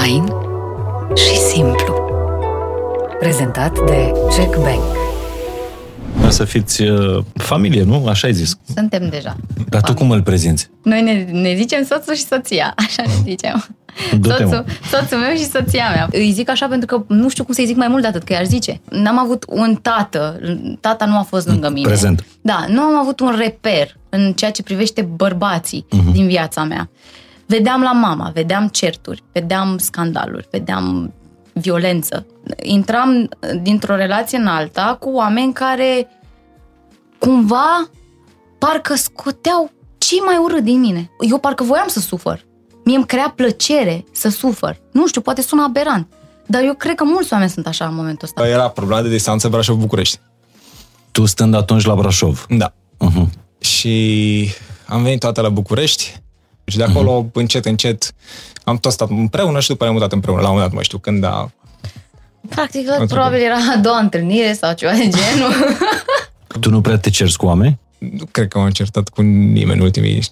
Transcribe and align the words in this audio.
Fain 0.00 0.24
și 1.16 1.36
simplu. 1.36 1.94
Prezentat 3.18 3.72
de 3.86 4.12
Check 4.36 4.56
Bank. 4.56 4.82
Să 6.28 6.44
fiți 6.44 6.82
uh, 6.82 7.24
familie, 7.34 7.82
nu? 7.82 8.06
Așa 8.06 8.26
ai 8.26 8.32
zis. 8.32 8.58
Suntem 8.74 9.08
deja. 9.08 9.36
Dar 9.68 9.80
tu 9.82 9.94
cum 9.94 10.10
îl 10.10 10.22
prezinți? 10.22 10.70
Noi 10.82 11.02
ne, 11.02 11.26
ne 11.40 11.54
zicem 11.56 11.84
soțul 11.84 12.14
și 12.14 12.24
soția, 12.24 12.72
așa 12.86 13.02
ne 13.06 13.12
zicem. 13.24 13.66
Du-te, 14.20 14.44
mă. 14.44 14.50
Soțul, 14.50 14.64
soțul 14.90 15.18
meu 15.18 15.36
și 15.36 15.44
soția 15.44 15.90
mea. 15.90 16.08
Îi 16.12 16.32
zic 16.32 16.48
așa 16.50 16.66
pentru 16.66 16.86
că 16.86 17.14
nu 17.14 17.28
știu 17.28 17.44
cum 17.44 17.54
să-i 17.54 17.66
zic 17.66 17.76
mai 17.76 17.88
mult 17.88 18.02
de 18.02 18.08
atât, 18.08 18.22
că 18.22 18.32
i-aș 18.32 18.46
zice. 18.46 18.80
N-am 18.90 19.18
avut 19.18 19.44
un 19.48 19.74
tată, 19.82 20.40
tata 20.80 21.04
nu 21.04 21.16
a 21.18 21.22
fost 21.22 21.46
lângă 21.46 21.68
mine. 21.70 21.86
Prezent. 21.86 22.24
Da, 22.40 22.64
nu 22.68 22.80
am 22.80 22.98
avut 22.98 23.20
un 23.20 23.34
reper 23.38 23.96
în 24.08 24.32
ceea 24.32 24.50
ce 24.50 24.62
privește 24.62 25.02
bărbații 25.02 25.86
Mhm. 25.90 26.12
din 26.12 26.26
viața 26.26 26.62
mea. 26.64 26.90
Vedeam 27.50 27.82
la 27.82 27.92
mama, 27.92 28.30
vedeam 28.34 28.68
certuri, 28.68 29.22
vedeam 29.32 29.78
scandaluri, 29.78 30.48
vedeam 30.50 31.14
violență. 31.52 32.26
Intram 32.62 33.28
dintr-o 33.62 33.96
relație 33.96 34.38
în 34.38 34.46
alta 34.46 34.96
cu 35.00 35.10
oameni 35.10 35.52
care 35.52 36.08
cumva 37.18 37.90
parcă 38.58 38.94
scoteau 38.94 39.70
ce 39.98 40.14
mai 40.24 40.36
urât 40.36 40.64
din 40.64 40.80
mine. 40.80 41.10
Eu 41.28 41.38
parcă 41.38 41.64
voiam 41.64 41.88
să 41.88 42.00
sufăr. 42.00 42.44
Mie 42.84 42.96
îmi 42.96 43.06
crea 43.06 43.32
plăcere 43.36 44.04
să 44.12 44.28
sufăr. 44.28 44.80
Nu 44.92 45.06
știu, 45.06 45.20
poate 45.20 45.42
sună 45.42 45.62
aberant. 45.62 46.12
Dar 46.46 46.62
eu 46.62 46.74
cred 46.74 46.94
că 46.94 47.04
mulți 47.04 47.32
oameni 47.32 47.50
sunt 47.50 47.66
așa 47.66 47.86
în 47.86 47.94
momentul 47.94 48.28
ăsta. 48.28 48.48
Era 48.48 48.68
problema 48.68 49.02
de 49.02 49.08
distanță 49.08 49.48
Brașov-București. 49.48 50.20
Tu 51.10 51.24
stând 51.24 51.54
atunci 51.54 51.84
la 51.84 51.94
Brașov. 51.94 52.46
Da. 52.48 52.72
Uh-huh. 52.72 53.26
Și 53.60 54.48
am 54.86 55.02
venit 55.02 55.20
toate 55.20 55.40
la 55.40 55.48
București 55.48 56.20
și 56.70 56.76
de 56.76 56.82
acolo, 56.82 57.24
uh-huh. 57.24 57.32
încet, 57.32 57.64
încet, 57.64 58.14
am 58.64 58.78
tot 58.78 58.92
stat 58.92 59.10
împreună 59.10 59.60
și 59.60 59.68
după 59.68 59.82
aia 59.82 59.92
am 59.92 59.96
mutat 59.98 60.12
împreună. 60.12 60.40
La 60.40 60.48
un 60.48 60.54
moment 60.54 60.70
dat, 60.70 60.70
nu 60.70 60.74
mai 60.74 60.84
știu 60.84 60.98
când, 60.98 61.20
dar 61.20 61.50
Practic, 62.48 62.88
probabil 63.08 63.40
era 63.40 63.56
a 63.74 63.76
doua 63.76 63.98
întâlnire 63.98 64.52
sau 64.52 64.74
ceva 64.74 64.92
de 64.92 65.08
genul. 65.08 65.52
Tu 66.60 66.70
nu 66.70 66.80
prea 66.80 66.98
te 66.98 67.10
cerți 67.10 67.36
cu 67.36 67.46
oameni? 67.46 67.78
nu 68.00 68.24
cred 68.30 68.48
că 68.48 68.58
m-am 68.58 68.66
încertat 68.66 69.08
cu 69.08 69.22
nimeni 69.22 69.78
în 69.78 69.80
ultimii 69.80 70.22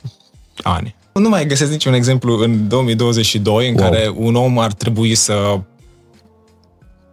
ani. 0.62 0.94
Nu 1.12 1.28
mai 1.28 1.46
găsesc 1.46 1.70
niciun 1.70 1.92
exemplu 1.92 2.38
în 2.38 2.68
2022 2.68 3.68
în 3.68 3.74
Wow. 3.74 3.82
wow. 3.82 3.92
care 3.92 4.12
un 4.14 4.34
om 4.34 4.58
ar 4.58 4.72
trebui 4.72 5.14
să 5.14 5.60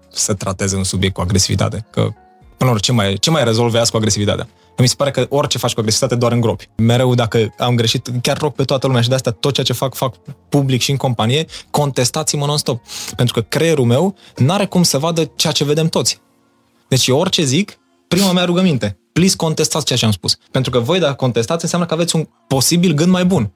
să 0.09 0.33
trateze 0.33 0.75
un 0.75 0.83
subiect 0.83 1.13
cu 1.13 1.21
agresivitate. 1.21 1.85
Că, 1.89 2.13
până 2.57 2.69
la 2.69 2.75
urmă, 2.75 2.79
ce 2.79 2.91
mai, 2.91 3.13
ce 3.13 3.29
mai 3.29 3.43
rezolve 3.43 3.79
azi 3.79 3.91
cu 3.91 3.97
agresivitatea? 3.97 4.47
Mi 4.77 4.87
se 4.87 4.95
pare 4.97 5.11
că 5.11 5.25
orice 5.29 5.57
faci 5.57 5.73
cu 5.73 5.79
agresivitate 5.79 6.15
doar 6.15 6.31
în 6.31 6.41
gropi. 6.41 6.69
Mereu, 6.75 7.15
dacă 7.15 7.53
am 7.57 7.75
greșit, 7.75 8.09
chiar 8.21 8.37
rog 8.37 8.53
pe 8.53 8.63
toată 8.63 8.87
lumea 8.87 9.01
și 9.01 9.09
de 9.09 9.15
asta 9.15 9.31
tot 9.31 9.53
ceea 9.53 9.65
ce 9.65 9.73
fac, 9.73 9.95
fac 9.95 10.15
public 10.49 10.81
și 10.81 10.91
în 10.91 10.97
companie, 10.97 11.45
contestați-mă 11.71 12.45
non-stop. 12.45 12.81
Pentru 13.15 13.33
că 13.33 13.41
creierul 13.49 13.85
meu 13.85 14.15
n-are 14.35 14.65
cum 14.65 14.83
să 14.83 14.97
vadă 14.97 15.31
ceea 15.35 15.53
ce 15.53 15.63
vedem 15.63 15.87
toți. 15.87 16.21
Deci 16.87 17.07
eu 17.07 17.17
orice 17.17 17.43
zic, 17.43 17.79
prima 18.07 18.31
mea 18.31 18.45
rugăminte, 18.45 18.97
please 19.13 19.35
contestați 19.35 19.85
ceea 19.85 19.99
ce 19.99 20.05
am 20.05 20.11
spus. 20.11 20.37
Pentru 20.51 20.71
că 20.71 20.79
voi 20.79 20.99
dacă 20.99 21.13
contestați 21.13 21.63
înseamnă 21.63 21.87
că 21.87 21.93
aveți 21.93 22.15
un 22.15 22.27
posibil 22.47 22.93
gând 22.93 23.11
mai 23.11 23.25
bun. 23.25 23.51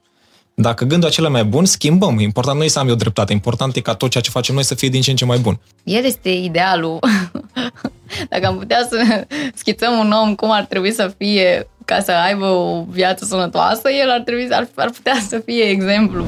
Dacă 0.56 0.86
gândul 0.86 1.10
acela 1.10 1.28
e 1.28 1.32
mai 1.32 1.46
bun, 1.46 1.66
schimbăm. 1.66 2.20
Important 2.20 2.58
nu 2.58 2.64
e 2.64 2.68
să 2.68 2.80
am 2.80 2.88
eu 2.88 2.96
dreptate. 2.96 3.34
Important 3.34 3.76
e 3.76 3.80
ca 3.80 3.94
tot 3.94 4.10
ceea 4.10 4.24
ce 4.24 4.30
facem 4.30 4.54
noi 4.54 4.64
să 4.64 4.76
fie 4.76 4.90
din 4.90 5.02
ce 5.02 5.10
în 5.10 5.16
ce 5.16 5.26
mai 5.26 5.38
bun. 5.38 5.60
El 5.84 6.06
este 6.06 6.30
idealul. 6.30 7.00
Dacă 8.30 8.46
am 8.46 8.58
putea 8.58 8.88
să 8.90 9.28
schițăm 9.54 9.98
un 9.98 10.12
om 10.12 10.36
cum 10.36 10.52
ar 10.52 10.66
trebui 10.66 10.92
să 10.92 11.14
fie 11.18 11.68
ca 11.86 12.00
să 12.00 12.12
aibă 12.12 12.46
o 12.46 12.84
viață 12.90 13.26
sănătoasă, 13.26 13.90
el 14.02 14.10
ar, 14.10 14.20
trebui, 14.20 14.48
ar, 14.52 14.68
ar 14.76 14.90
putea 14.90 15.16
să 15.28 15.42
fie 15.46 15.64
exemplu. 15.64 16.26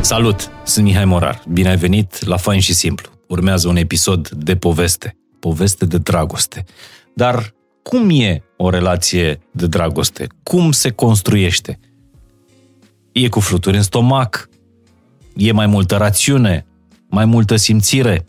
Salut! 0.00 0.50
Sunt 0.64 0.84
Mihai 0.84 1.04
Morar. 1.04 1.42
Bine 1.48 1.68
ai 1.68 1.76
venit 1.76 2.24
la 2.24 2.36
Fain 2.36 2.60
și 2.60 2.74
Simplu. 2.74 3.10
Urmează 3.28 3.68
un 3.68 3.76
episod 3.76 4.28
de 4.28 4.56
poveste. 4.56 5.16
Poveste 5.40 5.84
de 5.84 5.98
dragoste. 5.98 6.64
Dar 7.14 7.54
cum 7.82 8.10
e 8.10 8.42
o 8.56 8.70
relație 8.70 9.40
de 9.50 9.66
dragoste? 9.66 10.26
Cum 10.42 10.72
se 10.72 10.90
construiește? 10.90 11.78
E 13.12 13.28
cu 13.28 13.40
fluturi 13.40 13.76
în 13.76 13.82
stomac? 13.82 14.48
E 15.36 15.52
mai 15.52 15.66
multă 15.66 15.96
rațiune? 15.96 16.66
Mai 17.08 17.24
multă 17.24 17.56
simțire? 17.56 18.24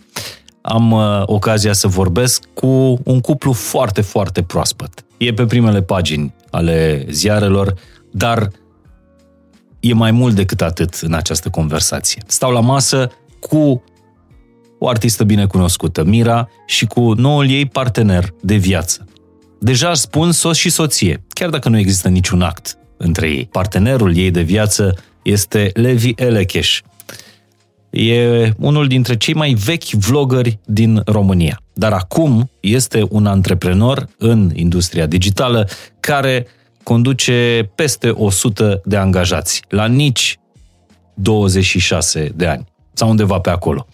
Am 0.61 0.91
uh, 0.91 1.21
ocazia 1.25 1.73
să 1.73 1.88
vorbesc 1.88 2.43
cu 2.53 2.99
un 3.03 3.21
cuplu 3.21 3.51
foarte, 3.51 4.01
foarte 4.01 4.41
proaspăt. 4.41 5.05
E 5.17 5.33
pe 5.33 5.45
primele 5.45 5.81
pagini 5.81 6.33
ale 6.51 7.05
ziarelor, 7.09 7.73
dar 8.11 8.49
e 9.79 9.94
mai 9.94 10.11
mult 10.11 10.35
decât 10.35 10.61
atât 10.61 10.94
în 10.94 11.13
această 11.13 11.49
conversație. 11.49 12.21
Stau 12.27 12.51
la 12.51 12.59
masă 12.59 13.11
cu 13.39 13.83
o 14.79 14.88
artistă 14.88 15.23
bine 15.23 15.45
cunoscută, 15.45 16.03
Mira, 16.03 16.49
și 16.65 16.85
cu 16.85 17.13
noul 17.13 17.49
ei 17.49 17.65
partener 17.65 18.33
de 18.41 18.55
viață. 18.55 19.05
Deja 19.59 19.94
spun 19.94 20.31
soț 20.31 20.55
și 20.55 20.69
soție, 20.69 21.23
chiar 21.29 21.49
dacă 21.49 21.69
nu 21.69 21.77
există 21.77 22.09
niciun 22.09 22.41
act 22.41 22.77
între 22.97 23.29
ei. 23.29 23.47
Partenerul 23.51 24.17
ei 24.17 24.31
de 24.31 24.41
viață 24.41 24.95
este 25.23 25.69
Levi 25.73 26.13
Elecheș. 26.15 26.81
E 27.97 28.51
unul 28.57 28.88
dintre 28.88 29.17
cei 29.17 29.33
mai 29.33 29.53
vechi 29.53 29.89
vloggeri 29.89 30.59
din 30.66 31.01
România. 31.06 31.61
Dar 31.73 31.94
acum 31.94 32.50
este 32.59 33.06
un 33.09 33.25
antreprenor 33.25 34.07
în 34.17 34.51
industria 34.53 35.06
digitală 35.06 35.69
care 36.00 36.47
conduce 36.83 37.69
peste 37.75 38.09
100 38.09 38.81
de 38.85 38.95
angajați 38.97 39.61
la 39.69 39.85
nici 39.85 40.39
26 41.13 42.31
de 42.35 42.47
ani 42.47 42.66
sau 42.94 43.09
undeva 43.09 43.39
pe 43.39 43.50
acolo. 43.50 43.88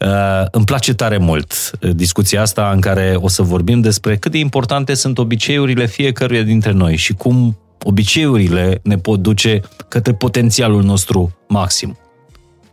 Uh, 0.00 0.08
îmi 0.50 0.64
place 0.64 0.94
tare 0.94 1.16
mult 1.16 1.52
uh, 1.80 1.90
discuția 1.94 2.40
asta 2.40 2.70
în 2.74 2.80
care 2.80 3.14
o 3.20 3.28
să 3.28 3.42
vorbim 3.42 3.80
despre 3.80 4.16
cât 4.16 4.32
de 4.32 4.38
importante 4.38 4.94
sunt 4.94 5.18
obiceiurile 5.18 5.86
fiecăruia 5.86 6.42
dintre 6.42 6.72
noi 6.72 6.96
și 6.96 7.12
cum 7.12 7.58
obiceiurile 7.82 8.80
ne 8.82 8.98
pot 8.98 9.20
duce 9.20 9.60
către 9.88 10.12
potențialul 10.12 10.82
nostru 10.82 11.36
maxim. 11.48 11.96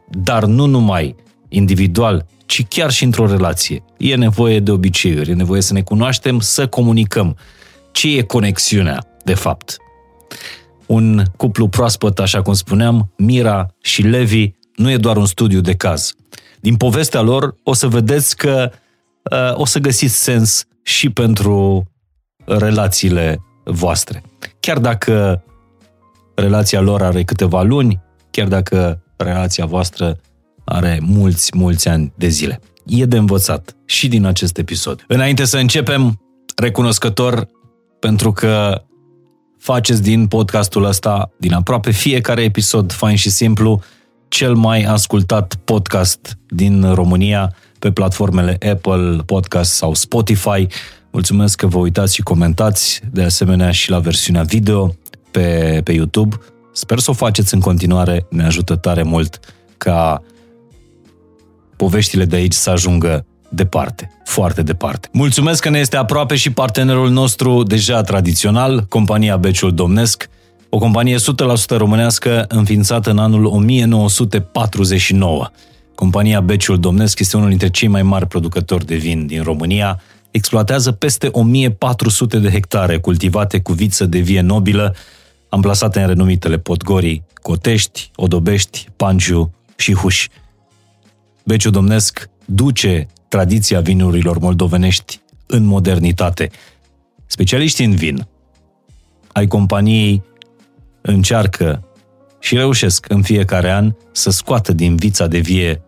Dar 0.09 0.45
nu 0.45 0.65
numai 0.65 1.15
individual, 1.49 2.25
ci 2.45 2.65
chiar 2.67 2.91
și 2.91 3.03
într-o 3.03 3.27
relație. 3.27 3.83
E 3.97 4.15
nevoie 4.15 4.59
de 4.59 4.71
obiceiuri, 4.71 5.29
e 5.29 5.33
nevoie 5.33 5.61
să 5.61 5.73
ne 5.73 5.81
cunoaștem, 5.81 6.39
să 6.39 6.67
comunicăm. 6.67 7.37
Ce 7.91 8.17
e 8.17 8.21
conexiunea, 8.21 9.05
de 9.23 9.33
fapt? 9.33 9.77
Un 10.85 11.23
cuplu 11.37 11.67
proaspăt, 11.67 12.19
așa 12.19 12.41
cum 12.41 12.53
spuneam, 12.53 13.11
Mira 13.17 13.67
și 13.81 14.01
Levi, 14.01 14.51
nu 14.75 14.91
e 14.91 14.97
doar 14.97 15.17
un 15.17 15.25
studiu 15.25 15.61
de 15.61 15.75
caz. 15.75 16.13
Din 16.59 16.75
povestea 16.75 17.21
lor 17.21 17.55
o 17.63 17.73
să 17.73 17.87
vedeți 17.87 18.37
că 18.37 18.71
uh, 19.31 19.59
o 19.59 19.65
să 19.65 19.79
găsiți 19.79 20.23
sens 20.23 20.65
și 20.83 21.09
pentru 21.09 21.87
relațiile 22.45 23.41
voastre. 23.63 24.23
Chiar 24.59 24.77
dacă 24.77 25.43
relația 26.35 26.81
lor 26.81 27.01
are 27.01 27.23
câteva 27.23 27.61
luni, 27.61 27.99
chiar 28.31 28.47
dacă 28.47 29.03
relația 29.23 29.65
voastră 29.65 30.19
are 30.65 30.99
mulți, 31.01 31.57
mulți 31.57 31.87
ani 31.87 32.13
de 32.15 32.27
zile. 32.27 32.59
E 32.85 33.05
de 33.05 33.17
învățat 33.17 33.75
și 33.85 34.07
din 34.07 34.25
acest 34.25 34.57
episod. 34.57 35.05
Înainte 35.07 35.45
să 35.45 35.57
începem, 35.57 36.21
recunoscător 36.55 37.47
pentru 37.99 38.31
că 38.31 38.83
faceți 39.59 40.01
din 40.01 40.27
podcastul 40.27 40.83
ăsta, 40.83 41.31
din 41.37 41.53
aproape 41.53 41.91
fiecare 41.91 42.43
episod, 42.43 42.91
fain 42.91 43.15
și 43.15 43.29
simplu, 43.29 43.81
cel 44.27 44.53
mai 44.53 44.83
ascultat 44.83 45.55
podcast 45.63 46.37
din 46.47 46.93
România 46.93 47.55
pe 47.79 47.91
platformele 47.91 48.57
Apple 48.71 49.17
Podcast 49.25 49.71
sau 49.71 49.93
Spotify. 49.93 50.67
Mulțumesc 51.11 51.57
că 51.57 51.67
vă 51.67 51.77
uitați 51.77 52.13
și 52.13 52.21
comentați, 52.21 53.01
de 53.11 53.23
asemenea 53.23 53.71
și 53.71 53.89
la 53.89 53.99
versiunea 53.99 54.41
video 54.41 54.95
pe, 55.31 55.81
pe 55.83 55.91
YouTube. 55.91 56.35
Sper 56.71 56.99
să 56.99 57.11
o 57.11 57.13
faceți 57.13 57.53
în 57.53 57.59
continuare, 57.59 58.25
ne 58.29 58.43
ajută 58.43 58.75
tare 58.75 59.03
mult 59.03 59.39
ca 59.77 60.23
poveștile 61.75 62.25
de 62.25 62.35
aici 62.35 62.53
să 62.53 62.69
ajungă 62.69 63.25
departe, 63.49 64.11
foarte 64.25 64.61
departe. 64.61 65.09
Mulțumesc 65.11 65.61
că 65.61 65.69
ne 65.69 65.79
este 65.79 65.97
aproape 65.97 66.35
și 66.35 66.51
partenerul 66.51 67.09
nostru 67.09 67.63
deja 67.63 68.01
tradițional, 68.01 68.85
compania 68.89 69.37
Beciul 69.37 69.73
Domnesc, 69.73 70.29
o 70.69 70.77
companie 70.77 71.17
100% 71.17 71.19
românească 71.77 72.45
înființată 72.47 73.09
în 73.09 73.17
anul 73.17 73.45
1949. 73.45 75.49
Compania 75.95 76.41
Beciul 76.41 76.79
Domnesc 76.79 77.19
este 77.19 77.37
unul 77.37 77.49
dintre 77.49 77.69
cei 77.69 77.87
mai 77.87 78.03
mari 78.03 78.27
producători 78.27 78.85
de 78.85 78.95
vin 78.95 79.25
din 79.25 79.43
România, 79.43 80.01
exploatează 80.31 80.91
peste 80.91 81.29
1400 81.31 82.37
de 82.37 82.49
hectare 82.49 82.97
cultivate 82.97 83.59
cu 83.59 83.71
viță 83.71 84.05
de 84.05 84.19
vie 84.19 84.41
nobilă, 84.41 84.95
amplasate 85.49 85.99
în 86.01 86.07
renumitele 86.07 86.57
Podgorii, 86.57 87.23
Cotești, 87.33 88.11
Odobești, 88.15 88.87
Panciu 88.95 89.53
și 89.75 89.93
Huș. 89.93 90.27
Beciul 91.45 91.71
Domnesc 91.71 92.29
duce 92.45 93.07
tradiția 93.27 93.79
vinurilor 93.79 94.37
moldovenești 94.37 95.19
în 95.45 95.65
modernitate. 95.65 96.49
Specialiștii 97.25 97.85
în 97.85 97.95
vin 97.95 98.27
ai 99.31 99.47
companiei 99.47 100.23
încearcă 101.01 101.83
și 102.39 102.55
reușesc 102.55 103.05
în 103.09 103.21
fiecare 103.21 103.71
an 103.71 103.93
să 104.11 104.29
scoată 104.29 104.73
din 104.73 104.95
vița 104.95 105.27
de 105.27 105.39
vie 105.39 105.81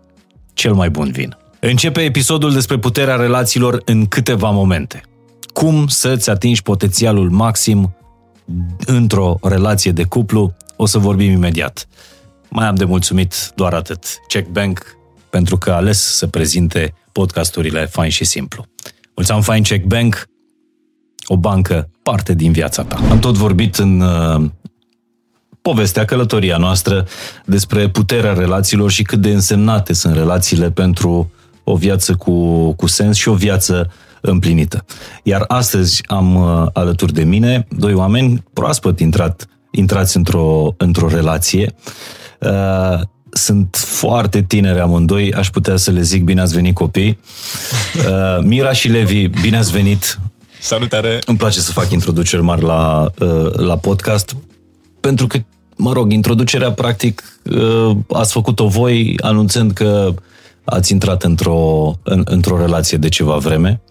cel 0.54 0.74
mai 0.74 0.90
bun 0.90 1.12
vin. 1.12 1.38
Începe 1.60 2.02
episodul 2.02 2.54
despre 2.54 2.78
puterea 2.78 3.16
relațiilor 3.16 3.82
în 3.86 4.06
câteva 4.06 4.50
momente. 4.50 5.02
Cum 5.54 5.88
să-ți 5.88 6.30
atingi 6.30 6.62
potențialul 6.62 7.30
maxim 7.30 7.96
într-o 8.86 9.38
relație 9.42 9.92
de 9.92 10.04
cuplu, 10.04 10.54
o 10.76 10.86
să 10.86 10.98
vorbim 10.98 11.32
imediat. 11.32 11.88
Mai 12.50 12.68
am 12.68 12.76
de 12.76 12.86
mulțumit 12.86 13.52
doar 13.56 13.74
atât. 13.74 14.04
Check 14.28 14.50
Bank 14.50 14.96
pentru 15.30 15.58
că 15.58 15.72
a 15.72 15.76
ales 15.76 16.00
să 16.16 16.28
prezinte 16.28 16.94
podcasturile 17.12 17.86
Fain 17.86 18.10
și 18.10 18.24
Simplu. 18.24 18.66
Mulțumim 19.16 19.42
Fain 19.42 19.64
Check 19.64 19.86
Bank, 19.86 20.26
o 21.26 21.38
bancă 21.38 21.90
parte 22.04 22.34
din 22.34 22.52
viața 22.52 22.84
ta. 22.84 23.00
Am 23.10 23.20
tot 23.20 23.36
vorbit 23.36 23.76
în 23.76 24.02
uh, 24.02 24.50
povestea, 25.62 26.06
călătoria 26.06 26.58
noastră 26.58 27.08
despre 27.46 27.90
puterea 27.90 28.34
relațiilor 28.34 28.92
și 28.92 29.04
cât 29.04 29.20
de 29.20 29.30
însemnate 29.30 29.94
sunt 29.94 30.14
relațiile 30.14 30.72
pentru 30.72 31.32
o 31.64 31.76
viață 31.76 32.16
cu, 32.16 32.72
cu 32.72 32.88
sens 32.88 33.18
și 33.18 33.30
o 33.30 33.34
viață 33.34 33.92
împlinită. 34.22 34.86
Iar 35.24 35.44
astăzi 35.48 36.02
am 36.06 36.36
uh, 36.36 36.68
alături 36.74 37.14
de 37.14 37.24
mine 37.24 37.68
doi 37.78 37.94
oameni 37.94 38.44
proaspăt 38.54 39.00
intrat, 39.00 39.48
intrați 39.72 40.18
într-o, 40.18 40.74
într-o 40.78 41.08
relație. 41.08 41.74
Uh, 42.40 43.02
sunt 43.30 43.76
foarte 43.76 44.42
tineri 44.42 44.80
amândoi, 44.80 45.34
aș 45.34 45.50
putea 45.50 45.76
să 45.76 45.92
le 45.92 46.02
zic 46.02 46.24
bine 46.24 46.42
ați 46.42 46.54
venit 46.54 46.76
copii. 46.76 47.20
Uh, 47.96 48.44
Mira 48.44 48.72
și 48.72 48.88
Levi, 48.88 49.28
bine 49.28 49.58
ați 49.58 49.72
venit. 49.72 50.20
Salutare! 50.62 51.20
Îmi 51.26 51.38
place 51.38 51.60
să 51.60 51.72
fac 51.72 51.92
introduceri 51.92 52.42
mari 52.42 52.62
la, 52.62 53.12
uh, 53.20 53.54
la 53.54 53.78
podcast, 53.78 54.36
pentru 55.00 55.28
că, 55.28 55.38
mă 55.76 55.94
rog, 55.94 56.12
introducerea, 56.12 56.72
practic, 56.72 57.40
uh, 57.52 57.98
ați 58.14 58.32
făcut-o 58.32 58.68
voi 58.68 59.16
anunțând 59.22 59.72
că 59.72 60.14
ați 60.64 60.92
intrat 60.92 61.24
într-o, 61.24 61.94
în, 62.04 62.22
într-o 62.26 62.58
relație 62.58 62.98
de 62.98 63.10
ceva 63.10 63.36
vreme. 63.36 63.82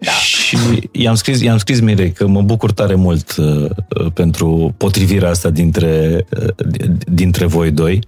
Da. 0.00 0.10
Și 0.10 0.56
i-am 0.92 1.14
scris, 1.14 1.40
i-am 1.40 1.58
scris 1.58 1.80
Mirei 1.80 2.12
că 2.12 2.26
mă 2.26 2.42
bucur 2.42 2.72
tare 2.72 2.94
mult 2.94 3.36
uh, 3.36 3.64
uh 3.64 4.12
pentru 4.14 4.74
potrivirea 4.76 5.30
asta 5.30 5.50
dintre, 5.50 6.24
uh, 6.40 6.90
dintre 7.06 7.46
voi 7.46 7.70
doi. 7.70 8.00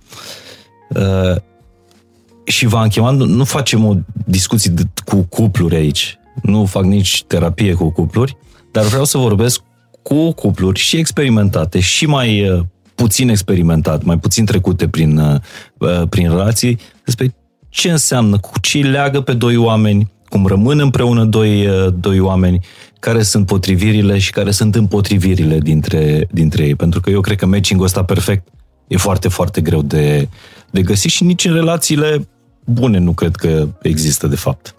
Uh, 0.89 1.37
și 2.45 2.67
v-am 2.67 2.89
chemat, 2.89 3.17
nu, 3.17 3.25
nu 3.25 3.45
facem 3.45 3.85
o 3.85 3.95
discuție 4.27 4.71
de, 4.71 4.83
cu 5.05 5.17
cupluri 5.17 5.75
aici. 5.75 6.19
Nu 6.43 6.65
fac 6.65 6.85
nici 6.85 7.25
terapie 7.25 7.73
cu 7.73 7.91
cupluri, 7.91 8.37
dar 8.73 8.85
vreau 8.85 9.05
să 9.05 9.19
vorbesc 9.19 9.61
cu 10.03 10.33
cupluri 10.33 10.79
și 10.79 10.97
experimentate 10.97 11.81
și 11.81 12.07
mai 12.07 12.49
uh, 12.49 12.61
puțin 12.95 13.29
experimentat, 13.29 14.03
mai 14.03 14.19
puțin 14.19 14.45
trecute 14.45 14.89
prin, 14.89 15.19
uh, 15.19 15.41
uh 15.79 16.09
prin 16.09 16.29
relații, 16.29 16.79
despre 17.05 17.35
ce 17.69 17.91
înseamnă, 17.91 18.39
cu 18.39 18.61
ce 18.61 18.79
leagă 18.79 19.21
pe 19.21 19.33
doi 19.33 19.57
oameni, 19.57 20.11
cum 20.31 20.47
rămân 20.47 20.79
împreună 20.79 21.25
doi, 21.25 21.67
uh, 21.67 21.95
doi 22.01 22.21
oameni, 22.21 22.67
care 22.99 23.23
sunt 23.23 23.47
potrivirile 23.47 24.19
și 24.19 24.31
care 24.31 24.51
sunt 24.51 24.75
împotrivirile 24.75 25.59
dintre, 25.59 26.29
dintre 26.31 26.65
ei. 26.65 26.75
Pentru 26.75 27.01
că 27.01 27.11
eu 27.11 27.21
cred 27.21 27.37
că 27.37 27.47
matching-ul 27.47 27.87
ăsta 27.87 28.05
perfect 28.05 28.49
e 28.89 28.97
foarte, 28.97 29.29
foarte 29.29 29.61
greu 29.61 29.83
de, 29.83 30.29
de 30.71 30.83
găsit 30.83 31.11
și 31.11 31.25
nici 31.25 31.45
în 31.45 31.55
relațiile 31.55 32.29
bune 32.65 32.99
nu 32.99 33.13
cred 33.13 33.37
că 33.37 33.69
există, 33.83 34.27
de 34.27 34.37
fapt. 34.37 34.75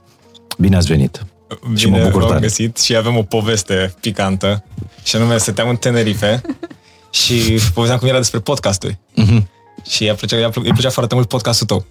Bine 0.58 0.76
ați 0.76 0.88
venit! 0.88 1.26
Bine, 1.64 1.78
și 1.78 1.90
mă 1.90 2.00
bucur 2.04 2.24
tare. 2.24 2.40
găsit 2.40 2.78
și 2.78 2.96
avem 2.96 3.18
o 3.18 3.22
poveste 3.22 3.94
picantă 4.00 4.64
și 5.04 5.16
anume 5.16 5.38
stăteam 5.38 5.70
în 5.70 5.76
Tenerife 5.76 6.42
și 7.22 7.60
povesteam 7.74 8.00
cum 8.00 8.08
era 8.08 8.18
despre 8.18 8.40
podcasturi. 8.40 8.94
Uh-huh. 8.94 9.44
Și 9.90 10.06
ea 10.06 10.16
plăcea, 10.16 10.38
ea 10.38 10.50
plăcea 10.50 10.90
foarte 10.90 11.16
mult 11.16 11.28
podcastul 11.28 11.68
tău. 11.68 11.86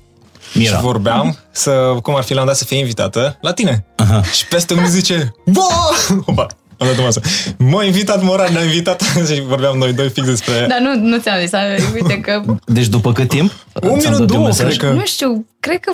Mira. 0.55 0.77
Și 0.77 0.83
vorbeam 0.83 1.37
să, 1.51 1.95
cum 2.03 2.17
ar 2.17 2.23
fi 2.23 2.35
la 2.35 2.41
un 2.41 2.47
dat 2.47 2.57
să 2.57 2.65
fie 2.65 2.79
invitată 2.79 3.39
la 3.41 3.53
tine. 3.53 3.85
Aha. 3.97 4.23
Și 4.23 4.47
peste 4.47 4.75
un 4.75 4.87
zice, 4.87 5.35
Opa! 6.27 6.47
Am 6.81 6.87
dat 6.87 7.05
masă. 7.05 7.21
M-a 7.59 7.85
invitat 7.85 8.23
Moran, 8.23 8.53
ne-a 8.53 8.63
invitat 8.63 9.03
și 9.33 9.41
vorbeam 9.41 9.77
noi 9.77 9.93
doi 9.93 10.09
fix 10.09 10.27
despre... 10.27 10.67
Dar 10.69 10.79
nu, 10.81 11.09
nu 11.09 11.19
ți-am 11.19 11.39
zis, 11.41 11.51
uite 11.95 12.21
că... 12.21 12.43
Deci 12.67 12.87
după 12.87 13.13
cât 13.13 13.29
timp? 13.29 13.53
Un 13.83 14.01
minut, 14.05 14.27
două, 14.27 14.49
cred 14.49 14.77
că... 14.77 14.91
Nu 14.91 15.05
știu, 15.05 15.47
cred 15.61 15.81
că 15.81 15.93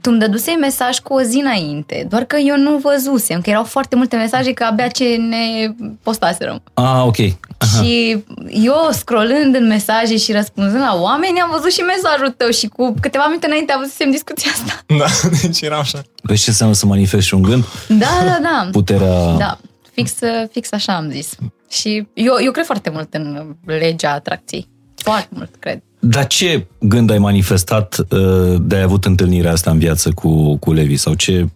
tu 0.00 0.10
îmi 0.10 0.18
dădusei 0.18 0.54
mesaj 0.54 0.98
cu 0.98 1.14
o 1.14 1.22
zi 1.22 1.40
înainte, 1.44 2.06
doar 2.08 2.24
că 2.24 2.36
eu 2.36 2.56
nu 2.56 2.76
văzusem, 2.76 3.40
că 3.40 3.50
erau 3.50 3.64
foarte 3.64 3.96
multe 3.96 4.16
mesaje 4.16 4.52
că 4.52 4.64
abia 4.64 4.88
ce 4.88 5.04
ne 5.04 5.74
postaserăm. 6.02 6.62
Ah, 6.74 7.02
ok. 7.04 7.16
Aha. 7.58 7.82
Și 7.82 8.24
eu, 8.50 8.88
scrollând 8.90 9.54
în 9.54 9.66
mesaje 9.66 10.16
și 10.16 10.32
răspunzând 10.32 10.82
la 10.82 10.98
oameni, 11.00 11.40
am 11.40 11.50
văzut 11.52 11.72
și 11.72 11.80
mesajul 11.80 12.34
tău 12.36 12.50
și 12.50 12.66
cu 12.66 12.94
câteva 13.00 13.26
minute 13.26 13.46
înainte 13.46 13.72
am 13.72 13.80
văzut 13.80 14.12
discuția 14.12 14.50
asta. 14.50 14.72
Da, 14.98 15.28
deci 15.42 15.60
era 15.60 15.78
așa. 15.78 16.02
Păi 16.22 16.36
ce 16.36 16.50
înseamnă 16.50 16.74
să 16.74 16.86
manifesti 16.86 17.34
un 17.34 17.42
gând? 17.42 17.64
Da, 17.88 18.22
da, 18.24 18.38
da. 18.42 18.68
Puterea... 18.72 19.32
Da, 19.38 19.58
fix, 19.92 20.12
fix 20.50 20.72
așa 20.72 20.96
am 20.96 21.10
zis. 21.10 21.34
Și 21.70 22.06
eu, 22.14 22.34
eu 22.44 22.52
cred 22.52 22.64
foarte 22.64 22.90
mult 22.90 23.14
în 23.14 23.54
legea 23.64 24.12
atracției. 24.12 24.68
Foarte 24.94 25.28
mult, 25.30 25.50
cred. 25.58 25.82
Dar 25.98 26.26
ce 26.26 26.66
gând 26.80 27.10
ai 27.10 27.18
manifestat 27.18 27.98
uh, 27.98 28.56
de 28.60 28.76
ai 28.76 28.82
avut 28.82 29.04
întâlnirea 29.04 29.52
asta 29.52 29.70
în 29.70 29.78
viață 29.78 30.10
cu, 30.10 30.56
cu 30.56 30.72
Levi? 30.72 30.96
Sau 30.96 31.14
ce 31.14 31.46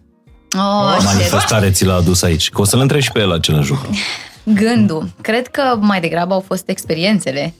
oh, 0.57 1.01
manifestare 1.03 1.71
ți 1.71 1.85
l-a 1.85 1.95
adus 1.95 2.21
aici? 2.21 2.49
Că 2.49 2.61
o 2.61 2.63
să-l 2.63 2.79
întreb 2.79 3.01
și 3.01 3.11
pe 3.11 3.19
el 3.19 3.31
același 3.31 3.69
lucru. 3.69 3.89
Gândul. 4.43 5.09
Cred 5.21 5.47
că 5.47 5.77
mai 5.79 6.01
degrabă 6.01 6.33
au 6.33 6.39
fost 6.39 6.69
experiențele. 6.69 7.53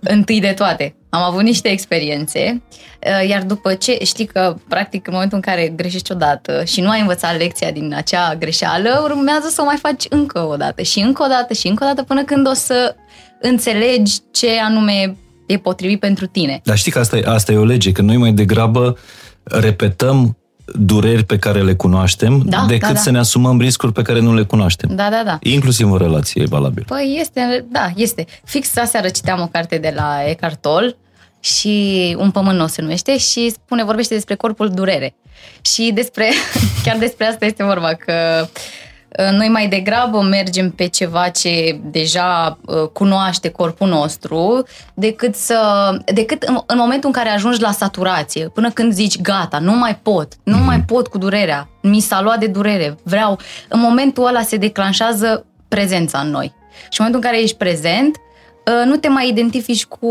Întâi 0.00 0.40
de 0.40 0.52
toate. 0.56 0.96
Am 1.10 1.22
avut 1.22 1.42
niște 1.42 1.68
experiențe, 1.68 2.62
uh, 2.70 3.28
iar 3.28 3.42
după 3.42 3.74
ce 3.74 3.98
știi 4.04 4.26
că, 4.26 4.56
practic, 4.68 5.06
în 5.06 5.12
momentul 5.12 5.36
în 5.36 5.52
care 5.52 5.72
greșești 5.76 6.12
odată 6.12 6.64
și 6.64 6.80
nu 6.80 6.88
ai 6.90 7.00
învățat 7.00 7.38
lecția 7.38 7.70
din 7.70 7.94
acea 7.96 8.34
greșeală, 8.34 9.00
urmează 9.02 9.48
să 9.48 9.60
o 9.62 9.64
mai 9.64 9.76
faci 9.76 10.04
încă 10.08 10.40
o 10.40 10.56
dată 10.56 10.82
și 10.82 11.00
încă 11.00 11.22
o 11.22 11.26
dată 11.26 11.52
și 11.52 11.68
încă 11.68 11.84
o 11.84 11.86
dată 11.86 12.02
până 12.02 12.24
când 12.24 12.48
o 12.48 12.52
să 12.52 12.94
înțelegi 13.40 14.18
ce 14.32 14.48
anume 14.60 15.16
e 15.46 15.56
potrivit 15.56 16.00
pentru 16.00 16.26
tine. 16.26 16.60
Dar 16.64 16.76
știi 16.76 16.92
că 16.92 16.98
asta 16.98 17.16
e, 17.16 17.22
asta 17.26 17.52
e 17.52 17.56
o 17.56 17.64
lege, 17.64 17.92
că 17.92 18.02
noi 18.02 18.16
mai 18.16 18.32
degrabă 18.32 18.98
repetăm 19.42 20.37
dureri 20.74 21.24
pe 21.24 21.38
care 21.38 21.62
le 21.62 21.74
cunoaștem 21.74 22.42
da, 22.46 22.64
decât 22.68 22.86
da, 22.86 22.92
da. 22.92 22.98
să 22.98 23.10
ne 23.10 23.18
asumăm 23.18 23.60
riscuri 23.60 23.92
pe 23.92 24.02
care 24.02 24.20
nu 24.20 24.34
le 24.34 24.42
cunoaștem. 24.42 24.94
Da, 24.94 25.08
da, 25.10 25.22
da. 25.24 25.38
Inclusiv 25.42 25.92
în 25.92 25.98
relație 25.98 26.42
e 26.42 26.46
valabil. 26.48 26.84
Păi 26.86 27.16
este, 27.20 27.66
da, 27.70 27.90
este. 27.96 28.26
Fix 28.44 28.76
aseară 28.76 29.08
citeam 29.08 29.40
o 29.40 29.46
carte 29.46 29.78
de 29.78 29.92
la 29.96 30.18
Eckhart 30.26 30.60
Tolle 30.60 30.96
și 31.40 32.16
Un 32.18 32.30
pământ 32.30 32.58
nou 32.58 32.66
se 32.66 32.82
numește 32.82 33.18
și 33.18 33.50
spune, 33.50 33.84
vorbește 33.84 34.14
despre 34.14 34.34
corpul 34.34 34.68
durere. 34.68 35.14
Și 35.60 35.90
despre, 35.94 36.28
chiar 36.84 36.96
despre 36.98 37.26
asta 37.26 37.44
este 37.44 37.64
vorba, 37.64 37.94
că 37.94 38.12
uh, 38.42 38.48
Uh, 38.48 38.87
noi 39.30 39.48
mai 39.48 39.68
degrabă 39.68 40.22
mergem 40.22 40.70
pe 40.70 40.86
ceva 40.86 41.28
ce 41.28 41.80
deja 41.82 42.58
uh, 42.64 42.88
cunoaște 42.92 43.50
corpul 43.50 43.88
nostru 43.88 44.62
decât, 44.94 45.34
să, 45.34 45.58
decât 46.04 46.42
în, 46.42 46.58
în 46.66 46.76
momentul 46.78 47.08
în 47.08 47.22
care 47.22 47.28
ajungi 47.28 47.60
la 47.60 47.70
saturație, 47.70 48.48
până 48.48 48.70
când 48.70 48.92
zici 48.92 49.20
gata, 49.20 49.58
nu 49.58 49.72
mai 49.72 49.96
pot, 49.96 50.32
nu 50.42 50.56
mm-hmm. 50.56 50.64
mai 50.64 50.80
pot 50.80 51.06
cu 51.06 51.18
durerea, 51.18 51.68
mi 51.82 52.00
s-a 52.00 52.20
luat 52.22 52.38
de 52.38 52.46
durere, 52.46 52.96
vreau. 53.02 53.38
În 53.68 53.80
momentul 53.80 54.26
ăla 54.26 54.42
se 54.42 54.56
declanșează 54.56 55.46
prezența 55.68 56.18
în 56.18 56.30
noi. 56.30 56.54
Și 56.90 57.00
în 57.00 57.06
momentul 57.06 57.20
în 57.22 57.30
care 57.30 57.42
ești 57.42 57.56
prezent, 57.56 58.16
uh, 58.16 58.86
nu 58.86 58.96
te 58.96 59.08
mai 59.08 59.28
identifici 59.28 59.84
cu 59.84 60.08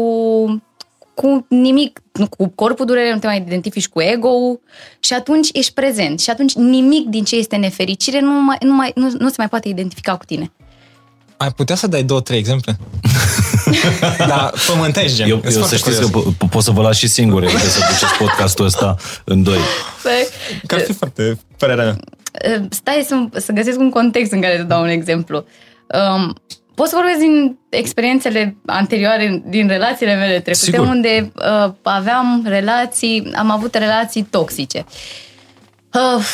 cu 1.21 1.45
nimic, 1.49 2.01
cu 2.37 2.47
corpul 2.47 2.85
durere, 2.85 3.13
nu 3.13 3.19
te 3.19 3.27
mai 3.27 3.37
identifici 3.37 3.87
cu 3.87 4.01
ego 4.01 4.29
și 4.99 5.13
atunci 5.13 5.49
ești 5.53 5.73
prezent 5.73 6.19
și 6.19 6.29
atunci 6.29 6.53
nimic 6.53 7.07
din 7.07 7.23
ce 7.23 7.35
este 7.35 7.55
nefericire 7.55 8.19
nu, 8.19 8.43
mai, 8.43 8.57
nu, 8.61 8.73
mai, 8.73 8.91
nu, 8.95 9.11
nu 9.19 9.27
se 9.27 9.35
mai 9.37 9.47
poate 9.47 9.67
identifica 9.67 10.17
cu 10.17 10.25
tine. 10.25 10.51
Ai 11.37 11.51
putea 11.51 11.75
să 11.75 11.87
dai 11.87 12.03
două, 12.03 12.21
trei 12.21 12.37
exemple? 12.37 12.77
da, 14.31 14.51
pământești, 14.67 15.17
gen. 15.17 15.29
Eu, 15.29 15.41
eu 15.51 15.63
să 15.63 15.75
știți 15.75 15.99
că 15.99 16.07
po- 16.07 16.49
pot 16.49 16.63
să 16.63 16.71
vă 16.71 16.81
las 16.81 16.97
și 16.97 17.07
singur 17.07 17.41
de 17.41 17.47
să 17.47 17.79
duceți 17.79 18.17
podcastul 18.17 18.65
ăsta 18.65 18.95
în 19.23 19.43
doi. 19.43 19.59
Că 20.65 20.75
ar 20.75 20.81
fi 20.81 20.93
foarte 20.93 21.39
părerea 21.57 21.83
mea. 21.83 21.97
Stai 22.69 23.05
să, 23.07 23.39
să 23.39 23.51
găsesc 23.51 23.79
un 23.79 23.89
context 23.89 24.31
în 24.31 24.41
care 24.41 24.57
să 24.57 24.63
dau 24.63 24.81
un 24.81 24.89
exemplu. 24.89 25.45
Um, 25.87 26.35
Pot 26.77 26.87
să 26.87 26.95
vorbesc 26.95 27.19
din 27.19 27.57
experiențele 27.69 28.57
anterioare, 28.65 29.43
din 29.45 29.67
relațiile 29.67 30.15
mele 30.15 30.39
trecute, 30.39 30.71
Sigur. 30.71 30.87
unde 30.87 31.31
uh, 31.35 31.73
aveam 31.81 32.43
relații, 32.45 33.31
am 33.35 33.51
avut 33.51 33.75
relații 33.75 34.23
toxice. 34.23 34.85
Uh, 35.93 36.25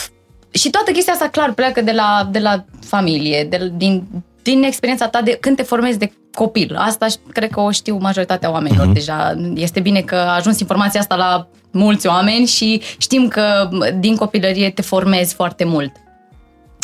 și 0.52 0.70
toată 0.70 0.92
chestia 0.92 1.14
asta 1.14 1.28
clar 1.28 1.54
pleacă 1.54 1.82
de 1.82 1.92
la, 1.92 2.28
de 2.32 2.40
la 2.40 2.66
familie, 2.86 3.44
de, 3.44 3.72
din, 3.76 4.04
din 4.42 4.64
experiența 4.64 5.08
ta 5.08 5.22
de 5.22 5.38
când 5.42 5.56
te 5.56 5.64
formezi 5.64 5.98
de 5.98 6.14
copil. 6.34 6.76
Asta 6.78 7.06
cred 7.32 7.50
că 7.50 7.60
o 7.60 7.72
știu 7.72 7.98
majoritatea 7.98 8.52
oamenilor 8.52 8.90
uh-huh. 8.90 8.94
deja. 8.94 9.36
Este 9.56 9.80
bine 9.80 10.02
că 10.02 10.16
a 10.16 10.36
ajuns 10.36 10.60
informația 10.60 11.00
asta 11.00 11.16
la 11.16 11.48
mulți 11.72 12.08
oameni 12.08 12.46
și 12.46 12.82
știm 12.98 13.28
că 13.28 13.70
din 14.00 14.16
copilărie 14.16 14.70
te 14.70 14.82
formezi 14.82 15.34
foarte 15.34 15.64
mult. 15.64 15.92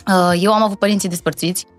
Uh, 0.08 0.42
eu 0.42 0.54
am 0.54 0.64
avut 0.64 0.80
părinții 0.80 1.10
despărțiți 1.10 1.66
Uh, 1.66 1.79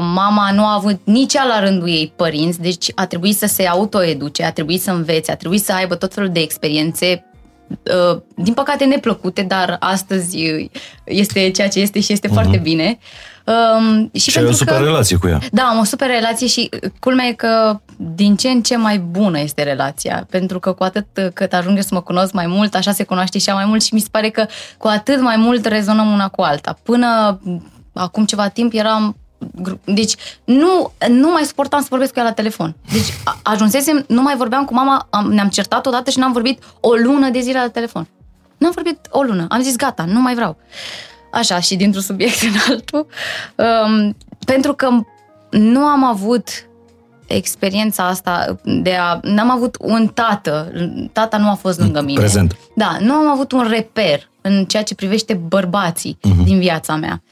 mama 0.00 0.50
nu 0.52 0.64
a 0.64 0.74
avut 0.74 1.00
nici 1.04 1.34
ea 1.34 1.44
la 1.44 1.60
rândul 1.60 1.88
ei 1.88 2.12
părinți, 2.16 2.60
deci 2.60 2.86
a 2.94 3.06
trebuit 3.06 3.36
să 3.36 3.46
se 3.46 3.66
autoeduce, 3.66 4.44
a 4.44 4.52
trebuit 4.52 4.82
să 4.82 4.90
învețe, 4.90 5.32
a 5.32 5.36
trebuit 5.36 5.64
să 5.64 5.72
aibă 5.72 5.94
tot 5.94 6.14
felul 6.14 6.30
de 6.30 6.40
experiențe 6.40 7.24
uh, 7.68 8.20
din 8.36 8.54
păcate 8.54 8.84
neplăcute, 8.84 9.42
dar 9.42 9.76
astăzi 9.80 10.68
este 11.04 11.50
ceea 11.50 11.68
ce 11.68 11.80
este 11.80 12.00
și 12.00 12.12
este 12.12 12.28
uh-huh. 12.28 12.32
foarte 12.32 12.56
bine. 12.56 12.98
Um, 13.44 14.10
și, 14.14 14.30
și 14.30 14.38
ai 14.38 14.44
o 14.44 14.52
super 14.52 14.76
că, 14.76 14.84
relație 14.84 15.16
cu 15.16 15.28
ea. 15.28 15.40
Da, 15.52 15.62
am 15.62 15.78
o 15.78 15.84
super 15.84 16.08
relație 16.08 16.46
și 16.46 16.68
culmea 17.00 17.26
e 17.26 17.32
că 17.32 17.80
din 17.96 18.36
ce 18.36 18.48
în 18.48 18.62
ce 18.62 18.76
mai 18.76 18.98
bună 18.98 19.40
este 19.40 19.62
relația. 19.62 20.26
Pentru 20.30 20.58
că 20.58 20.72
cu 20.72 20.82
atât 20.82 21.06
cât 21.34 21.52
ajunge 21.52 21.80
să 21.80 21.88
mă 21.90 22.00
cunosc 22.00 22.32
mai 22.32 22.46
mult, 22.46 22.74
așa 22.74 22.92
se 22.92 23.04
cunoaște 23.04 23.38
și 23.38 23.48
ea 23.48 23.54
mai 23.54 23.64
mult 23.64 23.82
și 23.82 23.94
mi 23.94 24.00
se 24.00 24.08
pare 24.10 24.28
că 24.28 24.46
cu 24.78 24.88
atât 24.88 25.20
mai 25.20 25.36
mult 25.36 25.66
rezonăm 25.66 26.12
una 26.12 26.28
cu 26.28 26.42
alta. 26.42 26.78
Până 26.82 27.40
acum 27.92 28.24
ceva 28.24 28.48
timp 28.48 28.72
eram 28.72 29.16
deci 29.84 30.14
nu, 30.44 30.92
nu 31.08 31.30
mai 31.30 31.42
suportam 31.42 31.80
să 31.80 31.86
vorbesc 31.90 32.12
cu 32.12 32.18
ea 32.18 32.24
la 32.24 32.32
telefon. 32.32 32.74
Deci 32.92 33.14
ajunsesem, 33.42 34.04
nu 34.08 34.22
mai 34.22 34.36
vorbeam 34.36 34.64
cu 34.64 34.74
mama, 34.74 35.06
am, 35.10 35.32
ne-am 35.32 35.48
certat 35.48 35.86
odată 35.86 36.10
și 36.10 36.18
n-am 36.18 36.32
vorbit 36.32 36.62
o 36.80 36.92
lună 36.92 37.28
de 37.28 37.40
zile 37.40 37.58
la 37.58 37.68
telefon. 37.68 38.08
N-am 38.58 38.72
vorbit 38.74 38.98
o 39.10 39.22
lună. 39.22 39.46
Am 39.48 39.62
zis 39.62 39.76
gata, 39.76 40.04
nu 40.04 40.20
mai 40.20 40.34
vreau. 40.34 40.56
Așa, 41.32 41.60
și 41.60 41.76
dintr-un 41.76 42.02
subiect 42.02 42.42
în 42.42 42.54
altul. 42.68 43.06
Um, 43.54 44.16
pentru 44.46 44.74
că 44.74 44.88
nu 45.50 45.80
am 45.80 46.04
avut 46.04 46.48
experiența 47.26 48.06
asta 48.06 48.56
de 48.62 48.94
a... 48.94 49.18
N-am 49.22 49.50
avut 49.50 49.76
un 49.80 50.06
tată. 50.06 50.72
Tata 51.12 51.36
nu 51.36 51.50
a 51.50 51.54
fost 51.54 51.78
lângă 51.78 52.00
mine. 52.00 52.18
Prezent. 52.18 52.56
Da, 52.74 52.96
nu 53.00 53.12
am 53.12 53.28
avut 53.28 53.52
un 53.52 53.66
reper 53.68 54.28
în 54.40 54.64
ceea 54.64 54.82
ce 54.82 54.94
privește 54.94 55.34
bărbații 55.34 56.18
uh-huh. 56.18 56.44
din 56.44 56.58
viața 56.58 56.94
mea. 56.96 57.22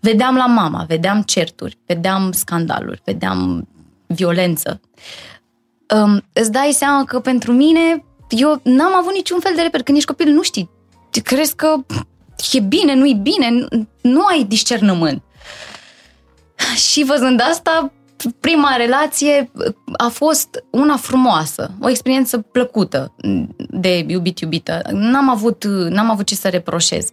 Vedeam 0.00 0.36
la 0.36 0.46
mama, 0.46 0.84
vedeam 0.88 1.22
certuri, 1.22 1.78
vedeam 1.86 2.32
scandaluri, 2.32 3.00
vedeam 3.04 3.68
violență. 4.06 4.80
Um, 5.94 6.22
îți 6.32 6.52
dai 6.52 6.70
seama 6.72 7.04
că 7.04 7.20
pentru 7.20 7.52
mine, 7.52 8.04
eu 8.28 8.60
n-am 8.62 8.94
avut 8.94 9.12
niciun 9.12 9.40
fel 9.40 9.52
de 9.54 9.62
reper. 9.62 9.82
Când 9.82 9.96
ești 9.96 10.08
copil, 10.08 10.32
nu 10.32 10.42
știi. 10.42 10.70
Crezi 11.22 11.56
că 11.56 11.76
e 12.52 12.60
bine, 12.60 12.94
nu-i 12.94 13.14
bine, 13.14 13.50
nu, 13.50 13.86
nu 14.00 14.24
ai 14.24 14.44
discernământ. 14.44 15.22
Și 16.90 17.04
văzând 17.04 17.40
asta, 17.50 17.92
prima 18.40 18.76
relație 18.76 19.50
a 19.96 20.08
fost 20.08 20.64
una 20.70 20.96
frumoasă, 20.96 21.70
o 21.80 21.88
experiență 21.88 22.38
plăcută 22.38 23.14
de 23.56 24.04
iubit-iubită. 24.08 24.82
N-am 24.90 25.28
avut, 25.28 25.64
n-am 25.64 26.10
avut 26.10 26.26
ce 26.26 26.34
să 26.34 26.48
reproșez. 26.48 27.08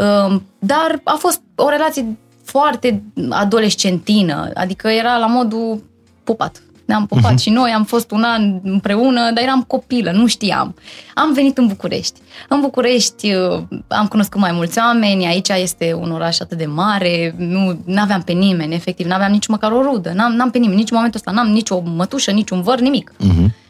Um, 0.00 0.46
dar 0.58 1.00
a 1.04 1.16
fost 1.18 1.40
o 1.54 1.68
relație 1.68 2.18
foarte 2.44 3.02
adolescentină, 3.30 4.50
adică 4.54 4.88
era 4.88 5.16
la 5.16 5.26
modul 5.26 5.84
pupat. 6.24 6.62
Ne-am 6.84 7.06
pupat 7.06 7.32
uh-huh. 7.32 7.42
și 7.42 7.50
noi, 7.50 7.70
am 7.70 7.84
fost 7.84 8.10
un 8.10 8.22
an 8.22 8.60
împreună, 8.62 9.20
dar 9.20 9.42
eram 9.42 9.62
copilă, 9.62 10.10
nu 10.10 10.26
știam. 10.26 10.74
Am 11.14 11.32
venit 11.32 11.58
în 11.58 11.66
București. 11.66 12.20
În 12.48 12.60
București 12.60 13.34
uh, 13.34 13.62
am 13.88 14.06
cunoscut 14.06 14.40
mai 14.40 14.52
mulți 14.52 14.78
oameni, 14.78 15.26
aici 15.26 15.48
este 15.48 15.94
un 16.00 16.10
oraș 16.10 16.40
atât 16.40 16.58
de 16.58 16.66
mare, 16.66 17.34
nu 17.38 17.78
aveam 17.96 18.22
pe 18.22 18.32
nimeni, 18.32 18.74
efectiv, 18.74 19.06
nu 19.06 19.14
aveam 19.14 19.32
nici 19.32 19.46
măcar 19.46 19.72
o 19.72 19.82
rudă, 19.82 20.12
n-am, 20.14 20.32
n-am 20.32 20.50
pe 20.50 20.58
nimeni, 20.58 20.78
nici 20.78 20.90
în 20.90 20.96
momentul 20.96 21.20
ăsta, 21.24 21.40
n-am 21.40 21.52
nici 21.52 21.70
o 21.70 21.80
mătușă, 21.80 22.30
nici 22.30 22.50
un 22.50 22.62
văr, 22.62 22.80
nimic. 22.80 23.12
Uh-huh. 23.12 23.62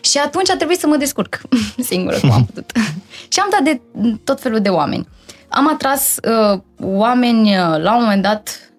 Și 0.00 0.18
atunci 0.18 0.50
a 0.50 0.56
trebuit 0.56 0.78
să 0.78 0.86
mă 0.86 0.96
descurc 0.96 1.40
singură 1.90 2.16
cum 2.20 2.30
am 2.30 2.44
putut. 2.52 2.70
și 3.32 3.38
am 3.40 3.48
dat 3.50 3.62
de 3.62 3.80
tot 4.24 4.40
felul 4.40 4.60
de 4.60 4.68
oameni. 4.68 5.06
Am 5.56 5.68
atras 5.68 6.16
uh, 6.22 6.60
oameni, 6.80 7.56
uh, 7.56 7.78
la 7.78 7.96
un 7.96 8.02
moment 8.02 8.22
dat, 8.22 8.70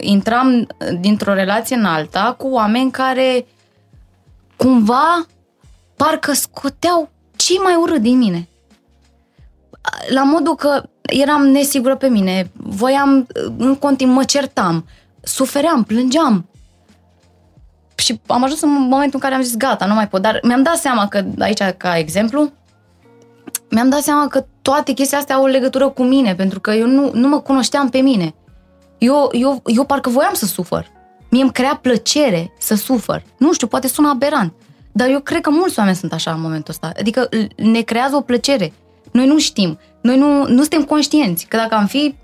intram 0.00 0.66
dintr-o 1.00 1.34
relație 1.34 1.76
în 1.76 1.84
alta 1.84 2.34
cu 2.38 2.48
oameni 2.48 2.90
care 2.90 3.46
cumva 4.56 5.26
parcă 5.96 6.32
scoteau 6.32 7.10
ce 7.36 7.52
mai 7.62 7.74
urât 7.74 8.00
din 8.00 8.18
mine. 8.18 8.48
La 10.08 10.22
modul 10.22 10.54
că 10.54 10.82
eram 11.02 11.46
nesigură 11.46 11.96
pe 11.96 12.08
mine, 12.08 12.50
voiam, 12.52 13.26
în 13.56 13.76
continuu, 13.76 14.14
mă 14.14 14.24
certam, 14.24 14.86
sufeream, 15.22 15.82
plângeam. 15.82 16.48
Și 17.94 18.20
am 18.26 18.44
ajuns 18.44 18.60
în 18.60 18.70
momentul 18.70 19.14
în 19.14 19.20
care 19.20 19.34
am 19.34 19.42
zis, 19.42 19.56
gata, 19.56 19.86
nu 19.86 19.94
mai 19.94 20.08
pot. 20.08 20.22
Dar 20.22 20.40
mi-am 20.42 20.62
dat 20.62 20.76
seama 20.76 21.08
că, 21.08 21.24
aici, 21.38 21.62
ca 21.76 21.98
exemplu, 21.98 22.52
mi-am 23.74 23.88
dat 23.88 24.02
seama 24.02 24.28
că 24.28 24.46
toate 24.62 24.92
chestiile 24.92 25.20
astea 25.20 25.36
au 25.36 25.46
legătură 25.46 25.88
cu 25.88 26.02
mine, 26.02 26.34
pentru 26.34 26.60
că 26.60 26.70
eu 26.70 26.86
nu, 26.86 27.10
nu 27.14 27.28
mă 27.28 27.40
cunoșteam 27.40 27.88
pe 27.88 27.98
mine. 27.98 28.34
Eu, 28.98 29.28
eu, 29.32 29.62
eu 29.66 29.84
parcă 29.84 30.10
voiam 30.10 30.34
să 30.34 30.46
sufăr. 30.46 30.86
Mie 31.30 31.42
îmi 31.42 31.52
crea 31.52 31.78
plăcere 31.82 32.52
să 32.58 32.74
sufăr. 32.74 33.22
Nu 33.38 33.52
știu, 33.52 33.66
poate 33.66 33.88
sună 33.88 34.08
aberant, 34.08 34.52
dar 34.92 35.08
eu 35.08 35.20
cred 35.20 35.40
că 35.40 35.50
mulți 35.50 35.78
oameni 35.78 35.96
sunt 35.96 36.12
așa 36.12 36.32
în 36.32 36.40
momentul 36.40 36.72
ăsta. 36.72 36.92
Adică 36.98 37.28
ne 37.56 37.80
creează 37.80 38.16
o 38.16 38.20
plăcere. 38.20 38.72
Noi 39.12 39.26
nu 39.26 39.38
știm. 39.38 39.78
Noi 40.00 40.16
nu, 40.16 40.46
nu 40.48 40.60
suntem 40.60 40.84
conștienți 40.84 41.46
că 41.46 41.56
dacă 41.56 41.74
am 41.74 41.86
fi, 41.86 42.14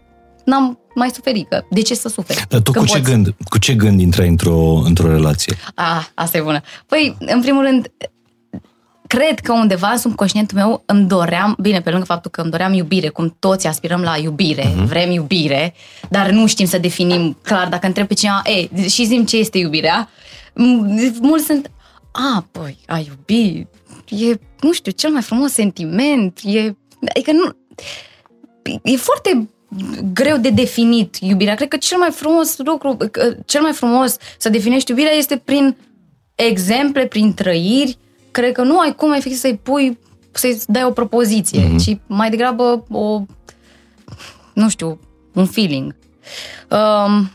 n-am 0.44 0.78
mai 0.94 1.10
suferit. 1.10 1.48
Că 1.48 1.62
de 1.70 1.82
ce 1.82 1.94
să 1.94 2.08
suferi? 2.08 2.44
Dar 2.48 2.60
tu 2.60 2.72
cu 2.72 2.84
ce, 2.84 3.00
gând, 3.00 3.34
cu 3.48 3.58
ce 3.58 3.74
gând 3.74 4.00
intrai 4.00 4.28
într-o, 4.28 4.82
într-o 4.84 5.08
relație? 5.08 5.56
Ah, 5.74 6.06
asta 6.14 6.36
e 6.36 6.40
bună. 6.40 6.60
Păi, 6.86 7.16
în 7.18 7.40
primul 7.40 7.62
rând, 7.62 7.92
cred 9.10 9.38
că 9.40 9.52
undeva 9.52 9.88
în 9.88 9.98
subconștientul 9.98 10.56
meu 10.56 10.82
îmi 10.86 11.06
doream, 11.06 11.56
bine, 11.60 11.80
pe 11.80 11.90
lângă 11.90 12.04
faptul 12.04 12.30
că 12.30 12.40
îmi 12.40 12.50
doream 12.50 12.72
iubire, 12.72 13.08
cum 13.08 13.36
toți 13.38 13.66
aspirăm 13.66 14.02
la 14.02 14.16
iubire, 14.16 14.62
uh-huh. 14.62 14.84
vrem 14.86 15.10
iubire, 15.10 15.74
dar 16.08 16.30
nu 16.30 16.46
știm 16.46 16.66
să 16.66 16.78
definim 16.78 17.36
clar, 17.42 17.68
dacă 17.68 17.86
întreb 17.86 18.06
pe 18.06 18.14
cineva, 18.14 18.42
ei, 18.44 18.70
și 18.88 19.04
zim 19.04 19.24
ce 19.24 19.36
este 19.36 19.58
iubirea, 19.58 20.08
mulți 21.20 21.44
sunt, 21.44 21.70
a, 22.12 22.46
păi, 22.50 22.78
a 22.86 22.98
iubi, 22.98 23.66
e, 24.08 24.38
nu 24.60 24.72
știu, 24.72 24.92
cel 24.92 25.10
mai 25.10 25.22
frumos 25.22 25.52
sentiment, 25.52 26.40
e, 26.44 26.74
adică 27.08 27.32
nu, 27.32 27.56
e 28.82 28.96
foarte 28.96 29.48
greu 30.12 30.36
de 30.36 30.50
definit 30.50 31.16
iubirea. 31.20 31.54
Cred 31.54 31.68
că 31.68 31.76
cel 31.76 31.98
mai 31.98 32.10
frumos 32.10 32.58
lucru, 32.58 32.96
cel 33.46 33.62
mai 33.62 33.72
frumos 33.72 34.16
să 34.38 34.48
definești 34.48 34.90
iubirea 34.90 35.12
este 35.12 35.36
prin 35.36 35.76
exemple, 36.34 37.06
prin 37.06 37.34
trăiri, 37.34 37.98
cred 38.30 38.52
că 38.52 38.62
nu 38.62 38.78
ai 38.78 38.94
cum 38.94 39.12
efectiv 39.12 39.38
să-i 39.38 39.60
pui, 39.62 39.98
să-i 40.30 40.60
dai 40.66 40.84
o 40.84 40.90
propoziție, 40.90 41.66
mm-hmm. 41.66 41.84
ci 41.84 41.96
mai 42.06 42.30
degrabă 42.30 42.84
o, 42.90 43.22
nu 44.52 44.68
știu, 44.68 45.00
un 45.32 45.46
feeling. 45.46 45.96
Um, 46.70 47.30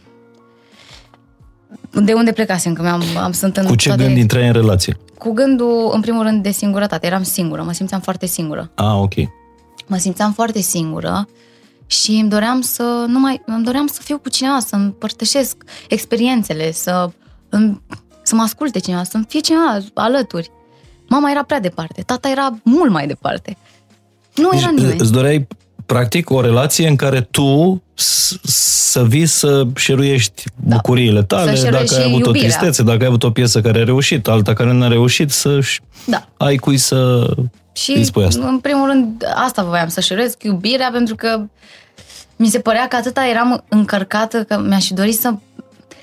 de 2.03 2.13
unde 2.13 2.31
plecasem? 2.31 2.73
Că 2.73 2.81
mi-am, 2.81 3.03
am, 3.17 3.31
sunt 3.31 3.57
în 3.57 3.65
Cu 3.65 3.75
ce 3.75 3.87
toate... 3.87 4.03
gând 4.03 4.17
intrai 4.17 4.47
în 4.47 4.53
relație? 4.53 4.97
Cu 5.17 5.31
gândul, 5.31 5.89
în 5.93 6.01
primul 6.01 6.23
rând, 6.23 6.43
de 6.43 6.51
singurătate. 6.51 7.05
Eram 7.05 7.23
singură, 7.23 7.63
mă 7.63 7.71
simțeam 7.71 8.01
foarte 8.01 8.25
singură. 8.25 8.71
Ah, 8.75 8.93
ok. 8.95 9.13
Mă 9.87 9.97
simțeam 9.97 10.33
foarte 10.33 10.59
singură 10.59 11.27
și 11.87 12.11
îmi 12.11 12.29
doream 12.29 12.61
să 12.61 13.05
nu 13.07 13.19
mai, 13.19 13.41
îmi 13.45 13.63
doream 13.63 13.87
să 13.87 14.01
fiu 14.03 14.17
cu 14.17 14.29
cineva, 14.29 14.59
să 14.59 14.75
împărtășesc 14.75 15.63
experiențele, 15.89 16.71
să, 16.71 17.09
să 18.23 18.35
mă 18.35 18.41
asculte 18.41 18.79
cineva, 18.79 19.03
să-mi 19.03 19.25
fie 19.27 19.39
cineva 19.39 19.77
alături. 19.93 20.51
Mama 21.07 21.31
era 21.31 21.43
prea 21.43 21.59
departe, 21.59 22.01
tata 22.05 22.29
era 22.29 22.59
mult 22.63 22.91
mai 22.91 23.07
departe. 23.07 23.57
Nu 24.35 24.50
deci, 24.51 24.62
era 24.62 24.71
nimeni. 24.71 25.00
Îți 25.00 25.12
doreai, 25.12 25.47
practic, 25.85 26.29
o 26.29 26.41
relație 26.41 26.88
în 26.88 26.95
care 26.95 27.21
tu 27.21 27.81
să 28.43 29.03
vii 29.03 29.25
să 29.25 29.63
șeruiești 29.75 30.43
da. 30.55 30.75
bucuriile 30.75 31.24
tale, 31.24 31.51
dacă 31.62 31.95
ai 31.95 32.03
avut 32.03 32.25
iubirea. 32.25 32.29
o 32.29 32.31
tristețe, 32.31 32.83
dacă 32.83 33.01
ai 33.01 33.07
avut 33.07 33.24
o 33.24 33.31
piesă 33.31 33.62
care 33.62 33.79
a 33.79 33.83
reușit, 33.83 34.27
alta 34.27 34.53
care 34.53 34.71
nu 34.71 34.83
a 34.83 34.88
reușit, 34.88 35.31
să 35.31 35.59
da. 36.05 36.27
ai 36.38 36.55
cui 36.55 36.77
să 36.77 37.29
și, 37.74 37.91
îi 37.91 38.03
spui 38.03 38.24
asta. 38.24 38.47
în 38.47 38.59
primul 38.59 38.88
rând, 38.88 39.25
asta 39.35 39.63
voiam, 39.63 39.88
să 39.88 40.00
șeruiesc 40.00 40.43
iubirea, 40.43 40.89
pentru 40.91 41.15
că 41.15 41.41
mi 42.35 42.47
se 42.47 42.59
părea 42.59 42.88
că 42.88 42.95
atâta 42.95 43.27
eram 43.27 43.63
încărcată, 43.67 44.43
că 44.43 44.59
mi-aș 44.67 44.88
dori 44.88 45.12
să 45.12 45.33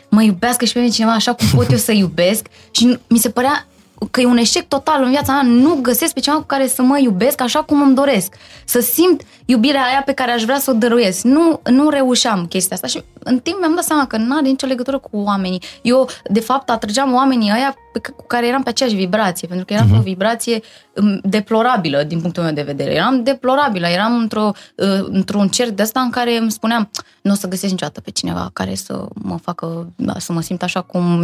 mă 0.09 0.23
iubească 0.23 0.64
și 0.64 0.73
pe 0.73 0.78
mine 0.78 0.90
cineva 0.90 1.12
așa 1.12 1.32
cum 1.32 1.47
pot 1.54 1.71
eu 1.71 1.76
să 1.76 1.92
iubesc 1.92 2.47
și 2.76 2.99
mi 3.06 3.18
se 3.18 3.30
părea 3.30 3.66
că 4.11 4.21
e 4.21 4.26
un 4.26 4.37
eșec 4.37 4.68
total 4.68 5.02
în 5.02 5.11
viața 5.11 5.32
mea, 5.32 5.42
nu 5.42 5.78
găsesc 5.82 6.14
pe 6.14 6.21
cineva 6.21 6.40
cu 6.40 6.47
care 6.47 6.66
să 6.66 6.82
mă 6.82 6.99
iubesc 6.99 7.40
așa 7.40 7.62
cum 7.62 7.82
îmi 7.82 7.94
doresc. 7.94 8.35
Să 8.64 8.80
simt 8.80 9.23
iubirea 9.44 9.82
aia 9.82 10.02
pe 10.04 10.12
care 10.12 10.30
aș 10.30 10.42
vrea 10.42 10.59
să 10.59 10.71
o 10.71 10.75
dăruiesc. 10.75 11.23
Nu, 11.23 11.61
nu 11.71 11.88
reușeam 11.88 12.47
chestia 12.47 12.76
asta 12.76 12.88
și 12.88 13.04
în 13.25 13.38
timp 13.38 13.59
mi-am 13.59 13.75
dat 13.75 13.85
seama 13.85 14.06
că 14.06 14.16
nu 14.16 14.37
are 14.37 14.47
nicio 14.47 14.66
legătură 14.66 14.99
cu 14.99 15.11
oamenii. 15.12 15.62
Eu, 15.82 16.09
de 16.30 16.40
fapt, 16.40 16.71
atrăgeam 16.71 17.14
oamenii 17.14 17.50
ăia 17.52 17.76
cu 18.16 18.26
care 18.26 18.47
eram 18.47 18.62
pe 18.62 18.68
aceeași 18.68 18.94
vibrație, 18.94 19.49
pentru 19.49 19.66
că 19.66 19.73
eram 19.73 19.87
uh-huh. 19.87 19.92
pe 19.92 19.99
o 19.99 20.02
vibrație 20.02 20.61
um, 20.94 21.21
deplorabilă 21.23 22.02
din 22.02 22.21
punctul 22.21 22.42
meu 22.42 22.52
de 22.52 22.62
vedere. 22.62 22.94
Eram 22.94 23.23
deplorabilă, 23.23 23.87
eram 23.87 24.18
într-o, 24.18 24.50
uh, 24.76 24.87
într-un 25.02 25.49
cerc 25.49 25.71
de 25.71 25.82
ăsta 25.82 26.00
în 26.00 26.11
care 26.11 26.37
îmi 26.37 26.50
spuneam 26.50 26.90
nu 27.23 27.32
o 27.32 27.35
să 27.35 27.49
găsesc 27.49 27.73
niciodată 27.73 28.00
pe 28.00 28.11
cineva 28.11 28.50
care 28.52 28.75
să 28.75 29.06
mă 29.14 29.37
facă, 29.37 29.92
să 30.16 30.32
mă 30.32 30.40
simt 30.40 30.62
așa 30.62 30.80
cum 30.80 31.21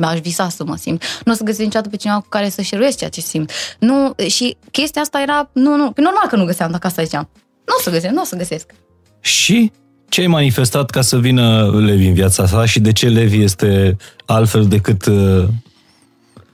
aș 0.00 0.18
visa 0.18 0.48
să 0.48 0.64
mă 0.64 0.76
simt. 0.76 1.02
Nu 1.24 1.32
o 1.32 1.34
să 1.34 1.42
găsesc 1.42 1.64
niciodată 1.64 1.88
pe 1.88 1.96
cineva 2.04 2.20
cu 2.20 2.28
care 2.28 2.48
să 2.48 2.62
șeruiesc 2.62 2.98
ceea 2.98 3.10
ce 3.10 3.20
simt. 3.20 3.50
Nu, 3.78 4.14
și 4.28 4.56
chestia 4.70 5.02
asta 5.02 5.20
era, 5.20 5.50
nu, 5.52 5.76
nu, 5.76 5.90
pe 5.90 6.00
normal 6.00 6.26
că 6.28 6.36
nu 6.36 6.44
găseam, 6.44 6.70
dacă 6.70 6.86
asta 6.86 7.02
ziceam. 7.02 7.28
Nu 7.66 7.74
o 7.78 7.82
să 7.82 7.90
găsesc, 7.90 8.12
nu 8.14 8.20
o 8.20 8.24
să 8.24 8.36
găsesc. 8.36 8.70
Și 9.20 9.72
ce 10.08 10.20
ai 10.20 10.26
manifestat 10.26 10.90
ca 10.90 11.00
să 11.00 11.18
vină 11.18 11.70
Levi 11.80 12.06
în 12.06 12.14
viața 12.14 12.44
ta 12.44 12.64
și 12.64 12.80
de 12.80 12.92
ce 12.92 13.08
Levi 13.08 13.42
este 13.42 13.96
altfel 14.26 14.66
decât 14.66 15.06
uh, 15.06 15.44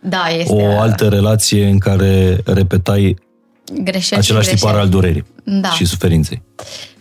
Da, 0.01 0.29
este 0.29 0.53
o 0.53 0.81
altă 0.81 1.09
relație 1.09 1.67
în 1.67 1.79
care 1.79 2.41
repetai 2.45 3.17
greșeli 3.83 4.21
același 4.21 4.49
și 4.49 4.55
tipar 4.55 4.71
greșeli. 4.73 4.93
al 4.93 5.01
durerii 5.01 5.25
Da. 5.45 5.69
și 5.71 5.85
suferinței? 5.85 6.43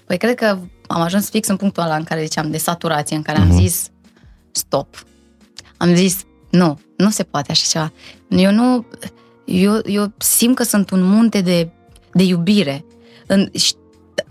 Păi 0.06 0.18
cred 0.18 0.36
că 0.36 0.58
am 0.88 1.02
ajuns 1.02 1.30
fix 1.30 1.48
în 1.48 1.56
punctul 1.56 1.84
ăla 1.84 1.96
în 1.96 2.04
care 2.04 2.24
ziceam 2.24 2.52
de 2.52 2.58
saturație, 2.58 3.16
în 3.16 3.22
care 3.22 3.38
Mhm. 3.40 3.52
am 3.52 3.60
zis 3.60 3.90
stop. 4.52 5.06
Am 5.78 5.96
zis 5.96 6.18
nu, 6.50 6.80
nu 6.96 7.10
se 7.10 7.24
poate 7.24 7.52
așa 7.52 7.66
ceva. 7.70 7.92
Eu 8.28 8.52
nu, 8.52 8.86
eu, 9.46 9.80
eu 9.86 10.12
simt 10.18 10.56
că 10.56 10.64
sunt 10.64 10.90
un 10.90 11.04
munte 11.04 11.42
de, 11.42 11.70
de 12.14 12.24
iubire. 12.24 12.86
În, 13.28 13.50
ș- 13.50 13.78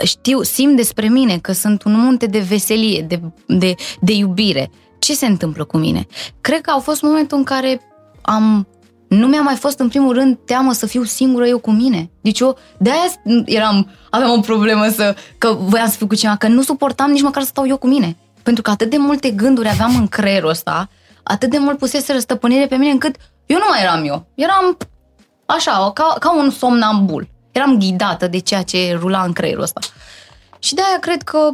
știu, 0.04 0.42
simt 0.42 0.76
despre 0.76 1.08
mine 1.08 1.38
că 1.38 1.52
sunt 1.52 1.82
un 1.82 1.92
munte 1.92 2.26
de 2.26 2.38
veselie, 2.38 3.02
de, 3.02 3.20
de, 3.46 3.74
de 4.00 4.12
iubire. 4.12 4.70
Ce 4.98 5.14
se 5.14 5.26
întâmplă 5.26 5.64
cu 5.64 5.76
mine? 5.76 6.06
Cred 6.40 6.60
că 6.60 6.70
a 6.70 6.78
fost 6.78 7.02
momentul 7.02 7.38
în 7.38 7.44
care 7.44 7.80
am 8.22 8.66
nu 9.08 9.26
mi-a 9.26 9.40
mai 9.40 9.54
fost 9.54 9.78
în 9.78 9.88
primul 9.88 10.14
rând 10.14 10.38
teamă 10.44 10.72
să 10.72 10.86
fiu 10.86 11.02
singură 11.02 11.46
eu 11.46 11.58
cu 11.58 11.70
mine. 11.70 12.10
Deci 12.20 12.40
eu 12.40 12.58
de-aia 12.78 13.12
eram, 13.44 13.90
aveam 14.10 14.30
o 14.30 14.40
problemă 14.40 14.88
să, 14.88 15.16
că 15.38 15.56
voiam 15.60 15.88
să 15.88 15.96
fiu 15.96 16.06
cu 16.06 16.14
cineva, 16.14 16.36
că 16.36 16.48
nu 16.48 16.62
suportam 16.62 17.10
nici 17.10 17.22
măcar 17.22 17.42
să 17.42 17.48
stau 17.48 17.66
eu 17.66 17.76
cu 17.76 17.86
mine. 17.86 18.16
Pentru 18.42 18.62
că 18.62 18.70
atât 18.70 18.90
de 18.90 18.96
multe 18.96 19.30
gânduri 19.30 19.68
aveam 19.68 19.96
în 19.96 20.06
creierul 20.06 20.48
ăsta, 20.48 20.88
atât 21.28 21.50
de 21.50 21.58
mult 21.58 21.78
pusese 21.78 22.18
stăpânire 22.18 22.66
pe 22.66 22.76
mine 22.76 22.90
încât 22.90 23.16
eu 23.46 23.58
nu 23.58 23.64
mai 23.68 23.82
eram 23.82 24.04
eu. 24.04 24.26
Eram 24.34 24.76
așa, 25.46 25.90
ca, 25.94 26.16
ca 26.20 26.36
un 26.36 26.50
somnambul. 26.50 27.28
Eram 27.52 27.78
ghidată 27.78 28.26
de 28.26 28.38
ceea 28.38 28.62
ce 28.62 28.96
rula 29.00 29.22
în 29.22 29.32
creierul 29.32 29.62
ăsta. 29.62 29.80
Și 30.58 30.74
de-aia 30.74 30.98
cred 31.00 31.22
că, 31.22 31.50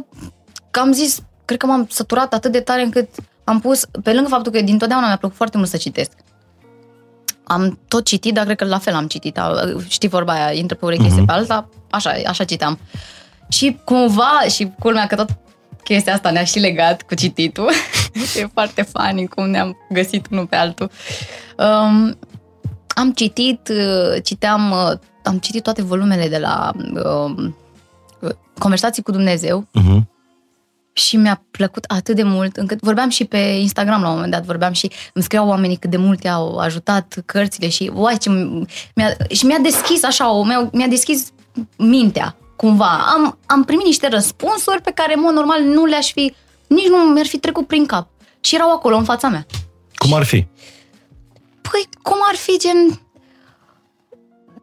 că 0.71 0.79
am 0.79 0.91
zis, 0.91 1.19
cred 1.45 1.59
că 1.59 1.65
m-am 1.65 1.87
săturat 1.89 2.33
atât 2.33 2.51
de 2.51 2.59
tare 2.59 2.81
încât 2.81 3.09
am 3.43 3.59
pus, 3.59 3.85
pe 4.03 4.13
lângă 4.13 4.29
faptul 4.29 4.51
că 4.51 4.61
dintotdeauna 4.61 5.07
mi-a 5.07 5.17
plăcut 5.17 5.37
foarte 5.37 5.57
mult 5.57 5.69
să 5.69 5.77
citesc, 5.77 6.11
am 7.43 7.79
tot 7.87 8.05
citit, 8.05 8.33
dar 8.33 8.43
cred 8.45 8.57
că 8.57 8.65
la 8.65 8.77
fel 8.77 8.93
am 8.93 9.07
citit. 9.07 9.37
A- 9.37 9.75
Știi 9.87 10.09
vorba 10.09 10.33
aia, 10.33 10.51
intră 10.51 10.75
pe 10.75 10.85
ureche, 10.85 11.07
uh-huh. 11.07 11.25
pe 11.25 11.31
alta, 11.31 11.69
așa, 11.89 12.11
așa 12.27 12.43
citeam. 12.43 12.79
Și 13.47 13.79
cumva, 13.83 14.41
și 14.49 14.71
culmea 14.79 15.07
că 15.07 15.15
tot 15.15 15.29
chestia 15.85 16.13
asta 16.13 16.31
ne-a 16.31 16.43
și 16.43 16.59
legat 16.59 17.01
cu 17.01 17.15
cititul. 17.15 17.69
e 18.39 18.47
foarte 18.53 18.81
funny 18.81 19.27
cum 19.27 19.49
ne-am 19.49 19.77
găsit 19.89 20.27
unul 20.31 20.45
pe 20.45 20.55
altul. 20.55 20.89
Um, 21.57 22.17
am 22.87 23.11
citit, 23.15 23.69
uh, 23.69 24.23
citeam, 24.23 24.71
uh, 24.71 24.91
am 25.23 25.37
citit 25.37 25.63
toate 25.63 25.81
volumele 25.81 26.27
de 26.27 26.37
la 26.37 26.71
um, 27.03 27.55
Conversații 28.59 29.03
cu 29.03 29.11
Dumnezeu, 29.11 29.67
Uh-huh. 29.79 30.01
și 30.93 31.17
mi-a 31.17 31.43
plăcut 31.51 31.83
atât 31.87 32.15
de 32.15 32.23
mult, 32.23 32.55
încât 32.57 32.79
vorbeam 32.79 33.09
și 33.09 33.25
pe 33.25 33.37
Instagram 33.37 34.01
la 34.01 34.07
un 34.07 34.13
moment 34.13 34.31
dat, 34.31 34.43
vorbeam 34.45 34.73
și 34.73 34.91
îmi 35.13 35.23
scriau 35.23 35.47
oamenii 35.47 35.75
cât 35.75 35.89
de 35.89 35.97
mult 35.97 36.23
i-au 36.23 36.57
ajutat 36.57 37.21
cărțile 37.25 37.69
și 37.69 37.91
uai, 37.93 38.17
ce 38.17 38.29
mi-a, 38.95 39.15
și 39.29 39.45
mi-a 39.45 39.57
deschis 39.57 40.03
așa, 40.03 40.31
o, 40.31 40.43
mi-a, 40.43 40.69
mi-a 40.71 40.87
deschis 40.87 41.31
mintea, 41.77 42.35
cumva. 42.55 43.05
Am, 43.15 43.37
am 43.45 43.63
primit 43.63 43.85
niște 43.85 44.07
răspunsuri 44.07 44.81
pe 44.81 44.91
care, 44.91 45.13
în 45.13 45.21
mod 45.21 45.33
normal, 45.33 45.61
nu 45.61 45.85
le-aș 45.85 46.11
fi, 46.11 46.33
nici 46.67 46.87
nu 46.87 46.97
mi-ar 46.97 47.25
fi 47.25 47.37
trecut 47.37 47.67
prin 47.67 47.85
cap. 47.85 48.07
Și 48.39 48.55
erau 48.55 48.71
acolo, 48.71 48.95
în 48.95 49.03
fața 49.03 49.27
mea. 49.27 49.45
Cum 49.95 50.13
ar 50.13 50.23
fi? 50.23 50.45
Păi, 51.61 51.87
cum 52.01 52.17
ar 52.29 52.35
fi 52.35 52.57
gen... 52.59 52.99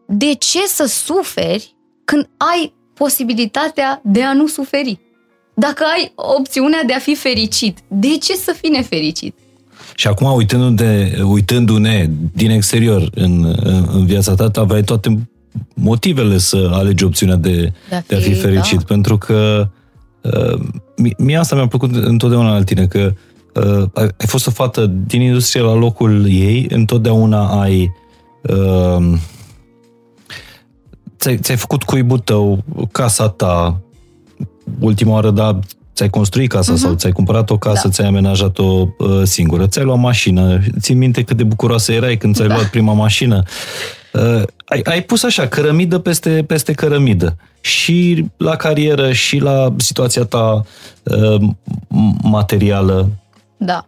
De 0.07 0.35
ce 0.35 0.67
să 0.67 0.85
suferi 0.85 1.75
când 2.05 2.29
ai 2.37 2.75
posibilitatea 2.95 4.01
de 4.05 4.23
a 4.23 4.33
nu 4.33 4.47
suferi? 4.47 5.01
Dacă 5.55 5.85
ai 5.85 6.13
opțiunea 6.15 6.83
de 6.85 6.93
a 6.93 6.99
fi 6.99 7.15
fericit, 7.15 7.79
de 7.89 8.19
ce 8.19 8.35
să 8.35 8.55
fii 8.61 8.71
nefericit? 8.71 9.35
Și 9.95 10.07
acum, 10.07 10.33
uitându-ne, 10.33 11.13
uitându-ne 11.23 12.11
din 12.35 12.51
exterior 12.51 13.09
în, 13.15 13.45
în, 13.63 13.89
în 13.93 14.07
viața 14.07 14.35
ta, 14.35 14.51
aveai 14.61 14.83
toate 14.83 15.29
motivele 15.75 16.39
să 16.39 16.71
alegi 16.73 17.05
opțiunea 17.05 17.37
de, 17.37 17.73
De 17.89 17.95
a 17.95 18.03
de 18.07 18.15
a 18.15 18.19
fi 18.19 18.33
fi, 18.33 18.41
fericit. 18.41 18.79
da. 18.79 18.85
Pentru 18.87 19.19
că 19.19 19.69
uh, 20.21 20.61
mi- 20.97 21.15
mie 21.19 21.37
asta 21.37 21.55
mi-a 21.55 21.67
plăcut 21.67 21.95
întotdeauna 21.95 22.53
la 22.57 22.63
tine, 22.65 22.87
că 22.87 23.13
uh, 23.55 23.85
ai 23.95 24.03
ai 24.05 24.27
fost 24.27 24.47
o 24.47 24.51
fată 24.51 24.87
din 25.07 25.21
industrie 25.21 25.63
la 25.63 25.75
locul 25.75 26.27
ei, 26.29 26.67
întotdeauna 26.71 27.61
ai 27.61 27.93
uh, 28.43 29.13
ți-ai, 31.19 31.37
ți-ai 31.39 31.57
făcut 31.57 31.83
cuibul 31.83 32.19
tău, 32.19 32.65
casa 32.93 33.29
ta, 33.29 33.81
ultima 34.81 35.13
oară, 35.13 35.31
da, 35.31 35.59
ți-ai 35.95 36.11
construit 36.11 36.51
casa 36.51 36.73
uh-huh. 36.73 36.77
sau 36.77 36.95
ți-ai 36.95 37.13
cumpărat 37.13 37.51
o 37.51 37.59
casă, 37.59 37.77
Mhm. 37.79 37.87
Da. 37.87 37.93
ți-ai 37.93 38.09
amenajat-o 38.09 38.65
uh, 38.99 39.21
singură, 39.23 39.67
ți-ai 39.67 39.85
luat 39.85 39.99
mașină, 39.99 40.61
ții 40.81 40.95
minte 40.95 41.23
cât 41.23 41.37
de 41.37 41.45
bucuroasă 41.45 41.93
erai 41.93 42.17
când 42.17 42.35
ți-ai 42.35 42.49
Da. 42.49 42.55
luat 42.55 42.67
prima 42.71 42.93
mașină. 42.93 43.43
Uh, 44.13 44.43
ai, 44.65 44.81
ai 44.85 45.03
pus 45.03 45.23
așa, 45.23 45.47
cărămidă 45.49 45.99
peste, 45.99 46.45
peste 46.47 46.73
cărămidă. 46.73 47.37
Și 47.61 48.25
la 48.37 48.57
carieră, 48.57 49.13
și 49.13 49.39
la 49.39 49.75
situația 49.77 50.25
ta 50.25 50.63
uh, 51.03 51.41
m- 51.41 52.23
materială. 52.23 53.09
Da. 53.57 53.87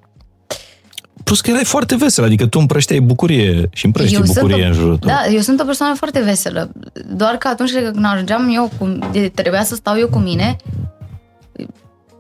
Plus 1.25 1.41
că 1.41 1.51
erai 1.51 1.65
foarte 1.65 1.97
vesel, 1.97 2.25
adică 2.25 2.47
tu 2.47 2.59
împrășteai 2.61 3.01
bucurie 3.01 3.69
și 3.73 3.85
împrăști 3.85 4.21
bucurie 4.21 4.65
o, 4.65 4.67
în 4.67 4.73
jurul 4.73 4.97
tău. 4.97 5.09
Da, 5.11 5.33
eu 5.33 5.41
sunt 5.41 5.61
o 5.61 5.65
persoană 5.65 5.95
foarte 5.95 6.21
veselă. 6.21 6.71
Doar 7.17 7.35
că 7.35 7.49
atunci 7.49 7.71
când 7.71 8.05
ajungeam 8.05 8.51
eu, 8.55 8.71
cu, 8.79 8.99
de, 9.13 9.29
trebuia 9.35 9.65
să 9.65 9.75
stau 9.75 9.99
eu 9.99 10.09
cu 10.09 10.19
mine, 10.19 10.57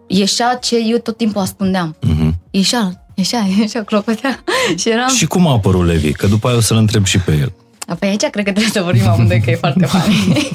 ieșea 0.06 0.58
ce 0.62 0.76
eu 0.90 0.98
tot 0.98 1.16
timpul 1.16 1.40
ascundeam. 1.40 1.96
Mhm. 2.00 2.34
Ieșea, 2.50 3.06
ieșea, 3.14 3.46
ieșea, 3.60 3.82
clopotea. 3.84 4.44
și 4.80 4.88
eram... 4.90 5.08
Și 5.08 5.26
cum 5.26 5.46
a 5.46 5.52
apărut 5.52 5.86
Levi? 5.86 6.12
Că 6.12 6.26
după 6.26 6.48
aia 6.48 6.56
o 6.56 6.60
să-l 6.60 6.76
întreb 6.76 7.04
și 7.04 7.18
pe 7.18 7.32
el. 7.32 7.52
Păi 7.98 8.08
aici 8.08 8.20
cred 8.20 8.44
că 8.44 8.50
trebuie 8.50 8.72
să 8.72 8.82
vorbim 8.82 9.08
amândoi, 9.08 9.40
că 9.40 9.50
e 9.50 9.54
foarte 9.54 9.86
funny. 9.92 10.50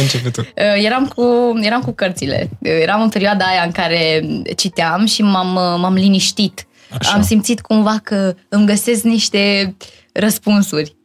Începe 0.00 0.30
tu. 0.30 0.40
Uh, 0.56 0.84
eram 0.84 1.06
cu, 1.06 1.24
eram 1.60 1.80
cu 1.80 1.90
cărțile. 1.90 2.48
Uh, 2.58 2.70
Eram 2.80 3.02
în 3.02 3.08
perioada 3.08 3.44
aia 3.44 3.62
în 3.62 3.70
care 3.70 4.22
citeam 4.56 5.06
și 5.06 5.22
m-am, 5.22 5.54
uh, 5.54 5.78
m-am 5.80 5.94
liniștit. 5.94 6.66
Așa. 6.98 7.12
Am 7.12 7.22
simțit 7.22 7.60
cumva 7.60 8.00
că 8.02 8.34
îmi 8.48 8.66
găsesc 8.66 9.02
niște 9.02 9.74
răspunsuri. 10.12 10.96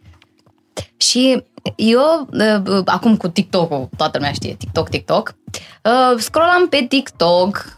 Și 0.98 1.44
eu, 1.76 2.30
uh, 2.32 2.82
acum 2.86 3.18
cu 3.18 3.28
TikTok-ul, 3.28 3.90
toată 3.98 4.18
lumea 4.18 4.34
știe 4.34 4.56
TikTok, 4.60 4.90
TikTok, 4.90 5.36
uh, 5.84 6.20
scrollam 6.20 6.68
pe 6.70 6.86
TikTok, 6.90 7.78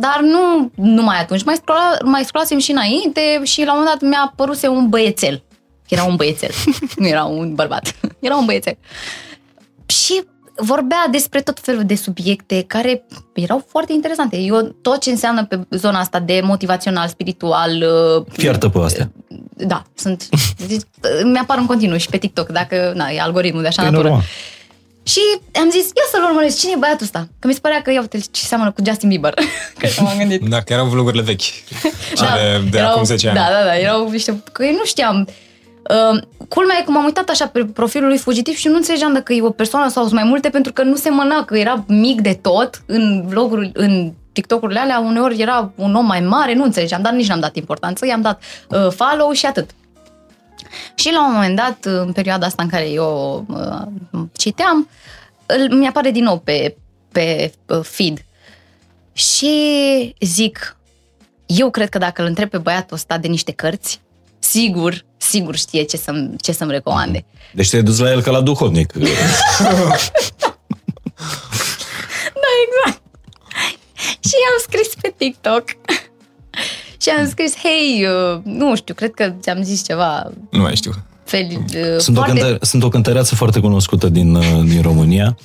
dar 0.00 0.20
nu 0.20 0.70
numai 0.74 1.20
atunci, 1.20 1.44
mai, 1.44 1.54
scrolla, 1.54 1.96
mai 2.04 2.24
scrollasem 2.24 2.58
și 2.58 2.70
înainte 2.70 3.40
și 3.42 3.64
la 3.64 3.72
un 3.72 3.78
moment 3.78 3.98
dat 4.00 4.08
mi-a 4.10 4.22
apăruse 4.24 4.68
un 4.68 4.88
băiețel. 4.88 5.42
Era 5.88 6.04
un 6.04 6.16
băiețel, 6.16 6.50
nu 6.96 7.06
era 7.14 7.24
un 7.24 7.54
bărbat, 7.54 7.94
era 8.20 8.36
un 8.36 8.44
băiețel. 8.44 8.76
Și 9.86 10.22
vorbea 10.60 11.06
despre 11.10 11.40
tot 11.40 11.58
felul 11.60 11.84
de 11.84 11.94
subiecte 11.94 12.64
care 12.66 13.04
erau 13.34 13.64
foarte 13.68 13.92
interesante. 13.92 14.36
Eu 14.36 14.76
tot 14.82 15.00
ce 15.00 15.10
înseamnă 15.10 15.44
pe 15.44 15.60
zona 15.70 15.98
asta 15.98 16.20
de 16.20 16.40
motivațional, 16.44 17.08
spiritual, 17.08 17.70
uh, 18.16 18.24
Fiartă 18.32 18.68
pe 18.68 18.78
astea. 18.78 19.10
da, 19.56 19.82
sunt. 19.94 20.28
Deci, 20.68 20.80
mi-apar 21.24 21.58
în 21.58 21.66
continuu 21.66 21.96
și 21.98 22.08
pe 22.08 22.16
TikTok, 22.16 22.48
dacă, 22.48 22.92
na, 22.96 23.08
e 23.10 23.20
algoritmul 23.20 23.62
de 23.62 23.68
așa 23.68 23.82
E 23.82 23.84
natură. 23.84 24.02
normal. 24.08 24.24
Și 25.02 25.20
am 25.60 25.70
zis, 25.70 25.84
ia 25.84 26.02
să-l 26.10 26.22
urmăresc, 26.28 26.58
cine 26.58 26.72
e 26.74 26.78
băiatul 26.78 27.04
ăsta? 27.04 27.28
Că 27.38 27.46
mi 27.46 27.52
se 27.52 27.58
părea 27.60 27.82
că, 27.82 27.90
ia 27.92 28.00
uite, 28.00 28.18
ce 28.18 28.40
seamănă 28.44 28.70
cu 28.70 28.82
Justin 28.86 29.08
Bieber. 29.08 29.34
că 29.78 29.86
așa 29.86 30.02
m-am 30.04 30.18
gândit. 30.18 30.48
Da, 30.48 30.60
că 30.60 30.72
erau 30.72 30.86
vlogurile 30.86 31.22
vechi. 31.22 31.40
Cele 32.16 32.62
de 32.70 32.80
acum 32.80 33.04
10 33.04 33.28
ani. 33.28 33.36
Da, 33.36 33.46
da, 33.58 33.64
da, 33.64 33.78
erau 33.78 34.10
niște... 34.10 34.42
Că 34.52 34.64
eu 34.64 34.72
nu 34.72 34.84
știam. 34.84 35.28
Uh, 35.90 36.20
culmea 36.48 36.76
e 36.80 36.84
că 36.84 36.90
m-am 36.90 37.04
uitat 37.04 37.28
așa 37.28 37.46
pe 37.46 37.64
profilul 37.64 38.08
lui 38.08 38.18
fugitiv 38.18 38.54
și 38.54 38.68
nu 38.68 38.76
înțelegeam 38.76 39.12
dacă 39.12 39.32
e 39.32 39.42
o 39.42 39.50
persoană 39.50 39.88
sau 39.88 40.02
sunt 40.02 40.14
mai 40.14 40.28
multe, 40.28 40.48
pentru 40.48 40.72
că 40.72 40.82
nu 40.82 40.96
semăna, 40.96 41.44
că 41.44 41.58
era 41.58 41.84
mic 41.86 42.20
de 42.20 42.38
tot 42.42 42.82
în 42.86 43.26
vloguri, 43.26 43.70
în 43.74 44.12
TikTok-urile 44.32 44.78
alea, 44.78 44.98
uneori 44.98 45.40
era 45.40 45.72
un 45.74 45.94
om 45.94 46.06
mai 46.06 46.20
mare, 46.20 46.54
nu 46.54 46.64
înțelegeam, 46.64 47.02
dar 47.02 47.12
nici 47.12 47.28
n-am 47.28 47.40
dat 47.40 47.56
importanță, 47.56 48.06
i-am 48.06 48.20
dat 48.20 48.42
uh, 48.68 48.88
follow 48.90 49.32
și 49.32 49.46
atât. 49.46 49.70
Și 50.94 51.12
la 51.12 51.26
un 51.26 51.32
moment 51.32 51.56
dat, 51.56 51.84
în 51.84 52.12
perioada 52.12 52.46
asta 52.46 52.62
în 52.62 52.68
care 52.68 52.88
eu 52.88 53.44
uh, 53.48 54.22
citeam, 54.32 54.88
îl, 55.46 55.76
mi-apare 55.78 56.10
din 56.10 56.24
nou 56.24 56.38
pe, 56.38 56.76
pe 57.12 57.52
uh, 57.66 57.80
feed. 57.82 58.24
Și 59.12 60.14
zic, 60.20 60.76
eu 61.46 61.70
cred 61.70 61.88
că 61.88 61.98
dacă 61.98 62.22
îl 62.22 62.28
întreb 62.28 62.50
pe 62.50 62.58
băiatul 62.58 62.96
ăsta 62.96 63.18
de 63.18 63.28
niște 63.28 63.52
cărți, 63.52 64.00
sigur, 64.38 65.04
sigur 65.28 65.56
știe 65.56 65.82
ce 65.82 65.96
să-mi, 65.96 66.36
ce 66.40 66.52
să-mi 66.52 66.70
recomande. 66.70 67.24
Deci 67.52 67.70
te-ai 67.70 67.82
dus 67.82 67.98
la 67.98 68.10
el 68.10 68.22
ca 68.22 68.30
la 68.30 68.40
duhovnic. 68.40 68.92
Da, 72.42 72.50
exact. 72.66 73.02
și 74.00 74.34
i-am 74.44 74.58
scris 74.62 74.94
pe 75.00 75.14
TikTok. 75.16 75.64
și 77.02 77.08
am 77.08 77.28
scris, 77.28 77.56
hei, 77.56 78.06
uh, 78.06 78.40
nu 78.44 78.76
știu, 78.76 78.94
cred 78.94 79.14
că 79.14 79.32
ți-am 79.40 79.62
zis 79.62 79.84
ceva. 79.84 80.30
Nu 80.50 80.60
mai 80.60 80.76
știu. 80.76 80.92
Fel, 81.28 81.46
Sunt, 81.98 82.16
o, 82.16 82.20
foarte... 82.20 82.40
cântă, 82.40 82.64
sunt 82.64 82.82
o 82.82 82.88
cântăreață 82.88 83.34
foarte 83.34 83.60
cunoscută 83.60 84.08
din, 84.08 84.34
uh, 84.34 84.44
din 84.64 84.82
România. 84.82 85.36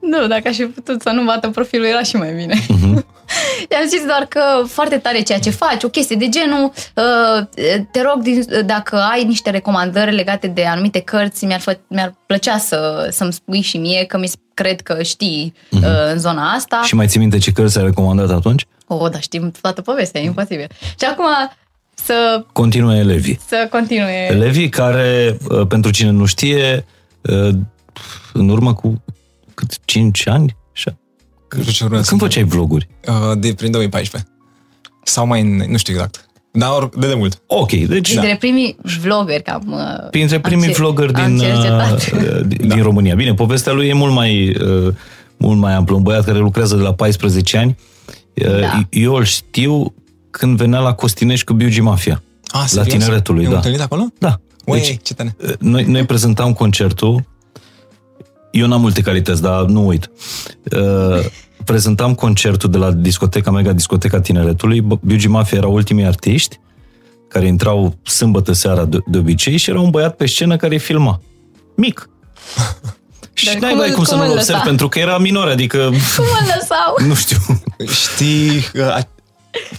Nu, 0.00 0.26
dacă 0.26 0.48
aș 0.48 0.56
fi 0.56 0.64
putut 0.64 1.02
să 1.02 1.10
nu 1.10 1.24
bată 1.24 1.48
profilul, 1.48 1.86
era 1.86 2.02
și 2.02 2.16
mai 2.16 2.32
bine. 2.34 2.64
Mhm. 2.68 3.06
I-am 3.72 3.88
zis 3.88 4.04
doar 4.06 4.26
că 4.28 4.40
foarte 4.66 4.96
tare 4.96 5.20
ceea 5.20 5.38
ce 5.38 5.50
faci, 5.50 5.82
o 5.82 5.88
chestie 5.88 6.16
de 6.16 6.28
genul, 6.28 6.72
uh, 6.94 7.46
te 7.90 8.02
rog, 8.02 8.22
din, 8.22 8.44
dacă 8.66 8.96
ai 8.96 9.24
niște 9.24 9.50
recomandări 9.50 10.14
legate 10.14 10.46
de 10.46 10.64
anumite 10.64 11.00
cărți, 11.00 11.44
mi-ar, 11.44 11.60
fă, 11.60 11.78
mi-ar 11.86 12.14
plăcea 12.26 12.58
să, 12.58 13.08
să-mi 13.10 13.32
spui 13.32 13.60
și 13.60 13.76
mie, 13.76 14.04
că 14.04 14.18
mi 14.18 14.30
cred 14.54 14.80
că 14.80 15.02
știi 15.02 15.54
uh, 15.70 15.80
în 16.12 16.18
zona 16.18 16.50
asta. 16.50 16.76
Mhm. 16.76 16.86
Și 16.86 16.94
mai 16.94 17.06
ții 17.06 17.20
minte 17.20 17.38
ce 17.38 17.52
cărți 17.52 17.78
ai 17.78 17.84
recomandat 17.84 18.30
atunci? 18.30 18.66
O, 18.86 19.08
dar 19.08 19.22
știm 19.22 19.52
toată 19.60 19.80
povestea, 19.82 20.20
e 20.20 20.24
imposibil. 20.24 20.66
Și 20.80 21.04
acum 21.10 21.26
să, 22.04 22.44
Continuă 22.52 22.94
elevii. 22.96 23.38
să 23.48 23.68
continue. 23.70 24.26
Elevii 24.30 24.68
care, 24.68 25.36
uh, 25.48 25.66
pentru 25.66 25.90
cine 25.90 26.10
nu 26.10 26.24
știe, 26.24 26.84
uh, 27.20 27.48
în 28.32 28.48
urmă 28.48 28.74
cu 28.74 29.02
cât, 29.54 29.78
5 29.84 30.28
ani? 30.28 30.56
Așa. 30.74 30.96
Nu 31.56 31.60
știu 31.60 31.72
ce 31.72 31.84
urmează 31.84 32.08
Când 32.08 32.20
să- 32.20 32.26
făceai 32.26 32.44
vloguri? 32.44 32.88
Uh, 33.08 33.38
de 33.38 33.54
prin 33.54 33.70
2014. 33.70 34.30
Sau 35.04 35.26
mai 35.26 35.40
în, 35.40 35.56
nu 35.68 35.76
știu 35.76 35.92
exact. 35.94 36.26
Dar 36.52 36.70
or, 36.70 36.88
de 36.98 37.08
demult. 37.08 37.42
Ok, 37.46 37.70
deci 37.72 38.10
Dintre 38.12 38.36
primii 38.38 38.76
vloggeri, 39.02 39.42
cam... 39.42 39.62
uh, 39.72 40.08
printre 40.10 40.34
am 40.36 40.40
primii 40.40 40.70
cer- 40.70 40.74
vloggeri 40.76 41.12
am 41.14 41.26
din, 41.36 41.38
cercetat. 41.38 42.10
uh, 42.12 42.40
din, 42.56 42.68
din 42.68 42.82
România. 42.82 43.14
Bine, 43.14 43.34
povestea 43.34 43.72
lui 43.72 43.88
e 43.88 43.92
mult 43.92 44.12
mai, 44.12 44.48
uh, 44.60 44.94
mult 45.36 45.58
mai 45.58 45.72
amplă. 45.74 45.94
Un 45.96 46.02
băiat 46.02 46.24
care 46.24 46.38
lucrează 46.38 46.76
de 46.76 46.82
la 46.82 46.94
14 46.94 47.56
ani. 47.58 47.76
Uh, 48.34 48.60
Da. 48.60 48.80
Eu 48.90 49.14
îl 49.14 49.24
știu 49.24 49.94
când 50.32 50.56
venea 50.56 50.78
la 50.78 50.92
Costinești 50.94 51.44
cu 51.46 51.52
Biugi 51.52 51.80
Mafia. 51.80 52.22
Ah, 52.46 52.60
la 52.60 52.66
serios? 52.66 52.92
tineretul 53.04 53.34
lui, 53.34 53.42
Ne-am 53.42 53.52
da. 53.54 53.58
întâlnit 53.58 53.82
acolo? 53.82 54.06
Da. 54.18 54.40
Ui, 54.66 54.78
Deci, 54.80 54.98
ce 55.02 55.14
tane. 55.14 55.36
uh, 55.44 55.52
noi, 55.58 55.84
noi 55.84 56.04
prezentam 56.06 56.52
concertul. 56.52 57.24
Eu 58.50 58.66
n-am 58.66 58.80
multe 58.80 59.00
calități, 59.00 59.42
dar 59.42 59.64
nu 59.64 59.86
uit. 59.86 60.10
Uh, 60.76 61.24
prezentam 61.64 62.14
concertul 62.14 62.70
de 62.70 62.78
la 62.78 62.90
discoteca, 62.90 63.50
mega 63.50 63.72
discoteca 63.72 64.20
tineretului. 64.20 64.80
B- 64.80 65.00
Biugi 65.04 65.28
Mafia 65.28 65.58
erau 65.58 65.72
ultimii 65.72 66.04
artiști 66.04 66.58
care 67.28 67.46
intrau 67.46 67.94
sâmbătă 68.02 68.52
seara 68.52 68.84
de, 68.84 68.98
de 69.06 69.18
obicei 69.18 69.56
și 69.56 69.70
era 69.70 69.80
un 69.80 69.90
băiat 69.90 70.16
pe 70.16 70.26
scenă 70.26 70.56
care 70.56 70.72
îi 70.72 70.80
filma. 70.80 71.20
Mic. 71.76 72.08
și 73.32 73.44
Dar 73.44 73.54
n-ai 73.54 73.70
cum 73.70 73.78
mai 73.78 73.88
îl- 73.88 73.94
cum 73.94 74.04
să 74.04 74.10
cum 74.10 74.18
nu-l 74.20 74.30
îl 74.30 74.32
observi, 74.36 74.52
lăsa? 74.58 74.66
pentru 74.68 74.88
că 74.88 74.98
era 74.98 75.18
minor, 75.18 75.48
adică, 75.48 75.78
Cum 76.16 76.24
mă 76.24 76.54
lăsau? 76.58 76.96
nu 77.08 77.14
știu. 77.14 77.36
Știi 77.86 78.48
uh, 78.74 78.82
a- 78.82 79.08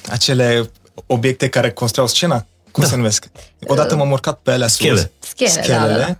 acele 0.10 0.72
obiecte 1.06 1.48
care 1.50 1.72
construiau 1.72 2.10
scena? 2.12 2.46
Cum 2.72 2.84
se 2.84 2.96
numesc? 2.96 3.26
Odată 3.68 3.96
m-am 3.96 4.12
urcat 4.12 4.40
pe 4.40 4.52
alea 4.52 4.68
sus. 4.68 4.76
Schele. 4.78 5.12
Schele, 5.20 5.50
Schelele. 5.50 5.94
da, 5.94 5.98
da. 6.08 6.18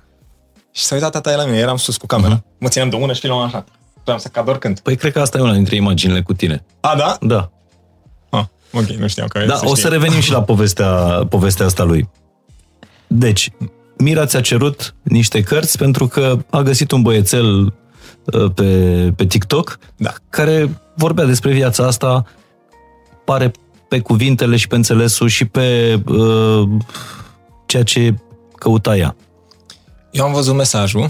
Și 0.72 0.84
s-a 0.84 0.96
uitat 0.96 1.12
tata 1.12 1.36
la 1.36 1.46
mine, 1.46 1.58
eram 1.58 1.78
sus 1.78 1.98
cu 1.98 2.06
camera. 2.06 2.44
Mă 2.58 2.68
țineam 2.68 2.90
de 2.90 2.96
una 2.96 3.14
și 3.14 3.20
filmam 3.20 3.42
așa. 3.42 3.66
Vreau 4.04 4.20
să 4.20 4.28
cad 4.28 4.48
oricând. 4.48 4.80
Păi 4.80 4.96
cred 4.96 5.12
că 5.12 5.20
asta 5.20 5.38
e 5.38 5.42
una 5.42 5.54
dintre 5.54 5.76
imaginile 5.76 6.22
cu 6.22 6.34
tine. 6.34 6.64
A, 6.80 6.96
da? 6.98 7.18
Da. 7.22 7.52
Ah, 8.30 8.46
ok, 8.72 8.86
nu 8.86 9.08
știam 9.08 9.28
că 9.28 9.46
Da, 9.48 9.60
o 9.64 9.68
să 9.68 9.76
știe. 9.76 9.90
revenim 9.90 10.20
și 10.20 10.32
la 10.32 10.42
povestea, 10.52 10.92
povestea 11.30 11.66
asta 11.66 11.84
lui. 11.84 12.10
Deci, 13.08 13.52
Mira 13.98 14.26
ți-a 14.26 14.42
cerut 14.42 14.96
niște 15.02 15.42
cărți 15.42 15.78
pentru 15.78 16.08
că 16.08 16.38
a 16.50 16.62
găsit 16.62 16.92
un 16.92 17.02
băiețel 17.02 17.64
uh, 18.24 18.52
pe, 18.56 18.64
pe 19.16 19.26
TikTok 19.26 19.80
Da. 19.96 20.14
care 20.30 20.82
vorbea 20.96 21.26
despre 21.26 21.52
viața 21.52 21.86
asta, 21.88 22.26
pare 23.26 23.52
pe 23.88 24.00
cuvintele 24.00 24.56
și 24.56 24.68
pe 24.68 24.76
înțelesul 24.76 25.28
și 25.28 25.46
pe 25.46 26.00
uh, 26.08 26.70
ceea 27.66 27.84
ce 27.84 28.16
căuta 28.56 28.98
ea. 28.98 29.16
Eu 30.12 30.26
am 30.26 30.34
văzut 30.34 30.56
mesajul 30.56 31.10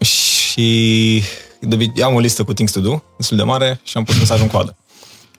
și 0.00 1.22
de 1.60 1.74
obicei, 1.74 2.02
am 2.04 2.14
o 2.14 2.18
listă 2.18 2.44
cu 2.44 2.52
things 2.52 2.72
to 2.72 2.80
do, 2.80 3.02
destul 3.16 3.36
de 3.36 3.42
mare, 3.42 3.80
și 3.82 3.96
am 3.96 4.04
pus 4.04 4.18
mesajul 4.18 4.44
în 4.44 4.50
coadă. 4.50 4.76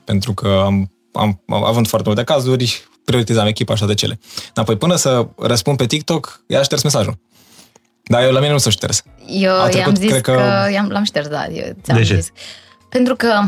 Pentru 0.03 0.33
că 0.33 0.61
am, 0.65 0.91
am, 1.13 1.41
am 1.49 1.63
având 1.63 1.87
foarte 1.87 2.07
multe 2.07 2.23
cazuri, 2.23 2.83
prioritizam 3.05 3.47
echipa 3.47 3.73
așa 3.73 3.85
de 3.85 3.93
cele. 3.93 4.19
Dar 4.53 4.63
apoi 4.63 4.77
până 4.77 4.95
să 4.95 5.27
răspund 5.37 5.77
pe 5.77 5.85
TikTok, 5.85 6.41
ea 6.47 6.59
a 6.59 6.63
șters 6.63 6.83
mesajul. 6.83 7.17
Dar 8.03 8.23
eu 8.23 8.31
la 8.31 8.39
mine 8.39 8.51
nu 8.51 8.57
s-a 8.57 8.69
șters. 8.69 9.03
Eu 9.27 9.51
A 9.53 9.57
i-am 9.59 9.69
trecut, 9.69 9.97
zis 9.97 10.09
cred 10.09 10.21
că, 10.21 10.31
că- 10.31 10.71
i-am, 10.71 10.87
l-am 10.89 11.03
șters, 11.03 11.27
da, 11.27 11.47
eu 11.47 11.75
ți-am 11.83 11.97
De 11.97 12.03
ce? 12.03 12.15
zis. 12.15 12.31
Pentru 12.89 13.15
că 13.15 13.41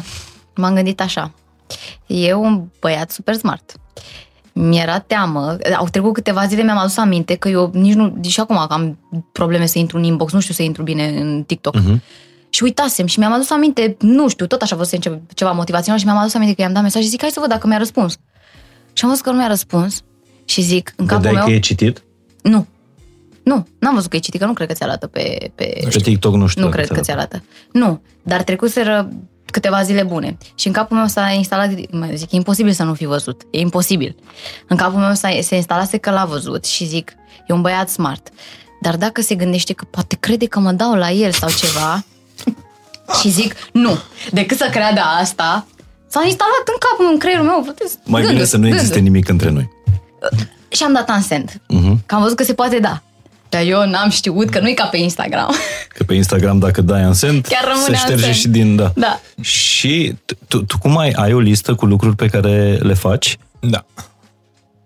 m-am 0.56 0.74
gândit 0.76 1.02
așa. 1.02 1.32
E 2.06 2.34
un 2.34 2.63
băiat 2.80 3.12
super 3.12 3.36
smart. 3.36 3.71
Mi-era 4.53 4.99
teamă, 4.99 5.58
au 5.77 5.88
trecut 5.91 6.13
câteva 6.13 6.45
zile, 6.45 6.63
mi-am 6.63 6.77
adus 6.77 6.97
aminte 6.97 7.36
că 7.36 7.49
eu 7.49 7.71
nici 7.73 7.93
nu, 7.93 8.15
nici 8.21 8.39
acum 8.39 8.56
că 8.56 8.73
am 8.73 8.97
probleme 9.32 9.65
să 9.65 9.80
intru 9.80 9.97
în 9.97 10.03
inbox, 10.03 10.32
nu 10.34 10.39
știu 10.39 10.53
să 10.53 10.63
intru 10.63 10.84
bine 10.84 11.08
în 11.08 11.43
TikTok. 11.43 11.75
Mhm. 11.75 12.01
Și 12.49 12.63
uitasem 12.63 13.06
și 13.06 13.19
mi-am 13.19 13.32
adus 13.34 13.49
aminte, 13.49 13.97
nu 13.99 14.27
știu, 14.30 14.47
tot 14.47 14.62
așa 14.62 14.75
a 14.75 14.77
fost 14.77 14.97
ce- 14.97 15.21
ceva 15.34 15.51
motivațional 15.51 15.99
și 15.99 16.06
mi-am 16.06 16.17
adus 16.17 16.34
aminte 16.34 16.56
că 16.56 16.62
i-am 16.62 16.73
dat 16.73 16.84
mesaj 16.84 17.01
și 17.01 17.08
zic, 17.10 17.21
hai 17.21 17.30
să 17.30 17.39
văd 17.39 17.49
dacă 17.49 17.67
mi-a 17.67 17.77
răspuns. 17.77 18.17
Și 18.93 19.03
am 19.03 19.10
văzut 19.10 19.23
că 19.23 19.32
nu 19.32 19.38
mi-a 19.38 19.47
răspuns 19.47 20.01
și 20.45 20.62
zic, 20.62 20.93
în 20.95 21.06
capul 21.06 21.21
Vedeai 21.21 21.36
meu, 21.36 21.45
că 21.45 21.51
e 21.51 21.60
citit? 21.60 22.03
nu, 22.41 22.65
nu, 23.43 23.67
n-am 23.80 23.93
văzut 23.93 24.10
că 24.10 24.15
e 24.15 24.19
citit, 24.19 24.39
că 24.39 24.45
nu 24.45 24.53
cred 24.53 24.67
că 24.67 24.73
ți 24.73 24.84
arată 24.84 25.08
pe, 25.08 25.51
pe, 25.56 25.88
Pe 25.91 25.99
TikTok 25.99 26.34
nu 26.36 26.47
știu. 26.47 26.62
nu 26.62 26.67
dacă 26.69 26.77
cred 26.82 26.89
că 26.89 26.95
ți 26.97 27.03
ți 27.03 27.12
arată. 27.12 27.43
Nu, 27.71 28.01
dar 28.23 28.43
trecuseră 28.43 29.10
câteva 29.60 29.82
zile 29.84 30.04
bune. 30.04 30.38
Și 30.56 30.67
în 30.67 30.74
capul 30.74 30.98
meu 30.98 31.08
s-a 31.08 31.30
instalat, 31.30 31.70
mă, 31.91 32.10
zic, 32.13 32.32
e 32.32 32.36
imposibil 32.36 32.72
să 32.72 32.84
nu 32.84 32.93
fi 32.93 33.06
văzut. 33.06 33.41
E 33.52 33.60
imposibil. 33.60 34.15
În 34.67 34.78
capul 34.78 35.00
meu 35.00 35.13
s-a, 35.13 35.30
se 35.41 35.56
instalase 35.56 35.98
că 35.98 36.10
l-a 36.12 36.26
văzut 36.26 36.65
și 36.65 36.86
zic, 36.86 37.13
e 37.48 37.54
un 37.54 37.62
băiat 37.62 37.89
smart. 37.89 38.28
Dar 38.82 38.96
dacă 38.96 39.22
se 39.22 39.36
gândește 39.36 39.74
că 39.74 39.86
poate 39.89 40.15
crede 40.20 40.46
că 40.46 40.60
mă 40.60 40.72
dau 40.72 40.93
la 40.93 41.12
el 41.12 41.32
sau 41.32 41.50
ceva, 41.50 42.04
și 43.20 43.30
zic, 43.30 43.56
nu, 43.72 43.98
decât 44.32 44.58
să 44.58 44.67
creadă 44.72 45.02
asta, 45.20 45.65
s-a 46.08 46.22
instalat 46.26 46.63
în 46.65 46.76
capul, 46.80 47.12
în 47.13 47.20
creierul 47.20 47.46
meu, 47.46 47.62
puteți, 47.65 47.98
Mai 48.04 48.22
bine 48.22 48.26
gânduri, 48.28 48.50
să 48.50 48.58
nu 48.58 48.67
existe 48.67 48.93
gânduri. 48.93 49.12
nimic 49.12 49.30
între 49.30 49.50
noi. 49.50 49.70
Și 50.67 50.84
am 50.84 50.93
dat 50.93 51.10
unsend. 51.10 51.62
Mhm. 51.67 52.04
Că 52.06 52.15
am 52.15 52.22
văzut 52.22 52.38
că 52.38 52.43
se 52.43 52.54
poate 52.54 52.80
da. 52.80 53.02
Dar 53.49 53.62
eu 53.62 53.88
n-am 53.89 54.10
știut 54.10 54.49
că 54.49 54.60
nu 54.60 54.69
e 54.69 54.73
ca 54.73 54.86
pe 54.86 54.97
Instagram. 54.97 55.53
Că 55.97 56.03
pe 56.03 56.13
Instagram 56.13 56.60
dacă 56.60 56.81
dai 56.81 57.01
în 57.03 57.13
send, 57.13 57.45
Chiar 57.47 57.63
rămâne 57.63 57.86
se 57.86 57.93
șterge 57.95 58.13
unsend. 58.15 58.36
și 58.36 58.47
din... 58.47 58.75
Da. 58.75 58.91
Da. 58.95 59.19
Și 59.41 60.15
tu, 60.47 60.62
tu 60.63 60.77
cum 60.81 60.97
ai, 60.97 61.12
ai 61.12 61.33
o 61.33 61.39
listă 61.39 61.75
cu 61.75 61.86
lucruri 61.86 62.15
pe 62.15 62.27
care 62.27 62.77
le 62.81 62.93
faci 62.93 63.38
Da. 63.60 63.86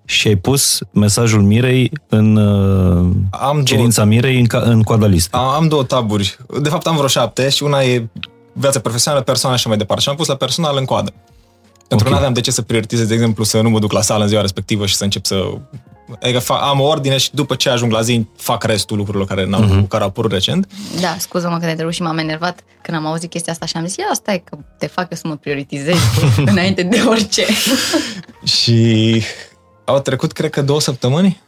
și 0.05 0.27
ai 0.27 0.35
pus 0.35 0.79
mesajul 0.91 1.41
Mirei 1.41 1.91
în 2.09 2.35
uh, 2.35 3.09
Am 3.31 3.63
cerința 3.63 4.03
Mirei 4.03 4.39
în, 4.39 4.45
ca, 4.45 4.59
în 4.65 4.81
coada 4.83 5.05
listă. 5.05 5.37
Am, 5.37 5.45
am 5.47 5.67
două 5.67 5.83
taburi. 5.83 6.37
De 6.61 6.69
fapt 6.69 6.87
am 6.87 6.95
vreo 6.95 7.07
șapte 7.07 7.49
și 7.49 7.63
una 7.63 7.81
e 7.83 8.07
viața 8.53 8.79
profesională, 8.79 9.23
personală 9.23 9.59
și 9.59 9.67
mai 9.67 9.77
departe. 9.77 10.03
Și 10.03 10.09
am 10.09 10.15
pus 10.15 10.27
la 10.27 10.35
personal 10.35 10.77
în 10.77 10.85
coadă. 10.85 11.13
Pentru 11.87 11.97
Ok. 11.97 12.03
că 12.03 12.09
nu 12.09 12.15
aveam 12.15 12.33
de 12.33 12.41
ce 12.41 12.51
să 12.51 12.61
prioritizez, 12.61 13.07
de 13.07 13.13
exemplu, 13.13 13.43
să 13.43 13.61
nu 13.61 13.69
mă 13.69 13.79
duc 13.79 13.91
la 13.91 14.01
sală 14.01 14.21
în 14.23 14.29
ziua 14.29 14.41
respectivă 14.41 14.85
și 14.85 14.95
să 14.95 15.03
încep 15.03 15.25
să... 15.25 15.35
Adică 16.21 16.39
fa- 16.39 16.59
am 16.61 16.79
o 16.79 16.83
ordine 16.83 17.17
și 17.17 17.29
după 17.33 17.55
ce 17.55 17.69
ajung 17.69 17.91
la 17.91 18.01
zi 18.01 18.27
fac 18.37 18.63
restul 18.63 18.97
lucrurilor 18.97 19.27
care, 19.27 19.45
n-au, 19.45 19.61
Mhm. 19.61 19.87
care 19.87 20.03
au 20.03 20.09
apărut 20.09 20.31
recent. 20.31 20.67
Da, 21.01 21.15
scuză-mă 21.19 21.57
că 21.57 21.63
te 21.63 21.69
întrerup 21.69 21.93
și 21.93 22.01
m-am 22.01 22.17
enervat 22.17 22.59
când 22.81 22.97
am 22.97 23.05
auzit 23.05 23.29
chestia 23.29 23.53
asta 23.53 23.65
și 23.65 23.77
am 23.77 23.85
zis, 23.85 23.95
ia 23.95 24.05
stai 24.13 24.43
că 24.49 24.57
te 24.77 24.87
fac 24.87 25.07
eu 25.11 25.17
să 25.17 25.27
mă 25.27 25.35
prioritizez 25.35 25.95
înainte 26.45 26.83
de 26.83 27.01
orice. 27.07 27.45
Și 28.57 29.21
au 29.85 29.99
trecut, 29.99 30.31
cred 30.31 30.49
că, 30.49 30.61
două 30.61 30.79
săptămâni 30.81 31.41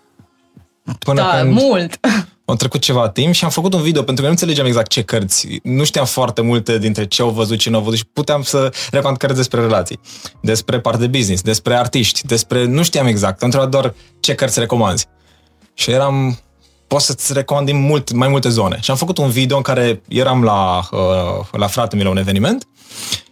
până 0.99 1.21
da, 1.21 1.37
când 1.39 1.51
mult. 1.53 1.99
Au 2.45 2.55
trecut 2.55 2.81
ceva 2.81 3.09
timp 3.09 3.33
și 3.33 3.43
am 3.43 3.49
făcut 3.49 3.73
un 3.73 3.81
video 3.81 4.03
pentru 4.03 4.23
că 4.23 4.29
nu 4.29 4.29
înțelegeam 4.29 4.65
exact 4.65 4.89
ce 4.89 5.01
cărți. 5.01 5.59
Nu 5.63 5.83
știam 5.83 6.05
foarte 6.05 6.41
multe 6.41 6.77
dintre 6.77 7.05
ce 7.05 7.21
au 7.21 7.29
văzut, 7.29 7.57
ce 7.57 7.69
nu 7.69 7.77
au 7.77 7.83
văzut 7.83 7.97
și 7.97 8.05
puteam 8.13 8.41
să 8.41 8.73
recomand 8.91 9.17
cărți 9.17 9.35
despre 9.35 9.61
relații, 9.61 9.99
despre 10.41 10.79
parte 10.79 10.99
de 10.99 11.17
business, 11.17 11.41
despre 11.41 11.75
artiști, 11.75 12.25
despre... 12.25 12.65
Nu 12.65 12.83
știam 12.83 13.05
exact, 13.05 13.41
am 13.41 13.49
întrebat 13.51 13.69
doar 13.69 13.93
ce 14.19 14.35
cărți 14.35 14.59
recomanzi. 14.59 15.05
Și 15.73 15.91
eram... 15.91 16.37
Poți 16.87 17.05
să-ți 17.05 17.33
recomand 17.33 17.65
din 17.65 17.77
mult, 17.77 18.11
mai 18.11 18.27
multe 18.27 18.49
zone. 18.49 18.77
Și 18.81 18.91
am 18.91 18.97
făcut 18.97 19.17
un 19.17 19.29
video 19.29 19.57
în 19.57 19.61
care 19.61 20.01
eram 20.07 20.43
la, 20.43 20.87
uh, 20.91 21.47
la 21.51 21.67
fratele 21.67 22.03
meu 22.03 22.13
la 22.13 22.19
un 22.19 22.27
eveniment 22.27 22.67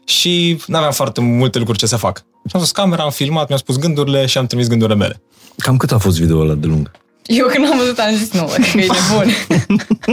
și 0.05 0.61
nu 0.67 0.77
aveam 0.77 0.91
foarte 0.91 1.21
multe 1.21 1.57
lucruri 1.57 1.79
ce 1.79 1.85
să 1.85 1.95
fac. 1.95 2.17
Și 2.17 2.51
am 2.53 2.59
dus 2.59 2.71
camera, 2.71 3.03
am 3.03 3.11
filmat, 3.11 3.47
mi-am 3.47 3.59
spus 3.59 3.77
gândurile 3.77 4.25
și 4.25 4.37
am 4.37 4.45
trimis 4.45 4.67
gândurile 4.67 4.97
mele. 4.97 5.21
Cam 5.57 5.77
cât 5.77 5.91
a 5.91 5.97
fost 5.97 6.19
video 6.19 6.39
ăla 6.39 6.53
de 6.53 6.67
lung? 6.67 6.91
Eu 7.25 7.47
când 7.47 7.65
am 7.71 7.77
văzut 7.77 7.97
am 7.99 8.15
zis, 8.15 8.31
nu, 8.31 8.43
bă, 8.45 8.55
că 8.71 8.77
e 8.79 8.85
nebun. 9.09 9.33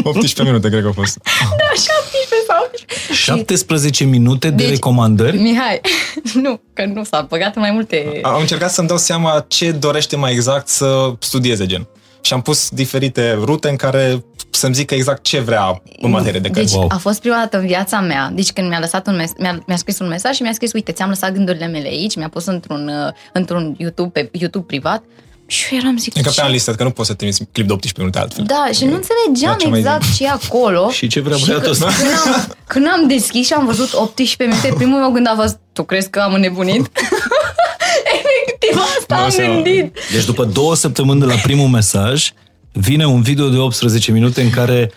18 0.03 0.43
minute, 0.43 0.69
cred 0.69 0.83
că 0.83 0.89
a 0.89 0.93
fost. 0.93 1.19
da, 1.57 1.65
17 1.75 2.35
sau 2.47 2.65
18. 2.67 3.13
17 3.15 4.05
minute 4.05 4.51
de 4.51 4.55
Deci- 4.63 4.71
recomandări? 4.71 5.39
Mihai, 5.39 5.81
nu, 6.43 6.61
că 6.73 6.85
nu 6.85 7.05
s-a 7.05 7.27
băgat 7.29 7.55
în 7.57 7.61
mai 7.63 7.71
multe... 7.71 8.19
Am 8.23 8.41
încercat 8.41 8.71
să-mi 8.71 8.89
dau 8.89 8.97
seama 8.99 9.45
ce 9.49 9.71
dorește 9.71 10.17
mai 10.17 10.33
exact 10.33 10.69
să 10.69 11.13
studieze 11.19 11.67
gen. 11.67 11.87
Și 12.21 12.33
am 12.33 12.43
pus 12.43 12.69
diferite 12.69 13.33
rute 13.45 13.69
în 13.69 13.77
care 13.77 14.25
să-mi 14.51 14.75
zică 14.75 14.95
exact 14.95 15.23
ce 15.23 15.41
vrea 15.41 15.83
în 16.01 16.11
materie 16.11 16.41
de 16.41 16.49
Deci 16.49 16.57
cărți. 16.57 16.77
Wow. 16.77 16.87
a 16.89 16.97
fost 16.97 17.21
prima 17.21 17.37
dată 17.37 17.59
în 17.59 17.67
viața 17.67 18.01
mea, 18.01 18.31
deci 18.35 18.53
când 18.53 18.69
mi-a 18.69 18.79
lăsat 18.79 19.07
un 19.07 19.17
mes- 19.17 19.33
mi-a, 19.39 19.63
mi-a 19.67 19.77
scris 19.77 19.99
un 19.99 20.09
mesaj 20.09 20.35
și 20.35 20.43
mi-a 20.43 20.53
scris, 20.53 20.73
uite, 20.73 20.93
ți-am 20.93 21.09
lăsat 21.09 21.33
gândurile 21.33 21.67
mele 21.67 21.87
aici, 21.89 22.17
mi-a 22.17 22.29
pus 22.29 22.47
într-un, 22.47 22.89
uh, 22.89 23.13
într-un 23.33 23.75
YouTube, 23.79 24.09
pe 24.21 24.29
YouTube 24.33 24.65
privat 24.67 25.03
Și 25.51 25.75
eu 25.75 25.79
eram 25.83 25.97
zic, 25.99 26.17
E 26.17 26.21
ca 26.21 26.31
ce? 26.31 26.41
pe 26.41 26.49
listă, 26.49 26.73
că 26.75 26.83
nu 26.83 26.91
poți 26.91 27.09
să 27.09 27.15
trimiți 27.15 27.45
clip 27.53 27.67
de 27.67 27.73
18 27.73 28.01
minute 28.01 28.19
altfel. 28.19 28.45
Da, 28.45 28.69
și 28.75 28.85
nu 28.85 28.91
La 28.91 28.97
înțelegeam 28.97 29.57
ce 29.59 29.69
mai 29.69 29.79
exact 29.79 30.15
ce 30.17 30.25
e 30.25 30.29
acolo. 30.29 30.91
Și 30.91 31.07
ce 31.07 31.21
vrea 31.21 31.37
Și 31.37 31.45
băiatul 31.47 31.65
că- 31.65 31.71
ăsta? 31.71 31.87
Când 31.87 32.11
am, 32.35 32.55
când 32.67 32.87
am 32.93 33.09
deschis 33.09 33.47
și 33.47 33.53
am 33.53 33.65
văzut 33.67 33.93
18 33.95 34.45
minute, 34.45 34.73
primul 34.77 34.99
meu 34.99 35.11
gând 35.11 35.27
a 35.29 35.35
fost, 35.37 35.59
tu 35.73 35.83
crezi 35.83 36.11
că 36.11 36.19
am 36.21 36.35
înnebunit? 36.35 36.87
Efectiv, 38.17 38.81
asta 38.99 39.15
Mă 39.17 39.23
am 39.23 39.31
seama. 39.31 39.55
gândit. 39.55 39.97
Deci 40.13 40.25
după 40.25 40.45
două 40.45 40.75
săptămâni 40.75 41.21
de 41.21 41.27
la 41.27 41.35
primul 41.35 41.69
mesaj, 41.69 42.31
vine 42.73 43.07
un 43.07 43.23
video 43.23 43.49
de 43.49 43.57
18 43.57 44.13
minute 44.13 44.43
în 44.43 44.51
care 44.51 44.93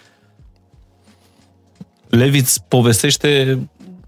Leviț 2.10 2.48
îți 2.50 2.64
povestește 2.68 3.60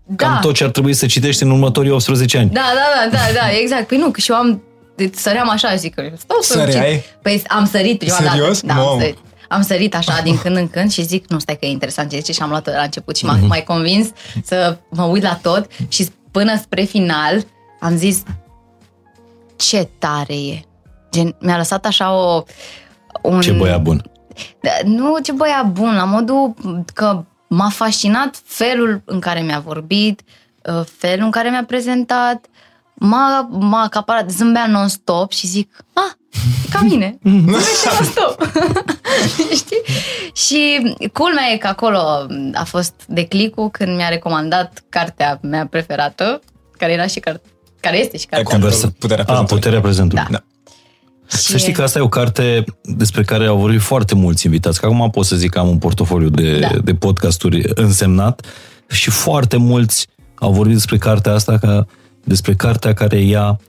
Da. 0.06 0.26
cam 0.26 0.40
tot 0.42 0.54
ce 0.56 0.64
ar 0.64 0.70
trebui 0.70 0.94
să 0.94 1.06
citești 1.06 1.44
în 1.44 1.52
următorii 1.52 1.92
18 1.92 2.38
ani. 2.38 2.50
Da, 2.50 2.62
da, 2.74 3.10
da, 3.10 3.18
da, 3.18 3.24
da, 3.34 3.58
exact. 3.62 3.88
Păi 3.88 3.98
nu, 3.98 4.10
că 4.12 4.20
și 4.20 4.32
eu 4.32 4.38
am, 4.38 4.62
deci 4.96 5.16
săream 5.16 5.50
așa, 5.50 5.76
zic 5.76 5.94
că 5.96 6.12
stau 6.18 6.38
să 6.42 6.54
Săreai? 6.54 6.94
cit. 6.94 7.04
Păi 7.22 7.42
am 7.48 7.66
sărit 7.66 7.98
prima 7.98 8.16
Serios? 8.16 8.62
dată. 8.62 8.74
Da, 8.74 8.82
am 8.82 8.88
Mamă. 8.88 9.00
sărit. 9.00 9.18
Am 9.50 9.62
sărit 9.62 9.96
așa 9.96 10.22
din 10.24 10.38
când 10.38 10.56
în 10.58 10.70
când 10.70 10.92
și 10.92 11.04
zic, 11.04 11.30
nu, 11.30 11.40
stai 11.40 11.58
că 11.58 11.66
e 11.66 11.70
interesant 11.70 12.10
ce 12.10 12.18
zice 12.18 12.32
și 12.32 12.42
am 12.42 12.50
luat-o 12.50 12.72
de 12.72 12.78
la 12.78 12.84
început 12.84 13.16
și 13.16 13.26
m-a 13.26 13.34
Mhm. 13.34 13.46
mai 13.48 13.64
convins 13.64 14.08
să 14.44 14.78
mă 14.90 15.04
uit 15.04 15.24
la 15.24 15.40
tot 15.42 15.68
și 15.88 16.08
până 16.32 16.58
spre 16.58 16.84
final 16.84 17.46
am 17.80 17.96
zis, 17.98 18.24
ce 19.56 19.90
tare 20.00 20.34
e. 20.36 20.60
Gen, 21.12 21.36
mi-a 21.40 21.58
lăsat 21.58 21.86
așa 21.86 22.14
o... 22.14 22.44
Un... 23.22 23.42
Ce 23.42 23.52
băiat 23.52 23.82
bun. 23.82 24.04
Da, 24.62 24.72
Nu 24.86 25.18
ce 25.20 25.32
băia 25.32 25.70
bun, 25.72 25.96
la 25.96 26.04
modul 26.04 26.54
că 26.94 27.24
m-a 27.48 27.70
fascinat 27.70 28.42
felul 28.46 29.02
în 29.06 29.20
care 29.20 29.40
mi-a 29.42 29.60
vorbit, 29.60 30.22
uh, 30.74 30.82
felul 30.98 31.26
în 31.26 31.32
care 31.32 31.50
mi-a 31.50 31.64
prezentat, 31.68 32.46
m-a, 33.06 33.48
m-a 33.52 33.82
acaparat, 33.84 34.30
zâmbea 34.30 34.68
non-stop 34.68 35.32
și 35.32 35.48
zic, 35.48 35.86
ah, 35.94 36.12
e 36.66 36.70
ca 36.72 36.80
mine, 36.82 37.18
zâmbește 37.24 37.90
non-stop. 37.94 38.50
Știi? 39.62 39.82
Și 40.34 40.94
culmea 41.14 41.44
e 41.54 41.58
că 41.58 41.68
acolo 41.68 41.98
a 42.54 42.64
fost 42.64 42.94
declicul 43.08 43.70
când 43.70 43.96
mi-a 43.96 44.08
recomandat 44.10 44.84
cartea 44.90 45.40
mea 45.42 45.68
preferată, 45.68 46.40
care 46.78 46.92
era 46.92 47.08
și 47.08 47.20
carte, 47.20 47.48
care 47.80 47.98
este 48.00 48.18
și 48.18 48.26
cartea. 48.26 48.52
Conversa. 48.52 48.92
Puterea 49.00 49.24
A, 49.24 49.26
prezentului. 49.26 49.60
puterea 49.60 49.82
prezentului. 49.82 50.24
Da. 50.24 50.32
Da. 50.32 50.44
Să 51.26 51.58
știi 51.58 51.74
că 51.74 51.82
asta 51.82 52.00
e 52.00 52.02
o 52.02 52.08
carte 52.10 52.64
despre 52.82 53.24
care 53.24 53.46
au 53.46 53.58
vorbit 53.58 53.82
foarte 53.82 54.16
mulți 54.16 54.46
invitați, 54.46 54.80
că 54.80 54.86
acum 54.86 55.10
pot 55.10 55.26
să 55.26 55.36
zic 55.36 55.50
că 55.52 55.60
am 55.60 55.68
un 55.68 55.78
portofoliu 55.78 56.30
de, 56.30 56.60
Da. 56.60 56.70
de 56.84 56.94
podcasturi 56.94 57.70
însemnat 57.76 58.46
și 58.90 59.10
foarte 59.10 59.58
mulți 59.58 60.08
au 60.36 60.52
vorbit 60.52 60.74
despre 60.76 60.98
cartea 60.98 61.34
asta, 61.34 61.58
ca 61.58 61.86
despre 62.24 62.54
cartea 62.54 62.94
care 62.94 63.20
i-a 63.22 63.60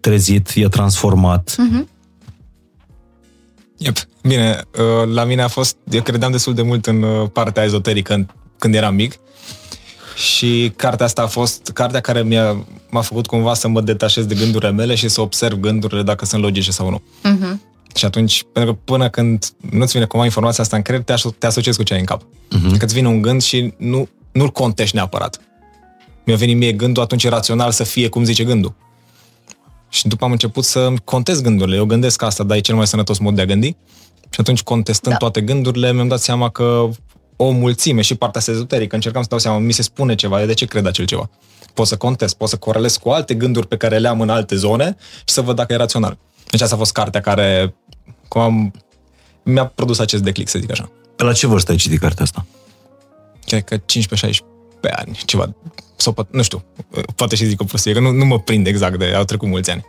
trezit, 0.00 0.48
i-a 0.48 0.68
transformat. 0.68 1.54
Mhm. 1.58 1.88
Yep. 3.78 3.96
Bine, 4.22 4.60
uh, 4.78 5.08
la 5.14 5.24
mine 5.24 5.42
a 5.42 5.48
fost, 5.48 5.76
eu 5.90 6.02
credeam 6.02 6.30
destul 6.30 6.54
de 6.54 6.62
mult 6.62 6.86
în 6.86 7.02
uh, 7.02 7.28
partea 7.32 7.62
ezoterică 7.64 8.14
în- 8.14 8.26
când 8.58 8.74
eram 8.74 8.94
mic 8.94 9.14
și 10.16 10.72
cartea 10.76 11.06
asta 11.06 11.22
a 11.22 11.26
fost 11.26 11.70
cartea 11.74 12.00
care 12.00 12.22
mi-a, 12.22 12.64
m-a 12.90 13.00
făcut 13.00 13.26
cumva 13.26 13.54
să 13.54 13.68
mă 13.68 13.80
detașez 13.80 14.24
de 14.26 14.34
gândurile 14.34 14.70
mele 14.70 14.94
și 14.94 15.08
să 15.08 15.20
observ 15.20 15.58
gândurile 15.58 16.02
dacă 16.02 16.24
sunt 16.24 16.42
logice 16.42 16.70
sau 16.70 16.90
nu. 16.90 17.02
Mhm. 17.22 17.60
Și 17.94 18.04
atunci, 18.04 18.44
pentru 18.52 18.74
că 18.74 18.80
până 18.84 19.08
când 19.08 19.44
nu-ți 19.70 19.92
vine 19.92 20.04
cumva 20.04 20.24
informația 20.24 20.62
asta 20.62 20.76
în 20.76 20.82
creier, 20.82 21.02
te, 21.02 21.12
aso- 21.12 21.38
te 21.38 21.46
asociezi 21.46 21.76
cu 21.78 21.82
ce 21.84 21.92
ai 21.94 22.00
în 22.00 22.04
cap. 22.06 22.22
Uh-huh. 22.22 22.78
Că 22.78 22.84
îți 22.84 22.94
vine 22.94 23.08
un 23.08 23.22
gând 23.22 23.42
și 23.42 23.74
nu, 23.76 24.08
nu-l 24.32 24.48
contești 24.50 24.96
neapărat. 24.96 25.40
Mi-a 26.24 26.36
venit 26.36 26.56
mie 26.56 26.72
gândul, 26.72 27.02
atunci 27.02 27.24
e 27.24 27.28
rațional 27.28 27.70
să 27.70 27.84
fie 27.84 28.08
cum 28.08 28.24
zice 28.24 28.44
gândul. 28.44 28.74
Și 29.88 30.08
după 30.08 30.24
am 30.24 30.30
început 30.30 30.64
să 30.64 30.92
contez 31.04 31.40
gândurile. 31.40 31.76
Eu 31.76 31.84
gândesc 31.84 32.18
că 32.18 32.24
asta, 32.24 32.44
dar 32.44 32.56
e 32.56 32.60
cel 32.60 32.74
mai 32.74 32.86
sănătos 32.86 33.18
mod 33.18 33.34
de 33.34 33.40
a 33.40 33.44
gândi. 33.44 33.76
Și 34.30 34.40
atunci, 34.40 34.62
contestând 34.62 35.14
Da. 35.14 35.18
da. 35.20 35.30
toate 35.30 35.40
gândurile, 35.46 35.92
mi-am 35.92 36.08
dat 36.08 36.20
seama 36.20 36.48
că 36.48 36.88
o 37.36 37.50
mulțime 37.50 38.00
și 38.00 38.14
partea 38.14 38.40
asta 38.40 38.52
ezoterică, 38.52 38.94
încercam 38.94 39.22
să 39.22 39.28
dau 39.28 39.38
seama, 39.38 39.58
mi 39.58 39.72
se 39.72 39.82
spune 39.82 40.14
ceva, 40.14 40.40
eu 40.40 40.46
de 40.46 40.54
ce 40.54 40.64
cred 40.64 40.86
acel 40.86 41.04
ceva? 41.04 41.30
Pot 41.74 41.86
să 41.86 41.96
contest, 41.96 42.36
pot 42.36 42.48
să 42.48 42.56
corelez 42.56 42.96
cu 42.96 43.08
alte 43.08 43.34
gânduri 43.34 43.66
pe 43.66 43.76
care 43.76 43.98
le 43.98 44.08
am 44.08 44.20
în 44.20 44.28
alte 44.28 44.56
zone 44.56 44.96
și 45.24 45.34
să 45.34 45.40
văd 45.40 45.56
dacă 45.56 45.72
e 45.72 45.76
rațional. 45.76 46.18
Deci 46.50 46.60
asta 46.60 46.74
a 46.74 46.78
fost 46.78 46.92
cartea 46.92 47.20
care 47.20 47.74
cum 48.28 48.40
am, 48.40 48.72
mi-a 49.42 49.66
produs 49.66 49.98
acest 49.98 50.22
declic, 50.22 50.48
să 50.48 50.58
zic 50.58 50.70
așa. 50.70 50.90
Pe 51.16 51.24
la 51.24 51.32
ce 51.32 51.46
vârstă 51.46 51.70
ai 51.70 51.76
citit 51.76 52.00
cartea 52.00 52.24
asta? 52.24 52.46
Cred 53.46 53.64
că 53.64 53.76
15-16 53.76 53.80
ani, 54.90 55.20
ceva, 55.24 55.54
sau 56.02 56.12
poate, 56.12 56.30
nu 56.32 56.42
știu, 56.42 56.64
poate 57.16 57.36
și 57.36 57.44
zic 57.44 57.60
o 57.60 57.64
prostie, 57.64 57.92
că 57.92 58.00
nu, 58.00 58.10
nu 58.10 58.24
mă 58.24 58.38
prind 58.38 58.66
exact 58.66 58.98
de, 58.98 59.12
au 59.16 59.24
trecut 59.24 59.48
mulți 59.48 59.70
ani. 59.70 59.84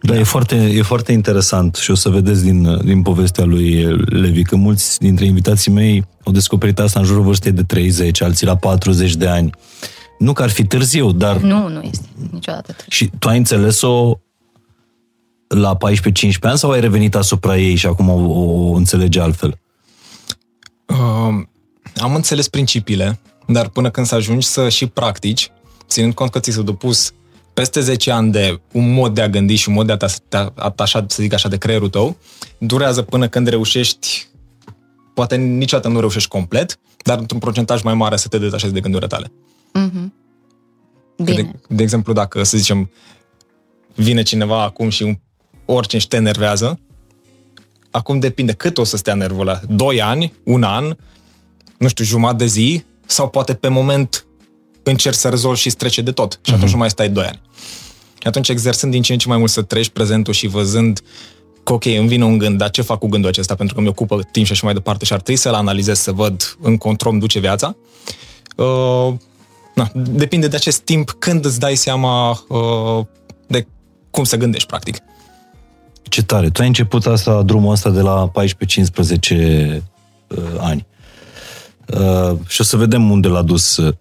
Da, 0.00 0.16
e 0.18 0.22
foarte, 0.22 0.56
e 0.56 0.82
foarte 0.82 1.12
interesant 1.12 1.74
și 1.74 1.90
o 1.90 1.94
să 1.94 2.08
vedeți 2.08 2.42
din, 2.44 2.84
din 2.84 3.02
povestea 3.02 3.44
lui 3.44 3.82
Levi 4.06 4.42
că 4.42 4.56
mulți 4.56 4.98
dintre 4.98 5.24
invitații 5.24 5.72
mei 5.72 6.04
au 6.24 6.32
descoperit 6.32 6.78
asta 6.78 7.00
în 7.00 7.06
jurul 7.06 7.22
vârstei 7.22 7.52
de 7.52 7.62
30, 7.62 8.20
alții 8.22 8.46
la 8.46 8.56
40 8.56 9.14
de 9.14 9.28
ani. 9.28 9.50
Nu 10.18 10.32
că 10.32 10.42
ar 10.42 10.50
fi 10.50 10.64
târziu, 10.64 11.12
dar 11.12 11.36
Nu, 11.36 11.68
nu 11.68 11.82
este 11.82 12.08
niciodată 12.32 12.72
târziu. 12.72 12.86
și 12.88 13.10
tu 13.18 13.28
ai 13.28 13.36
înțeles-o 13.36 14.18
la 15.48 15.76
14-15 15.76 15.78
ani 16.40 16.58
sau 16.58 16.70
ai 16.70 16.80
revenit 16.80 17.14
asupra 17.14 17.56
ei 17.58 17.74
și 17.74 17.86
acum 17.86 18.08
o, 18.08 18.42
o 18.70 18.72
înțelege 18.74 19.20
altfel? 19.20 19.58
Uh, 20.86 21.44
am 22.00 22.14
înțeles 22.14 22.48
principiile, 22.48 23.20
dar 23.46 23.68
până 23.68 23.90
când 23.90 24.06
să 24.06 24.14
ajungi 24.14 24.46
să 24.46 24.68
și 24.68 24.86
practici, 24.86 25.50
ținând 25.88 26.14
cont 26.14 26.30
că 26.30 26.38
ți 26.38 26.50
s-a 26.50 26.62
depus 26.62 27.12
peste 27.54 27.80
10 27.80 28.10
ani 28.10 28.32
de 28.32 28.60
un 28.72 28.92
mod 28.92 29.14
de 29.14 29.20
a 29.20 29.28
gândi 29.28 29.54
și 29.54 29.68
un 29.68 29.74
mod 29.74 29.86
de 29.86 29.92
a 29.92 29.96
te 29.96 30.36
a- 30.36 30.52
atașa, 30.54 31.04
să 31.08 31.22
zic 31.22 31.32
așa, 31.32 31.48
de 31.48 31.56
creierul 31.56 31.88
tău, 31.88 32.16
durează 32.58 33.02
până 33.02 33.28
când 33.28 33.46
reușești, 33.46 34.28
poate 35.14 35.36
niciodată 35.36 35.88
nu 35.88 36.00
reușești 36.00 36.28
complet, 36.28 36.78
dar 37.02 37.18
într-un 37.18 37.38
procentaj 37.38 37.82
mai 37.82 37.94
mare 37.94 38.16
să 38.16 38.28
te 38.28 38.38
detașezi 38.38 38.72
de 38.72 38.80
gândurile 38.80 39.08
tale. 39.08 39.32
Că 41.16 41.22
Bine. 41.22 41.42
De, 41.42 41.74
de 41.74 41.82
exemplu, 41.82 42.12
dacă, 42.12 42.42
să 42.42 42.56
zicem, 42.56 42.90
vine 43.94 44.22
cineva 44.22 44.62
acum 44.62 44.88
și 44.88 45.02
un, 45.02 45.18
orice 45.64 46.06
te 46.08 46.16
enervează, 46.16 46.80
acum 47.90 48.18
depinde 48.18 48.52
cât 48.52 48.78
o 48.78 48.84
să 48.84 48.96
stea 48.96 49.14
nervul 49.14 49.48
ăla. 49.48 49.60
Doi 49.68 50.02
ani, 50.02 50.32
un 50.44 50.62
an, 50.62 50.96
nu 51.78 51.88
știu, 51.88 52.04
jumătate 52.04 52.36
de 52.36 52.46
zi, 52.46 52.84
sau 53.06 53.28
poate 53.28 53.54
pe 53.54 53.68
moment 53.68 54.26
încerci 54.82 55.16
să 55.16 55.28
rezolvi 55.28 55.60
și 55.60 55.66
îți 55.66 55.76
trece 55.76 56.02
de 56.02 56.12
tot. 56.12 56.38
Și 56.42 56.54
atunci 56.54 56.70
nu 56.70 56.78
mai 56.78 56.90
stai 56.90 57.08
doi 57.08 57.24
ani. 57.24 57.40
Și 58.20 58.26
atunci, 58.26 58.48
exersând 58.48 58.92
din 58.92 59.02
ce 59.02 59.12
în 59.12 59.18
ce 59.18 59.28
mai 59.28 59.38
mult 59.38 59.50
să 59.50 59.62
treci 59.62 59.88
prezentul 59.88 60.32
și 60.32 60.46
văzând 60.46 61.00
că, 61.62 61.72
ok, 61.72 61.84
îmi 61.84 62.08
vine 62.08 62.24
un 62.24 62.38
gând, 62.38 62.58
dar 62.58 62.70
ce 62.70 62.82
fac 62.82 62.98
cu 62.98 63.08
gândul 63.08 63.30
acesta? 63.30 63.54
Pentru 63.54 63.74
că 63.74 63.80
mi 63.80 63.88
ocupă 63.88 64.20
timp 64.32 64.46
și 64.46 64.52
așa 64.52 64.60
mai 64.64 64.74
departe 64.74 65.04
și 65.04 65.12
ar 65.12 65.20
trebui 65.20 65.40
să-l 65.40 65.54
analizez, 65.54 65.98
să 65.98 66.12
văd 66.12 66.56
în 66.60 66.76
control 66.76 67.12
îmi 67.12 67.20
duce 67.20 67.38
viața. 67.38 67.76
Uh, 68.56 69.14
na, 69.74 69.90
depinde 69.94 70.48
de 70.48 70.56
acest 70.56 70.80
timp 70.80 71.10
când 71.10 71.44
îți 71.44 71.58
dai 71.58 71.74
seama 71.74 72.30
uh, 72.30 73.04
de 73.46 73.66
cum 74.10 74.24
să 74.24 74.36
gândești, 74.36 74.68
practic. 74.68 74.96
Ce 76.02 76.22
tare! 76.22 76.50
Tu 76.50 76.60
ai 76.60 76.66
început 76.66 77.06
asta, 77.06 77.42
drumul 77.42 77.72
ăsta 77.72 77.90
de 77.90 78.00
la 78.00 78.30
14-15 78.30 78.32
uh, 79.30 80.38
ani. 80.58 80.86
Uh, 81.86 82.38
și 82.46 82.60
o 82.60 82.64
să 82.64 82.76
vedem 82.76 83.10
unde 83.10 83.28
l-a 83.28 83.42
dus 83.42 83.76
uh, 83.76 83.94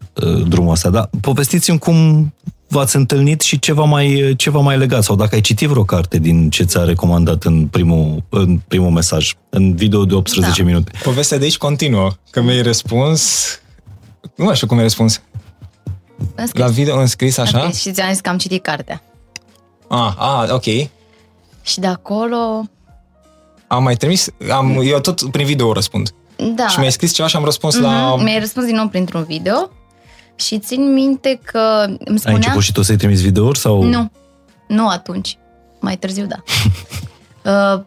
drumul 0.47 0.71
ăsta. 0.71 0.89
Dar 0.89 1.09
povestiți-mi 1.21 1.79
cum 1.79 2.33
v-ați 2.67 2.95
întâlnit 2.95 3.41
și 3.41 3.59
ce 3.59 3.73
v-a 3.73 3.83
mai, 3.83 4.33
ce 4.37 4.49
v-a 4.49 4.59
mai 4.59 4.77
legat 4.77 5.03
sau 5.03 5.15
dacă 5.15 5.35
ai 5.35 5.41
citit 5.41 5.67
vreo 5.67 5.83
carte 5.83 6.17
din 6.19 6.49
ce 6.49 6.63
ți-a 6.63 6.83
recomandat 6.83 7.43
în 7.43 7.67
primul, 7.67 8.23
în 8.29 8.59
primul 8.67 8.89
mesaj, 8.89 9.33
în 9.49 9.75
video 9.75 10.05
de 10.05 10.13
18 10.13 10.61
Da. 10.61 10.67
minute. 10.67 10.91
Povestea 11.03 11.37
de 11.37 11.43
aici 11.43 11.57
continuă, 11.57 12.11
că 12.29 12.41
mi-ai 12.41 12.61
răspuns... 12.61 13.43
Nu 14.35 14.45
mai 14.45 14.55
știu 14.55 14.67
cum 14.67 14.77
ai 14.77 14.83
răspuns. 14.83 15.21
În 16.35 16.47
scris. 16.47 16.63
La 16.63 16.69
video 16.69 16.99
înscris 16.99 17.37
așa? 17.37 17.63
Ok, 17.65 17.73
și 17.73 17.91
ți-am 17.91 18.09
zis 18.11 18.19
că 18.19 18.29
am 18.29 18.37
citit 18.37 18.63
cartea. 18.63 19.01
Ah, 19.87 20.13
ah, 20.17 20.49
ok. 20.49 20.63
Și 21.61 21.79
de 21.79 21.87
acolo, 21.87 22.63
Am 23.67 23.83
mai 23.83 23.95
trimis, 23.95 24.29
am, 24.51 24.81
eu 24.85 24.99
tot 24.99 25.31
prin 25.31 25.45
video 25.45 25.73
răspund. 25.73 26.13
Da. 26.55 26.67
Și 26.67 26.79
mi-ai 26.79 26.91
scris 26.91 27.13
ceva 27.13 27.27
și 27.27 27.35
am 27.35 27.43
răspuns 27.43 27.75
la... 27.77 28.13
Mhm, 28.15 28.23
Mi-ai 28.23 28.39
răspuns 28.39 28.65
din 28.65 28.75
nou 28.75 28.87
printr-un 28.87 29.23
video 29.23 29.71
și 30.35 30.59
țin 30.59 30.93
minte 30.93 31.39
că 31.43 31.83
îmi 31.87 31.97
Ai 32.09 32.17
spunea... 32.17 32.35
început 32.35 32.61
și 32.61 32.71
tu 32.71 32.81
să-i 32.81 32.97
trimiți 32.97 33.21
videouri 33.21 33.57
sau... 33.57 33.83
Nu, 33.83 34.11
nu 34.67 34.87
atunci. 34.87 35.37
Mai 35.79 35.97
târziu, 35.97 36.25
da. 36.25 36.43
uh, 37.75 37.81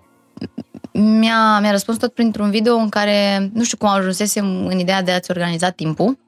mi-a, 0.92 1.58
mi-a 1.60 1.70
răspuns 1.70 1.98
tot 1.98 2.14
printr-un 2.14 2.50
video 2.50 2.74
în 2.74 2.88
care, 2.88 3.50
nu 3.52 3.64
știu 3.64 3.76
cum 3.76 3.88
ajunsesem 3.88 4.66
în 4.66 4.78
ideea 4.78 5.02
de 5.02 5.12
a-ți 5.12 5.30
organiza 5.30 5.70
timpul. 5.70 6.18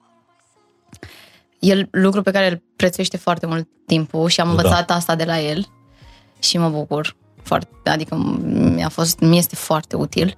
El, 1.58 1.88
lucru 1.90 2.22
pe 2.22 2.30
care 2.30 2.50
îl 2.50 2.62
prețuiește 2.76 3.16
foarte 3.16 3.46
mult 3.46 3.68
timpul 3.86 4.28
și 4.28 4.40
am 4.40 4.46
Da. 4.46 4.52
învățat 4.52 4.90
asta 4.90 5.14
de 5.14 5.24
la 5.24 5.40
el 5.40 5.66
și 6.38 6.58
mă 6.58 6.68
bucur 6.68 7.16
foarte, 7.42 7.68
adică 7.84 8.14
mi-a 8.74 8.88
fost, 8.88 9.18
mi 9.20 9.38
este 9.38 9.56
foarte 9.56 9.96
util. 9.96 10.36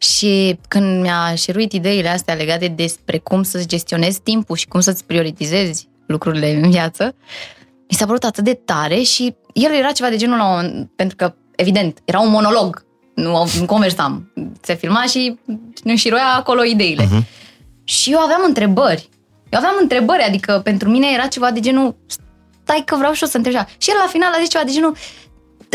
Și 0.00 0.58
când 0.68 1.00
mi-a 1.00 1.34
șeruit 1.34 1.72
ideile 1.72 2.08
astea 2.08 2.34
legate 2.34 2.68
despre 2.68 3.18
cum 3.18 3.42
să-ți 3.42 3.66
gestionezi 3.66 4.20
timpul 4.20 4.56
și 4.56 4.66
cum 4.66 4.80
să-ți 4.80 5.04
prioritizezi 5.04 5.88
lucrurile 6.06 6.60
în 6.62 6.70
viață, 6.70 7.14
mi 7.88 7.96
s-a 7.96 8.06
părut 8.06 8.24
atât 8.24 8.44
de 8.44 8.54
tare 8.54 9.00
și 9.00 9.34
el 9.52 9.72
era 9.72 9.90
ceva 9.90 10.08
de 10.08 10.16
genul 10.16 10.36
la 10.36 10.54
un, 10.54 10.88
pentru 10.96 11.16
că 11.16 11.34
evident, 11.56 11.98
era 12.04 12.20
un 12.20 12.30
monolog, 12.30 12.84
nu, 13.14 13.50
nu 13.58 13.66
conversam. 13.66 14.32
Se 14.60 14.74
filma 14.74 15.02
și 15.02 15.38
ne 15.82 15.94
șiroia 15.94 16.34
acolo 16.36 16.64
ideile. 16.64 17.04
Uh-huh. 17.04 17.24
Și 17.84 18.12
eu 18.12 18.18
aveam 18.18 18.40
întrebări. 18.46 19.08
Eu 19.48 19.58
aveam 19.58 19.74
întrebări, 19.80 20.22
adică 20.22 20.60
pentru 20.64 20.88
mine 20.88 21.06
era 21.14 21.26
ceva 21.26 21.50
de 21.50 21.60
genul 21.60 21.96
stai 22.62 22.82
că 22.86 22.96
vreau 22.96 23.12
și 23.12 23.22
eu 23.22 23.28
să 23.28 23.36
întreb 23.36 23.54
Și 23.78 23.90
el 23.90 23.96
la 24.00 24.08
final 24.08 24.32
a 24.32 24.38
zis 24.40 24.48
ceva 24.48 24.64
de 24.64 24.72
genul 24.72 24.96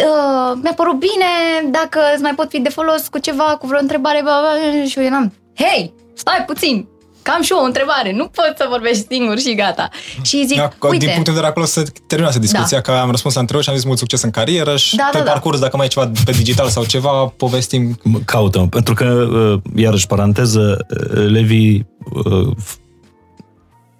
uh, 0.03 0.57
mi-a 0.61 0.73
părut 0.75 0.97
bine 0.99 1.31
dacă 1.71 1.99
îți 2.13 2.21
mai 2.21 2.33
pot 2.35 2.49
fi 2.49 2.59
de 2.59 2.69
folos 2.69 3.07
cu 3.07 3.17
ceva, 3.17 3.43
cu 3.59 3.67
vreo 3.67 3.79
întrebare 3.81 4.19
bla, 4.21 4.39
bla, 4.41 4.85
și 4.85 4.97
eu 4.99 5.03
eram, 5.05 5.33
hei, 5.55 5.93
stai 6.13 6.43
puțin, 6.47 6.87
cam 7.21 7.41
și 7.41 7.51
eu 7.51 7.59
o 7.59 7.63
întrebare, 7.65 8.11
nu 8.11 8.25
pot 8.27 8.53
să 8.57 8.65
vorbești 8.69 9.05
singur 9.09 9.37
și 9.39 9.55
gata. 9.55 9.89
Și 10.21 10.45
zic, 10.45 10.57
Da, 10.57 10.69
uite, 10.89 10.97
din 11.05 11.09
punct 11.09 11.25
de 11.25 11.31
vedere 11.31 11.47
acolo 11.47 11.65
se 11.65 11.83
terminase 12.07 12.39
discuția, 12.39 12.81
Da. 12.83 12.91
că 12.91 12.99
am 12.99 13.09
răspuns 13.11 13.33
la 13.33 13.39
întrebări 13.39 13.65
și 13.67 13.71
am 13.71 13.79
zis 13.79 13.87
mult 13.87 13.97
succes 13.97 14.21
în 14.21 14.29
carieră 14.31 14.75
și 14.77 14.95
Da, 14.95 15.09
pe 15.11 15.17
da, 15.17 15.23
da. 15.23 15.31
parcurs, 15.31 15.59
dacă 15.59 15.77
mai 15.77 15.85
e 15.85 15.89
ceva 15.89 16.11
pe 16.25 16.31
digital 16.31 16.67
sau 16.69 16.85
ceva, 16.85 17.25
povestim. 17.37 17.99
Caută, 18.25 18.67
pentru 18.69 18.93
că, 18.93 19.05
uh, 19.05 19.59
iarăși, 19.75 20.07
paranteză, 20.07 20.85
uh, 20.89 21.25
Levi 21.29 21.79
uh, 22.13 22.47
f- 22.63 22.75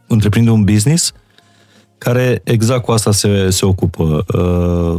întreprinde 0.07 0.49
un 0.49 0.63
business 0.63 1.11
care 1.97 2.41
exact 2.43 2.83
cu 2.83 2.91
asta 2.91 3.11
se, 3.11 3.49
se 3.49 3.65
ocupă, 3.65 4.25
uh, 4.33 4.97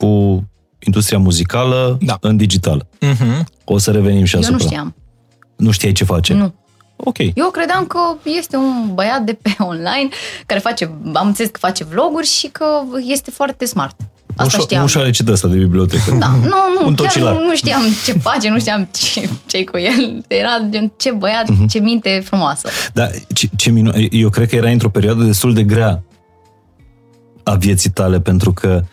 cu 0.00 0.42
industria 0.78 1.18
muzicală 1.18 1.98
Da. 2.00 2.16
în 2.20 2.36
digital. 2.36 2.86
Uh-huh. 3.06 3.44
O 3.64 3.78
să 3.78 3.90
revenim 3.90 4.24
și 4.24 4.34
eu 4.34 4.40
asupra. 4.40 4.58
nu 4.62 4.68
știam. 4.68 4.94
Nu 5.56 5.70
știai 5.70 5.92
ce 5.92 6.04
face? 6.04 6.32
Nu. 6.34 6.54
Ok. 6.96 7.18
Eu 7.18 7.50
credeam 7.52 7.86
că 7.86 7.98
este 8.38 8.56
un 8.56 8.90
băiat 8.94 9.22
de 9.22 9.32
pe 9.32 9.54
online 9.72 10.08
care 10.46 10.60
face, 10.60 10.90
am 11.14 11.26
înțeles 11.26 11.50
că 11.50 11.58
face 11.60 11.84
vloguri 11.84 12.26
și 12.26 12.46
că 12.48 12.64
este 13.06 13.30
foarte 13.30 13.64
smart. 13.64 13.96
Asta 14.36 14.56
nu, 14.56 14.62
știam. 14.62 14.80
Nu 14.80 14.86
și-o 14.86 15.02
recit 15.02 15.28
ăsta 15.28 15.48
de 15.48 15.56
bibliotecă. 15.56 16.16
Da, 16.18 16.26
nu, 16.42 16.48
nu, 16.80 16.86
Un 16.86 16.94
chiar 16.94 17.06
tocilar. 17.06 17.32
nu, 17.34 17.44
nu 17.44 17.54
știam 17.54 17.80
ce 18.04 18.12
face, 18.12 18.48
nu 18.50 18.58
știam 18.58 18.88
ce, 18.92 19.28
ce 19.46 19.64
cu 19.64 19.78
el. 19.78 20.24
Era 20.28 20.50
gen, 20.70 20.92
ce 20.96 21.10
băiat, 21.10 21.48
Mhm. 21.48 21.66
ce 21.66 21.78
minte 21.78 22.22
frumoasă. 22.24 22.68
Dar 22.92 23.10
ce, 23.34 23.48
ce 23.56 23.70
minu- 23.70 23.92
eu 24.10 24.28
cred 24.28 24.48
că 24.48 24.56
era 24.56 24.70
într-o 24.70 24.88
perioadă 24.90 25.22
destul 25.22 25.54
de 25.54 25.62
grea 25.62 26.02
a 27.42 27.54
vieții 27.54 27.90
tale, 27.90 28.20
pentru 28.20 28.52
că 28.52 28.80
uh, 28.82 28.88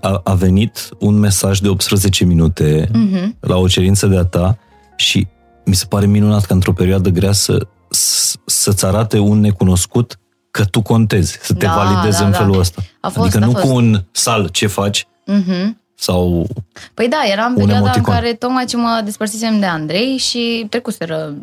a, 0.00 0.20
a 0.24 0.34
venit 0.34 0.88
un 0.98 1.14
mesaj 1.18 1.58
de 1.58 1.68
18 1.68 2.24
minute 2.24 2.88
Mhm. 2.92 3.36
la 3.40 3.56
o 3.56 3.68
cerință 3.68 4.06
de-a 4.06 4.24
ta 4.24 4.58
și 4.96 5.26
mi 5.64 5.74
se 5.74 5.84
pare 5.88 6.06
minunat 6.06 6.44
că 6.44 6.52
într-o 6.52 6.72
perioadă 6.72 7.08
grea 7.08 7.32
să, 7.32 7.66
să- 7.90 8.36
să-ți 8.46 8.84
arate 8.84 9.18
un 9.18 9.40
necunoscut 9.40 10.18
că 10.50 10.64
tu 10.64 10.82
contezi, 10.82 11.38
să 11.42 11.54
te 11.54 11.66
Da, 11.66 11.74
valideze 11.74 12.18
da, 12.18 12.24
în 12.24 12.30
da. 12.30 12.36
felul 12.38 12.58
ăsta. 12.58 12.82
A 13.00 13.08
fost, 13.08 13.26
adică 13.26 13.44
a 13.44 13.46
nu 13.46 13.52
fost. 13.52 13.64
cu 13.64 13.74
un 13.74 14.04
sal 14.12 14.48
ce 14.48 14.66
faci 14.66 15.06
Mhm. 15.26 15.80
sau 15.94 16.46
Păi 16.94 17.08
da, 17.08 17.16
era 17.32 17.42
în 17.44 17.50
Un 17.50 17.56
perioada 17.56 17.78
în 17.78 17.84
emoticon. 17.86 18.14
care 18.14 18.32
tocmai 18.32 18.64
ce 18.64 18.76
mă 18.76 19.00
despărțisem 19.04 19.60
de 19.60 19.66
Andrei 19.66 20.16
și 20.16 20.66
trecuseră 20.70 21.34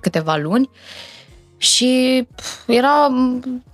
câteva 0.00 0.36
luni 0.36 0.68
și 1.64 2.24
pf, 2.34 2.68
era, 2.68 3.08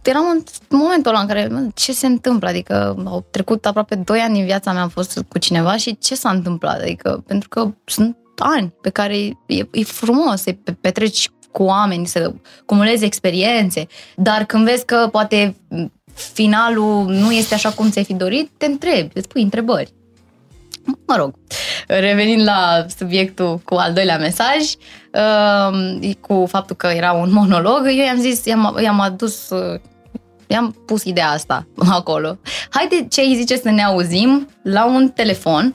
eram 0.02 0.24
în 0.68 0.78
momentul 0.78 1.10
ăla 1.10 1.20
în 1.20 1.26
care 1.26 1.48
mă, 1.50 1.68
ce 1.74 1.92
se 1.92 2.06
întâmplă, 2.06 2.48
adică 2.48 3.02
au 3.04 3.26
trecut 3.30 3.66
aproape 3.66 3.94
2 3.94 4.18
ani 4.18 4.34
din 4.34 4.44
viața 4.44 4.72
mea, 4.72 4.82
am 4.82 4.88
fost 4.88 5.24
cu 5.28 5.38
cineva 5.38 5.76
și 5.76 5.98
ce 5.98 6.14
s-a 6.14 6.30
întâmplat, 6.30 6.80
adică 6.80 7.24
pentru 7.26 7.48
că 7.48 7.72
sunt 7.84 8.16
ani 8.36 8.74
pe 8.80 8.90
care 8.90 9.16
e, 9.46 9.68
e 9.70 9.84
frumos 9.84 10.40
să 10.40 10.54
pe- 10.64 10.76
petreci 10.80 11.30
cu 11.52 11.62
oameni, 11.62 12.06
să 12.06 12.32
cumulezi 12.66 13.04
experiențe, 13.04 13.86
dar 14.16 14.44
când 14.44 14.64
vezi 14.64 14.84
că 14.84 15.08
poate 15.12 15.56
finalul 16.14 17.04
nu 17.04 17.32
este 17.32 17.54
așa 17.54 17.70
cum 17.70 17.90
ți-ai 17.90 18.04
fi 18.04 18.14
dorit, 18.14 18.50
te 18.56 18.66
întrebi, 18.66 19.10
îți 19.14 19.28
pui 19.28 19.42
întrebări. 19.42 19.92
Mă 21.06 21.16
rog, 21.16 21.34
revenind 21.86 22.42
la 22.42 22.86
subiectul 22.98 23.60
cu 23.64 23.74
al 23.74 23.92
doilea 23.92 24.18
mesaj, 24.18 24.56
uh, 25.12 26.10
cu 26.20 26.46
faptul 26.48 26.76
că 26.76 26.86
era 26.86 27.12
un 27.12 27.32
monolog, 27.32 27.86
eu 27.86 28.04
i-am 28.04 28.18
zis, 28.20 28.44
i-am, 28.44 28.78
i-am 28.82 29.00
adus, 29.00 29.50
uh, 29.50 29.80
i-am 30.46 30.76
pus 30.86 31.04
ideea 31.04 31.30
asta 31.30 31.66
acolo. 31.98 32.38
Haide, 32.70 33.06
ce 33.10 33.20
îi 33.20 33.36
zice 33.36 33.56
să 33.56 33.70
ne 33.70 33.82
auzim 33.82 34.48
la 34.62 34.86
un 34.86 35.08
telefon, 35.08 35.74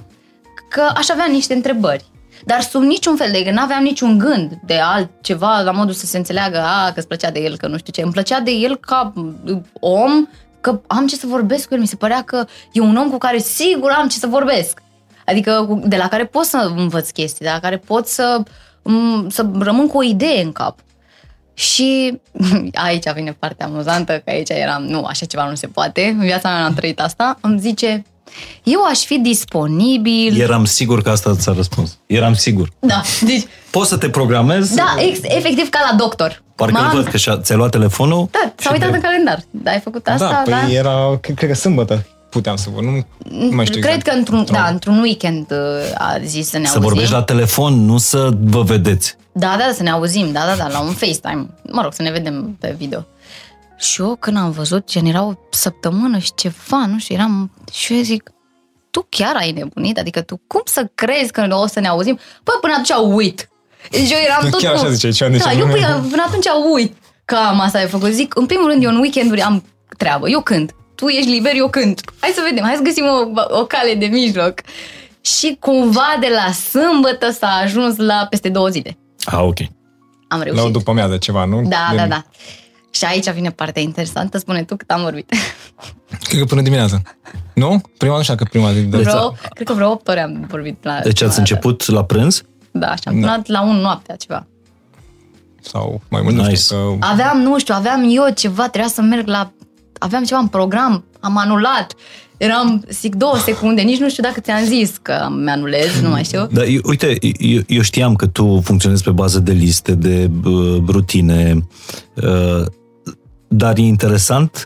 că 0.69 0.91
aș 0.95 1.09
avea 1.09 1.25
niște 1.25 1.53
întrebări. 1.53 2.05
Dar 2.45 2.61
sub 2.61 2.81
niciun 2.81 3.15
fel, 3.15 3.31
de 3.31 3.51
n-aveam 3.51 3.83
niciun 3.83 4.17
gând 4.17 4.51
de 4.65 4.79
altceva, 4.79 5.61
la 5.61 5.71
modul 5.71 5.93
să 5.93 6.05
se 6.05 6.17
înțeleagă, 6.17 6.57
a, 6.57 6.85
că 6.85 6.99
îți 6.99 7.07
plăcea 7.07 7.31
de 7.31 7.39
el, 7.39 7.57
că 7.57 7.67
nu 7.67 7.77
știu 7.77 7.93
ce. 7.93 8.01
Îmi 8.01 8.11
plăcea 8.11 8.39
de 8.39 8.51
el 8.51 8.77
ca 8.77 9.13
uh, 9.15 9.57
om, 9.79 10.27
că 10.61 10.81
am 10.87 11.07
ce 11.07 11.15
să 11.15 11.27
vorbesc 11.27 11.67
cu 11.67 11.73
el. 11.73 11.79
Mi 11.79 11.87
se 11.87 11.95
părea 11.95 12.21
că 12.21 12.45
e 12.71 12.79
un 12.79 12.95
om 12.95 13.09
cu 13.09 13.17
care 13.17 13.37
sigur 13.37 13.91
am 13.91 14.07
ce 14.07 14.17
să 14.17 14.27
vorbesc. 14.27 14.81
Adică 15.25 15.65
cu- 15.67 15.81
de 15.85 15.95
la 15.95 16.07
care 16.07 16.25
pot 16.25 16.43
să 16.45 16.71
învăț 16.75 17.09
chestii, 17.09 17.45
de 17.45 17.51
la 17.53 17.59
care 17.59 17.77
pot 17.77 18.07
să, 18.07 18.41
m, 18.81 19.29
să 19.29 19.45
rămân 19.59 19.87
cu 19.87 19.97
o 19.97 20.03
idee 20.03 20.41
în 20.43 20.51
cap. 20.51 20.79
Și 21.53 22.19
aici 22.87 23.11
vine 23.13 23.35
partea 23.39 23.65
amuzantă, 23.65 24.13
că 24.25 24.29
aici 24.31 24.49
eram, 24.49 24.83
nu, 24.83 25.03
așa 25.03 25.25
ceva 25.25 25.49
nu 25.49 25.55
se 25.55 25.67
poate, 25.67 26.15
în 26.19 26.25
viața 26.25 26.49
mea 26.49 26.59
n-am 26.59 26.73
trăit 26.73 26.99
asta, 26.99 27.37
îmi 27.41 27.59
zice, 27.59 28.05
eu 28.63 28.83
aș 28.83 28.99
fi 28.99 29.17
disponibil... 29.19 30.41
eram 30.41 30.65
sigur 30.65 31.01
că 31.01 31.09
asta 31.09 31.35
ți-a 31.35 31.53
răspuns. 31.53 31.97
Eram 32.05 32.33
sigur. 32.33 32.69
Da, 32.79 33.01
deci, 33.27 33.43
Poți 33.71 33.89
să 33.89 33.97
te 33.97 34.09
programezi? 34.09 34.75
da, 34.75 34.95
ex, 34.99 35.19
efectiv 35.21 35.69
ca 35.69 35.79
la 35.91 35.97
doctor. 35.97 36.43
Parcă 36.55 36.77
îl 36.77 36.83
M-am- 36.83 36.95
văd 36.95 37.07
că 37.07 37.17
și-a, 37.17 37.37
ți-a 37.37 37.55
luat 37.55 37.71
telefonul. 37.71 38.27
Da, 38.31 38.39
s-a 38.55 38.61
și 38.61 38.67
uitat 38.71 38.89
te- 38.89 38.95
în 38.95 39.01
calendar. 39.01 39.39
Da, 39.49 39.71
ai 39.71 39.79
făcut 39.79 40.07
asta, 40.07 40.29
da, 40.29 40.35
păi 40.43 40.53
da? 40.53 40.71
era, 40.71 41.17
cred, 41.21 41.35
cred 41.35 41.49
că 41.49 41.55
sâmbătă 41.55 42.05
puteam 42.35 42.55
să 42.55 42.69
vă, 42.73 42.81
nu, 42.81 43.05
nu 43.29 43.55
mai 43.55 43.65
știu 43.65 43.79
Cred 43.81 43.93
exact. 43.95 44.07
că 44.07 44.15
într-un, 44.17 44.45
da, 44.51 44.67
într-un 44.67 44.99
weekend 44.99 45.51
uh, 45.51 45.57
a 45.97 46.17
zis 46.23 46.49
să 46.49 46.57
ne 46.57 46.65
Să 46.65 46.73
auzim. 46.73 46.87
vorbești 46.89 47.13
la 47.13 47.23
telefon, 47.23 47.85
nu 47.85 47.97
să 47.97 48.29
vă 48.43 48.61
vedeți. 48.61 49.15
Da, 49.31 49.55
da, 49.59 49.71
să 49.73 49.83
ne 49.83 49.89
auzim, 49.89 50.31
da, 50.31 50.39
da, 50.45 50.55
da, 50.55 50.67
la 50.67 50.79
un 50.79 50.93
FaceTime. 50.93 51.47
Mă 51.71 51.81
rog, 51.81 51.93
să 51.93 52.01
ne 52.01 52.11
vedem 52.11 52.55
pe 52.59 52.75
video. 52.77 53.05
Și 53.77 54.01
eu 54.01 54.15
când 54.19 54.37
am 54.37 54.51
văzut, 54.51 54.87
gen, 54.87 55.05
era 55.05 55.23
o 55.23 55.33
săptămână 55.49 56.17
și 56.17 56.31
ceva, 56.35 56.85
nu 56.85 56.99
știu, 56.99 57.15
eram... 57.15 57.51
Și 57.71 57.93
eu 57.95 58.01
zic, 58.01 58.29
tu 58.91 59.05
chiar 59.09 59.35
ai 59.35 59.51
nebunit? 59.51 59.97
Adică 59.99 60.21
tu 60.21 60.41
cum 60.47 60.61
să 60.65 60.87
crezi 60.95 61.31
că 61.31 61.47
o 61.49 61.67
să 61.67 61.79
ne 61.79 61.87
auzim? 61.87 62.19
Păi 62.43 62.55
până 62.61 62.73
atunci 62.73 63.13
uit. 63.15 63.49
Deci 63.91 64.11
eu 64.11 64.17
eram 64.25 64.49
tot 64.49 64.59
Chiar 64.61 64.73
cu... 64.73 64.79
așa 64.79 64.89
ziceai, 64.91 65.11
ceva 65.11 65.29
de 65.31 65.37
Da, 65.37 65.49
genul. 65.49 65.67
eu 65.69 65.73
până, 65.75 66.05
până 66.09 66.23
atunci 66.27 66.45
uit 66.73 66.95
că 67.25 67.35
am 67.35 67.59
asta 67.59 67.79
de 67.79 67.85
făcut. 67.85 68.09
Zic, 68.09 68.35
în 68.37 68.45
primul 68.45 68.67
rând, 68.69 68.83
eu 68.83 68.89
în 68.89 68.97
weekenduri 68.99 69.41
am 69.41 69.63
treabă. 69.97 70.29
Eu 70.29 70.41
cânt. 70.41 70.75
Tu 70.95 71.07
ești 71.07 71.29
liber, 71.29 71.51
eu 71.55 71.69
cânt. 71.69 72.01
Hai 72.19 72.31
să 72.35 72.41
vedem, 72.49 72.63
hai 72.63 72.75
să 72.75 72.81
găsim 72.81 73.03
o, 73.05 73.41
o 73.59 73.65
cale 73.65 73.93
de 73.95 74.05
mijloc. 74.05 74.61
Și 75.21 75.57
cumva 75.59 76.17
de 76.19 76.27
la 76.35 76.51
sâmbătă 76.51 77.31
s-a 77.31 77.47
ajuns 77.63 77.97
la 77.97 78.27
peste 78.29 78.49
două 78.49 78.67
zile. 78.67 78.97
Ah, 79.25 79.39
ok. 79.41 79.59
Am 79.59 79.67
La 80.27 80.37
o 80.39 80.43
reușit. 80.43 80.71
după 80.73 80.89
amiază 80.91 81.17
ceva, 81.17 81.45
nu? 81.45 81.61
Da, 81.61 81.87
De- 81.89 81.95
da, 81.95 82.07
da. 82.07 82.23
Și 82.91 83.05
aici 83.05 83.29
vine 83.29 83.49
partea 83.51 83.81
interesantă. 83.81 84.37
Spune 84.37 84.63
tu 84.63 84.75
cât 84.75 84.89
am 84.91 85.01
vorbit. 85.01 85.33
Cred 86.27 86.39
că 86.39 86.45
până 86.45 86.61
dimineața. 86.61 87.01
Nu? 87.53 87.81
Prima 87.97 88.15
nu 88.17 88.23
știu 88.23 88.35
că 88.35 88.43
prima 88.43 88.71
zi. 88.73 88.79
De... 88.81 88.97
Vreo, 88.97 89.35
cred 89.53 89.67
că 89.67 89.73
vreo 89.73 89.89
8 89.91 90.07
ore 90.07 90.21
am 90.21 90.45
vorbit. 90.49 90.83
La 90.83 90.99
Deci 91.03 91.13
prima 91.13 91.29
ați 91.29 91.37
dată. 91.37 91.39
început 91.39 91.85
la 91.87 92.03
prânz? 92.03 92.43
Da, 92.71 92.87
și 92.95 93.01
am 93.05 93.13
terminat 93.13 93.47
la 93.47 93.61
1 93.61 93.71
noaptea 93.79 94.15
ceva. 94.15 94.47
Sau 95.61 96.01
mai 96.09 96.21
mult, 96.21 96.35
nu 96.35 96.41
Nice. 96.41 96.55
știu 96.55 96.97
că... 96.99 97.05
Aveam, 97.07 97.37
nu 97.37 97.59
știu, 97.59 97.73
aveam 97.77 98.03
eu 98.09 98.29
ceva, 98.35 98.69
trebuia 98.69 98.89
să 98.89 99.01
merg 99.01 99.27
la... 99.27 99.51
Aveam 99.97 100.23
ceva 100.23 100.39
în 100.39 100.47
program, 100.47 101.05
am 101.19 101.37
anulat. 101.37 101.93
Eram, 102.37 102.85
zic, 102.89 103.15
două 103.15 103.37
secunde, 103.37 103.81
nici 103.81 103.99
nu 103.99 104.09
știu 104.09 104.23
dacă 104.23 104.39
ți-am 104.39 104.65
zis 104.65 104.97
că 105.01 105.27
mi-anulez, 105.43 105.99
nu 106.01 106.09
mai 106.09 106.23
știu. 106.23 106.47
Dar 106.51 106.65
eu, 106.65 106.81
uite, 106.83 107.17
eu, 107.37 107.61
eu 107.67 107.81
știam 107.81 108.15
că 108.15 108.27
tu 108.27 108.61
funcționezi 108.63 109.03
pe 109.03 109.11
bază 109.11 109.39
de 109.39 109.51
liste, 109.51 109.95
de 109.95 110.29
uh, 110.45 110.83
rutine, 110.87 111.67
uh, 112.15 112.65
dar 113.47 113.77
e 113.77 113.81
interesant 113.81 114.65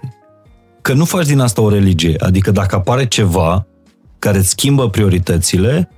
că 0.81 0.93
nu 0.93 1.05
faci 1.05 1.25
din 1.25 1.39
asta 1.39 1.61
o 1.61 1.69
religie. 1.69 2.15
Adică 2.19 2.51
dacă 2.51 2.75
apare 2.75 3.07
ceva 3.07 3.67
care 4.19 4.37
îți 4.37 4.49
schimbă 4.49 4.89
prioritățile, 4.89 5.89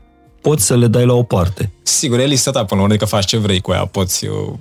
poți 0.41 0.65
să 0.65 0.78
le 0.78 0.88
dai 0.88 1.06
la 1.06 1.13
o 1.13 1.24
parte. 1.24 1.72
Sigur, 1.84 2.20
e 2.20 2.26
lista 2.26 2.52
ta 2.52 2.65
până 2.65 2.80
la 2.80 2.82
urmă, 2.82 2.94
adică 2.94 3.06
faci 3.06 3.26
ce 3.26 3.38
vrei 3.38 3.60
cu 3.60 3.72
ea, 3.72 3.86
poți... 3.86 4.26
Eu... 4.26 4.60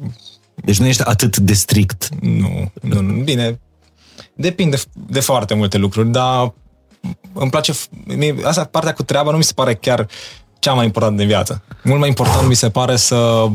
Deci 0.55 0.79
nu 0.79 0.87
ești 0.87 1.03
atât 1.05 1.37
de 1.37 1.53
strict. 1.53 2.09
Nu, 2.21 2.73
nu, 2.83 3.01
nu, 3.01 3.23
bine, 3.23 3.61
depinde 4.35 4.77
de 4.93 5.21
foarte 5.21 5.55
multe 5.55 5.79
lucruri, 5.79 6.09
dar 6.09 6.53
îmi 7.33 7.51
place, 7.51 7.73
mie- 8.05 8.37
asta 8.45 8.65
partea 8.65 8.93
cu 8.93 9.03
treaba 9.03 9.31
nu 9.31 9.37
mi 9.37 9.45
se 9.45 9.53
pare 9.55 9.75
chiar 9.75 10.07
cea 10.59 10.73
mai 10.73 10.85
importantă 10.85 11.19
din 11.19 11.27
viață. 11.27 11.63
Mult 11.85 11.99
mai 11.99 12.09
important 12.09 12.49
mi 12.49 12.55
se 12.55 12.71
pare 12.71 12.97
să 12.97 13.47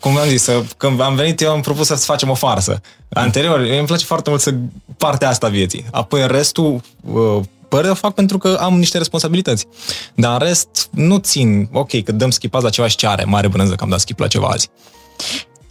cum 0.00 0.16
am 0.16 0.28
zis, 0.28 0.42
să, 0.42 0.62
când 0.76 1.00
am 1.00 1.14
venit 1.14 1.40
eu 1.40 1.50
am 1.50 1.60
propus 1.60 1.86
să 1.86 1.94
facem 1.94 2.30
o 2.30 2.34
farsă. 2.34 2.80
Anterior, 3.08 3.58
îmi 3.60 3.86
place 3.86 4.04
foarte 4.04 4.30
mult 4.30 4.42
să 4.42 4.54
partea 4.96 5.28
asta 5.28 5.46
a 5.46 5.50
vieții. 5.50 5.84
Apoi 5.90 6.26
restul 6.26 6.80
uh, 7.00 7.40
părere 7.68 7.90
o 7.90 7.94
fac 7.94 8.14
pentru 8.14 8.38
că 8.38 8.58
am 8.60 8.78
niște 8.78 8.98
responsabilități. 8.98 9.66
Dar 10.14 10.32
în 10.32 10.46
rest, 10.46 10.88
nu 10.90 11.16
țin, 11.16 11.68
ok, 11.72 12.02
că 12.02 12.12
dăm 12.12 12.30
skip 12.30 12.54
azi 12.54 12.64
la 12.64 12.70
ceva 12.70 12.88
și 12.88 12.96
ce 12.96 13.06
are, 13.06 13.24
mare 13.24 13.48
brânză 13.48 13.74
că 13.74 13.84
am 13.84 13.90
dat 13.90 14.00
skip 14.00 14.18
la 14.18 14.26
ceva 14.26 14.46
azi. 14.46 14.68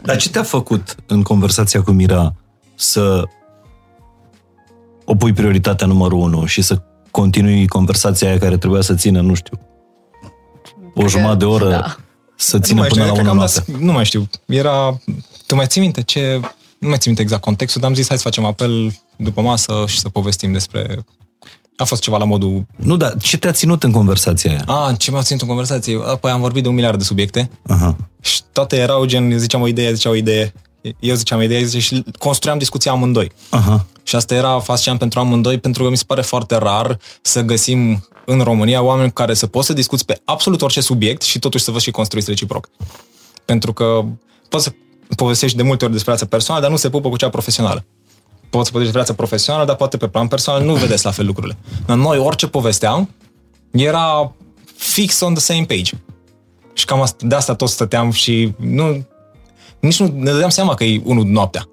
Dar 0.03 0.17
ce 0.17 0.29
te-a 0.29 0.43
făcut 0.43 0.95
în 1.05 1.21
conversația 1.21 1.81
cu 1.81 1.91
Mira 1.91 2.33
să 2.75 3.23
o 5.05 5.15
pui 5.15 5.33
prioritatea 5.33 5.87
numărul 5.87 6.19
unu 6.19 6.45
și 6.45 6.61
să 6.61 6.81
continui 7.11 7.67
conversația 7.67 8.27
aia 8.29 8.37
care 8.37 8.57
trebuia 8.57 8.81
să 8.81 8.93
țină, 8.93 9.21
nu 9.21 9.33
știu, 9.33 9.59
o 10.95 11.07
jumătate 11.07 11.37
de 11.37 11.45
oră 11.45 11.69
Da. 11.69 11.95
să 12.35 12.57
Nu 12.57 12.63
țină 12.63 12.79
mai, 12.79 12.87
până 12.89 13.01
știu, 13.03 13.13
la 13.15 13.19
cred 13.19 13.25
că 13.25 13.31
una 13.31 13.41
am 13.41 13.49
noapte. 13.53 13.71
dat, 13.71 13.81
nu 13.81 13.91
mai 13.91 14.05
știu. 14.05 14.29
Era... 14.45 14.99
Tu 15.45 15.55
mai 15.55 15.65
ții 15.67 15.81
minte 15.81 16.01
ce... 16.01 16.39
Nu 16.79 16.87
mai 16.87 16.97
țin 16.97 17.03
minte 17.05 17.21
exact 17.21 17.41
contextul, 17.41 17.81
dar 17.81 17.89
am 17.89 17.95
zis 17.95 18.07
hai 18.07 18.17
să 18.17 18.23
facem 18.23 18.45
apel 18.45 18.91
după 19.15 19.41
masă 19.41 19.83
și 19.87 19.99
să 19.99 20.09
povestim 20.09 20.51
despre... 20.51 21.05
A 21.77 21.83
fost 21.83 22.01
ceva 22.01 22.17
la 22.17 22.25
modul... 22.25 22.65
Nu, 22.75 22.97
dar 22.97 23.17
ce 23.17 23.37
te-a 23.37 23.51
ținut 23.51 23.83
în 23.83 23.91
conversația 23.91 24.51
aia? 24.51 24.63
A, 24.65 24.93
ce 24.97 25.11
m-a 25.11 25.21
ținut 25.21 25.41
în 25.41 25.47
conversație? 25.47 25.99
Apoi 26.05 26.31
am 26.31 26.39
vorbit 26.39 26.63
de 26.63 26.69
un 26.69 26.73
miliard 26.75 26.97
de 26.97 27.03
subiecte 27.03 27.49
Aha. 27.67 27.95
și 28.21 28.41
toate 28.51 28.75
erau 28.77 29.05
gen, 29.05 29.31
eu 29.31 29.37
ziceam 29.37 29.61
o 29.61 29.67
idee, 29.67 29.93
zicea 29.93 30.09
o 30.09 30.15
idee, 30.15 30.53
eu 30.99 31.15
ziceam 31.15 31.39
o 31.39 31.43
idee, 31.43 31.63
zice, 31.63 31.79
și 31.79 32.03
construiam 32.19 32.57
discuția 32.57 32.91
amândoi. 32.91 33.31
Aha. 33.49 33.85
Și 34.07 34.15
asta 34.15 34.35
era 34.35 34.59
fascinant 34.59 34.99
pentru 34.99 35.19
amândoi, 35.19 35.59
pentru 35.59 35.83
că 35.83 35.89
mi 35.89 35.97
se 35.97 36.03
pare 36.07 36.21
foarte 36.21 36.55
rar 36.55 36.99
să 37.21 37.41
găsim 37.41 38.07
în 38.25 38.41
România 38.41 38.81
oameni 38.81 39.07
cu 39.07 39.13
care 39.13 39.33
să 39.33 39.47
poți 39.47 39.67
să 39.67 39.73
discuți 39.73 40.05
pe 40.05 40.21
absolut 40.25 40.61
orice 40.61 40.81
subiect 40.81 41.21
și 41.21 41.39
totuși 41.39 41.63
să 41.63 41.71
vă 41.71 41.79
și 41.79 41.91
construiți 41.91 42.29
reciproc. 42.29 42.69
Pentru 43.45 43.73
că 43.73 44.05
poți 44.49 44.63
să 44.63 44.71
povestești 45.15 45.57
de 45.57 45.63
multe 45.63 45.83
ori 45.83 45.93
despre 45.93 46.11
viața 46.11 46.27
personală, 46.27 46.63
dar 46.63 46.71
nu 46.71 46.77
se 46.77 46.89
pupă 46.89 47.09
cu 47.09 47.17
cea 47.17 47.29
profesională. 47.29 47.85
Poți 48.49 48.65
să 48.65 48.71
povestești 48.71 48.71
despre 48.71 48.99
viața 48.99 49.13
profesională, 49.13 49.65
dar 49.65 49.75
poate 49.75 49.97
pe 49.97 50.07
plan 50.07 50.27
personal 50.27 50.63
nu 50.63 50.73
vedeți 50.73 51.05
la 51.05 51.11
fel 51.11 51.25
lucrurile. 51.25 51.57
Dar 51.85 51.97
noi, 51.97 52.17
orice 52.17 52.47
povesteam, 52.47 53.09
era 53.71 54.33
fix 54.75 55.21
on 55.21 55.33
the 55.33 55.43
same 55.43 55.65
page. 55.65 55.91
Și 56.73 56.85
cam 56.85 57.01
asta, 57.01 57.27
de 57.27 57.35
asta 57.35 57.55
tot 57.55 57.69
stăteam 57.69 58.11
și 58.11 58.53
nu, 58.57 59.05
nici 59.79 59.99
nu 59.99 60.05
ne 60.15 60.31
dădeam 60.31 60.49
seama 60.49 60.73
că 60.73 60.83
e 60.83 61.01
unul 61.03 61.25
noaptea. 61.25 61.67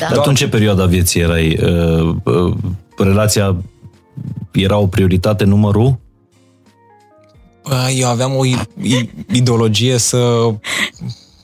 Da. 0.00 0.06
Dar 0.08 0.16
tu 0.18 0.28
în 0.28 0.34
ce 0.34 0.48
perioadă 0.48 0.82
a 0.82 0.86
vieții 0.86 1.20
erai? 1.20 1.58
Uh, 1.62 2.14
uh, 2.24 2.54
relația 2.98 3.56
era 4.52 4.76
o 4.78 4.86
prioritate 4.86 5.44
numărul? 5.44 5.98
Bă, 7.62 7.88
Eu 7.96 8.08
aveam 8.08 8.36
o 8.36 8.44
i- 8.44 8.68
i- 8.82 9.10
ideologie 9.32 9.98
să 9.98 10.16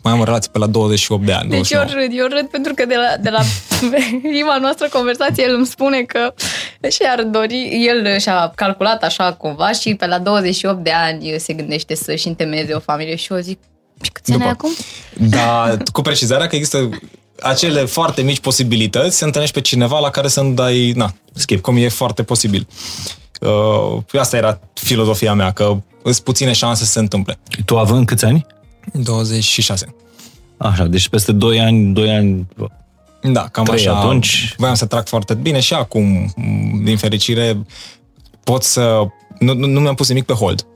mai 0.02 0.12
am 0.12 0.20
o 0.20 0.24
relație 0.24 0.50
pe 0.52 0.58
la 0.58 0.66
28 0.66 1.24
de 1.26 1.32
ani. 1.32 1.48
Deci 1.50 1.70
eu 1.70 1.78
29. 1.78 2.06
râd, 2.06 2.18
eu 2.18 2.26
râd 2.38 2.50
pentru 2.50 2.74
că 2.74 2.84
de 2.86 2.94
la, 2.94 3.16
de 3.22 3.30
la 3.30 3.40
prima 4.30 4.58
noastră 4.58 4.88
conversație 4.92 5.44
el 5.46 5.54
îmi 5.54 5.66
spune 5.66 6.00
că 6.02 6.34
și 6.90 7.00
ar 7.16 7.22
dori, 7.22 7.86
el 7.86 8.18
și-a 8.18 8.52
calculat 8.54 9.02
așa 9.02 9.32
cumva 9.32 9.72
și 9.72 9.94
pe 9.94 10.06
la 10.06 10.18
28 10.18 10.84
de 10.84 10.90
ani 10.94 11.34
se 11.38 11.52
gândește 11.52 11.94
să-și 11.94 12.28
întemeieze 12.28 12.72
o 12.72 12.78
familie 12.78 13.16
și 13.16 13.32
eu 13.32 13.38
zic, 13.38 13.58
și 14.02 14.10
câți 14.12 14.32
ani 14.32 14.42
ai 14.42 14.48
După. 14.48 14.66
acum? 14.66 14.70
Dar 15.28 15.82
cu 15.92 16.00
precizarea 16.00 16.46
că 16.46 16.56
există 16.56 16.88
acele 17.40 17.84
foarte 17.84 18.22
mici 18.22 18.40
posibilități 18.40 19.16
să 19.16 19.24
întâlnești 19.24 19.54
pe 19.54 19.60
cineva 19.60 19.98
la 19.98 20.10
care 20.10 20.28
să 20.28 20.40
nu 20.40 20.52
dai, 20.52 20.92
na, 20.96 21.14
skip, 21.32 21.60
cum 21.60 21.76
e 21.76 21.88
foarte 21.88 22.22
posibil. 22.22 22.66
Uh, 23.40 24.18
asta 24.20 24.36
era 24.36 24.60
filozofia 24.72 25.34
mea, 25.34 25.50
că 25.50 25.76
îți 26.02 26.22
puține 26.22 26.52
șanse 26.52 26.84
să 26.84 26.90
se 26.90 26.98
întâmple. 26.98 27.38
Tu 27.64 27.78
având 27.78 28.06
câți 28.06 28.24
ani? 28.24 28.46
26. 28.92 29.94
Așa, 30.56 30.84
deci 30.84 31.08
peste 31.08 31.32
2 31.32 31.60
ani, 31.60 31.92
2 31.92 32.10
ani... 32.10 32.46
Da, 33.22 33.48
cam 33.48 33.64
Trei 33.64 33.78
așa. 33.78 33.98
atunci. 33.98 34.54
Voiam 34.56 34.74
să 34.74 34.86
trag 34.86 35.06
foarte 35.06 35.34
bine 35.34 35.60
și 35.60 35.74
acum, 35.74 36.32
m, 36.36 36.84
din 36.84 36.96
fericire, 36.96 37.66
pot 38.44 38.62
să... 38.62 39.02
Nu, 39.38 39.54
nu, 39.54 39.66
nu 39.66 39.80
mi-am 39.80 39.94
pus 39.94 40.08
nimic 40.08 40.24
pe 40.24 40.32
hold. 40.32 40.66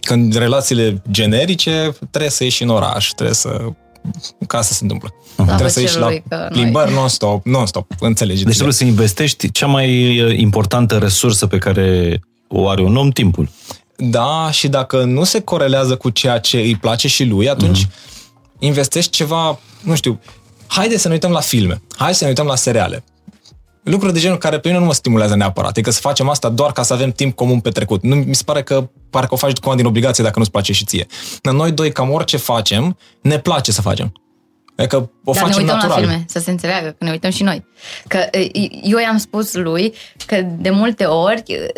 Când 0.00 0.34
relațiile 0.34 1.02
generice, 1.10 1.96
trebuie 2.10 2.30
să 2.30 2.44
ieși 2.44 2.62
în 2.62 2.68
oraș, 2.68 3.08
trebuie 3.08 3.34
să... 3.34 3.72
Ca 4.46 4.58
asta 4.58 4.74
se 4.74 4.78
întâmplă. 4.82 5.14
Trebuie 5.36 5.68
să 5.68 5.80
ieși 5.80 5.98
la 5.98 6.06
celui 6.06 6.22
că 6.28 6.36
noi- 6.36 6.48
plimbări 6.48 6.92
non-stop, 6.92 7.46
non-stop, 7.46 7.92
înțelegi. 8.00 8.44
Deci 8.44 8.54
trebuie 8.54 8.74
să 8.74 8.84
investești 8.84 9.50
cea 9.50 9.66
mai 9.66 10.20
uh, 10.20 10.38
importantă 10.38 10.98
resursă 10.98 11.46
pe 11.46 11.58
care 11.58 12.20
o 12.48 12.68
are 12.68 12.82
un 12.82 12.96
om, 12.96 13.10
timpul. 13.10 13.48
Da, 13.96 14.48
și 14.50 14.68
dacă 14.68 15.04
nu 15.04 15.24
se 15.24 15.40
corelează 15.40 15.96
cu 15.96 16.10
ceea 16.10 16.38
ce 16.38 16.56
îi 16.56 16.76
place 16.76 17.08
și 17.08 17.24
lui, 17.24 17.48
atunci 17.48 17.84
mm-hmm. 17.84 18.58
investești 18.58 19.10
ceva, 19.10 19.58
nu 19.82 19.94
știu, 19.94 20.20
haide 20.66 20.98
să 20.98 21.08
ne 21.08 21.14
uităm 21.14 21.30
la 21.30 21.40
filme, 21.40 21.82
hai 21.96 22.14
să 22.14 22.22
ne 22.22 22.28
uităm 22.28 22.46
la 22.46 22.56
seriale. 22.56 23.04
Lucruri 23.86 24.12
de 24.12 24.18
genul 24.18 24.38
care 24.38 24.58
pe 24.58 24.68
mine 24.68 24.80
nu 24.80 24.86
mă 24.86 24.92
stimulează 24.92 25.36
neapărat. 25.36 25.70
Adică 25.70 25.90
să 25.90 26.00
facem 26.00 26.28
asta 26.28 26.48
doar 26.48 26.72
ca 26.72 26.82
să 26.82 26.92
avem 26.92 27.10
timp 27.10 27.34
comun 27.34 27.60
petrecut. 27.60 28.02
Nu, 28.02 28.14
mi 28.14 28.34
se 28.34 28.42
pare 28.44 28.62
că 28.62 28.88
parcă 29.10 29.34
o 29.34 29.36
faci 29.36 29.58
cumva 29.58 29.76
din 29.76 29.86
obligație 29.86 30.24
dacă 30.24 30.38
nu-ți 30.38 30.50
place 30.50 30.72
și 30.72 30.84
ție. 30.84 31.06
Dar 31.42 31.54
noi 31.54 31.72
doi, 31.72 31.92
cam 31.92 32.10
orice 32.10 32.36
facem, 32.36 32.96
ne 33.20 33.38
place 33.38 33.72
să 33.72 33.80
facem. 33.80 34.12
Adică 34.76 35.10
o 35.24 35.32
Dar 35.32 35.42
ne 35.42 35.48
facem 35.48 35.62
uităm 35.62 35.74
natural. 35.76 36.00
la 36.00 36.08
filme, 36.08 36.24
să 36.28 36.38
se 36.38 36.50
înțeleagă, 36.50 36.88
că 36.88 37.04
ne 37.04 37.10
uităm 37.10 37.30
și 37.30 37.42
noi. 37.42 37.66
Că 38.08 38.16
e, 38.16 38.50
eu 38.82 38.98
i-am 38.98 39.16
spus 39.16 39.54
lui 39.54 39.94
că 40.26 40.40
de 40.58 40.70
multe 40.70 41.04
ori, 41.04 41.42
e, 41.46 41.72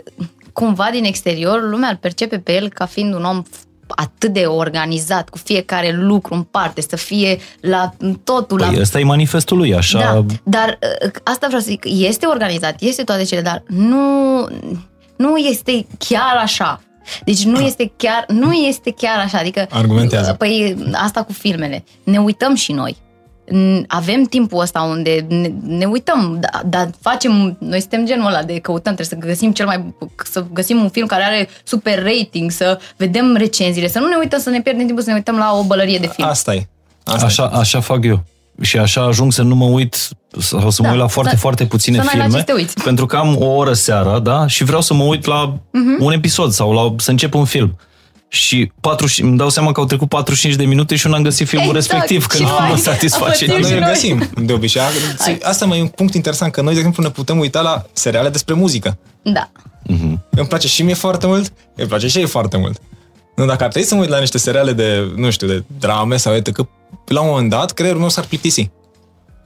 cumva 0.53 0.89
din 0.93 1.05
exterior, 1.05 1.63
lumea 1.63 1.89
îl 1.89 1.97
percepe 1.97 2.39
pe 2.39 2.53
el 2.53 2.69
ca 2.69 2.87
fiind 2.87 3.15
un 3.15 3.25
om 3.25 3.43
atât 3.97 4.33
de 4.33 4.41
organizat, 4.41 5.29
cu 5.29 5.39
fiecare 5.39 5.93
lucru 5.93 6.35
în 6.35 6.43
parte, 6.43 6.81
să 6.81 6.97
fie 6.97 7.39
la 7.61 7.93
totul, 8.25 8.59
la 8.59 8.67
Păi 8.67 8.81
ăsta 8.81 8.99
e 8.99 9.05
manifestul 9.05 9.57
lui, 9.57 9.75
așa... 9.75 9.99
Da, 9.99 10.25
dar 10.43 10.79
uh, 11.05 11.11
asta 11.25 11.47
vreau 11.47 11.63
să 11.63 11.69
zic, 11.69 11.85
este 11.89 12.27
organizat, 12.27 12.81
este 12.81 13.03
toate 13.03 13.25
cele, 13.25 13.41
dar 13.41 13.63
nu, 13.67 14.47
nu 15.17 15.37
este 15.37 15.87
chiar 15.99 16.37
așa. 16.43 16.81
Deci 17.25 17.45
nu 17.45 17.61
este 17.61 17.93
chiar, 17.97 18.25
nu 18.29 18.53
este 18.53 18.91
chiar 18.91 19.19
așa, 19.19 19.39
adică 19.39 19.67
Argumentează. 19.71 20.33
Păi 20.33 20.77
asta 20.93 21.23
cu 21.23 21.33
filmele. 21.33 21.85
Ne 22.05 22.19
uităm 22.19 22.55
și 22.55 22.73
noi. 22.73 22.97
N- 23.49 23.85
Avem 23.87 24.23
timpul 24.25 24.61
ăsta 24.61 24.81
unde 24.81 25.27
ne, 25.29 25.51
ne 25.67 25.85
uităm, 25.85 26.39
dar 26.41 26.63
da, 26.67 26.87
facem, 27.01 27.57
noi 27.61 27.81
suntem 27.81 28.07
genul 28.07 28.27
ăla 28.27 28.43
de 28.43 28.59
căutăm, 28.59 28.95
trebuie 28.95 29.07
să 29.21 29.27
găsim 29.29 29.53
cel 29.53 29.67
mai, 29.67 29.95
să 30.31 30.45
găsim 30.53 30.81
un 30.83 30.89
film 30.89 31.07
care 31.07 31.23
are 31.25 31.49
super 31.65 32.03
rating, 32.03 32.51
să 32.51 32.79
vedem 32.97 33.35
recenziile, 33.37 33.89
să 33.89 33.99
nu 33.99 34.07
ne 34.09 34.17
uităm, 34.19 34.41
să 34.41 34.51
ne 34.51 34.61
pierdem 34.61 34.85
timpul, 34.87 35.03
să 35.05 35.09
ne 35.11 35.17
uităm 35.17 35.37
la 35.37 35.53
o 35.55 35.63
bălărie 35.65 35.99
de 35.99 36.07
film. 36.07 36.29
Asta 36.29 36.55
e. 36.55 36.69
Asta 37.05 37.25
Așa, 37.27 37.45
așa 37.47 37.81
fac 37.81 38.05
eu. 38.05 38.25
Și 38.61 38.79
așa 38.79 39.03
ajung 39.03 39.33
să 39.33 39.43
nu 39.43 39.55
mă 39.55 39.65
uit 39.65 40.09
sau 40.39 40.71
să 40.71 40.83
mă 40.83 40.87
Da, 40.89 40.93
uit 40.95 41.01
la 41.03 41.07
foarte, 41.07 41.31
să- 41.33 41.37
foarte 41.39 41.67
puține 41.67 41.97
să 41.97 42.03
n-ai 42.05 42.17
la 42.17 42.23
filme. 42.23 42.39
ce 42.39 42.45
să 42.47 42.53
te 42.53 42.59
uiți. 42.61 42.83
Pentru 42.85 43.07
că 43.07 43.17
am 43.17 43.37
o 43.41 43.47
oră 43.47 43.73
seara, 43.73 44.19
da? 44.19 44.47
Și 44.47 44.65
vreau 44.65 44.81
să 44.81 44.95
mă 44.95 45.03
uit 45.05 45.25
la 45.27 45.55
Mhm. 45.73 45.97
un 46.05 46.13
episod 46.13 46.51
sau 46.53 46.73
la 46.73 46.95
să 46.99 47.11
încep 47.11 47.35
un 47.35 47.45
film. 47.45 47.79
Și 48.29 48.73
40, 48.81 49.19
îmi 49.19 49.37
dau 49.37 49.49
seama 49.49 49.73
că 49.73 49.81
au 49.81 49.87
trecut 49.87 50.09
45 50.09 50.55
de 50.59 50.65
minute 50.65 50.97
și 50.97 51.07
eu 51.07 51.13
n-am 51.13 51.23
găsit 51.23 51.49
filmul 51.49 51.77
Exact. 51.77 51.91
respectiv, 51.93 52.27
că 52.27 52.37
Și 52.37 52.43
nu 52.43 52.49
noi 52.49 52.59
mă 52.61 52.65
am 52.73 52.77
satisface. 52.79 53.25
pățit 53.31 53.49
Noi 53.61 53.63
și 53.63 53.73
îl 53.73 53.79
noi. 53.81 53.89
găsim, 53.89 54.31
de 54.37 54.53
obicei. 54.53 54.83
Asta 55.43 55.67
mai 55.67 55.79
e 55.79 55.83
un 55.83 55.89
punct 55.89 56.15
interesant, 56.15 56.53
că 56.53 56.61
noi, 56.63 56.73
de 56.73 56.79
exemplu, 56.79 57.03
ne 57.03 57.11
putem 57.11 57.39
uita 57.39 57.61
la 57.61 57.85
seriale 57.93 58.29
despre 58.29 58.55
muzică. 58.55 58.99
Da. 59.23 59.51
Îmi 60.31 60.47
place 60.49 60.69
și 60.69 60.83
mie 60.83 60.95
foarte 60.95 61.27
mult, 61.27 61.53
îmi 61.75 61.89
place 61.89 62.09
și 62.09 62.19
ei 62.19 62.27
foarte 62.27 62.57
mult. 62.57 62.81
Nu, 63.37 63.47
dacă 63.47 63.65
ar 63.65 63.71
trebui 63.71 63.89
să 63.89 63.95
mă 63.95 64.01
uit 64.01 64.11
la 64.11 64.19
niște 64.19 64.39
seriale 64.39 64.73
de, 64.73 65.13
nu 65.17 65.31
știu, 65.31 65.47
de 65.47 65.65
drame 65.79 66.17
sau 66.17 66.35
etc., 66.35 66.53
că 66.53 66.67
la 67.07 67.21
un 67.21 67.29
moment 67.29 67.51
dat 67.51 67.73
creierul 67.73 68.01
meu 68.01 68.09
s-ar 68.09 68.25
plictisi. 68.25 68.71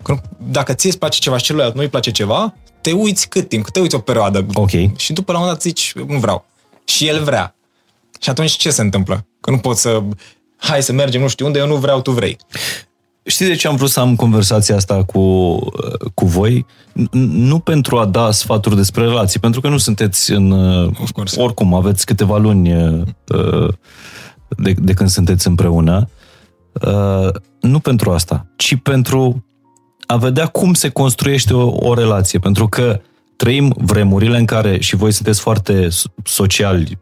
Că 0.03 0.21
Dacă 0.51 0.73
ție 0.73 0.89
îți 0.89 0.99
place 0.99 1.19
ceva 1.19 1.37
și 1.37 1.45
celuilalt 1.45 1.75
nu 1.75 1.81
îi 1.81 1.89
place 1.89 2.11
ceva, 2.11 2.55
te 2.81 2.93
uiți 2.93 3.29
cât 3.29 3.49
timp? 3.49 3.65
Că 3.65 3.71
te 3.71 3.81
uiți 3.81 3.95
o 3.95 3.99
perioadă. 3.99 4.47
Ok. 4.55 4.71
Și 4.97 5.13
după 5.13 5.33
la 5.33 5.39
un 5.39 5.45
moment 5.45 5.63
dat 5.63 5.63
zici, 5.63 5.93
nu 6.07 6.19
vreau. 6.19 6.45
Și 6.85 7.07
el 7.09 7.23
vrea. 7.25 7.55
Și 8.23 8.31
atunci 8.31 8.51
ce 8.51 8.71
se 8.71 8.83
întâmplă? 8.83 9.27
Că 9.41 9.51
nu 9.51 9.59
poți 9.59 9.81
să, 9.81 10.03
hai 10.57 10.83
să 10.83 10.93
mergem 10.93 11.21
nu 11.21 11.29
știu 11.29 11.47
unde, 11.47 11.59
eu 11.59 11.67
nu 11.67 11.77
vreau, 11.77 12.01
tu 12.01 12.11
vrei. 12.11 12.37
Știi 13.25 13.47
de 13.47 13.55
ce 13.55 13.69
am 13.69 13.77
vrut 13.77 13.91
să 13.91 14.01
am 14.01 14.17
conversația 14.17 14.77
asta 14.77 15.05
cu, 15.05 15.55
cu 16.15 16.27
voi? 16.27 16.67
N- 16.93 17.11
Nu 17.29 17.59
pentru 17.59 17.99
a 17.99 18.07
da 18.07 18.31
sfaturi 18.31 18.77
despre 18.77 19.05
relații, 19.05 19.41
pentru 19.41 19.61
că 19.61 19.69
nu 19.69 19.79
sunteți 19.79 20.33
în... 20.33 20.53
Of 21.03 21.11
course. 21.11 21.41
Oricum, 21.41 21.75
aveți 21.75 22.07
câteva 22.07 22.37
luni 22.39 22.75
uh, 22.75 23.69
de, 24.49 24.75
de 24.79 24.93
când 24.95 25.09
sunteți 25.09 25.47
împreună. 25.47 26.09
Uh, 26.87 27.29
Nu 27.61 27.79
pentru 27.79 28.11
asta, 28.11 28.47
ci 28.57 28.77
pentru 28.83 29.45
a 30.07 30.17
vedea 30.17 30.47
cum 30.47 30.75
se 30.75 30.89
construiește 30.89 31.55
o, 31.55 31.89
o 31.89 31.95
relație. 31.95 32.39
Pentru 32.39 32.69
că 32.69 33.01
trăim 33.37 33.75
vremurile 33.79 34.39
în 34.39 34.45
care, 34.45 34.81
și 34.81 34.97
voi 34.97 35.13
sunteți 35.13 35.41
foarte 35.41 35.89
so- 35.89 36.23
sociali, 36.25 36.99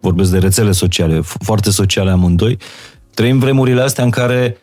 vorbesc 0.00 0.30
de 0.30 0.38
rețele 0.38 0.72
sociale, 0.72 1.18
f- 1.20 1.36
foarte 1.42 1.70
sociale 1.70 2.10
amândoi, 2.10 2.58
trăim 3.14 3.38
vremurile 3.38 3.80
astea 3.80 4.04
în 4.04 4.10
care 4.10 4.56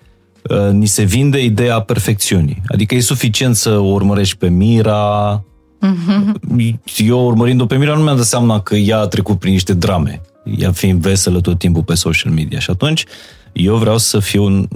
uh, 0.50 0.72
ni 0.72 0.86
se 0.86 1.04
vinde 1.04 1.44
ideea 1.44 1.80
perfecțiunii. 1.80 2.62
Adică 2.68 2.96
e 2.96 3.00
suficient 3.00 3.56
să 3.56 3.70
o 3.78 3.92
urmărești 3.92 4.38
pe 4.38 4.50
Mira. 4.50 5.44
Eu 6.98 7.26
urmărind-o 7.26 7.66
pe 7.66 7.78
Mira 7.78 7.96
nu 7.96 8.04
mi-am 8.04 8.16
dat 8.16 8.26
seama 8.26 8.62
că 8.62 8.76
ea 8.76 8.98
a 9.00 9.08
trecut 9.08 9.40
prin 9.40 9.52
niște 9.52 9.74
drame. 9.74 10.22
Ea 10.58 10.72
fiind 10.72 11.02
veselă 11.02 11.42
tot 11.42 11.58
timpul 11.60 11.84
pe 11.84 11.94
social 11.94 12.32
media. 12.34 12.60
Și 12.60 12.70
atunci 12.70 13.06
eu 13.54 13.76
vreau 13.76 13.98
să 13.98 14.20
fiu 14.20 14.44
un- 14.44 14.68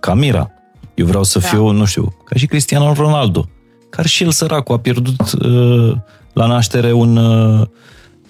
ca 0.00 0.14
Mira. 0.14 0.50
Eu 0.94 1.06
vreau 1.06 1.24
să 1.24 1.38
Da. 1.38 1.46
fiu, 1.46 1.70
nu 1.70 1.84
știu, 1.84 2.14
ca 2.24 2.36
și 2.38 2.46
Cristiano 2.46 2.92
Ronaldo. 2.92 3.48
Care 3.90 4.08
și 4.08 4.22
el 4.22 4.30
săracul 4.30 4.74
a 4.74 4.78
pierdut 4.78 5.32
uh, 5.32 5.92
la 6.32 6.46
naștere 6.46 6.92
un, 6.92 7.16
uh, 7.16 7.66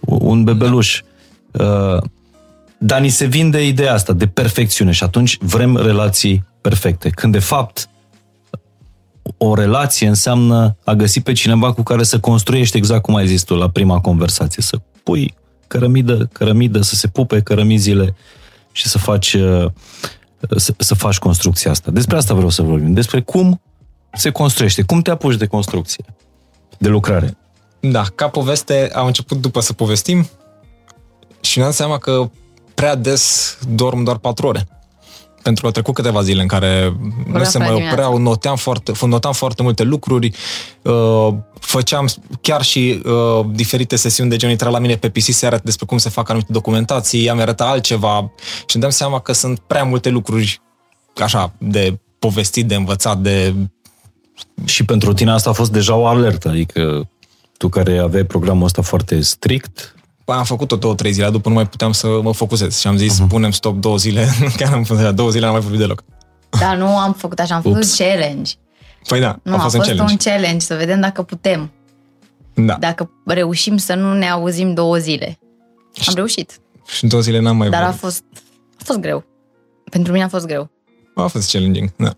un 0.01 0.45
bebeluș. 0.45 0.99
Uh, 1.01 1.07
dar 2.79 3.01
ni 3.01 3.09
se 3.09 3.25
vinde 3.25 3.67
ideea 3.67 3.93
asta 3.93 4.13
de 4.13 4.27
perfecțiune 4.27 4.91
și 4.91 5.05
atunci 5.05 5.39
vrem 5.41 5.77
relații 5.77 6.45
perfecte. 6.61 7.11
Când 7.11 7.33
de 7.33 7.39
fapt 7.39 7.89
o 9.37 9.55
relație 9.55 10.09
înseamnă 10.09 10.77
a 10.85 10.93
găsi 10.93 11.21
pe 11.21 11.33
cineva 11.33 11.73
cu 11.73 11.83
care 11.83 12.03
să 12.03 12.21
construiești 12.21 12.77
exact 12.77 13.03
cum 13.03 13.15
ai 13.15 13.27
zis 13.27 13.43
tu 13.43 13.55
la 13.55 13.69
prima 13.69 14.01
conversație, 14.01 14.63
să 14.63 14.77
pui 15.03 15.35
cărămidă, 15.67 16.29
cărămidă, 16.33 16.81
să 16.81 16.95
se 16.95 17.09
pupe 17.09 17.41
cărămizile 17.41 18.15
și 18.73 18.89
să 18.89 18.99
faci, 18.99 19.33
uh, 19.33 19.67
să, 20.57 20.75
să 20.77 20.95
faci 20.95 21.19
construcția 21.19 21.71
asta. 21.71 21.91
Despre 21.91 22.17
asta 22.17 22.35
vreau 22.35 22.49
să 22.49 22.63
vorbim. 22.63 22.93
Despre 22.93 23.21
cum 23.21 23.61
se 24.13 24.31
construiește, 24.31 24.83
cum 24.83 25.01
te 25.01 25.11
apuci 25.11 25.37
de 25.37 25.47
construcție, 25.47 26.05
de 26.79 26.89
lucrare. 26.89 27.37
Da, 27.81 28.03
ca 28.15 28.29
poveste 28.29 28.91
am 28.95 29.07
început 29.07 29.41
după 29.41 29.61
să 29.61 29.73
povestim 29.73 30.29
și 31.43 31.59
mi-am 31.59 31.71
dat 31.71 31.79
seama 31.79 31.99
că 31.99 32.31
prea 32.75 32.95
des 32.95 33.57
dorm 33.69 34.03
doar 34.03 34.17
patru 34.17 34.47
ore. 34.47 34.69
Pentru 35.43 35.61
că 35.61 35.67
au 35.67 35.73
trecut 35.73 35.95
câteva 35.95 36.23
zile 36.23 36.41
în 36.41 36.47
care 36.47 36.97
nu 37.27 37.45
se 37.45 37.59
mai 37.59 37.73
opreau, 37.73 38.19
noteam 38.19 38.57
foarte, 38.57 38.93
notam 39.07 39.33
foarte 39.33 39.63
multe 39.63 39.83
lucruri, 39.83 40.31
uh, 40.83 41.35
făceam 41.61 42.09
chiar 42.41 42.63
și 42.63 43.03
uh, 43.05 43.47
diferite 43.51 43.97
sesiuni 43.97 44.31
de 44.31 44.37
genul, 44.37 44.53
intra 44.53 44.71
la 44.71 44.79
mine 44.79 44.97
pe 44.97 45.09
PC 45.11 45.23
să 45.23 45.47
arăt 45.47 45.63
despre 45.63 45.87
cum 45.87 45.99
se 45.99 46.09
fac 46.09 46.29
anumite 46.29 46.53
documentații, 46.53 47.31
am 47.31 47.39
arătat 47.39 47.69
altceva 47.69 48.33
și 48.67 48.77
îmi 48.77 48.83
dăm 48.83 48.91
seama 48.91 49.21
că 49.21 49.33
sunt 49.33 49.59
prea 49.59 49.85
multe 49.85 50.09
lucruri 50.09 50.61
așa, 51.17 51.53
de 51.59 51.99
povestit, 52.19 52.67
de 52.67 52.75
învățat, 52.75 53.19
de... 53.19 53.55
Și 54.65 54.85
pentru 54.85 55.13
tine 55.13 55.31
asta 55.31 55.51
a 55.51 55.53
fost 55.53 55.73
deja 55.73 55.95
o 55.95 56.07
alertă, 56.07 56.49
adică 56.49 57.09
tu 57.57 57.69
care 57.69 57.99
aveai 57.99 58.25
programul 58.25 58.65
ăsta 58.65 58.83
foarte 58.83 59.21
strict, 59.21 59.95
Păi 59.95 60.02
am 60.25 60.45
făcut-o 60.45 60.77
două, 60.77 60.95
trei 60.95 61.13
zile, 61.13 61.31
după 61.31 61.49
nu 61.49 61.55
mai 61.55 61.67
puteam 61.67 61.93
să 61.93 62.21
mă 62.23 62.33
focusez 62.33 62.79
și 62.79 62.87
am 62.87 62.97
zis, 62.97 63.21
uh-huh. 63.21 63.29
punem 63.29 63.51
stop 63.51 63.81
două 63.81 63.97
zile, 63.97 64.29
chiar 64.57 64.73
am 64.73 64.85
fost 64.85 65.09
două 65.09 65.31
zile, 65.31 65.45
n-am 65.45 65.53
mai 65.53 65.63
vorbit 65.63 65.81
deloc. 65.81 66.03
Da, 66.59 66.75
nu 66.75 66.99
am 66.99 67.13
făcut 67.13 67.39
așa, 67.39 67.55
am 67.55 67.63
făcut 67.63 67.85
challenge. 67.97 68.53
Păi 69.09 69.21
da, 69.21 69.39
nu, 69.43 69.55
a 69.55 69.59
fost, 69.59 69.75
a 69.75 69.79
fost 69.79 69.91
un, 69.91 69.97
challenge. 69.97 70.13
un 70.13 70.33
challenge, 70.33 70.65
să 70.65 70.75
vedem 70.75 71.01
dacă 71.01 71.23
putem. 71.23 71.71
Da. 72.55 72.77
Dacă 72.81 73.11
reușim 73.25 73.77
să 73.77 73.95
nu 73.95 74.15
ne 74.15 74.29
auzim 74.29 74.75
două 74.75 74.97
zile. 74.97 75.39
Am 76.07 76.15
reușit. 76.15 76.61
Și 76.87 77.03
în 77.03 77.09
două 77.09 77.23
zile 77.23 77.39
n-am 77.39 77.57
mai 77.57 77.69
Dar 77.69 77.81
vorbit. 77.81 77.99
a 77.99 78.07
fost, 78.07 78.23
a 78.79 78.83
fost 78.85 78.99
greu. 78.99 79.25
Pentru 79.91 80.13
mine 80.13 80.25
a 80.25 80.29
fost 80.29 80.47
greu. 80.47 80.71
A 81.15 81.27
fost 81.27 81.51
challenging, 81.51 81.93
da. 81.97 82.15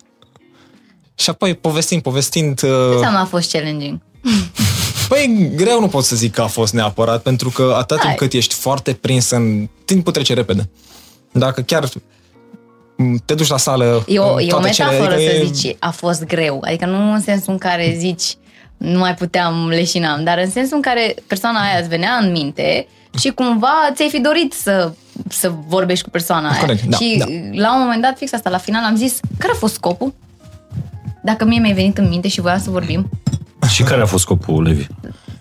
Și 1.14 1.30
apoi, 1.30 1.54
povestind, 1.54 2.02
povestind... 2.02 2.58
Ce 2.58 2.66
uh... 2.66 2.92
înseamnă 2.92 3.18
a 3.18 3.24
fost 3.24 3.52
challenging? 3.52 4.00
Păi, 5.14 5.50
greu 5.54 5.80
nu 5.80 5.88
pot 5.88 6.04
să 6.04 6.16
zic 6.16 6.34
că 6.34 6.42
a 6.42 6.46
fost 6.46 6.72
neapărat, 6.72 7.22
pentru 7.22 7.50
că 7.50 7.74
atât 7.78 8.00
timp 8.00 8.16
cât 8.16 8.32
ești 8.32 8.54
foarte 8.54 8.92
prins 8.92 9.30
în... 9.30 9.68
Timpul 9.84 10.12
trece 10.12 10.34
repede. 10.34 10.68
Dacă 11.32 11.60
chiar 11.60 11.88
te 13.24 13.34
duci 13.34 13.48
la 13.48 13.56
sală... 13.56 14.04
E 14.06 14.18
o, 14.18 14.40
e 14.40 14.52
o 14.52 14.60
metaforă 14.60 14.94
cele, 14.96 15.26
adică 15.26 15.46
să 15.46 15.52
zici, 15.52 15.76
a 15.78 15.90
fost 15.90 16.24
greu. 16.24 16.62
Adică 16.66 16.86
nu 16.86 17.12
în 17.12 17.20
sensul 17.20 17.52
în 17.52 17.58
care 17.58 17.94
zici, 17.98 18.36
nu 18.76 18.98
mai 18.98 19.14
puteam, 19.14 19.68
leșinam, 19.68 20.24
dar 20.24 20.38
în 20.38 20.50
sensul 20.50 20.76
în 20.76 20.82
care 20.82 21.14
persoana 21.26 21.60
aia 21.60 21.78
îți 21.78 21.88
venea 21.88 22.18
în 22.22 22.30
minte 22.30 22.86
și 23.18 23.28
cumva 23.28 23.90
ți-ai 23.94 24.08
fi 24.08 24.20
dorit 24.20 24.52
să, 24.52 24.92
să 25.28 25.52
vorbești 25.66 26.04
cu 26.04 26.10
persoana 26.10 26.48
aia. 26.48 26.60
Corect, 26.60 26.82
da, 26.82 26.96
și 26.96 27.16
da. 27.18 27.26
la 27.52 27.74
un 27.74 27.82
moment 27.82 28.02
dat, 28.02 28.16
fix 28.18 28.32
asta, 28.32 28.50
la 28.50 28.58
final 28.58 28.84
am 28.84 28.96
zis, 28.96 29.20
care 29.38 29.52
a 29.52 29.56
fost 29.56 29.74
scopul? 29.74 30.14
Dacă 31.22 31.44
mie 31.44 31.58
mi-ai 31.58 31.74
venit 31.74 31.98
în 31.98 32.08
minte 32.08 32.28
și 32.28 32.40
voiam 32.40 32.60
să 32.60 32.70
vorbim, 32.70 33.08
și 33.68 33.82
care 33.82 34.02
a 34.02 34.06
fost 34.06 34.22
scopul, 34.22 34.62
Levi? 34.62 34.86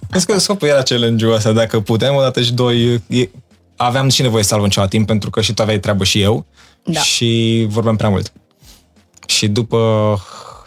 Cred 0.10 0.24
că 0.24 0.40
scopul 0.40 0.68
era 0.68 0.82
challenge-ul 0.82 1.34
ăsta, 1.34 1.52
dacă 1.52 1.80
puteam, 1.80 2.16
odată 2.16 2.42
și 2.42 2.54
doi, 2.54 3.04
aveam 3.76 4.10
și 4.10 4.22
nevoie 4.22 4.44
să 4.44 4.50
salvăm 4.50 4.70
ceva 4.70 4.88
timp, 4.88 5.08
pentru 5.08 5.30
că 5.30 5.42
și 5.42 5.54
tu 5.54 5.62
aveai 5.62 5.80
treabă 5.80 6.04
și 6.04 6.22
eu 6.22 6.46
da. 6.84 7.00
și 7.00 7.66
vorbeam 7.70 7.96
prea 7.96 8.10
mult. 8.10 8.34
Și 9.28 9.48
după 9.48 9.78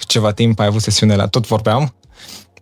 ceva 0.07 0.33
timp 0.33 0.59
ai 0.59 0.67
avut 0.67 0.83
sesiunile, 0.83 1.27
tot 1.27 1.47
vorbeam, 1.47 1.95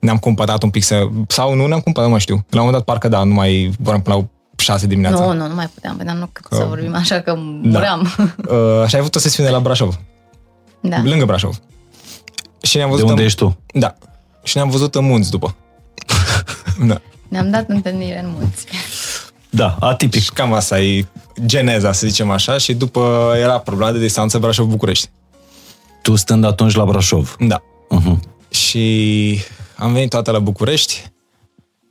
ne-am 0.01 0.19
cumpărat 0.19 0.63
un 0.63 0.71
pic 0.71 0.83
să... 0.83 1.09
Sau 1.29 1.55
nu 1.55 1.67
ne-am 1.67 1.81
cumpărat, 1.81 2.09
nu 2.09 2.15
mai 2.15 2.23
știu. 2.23 2.35
La 2.35 2.61
un 2.61 2.67
moment 2.67 2.73
dat, 2.73 2.85
parcă 2.85 3.09
da, 3.09 3.23
nu 3.23 3.35
mai 3.35 3.73
vorbeam 3.79 4.03
până 4.03 4.17
la 4.17 4.27
6 4.57 4.87
dimineața. 4.87 5.25
Nu, 5.25 5.33
nu, 5.33 5.47
nu 5.47 5.55
mai 5.55 5.69
puteam, 5.75 5.97
vedeam 5.97 6.17
nu 6.17 6.29
cât 6.33 6.47
că... 6.47 6.55
să 6.55 6.65
vorbim 6.65 6.95
așa 6.95 7.21
că 7.21 7.35
muream. 7.37 8.15
Da. 8.17 8.23
Uh, 8.55 8.87
și 8.87 8.95
ai 8.95 9.01
avut 9.01 9.15
o 9.15 9.19
sesiune 9.19 9.51
la 9.51 9.61
Brașov. 9.61 10.01
Da. 10.81 11.03
Lângă 11.03 11.25
Brașov. 11.25 11.61
Și 12.63 12.77
ne-am 12.77 12.91
văzut 12.91 13.05
De 13.05 13.11
unde 13.11 13.21
în... 13.21 13.27
ești 13.27 13.39
tu? 13.39 13.59
Da 13.67 13.97
și 14.45 14.57
ne-am 14.57 14.71
văzut 14.71 14.95
în 14.95 15.05
munți 15.05 15.31
după. 15.31 15.57
da. 16.87 17.01
Ne-am 17.29 17.51
dat 17.51 17.69
întâlnire 17.69 18.19
în 18.19 18.31
munți. 18.39 18.67
Da, 19.51 19.77
atipic. 19.81 20.23
Și 20.23 20.33
cam 20.33 20.53
asta 20.53 20.81
e 20.81 21.07
geneza, 21.47 21.93
să 21.93 22.07
zicem 22.07 22.31
așa, 22.31 22.59
și 22.59 22.75
după 22.75 23.33
era 23.37 23.59
problema 23.59 23.93
de 23.93 23.99
distanță 23.99 24.39
Brașov-București. 24.39 25.09
Tu 26.03 26.17
stând 26.17 26.45
atunci 26.45 26.75
la 26.75 26.85
Brașov. 26.85 27.37
Da. 27.39 27.63
Uh-huh. 27.91 28.19
Și 28.49 29.39
am 29.77 29.93
venit 29.93 30.11
toată 30.11 30.31
la 30.31 30.39
București 30.39 31.13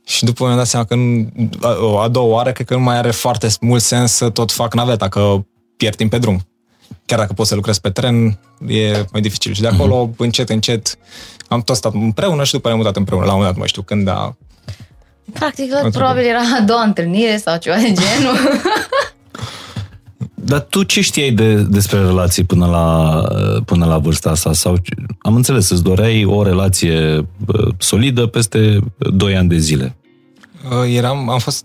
și 0.06 0.24
după 0.24 0.44
mi-am 0.44 0.56
dat 0.56 0.66
seama 0.66 0.84
că 0.84 0.94
nu, 0.94 1.28
a, 1.60 2.02
a 2.02 2.08
doua 2.08 2.26
oară 2.26 2.52
cred 2.52 2.66
că 2.66 2.74
nu 2.74 2.80
mai 2.80 2.96
are 2.96 3.10
foarte 3.10 3.48
mult 3.60 3.82
sens 3.82 4.12
să 4.12 4.30
tot 4.30 4.52
fac 4.52 4.74
naveta, 4.74 5.08
că 5.08 5.44
pierd 5.76 5.96
timp 5.96 6.10
pe 6.10 6.18
drum. 6.18 6.46
Chiar 7.06 7.18
dacă 7.18 7.32
poți 7.32 7.48
să 7.48 7.54
lucrezi 7.54 7.80
pe 7.80 7.90
tren, 7.90 8.38
e 8.66 9.04
mai 9.12 9.20
dificil. 9.20 9.52
Și 9.52 9.60
de 9.60 9.66
acolo, 9.66 10.10
uh-huh. 10.10 10.16
încet, 10.16 10.48
încet, 10.48 10.98
am 11.48 11.62
tot 11.62 11.76
stat 11.76 11.94
împreună 11.94 12.44
și 12.44 12.52
după 12.52 12.66
ne-am 12.66 12.80
mutat 12.80 12.96
împreună. 12.96 13.24
La 13.24 13.32
un 13.32 13.36
moment 13.36 13.52
dat, 13.52 13.60
mai 13.60 13.68
știu 13.68 13.82
când 13.82 14.08
a... 14.08 14.36
Practic, 15.32 15.72
probabil 15.92 16.24
era 16.24 16.40
a 16.58 16.60
doua 16.60 16.82
întâlnire 16.82 17.36
sau 17.36 17.58
ceva 17.58 17.76
de 17.76 17.92
genul. 17.92 18.36
Dar 20.46 20.60
tu 20.60 20.82
ce 20.82 21.00
știai 21.00 21.30
de, 21.30 21.54
despre 21.54 21.98
relații 21.98 22.44
până 22.44 22.66
la, 22.66 23.20
până 23.64 23.84
la 23.84 23.98
vârsta 23.98 24.30
asta? 24.30 24.52
Sau, 24.52 24.76
am 25.18 25.34
înțeles, 25.34 25.70
îți 25.70 25.82
doreai 25.82 26.24
o 26.24 26.42
relație 26.42 27.26
solidă 27.78 28.26
peste 28.26 28.78
2 28.96 29.36
ani 29.36 29.48
de 29.48 29.58
zile. 29.58 29.96
Uh, 30.64 30.94
eram, 30.94 31.28
am 31.28 31.38
fost 31.38 31.64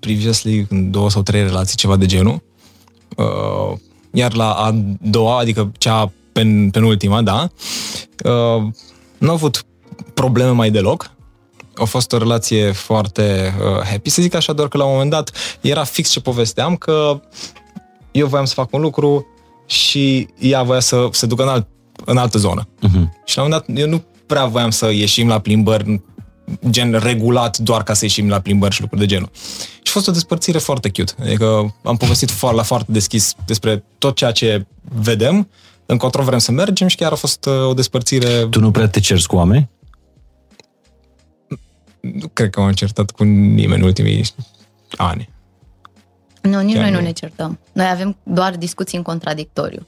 previously 0.00 0.66
în 0.68 0.90
două 0.90 1.10
sau 1.10 1.22
trei 1.22 1.42
relații, 1.42 1.76
ceva 1.76 1.96
de 1.96 2.06
genul. 2.06 2.42
Uh, 3.16 3.78
iar 4.12 4.34
la 4.34 4.52
a 4.52 4.74
doua, 5.00 5.38
adică 5.38 5.72
cea 5.78 6.12
pen, 6.32 6.70
penultima, 6.70 7.22
da, 7.22 7.50
uh, 8.24 8.62
nu 9.18 9.28
au 9.28 9.34
avut 9.34 9.64
probleme 10.14 10.50
mai 10.50 10.70
deloc. 10.70 11.10
A 11.74 11.84
fost 11.84 12.12
o 12.12 12.18
relație 12.18 12.72
foarte 12.72 13.54
uh, 13.58 13.86
happy, 13.90 14.10
să 14.10 14.22
zic 14.22 14.34
așa, 14.34 14.52
doar 14.52 14.68
că 14.68 14.76
la 14.76 14.84
un 14.84 14.92
moment 14.92 15.10
dat 15.10 15.30
era 15.60 15.84
fix 15.84 16.10
ce 16.10 16.20
povesteam, 16.20 16.76
că 16.76 17.20
eu 18.10 18.26
voiam 18.26 18.44
să 18.44 18.54
fac 18.54 18.72
un 18.72 18.80
lucru 18.80 19.26
și 19.66 20.28
ea 20.38 20.62
voia 20.62 20.80
să 20.80 21.08
se 21.10 21.26
ducă 21.26 21.42
în, 21.42 21.48
alt, 21.48 21.66
în 22.04 22.16
altă 22.16 22.38
zonă. 22.38 22.68
Uh-huh. 22.68 23.24
Și 23.24 23.36
la 23.36 23.42
un 23.42 23.48
moment 23.48 23.66
dat 23.66 23.78
eu 23.78 23.88
nu 23.88 24.04
prea 24.26 24.46
voiam 24.46 24.70
să 24.70 24.90
ieșim 24.90 25.28
la 25.28 25.38
plimbări 25.38 26.00
gen 26.70 26.92
regulat 26.92 27.58
doar 27.58 27.82
ca 27.82 27.92
să 27.92 28.04
ieșim 28.04 28.28
la 28.28 28.40
plimbări 28.40 28.74
și 28.74 28.80
lucruri 28.80 29.02
de 29.02 29.06
genul. 29.06 29.30
Și 29.90 29.96
a 29.96 30.00
fost 30.00 30.08
o 30.08 30.12
despărțire 30.12 30.58
foarte 30.58 30.90
cute. 30.90 31.12
Adică 31.20 31.74
am 31.84 31.96
povestit 31.96 32.30
foarte, 32.30 32.56
la 32.56 32.62
foarte 32.62 32.92
deschis 32.92 33.34
despre 33.46 33.84
tot 33.98 34.16
ceea 34.16 34.30
ce 34.32 34.66
vedem 34.82 35.48
încotro 35.86 36.22
vrem 36.22 36.38
să 36.38 36.52
mergem 36.52 36.86
și 36.86 36.96
chiar 36.96 37.12
a 37.12 37.14
fost 37.14 37.44
uh, 37.44 37.66
o 37.66 37.74
despărțire... 37.74 38.46
Tu 38.46 38.60
nu 38.60 38.70
prea 38.70 38.88
te 38.88 39.00
cerți 39.00 39.26
cu 39.26 39.36
oameni? 39.36 39.70
Nu 42.00 42.28
cred 42.32 42.50
că 42.50 42.60
m-am 42.60 42.72
certat 42.72 43.10
cu 43.10 43.24
nimeni 43.24 43.80
în 43.80 43.82
ultimii 43.82 44.24
ani. 44.96 45.28
Nu, 46.42 46.60
nici 46.60 46.74
chiar 46.74 46.82
noi 46.82 46.92
nu 46.92 47.00
ne 47.00 47.12
certăm. 47.12 47.58
Noi 47.72 47.88
avem 47.88 48.16
doar 48.22 48.56
discuții 48.56 48.96
în 48.96 49.04
contradictoriu. 49.04 49.86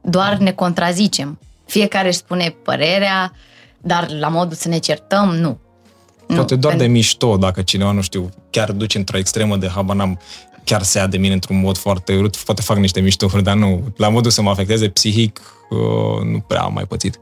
Doar 0.00 0.36
ne 0.36 0.52
contrazicem. 0.52 1.38
Fiecare 1.66 2.08
își 2.08 2.16
spune 2.16 2.56
părerea, 2.62 3.32
dar 3.80 4.10
la 4.10 4.28
modul 4.28 4.56
să 4.56 4.68
ne 4.68 4.78
certăm, 4.78 5.34
nu. 5.34 5.58
Poate 6.34 6.54
nu, 6.54 6.60
doar 6.60 6.72
pentru... 6.72 6.86
de 6.86 6.98
mișto, 6.98 7.36
dacă 7.36 7.62
cineva, 7.62 7.90
nu 7.90 8.00
știu, 8.00 8.30
chiar 8.50 8.72
duce 8.72 8.98
într-o 8.98 9.18
extremă 9.18 9.56
de 9.56 9.68
habar 9.68 9.96
n-am 9.96 10.18
chiar 10.68 10.82
se 10.82 10.98
ia 10.98 11.06
de 11.06 11.18
mine 11.18 11.32
într-un 11.32 11.60
mod 11.60 11.76
foarte 11.76 12.16
urât, 12.16 12.36
poate 12.36 12.62
fac 12.62 12.76
niște 12.76 13.00
miștouri, 13.00 13.42
dar 13.42 13.56
nu, 13.56 13.92
la 13.96 14.08
modul 14.08 14.30
să 14.30 14.42
mă 14.42 14.50
afecteze 14.50 14.88
psihic, 14.88 15.40
uh, 15.70 16.26
nu 16.32 16.38
prea 16.38 16.62
am 16.62 16.72
mai 16.72 16.84
pățit. 16.84 17.20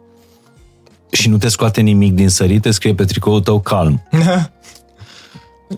Și 1.11 1.28
nu 1.28 1.38
te 1.38 1.48
scoate 1.48 1.80
nimic 1.80 2.12
din 2.12 2.28
sărit, 2.28 2.62
te 2.62 2.70
scrie 2.70 2.94
pe 2.94 3.04
tricoul 3.04 3.40
tău 3.40 3.61
calm. 3.61 4.02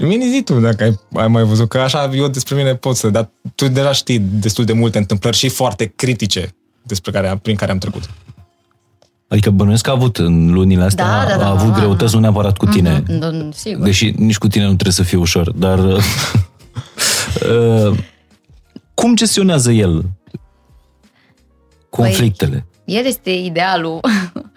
Mine 0.01 0.25
zi 0.31 0.43
tu 0.43 0.61
dacă 0.61 0.85
ai, 0.85 0.99
ai 1.15 1.29
mai 1.29 1.43
văzut, 1.43 1.69
că 1.69 1.79
așa 1.79 2.11
eu 2.15 2.29
despre 2.29 2.55
mine 2.55 2.75
pot 2.75 2.97
să, 2.97 3.09
dar 3.09 3.31
tu 3.55 3.69
deja 3.69 3.93
știi 3.93 4.19
destul 4.19 4.65
de 4.65 4.73
multe 4.73 4.99
întâmplări 4.99 5.37
și 5.37 5.49
foarte 5.49 5.93
critice 5.97 6.55
despre 6.83 7.11
care, 7.11 7.39
prin 7.43 7.57
care 7.57 7.71
am 7.71 7.79
trecut. 7.79 8.11
Adică 9.29 9.51
bănuiesc 9.51 9.83
că 9.83 9.91
a 9.91 9.93
avut 9.93 10.17
în 10.17 10.53
lunile 10.53 10.83
astea, 10.83 11.05
da, 11.05 11.25
da, 11.29 11.37
da, 11.37 11.47
a 11.47 11.51
avut 11.51 11.73
da, 11.73 11.79
greutăți 11.79 12.15
nu 12.15 12.21
neapărat 12.21 12.57
cu 12.57 12.67
tine. 12.67 13.03
Mm-hmm, 13.03 13.49
sigur. 13.55 13.85
Deși 13.85 14.13
nici 14.17 14.39
cu 14.39 14.49
tine 14.49 14.65
nu 14.65 14.73
trebuie 14.73 14.93
să 14.93 15.03
fie 15.03 15.19
ușor, 15.19 15.51
dar 15.51 15.79
Uh, 17.43 17.99
cum 18.95 19.17
gestionează 19.17 19.71
el 19.71 20.03
conflictele? 21.89 22.67
Păi, 22.85 22.95
el 22.97 23.05
este 23.05 23.31
idealul. 23.31 24.01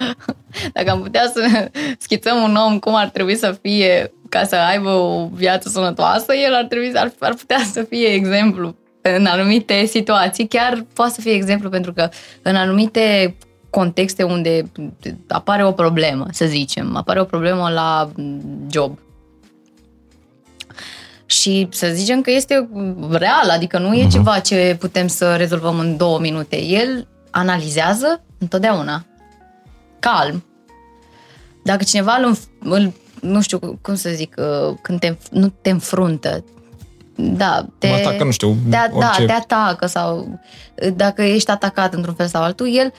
Dacă 0.73 0.89
am 0.89 1.01
putea 1.01 1.31
să 1.33 1.69
schițăm 1.97 2.43
un 2.43 2.55
om 2.55 2.79
cum 2.79 2.95
ar 2.95 3.09
trebui 3.09 3.35
să 3.35 3.57
fie 3.61 4.13
ca 4.29 4.43
să 4.43 4.55
aibă 4.55 4.89
o 4.89 5.27
viață 5.33 5.69
sănătoasă, 5.69 6.33
el 6.45 6.53
ar, 6.53 6.63
trebui, 6.63 6.91
ar, 6.95 7.13
ar 7.19 7.33
putea 7.33 7.61
să 7.71 7.85
fie 7.89 8.07
exemplu 8.07 8.75
în 9.01 9.25
anumite 9.25 9.85
situații, 9.85 10.47
chiar 10.47 10.85
poate 10.93 11.13
să 11.13 11.21
fie 11.21 11.31
exemplu 11.31 11.69
pentru 11.69 11.93
că 11.93 12.09
în 12.41 12.55
anumite 12.55 13.35
contexte 13.71 14.23
unde 14.23 14.71
apare 15.27 15.65
o 15.65 15.71
problemă, 15.71 16.27
să 16.31 16.45
zicem, 16.45 16.95
apare 16.95 17.21
o 17.21 17.23
problemă 17.23 17.69
la 17.69 18.11
job, 18.69 18.97
Și 21.25 21.67
să 21.71 21.87
zicem 21.93 22.21
că 22.21 22.31
este 22.31 22.69
real, 23.09 23.49
adică 23.49 23.77
nu 23.79 23.93
e 23.93 24.05
uh-huh. 24.05 24.11
ceva 24.11 24.39
ce 24.39 24.75
putem 24.79 25.07
să 25.07 25.35
rezolvăm 25.35 25.79
în 25.79 25.97
două 25.97 26.19
minute. 26.19 26.61
El 26.63 27.07
analizează 27.29 28.23
întotdeauna. 28.37 29.05
Calm. 29.99 30.45
Dacă 31.63 31.83
cineva 31.83 32.13
îl, 32.13 32.37
îl 32.59 32.93
nu 33.21 33.41
știu 33.41 33.79
cum 33.81 33.95
să 33.95 34.09
zic, 34.09 34.35
uh, 34.37 34.77
când 34.81 34.99
te, 34.99 35.17
nu 35.31 35.53
te 35.61 35.69
înfruntă, 35.69 36.43
da, 37.15 37.65
te, 37.77 37.87
mă 37.87 37.93
atacă, 37.93 38.23
nu 38.23 38.31
știu, 38.31 38.49
te, 38.49 38.69
da, 38.69 38.89
orice... 38.91 39.25
te 39.25 39.31
atacă 39.31 39.85
sau 39.85 40.39
dacă 40.95 41.21
ești 41.21 41.49
atacat 41.49 41.93
într-un 41.93 42.13
fel 42.13 42.27
sau 42.27 42.43
altul, 42.43 42.75
el, 42.75 42.93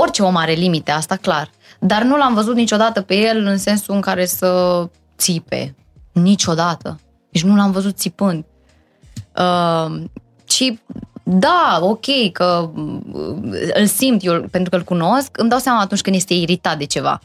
orice 0.00 0.22
om 0.22 0.36
are 0.36 0.52
limite, 0.52 0.90
asta 0.90 1.16
clar. 1.16 1.50
Dar 1.78 2.02
nu 2.02 2.16
l-am 2.16 2.34
văzut 2.34 2.54
niciodată 2.54 3.00
pe 3.00 3.14
el 3.14 3.44
în 3.44 3.58
sensul 3.58 3.94
în 3.94 4.00
care 4.00 4.26
să 4.26 4.82
țipe. 5.18 5.74
Niciodată. 6.12 7.00
Deci 7.30 7.42
nu 7.42 7.56
l-am 7.56 7.70
văzut 7.70 7.96
țipând. 7.96 8.44
Uh, 9.36 10.02
și 10.48 10.78
da, 11.22 11.78
ok, 11.80 12.32
că 12.32 12.70
uh, 12.74 13.36
îl 13.74 13.86
simt 13.86 14.24
eu 14.24 14.40
pentru 14.50 14.70
că 14.70 14.76
îl 14.76 14.82
cunosc, 14.82 15.38
îmi 15.38 15.48
dau 15.48 15.58
seama 15.58 15.80
atunci 15.80 16.00
când 16.00 16.16
este 16.16 16.34
iritat 16.34 16.78
de 16.78 16.84
ceva. 16.84 17.20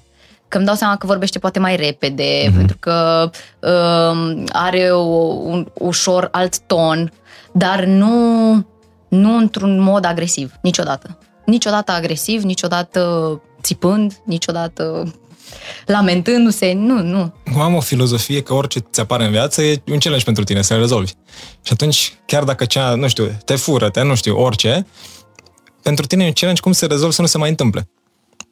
Că 0.47 0.57
îmi 0.57 0.65
dau 0.65 0.75
seama 0.75 0.95
că 0.95 1.05
vorbește 1.05 1.39
poate 1.39 1.59
mai 1.59 1.75
repede, 1.75 2.23
mm-hmm. 2.23 2.55
pentru 2.55 2.77
că 2.79 3.29
uh, 3.59 4.43
are 4.51 4.89
o, 4.91 4.99
un 5.33 5.67
ușor 5.73 6.27
alt 6.31 6.59
ton, 6.59 7.11
dar 7.51 7.83
nu, 7.83 8.53
nu 9.07 9.37
într-un 9.37 9.79
mod 9.79 10.05
agresiv, 10.05 10.53
niciodată. 10.61 11.17
Niciodată 11.51 11.91
agresiv, 11.91 12.41
niciodată 12.41 13.41
țipând, 13.61 14.21
niciodată 14.25 15.13
lamentându-se, 15.85 16.73
nu, 16.73 17.01
nu. 17.01 17.33
Am 17.59 17.75
o 17.75 17.79
filozofie 17.79 18.41
că 18.41 18.53
orice 18.53 18.79
ți 18.79 18.99
apare 18.99 19.25
în 19.25 19.31
viață 19.31 19.61
e 19.61 19.81
un 19.87 19.97
challenge 19.97 20.25
pentru 20.25 20.43
tine, 20.43 20.61
să-l 20.61 20.79
rezolvi. 20.79 21.11
Și 21.61 21.73
atunci, 21.73 22.13
chiar 22.25 22.43
dacă 22.43 22.65
cea, 22.65 22.95
nu 22.95 23.07
știu, 23.07 23.37
te 23.45 23.55
fură, 23.55 23.89
te 23.89 24.01
nu 24.01 24.15
știu, 24.15 24.39
orice, 24.39 24.87
pentru 25.81 26.05
tine 26.05 26.23
e 26.23 26.27
un 26.27 26.33
challenge 26.33 26.61
cum 26.61 26.71
să 26.71 26.85
rezolvi 26.85 27.15
să 27.15 27.21
nu 27.21 27.27
se 27.27 27.37
mai 27.37 27.49
întâmple. 27.49 27.89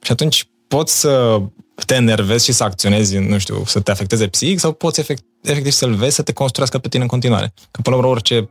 Și 0.01 0.11
atunci 0.11 0.47
poți 0.67 0.99
să 0.99 1.41
te 1.85 1.95
enervezi 1.95 2.45
și 2.45 2.51
să 2.51 2.63
acționezi, 2.63 3.17
nu 3.17 3.37
știu, 3.37 3.63
să 3.65 3.79
te 3.79 3.91
afecteze 3.91 4.27
psihic 4.27 4.59
sau 4.59 4.71
poți 4.71 4.99
efect, 4.99 5.23
efectiv 5.41 5.71
să-l 5.71 5.93
vezi 5.93 6.15
să 6.15 6.21
te 6.21 6.33
construiască 6.33 6.77
pe 6.77 6.87
tine 6.87 7.03
în 7.03 7.09
continuare. 7.09 7.53
Că 7.71 7.81
până 7.81 7.95
la 7.95 8.01
urmă 8.01 8.11
orice 8.13 8.49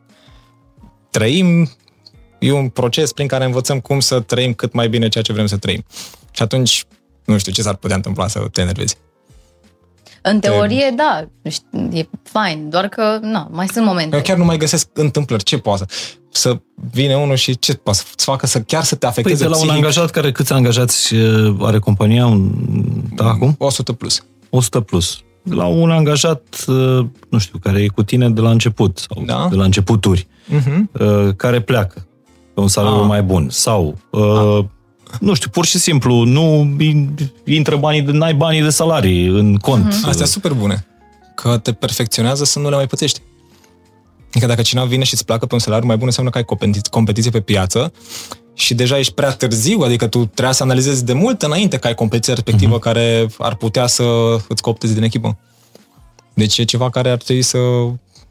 trăim 1.11 1.71
e 2.39 2.53
un 2.53 2.69
proces 2.69 3.13
prin 3.13 3.27
care 3.27 3.45
învățăm 3.45 3.81
cum 3.81 4.01
să 4.01 4.21
trăim 4.21 4.53
cât 4.53 4.73
mai 4.73 4.89
bine 4.89 5.09
ceea 5.09 5.25
ce 5.25 5.33
vrem 5.33 5.47
să 5.47 5.57
trăim. 5.57 5.85
Și 6.31 6.43
atunci, 6.43 6.85
nu 7.25 7.39
știu, 7.39 7.53
ce 7.53 7.63
s-ar 7.63 7.75
putea 7.75 7.97
întâmpla 7.97 8.29
să 8.29 8.39
te 8.53 8.61
enervezi? 8.61 8.97
În 10.23 10.41
teorie, 10.41 10.95
da, 10.97 11.29
e 11.93 12.07
fain, 12.23 12.71
doar 12.71 12.89
că, 12.89 13.19
nu, 13.23 13.49
mai 13.51 13.67
sunt 13.69 13.85
momente. 13.85 14.17
Eu 14.17 14.23
chiar 14.23 14.37
nu 14.37 14.45
mai 14.45 14.57
găsesc 14.57 14.89
întâmplări. 14.93 15.43
Ce 15.43 15.59
poate? 15.59 15.85
Să 16.31 16.61
vine 16.93 17.17
unul 17.17 17.37
și 17.37 17.59
ce 17.59 17.75
poate 17.75 17.99
să 17.99 18.05
facă 18.17 18.47
să 18.47 18.61
chiar 18.61 18.83
să 18.85 18.95
te 18.95 19.07
afecteze 19.07 19.37
păi 19.37 19.45
de 19.45 19.49
la 19.51 19.55
psihic? 19.57 19.71
un 19.71 19.77
angajat 19.77 20.11
care 20.11 20.33
câți 20.33 20.53
angajați 20.53 21.15
uh, 21.15 21.57
are 21.61 21.79
compania 21.79 22.27
un, 22.27 22.51
da, 23.15 23.25
acum? 23.25 23.55
100 23.59 23.93
plus. 23.93 24.25
100 24.51 24.81
plus. 24.81 25.21
De 25.43 25.55
la 25.55 25.67
un 25.67 25.91
angajat, 25.91 26.65
uh, 26.67 27.07
nu 27.29 27.39
știu, 27.39 27.59
care 27.59 27.83
e 27.83 27.87
cu 27.89 28.03
tine 28.03 28.31
de 28.31 28.41
la 28.41 28.51
început 28.51 28.99
sau 28.99 29.23
Da. 29.25 29.47
de 29.51 29.57
la 29.57 29.65
începuturi, 29.65 30.27
Uh-huh. 30.49 31.01
uh, 31.01 31.35
care 31.37 31.61
pleacă 31.61 32.07
pe 32.59 32.65
un 32.65 32.71
salariu 32.71 33.01
Ah. 33.01 33.07
mai 33.07 33.23
bun 33.23 33.49
sau 33.51 33.99
uh, 34.11 34.65
nu 35.21 35.35
știu, 35.35 35.51
pur 35.51 35.65
și 35.65 35.79
simplu, 35.79 36.25
nu 36.25 36.77
intră 37.45 37.77
banii, 37.77 38.03
de, 38.03 38.11
n-ai 38.11 38.35
banii 38.35 38.63
de 38.63 38.71
salarii 38.71 39.27
în 39.27 39.57
cont. 39.57 39.85
Mhm. 39.85 39.93
Uh-huh. 39.93 40.09
Astea 40.09 40.13
sunt 40.13 40.29
super 40.29 40.53
bune. 40.53 40.87
Că 41.35 41.59
te 41.59 41.73
perfecționează 41.73 42.45
să 42.45 42.59
nu 42.59 42.69
le 42.69 42.77
mai 42.77 42.87
pățești. 42.87 43.21
Adică 44.29 44.47
dacă 44.47 44.63
cineva 44.63 44.87
vine 44.87 45.05
și 45.05 45.15
îți 45.15 45.25
placă 45.25 45.47
pe 45.47 45.55
un 45.55 45.61
salariu 45.61 45.87
mai 45.87 45.97
bun, 45.97 46.07
înseamnă 46.07 46.31
că 46.31 46.39
ai 46.39 46.45
competi- 46.45 46.91
competiție 46.91 47.31
pe 47.31 47.41
piață 47.41 47.93
și 48.55 48.75
deja 48.75 48.99
ești 48.99 49.13
prea 49.13 49.31
târziu, 49.33 49.81
adică 49.81 50.07
tu 50.07 50.25
trebuia 50.25 50.53
să 50.53 50.63
analizezi 50.63 51.05
de 51.05 51.13
mult 51.13 51.43
înainte 51.43 51.77
că 51.77 51.87
ai 51.87 51.95
competiția 51.95 52.35
respectivă 52.35 52.77
uh-huh. 52.79 52.83
care 52.83 53.27
ar 53.39 53.55
putea 53.55 53.87
să 53.87 54.05
îți 54.49 54.63
cooptezi 54.63 54.95
din 54.95 55.03
echipă. 55.03 55.39
Deci 56.35 56.59
e 56.59 56.65
ceva 56.65 56.91
care 56.91 57.11
ar 57.11 57.17
trebui 57.17 57.43
să 57.43 57.59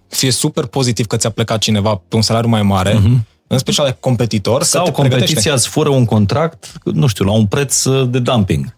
fie 0.08 0.32
super 0.32 0.66
pozitiv 0.66 1.06
că 1.06 1.18
ți-a 1.18 1.30
plecat 1.30 1.60
cineva 1.60 2.02
pe 2.08 2.16
un 2.16 2.22
salariu 2.22 2.50
mai 2.50 2.62
mare, 2.62 2.94
uh-huh. 3.00 3.36
În 3.48 3.58
special 3.58 3.98
competitor, 4.00 4.64
Sau 4.64 4.84
că 4.84 4.90
te 4.90 4.96
competiția 4.96 5.26
pregătește. 5.26 5.52
îți 5.52 5.68
fură 5.68 5.90
un 5.90 6.06
contract, 6.06 6.72
nu 6.84 7.08
știu, 7.08 7.26
la 7.26 7.32
un 7.32 7.46
preț 7.46 7.84
uh, 7.84 8.10
de 8.10 8.20
dumping. 8.20 8.76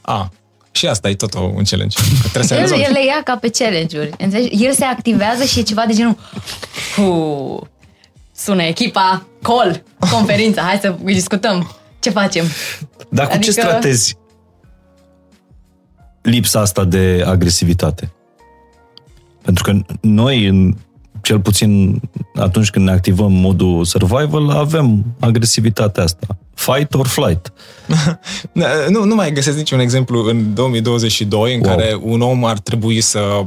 A, 0.00 0.30
și 0.70 0.86
asta 0.86 1.08
e 1.08 1.14
tot 1.14 1.34
o- 1.34 1.40
un 1.40 1.62
challenge. 1.64 1.96
Că 2.22 2.28
trebuie 2.28 2.44
să 2.44 2.54
El, 2.54 2.60
rezolvi. 2.60 2.82
el 2.84 2.92
le 2.92 3.04
ia 3.04 3.20
ca 3.24 3.36
pe 3.36 3.50
challenge-uri. 3.58 4.10
Înțelegi? 4.18 4.64
El 4.64 4.72
se 4.72 4.84
activează 4.84 5.44
și 5.44 5.58
e 5.58 5.62
ceva 5.62 5.84
de 5.86 5.92
genul 5.94 6.16
Hu, 6.96 7.68
sună 8.36 8.62
echipa, 8.62 9.26
call, 9.42 9.82
conferință, 10.10 10.60
hai 10.60 10.78
să 10.82 10.94
discutăm. 11.04 11.70
Ce 12.00 12.10
facem? 12.10 12.44
Dar 13.08 13.26
cu 13.26 13.32
Adică- 13.32 13.52
ce 13.52 13.60
stratezi 13.60 14.16
lipsa 16.22 16.60
asta 16.60 16.84
de 16.84 17.22
agresivitate? 17.26 18.12
Pentru 19.42 19.62
că 19.64 19.94
noi, 20.00 20.46
în, 20.46 20.76
cel 21.24 21.40
puțin 21.40 22.00
atunci 22.34 22.70
când 22.70 22.84
ne 22.84 22.90
activăm 22.92 23.32
modul 23.32 23.84
survival, 23.84 24.50
avem 24.50 25.04
agresivitatea 25.20 26.02
asta. 26.02 26.26
Fight 26.54 26.94
or 26.94 27.06
flight. 27.06 27.52
Da, 28.52 28.66
Nu, 28.90 29.04
nu 29.04 29.14
mai 29.14 29.32
găsesc 29.32 29.56
niciun 29.56 29.78
exemplu 29.78 30.24
în 30.24 30.54
2022 30.54 31.54
în 31.54 31.60
Wow. 31.60 31.68
care 31.76 31.98
un 32.02 32.20
om 32.20 32.44
ar 32.44 32.58
trebui 32.58 33.00
să 33.00 33.44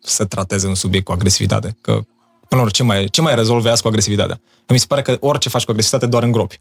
să 0.00 0.24
trateze 0.24 0.66
un 0.66 0.74
subiect 0.74 1.04
cu 1.04 1.12
agresivitate. 1.12 1.76
Că, 1.80 1.92
până 1.92 2.04
la 2.48 2.56
urmă, 2.58 2.70
ce 2.70 2.82
mai, 2.82 3.04
ce 3.04 3.20
mai 3.20 3.34
rezolve 3.34 3.70
azi 3.70 3.82
cu 3.82 3.88
agresivitatea? 3.88 4.40
Că 4.66 4.72
mi 4.72 4.78
se 4.78 4.84
pare 4.88 5.02
că 5.02 5.16
orice 5.20 5.48
faci 5.48 5.64
cu 5.64 5.70
agresivitate 5.70 6.06
doar 6.06 6.22
îngropi. 6.22 6.60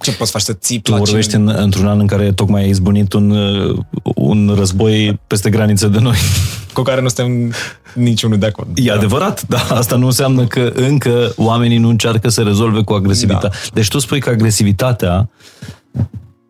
Ce 0.00 0.12
poți 0.12 0.30
face 0.30 0.44
să 0.44 0.52
țipi 0.52 0.82
Tu 0.82 0.90
la 0.90 0.96
vorbești 0.96 1.30
cine? 1.30 1.42
în, 1.42 1.56
într-un 1.62 1.86
an 1.86 2.00
în 2.00 2.06
care 2.06 2.32
tocmai 2.32 2.62
ai 2.62 2.68
izbunit 2.68 3.12
un, 3.12 3.30
uh, 3.30 3.78
un 4.14 4.52
război 4.56 5.20
peste 5.26 5.50
graniță 5.50 5.88
de 5.88 5.98
noi. 5.98 6.16
Cu 6.72 6.82
care 6.82 7.00
nu 7.00 7.08
suntem 7.08 7.52
niciunul 7.94 8.38
de 8.38 8.46
acord. 8.46 8.68
E 8.74 8.92
adevărat, 8.92 9.46
dar 9.48 9.66
asta 9.70 9.96
nu 9.96 10.06
înseamnă 10.06 10.46
că 10.46 10.72
încă 10.74 11.32
oamenii 11.36 11.78
nu 11.78 11.88
încearcă 11.88 12.28
să 12.28 12.42
rezolve 12.42 12.82
cu 12.82 12.92
agresivitate. 12.92 13.46
Da. 13.46 13.56
Deci 13.72 13.88
tu 13.88 13.98
spui 13.98 14.20
că 14.20 14.30
agresivitatea 14.30 15.30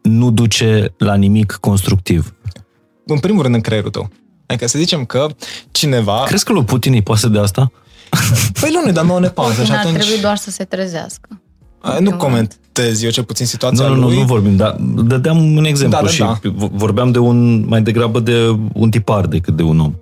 nu 0.02 0.30
duce 0.30 0.94
la 0.98 1.14
nimic 1.14 1.56
constructiv. 1.60 2.34
În 3.06 3.18
primul 3.18 3.42
rând 3.42 3.54
în 3.54 3.60
creierul 3.60 3.90
tău. 3.90 4.10
Adică 4.46 4.66
să 4.66 4.78
zicem 4.78 5.04
că 5.04 5.26
cineva... 5.70 6.22
Crezi 6.26 6.44
că 6.44 6.52
lui 6.52 6.64
Putin 6.64 6.92
îi 6.92 7.02
pasă 7.02 7.28
de 7.28 7.38
asta? 7.38 7.72
Păi 8.60 8.70
nu 8.72 8.80
ne, 8.84 8.92
dar 8.92 9.04
nouă 9.04 9.20
ne 9.26 9.28
pasă. 9.28 9.50
Și 9.52 9.58
Putin 9.58 9.74
ar 9.74 9.78
atunci... 9.78 9.96
trebui 9.96 10.20
doar 10.20 10.36
să 10.36 10.50
se 10.50 10.64
trezească. 10.64 11.40
A, 11.78 11.98
Nu 11.98 12.16
comentez 12.16 13.02
eu 13.02 13.10
cel 13.10 13.24
puțin 13.24 13.46
situația 13.46 13.86
Nu, 13.86 13.94
nu, 13.94 14.00
nu, 14.00 14.06
lui. 14.06 14.16
nu 14.16 14.24
vorbim, 14.24 14.56
dar 14.56 14.76
dădeam 14.80 15.56
un 15.56 15.64
exemplu 15.64 15.98
Da, 15.98 16.04
da, 16.04 16.10
și 16.10 16.18
da. 16.18 16.38
vorbeam 16.72 17.10
de 17.12 17.18
un, 17.18 17.68
mai 17.68 17.82
degrabă 17.82 18.20
de 18.20 18.56
un 18.72 18.90
tipar 18.90 19.26
decât 19.26 19.56
de 19.56 19.62
un 19.62 19.80
om. 19.80 19.94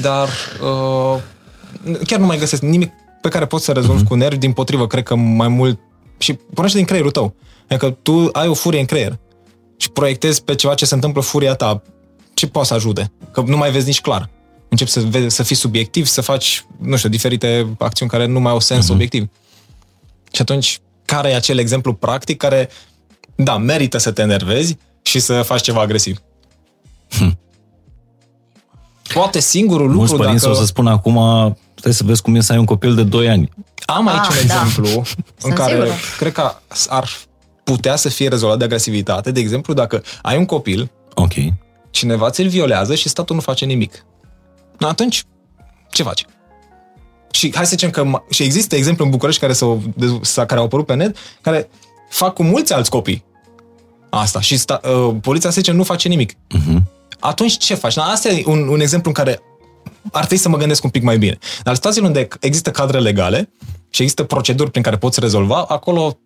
dar 0.00 0.28
uh, 0.62 1.20
chiar 2.06 2.18
nu 2.20 2.26
mai 2.26 2.38
găsesc 2.38 2.62
nimic 2.62 2.90
pe 3.20 3.28
care 3.28 3.46
poți 3.46 3.64
să 3.64 3.72
rezolvi 3.72 4.02
uh-huh. 4.02 4.08
cu 4.08 4.14
nervi, 4.14 4.38
din 4.38 4.52
potrivă, 4.52 4.86
cred 4.86 5.02
că 5.02 5.14
mai 5.16 5.48
mult 5.48 5.78
și 6.18 6.32
pornește 6.32 6.76
din 6.78 6.86
creierul 6.86 7.10
tău. 7.10 7.34
Adică 7.68 7.90
tu 8.02 8.28
ai 8.32 8.48
o 8.48 8.54
furie 8.54 8.80
în 8.80 8.86
creier 8.86 9.18
și 9.76 9.90
proiectezi 9.90 10.42
pe 10.44 10.54
ceva 10.54 10.74
ce 10.74 10.84
se 10.84 10.94
întâmplă 10.94 11.20
furia 11.20 11.54
ta. 11.54 11.82
Ce 12.34 12.46
poate 12.46 12.68
să 12.68 12.74
ajute? 12.74 13.12
Că 13.32 13.42
nu 13.46 13.56
mai 13.56 13.70
vezi 13.70 13.86
nici 13.86 14.00
clar. 14.00 14.28
Începi 14.68 14.90
să, 14.90 15.00
vezi, 15.00 15.34
să 15.34 15.42
fii 15.42 15.56
subiectiv, 15.56 16.06
să 16.06 16.20
faci, 16.20 16.64
nu 16.78 16.96
știu, 16.96 17.08
diferite 17.08 17.66
acțiuni 17.78 18.10
care 18.10 18.26
nu 18.26 18.40
mai 18.40 18.52
au 18.52 18.60
sens 18.60 18.86
uh-huh. 18.86 18.92
obiectiv. 18.92 19.28
Și 20.32 20.40
atunci, 20.40 20.80
care 21.10 21.28
e 21.30 21.34
acel 21.34 21.58
exemplu 21.58 21.92
practic 21.94 22.36
care, 22.36 22.68
da, 23.34 23.56
merită 23.56 23.98
să 23.98 24.10
te 24.10 24.22
enervezi 24.22 24.76
și 25.02 25.18
să 25.18 25.42
faci 25.42 25.60
ceva 25.62 25.80
agresiv? 25.80 26.18
Poate 29.14 29.40
singurul 29.40 29.84
lucru 29.86 29.98
Mulți 29.98 30.14
părinți 30.14 30.42
dacă... 30.42 30.54
o 30.56 30.60
să 30.60 30.66
spună 30.66 30.90
acum, 30.90 31.16
stai 31.74 31.92
să 31.94 32.04
vezi 32.04 32.22
cum 32.22 32.34
e 32.34 32.40
să 32.40 32.52
ai 32.52 32.58
un 32.58 32.64
copil 32.64 32.94
de 32.94 33.02
2 33.02 33.28
ani. 33.28 33.48
Am 33.86 34.08
aici 34.08 34.18
Ah, 34.18 34.28
un 34.40 34.46
da. 34.46 34.54
exemplu 34.54 34.88
în 34.96 35.04
Sunt 35.38 35.54
care 35.54 35.72
sigură. 35.72 35.90
cred 36.18 36.32
că 36.32 36.52
ar 36.88 37.08
putea 37.64 37.96
să 37.96 38.08
fie 38.08 38.28
rezolvat 38.28 38.58
de 38.58 38.64
agresivitate. 38.64 39.30
De 39.30 39.40
exemplu, 39.40 39.74
dacă 39.74 40.02
ai 40.22 40.36
un 40.36 40.44
copil, 40.44 40.90
Ok. 41.14 41.32
cineva 41.90 42.30
ți-l 42.30 42.48
violează 42.48 42.94
și 42.94 43.08
statul 43.08 43.34
nu 43.34 43.40
face 43.40 43.64
nimic. 43.64 44.04
Atunci, 44.80 45.24
ce 45.90 46.02
faci? 46.02 46.24
Și 47.30 47.52
hai 47.54 47.64
să 47.64 47.70
zicem 47.70 47.90
că 47.90 48.04
ma- 48.04 48.28
și 48.30 48.42
există 48.42 48.76
exemple 48.76 49.04
în 49.04 49.10
București 49.10 49.40
care, 49.40 49.52
s-au, 49.52 49.82
dez- 49.96 50.20
s-a- 50.20 50.46
care 50.46 50.60
au 50.60 50.66
apărut 50.66 50.86
pe 50.86 50.94
net, 50.94 51.16
care 51.40 51.70
fac 52.08 52.34
cu 52.34 52.42
mulți 52.42 52.72
alți 52.72 52.90
copii 52.90 53.24
asta 54.10 54.40
și 54.40 54.56
sta, 54.56 54.80
uh, 54.84 55.16
poliția 55.20 55.50
se 55.50 55.60
zice 55.60 55.72
nu 55.72 55.82
face 55.84 56.08
nimic. 56.08 56.32
Uh-huh. 56.32 56.76
Atunci 57.20 57.56
ce 57.58 57.74
faci? 57.74 57.96
Na, 57.96 58.04
asta 58.04 58.28
e 58.28 58.42
un, 58.46 58.68
un 58.68 58.80
exemplu 58.80 59.08
în 59.08 59.24
care 59.24 59.40
ar 60.12 60.20
trebui 60.24 60.36
să 60.36 60.48
mă 60.48 60.56
gândesc 60.56 60.84
un 60.84 60.90
pic 60.90 61.02
mai 61.02 61.18
bine. 61.18 61.38
Dar 61.62 61.74
situațiile 61.74 62.06
unde 62.06 62.28
există 62.40 62.70
cadre 62.70 62.98
legale 62.98 63.50
și 63.90 64.02
există 64.02 64.24
proceduri 64.24 64.70
prin 64.70 64.82
care 64.82 64.96
poți 64.96 65.20
rezolva, 65.20 65.64
acolo, 65.68 66.18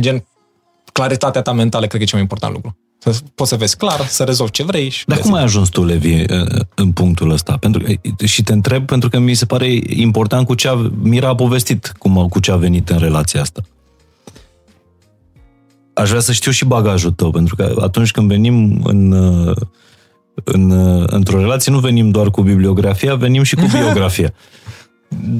gen, 0.00 0.24
claritatea 0.92 1.42
ta 1.42 1.52
mentală 1.52 1.86
cred 1.86 1.96
că 1.96 2.02
e 2.02 2.06
cel 2.06 2.14
mai 2.18 2.22
important 2.22 2.52
lucru. 2.52 2.76
Să 3.12 3.20
poți 3.34 3.50
să 3.50 3.56
vezi 3.56 3.76
clar, 3.76 4.06
să 4.06 4.24
rezolvi 4.24 4.52
ce 4.52 4.62
vrei. 4.62 4.88
Și 4.88 5.04
Dar 5.06 5.16
vezi. 5.16 5.28
cum 5.28 5.36
ai 5.38 5.42
ajuns 5.44 5.68
tu, 5.68 5.84
Levi, 5.84 6.24
în 6.74 6.92
punctul 6.92 7.30
ăsta? 7.30 7.56
Pentru, 7.56 7.82
că- 7.82 8.24
și 8.24 8.42
te 8.42 8.52
întreb 8.52 8.86
pentru 8.86 9.08
că 9.08 9.18
mi 9.18 9.34
se 9.34 9.46
pare 9.46 9.78
important 9.86 10.46
cu 10.46 10.54
ce 10.54 10.68
a, 10.68 10.90
Mira 11.02 11.28
a 11.28 11.34
povestit 11.34 11.92
cum, 11.98 12.28
cu 12.28 12.40
ce 12.40 12.50
a 12.50 12.56
venit 12.56 12.88
în 12.88 12.98
relația 12.98 13.40
asta. 13.40 13.60
Aș 15.94 16.08
vrea 16.08 16.20
să 16.20 16.32
știu 16.32 16.50
și 16.50 16.64
bagajul 16.64 17.10
tău, 17.10 17.30
pentru 17.30 17.54
că 17.56 17.74
atunci 17.80 18.10
când 18.10 18.28
venim 18.28 18.80
în, 18.84 19.12
în, 20.44 20.70
într-o 21.06 21.38
relație, 21.38 21.72
nu 21.72 21.78
venim 21.78 22.10
doar 22.10 22.30
cu 22.30 22.42
bibliografia, 22.42 23.14
venim 23.14 23.42
și 23.42 23.54
cu 23.54 23.66
biografia. 23.78 24.32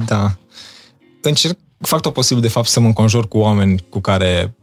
Da. 0.05 0.31
Încerc, 1.21 1.57
fac 1.79 2.01
tot 2.01 2.13
posibil 2.13 2.41
de 2.41 2.47
fapt 2.49 2.67
să 2.67 2.79
mă 2.79 2.85
înconjur 2.87 3.27
cu 3.27 3.37
oameni 3.37 3.85
cu 3.89 3.99
care 3.99 4.55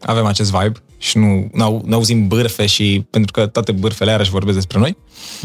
avem 0.00 0.24
acest 0.24 0.50
vibe 0.50 0.82
și 0.98 1.18
nu 1.18 1.48
n-au, 1.52 1.82
n-auzim 1.86 2.28
bârfe 2.28 2.66
și 2.66 3.06
pentru 3.10 3.32
că 3.32 3.46
toate 3.46 3.72
bârfele 3.72 4.10
iarăși 4.10 4.30
vorbesc 4.30 4.56
despre 4.56 4.78
noi. 4.78 4.96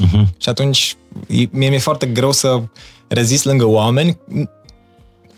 Uh-huh. 0.05 0.27
Și 0.37 0.49
atunci 0.49 0.95
e- 1.27 1.47
mie 1.51 1.69
mi-e 1.69 1.79
foarte 1.79 2.05
greu 2.05 2.31
să 2.31 2.61
rezist 3.07 3.45
lângă 3.45 3.65
oameni 3.65 4.17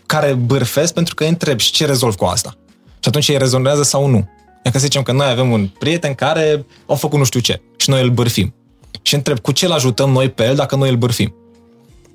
care 0.06 0.32
bârfesc 0.32 0.92
pentru 0.94 1.14
că 1.14 1.22
îi 1.22 1.28
întreb 1.28 1.58
și 1.58 1.72
ce 1.72 1.86
rezolv 1.86 2.14
cu 2.14 2.24
asta. 2.24 2.54
Și 2.98 3.08
atunci 3.08 3.28
ei 3.28 3.38
rezonează 3.38 3.82
sau 3.82 4.06
nu. 4.06 4.28
E 4.64 4.70
că 4.70 4.78
să 4.78 4.84
zicem 4.84 5.02
că 5.02 5.12
noi 5.12 5.26
avem 5.28 5.50
un 5.50 5.68
prieten 5.78 6.14
care 6.14 6.64
a 6.88 6.94
făcut 6.94 7.18
nu 7.18 7.24
știu 7.24 7.40
ce 7.40 7.60
și 7.76 7.90
noi 7.90 8.02
îl 8.02 8.10
bârfim. 8.10 8.54
Și 9.02 9.14
întreb 9.14 9.38
cu 9.38 9.52
ce 9.52 9.66
îl 9.66 9.72
ajutăm 9.72 10.10
noi 10.10 10.30
pe 10.30 10.44
el 10.44 10.54
dacă 10.54 10.76
noi 10.76 10.88
îl 10.90 10.96
bârfim. 10.96 11.34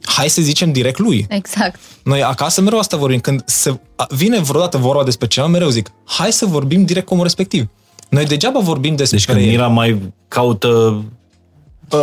Hai 0.03 0.29
să 0.29 0.41
zicem 0.41 0.71
direct 0.71 0.99
lui. 0.99 1.25
Exact. 1.29 1.79
Noi 2.03 2.23
acasă 2.23 2.61
mereu 2.61 2.79
asta 2.79 2.97
vorbim. 2.97 3.19
Când 3.19 3.43
se, 3.45 3.79
a- 3.95 4.07
vine 4.09 4.39
vreodată 4.39 4.77
vorba 4.77 5.03
despre 5.03 5.27
ceva, 5.27 5.47
mereu 5.47 5.69
zic, 5.69 5.91
hai 6.03 6.31
să 6.31 6.45
vorbim 6.45 6.85
direct 6.85 7.05
cu 7.05 7.11
omul 7.13 7.25
respectiv. 7.25 7.67
Noi 8.11 8.25
degeaba 8.25 8.59
vorbim 8.59 8.95
despre 8.95 9.17
Deci 9.17 9.25
când 9.25 9.39
el. 9.39 9.45
Mira 9.49 9.67
mai 9.67 10.13
caută 10.27 11.03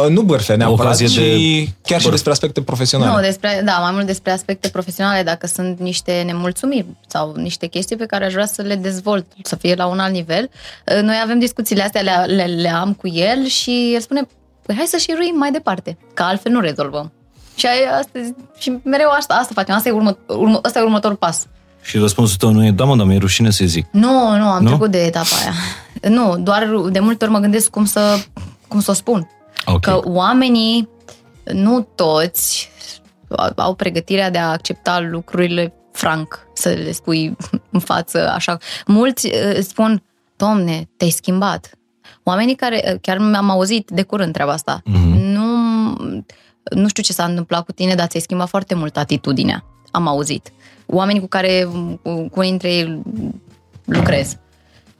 Uh, 0.05 0.09
nu 0.11 0.23
bârfe 0.23 0.55
neapărat, 0.55 0.81
Ocazie 0.85 1.07
ci 1.07 1.15
de 1.15 1.23
chiar 1.83 1.99
și 1.99 2.05
bârf. 2.05 2.11
despre 2.11 2.31
aspecte 2.31 2.63
profesionale. 2.63 3.13
Nu, 3.15 3.21
despre, 3.21 3.63
da, 3.65 3.73
mai 3.79 3.91
mult 3.93 4.07
despre 4.07 4.31
aspecte 4.33 4.69
profesionale, 4.69 5.23
dacă 5.23 5.47
sunt 5.47 5.79
niște 5.81 6.23
nemulțumiri 6.27 6.87
sau 7.07 7.35
niște 7.37 7.67
chestii 7.67 7.97
pe 7.97 8.07
care 8.07 8.25
aș 8.25 8.33
vrea 8.33 8.47
să 8.47 8.63
le 8.63 8.75
dezvolt, 8.75 9.27
să 9.43 9.57
fie 9.57 9.75
la 9.75 9.87
un 9.87 9.99
alt 9.99 10.13
nivel. 10.13 10.51
Noi 11.03 11.15
avem 11.23 11.39
discuțiile 11.39 11.83
astea, 11.83 12.01
le, 12.01 12.35
le, 12.35 12.45
le 12.45 12.69
am 12.69 12.93
cu 12.93 13.09
el 13.09 13.47
și 13.47 13.91
el 13.95 14.01
spune, 14.01 14.27
păi 14.67 14.75
hai 14.77 14.87
să 14.87 14.97
și 14.97 15.13
ruim 15.17 15.35
mai 15.37 15.51
departe, 15.51 15.97
că 16.15 16.23
altfel 16.23 16.53
nu 16.53 16.61
rezolvăm. 16.61 17.13
Și, 17.55 17.67
ai- 17.67 17.99
astăzi, 18.01 18.33
și 18.59 18.73
mereu 18.83 19.09
asta, 19.19 19.35
asta 19.35 19.53
facem, 19.55 19.75
asta 19.75 19.89
e, 19.89 19.93
urmă, 19.93 20.19
urmă, 20.27 20.59
asta 20.63 20.79
e 20.79 20.83
următorul 20.83 21.17
pas. 21.17 21.47
și 21.83 21.99
răspunsul 21.99 22.37
tău 22.37 22.51
nu 22.51 22.65
e, 22.65 22.71
da 22.71 22.85
mă, 22.85 22.97
dar 22.97 23.07
mi-e 23.07 23.19
rușine 23.19 23.51
să 23.51 23.65
zic. 23.65 23.87
Nu, 23.91 24.37
nu, 24.37 24.49
am 24.49 24.63
Nu? 24.63 24.69
trecut 24.69 24.91
de 24.91 25.05
etapa 25.05 25.37
aia. 25.43 25.53
Nu, 26.03 26.39
doar 26.39 26.67
de 26.91 26.99
multe 27.01 27.25
ori 27.25 27.33
mă 27.33 27.39
gândesc 27.39 27.71
cum 27.71 27.85
să, 27.85 28.17
cum 28.69 28.81
să 28.81 28.91
o 28.91 28.95
spun. 28.95 29.31
Ok. 29.67 29.81
Că 29.81 30.01
oamenii, 30.05 30.89
nu 31.53 31.89
toți, 31.95 32.71
au 33.57 33.75
pregătirea 33.75 34.31
de 34.31 34.39
a 34.39 34.51
accepta 34.51 35.01
lucrurile 35.01 35.73
franc, 35.93 36.47
să 36.55 36.69
le 36.69 36.93
spui 36.93 37.37
în 37.71 37.81
față 37.81 38.31
așa. 38.31 38.59
Mulți 38.87 39.27
uh, 39.27 39.59
spun, 39.61 40.03
domne, 40.37 40.89
te-ai 40.97 41.11
schimbat. 41.11 41.71
Oamenii 42.23 42.55
care, 42.55 42.83
uh, 42.93 42.99
chiar 43.01 43.17
am 43.35 43.51
auzit 43.51 43.91
de 43.91 44.03
curând 44.03 44.33
treaba 44.33 44.53
asta, 44.53 44.81
Mhm. 44.85 45.17
nu, 45.19 45.47
nu 46.71 46.89
știu 46.89 47.03
ce 47.03 47.13
s-a 47.13 47.25
întâmplat 47.25 47.65
cu 47.65 47.73
tine, 47.73 47.95
dar 47.95 48.07
ți-ai 48.07 48.23
schimbat 48.23 48.49
foarte 48.49 48.75
mult 48.75 48.97
atitudinea. 48.97 49.65
Am 49.91 50.07
auzit. 50.07 50.53
Oamenii 50.87 51.21
cu 51.21 51.27
care, 51.27 51.69
cu, 52.03 52.09
cu 52.13 52.39
unii 52.39 52.49
dintre 52.51 52.73
ei 52.73 53.03
lucrez. 53.85 54.37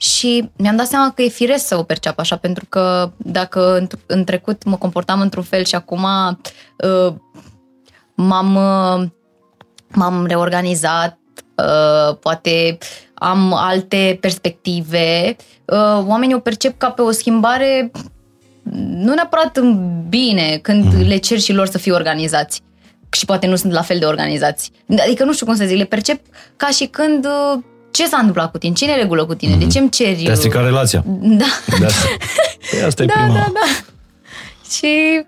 Și 0.01 0.49
mi-am 0.57 0.75
dat 0.75 0.87
seama 0.87 1.11
că 1.11 1.21
e 1.21 1.27
firesc 1.27 1.67
să 1.67 1.77
o 1.77 1.83
perceap 1.83 2.19
așa, 2.19 2.35
pentru 2.35 2.65
că 2.69 3.11
dacă 3.17 3.77
în, 3.77 3.87
în 4.05 4.23
trecut 4.23 4.63
mă 4.63 4.75
comportam 4.77 5.21
într-un 5.21 5.43
fel 5.43 5.63
și 5.63 5.75
acum 5.75 6.03
uh, 6.03 7.13
m-am, 8.15 8.55
uh, 8.55 9.07
m-am 9.87 10.25
reorganizat, 10.25 11.19
uh, 11.57 12.17
poate 12.17 12.77
am 13.13 13.53
alte 13.53 14.17
perspective, 14.21 15.35
uh, 15.65 16.03
oamenii 16.05 16.35
o 16.35 16.39
percep 16.39 16.77
ca 16.77 16.89
pe 16.89 17.01
o 17.01 17.11
schimbare 17.11 17.91
nu 18.87 19.13
neapărat 19.13 19.57
în 19.57 20.01
bine 20.09 20.59
când 20.61 20.93
mm. 20.93 21.07
le 21.07 21.17
cer 21.17 21.39
și 21.39 21.53
lor 21.53 21.67
să 21.67 21.77
fie 21.77 21.91
organizați 21.91 22.61
și 23.09 23.25
poate 23.25 23.47
nu 23.47 23.55
sunt 23.55 23.71
la 23.71 23.81
fel 23.81 23.99
de 23.99 24.05
organizați. 24.05 24.71
Adică 25.03 25.23
nu 25.23 25.33
știu 25.33 25.45
cum 25.45 25.55
să 25.55 25.65
zic, 25.65 25.77
le 25.77 25.85
percep 25.85 26.21
ca 26.55 26.67
și 26.67 26.85
când 26.85 27.25
uh, 27.25 27.59
ce 27.91 28.07
s-a 28.07 28.17
întâmplat 28.17 28.51
cu 28.51 28.57
tine, 28.57 28.73
ce 28.73 28.85
e 28.85 28.91
în 28.93 28.97
regulă 28.97 29.25
cu 29.25 29.33
tine, 29.33 29.53
mm. 29.53 29.59
de 29.59 29.67
ce 29.67 29.79
îmi 29.79 29.89
ceri... 29.89 30.23
Te-a 30.23 30.35
stricat 30.35 30.63
relația. 30.63 31.03
Da, 31.21 31.45
De 31.79 31.85
asta. 31.85 32.07
Păi 32.71 32.81
asta 32.81 33.03
e 33.03 33.05
da, 33.05 33.13
prima. 33.13 33.33
da, 33.33 33.45
da. 33.53 33.65
Și 34.71 35.23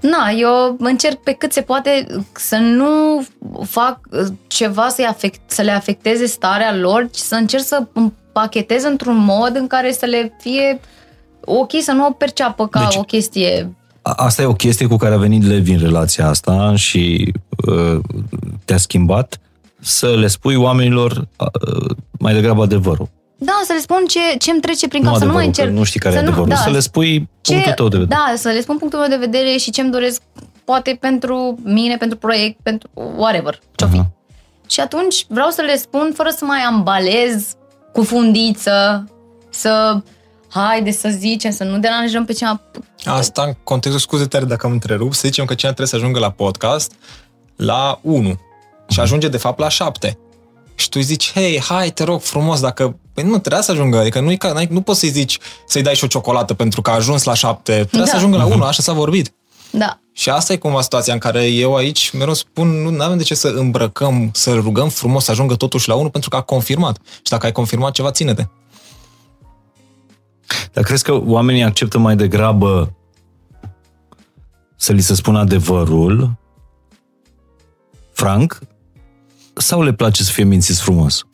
na, 0.00 0.30
eu 0.38 0.76
încerc 0.78 1.16
pe 1.16 1.32
cât 1.32 1.52
se 1.52 1.60
poate 1.60 2.06
să 2.32 2.56
nu 2.56 3.24
fac 3.64 3.98
uh, 4.10 4.26
ceva 4.46 4.88
să, 4.88 5.06
afect, 5.08 5.40
să 5.50 5.62
le 5.62 5.70
afecteze 5.70 6.26
starea 6.26 6.76
lor, 6.76 7.08
ci 7.12 7.18
să 7.18 7.34
încerc 7.34 7.64
să 7.64 7.86
împachetez 7.92 8.84
într-un 8.84 9.16
mod 9.16 9.56
în 9.56 9.66
care 9.66 9.92
să 9.92 10.06
le 10.06 10.36
fie 10.40 10.80
ok, 11.44 11.70
să 11.80 11.92
nu 11.92 12.06
o 12.06 12.10
perceapă 12.10 12.66
ca 12.68 12.78
Deci- 12.78 12.88
deci, 12.88 12.98
o 12.98 13.02
chestie 13.02 13.74
A- 14.02 14.12
Asta 14.16 14.42
e 14.42 14.46
o 14.46 14.52
chestie 14.52 14.86
cu 14.86 14.96
care 14.96 15.14
a 15.14 15.18
venit 15.18 15.42
Levi 15.46 15.72
în 15.72 15.78
relația 15.78 16.28
asta 16.28 16.72
și 16.76 17.32
uh, 17.66 17.98
te-a 18.64 18.76
schimbat 18.76 19.40
să 19.86 20.16
le 20.16 20.26
spui 20.26 20.54
oamenilor 20.54 21.28
uh, 21.38 21.96
mai 22.18 22.34
degrabă 22.34 22.62
adevărul. 22.62 23.08
Da, 23.38 23.60
să 23.64 23.72
le 23.72 23.78
spun 23.80 24.04
ce, 24.08 24.20
ce 24.38 24.50
îmi 24.50 24.60
trece 24.60 24.88
prin 24.88 25.02
Nu 25.02 25.08
cap, 25.10 25.18
să 25.18 25.24
nu 25.24 25.32
mai 25.32 25.42
adevărul, 25.42 25.54
că 25.54 25.60
încerc. 25.62 25.78
nu 25.78 25.84
știi 25.84 26.00
care 26.00 26.14
să 26.14 26.20
e 26.20 26.22
adevărul. 26.22 26.48
da, 26.48 26.56
să 26.56 26.70
le 26.70 26.80
spui 26.80 27.28
punctul 27.42 27.72
tău 27.72 27.88
de 27.88 27.96
vedere. 27.98 28.20
Da, 28.26 28.34
să 28.36 28.48
le 28.48 28.60
spun 28.60 28.78
punctul 28.78 28.98
meu 28.98 29.08
de 29.08 29.16
vedere 29.16 29.56
și 29.56 29.70
ce-mi 29.70 29.90
doresc, 29.90 30.20
poate 30.64 30.96
pentru 31.00 31.58
mine, 31.64 31.96
pentru 31.96 32.18
proiect, 32.18 32.60
pentru 32.62 32.88
whatever, 33.16 33.60
ce-o 33.74 33.88
fi. 33.88 33.96
Aha. 33.98 34.10
Și 34.68 34.80
atunci 34.80 35.24
vreau 35.28 35.50
să 35.50 35.62
le 35.62 35.76
spun 35.76 36.12
fără 36.14 36.28
să 36.36 36.44
mai 36.44 36.58
ambalez 36.60 37.52
cu 37.92 38.02
fundiță, 38.02 39.04
să 39.50 40.02
haide 40.48 40.90
să 40.90 41.08
zicem, 41.08 41.50
să 41.50 41.64
nu 41.64 41.78
deranjăm 41.78 42.24
pe 42.24 42.32
cineva. 42.32 42.60
Asta 43.04 43.42
în 43.42 43.52
contextul, 43.64 44.00
scuze 44.02 44.24
tare 44.24 44.44
dacă 44.44 44.66
am 44.66 44.72
întrerupt, 44.72 45.14
să 45.14 45.22
zicem 45.24 45.44
că 45.44 45.54
cineva 45.54 45.74
trebuie 45.76 46.00
să 46.00 46.04
ajungă 46.04 46.18
la 46.18 46.30
podcast 46.30 46.92
la 47.56 47.98
1 48.02 48.38
și 48.88 49.00
ajunge 49.00 49.28
de 49.28 49.36
fapt 49.36 49.58
la 49.58 49.68
7. 49.68 50.18
Și 50.74 50.88
tu 50.88 50.98
îi 50.98 51.04
zici, 51.04 51.32
hei, 51.32 51.60
hai, 51.60 51.90
te 51.90 52.04
rog 52.04 52.20
frumos, 52.20 52.60
dacă... 52.60 52.98
Păi 53.14 53.24
nu, 53.24 53.38
trebuia 53.38 53.60
să 53.60 53.70
ajungă, 53.72 53.98
adică 53.98 54.20
nu, 54.20 54.36
ca, 54.36 54.52
n-ai- 54.52 54.68
nu 54.70 54.80
poți 54.80 54.98
să-i 54.98 55.08
zici 55.08 55.38
să-i 55.66 55.82
dai 55.82 55.94
și 55.94 56.04
o 56.04 56.06
ciocolată 56.06 56.54
pentru 56.54 56.82
că 56.82 56.90
a 56.90 56.94
ajuns 56.94 57.22
la 57.24 57.34
7. 57.34 57.72
Trebuia 57.72 58.00
Da. 58.00 58.06
să 58.06 58.16
ajungă 58.16 58.36
la 58.36 58.44
1, 58.44 58.64
așa 58.64 58.82
s-a 58.82 58.92
vorbit. 58.92 59.32
Da, 59.70 59.98
Și 60.12 60.30
asta 60.30 60.52
e 60.52 60.56
cumva 60.56 60.80
situația 60.80 61.12
în 61.12 61.18
care 61.18 61.44
eu 61.46 61.74
aici 61.76 62.10
mereu 62.10 62.34
spun, 62.34 62.68
nu 62.68 63.02
avem 63.02 63.16
de 63.16 63.22
ce 63.22 63.34
să 63.34 63.48
îmbrăcăm, 63.48 64.30
să 64.32 64.52
rugăm 64.54 64.88
frumos 64.88 65.24
să 65.24 65.30
ajungă 65.30 65.54
totuși 65.56 65.88
la 65.88 65.94
1 65.94 66.08
pentru 66.10 66.30
că 66.30 66.36
a 66.36 66.40
confirmat. 66.40 66.98
Și 67.14 67.30
dacă 67.30 67.46
ai 67.46 67.52
confirmat 67.52 67.92
ceva, 67.92 68.10
ține-te. 68.10 68.46
Dar 70.72 70.84
crezi 70.84 71.02
că 71.02 71.20
oamenii 71.24 71.62
acceptă 71.62 71.98
mai 71.98 72.16
degrabă 72.16 72.92
să 74.76 74.92
li 74.92 75.00
se 75.00 75.14
spună 75.14 75.38
adevărul 75.38 76.36
franc 78.12 78.58
sau 79.56 79.82
le 79.82 79.92
place 79.92 80.22
să 80.22 80.30
fie 80.30 80.44
mințiți 80.44 80.80
frumos? 80.80 81.26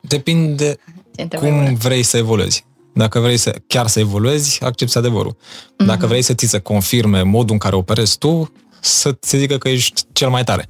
Depinde 0.00 0.78
ce 1.14 1.22
întrebare 1.22 1.52
bună. 1.52 1.66
cum 1.66 1.74
vrei 1.74 2.02
să 2.02 2.16
evoluezi. 2.16 2.66
Dacă 2.94 3.20
vrei 3.20 3.36
să 3.36 3.54
chiar 3.66 3.86
să 3.86 4.00
evoluezi, 4.00 4.64
accepti 4.64 4.98
adevărul. 4.98 5.36
Dacă 5.76 6.06
vrei 6.06 6.22
să 6.22 6.34
ți 6.34 6.46
se 6.46 6.58
confirme 6.58 7.22
modul 7.22 7.52
în 7.52 7.58
care 7.58 7.76
operezi 7.76 8.18
tu, 8.18 8.52
să 8.80 9.12
ți 9.12 9.36
zică 9.36 9.58
că 9.58 9.68
ești 9.68 10.02
cel 10.12 10.28
mai 10.28 10.44
tare. 10.44 10.68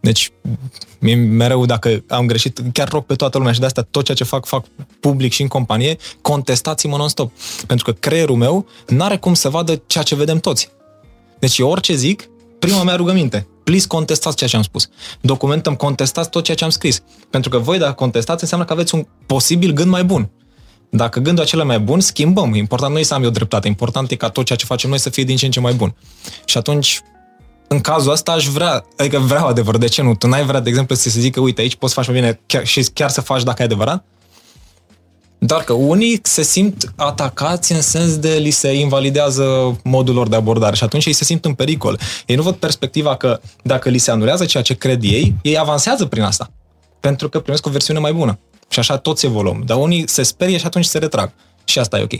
Deci, 0.00 0.32
mie 0.98 1.14
mereu 1.14 1.66
dacă 1.66 2.04
am 2.08 2.26
greșit, 2.26 2.60
chiar 2.72 2.88
rog 2.88 3.04
pe 3.04 3.14
toată 3.14 3.38
lumea 3.38 3.52
și 3.52 3.60
de 3.60 3.66
asta 3.66 3.82
tot 3.82 4.04
ceea 4.04 4.16
ce 4.16 4.24
fac, 4.24 4.46
fac 4.46 4.64
public 5.00 5.32
și 5.32 5.42
în 5.42 5.48
companie, 5.48 5.96
contestați-mă 6.20 6.96
non-stop. 6.96 7.32
Pentru 7.66 7.84
că 7.84 7.92
creierul 7.92 8.36
meu 8.36 8.66
n-are 8.86 9.16
cum 9.16 9.34
să 9.34 9.48
vadă 9.48 9.82
ceea 9.86 10.04
ce 10.04 10.14
vedem 10.14 10.38
toți. 10.38 10.70
Deci 11.38 11.58
eu 11.58 11.68
orice 11.68 11.94
zic, 11.94 12.28
prima 12.58 12.82
mea 12.82 12.96
rugăminte, 12.96 13.46
please 13.64 13.86
contestați 13.86 14.36
ceea 14.36 14.50
ce 14.50 14.56
am 14.56 14.62
spus. 14.62 14.88
Documentăm, 15.20 15.74
contestați 15.74 16.30
tot 16.30 16.44
ceea 16.44 16.56
ce 16.56 16.64
am 16.64 16.70
scris. 16.70 17.02
Pentru 17.30 17.50
că 17.50 17.58
voi 17.58 17.78
dacă 17.78 17.92
contestați 17.92 18.42
înseamnă 18.42 18.66
că 18.66 18.72
aveți 18.72 18.94
un 18.94 19.06
posibil 19.26 19.72
gând 19.72 19.90
mai 19.90 20.04
bun. 20.04 20.30
Dacă 20.90 21.20
gândul 21.20 21.44
acela 21.44 21.64
mai 21.64 21.80
bun, 21.80 22.00
schimbăm. 22.00 22.54
Important 22.54 22.92
nu 22.92 22.98
e 22.98 23.02
să 23.02 23.14
am 23.14 23.24
eu 23.24 23.30
dreptate, 23.30 23.68
important 23.68 24.10
e 24.10 24.14
ca 24.14 24.28
tot 24.28 24.44
ceea 24.44 24.58
ce 24.58 24.64
facem 24.64 24.88
noi 24.88 24.98
să 24.98 25.10
fie 25.10 25.24
din 25.24 25.36
ce 25.36 25.44
în 25.44 25.50
ce 25.50 25.60
mai 25.60 25.72
bun. 25.72 25.94
Și 26.44 26.58
atunci, 26.58 27.00
în 27.68 27.80
cazul 27.80 28.12
ăsta 28.12 28.32
aș 28.32 28.46
vrea, 28.46 28.84
adică 28.96 29.18
vreau 29.18 29.46
adevăr, 29.46 29.76
de 29.78 29.86
ce 29.86 30.02
nu? 30.02 30.14
Tu 30.14 30.26
n-ai 30.26 30.44
vrea, 30.44 30.60
de 30.60 30.68
exemplu, 30.68 30.94
să 30.94 31.10
se 31.10 31.20
zică, 31.20 31.40
uite, 31.40 31.60
aici 31.60 31.76
poți 31.76 31.92
să 31.92 32.00
faci 32.00 32.10
mai 32.10 32.20
bine 32.20 32.40
chiar, 32.46 32.66
și 32.66 32.82
chiar 32.92 33.10
să 33.10 33.20
faci 33.20 33.42
dacă 33.42 33.62
e 33.62 33.64
adevărat? 33.64 34.04
Doar 35.46 35.62
că 35.62 35.72
unii 35.72 36.20
se 36.22 36.42
simt 36.42 36.92
atacați 36.96 37.72
în 37.72 37.80
sens 37.80 38.16
de 38.16 38.36
li 38.36 38.50
se 38.50 38.72
invalidează 38.72 39.76
modul 39.82 40.14
lor 40.14 40.28
de 40.28 40.36
abordare 40.36 40.76
și 40.76 40.84
atunci 40.84 41.06
ei 41.06 41.12
se 41.12 41.24
simt 41.24 41.44
în 41.44 41.54
pericol. 41.54 42.00
Ei 42.26 42.36
nu 42.36 42.42
văd 42.42 42.54
perspectiva 42.54 43.16
că 43.16 43.40
dacă 43.62 43.88
li 43.88 43.98
se 43.98 44.10
anulează 44.10 44.44
ceea 44.44 44.62
ce 44.62 44.74
cred 44.74 45.02
ei, 45.02 45.34
ei 45.42 45.58
avansează 45.58 46.06
prin 46.06 46.22
asta. 46.22 46.50
Pentru 47.00 47.28
că 47.28 47.40
primesc 47.40 47.66
o 47.66 47.70
versiune 47.70 47.98
mai 47.98 48.12
bună. 48.12 48.38
Și 48.68 48.78
așa 48.78 48.96
toți 48.96 49.26
evoluăm. 49.26 49.62
Dar 49.66 49.76
unii 49.76 50.08
se 50.08 50.22
sperie 50.22 50.56
și 50.56 50.66
atunci 50.66 50.84
se 50.84 50.98
retrag. 50.98 51.32
Și 51.64 51.78
asta 51.78 51.98
e 51.98 52.02
ok. 52.02 52.12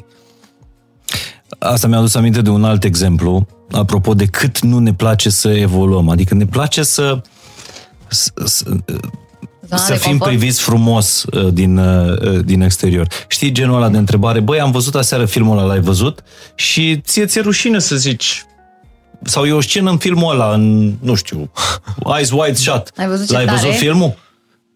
Asta 1.58 1.86
mi-a 1.86 1.98
adus 1.98 2.14
aminte 2.14 2.42
de 2.42 2.50
un 2.50 2.64
alt 2.64 2.84
exemplu, 2.84 3.46
apropo 3.70 4.14
de 4.14 4.24
cât 4.24 4.60
nu 4.60 4.78
ne 4.78 4.94
place 4.94 5.30
să 5.30 5.48
evoluăm. 5.48 6.08
Adică 6.08 6.34
ne 6.34 6.46
place 6.46 6.82
să, 6.82 7.22
să, 8.08 8.32
să, 8.44 8.64
Zona 9.68 9.80
să 9.80 9.92
de 9.92 9.98
fim 9.98 10.10
confort. 10.10 10.30
priviți 10.30 10.62
frumos 10.62 11.24
uh, 11.24 11.52
din, 11.52 11.76
uh, 11.76 12.44
din 12.44 12.60
exterior. 12.60 13.06
Știi 13.28 13.52
genul 13.52 13.76
ăla 13.76 13.88
de 13.88 13.98
întrebare? 13.98 14.40
Băi, 14.40 14.60
am 14.60 14.70
văzut 14.70 14.94
aseară 14.94 15.24
filmul 15.24 15.58
ăla, 15.58 15.66
l-ai 15.66 15.80
văzut? 15.80 16.22
Și 16.54 17.00
ție 17.00 17.26
ți-e 17.26 17.40
rușine 17.40 17.78
să 17.78 17.96
zici 17.96 18.44
sau 19.22 19.44
e 19.44 19.52
o 19.52 19.60
scenă 19.60 19.90
în 19.90 19.96
filmul 19.96 20.32
ăla, 20.32 20.52
în, 20.52 20.94
nu 21.00 21.14
știu, 21.14 21.50
Eyes 22.16 22.30
Wide 22.30 22.54
Shut. 22.54 22.90
Ai 22.96 23.06
văzut 23.06 23.26
ce 23.26 23.32
L-ai 23.32 23.44
tare? 23.44 23.56
văzut 23.56 23.74
filmul? 23.74 24.14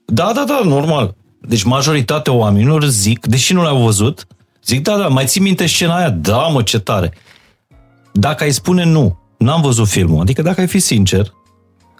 Da, 0.04 0.32
da, 0.34 0.44
da, 0.46 0.60
normal. 0.64 1.14
Deci 1.40 1.62
majoritatea 1.62 2.32
oamenilor 2.32 2.84
zic, 2.84 3.26
deși 3.26 3.52
nu 3.52 3.62
l-au 3.62 3.82
văzut, 3.82 4.26
zic, 4.64 4.82
da, 4.82 4.96
da, 4.96 5.08
mai 5.08 5.24
ții 5.26 5.40
minte 5.40 5.66
scena 5.66 5.96
aia? 5.96 6.10
Da, 6.10 6.36
mă, 6.36 6.62
ce 6.62 6.78
tare. 6.78 7.12
Dacă 8.12 8.44
ai 8.44 8.52
spune 8.52 8.84
nu, 8.84 9.18
n-am 9.38 9.60
văzut 9.60 9.88
filmul, 9.88 10.20
adică 10.20 10.42
dacă 10.42 10.60
ai 10.60 10.66
fi 10.66 10.78
sincer, 10.78 11.32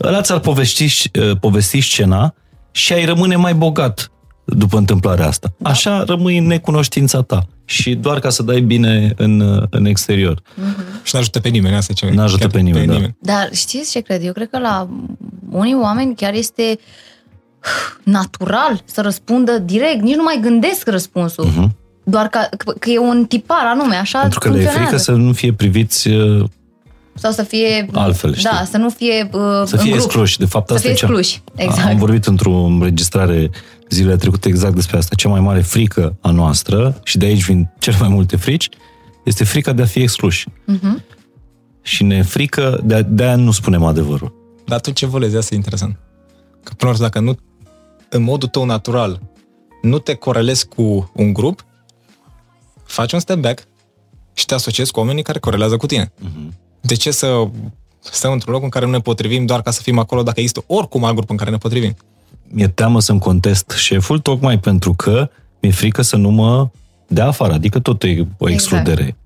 ăla 0.03 0.21
ți-ar 0.21 0.39
povesti, 0.39 1.11
uh, 1.21 1.37
povesti 1.41 1.81
scena 1.81 2.35
și 2.79 2.93
ai 2.93 3.05
rămâne 3.05 3.37
mai 3.37 3.55
bogat 3.55 4.11
după 4.45 4.77
întâmplarea 4.77 5.27
asta. 5.27 5.53
Da. 5.57 5.71
Așa 5.71 6.05
rămâi 6.07 6.39
în 6.39 6.47
necunoștința 6.47 7.23
ta 7.23 7.47
și 7.65 7.95
doar 7.95 8.19
ca 8.19 8.31
să 8.31 8.43
dai 8.43 8.61
bine 8.61 9.13
în, 9.17 9.41
uh, 9.41 9.63
în 9.71 9.85
exterior. 9.85 10.43
Și 11.03 11.15
nu 11.15 11.21
ajută 11.21 11.41
pe 11.41 11.49
nimeni, 11.49 11.75
asta 11.75 11.93
e 11.93 11.95
ce 11.95 12.15
N-ajută 12.15 12.41
chiar 12.41 12.51
pe 12.51 12.61
nimeni, 12.61 12.87
da. 12.87 13.33
Dar 13.33 13.49
știți 13.53 13.91
ce 13.91 14.01
cred? 14.01 14.25
Eu 14.25 14.33
cred 14.33 14.49
că 14.51 14.59
la 14.59 14.89
unii 15.51 15.75
oameni 15.75 16.15
chiar 16.15 16.35
este 16.35 16.79
natural 18.19 18.83
să 18.85 19.01
răspundă 19.01 19.59
direct, 19.59 20.01
nici 20.03 20.17
nu 20.17 20.23
mai 20.23 20.39
gândesc 20.43 20.89
răspunsul. 20.89 21.47
Uh-huh. 21.47 21.77
Doar 22.05 22.29
că, 22.29 22.41
că 22.79 22.91
e 22.91 22.99
un 22.99 23.25
tipar 23.25 23.65
anume, 23.65 23.97
așa 23.97 24.19
Mhm. 24.19 24.29
Pentru 24.29 24.39
că 24.39 24.49
le 24.49 24.55
e 24.55 24.59
funcționează. 24.61 24.97
frică 24.97 25.13
să 25.13 25.13
nu 25.27 25.33
fie 25.33 25.53
priviți, 25.53 26.09
uh, 26.09 26.45
Sau 27.19 27.33
să 27.33 27.43
fie... 27.43 27.89
Altfel, 27.93 28.35
știi. 28.35 28.51
Da, 28.51 28.65
să 28.71 28.77
nu 28.77 28.91
fie 28.91 29.29
uh, 29.33 29.41
să 29.65 29.75
în 29.77 29.81
fie 29.83 29.91
grup. 29.91 30.05
excluși. 30.05 30.39
De 30.39 30.45
fapt, 30.47 30.69
Să 30.69 30.75
asta 30.75 30.87
fie 30.87 30.97
e 30.97 30.99
cea... 30.99 31.07
excluși, 31.07 31.43
exact. 31.55 31.89
Am 31.89 31.97
vorbit 31.97 32.27
într-o 32.27 32.53
înregistrare 32.53 33.51
zilele 33.91 34.17
trecute 34.17 34.49
exact 34.49 34.75
despre 34.75 34.97
asta. 34.97 35.15
Cea 35.15 35.29
mai 35.29 35.41
mare 35.41 35.61
frică 35.61 36.17
a 36.21 36.31
noastră, 36.31 37.01
și 37.05 37.19
de 37.19 37.27
aici 37.27 37.45
vin 37.45 37.71
cele 37.79 37.97
mai 38.01 38.09
multe 38.09 38.37
frici, 38.37 38.69
este 39.25 39.45
frica 39.45 39.73
de 39.73 39.83
a 39.83 39.87
fi 39.87 40.01
excluși. 40.01 40.47
Mhm. 40.65 41.03
Și 41.83 42.05
ne 42.05 42.23
frică, 42.23 42.81
de, 42.85 43.03
de 43.09 43.23
aia 43.25 43.37
nu 43.37 43.51
spunem 43.51 43.85
adevărul. 43.85 44.35
Dar 44.67 44.81
tu 44.81 44.91
ce 44.91 45.07
volezi? 45.07 45.37
Asta 45.37 45.55
e 45.55 45.57
interesant. 45.57 45.97
Că 46.63 46.73
până 46.77 46.91
la 46.91 46.97
urmă, 46.97 47.03
dacă 47.03 47.21
nu, 47.21 47.39
în 48.09 48.23
modul 48.23 48.49
tău 48.49 48.65
natural, 48.65 49.21
nu 49.83 49.99
te 49.99 50.15
corelezi 50.15 50.67
cu 50.69 51.11
un 51.15 51.33
grup, 51.33 51.65
faci 52.85 53.13
un 53.13 53.19
step 53.19 53.37
back 53.39 53.65
și 54.35 54.47
te 54.47 54.55
asociezi 54.55 54.91
cu 54.93 54.99
oamenii 54.99 55.23
care 55.23 55.39
corelează 55.39 55.77
cu 55.77 55.87
tine. 55.87 56.13
De 56.81 56.95
ce 56.95 57.11
să 57.11 57.49
stăm 58.01 58.33
într-un 58.33 58.53
loc 58.53 58.63
în 58.63 58.69
care 58.69 58.85
nu 58.85 58.91
ne 58.91 59.01
potrivim 59.01 59.47
doar 59.47 59.63
ca 59.63 59.71
să 59.71 59.83
fim 59.83 59.99
acolo 59.99 60.23
dacă 60.23 60.41
există 60.41 60.65
oricum 60.67 61.05
alt 61.05 61.15
grup 61.15 61.31
în 61.31 61.37
care 61.37 61.51
ne 61.51 61.57
potrivim? 61.57 61.97
Mi-e 62.49 62.69
teamă 62.69 63.01
să-mi 63.01 63.21
contest 63.21 63.71
șeful 63.77 64.19
tocmai 64.19 64.59
pentru 64.59 64.95
că 64.95 65.31
mi-e 65.61 65.73
frică 65.73 66.03
să 66.03 66.17
nu 66.17 66.31
mă 66.31 66.69
dea 67.07 67.27
afară. 67.27 67.53
Adică 67.53 67.79
tot 67.79 68.03
e 68.03 68.27
o 68.39 68.49
excludere. 68.49 69.17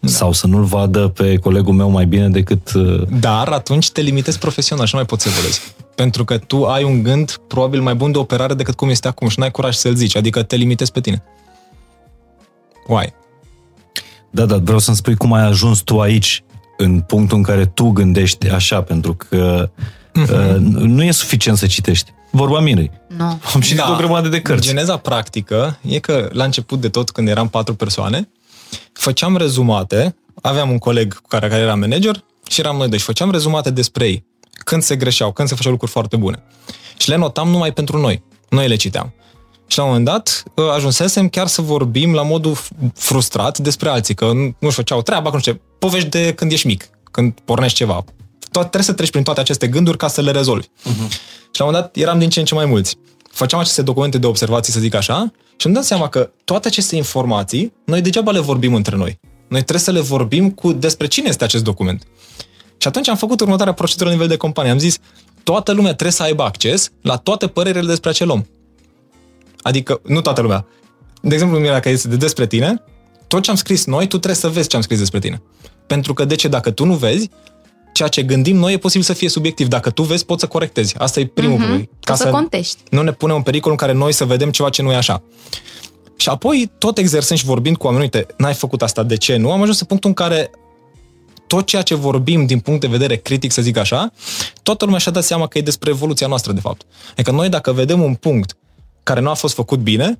Da. 0.00 0.08
Sau 0.08 0.32
să 0.32 0.46
nu-l 0.46 0.64
vadă 0.64 1.08
pe 1.08 1.36
colegul 1.36 1.74
meu 1.74 1.90
mai 1.90 2.06
bine 2.06 2.28
decât... 2.28 2.72
uh, 2.72 3.02
Dar 3.20 3.48
atunci 3.48 3.90
te 3.90 4.00
limitezi 4.00 4.38
profesional 4.38 4.86
și 4.86 4.94
nu 4.94 4.98
mai 5.00 5.08
poți 5.08 5.22
să 5.22 5.28
evoluezi. 5.28 5.60
Pentru 5.94 6.24
că 6.24 6.38
tu 6.38 6.64
ai 6.64 6.82
un 6.84 7.02
gând 7.02 7.40
probabil 7.46 7.80
mai 7.82 7.94
bun 7.94 8.12
de 8.12 8.18
operare 8.18 8.54
decât 8.54 8.74
cum 8.74 8.88
este 8.88 9.08
acum 9.08 9.28
și 9.28 9.38
nu 9.38 9.44
ai 9.44 9.50
curaj 9.50 9.74
să-l 9.74 9.94
zici, 9.94 10.16
adică 10.16 10.42
te 10.42 10.56
limitezi 10.56 10.92
pe 10.92 11.00
tine. 11.00 11.22
Why? 12.86 13.12
Da, 14.30 14.44
da, 14.44 14.56
vreau 14.56 14.78
să-mi 14.78 14.96
spui 14.96 15.16
cum 15.16 15.32
ai 15.32 15.42
ajuns 15.42 15.78
tu 15.80 16.00
aici, 16.00 16.42
în 16.80 17.00
punctul 17.00 17.36
în 17.36 17.42
care 17.42 17.66
tu 17.66 17.90
gândești 17.90 18.48
așa, 18.48 18.82
pentru 18.82 19.14
că 19.14 19.70
uh, 20.14 20.56
nu 20.70 21.02
e 21.02 21.10
suficient 21.10 21.58
să 21.58 21.66
citești. 21.66 22.12
Vorba 22.30 22.60
Mirei. 22.60 22.90
Nu. 23.06 23.40
Am 23.54 23.60
citit 23.60 23.84
o 23.88 23.96
grămadă 23.96 24.28
de 24.28 24.40
cărți. 24.40 24.66
Geneza 24.66 24.96
practică 24.96 25.78
e 25.82 25.98
că 25.98 26.28
la 26.32 26.44
început 26.44 26.80
de 26.80 26.88
tot, 26.88 27.10
când 27.10 27.28
eram 27.28 27.48
patru 27.48 27.74
persoane, 27.74 28.28
făceam 28.92 29.36
rezumate, 29.36 30.16
aveam 30.42 30.70
un 30.70 30.78
coleg 30.78 31.14
cu 31.14 31.28
care, 31.28 31.48
care 31.48 31.62
era 31.62 31.74
manager 31.74 32.24
și 32.50 32.60
eram 32.60 32.76
noi 32.76 32.88
doi 32.88 32.98
și 32.98 33.04
făceam 33.04 33.30
rezumate 33.30 33.70
despre 33.70 34.06
ei. 34.06 34.24
Când 34.64 34.82
se 34.82 34.96
greșeau, 34.96 35.32
când 35.32 35.48
se 35.48 35.54
făceau 35.54 35.70
lucruri 35.70 35.92
foarte 35.92 36.16
bune. 36.16 36.42
Și 36.96 37.08
le 37.08 37.16
notam 37.16 37.48
numai 37.48 37.72
pentru 37.72 37.98
noi. 37.98 38.22
Noi 38.48 38.68
le 38.68 38.76
citeam. 38.76 39.12
Și 39.70 39.78
la 39.78 39.84
un 39.84 39.88
moment 39.88 40.06
dat 40.06 40.42
ă, 40.56 40.72
ajunsesem 40.72 41.28
chiar 41.28 41.46
să 41.46 41.62
vorbim 41.62 42.14
la 42.14 42.22
modul 42.22 42.56
f- 42.56 42.92
frustrat 42.94 43.58
despre 43.58 43.88
alții, 43.88 44.14
că 44.14 44.24
nu 44.24 44.54
nu-și 44.58 44.74
făceau 44.74 45.02
treaba, 45.02 45.28
că 45.28 45.34
nu 45.34 45.40
știu 45.40 45.52
ce, 45.52 45.60
povești 45.78 46.08
de 46.08 46.32
când 46.32 46.52
ești 46.52 46.66
mic, 46.66 46.88
când 47.10 47.32
pornești 47.44 47.76
ceva. 47.76 48.04
Tot, 48.50 48.60
trebuie 48.60 48.82
să 48.82 48.92
treci 48.92 49.10
prin 49.10 49.22
toate 49.22 49.40
aceste 49.40 49.68
gânduri 49.68 49.96
ca 49.96 50.08
să 50.08 50.20
le 50.20 50.30
rezolvi. 50.30 50.66
Uh-huh. 50.66 51.10
Și 51.50 51.60
la 51.60 51.64
un 51.64 51.70
moment 51.70 51.84
dat 51.84 51.96
eram 51.96 52.18
din 52.18 52.28
ce 52.28 52.38
în 52.38 52.44
ce 52.44 52.54
mai 52.54 52.64
mulți. 52.64 52.96
Făceam 53.30 53.60
aceste 53.60 53.82
documente 53.82 54.18
de 54.18 54.26
observații, 54.26 54.72
să 54.72 54.80
zic 54.80 54.94
așa, 54.94 55.32
și 55.56 55.66
îmi 55.66 55.74
dau 55.74 55.84
seama 55.84 56.08
că 56.08 56.30
toate 56.44 56.68
aceste 56.68 56.96
informații, 56.96 57.72
noi 57.84 58.00
degeaba 58.00 58.30
le 58.30 58.40
vorbim 58.40 58.74
între 58.74 58.96
noi. 58.96 59.18
Noi 59.48 59.60
trebuie 59.60 59.80
să 59.80 59.90
le 59.90 60.00
vorbim 60.00 60.50
cu 60.50 60.72
despre 60.72 61.06
cine 61.06 61.28
este 61.28 61.44
acest 61.44 61.64
document. 61.64 62.02
Și 62.78 62.88
atunci 62.88 63.08
am 63.08 63.16
făcut 63.16 63.40
următoarea 63.40 63.74
procedură 63.74 64.08
la 64.08 64.14
nivel 64.14 64.28
de 64.28 64.36
companie. 64.36 64.70
Am 64.70 64.78
zis, 64.78 64.98
toată 65.42 65.72
lumea 65.72 65.90
trebuie 65.90 66.12
să 66.12 66.22
aibă 66.22 66.42
acces 66.42 66.90
la 67.02 67.16
toate 67.16 67.46
părerile 67.46 67.86
despre 67.86 68.10
acel 68.10 68.30
om. 68.30 68.44
Adică, 69.62 70.00
nu 70.04 70.20
toată 70.20 70.40
lumea. 70.40 70.66
De 71.22 71.34
exemplu, 71.34 71.58
mie 71.58 71.70
dacă 71.70 71.88
este 71.88 72.08
de 72.08 72.16
despre 72.16 72.46
tine, 72.46 72.82
tot 73.28 73.42
ce 73.42 73.50
am 73.50 73.56
scris 73.56 73.84
noi, 73.86 74.02
tu 74.02 74.16
trebuie 74.16 74.34
să 74.34 74.48
vezi 74.48 74.68
ce 74.68 74.76
am 74.76 74.82
scris 74.82 74.98
despre 74.98 75.18
tine. 75.18 75.42
Pentru 75.86 76.14
că, 76.14 76.24
de 76.24 76.34
ce, 76.34 76.48
dacă 76.48 76.70
tu 76.70 76.84
nu 76.84 76.94
vezi, 76.94 77.30
ceea 77.92 78.08
ce 78.08 78.22
gândim 78.22 78.56
noi 78.56 78.72
e 78.72 78.78
posibil 78.78 79.06
să 79.06 79.12
fie 79.12 79.28
subiectiv. 79.28 79.66
Dacă 79.68 79.90
tu 79.90 80.02
vezi, 80.02 80.24
poți 80.24 80.40
să 80.40 80.46
corectezi. 80.46 80.94
Asta 80.98 81.20
e 81.20 81.26
primul 81.26 81.58
Mhm. 81.58 81.70
lucru. 81.70 81.88
Ca 82.00 82.14
să 82.14 82.28
contești. 82.30 82.76
nu 82.90 83.02
ne 83.02 83.12
punem 83.12 83.36
în 83.36 83.42
pericol 83.42 83.70
în 83.70 83.76
care 83.76 83.92
noi 83.92 84.12
să 84.12 84.24
vedem 84.24 84.50
ceva 84.50 84.68
ce 84.68 84.82
nu 84.82 84.92
e 84.92 84.96
așa. 84.96 85.22
Și 86.16 86.28
apoi, 86.28 86.70
tot 86.78 86.98
exersând 86.98 87.38
și 87.38 87.44
vorbind 87.44 87.76
cu 87.76 87.86
oamenii, 87.86 88.10
uite, 88.14 88.26
n-ai 88.36 88.54
făcut 88.54 88.82
asta, 88.82 89.02
de 89.02 89.16
ce 89.16 89.36
nu? 89.36 89.52
Am 89.52 89.60
ajuns 89.62 89.80
în 89.80 89.86
punctul 89.86 90.08
în 90.08 90.14
care 90.14 90.50
tot 91.46 91.66
ceea 91.66 91.82
ce 91.82 91.94
vorbim 91.94 92.46
din 92.46 92.58
punct 92.58 92.80
de 92.80 92.86
vedere 92.86 93.16
critic, 93.16 93.52
să 93.52 93.62
zic 93.62 93.76
așa, 93.76 94.12
toată 94.62 94.84
lumea 94.84 95.00
și-a 95.00 95.12
dat 95.12 95.24
seama 95.24 95.46
că 95.46 95.58
e 95.58 95.60
despre 95.60 95.90
evoluția 95.90 96.26
noastră, 96.26 96.52
de 96.52 96.60
fapt. 96.60 96.82
Adică 97.12 97.30
noi, 97.30 97.48
dacă 97.48 97.72
vedem 97.72 98.02
un 98.02 98.14
punct 98.14 98.56
care 99.02 99.20
nu 99.20 99.30
a 99.30 99.34
fost 99.34 99.54
făcut 99.54 99.78
bine, 99.78 100.18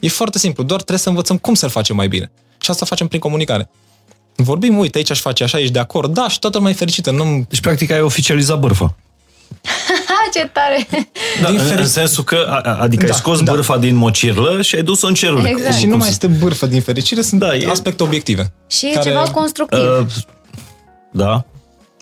e 0.00 0.08
foarte 0.08 0.38
simplu, 0.38 0.62
doar 0.62 0.78
trebuie 0.78 0.98
să 0.98 1.08
învățăm 1.08 1.38
cum 1.38 1.54
să-l 1.54 1.68
facem 1.68 1.96
mai 1.96 2.08
bine. 2.08 2.30
Și 2.58 2.70
asta 2.70 2.84
facem 2.86 3.06
prin 3.06 3.20
comunicare. 3.20 3.70
Vorbim, 4.36 4.78
uite, 4.78 4.98
aici 4.98 5.10
aș 5.10 5.20
face 5.20 5.42
așa, 5.44 5.58
ești 5.58 5.72
de 5.72 5.78
acord, 5.78 6.14
da, 6.14 6.28
și 6.28 6.38
toată 6.38 6.56
lumea 6.56 6.72
e 6.72 6.76
fericită. 6.76 7.10
Nu, 7.10 7.44
Deci, 7.48 7.60
practic, 7.60 7.90
ai 7.90 8.00
oficializat 8.00 8.58
bârfa. 8.58 8.94
Ha, 10.06 10.28
ce 10.34 10.50
tare! 10.52 10.86
Da, 11.42 11.50
Din 11.50 11.58
în, 11.58 11.66
feric- 11.66 11.78
în 11.78 11.86
sensul 11.86 12.24
că, 12.24 12.46
a- 12.48 12.60
a- 12.70 12.76
adică 12.80 13.04
Da, 13.06 13.12
ai 13.12 13.18
scos 13.18 13.42
da. 13.42 13.52
bârfa 13.52 13.78
din 13.78 13.94
mocirlă 13.94 14.62
și 14.62 14.74
ai 14.74 14.82
dus-o 14.82 15.06
în 15.06 15.14
cerul. 15.14 15.44
Exact. 15.44 15.74
și 15.74 15.86
nu 15.86 15.96
mai 15.96 16.08
este 16.08 16.26
bârfă 16.26 16.66
din 16.66 16.80
fericire, 16.80 17.20
sunt 17.22 17.40
Da, 17.40 17.46
da, 17.46 17.56
e- 17.56 17.70
aspecte 17.70 18.02
obiective. 18.02 18.52
Și 18.66 18.86
e 18.86 18.98
ceva 19.02 19.22
constructiv. 19.30 19.80
Uh, 19.80 20.06
da, 21.12 21.44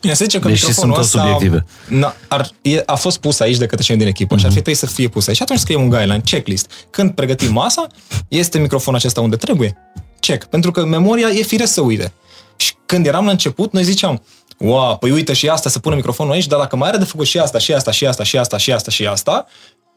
Bine, 0.04 0.16
să 0.16 0.24
zicem 0.24 0.40
că 0.40 0.48
Deși 0.48 0.66
microfonul 0.66 0.94
sunt 0.94 1.12
tot 1.12 1.20
ăsta 1.20 1.34
subiective. 1.34 1.64
Na, 1.88 2.14
ar, 2.28 2.50
e, 2.62 2.82
a 2.86 2.94
fost 2.94 3.18
pus 3.18 3.40
aici 3.40 3.56
de 3.56 3.66
către 3.66 3.84
cei 3.84 3.96
din 3.96 4.06
echipă 4.06 4.34
mm-hmm. 4.34 4.38
și 4.38 4.44
ar 4.44 4.50
fi 4.50 4.56
trebuit 4.56 4.76
să 4.76 4.86
fie 4.86 5.08
pus 5.08 5.26
aici. 5.26 5.36
Și 5.36 5.42
atunci 5.42 5.58
scriem 5.58 5.80
un 5.80 5.88
guideline, 5.88 6.20
checklist. 6.24 6.70
Când 6.90 7.10
pregătim 7.10 7.52
masa, 7.52 7.86
este 8.28 8.58
microfonul 8.58 8.98
acesta 8.98 9.20
unde 9.20 9.36
trebuie? 9.36 9.76
Check. 10.20 10.44
Pentru 10.44 10.70
că 10.70 10.84
memoria 10.84 11.28
e 11.28 11.42
firesc 11.42 11.72
să 11.72 11.80
uite. 11.80 12.12
Și 12.56 12.72
când 12.86 13.06
eram 13.06 13.24
la 13.24 13.30
început, 13.30 13.72
noi 13.72 13.84
ziceam, 13.84 14.22
wow, 14.58 14.96
păi 14.96 15.10
uite 15.10 15.32
și 15.32 15.48
asta, 15.48 15.68
să 15.68 15.78
punem 15.78 15.98
microfonul 15.98 16.32
aici, 16.32 16.46
dar 16.46 16.58
dacă 16.58 16.76
mai 16.76 16.88
are 16.88 16.98
de 16.98 17.04
făcut 17.04 17.26
și 17.26 17.38
asta, 17.38 17.58
și 17.58 17.72
asta, 17.72 17.90
și 17.90 18.06
asta, 18.06 18.24
și 18.24 18.36
asta, 18.38 18.56
și 18.56 18.72
asta, 18.72 18.90
și 18.90 19.06
asta, 19.06 19.46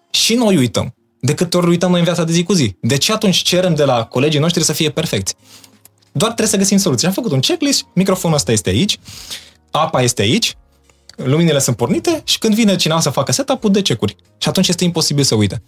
și 0.10 0.34
noi 0.34 0.58
uităm. 0.58 0.96
De 1.20 1.34
câte 1.34 1.58
ori 1.58 1.68
uităm 1.68 1.90
noi 1.90 2.00
în 2.00 2.06
viața 2.06 2.24
de 2.24 2.32
zi 2.32 2.44
cu 2.44 2.54
zi. 2.54 2.76
De 2.82 2.98
ce 2.98 3.12
atunci 3.12 3.38
cerem 3.38 3.76
de 3.76 3.84
la 3.84 4.04
colegii 4.04 4.40
noștri 4.40 4.64
să 4.64 4.74
fie 4.74 4.90
perfecți? 4.90 5.36
Doar 6.12 6.32
trebuie 6.32 6.54
să 6.54 6.58
găsim 6.58 6.78
soluții. 6.78 7.08
Am 7.08 7.14
făcut 7.14 7.32
un 7.32 7.40
checklist, 7.40 7.86
microfonul 7.94 8.36
ăsta 8.36 8.52
este 8.52 8.70
aici, 8.70 9.00
apa 9.78 10.02
este 10.02 10.22
aici, 10.22 10.58
luminile 11.16 11.60
sunt 11.60 11.76
pornite 11.76 12.22
și 12.24 12.38
când 12.38 12.56
vine 12.56 12.76
cineva 12.76 13.00
să 13.00 13.10
facă 13.10 13.32
setup-ul, 13.32 13.72
de 13.72 13.82
cecuri. 13.82 14.16
Și 14.38 14.50
atunci 14.50 14.68
este 14.68 14.84
imposibil 14.84 15.24
să 15.24 15.36
uite. 15.36 15.64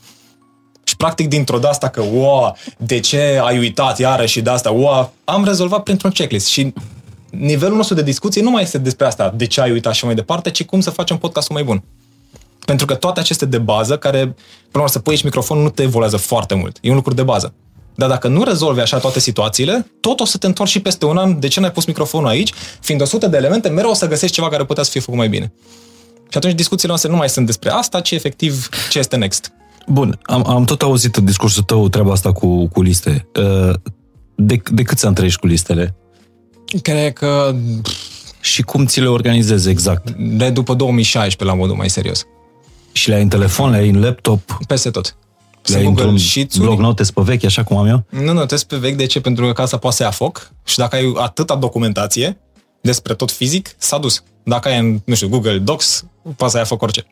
Și 0.84 0.96
practic 0.96 1.28
dintr-o 1.28 1.60
de 1.60 1.68
asta 1.68 1.88
că, 1.90 2.02
wow, 2.02 2.56
de 2.78 3.00
ce 3.00 3.40
ai 3.44 3.58
uitat 3.58 4.00
iarăși 4.00 4.32
și 4.32 4.42
de 4.42 4.50
asta, 4.50 4.72
wow, 4.72 5.14
am 5.24 5.44
rezolvat 5.44 5.84
printr-un 5.84 6.12
checklist 6.12 6.48
și 6.48 6.74
nivelul 7.30 7.76
nostru 7.76 7.96
de 7.96 8.04
discuție 8.04 8.42
nu 8.42 8.52
mai 8.52 8.64
este 8.64 8.78
despre 8.78 9.06
asta, 9.06 9.34
de 9.36 9.46
ce 9.46 9.62
ai 9.62 9.72
uitat 9.72 9.94
și 9.94 10.06
mai 10.06 10.16
departe, 10.16 10.52
ci 10.52 10.66
cum 10.66 10.80
să 10.80 10.90
facem 10.90 11.18
podcastul 11.18 11.56
mai 11.56 11.64
bun. 11.64 11.84
Pentru 12.66 12.86
că 12.86 12.96
toate 12.96 13.20
aceste 13.20 13.46
de 13.46 13.58
bază, 13.58 13.98
care, 13.98 14.20
până 14.20 14.36
la 14.72 14.80
urmă, 14.80 14.88
să 14.88 15.00
pui 15.00 15.14
aici 15.14 15.24
microfonul, 15.24 15.64
nu 15.64 15.70
te 15.70 15.84
evoluează 15.84 16.18
foarte 16.18 16.54
mult. 16.54 16.78
E 16.82 16.90
un 16.90 16.96
lucru 16.96 17.14
de 17.14 17.24
bază. 17.24 17.54
Dar 18.00 18.10
dacă 18.10 18.28
nu 18.28 18.44
rezolvi 18.44 18.80
așa 18.80 18.98
toate 18.98 19.20
situațiile, 19.20 19.92
tot 20.00 20.20
o 20.20 20.26
să 20.26 20.38
te 20.38 20.48
întorci 20.48 20.70
și 20.70 20.80
peste 20.80 21.06
un 21.06 21.18
an, 21.18 21.40
de 21.40 21.48
ce 21.48 21.60
n-ai 21.60 21.72
pus 21.72 21.86
microfonul 21.86 22.28
aici? 22.28 22.54
Fiind 22.82 23.02
100 23.02 23.28
de 23.28 23.38
elemente, 23.38 23.70
mereu 23.70 23.90
o 23.90 23.94
să 23.94 24.08
găsești 24.08 24.36
ceva 24.36 24.50
care 24.50 24.66
putea 24.66 24.84
să 24.84 24.90
fie 24.92 25.02
făcut 25.02 25.18
mai 25.18 25.30
bine. 25.30 25.54
Și 26.30 26.38
atunci 26.38 26.54
discuțiile 26.54 26.88
noastre 26.88 27.10
nu 27.12 27.16
mai 27.18 27.30
sunt 27.30 27.46
despre 27.46 27.70
asta, 27.70 28.00
ci 28.00 28.12
efectiv 28.12 28.70
ce 28.90 29.00
este 29.00 29.16
next. 29.16 29.52
Bun, 29.88 30.20
am, 30.24 30.48
am 30.48 30.64
tot 30.66 30.82
auzit 30.82 31.16
în 31.16 31.26
discursul 31.26 31.64
tău 31.64 31.90
treaba 31.90 32.12
asta 32.12 32.32
cu, 32.32 32.68
cu 32.68 32.82
liste. 32.82 33.28
Uh, 33.36 33.74
De, 34.36 34.62
de 34.72 34.84
câți 34.84 35.06
ani 35.06 35.16
trăiești 35.16 35.40
cu 35.40 35.48
listele? 35.48 35.96
Cred 36.82 37.14
că 37.14 37.56
Și 38.40 38.62
cum 38.62 38.86
ți 38.86 39.00
le 39.00 39.08
organizezi 39.08 39.70
exact? 39.70 40.12
de 40.12 40.50
după 40.50 40.74
2016 40.74 41.56
la 41.56 41.62
modul 41.62 41.76
mai 41.76 41.90
serios. 41.90 42.26
Și 42.92 43.10
le 43.10 43.16
ai 43.16 43.22
în 43.22 43.30
telefon, 43.30 43.70
le 43.70 43.78
ai 43.78 43.90
în 43.90 44.02
laptop, 44.02 44.58
Peste 44.68 44.90
tot. 44.90 45.16
Le 45.66 45.76
ai 45.76 45.82
Sunt 45.84 45.84
Google 45.84 46.02
într-un 46.04 46.18
Sheets-uri. 46.18 46.66
bloc 46.66 46.80
notes 46.80 47.12
pe 47.12 47.22
vechi, 47.22 47.44
așa 47.44 47.64
cum 47.64 47.78
am 47.78 47.86
eu? 47.86 48.04
Nu 48.10 48.34
notez 48.34 48.64
pe 48.64 48.78
vechi, 48.78 48.96
de 48.96 49.06
ce? 49.06 49.20
Pentru 49.22 49.46
că 49.46 49.52
casa 49.54 49.78
poate 49.78 49.96
să 49.96 50.04
ia 50.04 50.12
foc 50.12 50.52
și 50.64 50.78
dacă 50.78 50.96
ai 50.96 51.14
atâta 51.16 51.56
documentație 51.56 52.38
despre 52.82 53.14
tot 53.14 53.32
fizic, 53.32 53.76
s-a 53.78 53.98
dus. 53.98 54.24
Dacă 54.44 54.68
ai 54.70 54.80
în, 54.80 55.00
nu 55.06 55.16
știu, 55.16 55.28
Google 55.30 55.58
Docs, 55.58 56.06
poate 56.36 56.52
să 56.54 56.58
ia 56.58 56.64
foc 56.66 56.82
orice. 56.82 57.06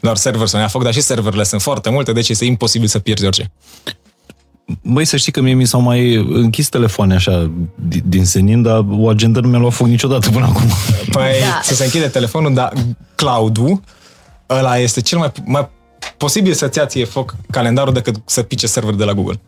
Doar 0.00 0.16
server 0.16 0.46
să 0.46 0.56
nu 0.56 0.62
ia 0.62 0.68
foc, 0.68 0.82
dar 0.82 0.92
și 0.92 1.00
serverele 1.00 1.44
sunt 1.44 1.62
foarte 1.62 1.90
multe, 1.90 2.12
deci 2.12 2.28
este 2.28 2.44
imposibil 2.44 2.88
să 2.88 2.98
pierzi 2.98 3.24
orice. 3.24 3.52
Băi, 4.82 5.04
să 5.04 5.16
știi 5.16 5.32
că 5.32 5.40
mie 5.40 5.54
mi 5.54 5.66
s-au 5.66 5.80
mai 5.80 6.14
închis 6.14 6.68
telefoane 6.68 7.14
așa 7.14 7.50
di- 7.88 8.02
din 8.04 8.24
senin, 8.24 8.62
dar 8.62 8.84
o 8.90 9.08
agenda 9.08 9.40
nu 9.40 9.48
mi-a 9.48 9.58
luat 9.58 9.72
foc 9.72 9.86
niciodată 9.86 10.30
până 10.30 10.44
acum. 10.46 10.62
Păi, 11.10 11.30
Da. 11.40 11.46
da. 11.46 11.60
să 11.62 11.74
se 11.74 11.84
închide 11.84 12.06
telefonul, 12.08 12.54
dar 12.54 12.72
cloud-ul, 13.14 13.80
ăla 14.50 14.78
este 14.78 15.00
cel 15.00 15.18
mai, 15.18 15.32
mai 15.44 15.68
posibil 16.16 16.52
să-ți 16.52 16.78
ia 16.78 16.86
ție 16.86 17.04
foc 17.04 17.34
calendarul 17.50 17.92
decât 17.92 18.16
să 18.24 18.42
pice 18.42 18.66
server 18.66 18.94
de 18.94 19.04
la 19.04 19.12
Google. 19.14 19.40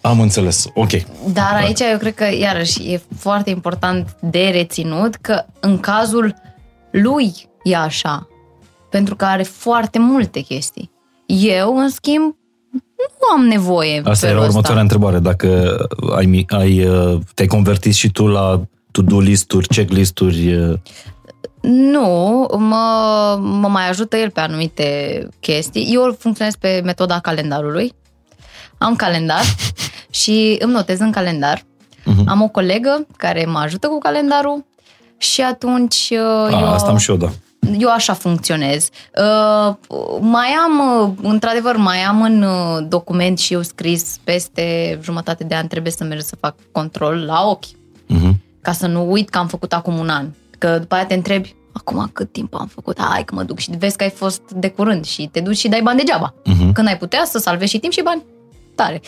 Am 0.00 0.20
înțeles, 0.20 0.66
ok. 0.74 0.90
Dar 1.32 1.52
aici 1.54 1.80
eu 1.80 1.98
cred 1.98 2.14
că, 2.14 2.24
iarăși, 2.40 2.92
e 2.92 3.02
foarte 3.18 3.50
important 3.50 4.16
de 4.20 4.48
reținut 4.52 5.14
că 5.14 5.44
în 5.60 5.78
cazul 5.78 6.34
lui 6.90 7.32
e 7.62 7.76
așa. 7.76 8.28
Pentru 8.90 9.16
că 9.16 9.24
are 9.24 9.42
foarte 9.42 9.98
multe 9.98 10.40
chestii. 10.40 10.90
Eu, 11.26 11.76
în 11.76 11.88
schimb, 11.90 12.34
nu 12.96 13.28
am 13.36 13.44
nevoie. 13.46 13.98
în 13.98 14.06
Asta 14.06 14.26
era 14.26 14.34
felul 14.34 14.48
următoarea 14.50 14.82
ăsta. 14.82 14.94
întrebare. 14.94 15.18
Dacă 15.18 15.76
ai, 16.16 16.26
mi- 16.26 16.44
ai, 16.48 16.84
uh, 16.86 17.18
te-ai 17.34 17.48
convertit 17.48 17.94
și 17.94 18.10
tu 18.10 18.26
la 18.26 18.60
to-do 18.90 19.20
list-uri, 19.20 19.68
checklist-uri, 19.68 20.54
uh, 20.54 20.78
Nu, 21.68 22.46
mă, 22.58 23.36
mă 23.40 23.68
mai 23.68 23.88
ajută 23.88 24.16
el 24.16 24.30
pe 24.30 24.40
anumite 24.40 25.28
chestii. 25.40 25.88
Eu 25.94 26.16
funcționez 26.18 26.54
pe 26.56 26.80
metoda 26.84 27.18
calendarului. 27.18 27.92
Am 28.78 28.96
calendar 28.96 29.42
și 30.20 30.56
îmi 30.60 30.72
notez 30.72 30.98
în 31.00 31.10
calendar. 31.10 31.62
Mhm. 32.04 32.28
Am 32.28 32.42
o 32.42 32.48
colegă 32.48 33.06
care 33.16 33.44
mă 33.44 33.58
ajută 33.58 33.86
cu 33.86 33.98
calendarul 33.98 34.64
și 35.18 35.40
atunci 35.42 36.08
uh, 36.10 36.54
a, 36.54 36.60
eu... 36.60 36.72
asta 36.72 36.88
am 36.90 36.96
și 36.96 37.10
eu, 37.10 37.16
da. 37.16 37.28
eu 37.78 37.90
așa 37.90 38.12
funcționez. 38.12 38.88
Uh, 39.18 39.74
mai 40.20 40.48
am, 40.64 41.00
uh, 41.02 41.10
într-adevăr, 41.22 41.76
mai 41.76 41.98
am 41.98 42.22
în 42.22 42.42
uh, 42.42 42.86
document 42.88 43.38
și 43.38 43.52
eu 43.52 43.62
scris 43.62 44.18
peste 44.24 44.98
jumătate 45.02 45.44
de 45.44 45.54
an 45.54 45.66
trebuie 45.66 45.92
să 45.92 46.04
merg 46.04 46.20
să 46.20 46.36
fac 46.40 46.54
control 46.72 47.24
la 47.24 47.42
ochi, 47.48 47.64
Mhm. 48.08 48.40
ca 48.60 48.72
să 48.72 48.86
nu 48.86 49.10
uit 49.10 49.28
că 49.28 49.38
am 49.38 49.46
făcut 49.46 49.72
acum 49.72 49.98
un 49.98 50.08
an. 50.08 50.26
Că 50.58 50.78
după 50.78 50.94
aia 50.94 51.06
te 51.06 51.14
întrebi, 51.14 51.54
acum 51.72 52.10
cât 52.12 52.32
timp 52.32 52.54
am 52.54 52.66
făcut? 52.66 53.00
Hai 53.00 53.24
că 53.24 53.34
mă 53.34 53.42
duc 53.42 53.58
și 53.58 53.70
vezi 53.78 53.96
că 53.96 54.04
ai 54.04 54.10
fost 54.10 54.42
de 54.50 54.70
curând 54.70 55.04
și 55.04 55.28
te 55.32 55.40
duci 55.40 55.56
și 55.56 55.68
dai 55.68 55.82
bani 55.82 55.98
degeaba. 55.98 56.34
Mhm. 56.44 56.72
Când 56.72 56.88
ai 56.88 56.98
putea 56.98 57.24
să 57.24 57.38
salvezi 57.38 57.70
și 57.70 57.78
timp 57.78 57.92
și 57.92 58.02
bani. 58.02 58.24
Tare. 58.74 59.00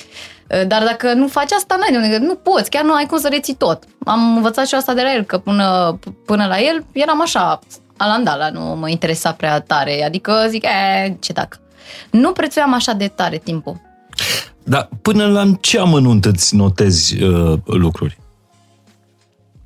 Uh, 0.51 0.67
Dar 0.67 0.83
dacă 0.85 1.13
nu 1.13 1.29
faci 1.29 1.53
asta, 1.53 1.77
n-ai 1.77 1.91
de 1.91 1.97
unde, 1.97 2.27
nu 2.27 2.35
poți, 2.35 2.71
chiar 2.71 2.85
nu 2.85 2.95
ai 2.95 3.07
cum 3.07 3.19
să 3.19 3.29
reții 3.29 3.55
tot. 3.55 3.85
Am 4.05 4.37
învățat 4.37 4.67
și 4.67 4.75
asta 4.75 4.95
de 4.95 5.03
la 5.03 5.15
el, 5.15 5.23
că 5.23 5.39
până, 5.39 5.99
până 6.27 6.47
la 6.47 6.61
el 6.61 6.85
eram 6.93 7.21
așa, 7.21 7.59
alandala, 7.97 8.51
nu 8.51 8.61
mă 8.61 8.89
interesa 8.89 9.33
prea 9.33 9.61
tare, 9.61 10.05
adică 10.05 10.47
zic, 10.49 10.65
e, 10.65 11.17
ce 11.21 11.33
dacă. 11.33 11.61
Nu 12.11 12.33
prețuiam 12.33 12.75
așa 12.75 12.93
de 12.93 13.09
tare 13.09 13.37
timpul. 13.37 13.81
Dar 14.65 14.89
până 15.03 15.27
la 15.27 15.45
ce 15.61 15.79
amănunt 15.79 16.25
îți 16.25 16.57
notezi 16.57 17.23
uh, 17.23 17.59
lucruri? 17.65 18.19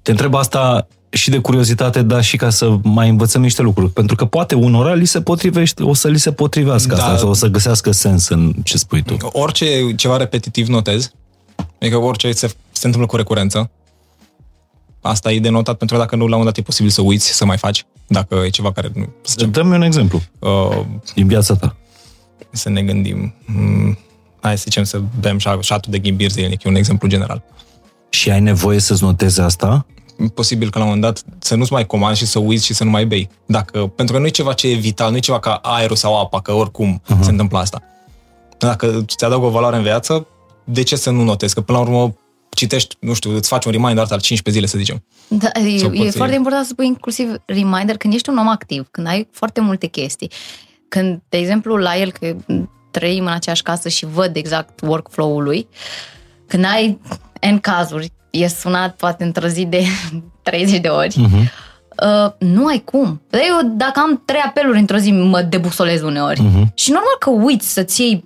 Te 0.02 0.10
întreb 0.10 0.34
asta 0.34 0.86
și 1.12 1.30
de 1.30 1.38
curiozitate, 1.38 2.02
dar 2.02 2.22
și 2.24 2.36
ca 2.36 2.50
să 2.50 2.76
mai 2.82 3.08
învățăm 3.08 3.42
niște 3.42 3.62
lucruri. 3.62 3.90
Pentru 3.92 4.16
că 4.16 4.24
poate 4.24 4.54
unora 4.54 4.94
li 4.94 5.04
se 5.04 5.20
potrivește, 5.20 5.82
o 5.82 5.94
să 5.94 6.08
li 6.08 6.18
se 6.18 6.32
potrivească 6.32 6.94
Da. 6.94 7.02
asta, 7.04 7.16
sau 7.16 7.28
o 7.28 7.32
să 7.32 7.46
găsească 7.46 7.90
sens 7.90 8.28
în 8.28 8.52
ce 8.64 8.78
spui 8.78 9.02
tu. 9.02 9.16
Orice 9.32 9.94
ceva 9.94 10.16
repetitiv 10.16 10.66
notez, 10.68 11.12
adică 11.80 11.96
orice 11.98 12.32
se, 12.32 12.46
se 12.72 12.86
întâmplă 12.86 13.06
cu 13.06 13.16
recurență, 13.16 13.70
asta 15.00 15.32
e 15.32 15.38
de 15.40 15.48
notat 15.48 15.76
pentru 15.76 15.96
că 15.96 16.02
dacă 16.02 16.16
nu, 16.16 16.20
la 16.26 16.26
un 16.26 16.30
moment 16.38 16.54
dat 16.54 16.64
e 16.64 16.66
posibil 16.66 16.90
să 16.90 17.00
uiți 17.02 17.28
să 17.32 17.44
mai 17.44 17.58
faci, 17.58 17.84
dacă 18.06 18.34
e 18.44 18.48
ceva 18.48 18.72
care 18.72 18.90
nu... 18.94 19.08
Să, 19.22 19.34
zicem, 19.36 19.50
Dă-mi 19.50 19.74
un 19.74 19.82
exemplu 19.82 20.22
uh, 20.38 20.80
din 21.14 21.26
viața 21.26 21.54
ta. 21.54 21.76
să 22.50 22.68
ne 22.68 22.82
gândim. 22.82 23.34
Mm, 23.46 23.98
hai 24.40 24.56
să 24.56 24.62
zicem 24.64 24.84
să 24.84 25.00
bem 25.20 25.38
șa- 25.38 25.60
șatul 25.60 25.90
de 25.92 25.98
ghimbir 25.98 26.30
zilnic, 26.30 26.62
e 26.62 26.68
un 26.68 26.74
exemplu 26.74 27.08
general. 27.08 27.42
Și 28.10 28.30
ai 28.30 28.40
nevoie 28.40 28.78
să-ți 28.78 29.02
notezi 29.02 29.40
asta? 29.40 29.86
Posibil 30.34 30.70
că 30.70 30.78
la 30.78 30.84
un 30.84 30.90
moment 30.90 31.12
dat 31.12 31.24
să 31.38 31.54
nu-ți 31.54 31.72
mai 31.72 31.86
comanzi 31.86 32.18
și 32.18 32.26
să 32.26 32.38
uiți 32.38 32.64
și 32.64 32.74
să 32.74 32.84
nu 32.84 32.90
mai 32.90 33.06
bei. 33.06 33.28
Dacă, 33.46 33.86
pentru 33.86 34.14
că 34.14 34.20
nu 34.20 34.26
e 34.26 34.30
ceva 34.30 34.52
ce 34.52 34.68
e 34.68 34.74
vital, 34.74 35.10
nu 35.10 35.16
e 35.16 35.20
ceva 35.20 35.38
ca 35.38 35.54
aerul 35.62 35.96
sau 35.96 36.20
apa, 36.20 36.40
că 36.40 36.52
oricum 36.52 37.02
uh-huh. 37.04 37.20
se 37.20 37.30
întâmplă 37.30 37.58
asta. 37.58 37.82
Dacă 38.58 39.04
ți 39.06 39.24
adaugă 39.24 39.46
o 39.46 39.50
valoare 39.50 39.76
în 39.76 39.82
viață, 39.82 40.26
de 40.64 40.82
ce 40.82 40.96
să 40.96 41.10
nu 41.10 41.22
notezi? 41.22 41.54
Că 41.54 41.60
până 41.60 41.78
la 41.78 41.84
urmă 41.84 42.14
citești, 42.54 42.96
nu 43.00 43.12
știu, 43.12 43.34
îți 43.34 43.48
faci 43.48 43.64
un 43.64 43.72
reminder 43.72 44.06
al 44.10 44.20
15 44.20 44.50
zile, 44.50 44.66
să 44.66 44.78
zicem. 44.78 45.04
Da, 45.28 45.60
e, 45.60 45.78
Sau 45.78 45.92
e 45.92 45.96
poți 45.96 46.10
să 46.10 46.16
foarte 46.16 46.34
iei. 46.34 46.36
important 46.36 46.66
să 46.66 46.74
pui 46.74 46.86
inclusiv 46.86 47.34
reminder 47.46 47.96
când 47.96 48.14
ești 48.14 48.28
un 48.28 48.38
om 48.38 48.48
activ, 48.48 48.88
când 48.90 49.06
ai 49.06 49.28
foarte 49.30 49.60
multe 49.60 49.86
chestii. 49.86 50.30
Când, 50.88 51.20
de 51.28 51.36
exemplu, 51.36 51.76
la 51.76 51.96
el, 51.96 52.12
că 52.12 52.36
trăim 52.90 53.24
în 53.24 53.32
aceeași 53.32 53.62
casă 53.62 53.88
și 53.88 54.06
văd 54.06 54.36
exact 54.36 54.80
workflow-ul 54.80 55.42
lui, 55.42 55.68
când 56.46 56.64
ai 56.64 56.98
N 57.52 57.56
cazuri, 57.56 58.12
e 58.32 58.46
sunat 58.48 58.94
poate 58.96 59.24
într-o 59.24 59.46
zi 59.46 59.64
de 59.64 59.82
30 60.42 60.78
de 60.80 60.88
ori, 60.88 61.14
Uh-huh. 61.14 61.42
uh, 62.06 62.32
nu 62.38 62.66
ai 62.66 62.82
cum. 62.84 63.20
Eu, 63.30 63.70
dacă 63.76 64.00
am 64.00 64.22
trei 64.24 64.40
apeluri 64.46 64.78
într-o 64.78 64.96
zi, 64.96 65.10
mă 65.12 65.42
debusolez 65.42 66.02
uneori. 66.02 66.40
Mhm. 66.40 66.72
Și 66.74 66.90
normal 66.90 67.16
că 67.18 67.30
uiți 67.30 67.72
să-ți 67.72 68.00
iei 68.02 68.24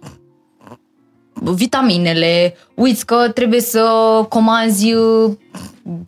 vitaminele, 1.42 2.54
uiți 2.74 3.06
că 3.06 3.28
trebuie 3.34 3.60
să 3.60 3.80
comanzi 4.28 4.92
uh, 4.92 5.32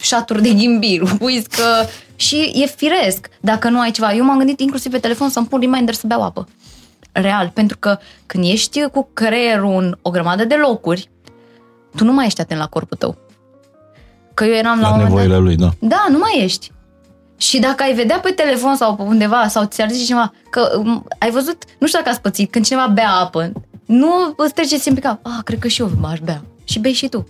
șaturi 0.00 0.42
de 0.42 0.52
ghimbir, 0.52 1.02
uiți 1.20 1.48
că... 1.48 1.62
Și 2.16 2.52
e 2.54 2.66
firesc 2.66 3.28
dacă 3.40 3.68
nu 3.68 3.80
ai 3.80 3.90
ceva. 3.90 4.12
Eu 4.14 4.24
m-am 4.24 4.36
gândit 4.38 4.60
inclusiv 4.60 4.92
pe 4.92 4.98
telefon 4.98 5.28
să-mi 5.28 5.46
pun 5.46 5.60
reminder 5.60 5.94
să 5.94 6.06
beau 6.06 6.22
apă. 6.22 6.48
Real, 7.12 7.50
pentru 7.54 7.76
că 7.78 7.98
când 8.26 8.44
ești 8.44 8.80
cu 8.92 9.08
creierul 9.12 9.82
în 9.82 9.96
o 10.02 10.10
grămadă 10.10 10.44
de 10.44 10.54
locuri, 10.54 11.08
tu 11.96 12.04
nu 12.04 12.12
mai 12.12 12.26
ești 12.26 12.40
atent 12.40 12.60
la 12.60 12.66
corpul 12.66 12.96
tău. 12.96 13.16
Că 14.38 14.44
eu 14.44 14.54
eram 14.54 14.80
la, 14.80 14.88
La 14.88 14.94
un 14.94 15.00
moment 15.00 15.14
dat... 15.14 15.22
nevoile 15.22 15.42
lui, 15.44 15.56
da. 15.56 15.70
Da, 15.78 16.06
nu 16.10 16.18
mai 16.18 16.40
ești. 16.44 16.70
Și 17.36 17.58
dacă 17.58 17.82
ai 17.82 17.94
vedea 17.94 18.18
pe 18.18 18.30
telefon 18.30 18.76
sau 18.76 18.94
pe 18.94 19.02
undeva 19.02 19.48
sau 19.48 19.64
ți-ar 19.64 19.90
zice 19.90 20.04
cineva 20.04 20.32
că 20.50 20.72
um, 20.78 21.06
ai 21.18 21.30
văzut, 21.30 21.62
nu 21.78 21.86
știu 21.86 21.98
dacă 21.98 22.10
ați 22.10 22.20
pățit, 22.20 22.50
când 22.50 22.64
cineva 22.64 22.86
bea 22.86 23.10
apă, 23.10 23.52
nu 23.86 24.34
îți 24.36 24.54
trece 24.54 24.76
simplu 24.78 25.02
cap, 25.02 25.26
ah, 25.26 25.38
cred 25.44 25.58
că 25.58 25.68
și 25.68 25.80
eu 25.80 25.90
aș 26.04 26.18
bea. 26.18 26.42
Și 26.64 26.78
bei 26.78 26.92
și 26.92 27.08
tu. 27.08 27.26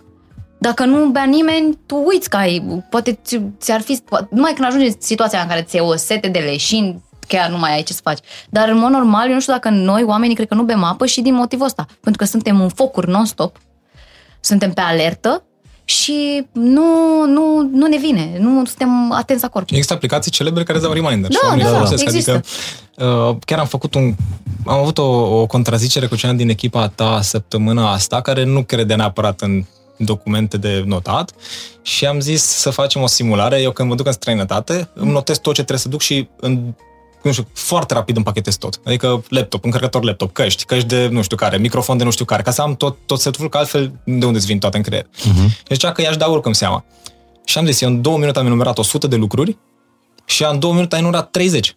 Dacă 0.58 0.84
nu 0.84 1.06
bea 1.06 1.24
nimeni, 1.24 1.78
tu 1.86 1.96
uiți 2.06 2.28
că 2.30 2.36
ai, 2.36 2.82
poate 2.90 3.18
ți- 3.24 3.42
ți-ar 3.60 3.80
fi, 3.80 3.98
po- 4.00 4.28
numai 4.30 4.52
când 4.52 4.66
ajunge 4.68 4.88
situația 4.98 5.40
în 5.40 5.48
care 5.48 5.62
ți-e 5.62 5.80
o 5.80 5.96
sete 5.96 6.28
de 6.28 6.38
leșin, 6.38 7.02
chiar 7.28 7.50
nu 7.50 7.58
mai 7.58 7.72
ai 7.74 7.82
ce 7.82 7.92
să 7.92 8.00
faci. 8.02 8.18
Dar 8.50 8.68
în 8.68 8.78
mod 8.78 8.90
normal, 8.90 9.28
eu 9.28 9.34
nu 9.34 9.40
știu 9.40 9.52
dacă 9.52 9.68
noi, 9.68 10.02
oamenii, 10.02 10.34
cred 10.34 10.48
că 10.48 10.54
nu 10.54 10.62
bem 10.62 10.82
apă 10.82 11.06
și 11.06 11.20
din 11.20 11.34
motivul 11.34 11.66
ăsta. 11.66 11.86
Pentru 12.00 12.22
că 12.22 12.28
suntem 12.28 12.60
în 12.60 12.68
focuri 12.68 13.10
non-stop, 13.10 13.56
suntem 14.40 14.72
pe 14.72 14.80
alertă 14.80 15.42
și 15.88 16.46
nu, 16.52 16.86
nu, 17.26 17.68
nu 17.72 17.86
ne 17.86 17.96
vine, 17.96 18.36
nu 18.38 18.64
suntem 18.64 19.12
atenți 19.12 19.42
la 19.42 19.48
corp. 19.48 19.70
Există 19.70 19.92
aplicații 19.92 20.30
celebre 20.30 20.62
care 20.62 20.78
îți 20.78 20.86
dau 20.86 20.94
reminder. 20.94 21.30
Da, 21.30 21.38
și 21.38 21.44
oamenii 21.44 21.64
da, 21.64 21.70
le 21.70 21.76
da, 21.76 21.84
folosesc. 21.84 22.04
există. 22.04 22.30
Adică, 22.30 23.06
uh, 23.06 23.36
chiar 23.44 23.58
am 23.58 23.66
făcut 23.66 23.94
un... 23.94 24.14
Am 24.66 24.78
avut 24.78 24.98
o, 24.98 25.40
o 25.40 25.46
contrazicere 25.46 26.06
cu 26.06 26.16
cineva 26.16 26.36
din 26.36 26.48
echipa 26.48 26.88
ta 26.88 27.20
săptămâna 27.22 27.92
asta, 27.92 28.20
care 28.20 28.44
nu 28.44 28.62
crede 28.62 28.94
neapărat 28.94 29.40
în 29.40 29.64
documente 29.96 30.56
de 30.56 30.82
notat 30.86 31.32
și 31.82 32.06
am 32.06 32.20
zis 32.20 32.42
să 32.42 32.70
facem 32.70 33.02
o 33.02 33.06
simulare. 33.06 33.60
Eu 33.60 33.70
când 33.70 33.88
mă 33.88 33.94
duc 33.94 34.06
în 34.06 34.12
străinătate, 34.12 34.88
îmi 34.94 35.12
notez 35.12 35.36
tot 35.36 35.54
ce 35.54 35.62
trebuie 35.62 35.78
să 35.78 35.88
duc 35.88 36.00
și 36.00 36.28
în 36.40 36.74
nu 37.28 37.32
știu, 37.32 37.48
foarte 37.52 37.94
rapid 37.94 38.16
împachetez 38.16 38.56
tot. 38.56 38.80
Adică 38.84 39.24
laptop, 39.28 39.64
încărcător 39.64 40.04
laptop, 40.04 40.32
căști, 40.32 40.64
căști 40.64 40.86
de 40.86 41.08
nu 41.10 41.22
știu 41.22 41.36
care, 41.36 41.56
microfon 41.56 41.96
de 41.96 42.04
nu 42.04 42.10
știu 42.10 42.24
care, 42.24 42.42
ca 42.42 42.50
să 42.50 42.62
am 42.62 42.76
tot, 42.76 42.96
tot 43.06 43.20
setul, 43.20 43.48
că 43.48 43.58
altfel 43.58 43.92
de 44.04 44.24
unde 44.24 44.38
îți 44.38 44.46
vin 44.46 44.58
toate 44.58 44.76
în 44.76 44.82
creier. 44.82 45.04
Uh-huh. 45.04 45.48
Și 45.56 45.72
zicea 45.72 45.92
că 45.92 46.02
i-aș 46.02 46.16
da 46.16 46.30
oricum 46.30 46.52
seama. 46.52 46.84
Și 47.44 47.58
am 47.58 47.66
zis, 47.66 47.80
eu 47.80 47.88
în 47.88 48.02
două 48.02 48.18
minute 48.18 48.38
am 48.38 48.46
enumerat 48.46 48.78
100 48.78 49.06
de 49.06 49.16
lucruri 49.16 49.56
și 50.24 50.42
ea 50.42 50.48
în 50.48 50.58
două 50.58 50.72
minute 50.72 50.94
a 50.94 50.98
enumerat 50.98 51.30
30. 51.30 51.74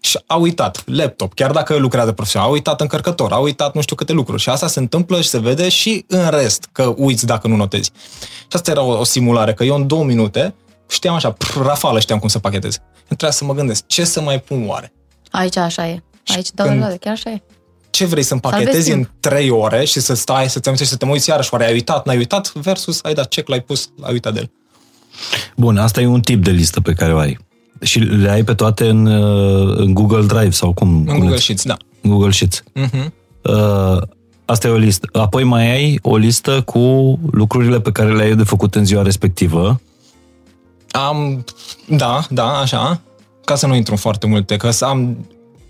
Și 0.00 0.18
a 0.26 0.34
uitat 0.34 0.82
laptop, 0.86 1.34
chiar 1.34 1.50
dacă 1.50 1.76
lucrează 1.76 2.12
profesional, 2.12 2.48
a 2.48 2.52
uitat 2.52 2.80
încărcător, 2.80 3.32
a 3.32 3.38
uitat 3.38 3.74
nu 3.74 3.80
știu 3.80 3.96
câte 3.96 4.12
lucruri. 4.12 4.42
Și 4.42 4.48
asta 4.48 4.66
se 4.66 4.78
întâmplă 4.78 5.20
și 5.20 5.28
se 5.28 5.38
vede 5.38 5.68
și 5.68 6.04
în 6.08 6.28
rest, 6.30 6.68
că 6.72 6.94
uiți 6.96 7.26
dacă 7.26 7.48
nu 7.48 7.56
notezi. 7.56 7.90
Și 8.40 8.48
asta 8.50 8.70
era 8.70 8.82
o, 8.82 8.98
o 8.98 9.04
simulare, 9.04 9.54
că 9.54 9.64
eu 9.64 9.74
în 9.74 9.86
două 9.86 10.04
minute 10.04 10.54
știam 10.88 11.14
așa, 11.14 11.30
pr, 11.30 11.58
rafală 11.62 12.00
știam 12.00 12.18
cum 12.18 12.28
să 12.28 12.38
pachetez. 12.38 12.78
Trebuia 13.06 13.30
să 13.30 13.44
mă 13.44 13.54
gândesc, 13.54 13.86
ce 13.86 14.04
să 14.04 14.20
mai 14.20 14.40
pun 14.40 14.64
oare? 14.68 14.92
Aici 15.30 15.56
așa 15.56 15.88
e. 15.88 16.02
Aici, 16.34 16.50
da, 16.54 16.64
când- 16.64 16.80
da, 16.80 16.88
da, 16.88 16.96
chiar 16.96 17.12
așa 17.12 17.30
e. 17.30 17.42
ce 17.90 18.04
vrei 18.04 18.22
să 18.22 18.28
Salvezi 18.28 18.54
împachetezi 18.62 18.90
în 18.90 18.96
timp. 18.96 19.10
3 19.20 19.50
ore 19.50 19.84
și 19.84 20.00
să 20.00 20.14
stai, 20.14 20.48
să 20.50 20.58
te 20.60 20.66
amintești, 20.68 20.92
să 20.92 20.98
te 20.98 21.04
mai 21.04 21.14
uiți 21.14 21.28
iarăși, 21.28 21.48
oare 21.52 21.66
ai 21.66 21.72
uitat, 21.72 22.06
n-ai 22.06 22.16
uitat, 22.16 22.52
versus 22.52 22.98
ai 23.02 23.14
dat 23.14 23.28
check, 23.28 23.48
l-ai 23.48 23.60
pus, 23.60 23.90
l-ai 24.00 24.12
uitat 24.12 24.32
de 24.32 24.38
el. 24.40 24.50
Bun, 25.56 25.76
asta 25.76 26.00
e 26.00 26.06
un 26.06 26.20
tip 26.20 26.44
de 26.44 26.50
listă 26.50 26.80
pe 26.80 26.92
care 26.92 27.14
o 27.14 27.18
ai. 27.18 27.38
Și 27.80 27.98
le 27.98 28.30
ai 28.30 28.44
pe 28.44 28.54
toate 28.54 28.88
în, 28.88 29.06
uh, 29.06 29.76
în 29.78 29.94
Google 29.94 30.26
Drive 30.26 30.50
sau 30.50 30.72
cum? 30.72 30.88
În 30.88 31.04
cum 31.04 31.14
Google 31.14 31.34
le- 31.34 31.40
Sheets, 31.40 31.64
da. 31.64 31.76
Google 32.02 32.30
Sheets. 32.30 32.62
Uh-huh. 32.62 33.06
Uh, 33.42 34.02
asta 34.44 34.66
e 34.68 34.70
o 34.70 34.76
listă. 34.76 35.08
Apoi 35.12 35.44
mai 35.44 35.70
ai 35.70 35.98
o 36.02 36.16
listă 36.16 36.62
cu 36.62 36.78
lucrurile 37.32 37.80
pe 37.80 37.92
care 37.92 38.14
le-ai 38.14 38.34
de 38.36 38.42
făcut 38.44 38.74
în 38.74 38.84
ziua 38.84 39.02
respectivă. 39.02 39.80
Am, 40.94 41.44
da, 41.88 42.26
da, 42.30 42.58
așa, 42.58 43.00
ca 43.44 43.54
să 43.54 43.66
nu 43.66 43.74
intru 43.74 43.92
în 43.92 43.98
foarte 43.98 44.26
multe, 44.26 44.56
că 44.56 44.70
să 44.70 44.84
am 44.84 45.26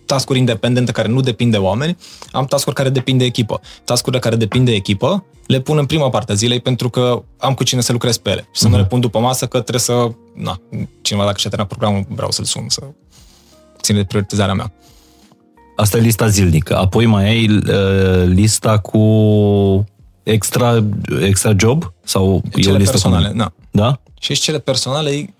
tascuri 0.06 0.38
independente 0.38 0.92
care 0.92 1.08
nu 1.08 1.20
depind 1.20 1.50
de 1.50 1.56
oameni, 1.56 1.96
am 2.32 2.46
tascuri 2.46 2.74
care 2.74 2.88
depind 2.88 3.18
de 3.18 3.24
echipă. 3.24 3.60
Tascurile 3.84 4.20
care 4.20 4.36
depind 4.36 4.64
de 4.66 4.72
echipă 4.72 5.24
le 5.46 5.60
pun 5.60 5.78
în 5.78 5.86
prima 5.86 6.08
parte 6.08 6.32
a 6.32 6.34
zilei 6.34 6.60
pentru 6.60 6.90
că 6.90 7.22
am 7.38 7.54
cu 7.54 7.64
cine 7.64 7.80
să 7.80 7.92
lucrez 7.92 8.16
pe 8.16 8.30
ele 8.30 8.48
și 8.52 8.60
să 8.60 8.68
nu 8.68 8.76
le 8.76 8.84
pun 8.84 9.00
după 9.00 9.18
masă 9.18 9.46
că 9.46 9.60
trebuie 9.60 9.80
să, 9.80 10.10
na, 10.34 10.60
cineva 11.02 11.24
dacă 11.24 11.38
și-a 11.38 11.50
terminat 11.50 11.76
programul, 11.78 12.06
vreau 12.08 12.30
să-l 12.30 12.44
sun, 12.44 12.68
să 12.68 12.82
ține 13.80 13.98
de 13.98 14.04
prioritizarea 14.04 14.54
mea. 14.54 14.72
Asta 15.76 15.96
e 15.96 16.00
lista 16.00 16.28
zilnică. 16.28 16.76
Apoi 16.76 17.06
mai 17.06 17.24
ai 17.24 17.48
uh, 17.48 18.24
lista 18.26 18.78
cu 18.78 18.98
extra, 20.24 20.84
extra 21.20 21.52
job? 21.58 21.92
Sau 22.04 22.42
e 22.44 22.48
o 22.54 22.60
Cele 22.60 22.76
listă 22.76 22.90
personale, 22.90 23.28
Cu... 23.28 23.36
da. 23.36 23.52
Da? 23.70 24.00
Și 24.20 24.34
cele 24.34 24.58
personale, 24.58 25.34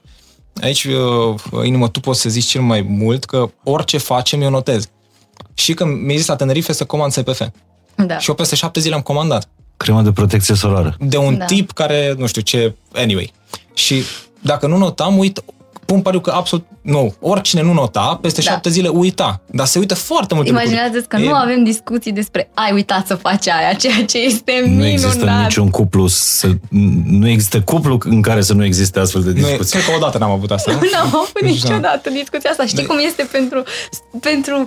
aici, 0.60 0.84
uh, 0.84 1.64
inimă, 1.64 1.88
tu 1.88 2.00
poți 2.00 2.20
să 2.20 2.28
zici 2.28 2.44
cel 2.44 2.60
mai 2.60 2.80
mult 2.88 3.24
că 3.24 3.50
orice 3.64 3.98
facem, 3.98 4.42
eu 4.42 4.50
notez. 4.50 4.88
Și 5.54 5.74
că 5.74 5.84
mi-ai 5.84 6.16
zis 6.16 6.26
la 6.26 6.36
Tenerife 6.36 6.72
să 6.72 6.84
comand 6.84 7.12
SPF. 7.12 7.42
Da. 7.96 8.18
Și 8.18 8.28
eu 8.28 8.34
peste 8.34 8.54
șapte 8.54 8.80
zile 8.80 8.94
am 8.94 9.00
comandat. 9.00 9.48
Crema 9.76 10.02
de 10.02 10.12
protecție 10.12 10.54
solară. 10.54 10.96
De 11.00 11.16
un 11.16 11.38
Da. 11.38 11.44
tip 11.44 11.70
care, 11.72 12.14
nu 12.18 12.26
știu 12.26 12.42
ce, 12.42 12.74
anyway. 12.92 13.32
Și 13.74 14.02
dacă 14.40 14.66
nu 14.66 14.76
notam, 14.76 15.18
uit, 15.18 15.44
pun 15.86 16.00
pariu 16.02 16.20
că 16.20 16.30
absolut, 16.30 16.66
nu, 16.82 17.14
oricine 17.20 17.62
nu 17.62 17.72
nota, 17.72 18.18
peste 18.22 18.40
Da. 18.44 18.50
șapte 18.50 18.68
zile 18.70 18.88
uita. 18.88 19.40
Dar 19.52 19.66
se 19.66 19.78
uită 19.78 19.94
foarte 19.94 20.34
multe 20.34 20.50
Imaginează-ți 20.50 21.08
că 21.08 21.16
lucruri. 21.16 21.26
nu 21.38 21.38
E- 21.38 21.42
avem 21.52 21.64
discuții 21.64 22.12
despre 22.12 22.50
ai 22.54 22.72
uitat 22.72 23.06
să 23.06 23.14
faci 23.14 23.48
aia, 23.48 23.72
ceea 23.72 24.04
ce 24.04 24.18
este 24.18 24.52
Nu 24.64 24.66
minunat. 24.70 24.88
există 24.90 25.24
niciun 25.42 25.70
cuplu 25.70 26.06
să, 26.06 26.48
nu 27.08 27.28
există 27.28 27.60
cuplu 27.62 27.98
în 28.04 28.22
care 28.22 28.40
să 28.40 28.54
nu 28.54 28.64
existe 28.64 28.98
astfel 29.00 29.22
de 29.22 29.30
Nu, 29.30 29.38
e- 29.38 29.42
discuții. 29.48 29.70
cred 29.80 29.84
că 29.90 29.96
odată 29.96 30.18
n-am 30.18 30.30
avut 30.30 30.50
asta. 30.50 30.70
nu? 30.72 30.78
Nu 30.78 30.98
am 30.98 31.06
avut 31.06 31.40
Deci, 31.40 31.50
niciodată 31.50 32.10
discuția 32.10 32.50
asta. 32.50 32.64
Știi 32.66 32.78
De- 32.78 32.86
cum 32.86 32.98
este 33.06 33.28
pentru, 33.32 33.62
pentru 34.20 34.66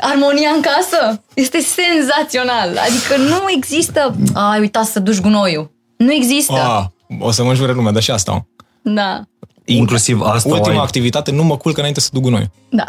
armonia 0.00 0.48
în 0.54 0.60
casă? 0.60 1.22
Este 1.34 1.58
senzațional. 1.60 2.68
Adică 2.68 3.16
nu 3.28 3.36
există 3.56 4.16
ai 4.32 4.60
uitat 4.60 4.84
să 4.84 5.00
duci 5.00 5.20
gunoiul. 5.20 5.70
Nu 5.96 6.12
există. 6.12 6.52
Ah, 6.52 6.84
o 7.20 7.30
să 7.30 7.42
mă 7.42 7.48
înjure 7.50 7.72
lumea, 7.72 7.92
dar 7.92 8.02
și 8.02 8.10
asta. 8.10 8.32
am. 8.32 8.48
Da. 8.82 9.22
Inclusiv 9.74 10.20
asta 10.20 10.48
o 10.48 10.52
Ultima 10.52 10.74
ai. 10.76 10.82
activitate, 10.82 11.30
nu 11.30 11.42
mă 11.44 11.56
culc 11.56 11.78
înainte 11.78 12.00
să 12.00 12.08
duc 12.12 12.22
gunoi. 12.22 12.50
Da. 12.68 12.84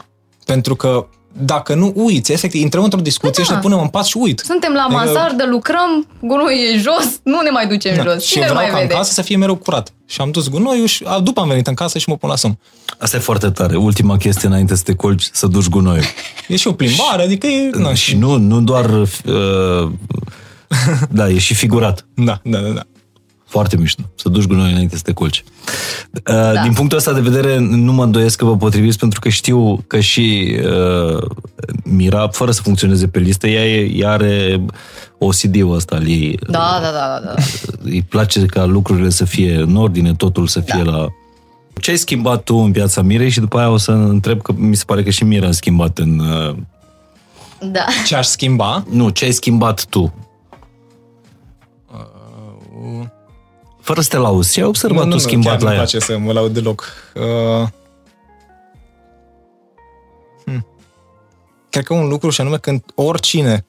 Pentru 0.46 0.76
că 0.76 1.08
dacă 1.40 1.74
nu 1.76 1.92
uiți, 1.96 2.32
efectiv, 2.32 2.62
intrăm 2.62 2.84
într-o 2.84 3.00
discuție 3.00 3.44
Da. 3.44 3.50
și 3.50 3.52
ne 3.56 3.60
punem 3.62 3.80
în 3.80 3.88
pat 3.88 4.06
și 4.06 4.18
uit. 4.18 4.42
Suntem 4.46 4.74
la 4.74 4.82
Adică- 4.82 4.96
mansardă, 5.04 5.46
lucrăm, 5.50 6.08
gunoiul 6.22 6.74
e 6.74 6.78
jos, 6.78 7.20
nu 7.24 7.42
ne 7.42 7.50
mai 7.50 7.68
ducem 7.68 7.96
Da. 7.96 8.04
jos. 8.04 8.24
Și 8.24 8.32
Cine 8.32 8.44
vreau 8.46 8.56
mai 8.62 8.70
ca 8.70 8.78
vede? 8.78 8.94
în 8.94 8.98
casă 9.00 9.14
să 9.14 9.22
fie 9.22 9.38
mereu 9.38 9.56
curat. 9.56 9.94
Și 10.06 10.22
am 10.22 10.32
dus 10.32 10.48
gunoiul 10.50 10.88
și 10.88 11.04
a, 11.08 11.20
după 11.20 11.42
am 11.42 11.48
venit 11.48 11.68
în 11.68 11.74
casă 11.74 11.98
și 11.98 12.10
mă 12.10 12.18
pun 12.18 12.30
la 12.30 12.36
somn. 12.36 12.58
Asta 13.00 13.18
e 13.18 13.20
foarte 13.20 13.50
tare. 13.50 13.76
Ultima 13.76 14.18
chestie 14.18 14.48
înainte 14.48 14.76
să 14.76 14.84
te 14.84 14.94
culci, 14.94 15.30
să 15.32 15.48
duci 15.48 15.68
gunoiul. 15.68 16.04
E 16.48 16.56
și 16.56 16.68
o 16.68 16.72
plimbare, 16.74 17.24
adică 17.24 17.48
e... 17.48 17.70
Na, 17.74 17.94
Și 17.94 18.16
nu, 18.18 18.38
nu 18.38 18.62
doar... 18.62 18.90
Uh, 18.90 19.90
da, 21.10 21.30
e 21.30 21.38
și 21.38 21.54
figurat. 21.54 22.06
Da, 22.16 22.40
da, 22.44 22.58
da. 22.60 22.70
da. 22.70 22.82
Foarte 23.48 23.78
mișto. 23.78 24.02
Să 24.16 24.30
duci 24.30 24.45
gunoi 24.45 24.72
înainte 24.72 24.95
să 24.95 25.02
te 25.02 25.12
culci. 25.12 25.43
Da. 26.24 26.62
Din 26.62 26.74
punctul 26.74 26.98
ăsta 26.98 27.14
de 27.14 27.20
vedere, 27.20 27.58
nu 27.60 27.91
mă 27.93 28.04
îndoiesc 28.04 28.38
că 28.38 28.45
vă 28.45 28.58
potriviți 28.58 28.98
pentru 28.98 29.20
că 29.20 29.30
știu 29.30 29.84
că 29.88 30.00
și 30.00 30.58
uh, 30.64 31.24
Mira, 31.84 32.28
fără 32.28 32.52
să 32.52 32.62
funcționeze 32.62 33.08
pe 33.08 33.20
listă, 33.20 33.48
ea, 33.48 33.66
e, 33.66 33.91
ea 33.95 34.12
are 34.12 34.66
OCD-ul 35.18 35.76
ăsta 35.76 35.95
al 35.95 36.08
ei. 36.08 36.39
Da, 36.50 36.80
da, 36.82 36.91
da, 36.91 37.22
da. 37.26 37.34
Îi 37.84 38.02
place 38.02 38.45
ca 38.45 38.66
lucrurile 38.66 39.10
să 39.10 39.26
fie 39.26 39.56
în 39.56 39.76
ordine, 39.76 40.14
totul 40.14 40.48
să 40.48 40.60
fie 40.60 40.84
da. 40.84 40.91
la... 40.91 41.08
Ce 41.82 41.91
ai 41.91 41.98
schimbat 41.98 42.43
tu 42.43 42.56
în 42.56 42.72
viața 42.72 43.02
Mirei 43.02 43.30
și 43.30 43.39
după 43.39 43.58
aia 43.58 43.70
o 43.70 43.78
să 43.78 43.91
întreb 43.91 44.41
că 44.41 44.54
mi 44.56 44.76
se 44.76 44.84
pare 44.86 45.04
că 45.04 45.10
și 45.10 45.24
Mira 45.24 45.48
a 45.48 45.52
schimbat 45.52 45.98
în... 45.98 46.20
Uh, 46.20 46.56
Da. 47.72 47.86
Ce 48.06 48.16
aș 48.16 48.26
schimba? 48.26 48.84
nu, 48.89 49.10
ce 49.10 49.26
ai 49.26 49.32
schimbat 49.32 49.86
tu? 49.86 50.14
Fără 53.88 54.02
să 54.02 54.10
te 54.10 54.18
lauzi, 54.18 54.52
ce 54.52 54.60
ai 54.62 54.68
observat 54.68 55.04
nu, 55.04 55.10
tu 55.10 55.16
nu, 55.16 55.22
schimbat 55.22 55.52
chiar 55.52 55.62
la 55.62 55.68
nu 55.68 55.76
ea? 55.76 55.82
place 55.82 56.00
să 56.00 56.18
mă 56.18 56.32
laud 56.32 56.54
deloc. 56.54 56.94
Uh, 57.16 57.68
hmm. 60.46 60.68
Cred 61.70 61.84
că 61.84 61.94
un 61.94 62.08
lucru 62.08 62.30
și 62.30 62.42
anume 62.42 62.58
când 62.58 62.84
oricine 62.96 63.66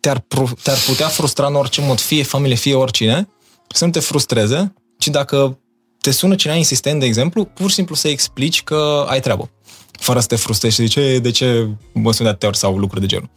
te-ar, 0.00 0.18
pru- 0.20 0.56
te-ar 0.62 0.76
putea 0.86 1.06
frustra 1.06 1.46
în 1.46 1.54
orice 1.54 1.80
mod, 1.80 2.00
fie 2.00 2.22
familie, 2.22 2.56
fie 2.56 2.74
oricine, 2.74 3.28
să 3.68 3.84
nu 3.84 3.90
te 3.90 4.00
frustreze, 4.00 4.74
ci 4.98 5.08
dacă 5.08 5.58
te 6.00 6.10
sună 6.10 6.34
cineva 6.34 6.58
insistent, 6.58 7.00
de 7.00 7.06
exemplu, 7.06 7.44
pur 7.44 7.68
și 7.68 7.74
simplu 7.74 7.94
să 7.94 8.08
explici 8.08 8.62
că 8.62 9.04
ai 9.08 9.20
treabă. 9.20 9.50
Fără 9.92 10.20
să 10.20 10.26
te 10.26 10.36
frustrezi 10.36 10.74
și 10.74 10.82
zici, 10.82 10.96
"E, 10.96 11.18
de 11.18 11.30
ce 11.30 11.68
mă 11.92 12.12
sun 12.12 12.24
de 12.24 12.30
atâtea 12.30 12.48
ori 12.48 12.56
sau 12.56 12.78
lucruri 12.78 13.00
de 13.00 13.06
genul. 13.06 13.30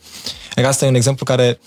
Adică 0.52 0.68
asta 0.68 0.86
e 0.86 0.89
un 0.89 0.95
exemplu 0.95 1.26
care 1.26 1.60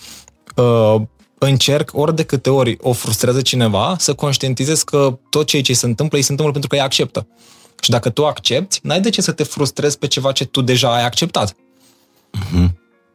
uh, 0.57 1.01
încerc 1.47 1.91
ori 1.93 2.17
de 2.17 2.23
câte 2.23 2.51
ori 2.51 2.77
o 2.81 2.93
frustrează 2.93 3.41
cineva 3.41 3.97
să 3.99 4.15
conștientizez 4.15 4.83
că 4.83 5.19
tot 5.31 5.47
ceea 5.47 5.63
ce 5.63 5.71
îi 5.71 5.77
se 5.77 5.87
întâmplă, 5.87 6.19
îi 6.19 6.25
se 6.25 6.31
întâmplă 6.31 6.53
pentru 6.53 6.71
că 6.71 6.77
îi 6.77 6.87
acceptă. 6.89 7.27
Și 7.83 7.91
dacă 7.91 8.11
tu 8.11 8.27
accepti, 8.27 8.81
n-ai 8.83 9.01
de 9.01 9.11
ce 9.11 9.23
să 9.23 9.33
te 9.33 9.43
frustrezi 9.43 9.99
pe 9.99 10.07
ceva 10.07 10.33
ce 10.33 10.45
tu 10.45 10.61
deja 10.61 10.95
ai 10.95 11.05
acceptat. 11.05 11.57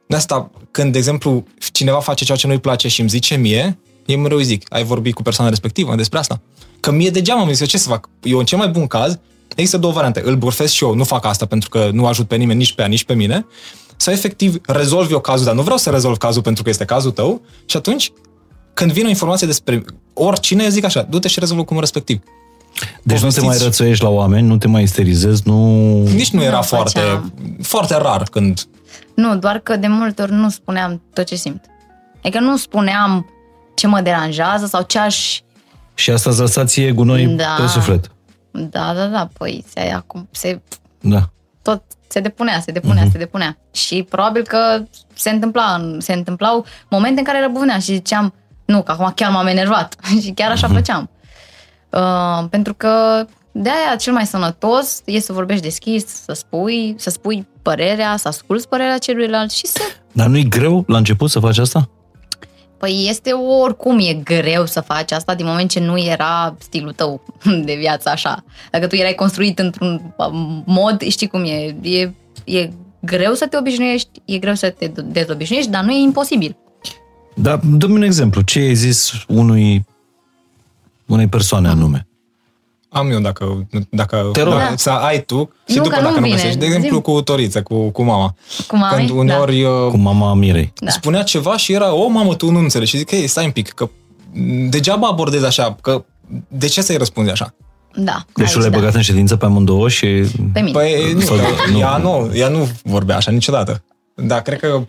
De 0.07 0.15
asta, 0.15 0.51
când, 0.71 0.91
de 0.91 0.97
exemplu, 0.97 1.43
cineva 1.71 1.99
face 1.99 2.25
ceea 2.25 2.38
ce 2.38 2.47
nu-i 2.47 2.59
place 2.59 2.88
și 2.88 2.99
îmi 2.99 3.09
zice 3.09 3.36
mie, 3.36 3.78
eu 4.05 4.19
mereu 4.19 4.38
îi 4.38 4.43
zic, 4.43 4.65
ai 4.69 4.84
vorbit 4.84 5.13
cu 5.13 5.21
persoana 5.21 5.49
respectivă 5.49 5.95
despre 5.95 6.19
asta? 6.19 6.41
Că 6.80 6.91
mie 6.91 7.09
degeaba 7.09 7.41
am 7.41 7.47
zis, 7.47 7.59
eu 7.59 7.67
ce 7.67 7.78
să 7.78 7.89
fac? 7.89 8.09
Eu, 8.23 8.38
în 8.38 8.45
cel 8.45 8.57
mai 8.57 8.67
bun 8.67 8.88
caz, 8.88 9.19
există 9.55 9.78
două 9.78 9.93
variante. 9.93 10.21
Îl 10.25 10.36
burfesc 10.36 10.73
și 10.73 10.84
eu, 10.84 10.95
nu 10.95 11.03
fac 11.03 11.25
asta 11.25 11.45
pentru 11.45 11.69
că 11.69 11.89
nu 11.93 12.05
ajut 12.05 12.28
pe 12.28 12.36
nimeni, 12.36 12.59
nici 12.59 12.73
pe 12.73 12.82
ea, 12.82 12.88
nici 12.88 13.03
pe 13.03 13.13
mine, 13.13 13.45
sau 13.97 14.13
efectiv 14.13 14.61
rezolv 14.65 15.11
eu 15.11 15.19
cazul, 15.19 15.45
dar 15.45 15.55
nu 15.55 15.61
vreau 15.61 15.77
să 15.77 15.89
rezolv 15.89 16.17
cazul 16.17 16.41
pentru 16.41 16.63
că 16.63 16.69
este 16.69 16.85
cazul 16.85 17.11
tău 17.11 17.41
și 17.65 17.77
atunci, 17.77 18.11
când 18.73 18.91
vine 18.91 19.05
o 19.05 19.09
informație 19.09 19.47
despre 19.47 19.83
oricine, 20.13 20.63
eu 20.63 20.69
zic 20.69 20.83
așa, 20.83 21.01
du-te 21.01 21.27
și 21.27 21.39
rezolvă 21.39 21.61
cu 21.63 21.69
omul 21.69 21.81
respectiv. 21.81 22.21
Deci 23.03 23.19
nu 23.21 23.29
te 23.29 23.39
mai 23.39 23.43
povestiți- 23.45 23.63
rățuiești 23.63 24.03
la 24.03 24.09
oameni, 24.09 24.47
nu 24.47 24.57
te 24.57 24.67
mai 24.67 24.83
isterizezi, 24.83 25.41
nu... 25.45 25.87
Nici 26.03 26.29
nu 26.29 26.39
Nu 26.39 26.45
era 26.45 26.61
făceam. 26.61 26.85
foarte, 26.87 27.31
foarte 27.61 27.97
rar 27.97 28.23
când 28.23 28.63
Nu, 29.15 29.37
doar 29.37 29.57
că 29.59 29.75
de 29.75 29.87
multe 29.87 30.21
ori 30.21 30.31
nu 30.31 30.49
spuneam 30.49 31.01
tot 31.13 31.25
ce 31.25 31.35
simt. 31.35 31.65
Adică 32.24 32.39
nu 32.39 32.57
spuneam 32.57 33.29
ce 33.75 33.87
mă 33.87 34.01
deranjează 34.01 34.65
sau 34.65 34.82
ce 34.82 34.99
aș... 34.99 35.39
Și 35.93 36.11
asta 36.11 36.29
îți 36.29 36.39
lăsa 36.39 36.63
ție 36.65 36.91
gunoi 36.91 37.25
Da. 37.25 37.55
pe 37.59 37.67
suflet. 37.67 38.11
Da, 38.51 38.93
da, 38.95 39.05
da, 39.05 39.29
păi 39.37 39.65
se, 39.74 39.79
acum, 39.79 40.28
se, 40.32 40.61
Da. 40.99 41.29
tot 41.61 41.83
se 42.08 42.20
depunea, 42.20 42.59
se 42.59 42.71
depunea, 42.71 43.04
uh-huh. 43.04 43.12
se 43.12 43.17
depunea. 43.17 43.58
Și 43.71 44.04
probabil 44.09 44.43
că 44.43 44.84
se, 45.13 45.29
întâmpla, 45.29 45.96
se 45.97 46.13
întâmplau 46.13 46.66
momente 46.89 47.20
în 47.20 47.25
care 47.25 47.42
răbuvnea 47.42 47.79
și 47.79 47.93
ziceam, 47.93 48.34
nu, 48.66 48.84
că 48.84 48.92
acum 48.92 49.12
chiar 49.16 49.32
m-am 49.32 49.47
enervat. 49.47 49.96
și 50.24 50.32
chiar 50.32 50.51
așa 50.51 50.67
uh-huh. 50.67 50.74
făceam. 50.74 51.09
Uh, 51.89 52.47
pentru 52.50 52.74
că 52.74 53.25
de 53.51 53.70
aia 53.70 53.96
cel 53.96 54.13
mai 54.13 54.25
sănătos 54.25 55.01
e 55.05 55.20
să 55.20 55.34
vorbești 55.34 55.63
deschis, 55.63 56.05
să 56.05 56.34
spui, 56.34 56.96
să 56.97 57.09
spui 57.09 57.47
părerea, 57.62 58.16
să 58.17 58.28
asculți 58.28 58.67
părerea 58.67 58.97
celuilalt 58.97 59.51
și 59.51 59.66
să 59.66 59.82
Dar 60.12 60.28
nu-i 60.28 60.47
greu 60.47 60.84
la 60.88 60.97
început 60.97 61.29
să 61.29 61.39
faci 61.39 61.58
asta? 61.58 61.89
Păi 62.78 63.05
este 63.09 63.32
oricum 63.32 63.99
e 63.99 64.13
greu 64.13 64.66
să 64.66 64.82
faci 64.82 65.12
asta 65.12 65.36
din 65.36 65.45
moment 65.45 65.70
ce 65.70 65.79
nu 65.79 65.97
era 65.99 66.55
stilul 66.59 66.91
tău 66.91 67.21
de 67.66 67.75
viață 67.79 68.09
așa. 68.09 68.43
Dacă 68.71 68.87
tu 68.87 68.95
erai 68.95 69.13
construit 69.13 69.59
într-un 69.59 70.13
um, 70.17 70.63
mod, 70.66 71.01
știi 71.01 71.28
cum 71.28 71.43
e, 71.43 71.75
e, 71.82 72.12
e 72.43 72.70
greu 72.99 73.33
să 73.33 73.47
te 73.47 73.58
obișnuiești, 73.58 74.21
e 74.25 74.37
greu 74.37 74.54
să 74.54 74.70
te 74.70 74.91
dezobișnuiești, 75.05 75.71
dar 75.71 75.83
nu 75.83 75.91
e 75.91 76.01
imposibil. 76.01 76.58
Dar 77.36 77.59
dă-mi 77.63 77.93
un 77.93 78.01
exemplu. 78.01 78.41
Ce 78.41 78.59
ai 78.59 78.75
zis 78.75 79.12
unui, 79.28 79.86
unei 81.05 81.28
persoane 81.28 81.67
anume? 81.67 82.08
Am 82.89 83.12
eu 83.12 83.20
dacă, 83.20 83.68
dacă 83.89 84.30
Te 84.34 84.42
rog. 84.42 84.54
da, 84.54 84.58
Da. 84.59 84.74
să 84.76 84.89
ai 84.89 85.22
tu 85.24 85.51
și 85.68 85.76
Nu, 85.78 85.84
după 85.84 85.96
că 85.96 86.01
dacă 86.01 86.14
nu 86.14 86.20
nu 86.20 86.24
vine. 86.26 86.36
găsești. 86.36 86.58
De 86.58 86.66
exemplu 86.66 86.89
Zi-mi. 86.89 87.01
cu 87.01 87.22
Toriță, 87.22 87.62
cu, 87.62 87.89
cu 87.89 88.04
mama. 88.04 88.36
Cu 88.68 88.78
mamei? 88.78 89.05
Când 89.05 89.20
uneori 89.20 89.62
da. 89.62 89.70
Cu 89.70 89.97
mama 89.97 90.34
Mirei. 90.34 90.74
Da. 90.76 90.92
spunea 90.92 91.24
ceva 91.24 91.58
și 91.58 91.74
era, 91.74 91.93
o 91.93 92.08
mamă, 92.08 92.36
tu 92.36 92.51
nu 92.51 92.59
înțelegi. 92.59 92.89
Și 92.92 92.97
zic, 92.97 93.09
hei, 93.09 93.28
stai 93.28 93.46
un 93.46 93.51
pic, 93.51 93.70
că 93.70 93.89
degeaba 94.70 95.08
abordezi 95.08 95.46
așa, 95.46 95.78
că 95.82 96.05
de 96.47 96.68
ce 96.68 96.82
să-i 96.82 96.97
răspunzi 96.97 97.32
așa? 97.32 97.54
Da. 97.96 98.26
Deci 98.36 98.46
aici, 98.46 98.54
tu 98.55 98.59
l-ai 98.59 98.70
da. 98.70 98.78
băgat 98.78 98.93
în 98.96 99.01
ședință 99.01 99.36
pe 99.36 99.46
amândouă 99.46 99.89
și... 99.89 100.05
Pe 100.54 100.59
mine. 100.59 100.72
Păi, 100.72 101.12
nu, 101.14 101.20
Sau- 101.20 101.36
că 101.36 101.43
nu. 101.72 101.80
Ea, 101.80 101.97
nu, 101.97 102.32
ea 102.34 102.47
nu 102.47 102.68
vorbea 102.84 103.16
așa 103.16 103.32
niciodată. 103.32 103.84
Dar 104.16 104.42
cred 104.42 104.59
că 104.59 104.68
uh, 104.68 104.82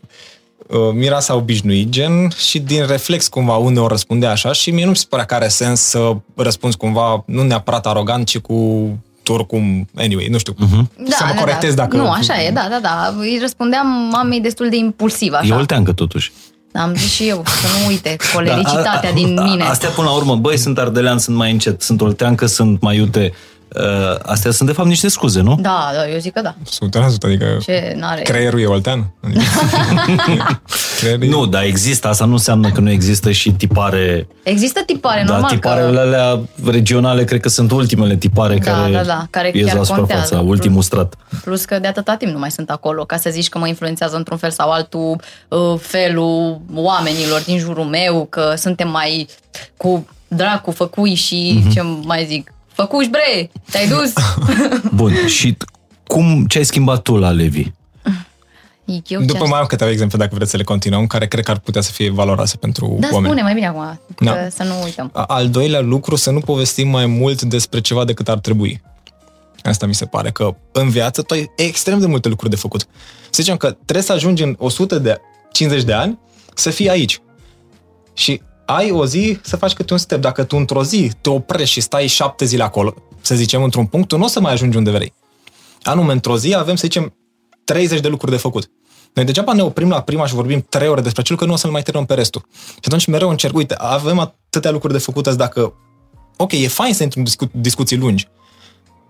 Mira 0.92 1.20
s-a 1.20 1.34
obișnuit, 1.34 1.88
gen, 1.88 2.30
și 2.48 2.58
din 2.58 2.86
reflex 2.86 3.28
cumva 3.28 3.56
uneori 3.56 3.88
răspunde 3.88 4.26
așa 4.26 4.52
și 4.52 4.70
mie 4.70 4.84
nu 4.84 4.90
mi 4.90 4.96
se 4.96 5.06
părea 5.08 5.24
că 5.24 5.34
are 5.34 5.48
sens 5.48 5.80
să 5.80 6.16
răspunzi 6.36 6.76
cumva, 6.76 7.22
nu 7.26 7.42
neapărat 7.42 7.86
arogant, 7.86 8.26
ci 8.26 8.38
cu 8.38 8.88
tu 9.22 9.32
oricum, 9.32 9.88
anyway, 9.96 10.26
nu 10.30 10.38
știu, 10.38 10.52
uh-huh. 10.52 11.08
să 11.08 11.24
mă 11.26 11.40
corectez 11.40 11.74
da. 11.74 11.82
dacă... 11.82 11.96
Nu, 11.96 12.10
așa 12.10 12.42
e, 12.42 12.50
da, 12.50 12.66
da, 12.70 12.78
da. 12.82 13.14
Îi 13.18 13.38
răspundeam 13.40 13.86
mamei 14.12 14.40
destul 14.40 14.68
de 14.68 14.76
impulsiv, 14.76 15.32
așa. 15.32 15.54
E 15.54 15.58
olteancă 15.58 15.92
totuși. 15.92 16.32
Am 16.72 16.94
zis 16.94 17.12
și 17.12 17.28
eu, 17.28 17.42
să 17.46 17.66
nu 17.80 17.86
uite 17.86 18.16
colericitatea 18.34 19.00
da, 19.02 19.08
a, 19.08 19.10
a, 19.10 19.14
din 19.14 19.42
mine. 19.42 19.62
Astea 19.62 19.88
până 19.88 20.06
la 20.06 20.14
urmă, 20.14 20.36
băi, 20.36 20.56
sunt 20.56 20.78
ardelean, 20.78 21.18
sunt 21.18 21.36
mai 21.36 21.50
încet, 21.50 21.82
sunt 21.82 22.00
olteancă, 22.00 22.46
sunt 22.46 22.80
mai 22.80 22.96
iute. 22.96 23.32
Uh, 23.76 24.18
astea 24.22 24.50
sunt 24.50 24.68
de 24.68 24.74
fapt 24.74 24.88
niște 24.88 25.08
scuze, 25.08 25.40
nu? 25.40 25.58
Da, 25.60 25.90
da, 25.94 26.08
eu 26.08 26.18
zic 26.18 26.32
că 26.32 26.40
da. 26.40 26.54
100%, 27.00 27.04
adică 27.20 27.56
Ce, 27.60 27.94
n-are... 27.96 28.22
creierul 28.22 28.60
e 28.60 28.66
oltean. 28.66 29.10
Adică... 29.20 29.42
nu, 31.26 31.46
dar 31.46 31.62
există, 31.62 32.08
asta 32.08 32.24
nu 32.24 32.32
înseamnă 32.32 32.70
că 32.70 32.80
nu 32.80 32.90
există 32.90 33.30
și 33.30 33.52
tipare... 33.52 34.28
Există 34.42 34.80
tipare, 34.86 35.22
da, 35.26 35.32
normal 35.32 35.50
tiparele 35.50 35.92
că... 35.92 36.00
alea 36.00 36.40
regionale 36.64 37.24
cred 37.24 37.40
că 37.40 37.48
sunt 37.48 37.70
ultimele 37.70 38.16
tipare 38.16 38.58
da, 38.58 38.72
care, 38.72 38.92
da, 38.92 39.02
da, 39.02 39.26
care 39.30 39.50
ies 39.54 39.66
chiar 39.66 39.76
la 39.76 39.84
suprafața, 39.84 40.18
contează. 40.18 40.44
ultimul 40.46 40.82
strat. 40.82 41.14
Plus 41.44 41.64
că 41.64 41.78
de 41.78 41.86
atâta 41.86 42.14
timp 42.14 42.32
nu 42.32 42.38
mai 42.38 42.50
sunt 42.50 42.70
acolo, 42.70 43.04
ca 43.04 43.16
să 43.16 43.30
zici 43.30 43.48
că 43.48 43.58
mă 43.58 43.66
influențează 43.66 44.16
într-un 44.16 44.36
fel 44.36 44.50
sau 44.50 44.70
altul 44.70 45.20
uh, 45.48 45.78
felul 45.80 46.60
oamenilor 46.74 47.40
din 47.40 47.58
jurul 47.58 47.84
meu, 47.84 48.26
că 48.30 48.54
suntem 48.56 48.90
mai 48.90 49.26
cu 49.76 50.06
dracu, 50.28 50.70
făcui 50.70 51.14
și 51.14 51.62
mm-hmm. 51.62 51.72
ce 51.72 51.82
mai 51.82 52.24
zic, 52.28 52.52
făcuși 52.82 53.08
bre, 53.08 53.50
te-ai 53.70 53.88
dus? 53.88 54.12
Bun, 54.98 55.12
și 55.26 55.56
cum, 56.06 56.46
ce 56.46 56.58
ai 56.58 56.64
schimbat 56.64 57.02
tu 57.02 57.16
la 57.16 57.30
Levi? 57.30 57.66
Eu 59.06 59.20
După 59.20 59.42
ce 59.44 59.48
mai 59.50 59.60
am 59.60 59.66
câteva 59.66 59.90
exemple, 59.90 60.18
dacă 60.18 60.34
vreți 60.34 60.50
să 60.50 60.56
le 60.56 60.62
continuăm, 60.62 61.06
care 61.06 61.26
cred 61.26 61.44
că 61.44 61.50
ar 61.50 61.58
putea 61.58 61.80
să 61.80 61.92
fie 61.92 62.10
valoroase 62.10 62.56
pentru 62.56 62.96
Da, 63.00 63.08
oameni. 63.12 63.24
spune 63.24 63.42
mai 63.42 63.54
bine 63.54 63.66
acum, 63.66 64.00
Da. 64.20 64.32
că 64.32 64.48
să 64.54 64.62
nu 64.62 64.82
uităm. 64.84 65.10
A- 65.14 65.22
Al 65.22 65.48
doilea 65.48 65.80
lucru, 65.80 66.16
să 66.16 66.30
nu 66.30 66.40
povestim 66.40 66.88
mai 66.88 67.06
mult 67.06 67.42
despre 67.42 67.80
ceva 67.80 68.04
decât 68.04 68.28
ar 68.28 68.38
trebui. 68.38 68.82
Asta 69.62 69.86
mi 69.86 69.94
se 69.94 70.04
pare, 70.06 70.30
că 70.30 70.54
în 70.72 70.88
viață 70.88 71.22
tu 71.22 71.34
ai 71.34 71.50
extrem 71.56 71.98
de 72.00 72.06
multe 72.06 72.28
lucruri 72.28 72.50
de 72.50 72.56
făcut. 72.56 72.80
Să 73.24 73.42
zicem 73.42 73.56
că 73.56 73.70
trebuie 73.70 74.02
să 74.04 74.12
ajungi 74.12 74.42
în 74.42 74.54
100 74.58 74.98
de 74.98 75.20
50 75.52 75.82
de 75.84 75.92
ani 75.92 76.18
să 76.54 76.70
fii 76.70 76.88
aici. 76.90 77.20
Și 78.14 78.40
ai 78.70 78.90
o 78.90 79.06
zi 79.06 79.38
să 79.42 79.56
faci 79.56 79.72
câte 79.72 79.92
un 79.92 79.98
step. 79.98 80.20
Dacă 80.20 80.44
tu 80.44 80.56
într-o 80.56 80.84
zi 80.84 81.10
te 81.20 81.30
oprești 81.30 81.72
și 81.72 81.80
stai 81.80 82.06
șapte 82.06 82.44
zile 82.44 82.62
acolo, 82.62 82.94
să 83.20 83.34
zicem 83.34 83.62
într-un 83.62 83.86
punct, 83.86 84.08
tu 84.08 84.16
nu 84.16 84.24
o 84.24 84.26
să 84.26 84.40
mai 84.40 84.52
ajungi 84.52 84.76
unde 84.76 84.90
vrei. 84.90 85.14
Anume, 85.82 86.12
într-o 86.12 86.38
zi 86.38 86.54
avem, 86.54 86.74
să 86.74 86.82
zicem, 86.84 87.14
30 87.64 88.00
de 88.00 88.08
lucruri 88.08 88.32
de 88.32 88.38
făcut. 88.38 88.70
Noi 89.14 89.24
degeaba 89.24 89.52
ne 89.52 89.62
oprim 89.62 89.88
la 89.88 90.02
prima 90.02 90.26
și 90.26 90.34
vorbim 90.34 90.66
trei 90.68 90.88
ore 90.88 91.00
despre 91.00 91.20
acel 91.20 91.36
că 91.36 91.44
nu 91.44 91.52
o 91.52 91.56
să-l 91.56 91.70
mai 91.70 91.82
terminăm 91.82 92.06
pe 92.06 92.14
restul. 92.14 92.46
Și 92.70 92.84
atunci 92.84 93.06
mereu 93.06 93.28
încerc, 93.28 93.56
uite, 93.56 93.74
avem 93.78 94.18
atâtea 94.18 94.70
lucruri 94.70 94.92
de 94.92 94.98
făcut 94.98 95.26
azi 95.26 95.36
dacă... 95.36 95.74
Ok, 96.36 96.52
e 96.52 96.68
fain 96.68 96.94
să 96.94 97.02
intri 97.02 97.18
în 97.18 97.24
discu- 97.24 97.50
discuții 97.52 97.96
lungi, 97.96 98.28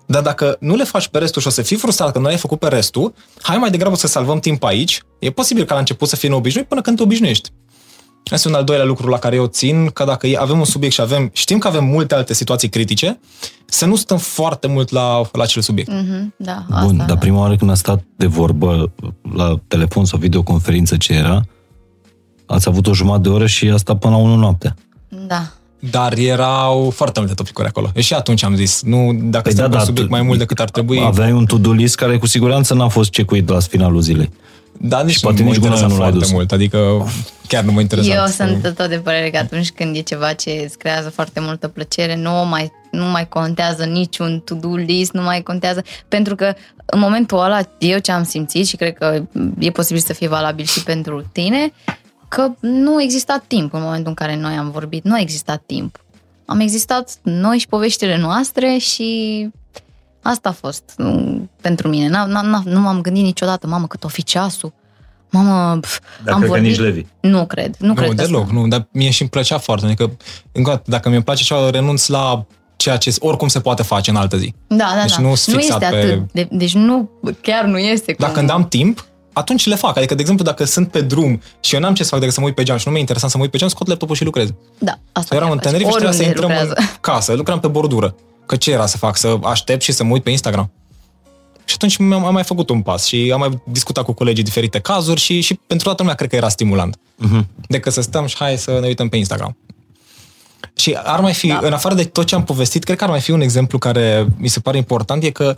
dar 0.06 0.22
dacă 0.22 0.56
nu 0.60 0.74
le 0.74 0.85
faci 0.85 1.09
pe 1.09 1.18
restul 1.18 1.40
și 1.43 1.48
o 1.48 1.51
să 1.51 1.62
fii 1.62 1.76
frustrat 1.76 2.12
că 2.12 2.18
nu 2.18 2.26
ai 2.26 2.36
făcut 2.36 2.59
pe 2.59 2.68
restul, 2.68 3.14
hai 3.43 3.56
mai 3.56 3.70
degrabă 3.70 3.97
să 3.97 4.06
salvăm 4.06 4.39
timp 4.39 4.64
aici. 4.64 5.02
E 5.18 5.30
posibil 5.30 5.64
ca 5.64 5.72
la 5.72 5.80
început 5.80 6.09
să 6.09 6.16
fii 6.16 6.28
neobișnuit 6.28 6.68
până 6.68 6.80
când 6.80 6.97
te 6.97 7.02
obișnuiești. 7.02 7.51
Asta 8.30 8.48
e 8.48 8.52
un 8.52 8.59
al 8.59 8.64
doilea 8.64 8.84
lucru 8.84 9.09
la 9.09 9.18
care 9.18 9.36
eu 9.36 9.46
țin, 9.46 9.86
că 9.86 10.05
dacă 10.05 10.26
e- 10.26 10.36
avem 10.40 10.59
un 10.59 10.64
subiect 10.64 10.94
și 10.94 11.00
avem, 11.00 11.30
știm 11.32 11.59
că 11.59 11.68
avem 11.68 11.84
multe 11.84 12.14
alte 12.14 12.34
situații 12.34 12.68
critice, 12.68 13.18
să 13.66 13.86
nu 13.86 13.96
stăm 13.96 14.18
foarte 14.18 14.66
mult 14.66 14.90
la, 14.90 15.20
la 15.32 15.42
acel 15.42 15.62
subiect. 15.62 15.90
Mhm, 15.92 16.34
da, 16.36 16.64
Bun, 16.68 16.76
asta. 16.78 17.05
dar 17.06 17.18
prima 17.18 17.38
oară 17.38 17.56
când 17.56 17.70
a 17.70 17.74
stat 17.74 18.02
de 18.16 18.26
vorbă 18.26 18.92
la 19.34 19.60
telefon 19.68 20.05
sau 20.05 20.18
videoconferință 20.18 20.96
ce 20.96 21.12
era, 21.12 21.42
ați 22.46 22.68
avut 22.68 22.86
o 22.86 22.94
jumătate 22.94 23.22
de 23.22 23.28
oră 23.28 23.46
și 23.46 23.68
a 23.68 23.76
stat 23.76 23.98
până 23.98 24.14
la 24.16 24.20
1 24.22 24.34
noaptea. 24.36 24.74
Da. 25.26 25.42
Dar 25.90 26.12
erau 26.18 26.90
foarte 26.94 27.18
multe 27.18 27.34
topicuri 27.34 27.66
acolo. 27.68 27.90
Și 27.96 28.14
atunci 28.14 28.42
am 28.44 28.55
zis, 28.55 28.82
nu, 28.82 29.12
dacă 29.22 29.42
Păi 29.42 29.52
păi 29.52 29.55
da, 29.55 29.60
da, 29.60 29.66
un 29.66 29.70
da, 29.72 29.78
subiect 29.78 30.09
tu- 30.09 30.14
mai 30.14 30.22
mult 30.24 30.38
decât 30.38 30.59
ar 30.60 30.70
trebui... 30.70 31.00
Aveai 31.05 31.32
un 31.32 31.46
to-do 31.46 31.72
list 31.72 31.94
care 31.96 32.18
cu 32.18 32.26
siguranță 32.26 32.74
n-a 32.74 32.88
fost 32.88 33.10
cecuit 33.10 33.48
la 33.48 33.60
finalul 33.60 34.00
zilei. 34.00 34.30
Da, 34.80 35.02
nici 35.02 35.14
Și 35.14 35.20
poate 35.20 35.38
nu 35.38 35.44
mă 35.44 35.50
nici 35.50 35.62
interesa 35.62 35.86
gunoiul 35.86 35.98
nu 35.98 36.02
l-ai 36.02 36.10
foarte 36.10 36.26
dus. 36.26 36.32
mult, 36.32 36.52
adică 36.52 37.06
chiar 37.46 37.64
nu 37.64 37.72
mă 37.72 37.80
interesa. 37.80 38.14
Eu 38.14 38.26
sunt 38.26 38.74
tot 38.76 38.88
de 38.88 38.98
părere 38.98 39.30
că 39.30 39.38
atunci 39.38 39.70
când 39.70 39.96
e 39.96 40.00
ceva 40.00 40.32
ce 40.32 40.60
îți 40.64 40.78
creează 40.78 41.10
foarte 41.10 41.40
multă 41.40 41.68
plăcere, 41.68 42.16
nu 42.16 42.30
mai, 42.30 42.72
nu 42.90 43.05
mai 43.05 43.28
contează 43.28 43.84
niciun 43.84 44.42
to-do 44.44 44.74
list, 44.74 45.12
nu 45.12 45.22
mai 45.22 45.42
contează, 45.42 45.82
pentru 46.09 46.34
că 46.34 46.55
în 46.84 46.98
momentul 46.98 47.38
ăla, 47.38 47.60
eu 47.78 47.98
ce 47.98 48.12
am 48.12 48.24
simțit 48.24 48.66
și 48.66 48.76
cred 48.76 48.94
că 48.94 49.22
e 49.59 49.70
posibil 49.70 50.02
să 50.02 50.12
fie 50.12 50.28
valabil 50.28 50.64
și 50.64 50.82
pentru 50.82 51.24
tine, 51.32 51.72
că 52.28 52.50
nu 52.60 53.02
exista 53.02 53.44
timp 53.46 53.72
în 53.74 53.82
momentul 53.82 54.09
în 54.09 54.14
care 54.14 54.36
noi 54.36 54.55
am 54.55 54.70
vorbit, 54.70 55.05
nu 55.05 55.14
a 55.14 55.20
existat 55.20 55.62
timp. 55.66 56.05
Am 56.44 56.60
existat 56.60 57.10
noi 57.22 57.59
și 57.59 57.68
poveștile 57.68 58.18
noastre 58.18 58.76
și 58.78 59.48
asta 60.22 60.48
a 60.48 60.52
fost 60.52 60.82
mm, 60.96 61.50
pentru 61.60 61.88
mine. 61.88 62.08
N-a, 62.08 62.24
n-a, 62.24 62.40
n-a, 62.40 62.62
nu 62.64 62.80
m-am 62.80 63.00
gândit 63.00 63.22
niciodată, 63.24 63.66
mamă, 63.66 63.86
cât 63.86 64.04
o 64.04 64.08
fi 64.08 64.22
ceasul. 64.22 64.72
Mamă, 65.30 65.78
pf, 65.80 65.98
Dar 66.24 66.34
am 66.34 66.40
cred 66.40 66.50
că 66.50 66.56
vorbit... 66.56 66.70
nici 66.70 66.80
Levi. 66.86 67.04
Nu 67.20 67.46
cred, 67.46 67.74
nu, 67.78 67.86
Nu, 67.86 67.94
cred 67.94 68.08
că 68.08 68.14
deloc, 68.14 68.42
asta. 68.42 68.54
nu, 68.54 68.68
dar 68.68 68.88
mie 68.92 69.10
și 69.10 69.20
îmi 69.20 69.30
plăcea 69.30 69.58
foarte, 69.58 69.86
adică, 69.86 70.16
încă 70.52 70.70
o 70.70 70.72
dată, 70.72 70.90
dacă 70.90 71.08
mi-e 71.08 71.20
place 71.20 71.42
ceva, 71.44 71.70
renunț 71.70 72.06
la 72.06 72.44
ceea 72.76 72.96
ce 72.96 73.14
oricum 73.18 73.48
se 73.48 73.60
poate 73.60 73.82
face 73.82 74.10
în 74.10 74.16
altă 74.16 74.36
zi. 74.36 74.54
Da, 74.66 74.76
da, 74.94 75.00
Deci 75.02 75.16
da. 75.16 75.22
nu 75.22 75.34
sunt 75.34 75.54
nu 75.56 75.60
fixat 75.62 75.82
este 75.82 75.94
pe- 75.96 76.02
atât. 76.06 76.32
De, 76.32 76.48
deci 76.50 76.74
nu, 76.74 77.10
chiar 77.42 77.64
nu 77.64 77.78
este. 77.78 78.12
Cum... 78.14 78.26
Dacă 78.26 78.40
îmi 78.40 78.50
am 78.50 78.68
timp, 78.68 79.06
atunci 79.32 79.66
le 79.66 79.74
fac. 79.74 79.96
Adică, 79.96 80.14
de 80.14 80.20
exemplu, 80.20 80.44
dacă 80.44 80.64
sunt 80.64 80.90
pe 80.90 81.00
drum 81.00 81.40
și 81.60 81.74
eu 81.74 81.80
n-am 81.80 81.94
ce 81.94 82.02
să 82.02 82.08
fac 82.08 82.18
decât 82.18 82.34
să 82.34 82.40
mă 82.40 82.46
uit 82.46 82.54
pe 82.54 82.62
geam 82.62 82.76
și 82.76 82.82
nu 82.86 82.90
mi-e 82.90 83.00
interesant 83.00 83.30
să 83.32 83.36
mă 83.36 83.42
uit 83.42 83.52
pe 83.52 83.58
geam, 83.58 83.70
scot 83.70 83.86
laptopul 83.86 84.14
și 84.16 84.24
lucrez. 84.24 84.48
Da, 84.78 84.98
asta 85.12 85.34
Eram 85.34 85.48
chiar 85.48 85.56
în 85.56 85.62
faci. 85.62 85.72
Tenerife 85.72 85.90
și 85.90 85.96
trebuia 85.96 86.12
să 86.18 86.22
Oriunde 86.22 86.40
intrăm 86.42 86.64
lucrează. 86.66 86.74
în 86.92 86.96
casă, 87.00 87.32
lucram 87.32 87.60
pe 87.60 87.68
bordură. 87.68 88.14
Că 88.48 88.56
ce 88.56 88.70
era 88.70 88.86
să 88.86 88.96
fac? 88.96 89.16
Să 89.16 89.38
aștept 89.42 89.82
și 89.82 89.92
să 89.92 90.04
mă 90.04 90.12
uit 90.12 90.22
pe 90.22 90.30
Instagram? 90.30 90.70
Și 91.64 91.74
atunci 91.74 91.96
mi-am, 91.96 92.24
am 92.24 92.32
mai 92.32 92.44
făcut 92.44 92.70
un 92.70 92.82
pas 92.82 93.06
și 93.06 93.30
am 93.32 93.38
mai 93.38 93.62
discutat 93.66 94.04
cu 94.04 94.12
colegii 94.12 94.44
diferite 94.44 94.78
cazuri 94.78 95.20
și, 95.20 95.40
și 95.40 95.54
pentru 95.54 95.86
toată 95.86 96.02
lumea 96.02 96.16
cred 96.16 96.28
că 96.28 96.36
era 96.36 96.48
stimulant. 96.48 96.96
Uh-huh. 96.96 97.44
Decât 97.66 97.92
să 97.92 98.00
stăm 98.00 98.26
și 98.26 98.36
hai 98.36 98.58
să 98.58 98.78
ne 98.80 98.86
uităm 98.86 99.08
pe 99.08 99.16
Instagram. 99.16 99.56
Și 100.76 100.98
ar 101.04 101.20
mai 101.20 101.34
fi, 101.34 101.46
da. 101.46 101.60
în 101.62 101.72
afară 101.72 101.94
de 101.94 102.04
tot 102.04 102.26
ce 102.26 102.34
am 102.34 102.44
povestit, 102.44 102.84
cred 102.84 102.96
că 102.96 103.04
ar 103.04 103.10
mai 103.10 103.20
fi 103.20 103.30
un 103.30 103.40
exemplu 103.40 103.78
care 103.78 104.26
mi 104.36 104.48
se 104.48 104.60
pare 104.60 104.76
important, 104.76 105.22
e 105.22 105.30
că 105.30 105.54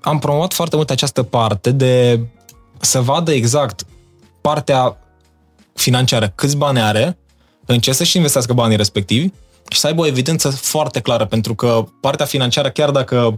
am 0.00 0.18
promovat 0.18 0.52
foarte 0.52 0.76
mult 0.76 0.90
această 0.90 1.22
parte 1.22 1.70
de 1.70 2.20
să 2.80 3.00
vadă 3.00 3.32
exact 3.32 3.84
partea 4.40 4.96
financiară, 5.74 6.32
câți 6.34 6.56
bani 6.56 6.80
are, 6.80 7.18
în 7.66 7.78
ce 7.78 7.92
să-și 7.92 8.16
investească 8.16 8.52
banii 8.52 8.76
respectivi 8.76 9.30
și 9.70 9.78
să 9.78 9.86
aibă 9.86 10.00
o 10.00 10.06
evidență 10.06 10.50
foarte 10.50 11.00
clară, 11.00 11.24
pentru 11.24 11.54
că 11.54 11.84
partea 12.00 12.26
financiară, 12.26 12.70
chiar 12.70 12.90
dacă 12.90 13.36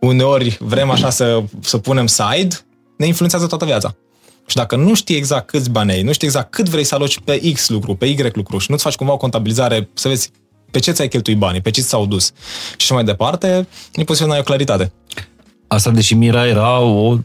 uneori 0.00 0.56
vrem 0.60 0.90
așa 0.90 1.10
să, 1.10 1.42
să 1.60 1.78
punem 1.78 2.06
side, 2.06 2.56
ne 2.96 3.06
influențează 3.06 3.46
toată 3.46 3.64
viața. 3.64 3.96
Și 4.46 4.56
dacă 4.56 4.76
nu 4.76 4.94
știi 4.94 5.16
exact 5.16 5.46
câți 5.46 5.70
bani 5.70 5.92
ai, 5.92 6.02
nu 6.02 6.12
știi 6.12 6.26
exact 6.26 6.50
cât 6.50 6.68
vrei 6.68 6.84
să 6.84 6.94
aloci 6.94 7.20
pe 7.20 7.52
X 7.52 7.68
lucru, 7.68 7.94
pe 7.94 8.06
Y 8.06 8.30
lucru 8.32 8.58
și 8.58 8.70
nu-ți 8.70 8.82
faci 8.82 8.94
cumva 8.94 9.12
o 9.12 9.16
contabilizare 9.16 9.88
să 9.94 10.08
vezi 10.08 10.30
pe 10.70 10.78
ce 10.78 10.92
ți-ai 10.92 11.08
cheltuit 11.08 11.38
banii, 11.38 11.60
pe 11.60 11.70
ce 11.70 11.80
ți 11.80 11.88
s-au 11.88 12.06
dus 12.06 12.26
și 12.70 12.76
așa 12.78 12.94
mai 12.94 13.04
departe, 13.04 13.66
nu 13.92 14.04
poți 14.04 14.18
să 14.18 14.24
ai 14.30 14.38
o 14.38 14.42
claritate. 14.42 14.92
Asta, 15.66 15.90
deși 15.90 16.14
Mira 16.14 16.46
era 16.46 16.80
o 16.80 17.12
uh, 17.12 17.20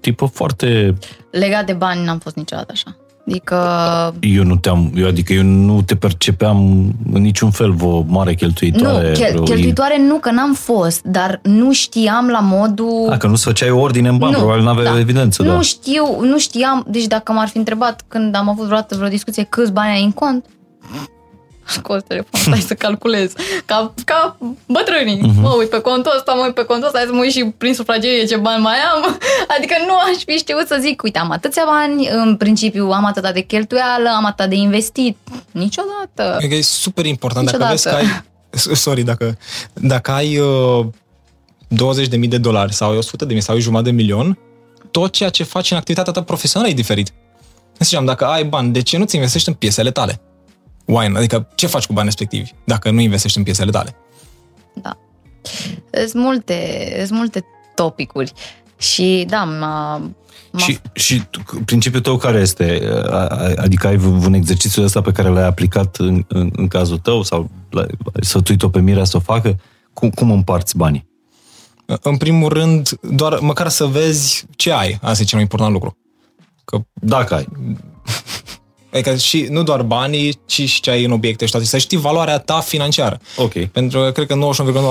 tipă 0.00 0.26
foarte... 0.26 0.94
Legat 1.30 1.66
de 1.66 1.72
bani 1.72 2.04
n-am 2.04 2.18
fost 2.18 2.36
niciodată 2.36 2.72
așa. 2.72 2.96
Adică, 3.30 4.14
Eu 4.20 4.44
nu 4.44 4.56
te-am... 4.56 4.92
Eu, 4.94 5.06
adică 5.06 5.32
eu 5.32 5.42
nu 5.42 5.82
te 5.82 5.96
percepeam 5.96 6.58
în 7.12 7.22
niciun 7.22 7.50
fel 7.50 7.74
o 7.82 8.04
mare 8.06 8.30
nu, 8.30 8.36
cheltuitoare. 8.36 9.12
chel, 9.12 9.30
vreo- 9.32 9.42
cheltuitoare 9.42 9.98
nu, 10.08 10.16
că 10.16 10.30
n-am 10.30 10.52
fost, 10.54 11.02
dar 11.02 11.40
nu 11.42 11.72
știam 11.72 12.28
la 12.28 12.38
modul... 12.42 13.08
A, 13.10 13.16
că 13.16 13.26
nu-ți 13.26 13.44
făceai 13.44 13.70
ordine 13.70 14.08
în 14.08 14.16
bani, 14.18 14.32
Nu, 14.32 14.38
probabil 14.38 14.64
n-aveai 14.64 14.92
da. 14.92 14.98
evidență, 14.98 15.42
nu 15.42 15.48
da. 15.52 15.60
știu, 15.60 16.20
nu 16.20 16.38
știam, 16.38 16.84
deci 16.88 17.06
dacă 17.06 17.32
m-ar 17.32 17.48
fi 17.48 17.56
întrebat 17.58 18.04
când 18.08 18.34
am 18.36 18.48
avut 18.48 18.64
vreodată 18.64 18.96
vreo 18.96 19.08
discuție 19.08 19.42
câți 19.42 19.72
bani 19.72 19.92
ai 19.92 20.04
în 20.04 20.12
cont, 20.12 20.44
scos 21.70 22.02
telefonul, 22.02 22.46
stai 22.46 22.60
să 22.60 22.74
calculez. 22.74 23.32
Ca, 23.64 23.94
ca 24.04 24.36
bătrânii. 24.66 25.20
Mhm. 25.20 25.30
Uh-huh. 25.30 25.42
Mă 25.42 25.54
uit 25.58 25.68
pe 25.68 25.80
contul 25.80 26.12
ăsta, 26.16 26.32
mă 26.32 26.42
uit 26.44 26.54
pe 26.54 26.64
contul 26.64 26.86
ăsta, 26.86 26.98
hai 26.98 27.06
să 27.06 27.14
mă 27.14 27.20
uit 27.20 27.32
și 27.32 27.54
prin 27.58 27.74
sufragerie 27.74 28.24
ce 28.24 28.36
bani 28.36 28.62
mai 28.62 28.76
am. 28.92 29.18
Adică 29.56 29.74
nu 29.86 29.94
aș 29.94 30.22
fi 30.26 30.32
știut 30.32 30.66
să 30.66 30.76
zic, 30.80 31.02
uite, 31.02 31.18
am 31.18 31.30
atâția 31.30 31.62
bani, 31.66 32.08
în 32.08 32.36
principiu 32.36 32.90
am 32.90 33.04
atâta 33.04 33.32
de 33.32 33.40
cheltuială, 33.40 34.08
am 34.16 34.24
atâta 34.24 34.46
de 34.46 34.54
investit. 34.54 35.16
Niciodată. 35.50 36.34
Cred 36.38 36.50
că 36.50 36.56
e 36.56 36.62
super 36.62 37.04
important 37.04 37.50
dacă 37.50 37.66
vezi 37.70 37.82
că 37.82 37.90
Niciodată. 37.90 38.24
ai... 38.68 38.74
Sorry, 38.84 39.02
dacă, 39.02 39.38
dacă 39.74 40.10
ai 40.10 40.38
uh, 40.38 40.86
20.000 42.14 42.28
de 42.28 42.38
dolari 42.38 42.72
sau 42.72 42.98
100.000 42.98 43.38
sau 43.38 43.54
ai 43.54 43.60
jumătate 43.60 43.90
de 43.90 43.96
milion, 43.96 44.38
tot 44.90 45.12
ceea 45.12 45.28
ce 45.28 45.42
faci 45.42 45.70
în 45.70 45.76
activitatea 45.76 46.12
ta 46.12 46.22
profesională 46.22 46.70
e 46.70 46.74
diferit. 46.74 47.12
Ziceam, 47.78 48.04
dacă 48.04 48.24
ai 48.24 48.44
bani, 48.44 48.72
de 48.72 48.82
ce 48.82 48.98
nu-ți 48.98 49.14
investești 49.14 49.48
în 49.48 49.54
piesele 49.54 49.90
tale? 49.90 50.20
Wine, 50.84 51.18
adică 51.18 51.48
ce 51.54 51.66
faci 51.66 51.86
cu 51.86 51.92
bani 51.92 52.06
respectivi 52.06 52.50
dacă 52.64 52.90
nu 52.90 53.00
investești 53.00 53.38
în 53.38 53.44
piesele 53.44 53.70
tale? 53.70 53.94
Da. 54.74 54.98
Sunt 56.08 56.14
multe, 56.22 56.92
sunt 57.06 57.18
multe 57.18 57.44
topicuri. 57.74 58.32
Și 58.78 59.24
da, 59.28 59.44
m-a, 59.44 59.96
m-a 60.52 60.58
Și, 60.58 60.78
și 60.92 61.22
tu- 61.30 61.62
principiul 61.64 62.02
tău 62.02 62.16
care 62.16 62.38
este? 62.38 62.80
A- 63.10 63.26
a- 63.26 63.52
Adică 63.56 63.86
ai 63.86 63.96
v- 63.96 64.24
un 64.26 64.32
exercițiu 64.34 64.82
ăsta 64.84 65.00
pe 65.00 65.12
care 65.12 65.28
l-ai 65.28 65.46
aplicat 65.46 65.96
în, 65.96 66.24
în, 66.28 66.50
în 66.56 66.68
cazul 66.68 66.98
tău 66.98 67.22
sau 67.22 67.50
l-ai 67.70 67.86
ai 68.04 68.20
sfătuit-o 68.24 68.68
pe 68.68 68.80
Mirea 68.80 69.04
să 69.04 69.16
o 69.16 69.20
facă? 69.20 69.56
Cum, 69.92 70.10
cum 70.10 70.30
împarți 70.30 70.76
banii? 70.76 71.08
În 72.02 72.16
primul 72.16 72.48
rând, 72.48 72.88
doar 73.00 73.38
măcar 73.38 73.68
să 73.68 73.84
vezi 73.86 74.46
ce 74.56 74.72
ai. 74.72 74.98
Asta 75.02 75.22
e 75.22 75.26
cel 75.26 75.34
mai 75.34 75.42
important 75.42 75.72
lucru. 75.72 75.96
Că 76.64 76.78
Dacă 76.92 77.34
ai. 77.34 77.48
Adică 78.92 79.16
și 79.16 79.46
nu 79.50 79.62
doar 79.62 79.82
banii, 79.82 80.38
ci 80.46 80.68
și 80.68 80.80
ce 80.80 80.90
ai 80.90 81.04
în 81.04 81.10
obiecte 81.10 81.44
și 81.44 81.50
toate. 81.50 81.66
Să 81.66 81.78
știi 81.78 81.98
valoarea 81.98 82.38
ta 82.38 82.60
financiară. 82.60 83.20
Ok. 83.36 83.64
Pentru 83.64 84.00
că 84.00 84.10
cred 84.10 84.26
că 84.26 84.34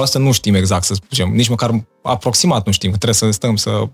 99,9% 0.07 0.13
nu 0.13 0.31
știm 0.31 0.55
exact, 0.55 0.83
să 0.83 0.93
spunem. 0.93 1.35
Nici 1.35 1.47
măcar 1.47 1.85
aproximat 2.01 2.65
nu 2.65 2.71
știm. 2.71 2.91
Că 2.91 2.97
trebuie 2.97 3.31
să 3.31 3.31
stăm 3.31 3.55
să... 3.55 3.87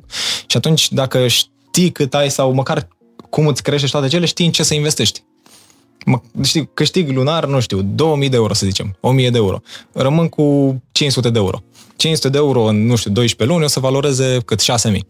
Și 0.47 0.57
atunci, 0.57 0.91
dacă 0.91 1.27
știi 1.27 1.91
cât 1.91 2.13
ai 2.13 2.31
sau 2.31 2.53
măcar 2.53 2.87
cum 3.29 3.47
îți 3.47 3.63
crește 3.63 3.85
și 3.85 3.91
toate 3.91 4.07
cele, 4.07 4.25
știi 4.25 4.45
în 4.45 4.51
ce 4.51 4.63
să 4.63 4.73
investești. 4.73 5.23
Mă, 6.05 6.21
știi, 6.43 6.69
câștig 6.73 7.09
lunar, 7.09 7.45
nu 7.45 7.59
știu, 7.59 7.81
2000 7.81 8.29
de 8.29 8.35
euro, 8.35 8.53
să 8.53 8.65
zicem, 8.65 8.97
1000 8.99 9.29
de 9.29 9.37
euro. 9.37 9.61
Rămân 9.91 10.29
cu 10.29 10.75
500 10.91 11.29
de 11.29 11.37
euro. 11.37 11.63
500 11.95 12.29
de 12.29 12.37
euro 12.37 12.63
în, 12.63 12.85
nu 12.85 12.95
știu, 12.95 13.11
12 13.11 13.55
luni 13.55 13.65
o 13.65 13.69
să 13.69 13.79
valoreze 13.79 14.37
cât 14.45 14.59
6000. 14.59 15.07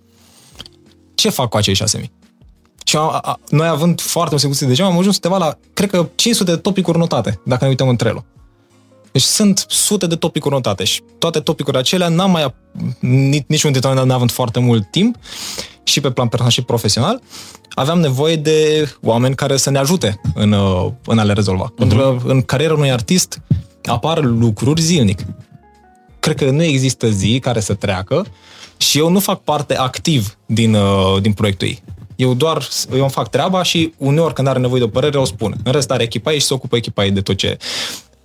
Ce 1.15 1.29
fac 1.29 1.49
cu 1.49 1.57
acei 1.57 1.73
6000? 1.73 2.11
Și 2.85 2.95
a, 2.97 2.99
a, 2.99 3.39
noi 3.49 3.67
având 3.67 4.01
foarte 4.01 4.29
multe 4.29 4.47
discuții 4.47 4.67
de 4.67 4.73
genul, 4.73 4.91
am 4.91 4.97
ajuns 4.97 5.19
undeva 5.23 5.45
la, 5.45 5.57
cred 5.73 5.89
că 5.89 6.09
500 6.15 6.51
de 6.51 6.57
topicuri 6.57 6.97
notate, 6.97 7.41
dacă 7.45 7.63
ne 7.63 7.69
uităm 7.69 7.87
în 7.87 7.95
Trello. 7.95 8.25
Deci 9.11 9.23
sunt 9.23 9.65
sute 9.67 10.07
de 10.07 10.15
topicuri 10.15 10.53
notate 10.53 10.83
și 10.83 11.01
toate 11.19 11.39
topicurile 11.39 11.81
acelea 11.81 12.07
n-am 12.07 12.31
mai, 12.31 12.45
ap- 12.49 12.99
nici, 12.99 13.43
niciunul 13.47 13.79
dintre 13.79 13.93
noi 13.93 14.05
n-având 14.05 14.31
foarte 14.31 14.59
mult 14.59 14.91
timp 14.91 15.15
și 15.83 16.01
pe 16.01 16.11
plan 16.11 16.27
personal 16.27 16.51
și 16.51 16.61
profesional, 16.61 17.21
aveam 17.69 17.99
nevoie 17.99 18.35
de 18.35 18.89
oameni 19.01 19.35
care 19.35 19.57
să 19.57 19.69
ne 19.69 19.77
ajute 19.77 20.21
în, 20.33 20.51
uh, 20.51 20.91
în 21.05 21.19
a 21.19 21.23
le 21.23 21.33
rezolva. 21.33 21.71
Uh-huh. 21.71 21.75
Pentru 21.75 21.97
că 21.97 22.17
în 22.25 22.41
cariera 22.41 22.73
unui 22.73 22.91
artist 22.91 23.41
apar 23.83 24.23
lucruri 24.23 24.81
zilnic. 24.81 25.19
Cred 26.19 26.35
că 26.35 26.49
nu 26.49 26.63
există 26.63 27.09
zi 27.09 27.39
care 27.39 27.59
să 27.59 27.73
treacă 27.73 28.25
și 28.77 28.97
eu 28.97 29.09
nu 29.09 29.19
fac 29.19 29.41
parte 29.41 29.75
activ 29.75 30.37
din, 30.45 30.73
uh, 30.73 31.21
din 31.21 31.33
proiectul 31.33 31.67
ei. 31.67 31.83
Eu 32.15 32.33
doar 32.33 32.67
eu 32.93 32.99
îmi 33.01 33.09
fac 33.09 33.29
treaba 33.29 33.63
și 33.63 33.93
uneori 33.97 34.33
când 34.33 34.47
are 34.47 34.59
nevoie 34.59 34.79
de 34.79 34.85
o 34.85 34.89
părere 34.89 35.17
o 35.17 35.25
spun. 35.25 35.55
În 35.63 35.71
rest 35.71 35.91
are 35.91 36.03
echipa 36.03 36.31
ei 36.31 36.39
și 36.39 36.45
se 36.45 36.53
ocupă 36.53 36.75
echipa 36.75 37.03
ei 37.05 37.11
de 37.11 37.21
tot 37.21 37.35
ce... 37.37 37.57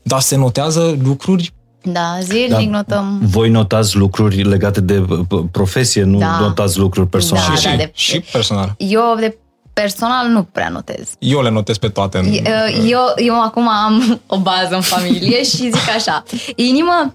Dar 0.03 0.21
se 0.21 0.37
notează 0.37 0.99
lucruri 1.03 1.53
Da, 1.83 2.19
zilnic 2.23 2.71
Da. 2.71 2.77
notăm. 2.77 3.19
Voi 3.23 3.49
notați 3.49 3.97
lucruri 3.97 4.43
legate 4.43 4.81
de 4.81 5.05
p- 5.05 5.27
p- 5.27 5.51
profesie, 5.51 6.03
nu 6.03 6.19
Da. 6.19 6.39
notați 6.41 6.79
lucruri 6.79 7.09
personale. 7.09 7.47
Da, 7.49 7.55
și, 7.55 7.65
da, 7.65 7.71
și, 7.71 7.77
de- 7.77 7.91
și 7.95 8.21
personal. 8.21 8.75
Eu 8.77 9.17
de 9.19 9.37
personal 9.73 10.27
nu 10.29 10.43
prea 10.43 10.69
notez. 10.69 11.09
Eu 11.19 11.43
le 11.43 11.51
notez 11.51 11.79
pe 11.79 11.89
toate. 11.89 12.19
În, 12.19 12.33
Eu, 12.87 13.01
eu 13.17 13.41
acum 13.43 13.69
am 13.69 14.21
o 14.27 14.39
bază 14.39 14.75
în 14.75 14.81
familie 14.81 15.43
și 15.51 15.57
zic 15.57 15.89
așa, 15.97 16.23
inimă, 16.57 17.15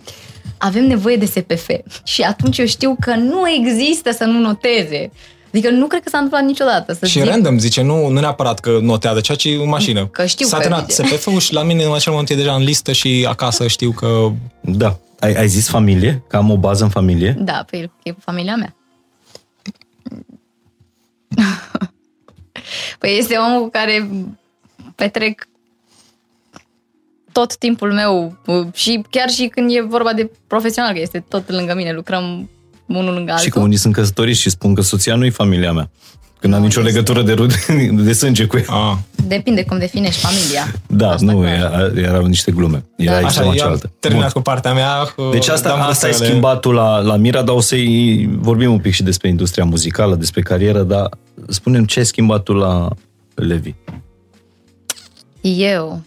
avem 0.57 0.88
nevoie 0.88 1.15
de 1.15 1.26
SPF 1.26 1.69
și 2.03 2.22
atunci 2.22 2.57
eu 2.57 2.65
știu 2.65 2.95
că 2.99 3.15
nu 3.15 3.49
există 3.49 4.11
să 4.11 4.23
nu 4.23 4.39
noteze. 4.39 5.11
Adică 5.56 5.69
nu 5.69 5.88
cred 5.88 6.03
că 6.03 6.10
s-a 6.10 6.18
întâmplat 6.18 6.48
niciodată 6.48 6.94
să 6.94 7.06
și 7.06 7.19
zic, 7.19 7.30
random 7.30 7.57
zice, 7.57 7.82
nu, 7.82 8.07
nu 8.07 8.19
neapărat 8.19 8.60
că 8.60 8.80
notează, 8.82 9.19
ceea 9.19 9.38
ce 9.38 9.49
e 9.49 9.56
în 9.56 9.68
mașină. 9.68 10.07
Că 10.07 10.26
știu 10.26 10.45
S-a 10.45 10.56
că 10.57 10.61
terminat 10.61 10.91
zice. 10.91 11.07
SPF-ul 11.07 11.40
și 11.40 11.53
la 11.53 11.64
mine 11.64 11.84
în 11.84 11.94
acel 11.94 12.11
moment 12.11 12.30
e 12.30 12.36
deja 12.36 12.53
în 12.53 12.64
listă 12.64 12.91
și 12.91 13.26
acasă 13.30 13.68
știu 13.68 13.91
că 13.91 14.32
Da. 14.61 14.99
Ai, 15.19 15.34
ai 15.34 15.48
zis 15.48 15.69
familie? 15.69 16.23
Că 16.27 16.38
am 16.38 16.52
o 16.52 16.57
bază 16.57 16.84
în 16.84 16.90
familie? 16.90 17.36
Da, 17.40 17.65
pe 17.69 17.90
e 18.03 18.11
cu 18.11 18.19
familia 18.19 18.56
mea. 18.56 18.76
păi 22.99 23.18
este 23.18 23.36
omul 23.36 23.61
cu 23.61 23.69
care 23.69 24.10
petrec 24.95 25.48
tot 27.32 27.57
timpul 27.57 27.94
meu 27.94 28.38
uh, 28.45 28.68
și 28.73 29.06
chiar 29.10 29.30
și 29.30 29.48
când 29.48 29.76
e 29.76 29.82
vorba 29.82 30.14
de 30.14 30.32
profesional, 30.48 30.94
că 30.94 30.99
este 30.99 31.26
tot 31.30 31.49
lângă 31.49 31.73
mine, 31.76 31.94
lucrăm 31.94 32.49
unul 32.88 33.14
lângă 33.14 33.32
altul. 33.32 33.45
Și 33.45 33.49
că 33.52 33.60
unii 33.60 33.78
sunt 33.78 33.94
căsătoriți 33.94 34.40
și 34.40 34.49
spun 34.49 34.74
că 34.74 34.82
soția 34.82 35.16
nu 35.16 35.26
e 35.26 35.30
familia 35.30 35.72
mea. 35.72 35.90
Că 36.40 36.48
n-am 36.48 36.60
Nu, 36.60 36.66
nicio 36.66 36.80
este- 36.80 36.91
legătură 36.91 37.22
de 37.22 37.34
rude, 37.34 37.56
de 38.03 38.14
sânge 38.14 38.45
cu 38.45 38.57
ea. 38.57 38.66
a, 38.68 38.99
Depinde 39.28 39.64
cum 39.64 39.78
definești 39.78 40.20
familia. 40.22 40.74
Da, 40.88 41.10
Asta 41.10 41.32
nu, 41.32 41.40
clar. 41.40 41.53
era, 41.53 41.91
erau 42.02 42.26
niște 42.26 42.52
glume. 42.52 42.86
Era 42.98 43.14
Da. 43.14 43.20
da. 43.20 43.26
așa, 43.26 43.26
extrema 43.28 43.45
eu 43.45 43.52
am 43.52 43.57
cealaltă. 43.57 43.91
terminat 43.99 44.32
Bun. 44.34 44.41
cu 44.41 44.49
partea 44.49 44.74
mea. 44.74 44.90
Cu, 45.16 45.30
Deci 45.32 45.48
asta, 45.48 45.70
dam 45.70 45.82
asta 45.82 46.06
ai 46.06 46.12
vrut 46.12 46.14
să 46.14 46.24
le- 46.24 46.30
schimbat 46.30 46.60
tu 46.60 46.72
la, 46.72 46.99
la 46.99 47.16
Mira, 47.16 47.41
dar 47.41 47.56
o 47.56 47.60
să-i 47.60 48.30
vorbim 48.40 48.72
un 48.72 48.80
pic 48.80 48.94
și 48.94 49.03
despre 49.03 49.30
industria 49.30 49.64
muzicală, 49.64 50.16
despre 50.16 50.41
carieră, 50.41 50.82
dar 50.84 51.10
spunem 51.48 51.86
ce 51.86 51.99
ai 51.99 52.06
schimbat 52.06 52.44
tu 52.44 52.53
la 52.53 52.90
Levi. 53.36 53.74
Eu. 55.41 56.02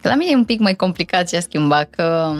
Că 0.00 0.08
la 0.08 0.14
mine 0.14 0.30
e 0.30 0.36
un 0.36 0.44
pic 0.44 0.60
mai 0.60 0.74
complicat 0.74 1.28
ce 1.28 1.36
a 1.36 1.40
schimbat, 1.40 1.90
că 1.90 2.34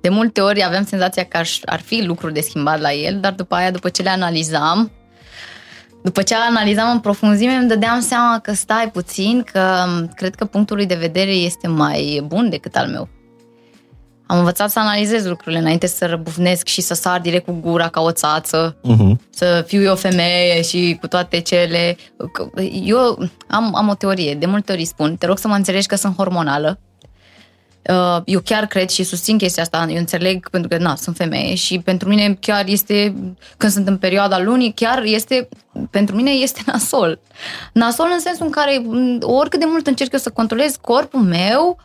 de 0.00 0.08
multe 0.08 0.40
ori 0.40 0.64
aveam 0.64 0.84
senzația 0.84 1.24
că 1.24 1.36
aș, 1.36 1.58
ar 1.64 1.80
fi 1.80 2.02
lucruri 2.02 2.34
de 2.34 2.40
schimbat 2.40 2.80
la 2.80 2.92
el, 2.92 3.20
dar 3.20 3.32
după 3.32 3.54
aia, 3.54 3.70
după 3.70 3.88
ce 3.88 4.02
le 4.02 4.10
analizam, 4.10 4.90
după 6.02 6.22
ce 6.22 6.34
analizam 6.34 6.90
în 6.90 7.00
profunzime, 7.00 7.52
îmi 7.52 7.68
dădeam 7.68 8.00
seama 8.00 8.38
că 8.42 8.52
stai 8.52 8.90
puțin, 8.90 9.42
că 9.52 9.84
cred 10.14 10.34
că 10.34 10.44
punctul 10.44 10.76
lui 10.76 10.86
de 10.86 10.94
vedere 10.94 11.30
este 11.30 11.68
mai 11.68 12.24
bun 12.26 12.48
decât 12.48 12.76
al 12.76 12.88
meu. 12.88 13.08
Am 14.26 14.38
învățat 14.38 14.70
să 14.70 14.78
analizez 14.78 15.26
lucrurile 15.26 15.60
înainte 15.60 15.86
să 15.86 16.06
răbufnesc 16.06 16.66
și 16.66 16.80
să 16.80 16.94
sar 16.94 17.20
direct 17.20 17.44
cu 17.46 17.52
gura 17.52 17.88
ca 17.88 18.00
o 18.00 18.10
țață 18.12 18.76
Uh-huh. 18.76 19.16
să 19.30 19.64
fiu 19.66 19.82
eu 19.82 19.96
femeie 19.96 20.62
și 20.62 20.96
cu 21.00 21.06
toate 21.06 21.40
cele... 21.40 21.96
că- 22.32 22.50
Eu 22.84 23.18
am, 23.48 23.74
am 23.74 23.88
o 23.88 23.94
teorie, 23.94 24.34
de 24.34 24.46
multe 24.46 24.72
ori 24.72 24.84
spun, 24.84 25.16
te 25.16 25.26
rog 25.26 25.38
să 25.38 25.48
mă 25.48 25.54
înțelegi 25.54 25.86
că 25.86 25.96
sunt 25.96 26.16
hormonală. 26.16 26.78
Uh, 27.90 28.16
Eu 28.24 28.40
chiar 28.40 28.66
cred 28.66 28.88
și 28.88 29.02
susțin 29.02 29.38
chestia 29.38 29.62
asta, 29.62 29.86
eu 29.90 29.96
înțeleg 29.96 30.48
pentru 30.50 30.68
că, 30.68 30.76
na, 30.78 30.94
sunt 30.96 31.16
femeie 31.16 31.54
și 31.54 31.78
pentru 31.78 32.08
mine 32.08 32.36
chiar 32.40 32.64
este, 32.66 33.14
când 33.56 33.72
sunt 33.72 33.88
în 33.88 33.96
perioada 33.96 34.38
lunii, 34.40 34.72
chiar 34.74 35.02
este, 35.04 35.48
pentru 35.90 36.16
mine 36.16 36.30
este 36.30 36.60
nasol. 36.72 37.18
Nasol 37.72 38.08
în 38.12 38.20
sensul 38.20 38.44
în 38.46 38.52
care 38.52 38.78
m, 38.84 39.18
oricât 39.20 39.60
de 39.60 39.66
mult 39.68 39.86
încerc 39.86 40.12
eu 40.12 40.18
să 40.18 40.30
controlez 40.30 40.76
corpul 40.80 41.20
meu, 41.20 41.78
și 41.78 41.84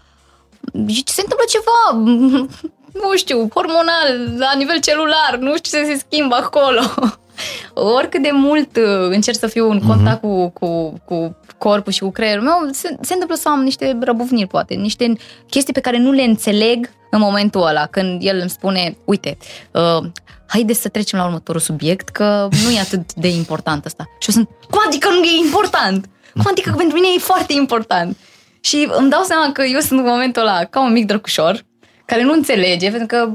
se 1.06 1.22
întâmplă 1.22 1.46
ceva, 1.50 2.06
nu 3.04 3.16
știu, 3.16 3.50
hormonal, 3.54 4.38
la 4.38 4.54
nivel 4.58 4.80
celular, 4.80 5.38
nu 5.40 5.56
știu 5.56 5.80
ce 5.80 5.86
se 5.86 6.04
schimbă 6.08 6.36
acolo. 6.36 6.82
Oricât 7.98 8.22
de 8.22 8.30
mult 8.34 8.76
uh, 8.76 9.10
încerc 9.10 9.38
să 9.38 9.48
fiu 9.48 9.70
în 9.70 9.80
contact 9.80 10.22
cu, 10.22 10.50
cu, 10.50 11.02
cu 11.06 11.38
corpul 11.58 11.92
și 11.92 12.00
cu 12.00 12.12
creierul 12.12 12.44
meu, 12.44 12.68
se, 12.72 12.96
se 13.02 13.14
întâmplă 13.14 13.36
să 13.36 13.50
am 13.50 13.64
niște 13.64 13.98
răbufniri, 14.02 14.48
poate, 14.48 14.74
niște 14.74 15.14
chestii 15.50 15.74
pe 15.74 15.80
care 15.80 15.98
nu 15.98 16.12
le 16.12 16.22
înțeleg 16.22 16.90
în 17.12 17.20
momentul 17.20 17.66
ăla, 17.66 17.86
când 17.86 18.22
el 18.24 18.38
îmi 18.40 18.50
spune, 18.50 18.98
uite, 19.06 19.38
uh, 19.72 20.10
haide 20.48 20.74
să 20.74 20.90
trecem 20.90 21.20
la 21.20 21.26
următorul 21.26 21.62
subiect, 21.62 22.10
că 22.10 22.48
nu 22.64 22.70
e 22.72 22.80
atât 22.80 23.14
de 23.14 23.28
important 23.28 23.86
asta. 23.86 24.06
Și 24.20 24.30
eu 24.30 24.36
sunt, 24.36 24.50
cum 24.70 24.80
adică 24.88 25.10
nu 25.10 25.24
e 25.24 25.46
important? 25.46 26.10
Cum 26.34 26.46
adică 26.50 26.70
că 26.70 26.76
pentru 26.76 26.96
mine 26.96 27.08
e 27.16 27.20
foarte 27.20 27.54
important? 27.54 28.18
Și 28.62 28.90
îmi 28.92 29.10
dau 29.10 29.24
seama 29.24 29.52
că 29.52 29.64
eu 29.64 29.80
sunt 29.80 30.00
în 30.00 30.06
momentul 30.06 30.42
ăla 30.42 30.64
ca 30.64 30.82
un 30.82 30.92
mic 30.92 31.06
drăcușor, 31.06 31.66
care 32.06 32.24
nu 32.24 32.34
înțelege, 32.34 32.90
pentru 32.90 33.08
că 33.08 33.32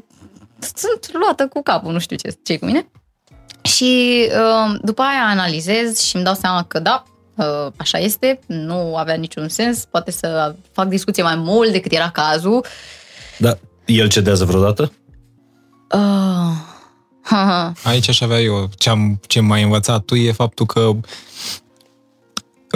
sunt 0.59 1.13
luată 1.13 1.47
cu 1.47 1.63
capul, 1.63 1.93
nu 1.93 1.99
știu 1.99 2.17
ce 2.17 2.37
ce 2.43 2.59
cu 2.59 2.65
mine. 2.65 2.89
Și 3.63 4.23
uh, 4.29 4.79
după 4.83 5.03
aia 5.03 5.27
analizez 5.27 6.01
și 6.01 6.17
îmi 6.17 6.25
dau 6.25 6.35
seama 6.35 6.63
că 6.63 6.79
da, 6.79 7.03
uh, 7.35 7.73
așa 7.77 7.99
este, 7.99 8.39
nu 8.47 8.97
avea 8.97 9.15
niciun 9.15 9.49
sens, 9.49 9.85
poate 9.85 10.11
să 10.11 10.55
fac 10.73 10.89
discuție 10.89 11.23
mai 11.23 11.37
mult 11.37 11.73
decât 11.73 11.93
era 11.93 12.11
cazul. 12.11 12.65
Dar 13.39 13.59
el 13.85 14.09
cedează 14.09 14.45
vreodată? 14.45 14.93
Uh, 15.95 16.53
ha, 17.23 17.45
ha. 17.49 17.73
Aici 17.85 18.09
aș 18.09 18.21
avea 18.21 18.41
eu, 18.41 18.69
ce 18.77 18.91
am 18.91 19.21
ce 19.27 19.41
m-ai 19.41 19.63
învățat 19.63 20.05
tu 20.05 20.15
e 20.15 20.33
faptul 20.33 20.67
că 20.67 20.91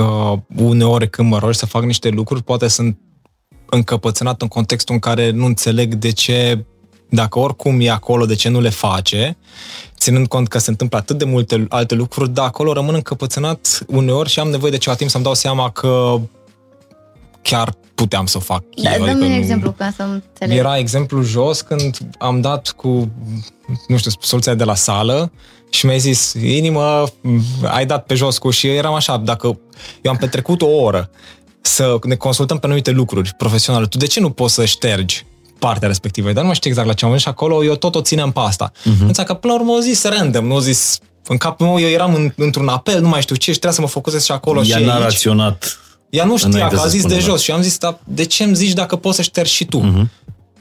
uh, 0.01 0.39
uneori 0.57 1.11
când 1.11 1.31
mă 1.31 1.39
rogi 1.39 1.59
să 1.59 1.67
fac 1.67 1.83
niște 1.85 2.09
lucruri, 2.09 2.43
poate 2.43 2.69
sunt 2.69 2.99
încăpățânat 3.71 4.43
în 4.43 4.49
contextul 4.49 4.95
în 4.95 5.01
care 5.01 5.31
nu 5.31 5.45
înțeleg 5.45 5.95
de 5.95 6.11
ce, 6.11 6.65
dacă 7.09 7.39
oricum 7.39 7.81
e 7.81 7.91
acolo, 7.91 8.27
de 8.27 8.35
ce 8.35 8.49
nu 8.49 8.61
le 8.61 8.69
face, 8.69 9.37
ținând 9.99 10.27
cont 10.27 10.49
că 10.49 10.59
se 10.59 10.71
întâmplă 10.71 10.99
atât 10.99 11.19
de 11.19 11.25
multe 11.25 11.67
alte 11.69 11.95
lucruri, 11.95 12.31
dar 12.31 12.47
acolo 12.47 12.73
rămân 12.73 12.95
încăpățânat 12.95 13.85
uneori 13.87 14.29
și 14.29 14.41
am 14.41 14.49
nevoie 14.49 14.71
de 14.71 14.77
ceva 14.79 14.97
timp 14.97 15.11
să-mi 15.11 15.25
dau 15.25 15.35
seama 15.35 15.71
că 15.71 16.21
chiar 17.43 17.75
puteam 17.95 18.27
să 18.27 18.37
o 18.37 18.41
fac. 18.41 18.63
Da, 18.83 18.93
eu, 18.93 18.99
dă-mi 18.99 19.11
adică 19.11 19.25
un 19.25 19.31
nu- 19.31 19.37
exemplu 19.39 19.73
ca 19.73 19.93
să 19.97 20.03
înțeleg. 20.03 20.59
era 20.59 20.79
exemplu 20.79 21.23
jos 21.23 21.61
când 21.61 21.99
am 22.19 22.41
dat 22.41 22.69
cu, 22.77 23.11
nu 23.89 23.97
știu, 23.97 24.11
soluția 24.21 24.55
de 24.55 24.65
la 24.65 24.75
sală 24.75 25.33
și 25.71 25.87
mi-ai 25.87 25.99
zis, 25.99 26.33
inimă, 26.33 27.05
ai 27.63 27.87
dat 27.87 28.05
pe 28.05 28.15
jos 28.15 28.39
cu 28.39 28.51
și 28.51 28.67
eram 28.67 28.95
așa, 28.95 29.17
dacă 29.17 29.47
eu 30.03 30.11
am 30.11 30.17
petrecut 30.17 30.63
o 30.63 30.67
oră 30.67 31.11
să 31.61 31.99
ne 32.03 32.15
consultăm 32.15 32.59
pe 32.59 32.67
anumite 32.67 32.91
lucruri 32.91 33.35
profesionale, 33.37 33.87
tu 33.87 33.99
de 33.99 34.07
ce 34.07 34.21
nu 34.21 34.31
poți 34.31 34.55
să 34.55 34.65
ștergi 34.65 35.25
partea 35.59 35.89
respectivă? 35.89 36.33
Dar 36.33 36.41
nu 36.41 36.47
mai 36.47 36.55
știu 36.55 36.71
exact 36.71 36.89
la 36.89 36.95
ce 36.95 37.05
am 37.05 37.11
venit 37.11 37.25
și 37.25 37.31
acolo 37.31 37.65
eu 37.65 37.75
tot 37.75 37.95
o 37.95 38.01
țineam 38.01 38.33
pe 38.33 38.41
asta. 38.43 38.71
Uh-huh. 38.73 39.07
Însă 39.07 39.23
că 39.23 39.35
până 39.35 39.53
la 39.53 39.59
urmă 39.59 39.73
o 39.73 39.81
zis 39.81 40.05
random, 40.05 40.47
nu 40.47 40.55
o 40.55 40.61
zis 40.61 40.99
în 41.27 41.37
capul 41.37 41.67
meu 41.67 41.81
eu 41.81 41.89
eram 41.89 42.15
în, 42.15 42.33
într-un 42.37 42.69
apel, 42.69 43.01
nu 43.01 43.09
mai 43.09 43.21
știu 43.21 43.35
ce, 43.35 43.53
și 43.53 43.59
trebuia 43.59 43.73
să 43.73 43.81
mă 43.81 43.87
focusez 43.87 44.25
și 44.25 44.33
acolo 44.33 44.63
Ea 44.65 44.79
și 44.79 44.85
n-a 44.85 44.95
aici. 44.95 45.03
raționat. 45.03 45.79
Ea 46.11 46.25
nu 46.25 46.37
știa 46.37 46.49
înainte 46.49 46.75
că 46.75 46.81
a 46.81 46.85
să 46.85 46.89
zis 46.89 47.01
spună, 47.01 47.15
de 47.15 47.21
da. 47.21 47.27
jos 47.27 47.43
și 47.43 47.51
am 47.51 47.63
zis, 47.63 47.79
dar 47.79 47.99
de 48.05 48.25
ce 48.25 48.45
îmi 48.45 48.55
zici 48.55 48.73
dacă 48.73 48.97
poți 48.97 49.17
să 49.17 49.23
ștergi 49.23 49.53
și 49.53 49.65
tu? 49.65 49.79
Mhm. 49.79 50.11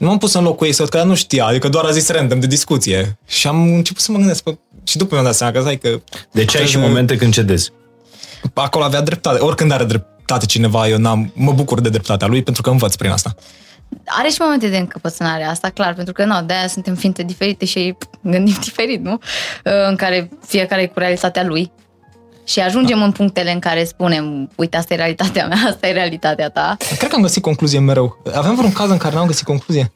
Nu 0.00 0.06
m-am 0.06 0.18
pus 0.18 0.34
în 0.34 0.42
locul 0.42 0.66
ei 0.66 0.72
să 0.72 0.82
văd 0.82 0.90
că 0.90 0.96
ea 0.96 1.04
nu 1.04 1.14
știa, 1.14 1.44
adică 1.46 1.68
doar 1.68 1.84
a 1.84 1.90
zis 1.90 2.08
random 2.08 2.40
de 2.40 2.46
discuție. 2.46 3.18
Și 3.26 3.46
am 3.46 3.62
început 3.74 4.02
să 4.02 4.12
mă 4.12 4.18
gândesc, 4.18 4.42
bă, 4.42 4.54
și 4.84 4.96
după 4.96 5.14
mi-am 5.14 5.24
dat 5.26 5.34
seama 5.34 5.52
că, 5.52 5.60
stai 5.60 5.76
că 5.78 5.88
Deci 6.30 6.54
ai 6.56 6.62
și 6.64 6.68
Trebuie- 6.68 6.88
momente 6.88 7.16
când 7.16 7.32
cedezi. 7.32 7.70
acolo 8.54 8.84
avea 8.84 9.00
dreptate. 9.00 9.38
Oricând 9.40 9.72
are 9.72 9.84
dreptate 9.84 10.46
cineva, 10.46 10.88
eu 10.88 10.98
n-am, 10.98 11.32
mă 11.34 11.52
bucur 11.52 11.80
de 11.80 11.88
dreptatea 11.88 12.26
lui 12.26 12.42
pentru 12.42 12.62
că 12.62 12.70
învăț 12.70 12.94
prin 12.94 13.10
asta. 13.10 13.34
Are 14.06 14.28
și 14.28 14.36
momente 14.40 14.68
de 14.68 14.76
încăpățânare, 14.76 15.44
asta 15.44 15.68
clar, 15.68 15.94
pentru 15.94 16.12
că 16.12 16.24
nu, 16.24 16.42
de-aia 16.46 16.66
suntem 16.68 16.94
ființe 16.94 17.22
diferite 17.22 17.64
și 17.64 17.96
gândim 18.22 18.56
diferit, 18.64 19.02
nu? 19.04 19.18
În 19.88 19.96
care 19.96 20.28
fiecare 20.46 20.82
e 20.82 20.86
cu 20.86 20.98
realitatea 20.98 21.44
lui. 21.44 21.70
Și 22.44 22.60
ajungem 22.60 23.02
în 23.02 23.12
punctele 23.12 23.52
în 23.52 23.58
care 23.58 23.84
spunem, 23.84 24.50
uite, 24.56 24.76
asta 24.76 24.94
e 24.94 24.96
realitatea 24.96 25.46
mea, 25.46 25.58
asta 25.68 25.86
e 25.86 25.92
realitatea 25.92 26.48
ta. 26.48 26.76
Cred 26.96 27.10
că 27.10 27.16
am 27.16 27.22
găsit 27.22 27.42
concluzie 27.42 27.78
mereu. 27.78 28.22
Avem 28.34 28.54
vreun 28.54 28.72
caz 28.72 28.90
în 28.90 28.96
care 28.96 29.14
n-am 29.14 29.26
găsit 29.26 29.44
concluzie? 29.44 29.92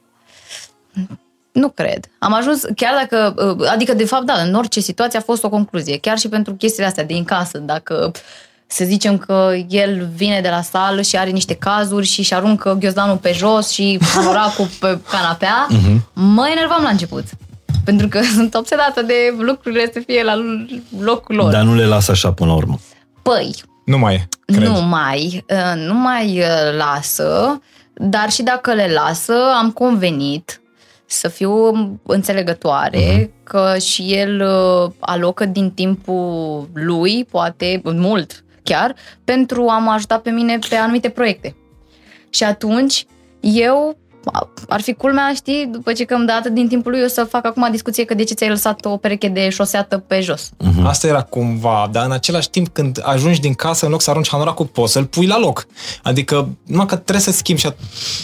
Nu 1.52 1.68
cred. 1.68 2.08
Am 2.18 2.34
ajuns, 2.34 2.62
chiar 2.76 2.94
dacă, 3.00 3.34
adică 3.68 3.94
de 3.94 4.04
fapt, 4.04 4.24
da, 4.24 4.32
în 4.32 4.54
orice 4.54 4.80
situație 4.80 5.18
a 5.18 5.22
fost 5.22 5.44
o 5.44 5.48
concluzie. 5.48 5.98
Chiar 5.98 6.18
și 6.18 6.28
pentru 6.28 6.54
chestiile 6.54 6.86
astea 6.86 7.04
din 7.04 7.24
casă, 7.24 7.58
dacă 7.58 8.12
să 8.66 8.84
zicem 8.84 9.18
că 9.18 9.52
el 9.68 10.08
vine 10.14 10.40
de 10.40 10.48
la 10.48 10.62
sală 10.62 11.02
și 11.02 11.16
are 11.16 11.30
niște 11.30 11.54
cazuri 11.54 12.06
și 12.06 12.20
își 12.20 12.34
aruncă 12.34 12.76
ghiozdanul 12.80 13.16
pe 13.16 13.32
jos 13.32 13.70
și 13.70 13.98
panoracul 14.14 14.68
pe 14.80 14.98
canapea, 15.10 15.66
uh-huh. 15.70 16.12
mă 16.12 16.48
enervam 16.52 16.82
la 16.82 16.88
început. 16.88 17.24
Pentru 17.84 18.08
că 18.08 18.20
sunt 18.36 18.54
obsedată 18.54 19.02
de 19.02 19.34
lucrurile 19.38 19.90
să 19.92 20.00
fie 20.06 20.22
la 20.22 20.34
locul 21.00 21.34
lor. 21.34 21.52
Dar 21.52 21.62
nu 21.62 21.74
le 21.74 21.86
lasă 21.86 22.10
așa 22.10 22.32
până 22.32 22.50
la 22.50 22.56
urmă. 22.56 22.78
Păi, 23.22 23.54
Nu 23.84 23.98
mai 23.98 24.14
e, 24.14 24.28
cred. 24.46 24.68
nu 24.68 24.80
mai, 24.80 25.44
uh, 25.50 25.82
nu 25.86 25.94
mai 25.94 26.38
uh, 26.38 26.76
lasă, 26.76 27.60
dar 27.94 28.30
și 28.30 28.42
dacă 28.42 28.72
le 28.72 28.92
lasă, 28.92 29.34
am 29.58 29.70
convenit 29.70 30.60
să 31.06 31.28
fiu 31.28 31.52
înțelegătoare, 32.02 33.24
uh-huh. 33.24 33.44
că 33.44 33.74
și 33.78 34.14
el 34.14 34.40
uh, 34.40 34.90
alocă 34.98 35.44
din 35.44 35.70
timpul 35.70 36.68
lui, 36.74 37.24
poate 37.30 37.80
mult 37.84 38.44
chiar, 38.62 38.94
pentru 39.24 39.68
a 39.68 39.78
mă 39.78 39.90
ajuta 39.90 40.18
pe 40.18 40.30
mine 40.30 40.58
pe 40.68 40.74
anumite 40.74 41.08
proiecte. 41.08 41.56
Și 42.30 42.44
atunci 42.44 43.06
eu 43.40 43.98
ar 44.68 44.80
fi 44.80 44.92
culmea, 44.92 45.32
știi, 45.34 45.68
după 45.72 45.92
ce 45.92 46.04
că 46.04 46.14
îmi 46.14 46.26
dă 46.26 46.32
atât 46.32 46.54
din 46.54 46.68
timpul 46.68 46.90
lui, 46.90 47.00
eu 47.00 47.06
să 47.06 47.24
fac 47.24 47.46
acum 47.46 47.68
discuție 47.70 48.04
că 48.04 48.14
de 48.14 48.24
ce 48.24 48.34
ți-ai 48.34 48.48
lăsat 48.50 48.84
o 48.84 48.96
pereche 48.96 49.28
de 49.28 49.48
șoseată 49.48 49.98
pe 49.98 50.20
jos. 50.20 50.50
Uh-huh. 50.64 50.84
Asta 50.84 51.06
era 51.06 51.22
cumva, 51.22 51.88
dar 51.92 52.04
în 52.04 52.12
același 52.12 52.50
timp 52.50 52.68
când 52.68 53.00
ajungi 53.02 53.40
din 53.40 53.54
casă, 53.54 53.84
în 53.84 53.90
loc 53.90 54.00
să 54.02 54.10
arunci 54.10 54.28
hanoracul, 54.30 54.66
poți 54.66 54.92
să-l 54.92 55.04
pui 55.04 55.26
la 55.26 55.38
loc. 55.38 55.66
Adică, 56.02 56.48
numai 56.66 56.86
că 56.86 56.94
trebuie 56.94 57.20
să 57.24 57.32
schimbi 57.32 57.60
și... 57.60 57.68
at- 57.72 57.76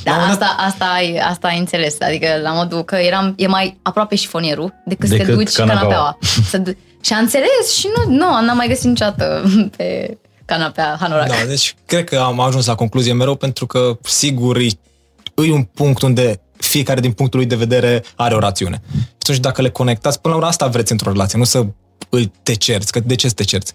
Da, 0.02 0.10
la 0.10 0.16
un 0.16 0.22
moment 0.22 0.42
asta, 0.42 0.56
asta, 0.66 0.84
ai, 0.84 1.16
asta 1.28 1.48
ai 1.48 1.58
înțeles. 1.58 1.96
Adică 2.00 2.26
la 2.42 2.52
modul 2.52 2.82
că 2.84 2.94
eram, 2.96 3.34
e 3.36 3.46
mai 3.46 3.78
aproape 3.82 4.14
șifonierul 4.14 4.74
decât, 4.84 5.08
să 5.08 5.16
te 5.16 5.22
Decât 5.22 5.34
duci 5.38 5.52
canapeaua. 5.52 5.82
canapeaua. 5.82 6.18
Să 6.48 6.58
du- 6.58 6.76
și 7.02 7.12
am 7.12 7.18
înțeles 7.20 7.72
și 7.78 7.88
nu, 7.96 8.12
nu, 8.14 8.40
n-am 8.44 8.56
mai 8.56 8.68
găsit 8.68 8.84
niciodată 8.84 9.42
pe 9.76 10.18
canapea 10.44 10.96
hanorac. 11.00 11.28
Da, 11.28 11.34
deci 11.48 11.74
cred 11.86 12.04
că 12.04 12.16
am 12.18 12.40
ajuns 12.40 12.66
la 12.66 12.74
concluzie 12.74 13.12
mereu 13.12 13.34
pentru 13.34 13.66
că, 13.66 13.98
sigur, 14.02 14.56
e, 15.44 15.48
e 15.48 15.52
un 15.52 15.62
punct 15.62 16.02
unde 16.02 16.40
fiecare 16.56 17.00
din 17.00 17.12
punctul 17.12 17.38
lui 17.38 17.48
de 17.48 17.54
vedere 17.54 18.04
are 18.16 18.34
o 18.34 18.38
rațiune. 18.38 18.82
Și 18.92 19.16
atunci 19.18 19.38
dacă 19.38 19.62
le 19.62 19.70
conectați, 19.70 20.20
până 20.20 20.34
la 20.34 20.38
urmă 20.40 20.52
asta 20.52 20.66
vreți 20.66 20.92
într-o 20.92 21.10
relație, 21.10 21.38
nu 21.38 21.44
să 21.44 21.66
îl 22.08 22.32
te 22.42 22.54
cerți, 22.54 22.92
că 22.92 23.00
de 23.00 23.14
ce 23.14 23.28
să 23.28 23.34
te 23.34 23.44
cerți? 23.44 23.74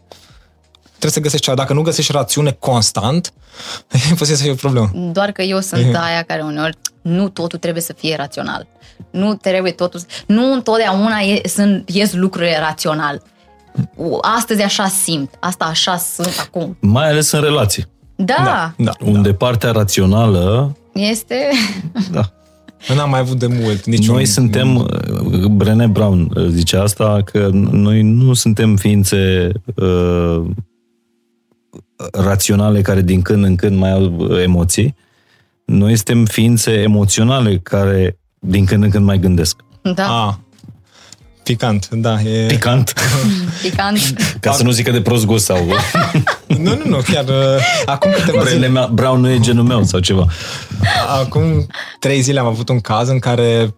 Trebuie 0.90 1.12
să 1.12 1.20
găsești 1.20 1.46
ceva. 1.46 1.58
Dacă 1.58 1.74
nu 1.74 1.82
găsești 1.82 2.12
rațiune 2.12 2.52
constant, 2.52 3.34
e 4.12 4.14
posibil 4.16 4.36
să 4.36 4.42
fie 4.42 4.52
o 4.52 4.56
problemă. 4.56 4.92
Doar 5.12 5.32
că 5.32 5.42
eu 5.42 5.60
sunt 5.60 5.96
aia 6.06 6.22
care 6.22 6.42
uneori 6.42 6.78
nu 7.02 7.30
totul 7.30 7.60
trebuie 7.60 7.82
să 7.82 7.94
fie 7.94 8.16
rațional. 8.16 8.68
Nu 9.10 9.36
trebuie 9.36 9.72
totul, 9.72 10.02
nu 10.28 10.54
întotdeauna 10.54 11.20
e, 11.20 11.48
sunt, 11.48 11.90
ies 11.90 12.14
lucrurile 12.14 12.60
rațional. 12.60 13.22
Astăzi 14.22 14.62
așa 14.62 14.88
simt, 14.88 15.34
asta 15.40 15.66
așa 15.66 15.98
sunt 15.98 16.36
acum. 16.40 16.78
Mai 16.80 17.10
ales 17.10 17.32
în 17.32 17.42
relații. 17.42 17.88
Da, 18.16 18.74
Da, 18.78 18.92
Unde 19.00 19.34
partea 19.34 19.72
rațională, 19.72 20.76
este... 20.96 21.50
da. 22.12 22.30
N-am 22.96 23.10
mai 23.10 23.20
avut 23.20 23.40
de 23.40 23.48
mult 23.48 23.86
niciun... 23.86 24.14
Noi 24.14 24.26
suntem, 24.26 24.76
uh, 24.76 25.46
Brené 25.46 25.88
Brown 25.88 26.32
uh, 26.36 26.48
zice 26.50 26.78
asta, 26.78 27.22
că 27.26 27.50
noi 27.72 28.02
nu 28.02 28.34
suntem 28.34 28.76
ființe 28.76 29.52
uh, 29.76 30.42
raționale 32.12 32.82
care 32.82 33.02
din 33.02 33.22
când 33.22 33.44
în 33.44 33.56
când 33.56 33.78
mai 33.78 33.92
au 33.92 34.16
uh, 34.18 34.42
emoții. 34.42 34.96
Noi 35.66 35.96
suntem 35.96 36.26
ființe 36.26 36.72
emoționale 36.72 37.58
care 37.58 38.18
din 38.40 38.66
când 38.66 38.84
în 38.84 38.90
când 38.90 39.06
mai 39.06 39.20
gândesc. 39.20 39.64
Da, 39.82 40.08
A, 40.08 40.40
picant, 41.44 41.90
da. 41.90 42.22
E... 42.22 42.46
Picant, 42.46 42.94
picant. 43.64 44.00
ca 44.40 44.52
să 44.52 44.64
nu 44.64 44.72
zică 44.72 44.92
de 44.92 45.02
prost 45.02 45.26
gust 45.26 45.46
sau 45.46 45.58
Nu, 46.48 46.76
nu, 46.76 46.82
nu, 46.86 46.98
chiar 47.12 47.24
uh, 47.24 47.64
acum 47.86 48.12
câteva 48.12 48.42
Brené 48.42 48.50
zile, 48.56 48.68
mea- 48.68 48.90
Brown 48.94 49.20
nu 49.20 49.30
e 49.30 49.40
genul 49.40 49.64
meu 49.64 49.84
sau 49.84 50.00
ceva. 50.00 50.26
acum 51.22 51.68
trei 52.00 52.22
zile 52.22 52.40
am 52.40 52.46
avut 52.46 52.70
un 52.70 52.80
caz 52.80 53.08
în 53.10 53.20
care 53.20 53.76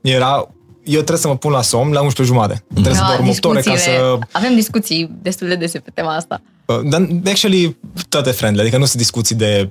era 0.00 0.48
eu 0.84 0.96
trebuie 0.96 1.18
să 1.18 1.28
mă 1.28 1.36
pun 1.36 1.50
la 1.52 1.62
somn 1.62 1.92
la 1.92 2.00
11 2.00 2.34
jumate. 2.34 2.64
Trebuie 2.72 2.94
să 2.94 3.00
Da, 3.00 3.14
dorm 3.16 3.28
8 3.28 3.44
ore 3.44 3.60
ca 3.60 3.70
discuțiile- 3.70 3.96
să... 3.98 4.18
Avem 4.32 4.54
discuții 4.54 5.10
destul 5.22 5.48
de 5.48 5.54
dese 5.54 5.78
pe 5.78 5.90
tema 5.94 6.14
asta. 6.14 6.42
Dar, 6.84 7.08
actually, 7.26 7.76
toate 8.08 8.30
friendly, 8.30 8.60
adică 8.62 8.78
nu 8.78 8.84
sunt 8.84 8.96
discuții 8.98 9.34
de 9.36 9.68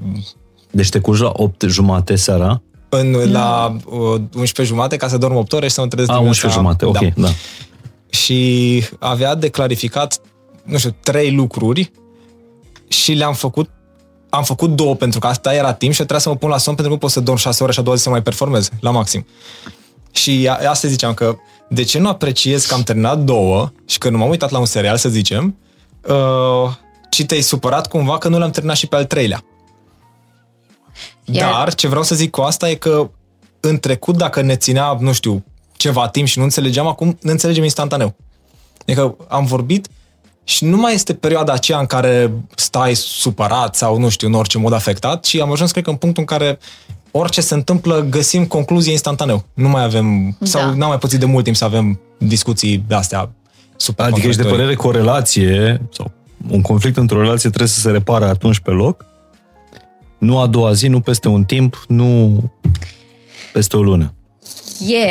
Deci 0.72 0.90
te 0.90 1.00
culci 1.00 1.20
la 1.20 1.32
8 1.34 1.62
jumate 1.68 2.16
seara. 2.16 2.62
în, 2.90 3.32
la 3.32 3.76
uh, 3.86 4.00
11 4.20 4.64
jumate 4.64 4.96
ca 4.98 5.08
să 5.08 5.18
dorm 5.18 5.36
8 5.36 5.54
ore 5.54 5.68
și 5.68 5.74
să 5.74 5.82
mă 5.82 5.88
trezesc 5.88 6.12
A, 6.12 6.14
dimineața. 6.14 6.48
11 6.48 6.60
jumate, 6.62 6.86
ok, 6.86 7.14
Da. 7.16 7.22
da. 7.28 7.34
Și 8.10 8.84
avea 9.00 9.36
de 9.36 9.50
clarificat, 9.50 10.18
nu 10.64 10.78
știu, 10.78 10.96
trei 11.04 11.32
lucruri 11.32 11.92
și 12.90 13.14
le-am 13.14 13.34
făcut 13.34 13.70
am 14.30 14.44
făcut 14.44 14.76
două 14.76 14.96
pentru 14.96 15.20
că 15.20 15.28
asta 15.28 15.54
era 15.54 15.74
timp 15.74 15.92
și 15.92 15.98
trebuia 15.98 16.20
să 16.20 16.30
mă 16.30 16.36
pun 16.36 16.50
la 16.50 16.58
somn 16.58 16.76
pentru 16.76 16.84
că 16.84 16.90
nu 16.90 16.98
pot 16.98 17.12
să 17.12 17.20
dorm 17.20 17.38
6 17.38 17.64
ore 17.64 17.72
și 17.72 17.80
a 17.80 17.82
doua 17.82 17.96
zi 17.96 18.04
să 18.04 18.10
mai 18.10 18.22
performez 18.22 18.70
la 18.80 18.92
maxim. 18.92 19.26
Și 20.12 20.48
a- 20.50 20.70
asta 20.70 20.88
ziceam 20.88 21.14
că 21.14 21.36
de 21.70 21.84
ce 21.84 22.00
nu 22.00 22.08
apreciez 22.10 22.66
că 22.66 22.74
am 22.74 22.82
terminat 22.84 23.20
două 23.20 23.72
și 23.86 23.98
că 23.98 24.10
nu 24.10 24.18
m-am 24.18 24.30
uitat 24.30 24.50
la 24.52 24.60
un 24.60 24.66
serial, 24.66 24.98
să 24.98 25.10
zicem, 25.10 25.58
uh, 26.08 26.72
ci 27.10 27.26
te-ai 27.26 27.42
supărat 27.42 27.88
cumva 27.88 28.18
că 28.18 28.28
nu 28.28 28.38
l-am 28.40 28.52
terminat 28.52 28.78
și 28.78 28.88
pe 28.88 28.96
al 28.96 29.06
treilea. 29.06 29.44
Iar- 31.26 31.52
Dar 31.52 31.74
ce 31.74 31.88
vreau 31.88 32.04
să 32.04 32.16
zic 32.16 32.30
cu 32.30 32.42
asta 32.42 32.70
e 32.70 32.76
că 32.76 33.10
în 33.60 33.80
trecut, 33.80 34.18
dacă 34.18 34.42
ne 34.42 34.56
ținea, 34.56 34.98
nu 35.00 35.14
știu, 35.14 35.44
ceva 35.78 36.08
timp 36.08 36.28
și 36.28 36.38
nu 36.38 36.44
înțelegeam, 36.44 36.88
acum 36.88 37.18
ne 37.22 37.32
înțelegem 37.32 37.64
instantaneu. 37.64 38.16
Adică 38.82 39.16
am 39.28 39.46
vorbit 39.46 39.88
și 40.50 40.66
nu 40.66 40.78
mai 40.78 40.94
este 40.94 41.14
perioada 41.14 41.54
aceea 41.54 41.80
în 41.80 41.86
care 41.86 42.32
stai 42.56 42.96
supărat 42.96 43.76
sau, 43.76 43.98
nu 44.00 44.10
știu, 44.10 44.28
în 44.28 44.34
orice 44.34 44.58
mod 44.58 44.74
afectat, 44.74 45.24
ci 45.24 45.36
am 45.36 45.52
ajuns, 45.52 45.72
cred 45.72 45.84
că, 45.84 45.90
în 45.90 45.96
punctul 45.96 46.26
în 46.30 46.38
care 46.38 46.60
orice 47.12 47.42
se 47.42 47.54
întâmplă, 47.54 48.00
găsim 48.10 48.46
concluzie 48.46 48.92
instantaneu. 48.92 49.44
Nu 49.54 49.70
mai 49.70 49.84
avem, 49.84 50.36
Da. 50.40 50.46
sau 50.46 50.74
n-am 50.74 50.88
mai 50.90 50.98
pățit 50.98 51.20
de 51.20 51.26
mult 51.26 51.44
timp 51.44 51.56
să 51.56 51.66
avem 51.66 52.00
discuții 52.18 52.84
de 52.88 52.96
astea 52.96 53.30
super 53.76 54.06
Adică 54.06 54.28
ești 54.28 54.42
de 54.42 54.48
contradictorii. 54.48 54.56
părere 54.56 54.76
că 54.76 54.88
o 54.88 54.92
relație 54.92 55.82
sau 55.94 56.12
un 56.50 56.62
conflict 56.62 56.98
într-o 56.98 57.22
relație 57.22 57.50
trebuie 57.50 57.70
să 57.70 57.80
se 57.80 57.92
repare 57.92 58.26
atunci 58.26 58.60
pe 58.60 58.72
loc, 58.72 59.06
nu 60.18 60.40
a 60.40 60.48
doua 60.48 60.74
zi, 60.74 60.88
nu 60.88 61.00
peste 61.00 61.28
un 61.28 61.44
timp, 61.44 61.84
nu 61.88 62.38
peste 63.54 63.78
o 63.78 63.82
lună. 63.82 64.14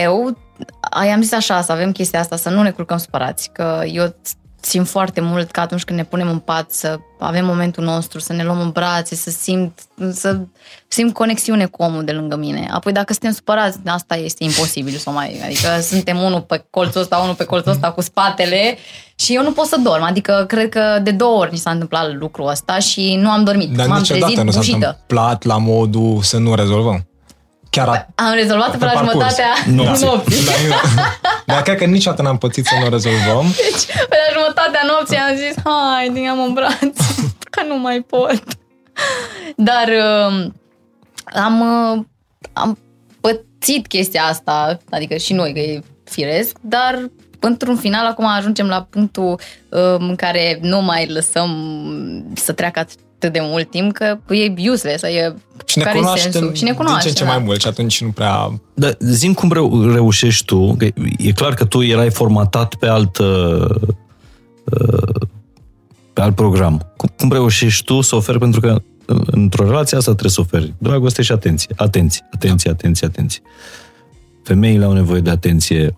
Eu 0.01 0.37
i-am 1.07 1.23
zis 1.23 1.33
așa, 1.33 1.63
să 1.63 1.73
avem 1.73 1.93
chestia 1.93 2.21
asta, 2.21 2.37
să 2.37 2.49
nu 2.49 2.63
ne 2.63 2.71
culcăm 2.71 2.97
supărați, 2.99 3.51
că 3.53 3.83
eu 3.93 4.15
simt 4.61 4.89
foarte 4.89 5.21
mult 5.21 5.51
că 5.51 5.61
atunci 5.61 5.85
când 5.85 5.99
ne 5.99 6.05
punem 6.05 6.29
în 6.29 6.39
pat 6.39 6.71
să 6.71 6.99
avem 7.19 7.45
momentul 7.45 7.85
nostru, 7.85 8.19
să 8.19 8.33
ne 8.33 8.45
luăm 8.45 8.61
în 8.61 8.71
brațe, 8.71 9.15
să 9.15 9.31
simt, 9.31 9.81
să 10.13 10.39
simt 10.89 11.13
conexiune 11.13 11.67
cu 11.67 11.83
omul 11.83 12.05
de 12.05 12.13
lângă 12.13 12.37
mine. 12.37 12.69
Apoi 12.73 12.93
dacă 12.93 13.13
suntem 13.13 13.33
supărați, 13.33 13.79
asta 13.87 14.17
este 14.17 14.45
imposibil 14.45 14.97
să 14.97 15.11
o 15.11 15.13
mai... 15.13 15.41
Adică 15.45 15.81
suntem 15.81 16.19
unul 16.21 16.41
pe 16.41 16.67
colțul 16.71 17.01
ăsta, 17.01 17.17
unul 17.17 17.35
pe 17.35 17.45
colțul 17.45 17.73
ăsta 17.73 17.91
cu 17.93 18.01
spatele 18.01 18.79
și 19.15 19.35
eu 19.35 19.43
nu 19.43 19.53
pot 19.53 19.67
să 19.67 19.77
dorm. 19.83 20.03
Adică 20.03 20.45
cred 20.49 20.69
că 20.69 21.01
de 21.03 21.11
două 21.11 21.39
ori 21.39 21.53
mi 21.53 21.59
s-a 21.59 21.71
întâmplat 21.71 22.15
lucrul 22.15 22.49
ăsta 22.49 22.79
și 22.79 23.15
nu 23.21 23.31
am 23.31 23.45
dormit. 23.45 23.77
Dar 23.77 23.87
M-am 23.87 23.99
niciodată 23.99 24.25
trezit 24.27 24.45
nu 24.45 24.51
s-a 24.51 24.59
bușită. 24.59 24.77
întâmplat 24.77 25.45
la 25.45 25.57
modul 25.57 26.23
să 26.23 26.39
nu 26.39 26.55
rezolvăm. 26.55 27.08
Chiar 27.71 27.89
a, 27.89 28.07
Am 28.15 28.35
rezolvat 28.35 28.71
până 28.71 28.85
la 28.85 28.93
parcurs. 28.93 29.13
jumătatea 29.13 29.47
Nopții. 29.67 30.07
nopții. 30.07 30.45
Dar, 30.45 30.55
eu, 30.65 30.73
dar 31.47 31.63
cred 31.63 31.77
că 31.77 31.85
niciodată 31.85 32.23
n-am 32.23 32.39
pățit 32.39 32.67
să 32.67 32.75
nu 32.83 32.89
rezolvăm. 32.89 33.45
Deci, 33.47 33.85
pe 34.09 34.17
la 34.27 34.39
jumătatea 34.41 34.81
nopții 34.87 35.17
am 35.17 35.37
zis, 35.37 35.55
hai, 35.65 36.09
din 36.13 36.29
am 36.29 36.43
în 36.43 36.53
braț, 36.53 36.97
că 37.51 37.63
nu 37.69 37.79
mai 37.79 38.01
pot. 38.01 38.43
Dar 39.57 39.89
uh, 39.89 40.47
am, 41.43 41.61
uh, 41.61 42.05
am 42.53 42.79
pățit 43.21 43.87
chestia 43.87 44.23
asta, 44.23 44.79
adică 44.91 45.17
și 45.17 45.33
noi, 45.33 45.53
că 45.53 45.59
e 45.59 45.83
firesc, 46.05 46.57
dar 46.61 47.11
într-un 47.41 47.77
final 47.77 48.07
acum 48.07 48.27
ajungem 48.27 48.67
la 48.67 48.87
punctul 48.91 49.41
uh, 49.69 49.95
în 49.99 50.15
care 50.17 50.59
nu 50.63 50.81
mai 50.83 51.07
lăsăm 51.07 51.51
să 52.35 52.53
treacă 52.53 52.87
atât 53.19 53.33
de 53.33 53.39
mult 53.43 53.71
timp 53.71 53.93
că 53.93 54.19
e 54.29 54.71
useless. 54.71 55.03
E, 55.03 55.35
Și 55.65 55.79
ne 55.79 55.85
care-i 55.85 56.01
cunoaștem 56.01 56.31
sensul? 56.31 56.55
Și 56.55 56.65
ne 56.65 56.73
cunoaște, 56.73 57.05
din 57.05 57.15
ce 57.15 57.23
în 57.23 57.27
ce 57.27 57.33
da. 57.33 57.39
mai 57.39 57.47
mult 57.47 57.61
și 57.61 57.67
atunci 57.67 58.03
nu 58.03 58.11
prea... 58.11 58.61
Dar 58.75 58.97
zim 58.99 59.35
cum 59.35 59.53
reu- 59.53 59.91
reușești 59.93 60.45
tu, 60.45 60.75
că 60.75 60.85
e 61.19 61.33
clar 61.33 61.55
că 61.55 61.65
tu 61.65 61.83
erai 61.83 62.11
formatat 62.11 62.75
pe 62.75 62.87
alt, 62.87 63.19
uh, 63.19 63.71
uh, 64.65 65.27
pe 66.13 66.21
alt 66.21 66.35
program. 66.35 66.93
Cum, 66.97 67.13
cum 67.17 67.33
reușești 67.33 67.85
tu 67.85 68.01
să 68.01 68.17
oferi, 68.17 68.39
pentru 68.39 68.61
că 68.61 68.83
uh, 69.07 69.21
într-o 69.27 69.65
relație 69.65 69.97
asta 69.97 70.11
trebuie 70.11 70.33
să 70.33 70.41
oferi. 70.41 70.75
Dragoste 70.79 71.23
și 71.23 71.33
atenție. 71.33 71.75
Atenție, 71.77 72.29
atenție, 72.33 72.71
atenție, 72.71 73.07
atenție. 73.07 73.43
Femeile 74.43 74.85
au 74.85 74.93
nevoie 74.93 75.21
de 75.21 75.31
atenție 75.31 75.95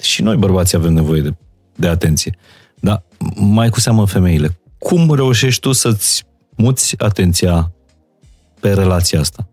și 0.00 0.22
noi 0.22 0.36
bărbații 0.36 0.76
avem 0.76 0.92
nevoie 0.92 1.20
de, 1.20 1.34
de 1.76 1.88
atenție. 1.88 2.38
Dar 2.80 3.02
mai 3.34 3.68
cu 3.68 3.80
seamă 3.80 4.06
femeile. 4.06 4.58
Cum 4.78 5.14
reușești 5.14 5.60
tu 5.60 5.72
să-ți 5.72 6.26
muți 6.58 6.94
atenția 6.98 7.70
pe 8.60 8.72
relația 8.72 9.20
asta? 9.20 9.46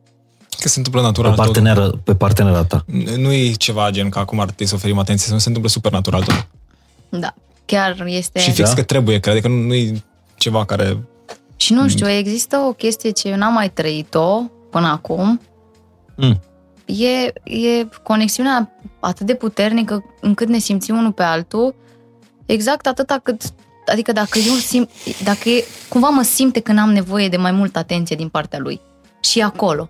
Că 0.60 0.68
se 0.68 0.77
întâmplă 0.77 1.02
Pe, 1.02 1.07
natural 1.07 1.36
totul. 1.36 1.45
partenera, 1.45 1.90
pe 2.03 2.15
partenera 2.15 2.64
ta. 2.64 2.86
Nu 3.18 3.32
e 3.32 3.52
ceva 3.52 3.90
gen 3.90 4.10
că 4.10 4.19
acum 4.19 4.40
ar 4.40 4.45
trebui 4.45 4.65
să 4.65 4.76
oferim 4.76 4.98
atenție, 4.98 5.34
nu 5.34 5.38
se 5.38 5.48
întâmplă 5.48 5.72
super 5.72 5.91
natural 5.91 6.23
tot. 6.23 6.48
Da. 7.10 7.34
Chiar 7.65 8.03
este... 8.06 8.40
Și 8.40 8.52
fix 8.52 8.69
Da? 8.69 8.76
că 8.76 8.84
trebuie, 8.84 9.19
cred, 9.19 9.34
adică 9.34 9.48
nu, 9.48 9.61
nu 9.61 9.73
e 9.73 10.02
ceva 10.38 10.65
care... 10.65 10.98
Și 11.56 11.73
nu 11.73 11.88
știu, 11.88 12.10
există 12.10 12.57
o 12.57 12.72
chestie 12.72 13.10
ce 13.10 13.27
eu 13.30 13.36
n-am 13.36 13.53
mai 13.53 13.69
trăit-o 13.69 14.41
până 14.69 14.88
acum. 14.88 15.41
Mm. 16.15 16.40
E, 16.86 17.34
e 17.53 17.88
conexiunea 18.03 18.72
atât 18.99 19.26
de 19.26 19.36
puternică 19.36 20.03
încât 20.22 20.48
ne 20.48 20.57
simțim 20.57 20.98
unul 20.98 21.11
pe 21.11 21.23
altul, 21.23 21.76
exact 22.45 22.88
atâta 22.88 23.19
cât 23.23 23.41
Adică 23.91 24.12
dacă 24.12 24.38
eu 24.40 24.53
simt, 24.53 24.90
dacă 25.24 25.49
e, 25.49 25.64
cumva 25.90 26.07
mă 26.10 26.22
simte 26.22 26.60
când 26.60 26.80
am 26.80 26.91
nevoie 26.91 27.30
de 27.30 27.38
mai 27.38 27.52
multă 27.52 27.80
atenție 27.80 28.16
din 28.16 28.30
partea 28.30 28.60
lui. 28.60 28.82
Și 29.20 29.41
acolo. 29.41 29.90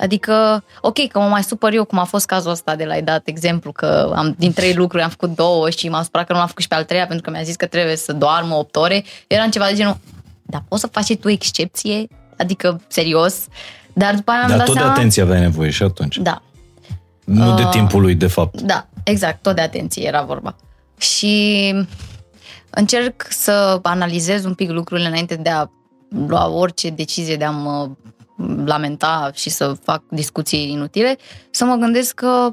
Adică, 0.00 0.64
ok, 0.80 1.08
că 1.08 1.18
mă 1.18 1.28
mai 1.28 1.42
supăr 1.42 1.72
eu, 1.72 1.84
cum 1.84 1.98
a 1.98 2.04
fost 2.04 2.26
cazul 2.26 2.50
ăsta 2.50 2.76
de 2.76 2.84
la 2.84 3.00
dat 3.00 3.26
exemplu, 3.26 3.72
că 3.72 4.12
am, 4.16 4.34
din 4.38 4.52
trei 4.52 4.74
lucruri 4.74 5.02
am 5.02 5.10
făcut 5.10 5.34
două 5.34 5.70
și 5.70 5.88
m-am 5.88 6.02
supărat 6.02 6.26
că 6.26 6.32
nu 6.32 6.38
l-am 6.38 6.48
făcut 6.48 6.62
și 6.62 6.68
pe 6.68 6.74
al 6.74 6.84
treia 6.84 7.06
pentru 7.06 7.24
că 7.24 7.30
mi-a 7.36 7.42
zis 7.42 7.56
că 7.56 7.66
trebuie 7.66 7.96
să 7.96 8.12
doarmă 8.12 8.54
8 8.54 8.76
ore. 8.76 9.04
Era 9.26 9.42
în 9.42 9.50
ceva 9.50 9.66
de 9.66 9.74
genul, 9.74 9.96
dar 10.42 10.64
poți 10.68 10.80
să 10.80 10.86
faci 10.86 11.04
și 11.04 11.16
tu 11.16 11.28
excepție? 11.28 12.06
Adică, 12.38 12.80
serios? 12.88 13.34
Dar 13.92 14.14
după 14.14 14.30
aia 14.30 14.40
am 14.42 14.48
Dar 14.48 14.56
dat 14.56 14.66
tot 14.66 14.74
de 14.74 14.80
seama... 14.80 14.94
atenție 14.96 15.22
aveai 15.22 15.40
nevoie 15.40 15.70
și 15.70 15.82
atunci. 15.82 16.16
Da, 16.18 16.42
Nu 17.24 17.54
de 17.54 17.62
Uh, 17.62 17.68
timpul 17.70 18.00
lui, 18.00 18.14
de 18.14 18.26
fapt. 18.26 18.60
da, 18.60 18.86
exact, 19.04 19.42
tot 19.42 19.54
de 19.54 19.60
atenție 19.60 20.06
era 20.06 20.22
vorba. 20.22 20.56
Și 20.98 21.74
încerc 22.70 23.26
să 23.28 23.78
analizez 23.82 24.44
un 24.44 24.54
pic 24.54 24.70
lucrurile 24.70 25.08
înainte 25.08 25.34
de 25.34 25.48
a 25.48 25.66
lua 26.08 26.48
orice 26.48 26.90
decizie 26.90 27.36
de 27.36 27.44
a 27.44 27.50
mă 27.50 27.90
lamenta 28.64 29.30
și 29.34 29.50
să 29.50 29.72
fac 29.82 30.02
discuții 30.10 30.70
inutile, 30.70 31.16
să 31.50 31.64
mă 31.64 31.74
gândesc 31.74 32.14
că 32.14 32.50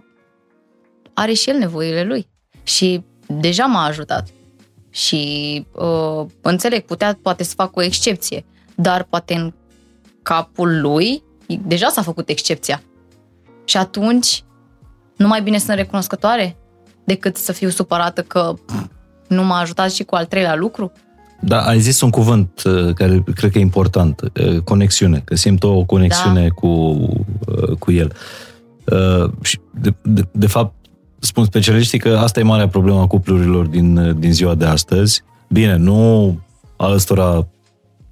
are 1.14 1.34
și 1.34 1.50
el 1.50 1.58
nevoile 1.58 2.04
lui. 2.04 2.30
Și 2.64 3.04
deja 3.28 3.66
m-a 3.66 3.86
ajutat. 3.86 4.28
Și 4.90 5.66
uh, 5.72 6.26
înțeleg, 6.42 6.86
putea 6.86 7.20
poate 7.22 7.44
să 7.44 7.54
fac 7.56 7.76
o 7.76 7.82
excepție, 7.82 8.46
dar 8.76 9.04
poate 9.04 9.34
în 9.34 9.54
capul 10.24 10.82
lui 10.82 11.24
deja 11.48 11.90
s-a 11.90 12.02
făcut 12.02 12.30
excepția. 12.30 12.82
Și 13.66 13.78
atunci 13.78 14.44
nu 15.16 15.28
mai 15.28 15.42
bine 15.42 15.58
sunt 15.58 15.78
recunoscătoare 15.78 16.58
decât 17.04 17.38
să 17.38 17.52
fiu 17.52 17.70
supărată 17.70 18.22
că 18.22 18.54
pf, 18.66 18.86
nu 19.28 19.44
m-a 19.44 19.60
ajutat 19.60 19.92
și 19.92 20.04
cu 20.04 20.16
al 20.16 20.26
treilea 20.26 20.56
lucru? 20.56 20.92
Da, 21.40 21.62
ai 21.62 21.80
zis 21.80 22.02
un 22.02 22.10
cuvânt 22.10 22.62
uh, 22.66 22.94
care 22.94 23.24
cred 23.36 23.52
că 23.52 23.58
e 23.58 23.62
important, 23.62 24.22
uh, 24.22 24.60
conexiune, 24.60 25.22
că 25.26 25.36
simt 25.36 25.64
o 25.64 25.84
conexiune 25.84 26.42
Da. 26.42 26.54
cu, 26.54 26.68
uh, 26.68 27.78
cu 27.80 27.92
el. 27.92 28.14
Uh, 28.86 29.32
și 29.42 29.60
De, 29.72 29.94
de, 30.04 30.28
de 30.32 30.48
fapt, 30.48 30.74
spun 31.20 31.46
specialiștii 31.46 32.00
că 32.00 32.18
asta 32.22 32.40
e 32.40 32.44
marea 32.44 32.68
problemă 32.68 33.00
a 33.00 33.08
cuplurilor 33.08 33.66
din, 33.66 33.98
uh, 33.98 34.16
din 34.18 34.34
ziua 34.34 34.56
de 34.56 34.66
astăzi. 34.66 35.24
Bine, 35.50 35.76
nu 35.76 36.40
a 36.78 36.92
ăstora 36.92 37.48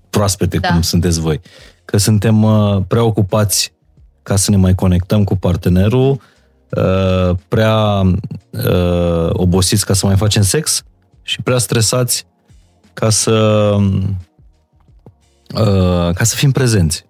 proaspete 0.10 0.58
Da. 0.58 0.68
cum 0.68 0.82
sunteți 0.82 1.20
voi, 1.20 1.40
că 1.86 1.98
suntem 1.98 2.44
uh, 2.44 2.78
prea 2.88 3.04
ocupați 3.04 3.74
ca 4.24 4.36
să 4.36 4.52
ne 4.52 4.58
mai 4.58 4.76
conectăm 4.76 5.24
cu 5.24 5.36
partenerul, 5.36 6.10
uh, 6.70 7.36
prea 7.48 8.02
uh, 8.50 9.30
obosiți 9.30 9.86
ca 9.86 9.94
să 9.94 10.06
mai 10.06 10.16
facem 10.16 10.42
sex 10.42 10.84
și 11.28 11.42
prea 11.42 11.58
stresați 11.58 12.26
ca 12.94 13.10
să 13.10 13.34
uh, 15.56 16.14
ca 16.14 16.24
să 16.24 16.36
fim 16.36 16.52
prezenți. 16.52 17.06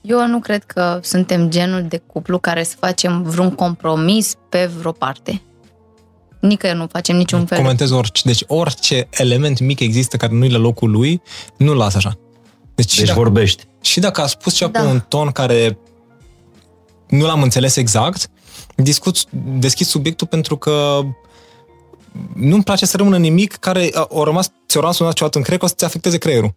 Eu 0.00 0.26
nu 0.26 0.40
cred 0.40 0.64
că 0.64 1.00
suntem 1.02 1.50
genul 1.50 1.84
de 1.88 2.02
cuplu 2.06 2.38
care 2.38 2.62
să 2.62 2.76
facem 2.78 3.22
vreun 3.22 3.50
compromis 3.50 4.34
pe 4.48 4.66
vreo 4.66 4.92
parte. 4.92 5.42
Nicăieri 6.40 6.78
nu 6.78 6.86
facem 6.86 7.16
niciun 7.16 7.46
fel. 7.46 7.58
Comentez 7.58 7.90
orice. 7.90 8.22
Deci 8.24 8.42
orice 8.46 9.08
element 9.10 9.60
mic 9.60 9.80
există 9.80 10.16
care 10.16 10.32
nu-i 10.34 10.50
la 10.50 10.58
locul 10.58 10.90
lui, 10.90 11.22
nu-l 11.56 11.76
las 11.76 11.94
așa. 11.94 12.18
Deci, 12.74 12.90
și, 12.90 12.98
Deci 12.98 13.06
dacă, 13.08 13.18
vorbești. 13.20 13.64
și 13.82 14.00
dacă 14.00 14.20
a 14.20 14.26
spus 14.26 14.54
ceva 14.54 14.70
Da. 14.70 14.80
pe 14.80 14.86
un 14.86 15.00
ton 15.08 15.30
care 15.30 15.78
nu 17.08 17.26
l-am 17.26 17.42
înțeles 17.42 17.76
exact, 17.76 18.28
discut, 18.76 19.30
deschid 19.58 19.86
subiectul 19.86 20.26
pentru 20.26 20.56
că 20.56 21.00
nu-mi 22.34 22.62
place 22.62 22.86
să 22.86 22.96
rămână 22.96 23.18
nimic 23.18 23.54
care 23.54 23.90
a, 23.94 24.00
a 24.00 24.22
rămas, 24.24 24.50
ți-a 24.68 24.80
rămas 24.80 24.98
un 24.98 25.10
ceva 25.10 25.30
în 25.32 25.42
creier 25.42 25.58
că 25.58 25.64
o 25.64 25.68
să-ți 25.68 25.84
afecteze 25.84 26.18
creierul. 26.18 26.54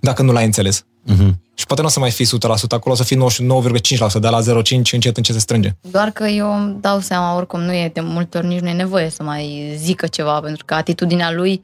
Dacă 0.00 0.22
nu 0.22 0.32
l-ai 0.32 0.44
înțeles. 0.44 0.84
Uh-huh. 1.10 1.30
Și 1.54 1.66
poate 1.66 1.82
nu 1.82 1.88
o 1.88 1.90
să 1.90 1.98
mai 1.98 2.10
fii 2.10 2.26
100% 2.26 2.28
acolo, 2.68 2.94
o 2.94 2.96
să 2.96 3.02
fii 3.02 3.16
99,5%, 3.16 4.20
de 4.20 4.28
la 4.28 4.40
0,5 4.40 4.44
încet 4.72 5.16
încet 5.16 5.34
se 5.34 5.38
strânge. 5.38 5.74
Doar 5.80 6.10
că 6.10 6.24
eu 6.24 6.54
îmi 6.54 6.76
dau 6.80 7.00
seama, 7.00 7.36
oricum 7.36 7.60
nu 7.60 7.72
e 7.72 7.90
de 7.94 8.00
multe 8.00 8.38
ori 8.38 8.46
nici 8.46 8.60
nu 8.60 8.68
e 8.68 8.72
nevoie 8.72 9.10
să 9.10 9.22
mai 9.22 9.74
zică 9.76 10.06
ceva, 10.06 10.40
pentru 10.40 10.64
că 10.64 10.74
atitudinea 10.74 11.32
lui 11.32 11.62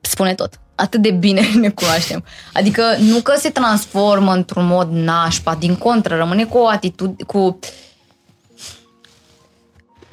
spune 0.00 0.34
tot. 0.34 0.60
Atât 0.74 1.02
de 1.02 1.10
bine 1.10 1.40
ne 1.60 1.68
cunoaștem. 1.70 2.24
Adică 2.52 2.82
nu 2.98 3.20
că 3.20 3.34
se 3.38 3.50
transformă 3.50 4.32
într-un 4.32 4.66
mod 4.66 4.88
nașpa, 4.90 5.54
din 5.54 5.76
contră, 5.76 6.16
rămâne 6.16 6.44
cu 6.44 6.58
o 6.58 6.68
atitudine, 6.68 7.24
cu... 7.26 7.58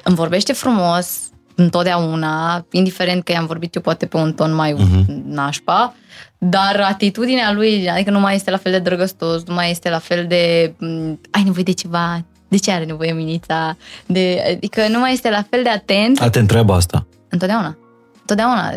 Îmi 0.02 0.16
vorbește 0.16 0.52
frumos, 0.52 1.18
întotdeauna, 1.54 2.66
indiferent 2.70 3.24
că 3.24 3.32
i-am 3.32 3.46
vorbit 3.46 3.74
eu 3.74 3.82
poate 3.82 4.06
pe 4.06 4.16
un 4.16 4.32
ton 4.32 4.54
mai 4.54 4.72
uh-huh. 4.74 5.04
nașpa, 5.26 5.94
dar 6.38 6.80
atitudinea 6.90 7.52
lui, 7.52 7.90
adică 7.90 8.10
nu 8.10 8.20
mai 8.20 8.34
este 8.34 8.50
la 8.50 8.56
fel 8.56 8.72
de 8.72 8.78
drăgăstos, 8.78 9.44
nu 9.44 9.54
mai 9.54 9.70
este 9.70 9.90
la 9.90 9.98
fel 9.98 10.24
de 10.28 10.74
m, 10.78 10.86
ai 11.30 11.42
nevoie 11.44 11.62
de 11.64 11.72
ceva, 11.72 12.24
de 12.48 12.56
ce 12.56 12.70
are 12.70 12.84
nevoie 12.84 13.12
Minița, 13.12 13.76
de, 14.06 14.42
adică 14.54 14.80
nu 14.88 14.98
mai 14.98 15.12
este 15.12 15.30
la 15.30 15.44
fel 15.50 15.62
de 15.62 15.68
atent 15.68 16.20
A, 16.20 16.30
te 16.30 16.38
întreabă 16.38 16.72
asta. 16.72 17.06
întotdeauna. 17.28 17.78
Întotdeauna. 18.20 18.72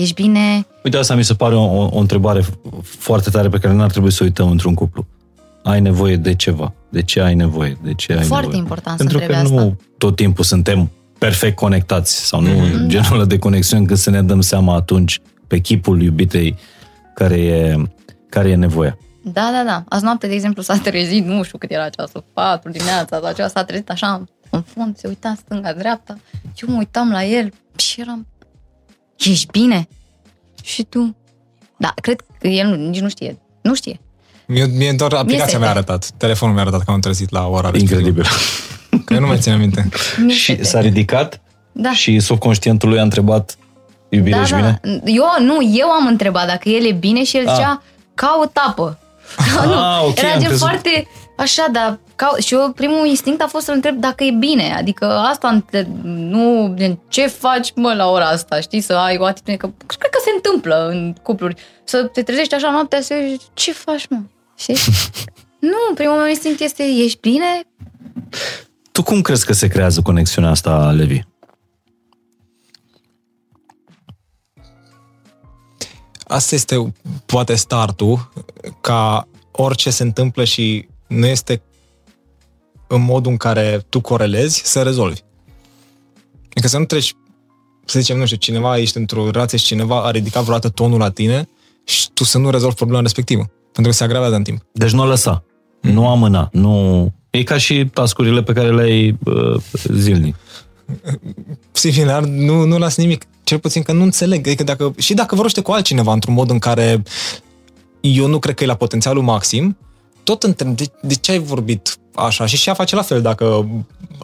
Ești 0.00 0.14
bine, 0.14 0.66
Uite, 0.84 0.96
asta 0.96 1.14
mi 1.14 1.24
se 1.24 1.34
pare 1.34 1.54
o, 1.54 1.62
o, 1.62 1.88
o 1.92 1.98
întrebare 1.98 2.40
f- 2.42 2.82
foarte 2.82 3.30
tare 3.30 3.48
pe 3.48 3.58
care 3.58 3.74
n-ar 3.74 3.90
trebui 3.90 4.10
să 4.12 4.18
o 4.22 4.24
uităm 4.24 4.50
într-un 4.50 4.74
cuplu. 4.74 5.06
Ai 5.62 5.80
nevoie 5.80 6.16
de 6.16 6.34
ceva. 6.34 6.72
De 6.88 7.02
ce 7.02 7.20
ai 7.20 7.34
nevoie? 7.34 7.78
De 7.82 7.94
ce 7.94 8.12
ai 8.12 8.22
Foarte 8.22 8.44
nevoie? 8.44 8.58
important 8.62 8.98
să 8.98 9.04
Pentru 9.04 9.18
că 9.18 9.24
întrebe 9.32 9.48
nu 9.54 9.58
asta. 9.58 9.76
tot 9.98 10.16
timpul 10.16 10.44
suntem 10.44 10.90
perfect 11.18 11.56
conectați 11.56 12.26
sau 12.26 12.40
nu 12.40 12.48
Mhm. 12.50 12.86
genul 12.88 13.12
ăla 13.12 13.24
de 13.24 13.38
conexiune 13.38 13.84
când 13.84 13.98
să 13.98 14.10
ne 14.10 14.22
dăm 14.22 14.40
seama 14.40 14.74
atunci 14.74 15.20
pe 15.46 15.58
chipul 15.58 16.02
iubitei 16.02 16.56
care 17.14 17.36
e, 17.40 17.76
care 18.28 18.48
e 18.48 18.54
nevoia. 18.54 18.98
Da, 19.22 19.50
da, 19.52 19.62
da. 19.64 19.84
Azi 19.88 20.04
noapte, 20.04 20.26
de 20.26 20.34
exemplu, 20.34 20.62
s-a 20.62 20.76
trezit, 20.78 21.24
nu 21.24 21.42
știu 21.42 21.58
cât 21.58 21.70
era 21.70 21.88
ceasul, 21.88 22.24
4 22.32 22.70
dimineața 22.70 23.20
sau 23.22 23.32
ceva, 23.32 23.48
s-a 23.48 23.64
trezit 23.64 23.90
așa 23.90 24.24
în 24.50 24.62
fund, 24.62 24.96
se 24.98 25.08
uita 25.08 25.28
în 25.28 25.36
stânga, 25.36 25.72
dreapta. 25.72 26.18
Eu 26.62 26.68
mă 26.72 26.78
uitam 26.78 27.10
la 27.10 27.24
el 27.24 27.52
și 27.76 28.00
eram, 28.00 28.26
ești 29.18 29.46
bine? 29.50 29.88
Și 30.62 30.82
tu? 30.82 31.16
Da, 31.76 31.92
cred 32.02 32.20
că 32.40 32.46
el 32.48 32.66
nu, 32.68 32.74
nici 32.88 33.00
nu 33.00 33.08
știe. 33.08 33.38
Nu 33.62 33.74
știe. 33.74 34.00
Mie, 34.46 34.64
mie 34.66 34.92
doar 34.92 35.12
aplicația 35.12 35.46
sete. 35.46 35.58
mi-a 35.58 35.70
arătat. 35.70 36.10
Telefonul 36.16 36.54
mi-a 36.54 36.62
arătat 36.64 36.84
că 36.84 36.90
am 36.90 37.00
trezit 37.00 37.30
la 37.30 37.46
ora 37.46 37.70
respectivă. 37.70 37.98
Incredibil. 38.00 38.30
Că 39.08 39.14
eu 39.14 39.20
nu 39.20 39.26
mai 39.26 39.38
țin 39.38 39.58
minte. 39.58 39.88
Mi-e 40.16 40.34
și 40.34 40.44
sete. 40.52 40.62
s-a 40.64 40.80
ridicat 40.80 41.40
Da. 41.72 41.92
și 41.92 42.20
subconștientul 42.20 42.88
lui 42.88 42.98
a 42.98 43.02
întrebat 43.02 43.56
iubire 44.08 44.36
da, 44.36 44.44
și 44.44 44.50
da. 44.52 44.56
bine? 44.56 44.80
Eu, 45.04 45.24
nu, 45.40 45.56
eu 45.74 45.88
am 45.90 46.06
întrebat 46.06 46.46
dacă 46.46 46.68
el 46.68 46.84
e 46.86 46.92
bine 46.92 47.24
și 47.24 47.36
el 47.36 47.48
Ah. 47.48 47.54
zicea, 47.54 47.82
caut 48.14 48.56
apă. 48.66 48.98
Ah, 49.58 50.00
ok, 50.04 50.18
Era 50.18 50.26
am 50.32 50.38
gen 50.38 50.46
crezut- 50.48 50.58
foarte 50.58 51.08
așa, 51.36 51.66
dar 51.72 51.98
cau- 52.16 52.36
și 52.38 52.54
eu 52.54 52.72
primul 52.76 53.06
instinct 53.06 53.42
a 53.42 53.46
fost 53.46 53.64
să-l 53.64 53.74
întreb 53.74 53.96
dacă 53.96 54.24
e 54.24 54.30
bine. 54.30 54.74
Adică 54.78 55.04
asta, 55.04 55.48
între- 55.48 55.88
nu, 56.04 56.72
gen, 56.76 56.98
ce 57.08 57.26
faci 57.26 57.72
mă 57.74 57.94
la 57.94 58.10
ora 58.10 58.24
asta, 58.28 58.60
știi, 58.60 58.80
să 58.80 58.92
ai 58.92 59.16
o 59.18 59.24
atitudine, 59.24 59.56
că 59.56 59.70
cred 59.86 60.10
că 60.10 60.18
se 60.24 60.30
întâmplă 60.34 60.88
în 60.90 61.14
cupluri, 61.22 61.54
să 61.84 62.02
te 62.02 62.22
trezești 62.22 62.54
așa 62.54 62.70
noaptea 62.70 63.00
să 63.00 63.14
zici, 63.28 63.42
ce 63.54 63.72
faci 63.72 64.06
mă, 64.10 64.18
știi? 64.56 64.76
nu, 65.70 65.94
primul 65.94 66.16
meu 66.16 66.28
instinct 66.28 66.60
este, 66.60 66.82
ești 67.04 67.18
bine? 67.20 67.60
Tu 68.98 69.04
cum 69.04 69.20
crezi 69.20 69.46
că 69.46 69.52
se 69.52 69.68
creează 69.68 70.02
conexiunea 70.02 70.50
asta, 70.50 70.90
Levi? 70.90 71.20
Asta 76.26 76.54
este 76.54 76.92
poate 77.26 77.54
startul 77.54 78.32
ca 78.80 79.28
orice 79.52 79.90
se 79.90 80.02
întâmplă 80.02 80.44
și 80.44 80.88
nu 81.06 81.26
este 81.26 81.62
în 82.86 83.02
modul 83.02 83.30
în 83.30 83.36
care 83.36 83.86
tu 83.88 84.00
corelezi, 84.00 84.62
să 84.64 84.82
rezolvi. 84.82 85.20
Adică 86.50 86.68
să 86.68 86.78
nu 86.78 86.84
treci, 86.84 87.14
să 87.84 88.00
zicem, 88.00 88.18
nu 88.18 88.24
știu, 88.24 88.36
cineva 88.36 88.78
ești 88.78 88.96
într-o 88.96 89.30
relație 89.30 89.58
și 89.58 89.64
cineva 89.64 90.04
a 90.04 90.10
ridicat 90.10 90.42
vreodată 90.42 90.68
tonul 90.68 90.98
la 90.98 91.10
tine 91.10 91.48
și 91.84 92.10
tu 92.10 92.24
să 92.24 92.38
nu 92.38 92.50
rezolvi 92.50 92.76
problema 92.76 93.02
respectivă. 93.02 93.50
Pentru 93.72 93.92
că 93.92 93.98
se 93.98 94.04
agravează 94.04 94.34
în 94.34 94.42
timp. 94.42 94.62
Deci 94.72 94.92
nu 94.92 95.02
o 95.02 95.06
lăsa. 95.06 95.44
Mm. 95.82 95.92
Nu 95.92 96.08
amâna. 96.08 96.48
Nu 96.52 97.12
E 97.38 97.42
ca 97.42 97.58
și 97.58 97.86
tascurile 97.92 98.42
pe 98.42 98.52
care 98.52 98.74
le 98.74 98.82
ai 98.82 99.18
uh, 99.24 99.60
zilnic. 99.92 100.36
Similar, 101.72 102.24
nu, 102.24 102.64
nu 102.64 102.78
las 102.78 102.96
nimic. 102.96 103.24
Cel 103.44 103.58
puțin 103.58 103.82
că 103.82 103.92
nu 103.92 104.02
înțeleg. 104.02 104.46
Adică 104.46 104.64
dacă, 104.64 104.94
și 104.96 105.14
dacă 105.14 105.34
vorbește 105.34 105.60
cu 105.60 105.70
altcineva 105.70 106.12
într-un 106.12 106.34
mod 106.34 106.50
în 106.50 106.58
care 106.58 107.02
eu 108.00 108.26
nu 108.26 108.38
cred 108.38 108.54
că 108.54 108.64
e 108.64 108.66
la 108.66 108.74
potențialul 108.74 109.22
maxim, 109.22 109.76
tot 110.22 110.42
întreb, 110.42 110.76
de, 110.76 110.84
de 111.02 111.14
ce 111.14 111.30
ai 111.30 111.38
vorbit 111.38 111.98
așa? 112.14 112.46
Și 112.46 112.56
și 112.56 112.68
ea 112.68 112.74
face 112.74 112.94
la 112.94 113.02
fel. 113.02 113.22
Dacă 113.22 113.68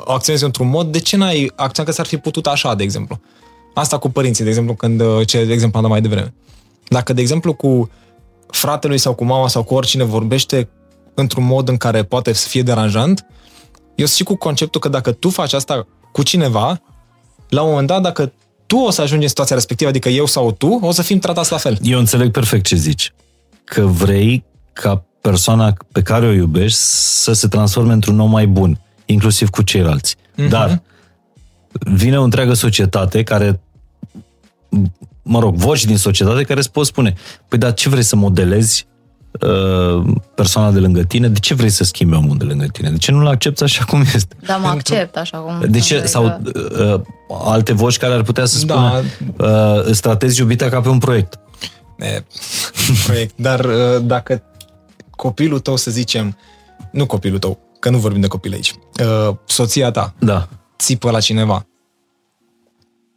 acționezi 0.07 0.45
într-un 0.45 0.69
mod, 0.69 0.93
de 0.93 0.99
ce 0.99 1.17
n-ai 1.17 1.53
acționat 1.57 1.91
că 1.91 1.97
s-ar 1.97 2.07
fi 2.07 2.17
putut 2.17 2.47
așa, 2.47 2.75
de 2.75 2.83
exemplu? 2.83 3.21
Asta 3.75 3.99
cu 3.99 4.11
părinții, 4.11 4.45
de 4.45 4.51
exemplu, 4.51 4.75
când, 4.75 5.25
ce 5.25 5.45
de 5.45 5.53
exemplu 5.53 5.79
am 5.79 5.83
dat 5.83 5.91
mai 5.91 6.01
devreme. 6.01 6.35
Dacă, 6.89 7.13
de 7.13 7.21
exemplu, 7.21 7.55
cu 7.55 7.91
fratelui 8.47 8.99
sau 8.99 9.15
cu 9.15 9.25
mama 9.25 9.49
sau 9.49 9.63
cu 9.63 9.75
oricine 9.75 10.05
vorbește 10.05 10.69
într-un 11.15 11.45
mod 11.45 11.69
în 11.69 11.77
care 11.77 12.03
poate 12.03 12.33
să 12.33 12.49
fie 12.49 12.63
deranjant, 12.63 13.27
eu 13.95 14.07
sunt 14.07 14.17
și 14.17 14.25
cu 14.25 14.37
conceptul 14.37 14.81
că 14.81 14.89
dacă 14.89 15.13
tu 15.13 15.31
faci 15.31 15.53
asta 15.53 15.87
cu 16.13 16.23
cineva, 16.23 16.81
la 17.49 17.63
un 17.63 17.69
moment 17.69 17.87
dat, 17.87 18.03
dacă 18.03 18.33
tu 18.67 18.77
o 18.77 18.91
să 18.91 19.01
ajungi 19.01 19.23
în 19.23 19.29
situația 19.29 19.57
respectivă, 19.57 19.91
adică 19.91 20.09
eu 20.09 20.27
sau 20.27 20.53
tu, 20.53 20.79
o 20.83 20.93
să 20.93 21.03
fim 21.03 21.19
tratați 21.19 21.51
la 21.51 21.59
fel. 21.59 21.79
Eu 21.83 21.99
înțeleg 21.99 22.31
perfect 22.31 22.67
ce 22.67 22.77
zici. 22.77 23.13
Că 23.65 23.81
vrei 23.81 24.45
ca 24.73 25.05
persoana 25.21 25.75
pe 25.93 26.03
care 26.03 26.27
o 26.27 26.33
iubești 26.33 26.79
să 26.79 27.33
se 27.33 27.49
transforme 27.49 27.93
într-un 27.93 28.21
om 28.21 28.31
mai 28.31 28.47
bun, 28.47 28.81
inclusiv 29.05 29.49
cu 29.51 29.63
ceilalți. 29.63 30.17
Uh-huh. 30.17 30.49
Dar 30.49 30.83
vine 31.71 32.19
o 32.19 32.23
întreagă 32.23 32.53
societate 32.53 33.23
care 33.23 33.61
mă 35.23 35.39
rog, 35.39 35.55
voci 35.55 35.85
din 35.85 35.97
societate 35.97 36.43
care 36.43 36.59
îți 36.59 36.71
pot 36.71 36.87
spune, 36.87 37.15
păi 37.49 37.59
dar 37.59 37.75
ce 37.75 37.89
vrei 37.89 38.03
să 38.03 38.17
modelezi 38.17 38.87
uh, 38.87 38.94
persoana 40.35 40.71
de 40.71 40.79
lângă 40.79 41.03
tine? 41.03 41.29
De 41.29 41.39
ce 41.39 41.55
vrei 41.55 41.69
să 41.69 41.85
schimbi 41.85 42.15
omul 42.15 42.37
de 42.37 42.45
lângă 42.45 42.67
tine? 42.67 42.91
De 42.91 42.97
ce 42.97 43.13
nu-l 43.13 43.27
accepti 43.27 43.63
așa 43.63 43.85
cum 43.85 44.05
este? 44.15 44.37
Da, 44.47 44.57
mă 44.57 44.69
accept 44.69 45.17
așa 45.17 45.39
cum 45.39 45.71
De 45.71 45.79
ce? 45.79 46.07
Sau 46.07 46.41
uh, 46.55 47.01
alte 47.29 47.73
voci 47.73 47.97
care 47.97 48.15
ar 48.15 48.23
putea 48.23 48.45
să 48.45 48.65
da. 48.67 48.75
spună 48.75 49.03
da. 49.37 49.77
uh, 49.77 49.85
îți 49.85 50.01
tratezi 50.01 50.41
iubita 50.41 50.69
ca 50.69 50.81
pe 50.81 50.89
un 50.89 50.99
proiect. 50.99 51.39
E, 51.99 52.25
proiect. 53.05 53.35
Dar 53.37 53.65
uh, 53.65 54.03
dacă 54.03 54.43
copilul 55.11 55.59
tău, 55.59 55.77
să 55.77 55.91
zicem, 55.91 56.37
nu 56.91 57.07
copilul 57.07 57.39
tău, 57.39 57.59
că 57.79 57.91
nu 57.91 57.99
vorbim 57.99 58.21
de 58.21 58.27
copil 58.27 58.53
aici, 58.53 58.73
uh, 59.01 59.37
soția 59.45 59.91
ta 59.91 60.15
da. 60.19 60.49
țipă 60.79 61.11
la 61.11 61.21
cineva, 61.21 61.67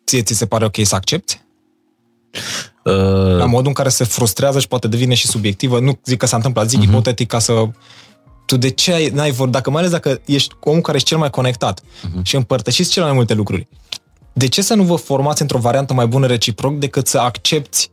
ție 0.05 0.21
ți 0.21 0.33
se 0.33 0.45
pare 0.45 0.65
ok 0.65 0.75
să 0.83 0.95
accepti? 0.95 1.41
Uh... 2.87 3.37
La 3.37 3.45
modul 3.45 3.67
în 3.67 3.73
care 3.73 3.89
se 3.89 4.03
frustrează 4.03 4.59
și 4.59 4.67
poate 4.67 4.87
devine 4.87 5.13
și 5.13 5.27
subiectivă. 5.27 5.79
Nu 5.79 5.99
zic 6.05 6.17
că 6.17 6.25
s-a 6.25 6.35
întâmplat, 6.35 6.69
zic 6.69 6.79
uh-huh. 6.79 6.87
ipotetic 6.87 7.27
ca 7.27 7.39
să... 7.39 7.53
Tu 8.45 8.57
de 8.57 8.69
ce 8.69 8.93
ai, 8.93 9.09
n-ai 9.09 9.31
vor, 9.31 9.47
dacă 9.47 9.69
mai 9.69 9.79
ales 9.79 9.91
dacă 9.91 10.21
ești 10.25 10.55
omul 10.63 10.81
care 10.81 10.97
ești 10.97 11.09
cel 11.09 11.17
mai 11.17 11.29
conectat 11.29 11.81
uh-huh. 11.81 12.21
și 12.21 12.35
împărtășiți 12.35 12.91
cele 12.91 13.05
mai 13.05 13.13
multe 13.13 13.33
lucruri, 13.33 13.67
de 14.33 14.47
ce 14.47 14.61
să 14.61 14.73
nu 14.73 14.83
vă 14.83 14.95
formați 14.95 15.41
într-o 15.41 15.57
variantă 15.57 15.93
mai 15.93 16.07
bună 16.07 16.27
reciproc 16.27 16.77
decât 16.77 17.07
să 17.07 17.17
accepti 17.17 17.89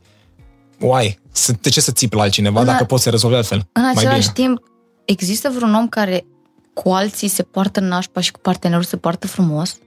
Uai, 0.79 1.19
de 1.61 1.69
ce 1.69 1.81
să 1.81 1.91
țipi 1.91 2.15
la 2.15 2.21
altcineva 2.21 2.59
în 2.59 2.65
dacă 2.65 2.83
a... 2.83 2.85
poți 2.85 3.03
să 3.03 3.09
rezolvi 3.09 3.35
altfel? 3.35 3.67
În 3.71 3.85
același 3.95 4.31
timp, 4.31 4.59
există 5.05 5.51
vreun 5.55 5.73
om 5.73 5.87
care 5.87 6.25
cu 6.73 6.89
alții 6.89 7.27
se 7.27 7.43
poartă 7.43 7.79
nașpa 7.79 8.21
și 8.21 8.31
cu 8.31 8.39
partenerul 8.39 8.83
se 8.83 8.97
poartă 8.97 9.27
frumos? 9.27 9.77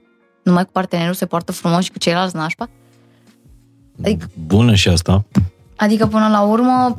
Numai 0.43 0.65
cu 0.65 0.71
partenerul 0.71 1.13
se 1.13 1.25
poartă 1.25 1.51
frumos 1.51 1.83
și 1.83 1.91
cu 1.91 1.97
ceilalți 1.97 2.35
nașpa? 2.35 2.69
Adică, 4.03 4.29
Bună 4.47 4.75
și 4.75 4.87
asta. 4.87 5.25
Adică 5.75 6.07
până 6.07 6.27
la 6.27 6.41
urmă 6.41 6.97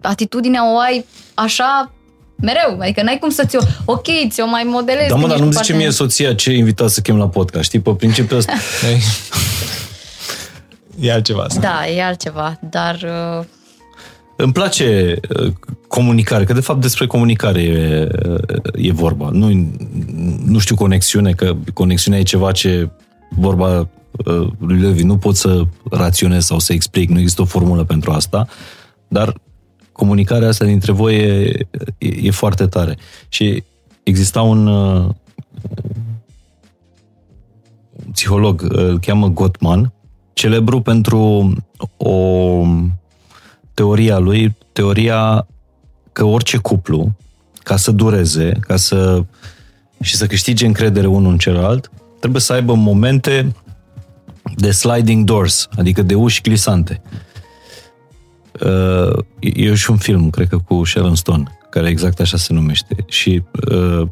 atitudinea 0.00 0.72
o 0.72 0.78
ai 0.78 1.04
așa 1.34 1.92
mereu. 2.36 2.80
Adică 2.80 3.02
n-ai 3.02 3.18
cum 3.18 3.30
să 3.30 3.44
ți-o... 3.44 3.58
Ok, 3.84 4.06
ți-o 4.28 4.46
mai 4.46 4.62
modelezi. 4.66 5.08
Da, 5.08 5.14
mă, 5.14 5.28
dar 5.28 5.38
nu-mi 5.38 5.52
zice 5.52 5.72
mie 5.72 5.90
soția 5.90 6.34
ce 6.34 6.52
invitat 6.52 6.90
să 6.90 7.00
chem 7.00 7.16
la 7.16 7.28
podcast. 7.28 7.64
Știi, 7.64 7.80
pe 7.80 7.90
principiul 7.90 8.38
ăsta. 8.38 8.52
e 11.00 11.12
altceva 11.12 11.42
asta. 11.42 11.60
Da, 11.60 11.88
e 11.88 12.04
altceva, 12.04 12.58
dar... 12.70 12.94
Uh... 13.38 13.44
Îmi 14.40 14.52
place 14.52 15.20
uh, 15.28 15.52
comunicare, 15.88 16.44
că 16.44 16.52
de 16.52 16.60
fapt 16.60 16.80
despre 16.80 17.06
comunicare 17.06 17.62
e, 17.62 18.08
uh, 18.28 18.38
e 18.74 18.92
vorba. 18.92 19.28
Nu, 19.32 19.68
nu 20.44 20.58
știu 20.58 20.74
conexiune, 20.74 21.32
că 21.32 21.56
conexiunea 21.74 22.20
e 22.20 22.22
ceva 22.22 22.52
ce 22.52 22.90
vorba 23.28 23.88
Uh, 24.24 24.48
lui 24.58 24.80
Levi, 24.80 25.02
nu 25.02 25.18
pot 25.18 25.36
să 25.36 25.62
raționez 25.90 26.44
sau 26.44 26.58
să 26.58 26.72
explic, 26.72 27.08
nu 27.08 27.18
există 27.18 27.42
o 27.42 27.44
formulă 27.44 27.84
pentru 27.84 28.10
asta, 28.10 28.46
dar 29.08 29.40
comunicarea 29.92 30.48
asta 30.48 30.64
dintre 30.64 30.92
voi 30.92 31.14
e, 31.14 31.66
e, 31.98 32.26
e 32.26 32.30
foarte 32.30 32.66
tare. 32.66 32.96
Și 33.28 33.62
exista 34.02 34.42
un 34.42 34.66
uh, 34.66 35.08
psiholog, 38.12 38.66
îl 38.68 38.98
cheamă 38.98 39.28
Gottman, 39.28 39.92
celebru 40.32 40.80
pentru 40.80 41.52
o 41.96 42.62
teoria 43.74 44.18
lui, 44.18 44.56
teoria 44.72 45.46
că 46.12 46.24
orice 46.24 46.56
cuplu, 46.56 47.16
ca 47.58 47.76
să 47.76 47.90
dureze, 47.90 48.52
ca 48.60 48.76
să 48.76 49.24
și 50.00 50.16
să 50.16 50.26
câștige 50.26 50.66
încredere 50.66 51.06
unul 51.06 51.30
în 51.30 51.38
celălalt, 51.38 51.90
trebuie 52.20 52.40
să 52.40 52.52
aibă 52.52 52.74
momente 52.74 53.52
de 54.56 54.70
sliding 54.70 55.24
doors, 55.24 55.68
adică 55.76 56.02
de 56.02 56.14
uși 56.14 56.40
glisante. 56.40 57.02
Uh, 58.60 59.24
e 59.40 59.74
și 59.74 59.90
un 59.90 59.96
film, 59.96 60.30
cred 60.30 60.48
că 60.48 60.58
cu 60.58 60.84
Sharon 60.84 61.14
Stone, 61.14 61.58
care 61.70 61.88
exact 61.88 62.20
așa 62.20 62.36
se 62.36 62.52
numește. 62.52 62.96
Și 63.06 63.42
uh, 63.70 64.08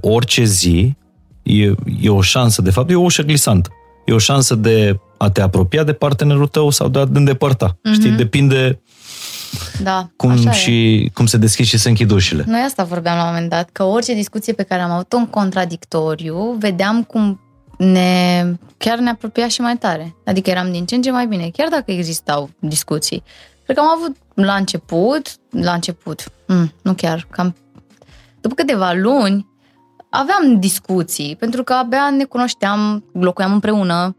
orice 0.00 0.44
zi 0.44 0.96
e, 1.42 1.74
e 2.00 2.08
o 2.08 2.20
șansă, 2.20 2.62
de 2.62 2.70
fapt, 2.70 2.90
e 2.90 2.94
o 2.94 3.00
ușă 3.00 3.22
glisantă. 3.22 3.70
E 4.04 4.12
o 4.12 4.18
șansă 4.18 4.54
de 4.54 4.98
a 5.18 5.30
te 5.30 5.40
apropia 5.40 5.84
de 5.84 5.92
partenerul 5.92 6.46
tău 6.46 6.70
sau 6.70 6.88
de 6.88 6.98
a 6.98 7.04
te 7.06 7.18
îndepărta. 7.18 7.72
Mm-hmm. 7.72 7.92
Știi, 7.92 8.10
depinde 8.10 8.80
da, 9.82 10.10
cum, 10.16 10.50
și, 10.50 11.10
cum 11.14 11.26
se 11.26 11.36
deschid 11.36 11.64
și 11.64 11.78
se 11.78 11.88
închid 11.88 12.10
ușile. 12.10 12.44
Noi 12.46 12.60
asta 12.60 12.84
vorbeam 12.84 13.16
la 13.16 13.22
un 13.22 13.28
moment 13.28 13.50
dat, 13.50 13.68
că 13.72 13.82
orice 13.82 14.14
discuție 14.14 14.52
pe 14.52 14.62
care 14.62 14.82
am 14.82 14.90
avut-o 14.90 15.16
în 15.16 15.26
contradictoriu, 15.26 16.56
vedeam 16.58 17.02
cum 17.02 17.40
ne, 17.84 18.44
chiar 18.76 18.98
ne 18.98 19.10
apropia 19.10 19.48
și 19.48 19.60
mai 19.60 19.76
tare. 19.76 20.16
Adică 20.24 20.50
eram 20.50 20.72
din 20.72 20.86
ce 20.86 20.94
în 20.94 21.02
ce 21.02 21.10
mai 21.10 21.26
bine, 21.26 21.50
chiar 21.52 21.68
dacă 21.68 21.90
existau 21.90 22.50
discuții. 22.58 23.22
Cred 23.64 23.76
că 23.76 23.82
am 23.82 23.90
avut 23.96 24.16
la 24.34 24.54
început, 24.54 25.36
la 25.50 25.72
început, 25.72 26.24
mm, 26.46 26.72
nu 26.82 26.94
chiar, 26.94 27.26
cam 27.30 27.56
după 28.40 28.54
câteva 28.54 28.92
luni, 28.92 29.46
aveam 30.08 30.60
discuții, 30.60 31.36
pentru 31.36 31.64
că 31.64 31.72
abia 31.72 32.10
ne 32.16 32.24
cunoșteam, 32.24 33.04
locuiam 33.12 33.52
împreună, 33.52 34.16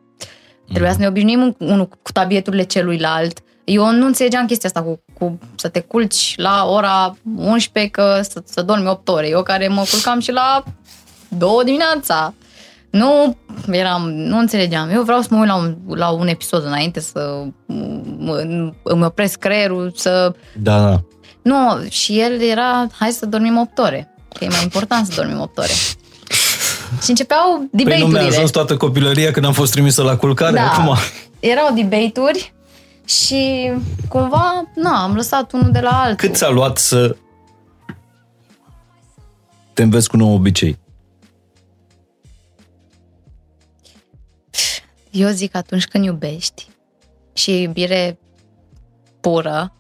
trebuia 0.68 0.92
să 0.92 1.00
ne 1.00 1.08
obișnuim 1.08 1.56
unul 1.60 1.88
cu 1.88 2.12
tabieturile 2.12 2.64
celuilalt. 2.64 3.40
Eu 3.64 3.92
nu 3.92 4.06
înțelegeam 4.06 4.46
chestia 4.46 4.70
asta 4.70 4.82
cu, 4.84 5.00
cu 5.20 5.40
să 5.56 5.68
te 5.68 5.80
culci 5.80 6.34
la 6.38 6.66
ora 6.68 7.18
11, 7.36 7.92
că 7.92 8.20
să, 8.22 8.42
să 8.46 8.62
dormi 8.62 8.88
8 8.88 9.08
ore. 9.08 9.28
Eu 9.28 9.44
care 9.44 9.68
mă 9.68 9.84
culcam 9.92 10.20
și 10.20 10.32
la 10.32 10.64
2 11.28 11.50
dimineața. 11.64 12.34
Nu 12.96 13.38
eram, 13.72 14.12
nu 14.12 14.38
înțelegeam. 14.38 14.90
Eu 14.90 15.04
vreau 15.04 15.22
să 15.22 15.28
mă 15.32 15.38
uit 15.40 15.48
la 15.48 15.56
un, 15.56 15.76
la 15.88 16.10
un 16.10 16.28
episod 16.28 16.66
înainte 16.66 17.00
să 17.00 17.44
îmi 18.84 19.04
opresc 19.04 19.40
creierul, 19.40 19.92
să... 19.96 20.34
Da, 20.54 20.80
da. 20.80 21.02
Nu, 21.42 21.86
și 21.90 22.20
el 22.20 22.42
era, 22.42 22.88
hai 22.92 23.12
să 23.12 23.26
dormim 23.26 23.58
8 23.58 23.78
ore. 23.78 24.14
Că 24.34 24.44
e 24.44 24.48
mai 24.48 24.64
important 24.64 25.06
să 25.08 25.14
dormim 25.16 25.40
8 25.40 25.58
ore. 25.58 25.72
Și 27.04 27.10
începeau 27.10 27.68
debate-urile. 27.72 28.12
Păi 28.12 28.22
nu 28.22 28.28
mi-a 28.28 28.38
ajuns 28.38 28.52
toată 28.52 28.78
copilăria 28.78 29.32
când 29.32 29.46
am 29.46 29.54
fost 29.54 29.72
trimisă 29.72 30.04
la 30.04 30.18
culcare, 30.18 30.56
da. 30.56 30.72
acum... 30.72 30.96
Erau 31.40 31.74
debate-uri 31.74 32.54
și 33.06 33.72
cumva, 34.10 34.64
na, 34.76 35.04
am 35.04 35.16
lăsat 35.16 35.52
unul 35.52 35.72
de 35.72 35.80
la 35.80 36.02
altul. 36.02 36.28
Cât 36.28 36.36
ți-a 36.36 36.50
luat 36.50 36.78
să 36.78 37.16
te 39.74 39.84
înveți 39.84 40.10
cu 40.10 40.18
nou 40.18 40.34
obicei? 40.34 40.84
Eu 45.16 45.30
zic 45.30 45.56
atunci 45.56 45.86
când 45.86 46.04
iubești 46.04 46.68
și 47.34 47.52
e 47.52 47.62
iubire 47.62 48.20
pură, 49.22 49.74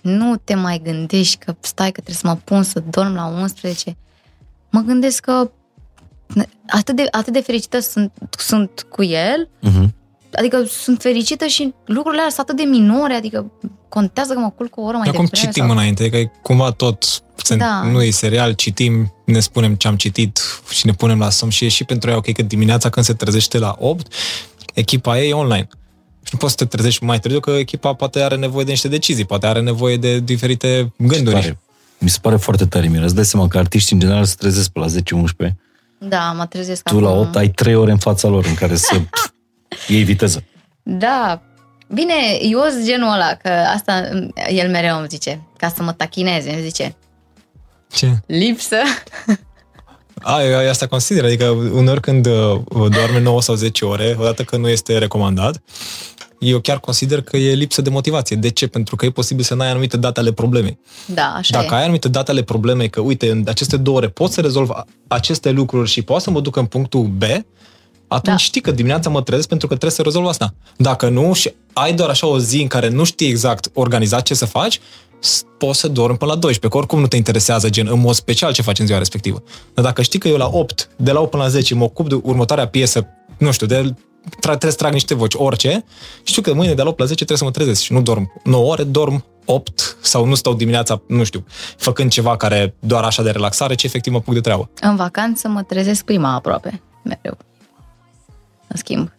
nu 0.00 0.36
te 0.36 0.54
mai 0.54 0.80
gândești 0.84 1.36
că 1.36 1.54
stai 1.60 1.92
că 1.92 2.00
trebuie 2.00 2.14
să 2.14 2.26
mă 2.26 2.36
pun 2.44 2.62
să 2.62 2.82
dorm 2.90 3.14
la 3.14 3.26
11. 3.26 3.96
Mă 4.70 4.80
gândesc 4.80 5.22
că 5.22 5.50
atât 6.66 6.96
de, 6.96 7.06
atât 7.10 7.32
de 7.32 7.40
fericită 7.40 7.80
sunt, 7.80 8.12
sunt 8.38 8.86
cu 8.88 9.02
el, 9.02 9.48
uh-huh. 9.62 9.88
adică 10.32 10.64
sunt 10.64 11.00
fericită 11.00 11.46
și 11.46 11.74
lucrurile 11.84 12.20
alea 12.20 12.34
sunt 12.34 12.48
atât 12.48 12.56
de 12.56 12.70
minore, 12.70 13.14
adică 13.14 13.52
contează 13.88 14.32
că 14.32 14.38
mă 14.38 14.50
culc 14.50 14.76
o 14.76 14.80
oră 14.82 14.96
mai 14.96 15.08
Acum 15.08 15.24
devreme. 15.24 15.46
citim 15.46 15.66
sau... 15.66 15.72
înainte, 15.72 16.10
că 16.10 16.16
e 16.16 16.30
cumva 16.42 16.70
tot, 16.70 17.04
se- 17.42 17.56
Da. 17.56 17.82
nu 17.82 18.02
e 18.02 18.10
serial, 18.10 18.52
citim, 18.52 19.12
ne 19.24 19.40
spunem 19.40 19.74
ce 19.74 19.88
am 19.88 19.96
citit 19.96 20.40
și 20.70 20.86
ne 20.86 20.92
punem 20.92 21.18
la 21.18 21.30
somn 21.30 21.50
și 21.50 21.64
e 21.64 21.68
și 21.68 21.84
pentru 21.84 22.10
ea 22.10 22.16
ok 22.16 22.32
că 22.32 22.42
dimineața 22.42 22.88
când 22.90 23.06
se 23.06 23.12
trezește 23.14 23.58
la 23.58 23.76
8, 23.78 24.12
echipa 24.74 25.18
ei 25.18 25.28
e 25.30 25.34
online. 25.34 25.68
Și 26.24 26.28
nu 26.32 26.38
poți 26.38 26.54
să 26.58 26.64
te 26.64 26.76
trezești 26.76 27.04
mai 27.04 27.18
târziu 27.18 27.40
că 27.40 27.50
echipa 27.50 27.92
poate 27.94 28.20
are 28.22 28.36
nevoie 28.36 28.64
de 28.64 28.70
niște 28.70 28.88
decizii, 28.88 29.24
poate 29.24 29.46
are 29.46 29.60
nevoie 29.60 29.96
de 29.96 30.20
diferite 30.20 30.92
gânduri. 30.98 31.34
Pare, 31.34 31.58
mi 31.98 32.08
se 32.08 32.18
pare 32.22 32.36
foarte 32.36 32.66
tare, 32.66 32.86
Mira. 32.88 33.04
Îți 33.04 33.14
dai 33.14 33.24
seama 33.24 33.48
că 33.48 33.58
artiștii 33.58 33.94
în 33.94 34.00
general 34.00 34.24
se 34.24 34.34
trezesc 34.38 34.70
pe 34.70 34.78
la 34.78 34.86
10-11. 34.86 35.56
Da, 35.98 36.32
mă 36.36 36.46
trezesc 36.46 36.82
Tu 36.82 37.00
la 37.00 37.08
acum. 37.08 37.20
8 37.20 37.36
ai 37.36 37.48
3 37.50 37.74
ore 37.74 37.90
în 37.90 37.98
fața 37.98 38.28
lor 38.28 38.44
în 38.46 38.54
care 38.54 38.76
să 38.76 39.00
iei 39.88 40.02
viteză. 40.12 40.44
Da. 40.82 41.42
Bine, 41.94 42.14
eu 42.50 42.60
sunt 42.70 42.84
genul 42.84 43.12
ăla, 43.12 43.34
că 43.42 43.48
asta 43.48 44.02
el 44.50 44.70
mereu 44.70 44.98
îmi 44.98 45.06
zice, 45.10 45.40
ca 45.56 45.68
să 45.76 45.82
mă 45.82 45.92
tachineze, 45.92 46.52
îmi 46.52 46.62
zice, 46.62 46.96
Ce? 47.94 48.16
lipsă. 48.26 48.76
A, 50.22 50.42
eu 50.42 50.68
asta 50.70 50.86
consider, 50.86 51.24
adică 51.24 51.44
uneori 51.50 52.00
când 52.00 52.26
uh, 52.26 52.60
doarme 52.68 53.20
9 53.20 53.42
sau 53.42 53.54
10 53.54 53.84
ore, 53.84 54.16
odată 54.18 54.42
că 54.42 54.56
nu 54.56 54.68
este 54.68 54.98
recomandat, 54.98 55.62
eu 56.38 56.58
chiar 56.60 56.80
consider 56.80 57.22
că 57.22 57.36
e 57.36 57.54
lipsă 57.54 57.82
de 57.82 57.90
motivație. 57.90 58.36
De 58.36 58.50
ce? 58.50 58.66
Pentru 58.66 58.96
că 58.96 59.04
e 59.04 59.10
posibil 59.10 59.44
să 59.44 59.54
n-ai 59.54 59.70
anumite 59.70 59.96
date 59.96 60.20
ale 60.20 60.32
problemei. 60.32 60.78
Da, 61.06 61.34
așa 61.36 61.60
Dacă 61.60 61.74
e. 61.74 61.76
ai 61.76 61.82
anumite 61.82 62.08
date 62.08 62.30
ale 62.30 62.42
problemei, 62.42 62.90
că 62.90 63.00
uite, 63.00 63.30
în 63.30 63.44
aceste 63.46 63.76
două 63.76 63.96
ore 63.96 64.08
pot 64.08 64.30
să 64.32 64.40
rezolv 64.40 64.70
a- 64.70 64.84
aceste 65.08 65.50
lucruri 65.50 65.88
și 65.90 66.02
pot 66.02 66.22
să 66.22 66.30
mă 66.30 66.40
duc 66.40 66.56
în 66.56 66.66
punctul 66.66 67.02
B, 67.02 67.22
atunci 68.08 68.26
Da. 68.26 68.36
știi 68.36 68.60
că 68.60 68.70
dimineața 68.70 69.10
mă 69.10 69.22
trezesc 69.22 69.48
pentru 69.48 69.66
că 69.66 69.72
trebuie 69.76 69.96
să 69.96 70.02
rezolv 70.02 70.26
asta. 70.26 70.54
Dacă 70.76 71.08
nu 71.08 71.32
și 71.32 71.52
ai 71.72 71.92
doar 71.94 72.08
așa 72.08 72.26
o 72.26 72.38
zi 72.38 72.60
în 72.60 72.66
care 72.66 72.88
nu 72.88 73.04
știi 73.04 73.28
exact 73.28 73.70
organizat 73.74 74.22
ce 74.22 74.34
să 74.34 74.44
faci, 74.46 74.80
s- 75.22 75.42
poți 75.58 75.78
să 75.78 75.88
dormi 75.88 76.16
până 76.16 76.30
la 76.32 76.36
12, 76.38 76.68
că 76.68 76.76
oricum 76.76 77.00
nu 77.00 77.06
te 77.06 77.16
interesează 77.16 77.70
gen 77.70 77.86
în 77.86 78.00
mod 78.00 78.14
special 78.14 78.52
ce 78.52 78.62
faci 78.62 78.78
în 78.78 78.86
ziua 78.86 78.98
respectivă. 78.98 79.42
Dar 79.74 79.84
dacă 79.84 80.02
știi 80.02 80.18
că 80.18 80.28
eu 80.28 80.36
la 80.36 80.48
8, 80.52 80.88
de 80.96 81.12
la 81.12 81.20
8 81.20 81.30
până 81.30 81.42
la 81.42 81.48
10 81.48 81.74
mă 81.74 81.84
ocup 81.84 82.08
de 82.08 82.20
următoarea 82.22 82.68
piesă, 82.68 83.06
nu 83.38 83.50
știu, 83.52 83.66
de 83.66 83.80
tra- 84.36 84.40
trebuie 84.40 84.70
să 84.70 84.76
trag 84.76 84.92
niște 84.92 85.14
voci, 85.14 85.34
orice, 85.34 85.84
știu 86.22 86.42
că 86.42 86.54
mâine 86.54 86.74
de 86.74 86.82
la 86.82 86.88
8 86.88 86.98
la 86.98 87.04
10 87.04 87.24
trebuie 87.24 87.38
să 87.38 87.44
mă 87.44 87.50
trezesc 87.50 87.80
și 87.82 87.92
nu 87.92 88.02
dorm 88.02 88.32
9 88.44 88.70
ore, 88.70 88.82
dorm 88.82 89.24
8 89.44 89.96
sau 90.00 90.24
nu 90.26 90.34
stau 90.34 90.54
dimineața, 90.54 91.02
nu 91.08 91.24
știu, 91.24 91.44
făcând 91.76 92.10
ceva 92.10 92.36
care 92.36 92.74
doar 92.80 93.04
așa 93.04 93.22
de 93.22 93.30
relaxare, 93.30 93.74
ci 93.74 93.82
efectiv 93.82 94.12
mă 94.12 94.18
apuc 94.18 94.34
de 94.34 94.40
treabă. 94.40 94.70
În 94.80 94.96
vacanță 94.96 95.48
mă 95.48 95.62
trezesc 95.62 96.04
prima 96.04 96.34
aproape, 96.34 96.82
mereu. 97.04 97.36
În 98.68 98.76
schimb. 98.76 99.10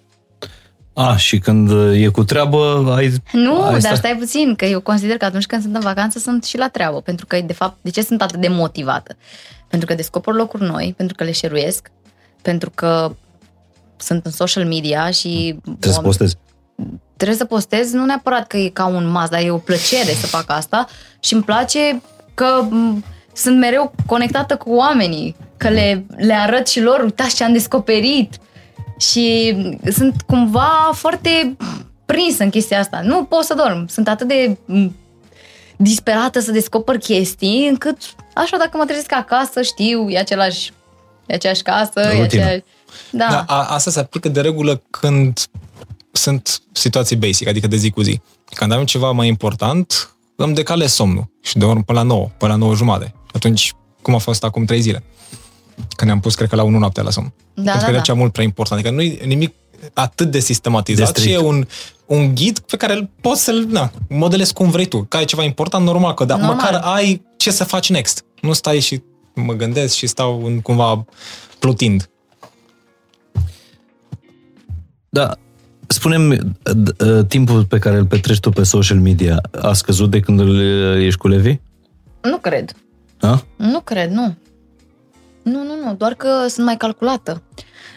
A, 0.93 1.15
și 1.17 1.39
când 1.39 1.71
e 1.93 2.07
cu 2.07 2.23
treabă, 2.23 2.93
ai... 2.97 3.13
Nu, 3.31 3.61
ai 3.61 3.71
dar 3.71 3.79
sta- 3.81 3.95
stai 3.95 4.15
puțin, 4.19 4.55
că 4.55 4.65
eu 4.65 4.81
consider 4.81 5.17
că 5.17 5.25
atunci 5.25 5.45
când 5.45 5.61
sunt 5.61 5.75
în 5.75 5.81
vacanță 5.81 6.19
sunt 6.19 6.43
și 6.43 6.57
la 6.57 6.67
treabă, 6.69 7.01
pentru 7.01 7.25
că, 7.25 7.39
de 7.45 7.53
fapt, 7.53 7.77
de 7.81 7.89
ce 7.89 8.01
sunt 8.01 8.21
atât 8.21 8.39
de 8.39 8.47
motivată? 8.47 9.15
Pentru 9.67 9.87
că 9.87 9.93
descoper 9.95 10.33
locuri 10.33 10.63
noi, 10.63 10.93
pentru 10.97 11.15
că 11.15 11.23
le 11.23 11.31
șeruiesc, 11.31 11.91
pentru 12.41 12.69
că 12.75 13.15
sunt 13.97 14.25
în 14.25 14.31
social 14.31 14.65
media 14.65 15.09
și 15.11 15.59
Trebuie 15.63 15.77
să 15.93 15.99
oameni- 15.99 16.03
postezi. 16.03 16.35
trebuie 17.17 17.37
să 17.37 17.45
postez, 17.45 17.91
nu 17.91 18.05
neapărat 18.05 18.47
că 18.47 18.57
e 18.57 18.69
ca 18.69 18.85
un 18.85 19.09
mas, 19.09 19.29
dar 19.29 19.41
e 19.41 19.49
o 19.51 19.57
plăcere 19.57 20.11
să 20.11 20.25
fac 20.27 20.43
asta 20.47 20.87
și 21.19 21.33
îmi 21.33 21.43
place 21.43 22.01
că 22.33 22.45
m, 22.69 23.03
sunt 23.33 23.57
mereu 23.59 23.93
conectată 24.05 24.55
cu 24.55 24.71
oamenii, 24.73 25.35
că 25.57 25.69
le, 25.69 26.05
le 26.17 26.33
arăt 26.33 26.67
și 26.67 26.81
lor, 26.81 26.99
uitați 27.03 27.35
ce 27.35 27.43
am 27.43 27.51
descoperit 27.53 28.37
și 28.97 29.55
sunt 29.91 30.21
cumva 30.21 30.89
foarte 30.93 31.55
prins 32.05 32.37
în 32.37 32.49
chestia 32.49 32.79
asta. 32.79 33.01
Nu 33.03 33.23
pot 33.23 33.43
să 33.43 33.53
dorm, 33.53 33.87
sunt 33.87 34.07
atât 34.07 34.27
de 34.27 34.57
m, 34.65 34.95
disperată 35.77 36.39
să 36.39 36.51
descoper 36.51 36.97
chestii 36.97 37.67
încât 37.67 37.97
așa 38.33 38.57
dacă 38.57 38.77
mă 38.77 38.85
trezesc 38.85 39.13
acasă 39.13 39.61
știu, 39.61 40.09
e 40.09 40.17
același 40.17 40.71
e 41.25 41.33
aceeași 41.33 41.61
casă, 41.61 41.99
e 41.99 42.21
Rutină. 42.21 42.23
aceeași... 42.23 42.63
Da. 43.09 43.27
Da, 43.29 43.43
a, 43.47 43.63
asta 43.63 43.91
se 43.91 43.99
aplică 43.99 44.29
de 44.29 44.41
regulă 44.41 44.81
când 44.89 45.39
sunt 46.11 46.61
situații 46.71 47.15
basic, 47.15 47.47
adică 47.47 47.67
de 47.67 47.75
zi 47.75 47.89
cu 47.91 48.01
zi. 48.01 48.21
Când 48.53 48.71
avem 48.71 48.85
ceva 48.85 49.11
mai 49.11 49.27
important, 49.27 50.15
îmi 50.35 50.53
decalez 50.53 50.91
somnul 50.91 51.31
și 51.41 51.57
dorm 51.57 51.83
până 51.83 51.99
la 51.99 52.05
9, 52.05 52.29
până 52.37 52.51
la 52.51 52.57
9 52.57 52.75
jumate. 52.75 53.13
Atunci, 53.33 53.73
cum 54.01 54.15
a 54.15 54.17
fost 54.17 54.43
acum 54.43 54.65
3 54.65 54.81
zile? 54.81 55.03
Când 55.75 56.09
ne-am 56.09 56.19
pus, 56.19 56.35
cred 56.35 56.49
că 56.49 56.55
la 56.55 56.63
1 56.63 56.77
noaptea 56.77 57.03
la 57.03 57.09
somn. 57.09 57.33
Da, 57.53 57.61
Pentru 57.71 57.71
da, 57.71 57.77
că 57.77 57.85
da. 57.85 57.91
era 57.91 58.01
cea 58.01 58.13
mult 58.13 58.31
prea 58.31 58.43
important. 58.45 58.79
Adică 58.79 58.95
nu 58.95 59.01
e 59.01 59.25
nimic 59.25 59.53
atât 59.93 60.31
de 60.31 60.39
sistematizat, 60.39 61.05
De 61.05 61.11
ci 61.11 61.17
strict. 61.23 61.35
e 61.41 61.45
un, 61.45 61.65
un 62.05 62.35
ghid 62.35 62.59
pe 62.59 62.77
care 62.77 62.93
îl 62.93 63.09
poți 63.21 63.43
să-l 63.43 63.65
na, 63.69 63.91
modelezi 64.09 64.53
cum 64.53 64.69
vrei 64.69 64.85
tu. 64.85 65.03
Că 65.09 65.17
ai 65.17 65.25
ceva 65.25 65.43
important, 65.43 65.85
normal 65.85 66.13
că 66.13 66.25
da, 66.25 66.35
Normal. 66.35 66.55
măcar 66.55 66.73
ai 66.83 67.21
ce 67.37 67.51
să 67.51 67.63
faci 67.63 67.89
next. 67.89 68.25
Nu 68.41 68.53
stai 68.53 68.79
și 68.79 69.01
mă 69.35 69.53
gândesc 69.53 69.95
și 69.95 70.07
stau 70.07 70.43
în, 70.45 70.59
cumva 70.61 71.05
plutind. 71.59 72.09
Da, 75.09 75.35
spunem 75.87 76.55
timpul 77.27 77.65
pe 77.65 77.79
care 77.79 77.97
îl 77.97 78.05
petreci 78.05 78.39
tu 78.39 78.49
pe 78.49 78.63
social 78.63 78.99
media 78.99 79.41
a 79.61 79.73
scăzut 79.73 80.09
de 80.11 80.19
când 80.19 80.39
îl 80.39 80.59
ești 81.01 81.19
cu 81.19 81.27
Levi? 81.27 81.55
Nu 82.21 82.37
cred. 82.37 82.71
A? 83.19 83.43
Nu 83.55 83.79
cred, 83.79 84.11
nu. 84.11 84.35
Nu, 85.43 85.63
nu, 85.63 85.75
nu, 85.85 85.93
doar 85.95 86.13
că 86.13 86.45
sunt 86.47 86.65
mai 86.65 86.77
calculată. 86.77 87.41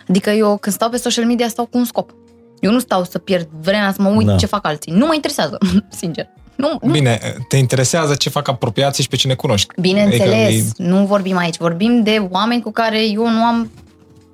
Adică 0.09 0.31
eu 0.31 0.56
când 0.56 0.74
stau 0.74 0.89
pe 0.89 0.97
social 0.97 1.24
media 1.24 1.48
stau 1.48 1.64
cu 1.66 1.78
un 1.78 1.85
scop. 1.85 2.14
Eu 2.60 2.70
nu 2.73 2.78
stau 2.78 3.05
să 3.05 3.18
pierd 3.18 3.48
vremea 3.60 3.93
să 3.93 4.02
mă 4.02 4.09
uit 4.09 4.27
Da. 4.27 4.36
ce 4.36 4.47
fac 4.47 4.66
alții. 4.66 4.93
Nu 4.93 5.06
mă 5.06 5.14
interesează, 5.14 5.59
sincer. 6.01 6.28
Nu, 6.55 6.78
nu. 6.82 6.90
Bine, 6.93 7.20
te 7.48 7.56
interesează 7.56 8.14
ce 8.14 8.28
fac 8.28 8.48
apropiații 8.48 9.02
și 9.02 9.09
pe 9.09 9.16
cine 9.16 9.35
cunoști. 9.35 9.81
Bineînțeles, 9.81 10.32
Adică 10.44 10.73
e- 10.78 10.89
nu 10.89 11.06
vorbim 11.06 11.36
aici. 11.36 11.56
Vorbim 11.56 12.02
de 12.02 12.27
oameni 12.31 12.62
cu 12.62 12.70
care 12.70 13.06
eu 13.09 13.28
nu 13.31 13.43
am... 13.43 13.70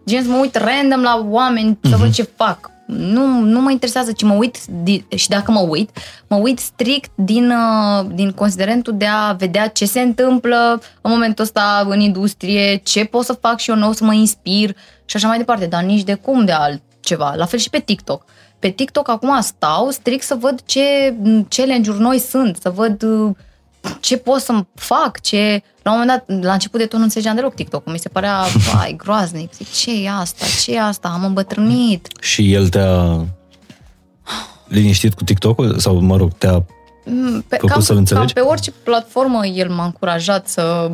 Gen 0.07 0.23
să 0.23 0.29
mă 0.29 0.37
uit 0.41 0.55
random 0.57 1.03
la 1.03 1.27
oameni 1.31 1.79
să 1.83 1.97
văd 1.97 2.13
ce 2.13 2.23
fac. 2.37 2.71
Nu, 2.97 3.41
nu 3.41 3.61
mă 3.61 3.71
interesează, 3.71 4.13
ci 4.13 4.23
mă 4.23 4.35
uit 4.35 4.57
di- 4.83 5.05
și 5.15 5.29
dacă 5.29 5.51
mă 5.51 5.61
uit, 5.61 5.91
mă 6.27 6.37
uit 6.37 6.59
strict 6.59 7.11
din, 7.15 7.51
uh, 7.51 8.07
din 8.15 8.31
considerentul 8.31 8.97
de 8.97 9.07
a 9.07 9.33
vedea 9.33 9.69
ce 9.69 9.87
se 9.87 10.01
întâmplă 10.01 10.81
în 11.01 11.11
momentul 11.11 11.45
ăsta 11.45 11.87
în 11.89 12.01
industrie, 12.01 12.77
ce 12.77 13.05
pot 13.05 13.25
să 13.25 13.33
fac 13.33 13.59
și 13.59 13.71
eu 13.71 13.77
nou 13.77 13.93
să 13.93 14.05
mă 14.05 14.13
inspir 14.13 14.77
și 15.05 15.17
așa 15.17 15.29
mai 15.29 15.39
departe, 15.39 15.67
dar 15.67 15.83
nici 15.83 16.03
de 16.05 16.15
cum 16.15 16.45
de 16.45 16.53
altceva. 16.53 17.35
La 17.35 17.45
fel 17.45 17.59
și 17.59 17.71
pe 17.71 17.79
TikTok. 17.79 18.25
Pe 18.59 18.69
TikTok 18.69 19.09
acum 19.09 19.41
stau 19.41 19.91
strict 19.91 20.25
să 20.25 20.35
văd 20.35 20.61
ce 20.65 21.15
challenge-uri 21.49 22.01
noi 22.01 22.19
sunt, 22.19 22.59
să 22.63 22.71
văd 22.71 23.03
uh, 23.03 23.31
ce 24.01 24.17
pot 24.17 24.41
să 24.41 24.65
fac, 24.75 25.21
ce... 25.21 25.63
La 25.83 25.93
un 25.93 25.99
moment 25.99 26.25
dat, 26.27 26.43
la 26.43 26.53
început 26.53 26.81
de 26.81 26.87
tot 26.87 26.99
nu 26.99 27.05
înțelegeam 27.05 27.35
deloc 27.35 27.55
TikTok, 27.55 27.91
mi 27.91 27.99
se 27.99 28.09
părea, 28.09 28.43
vai, 28.73 28.95
groaznic. 28.97 29.55
Zic, 29.55 29.73
ce 29.73 30.03
e 30.03 30.11
asta, 30.11 30.45
ce 30.63 30.73
e 30.75 30.81
asta, 30.81 31.09
am 31.09 31.25
îmbătrânit. 31.25 32.09
Și 32.21 32.53
el 32.53 32.69
te-a 32.69 33.27
liniștit 34.69 35.15
cu 35.15 35.25
TikTok-ul? 35.25 35.79
Sau, 35.79 36.01
mă 36.01 36.17
rog, 36.17 36.33
te-a... 36.39 36.65
Mm, 37.05 37.45
Pe, 37.49 37.57
Făcut 37.57 37.71
cam, 37.71 37.81
să-l 37.81 37.97
înțelegi? 37.97 38.33
Cam 38.33 38.45
pe 38.45 38.51
orice 38.51 38.71
platformă 38.71 39.47
el 39.47 39.71
m-a 39.71 39.85
încurajat 39.85 40.49
să, 40.49 40.91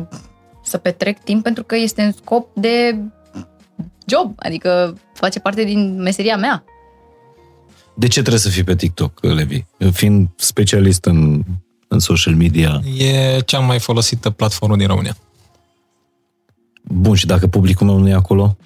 să 0.63 0.77
petrec 0.77 1.19
timp 1.23 1.43
pentru 1.43 1.63
că 1.63 1.75
este 1.75 2.01
în 2.01 2.11
scop 2.11 2.55
de 2.55 2.99
job, 4.05 4.33
adică 4.35 4.97
face 5.13 5.39
parte 5.39 5.63
din 5.63 6.01
meseria 6.01 6.37
mea. 6.37 6.63
De 7.95 8.07
ce 8.07 8.19
trebuie 8.19 8.39
să 8.41 8.49
fii 8.49 8.63
pe 8.63 8.75
TikTok, 8.75 9.19
Levi? 9.21 9.63
Fiind 9.91 10.27
specialist 10.35 11.05
în, 11.05 11.43
în 11.89 11.99
social 11.99 12.35
media. 12.35 12.81
E 12.97 13.39
cea 13.45 13.59
mai 13.59 13.79
folosită 13.79 14.29
platformă 14.29 14.75
din 14.75 14.87
România. 14.87 15.17
Bun, 16.83 17.15
și 17.15 17.25
dacă 17.25 17.47
publicul 17.47 17.87
meu 17.87 17.97
nu 17.97 18.09
e 18.09 18.13
acolo? 18.13 18.57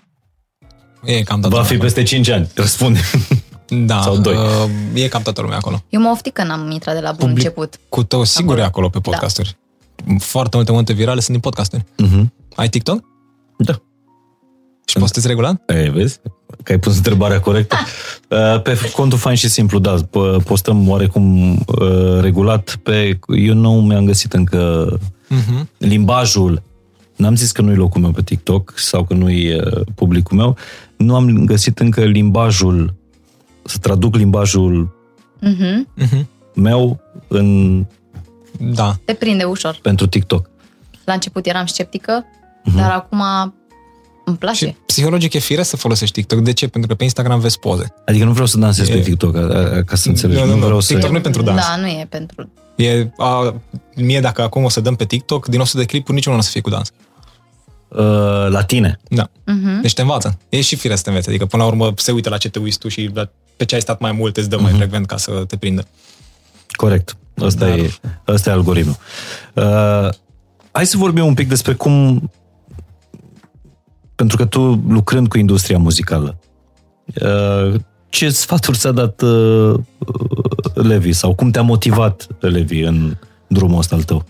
E 1.03 1.23
cam 1.23 1.39
toată 1.39 1.55
Va 1.55 1.61
lumea 1.61 1.63
fi 1.63 1.73
acolo. 1.73 1.83
peste 1.89 2.03
5 2.03 2.29
ani, 2.29 2.49
răspunde. 2.55 2.99
da, 3.85 4.01
sau 4.01 4.17
doi. 4.17 4.35
uh, 4.35 4.69
E 4.93 5.07
cam 5.07 5.21
toată 5.21 5.41
lumea 5.41 5.57
acolo. 5.57 5.83
Eu 5.89 6.01
mă 6.01 6.09
oftic 6.09 6.33
că 6.33 6.43
n-am 6.43 6.71
intrat 6.71 6.95
de 6.95 7.01
la 7.01 7.11
bun 7.11 7.17
Public- 7.19 7.35
început. 7.37 7.79
Cu 7.89 8.03
tău 8.03 8.23
sigur 8.23 8.57
e 8.57 8.63
acolo 8.63 8.89
pe 8.89 8.99
podcasturi. 8.99 9.57
Foarte 10.19 10.55
multe 10.55 10.71
momente 10.71 10.93
virale 10.93 11.19
sunt 11.19 11.31
din 11.31 11.39
podcasturi. 11.39 11.85
Mhm. 11.97 12.33
Ai 12.55 12.69
TikTok? 12.69 13.03
Da. 13.57 13.73
Și 14.85 14.97
postezi 14.99 15.27
regulat? 15.27 15.61
E, 15.69 15.89
vezi? 15.89 16.19
Că 16.63 16.71
ai 16.71 16.79
pus 16.79 16.95
întrebarea 16.95 17.39
corectă. 17.39 17.75
Uh, 18.29 18.61
Pe 18.61 18.77
contul 18.95 19.17
fain 19.17 19.35
și 19.35 19.47
simplu, 19.49 19.79
da, 19.79 19.95
p- 19.95 20.43
postăm 20.45 20.89
oarecum 20.89 21.51
uh, 21.53 22.19
regulat 22.21 22.75
pe... 22.83 23.19
Eu 23.27 23.53
nu 23.53 23.81
mi-am 23.81 24.05
găsit 24.05 24.33
încă 24.33 24.87
Mhm. 25.27 25.69
limbajul. 25.77 26.61
N-am 27.15 27.35
zis 27.35 27.51
că 27.51 27.61
nu-i 27.61 27.75
locul 27.75 28.01
meu 28.01 28.11
pe 28.11 28.21
TikTok 28.21 28.73
sau 28.75 29.03
că 29.03 29.13
nu-i 29.13 29.53
uh, 29.55 29.81
publicul 29.95 30.37
meu. 30.37 30.57
Nu 30.97 31.15
am 31.15 31.45
găsit 31.45 31.79
încă 31.79 32.01
limbajul, 32.03 32.93
să 33.63 33.77
traduc 33.77 34.15
limbajul 34.15 34.95
Mhm. 35.39 35.87
Mhm. 35.95 36.27
meu 36.55 36.99
în, 37.27 37.85
Da. 38.59 38.95
Te 39.05 39.13
prinde 39.13 39.43
ușor. 39.43 39.79
pentru 39.81 40.07
TikTok. 40.07 40.49
La 41.05 41.13
început 41.13 41.45
eram 41.45 41.65
sceptică, 41.65 42.25
Mhm. 42.63 42.77
dar 42.77 42.91
acum 42.91 43.21
Îmi 44.25 44.37
place. 44.37 44.65
Și 44.65 44.75
psihologic 44.85 45.33
e 45.33 45.39
firesc 45.39 45.69
să 45.69 45.77
folosești 45.77 46.13
TikTok. 46.19 46.39
De 46.39 46.53
ce? 46.53 46.67
Pentru 46.67 46.89
că 46.89 46.95
pe 46.95 47.03
Instagram 47.03 47.39
vezi 47.39 47.59
poze. 47.59 47.93
Adică 48.05 48.23
nu 48.25 48.31
vreau 48.31 48.45
să 48.47 48.57
dansez 48.57 48.87
E- 48.89 48.93
pe 48.93 48.99
TikTok, 48.99 49.35
a- 49.35 49.39
a- 49.39 49.83
ca 49.83 49.95
să 49.95 50.09
înțelegi. 50.09 50.39
Nu, 50.39 50.45
Nu, 50.45 50.51
nu, 50.51 50.57
nu. 50.59 50.63
vreau 50.65 50.79
să... 50.79 50.93
TikTok 50.93 51.11
nu 51.11 51.17
e 51.17 51.21
pentru 51.21 51.41
dans. 51.41 51.59
Da, 51.67 51.75
nu 51.75 51.87
e 51.87 52.05
pentru... 52.09 52.49
E, 52.75 53.07
a, 53.17 53.55
mie 53.95 54.19
dacă 54.19 54.41
acum 54.41 54.63
o 54.63 54.69
să 54.69 54.79
dăm 54.79 54.95
pe 54.95 55.05
TikTok, 55.05 55.47
din 55.47 55.59
100 55.59 55.77
de 55.77 55.85
clipuri 55.85 56.13
niciunul 56.15 56.37
nu 56.37 56.43
o 56.43 56.45
să 56.45 56.51
fie 56.51 56.61
cu 56.61 56.69
dans. 56.69 56.91
Uh, 57.87 57.99
la 58.49 58.63
tine. 58.63 58.99
Da. 59.09 59.29
Mhm. 59.45 59.81
Deci 59.81 59.93
te 59.93 60.01
învață. 60.01 60.37
E 60.49 60.61
și 60.61 60.75
firesc 60.75 60.97
să 60.97 61.03
te 61.03 61.09
înveți. 61.09 61.29
Adică 61.29 61.45
până 61.45 61.63
la 61.63 61.69
urmă 61.69 61.93
se 61.95 62.11
uită 62.11 62.29
la 62.29 62.37
ce 62.37 62.49
te 62.49 62.59
uiți 62.59 62.77
tu 62.77 62.87
și 62.87 63.09
la, 63.13 63.29
pe 63.57 63.65
ce 63.65 63.75
ai 63.75 63.81
stat 63.81 63.99
mai 63.99 64.11
mult 64.11 64.37
îți 64.37 64.49
dă 64.49 64.57
mai 64.59 64.71
frecvent 64.73 65.05
ca 65.05 65.17
să 65.17 65.31
te 65.31 65.57
prindă. 65.57 65.87
Corect. 66.71 67.17
Asta, 67.43 67.65
Dar- 67.67 67.77
e, 67.77 67.89
asta 68.25 68.49
e 68.49 68.53
algoritmul. 68.53 68.95
Uh, 69.53 70.09
hai 70.71 70.85
să 70.85 70.97
vorbim 70.97 71.25
un 71.25 71.33
pic 71.33 71.47
despre 71.47 71.73
cum... 71.73 72.31
Pentru 74.15 74.37
că 74.37 74.45
tu, 74.45 74.61
lucrând 74.87 75.27
cu 75.27 75.37
industria 75.37 75.77
muzicală, 75.77 76.39
uh, 77.21 77.73
ce 78.09 78.29
sfaturi 78.29 78.77
ți-a 78.77 78.91
dat 78.91 79.21
uh, 79.21 79.79
Levi 80.73 81.11
sau 81.11 81.35
cum 81.35 81.51
te-a 81.51 81.61
motivat 81.61 82.27
Levi 82.39 82.81
în 82.81 83.17
drumul 83.47 83.77
ăsta 83.77 83.95
al 83.95 84.03
tău? 84.03 84.23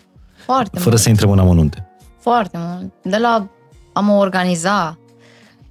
Foarte 0.45 0.77
Fără 0.77 0.89
mult. 0.89 1.01
să 1.01 1.10
intrăm 1.10 1.31
în 1.31 1.39
amănunte. 1.39 1.88
Foarte 2.19 2.57
mult. 2.60 2.93
De 3.03 3.18
la 3.18 3.49
a 3.93 3.99
mă 3.99 4.14
organiza, 4.14 4.97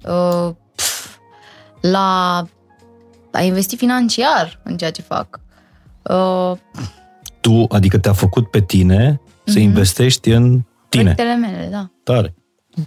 uh, 0.03 0.49
pf, 0.75 1.07
la 1.81 2.41
a 3.31 3.41
investi 3.41 3.75
financiar 3.75 4.59
în 4.63 4.77
ceea 4.77 4.91
ce 4.91 5.01
fac. 5.01 5.39
Uh, 6.01 6.51
Tu, 7.41 7.65
adică 7.69 7.97
te-a 7.97 8.13
făcut 8.13 8.49
pe 8.49 8.61
tine 8.61 9.21
să 9.45 9.59
investești 9.59 10.29
în 10.29 10.61
tine. 10.89 11.13
proiectele 11.13 11.35
mele, 11.35 11.67
da. 11.71 11.89
Tare. 12.03 12.33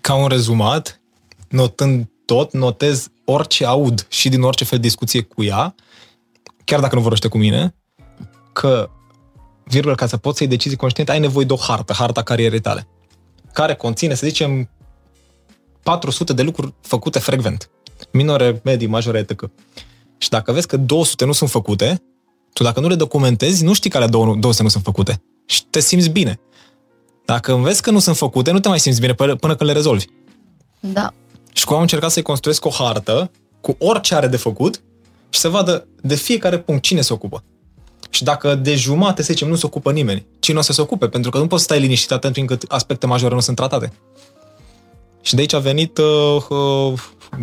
Ca 0.00 0.14
un 0.14 0.28
rezumat, 0.28 1.00
notând 1.48 2.08
tot, 2.24 2.52
notez 2.52 3.08
orice 3.24 3.64
aud 3.64 4.06
și 4.08 4.28
din 4.28 4.42
orice 4.42 4.64
fel 4.64 4.78
de 4.78 4.86
discuție 4.86 5.20
cu 5.22 5.42
ea, 5.42 5.74
chiar 6.64 6.80
dacă 6.80 6.94
nu 6.94 7.00
vorbește 7.00 7.28
cu 7.28 7.38
mine, 7.38 7.74
că, 8.52 8.90
virgulă, 9.64 9.94
ca 9.94 10.06
să 10.06 10.16
poți 10.16 10.36
să 10.36 10.42
iei 10.42 10.52
decizii 10.52 10.76
conștiente, 10.76 11.12
ai 11.12 11.20
nevoie 11.20 11.46
de 11.46 11.52
o 11.52 11.56
hartă, 11.56 11.92
harta 11.92 12.22
carierei 12.22 12.60
tale, 12.60 12.86
care 13.52 13.74
conține, 13.74 14.14
să 14.14 14.26
zicem, 14.26 14.70
400 15.82 16.32
de 16.32 16.42
lucruri 16.42 16.74
făcute 16.80 17.18
frecvent. 17.18 17.70
Minore, 18.12 18.60
medii, 18.64 18.86
majore, 18.86 19.18
etc. 19.18 19.50
Și 20.18 20.28
dacă 20.28 20.52
vezi 20.52 20.66
că 20.66 20.76
200 20.76 21.24
nu 21.24 21.32
sunt 21.32 21.50
făcute, 21.50 22.02
tu 22.52 22.62
dacă 22.62 22.80
nu 22.80 22.88
le 22.88 22.94
documentezi, 22.94 23.64
nu 23.64 23.72
știi 23.72 23.90
că 23.90 23.96
alea 23.96 24.08
200 24.08 24.62
nu 24.62 24.68
sunt 24.68 24.82
făcute. 24.82 25.22
Și 25.46 25.64
te 25.64 25.80
simți 25.80 26.08
bine. 26.08 26.40
Dacă 27.24 27.52
înveți 27.52 27.82
că 27.82 27.90
nu 27.90 27.98
sunt 27.98 28.16
făcute, 28.16 28.50
nu 28.50 28.60
te 28.60 28.68
mai 28.68 28.80
simți 28.80 29.00
bine 29.00 29.14
până, 29.14 29.36
până 29.36 29.54
când 29.56 29.70
le 29.70 29.76
rezolvi. 29.76 30.04
Da. 30.80 31.14
Și 31.56 31.64
cum 31.64 31.74
am 31.74 31.80
încercat 31.80 32.10
să-i 32.10 32.22
construiesc 32.22 32.64
o 32.64 32.70
hartă 32.70 33.30
cu 33.60 33.76
orice 33.78 34.14
are 34.14 34.26
de 34.26 34.36
făcut 34.36 34.82
și 35.28 35.40
să 35.40 35.48
vadă 35.48 35.86
de 36.02 36.14
fiecare 36.14 36.58
punct 36.58 36.82
cine 36.82 37.00
se 37.00 37.12
ocupă. 37.12 37.44
Și 38.10 38.24
dacă 38.24 38.54
de 38.54 38.74
jumate, 38.74 39.22
să 39.22 39.32
zicem, 39.32 39.48
nu 39.48 39.54
se 39.54 39.66
ocupă 39.66 39.92
nimeni, 39.92 40.26
cine 40.38 40.58
o 40.58 40.60
să 40.60 40.72
se 40.72 40.80
ocupe? 40.80 41.08
Pentru 41.08 41.30
că 41.30 41.38
nu 41.38 41.46
poți 41.46 41.62
să 41.62 41.68
stai 41.68 41.80
liniștit 41.80 42.10
atent 42.10 42.34
timp 42.34 42.48
cât 42.48 42.64
aspecte 42.68 43.06
majore 43.06 43.34
nu 43.34 43.40
sunt 43.40 43.56
tratate. 43.56 43.92
Și 45.22 45.34
de 45.34 45.40
aici 45.40 45.52
a 45.52 45.58
venit 45.58 45.98
uh, 45.98 46.42
uh, 46.48 46.92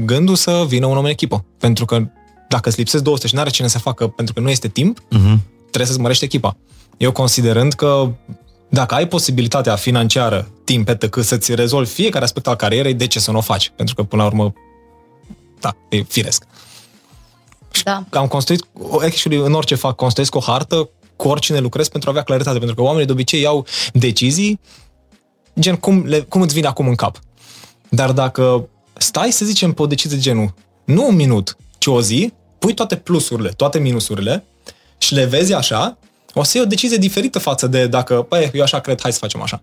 gândul 0.05 0.35
să 0.35 0.63
vină 0.67 0.85
un 0.85 0.97
om 0.97 1.03
în 1.03 1.09
echipă. 1.09 1.45
Pentru 1.57 1.85
că 1.85 2.03
dacă 2.47 2.69
îți 2.69 2.77
lipsesc 2.77 3.03
200 3.03 3.27
și 3.27 3.33
nu 3.35 3.39
are 3.39 3.49
cine 3.49 3.67
să 3.67 3.79
facă 3.79 4.07
pentru 4.07 4.33
că 4.33 4.39
nu 4.39 4.49
este 4.49 4.67
timp, 4.67 4.99
Uh-huh. 4.99 5.37
trebuie 5.61 5.85
să-ți 5.87 5.99
mărești 5.99 6.23
echipa. 6.23 6.57
Eu 6.97 7.11
considerând 7.11 7.73
că 7.73 8.11
dacă 8.73 8.93
ai 8.93 9.07
posibilitatea 9.07 9.75
financiară, 9.75 10.51
timp, 10.63 10.89
etc., 10.89 11.19
să-ți 11.21 11.55
rezolvi 11.55 11.89
fiecare 11.89 12.23
aspect 12.23 12.47
al 12.47 12.55
carierei, 12.55 12.93
de 12.93 13.07
ce 13.07 13.19
să 13.19 13.31
nu 13.31 13.37
o 13.37 13.41
faci? 13.41 13.71
Pentru 13.75 13.95
că, 13.95 14.03
până 14.03 14.21
la 14.21 14.27
urmă, 14.27 14.53
da, 15.59 15.75
e 15.89 16.01
firesc. 16.01 16.43
Da. 17.83 18.03
Am 18.09 18.27
construit, 18.27 18.65
actually, 19.01 19.45
în 19.45 19.53
orice 19.53 19.75
fac, 19.75 19.95
construiesc 19.95 20.35
o 20.35 20.39
hartă 20.39 20.89
cu 21.15 21.27
oricine 21.27 21.59
lucrez 21.59 21.87
pentru 21.87 22.09
a 22.09 22.11
avea 22.11 22.23
claritate, 22.23 22.57
pentru 22.57 22.75
că 22.75 22.81
oamenii 22.81 23.05
de 23.05 23.11
obicei 23.11 23.41
iau 23.41 23.65
decizii 23.93 24.59
gen 25.59 25.75
cum, 25.75 26.03
le, 26.05 26.19
cum 26.19 26.41
îți 26.41 26.53
vine 26.53 26.67
acum 26.67 26.87
în 26.87 26.95
cap. 26.95 27.19
Dar 27.89 28.11
dacă 28.11 28.69
stai, 28.93 29.31
să 29.31 29.45
zicem, 29.45 29.73
pe 29.73 29.81
o 29.81 29.87
decizie 29.87 30.17
de 30.17 30.23
genul, 30.23 30.53
nu 30.83 31.07
un 31.07 31.15
minut, 31.15 31.57
ci 31.77 31.85
o 31.85 32.01
zi, 32.01 32.33
pui 32.59 32.73
toate 32.73 32.95
plusurile, 32.95 33.49
toate 33.49 33.79
minusurile 33.79 34.45
și 34.97 35.13
le 35.13 35.25
vezi 35.25 35.53
așa, 35.53 35.97
o 36.33 36.43
să 36.43 36.51
iei 36.57 36.65
o 36.65 36.69
decizie 36.69 36.97
diferită 36.97 37.39
față 37.39 37.67
de 37.67 37.87
dacă, 37.87 38.15
păi, 38.21 38.51
eu 38.53 38.63
așa 38.63 38.79
cred, 38.79 39.01
hai 39.01 39.11
să 39.13 39.19
facem 39.19 39.41
așa. 39.41 39.61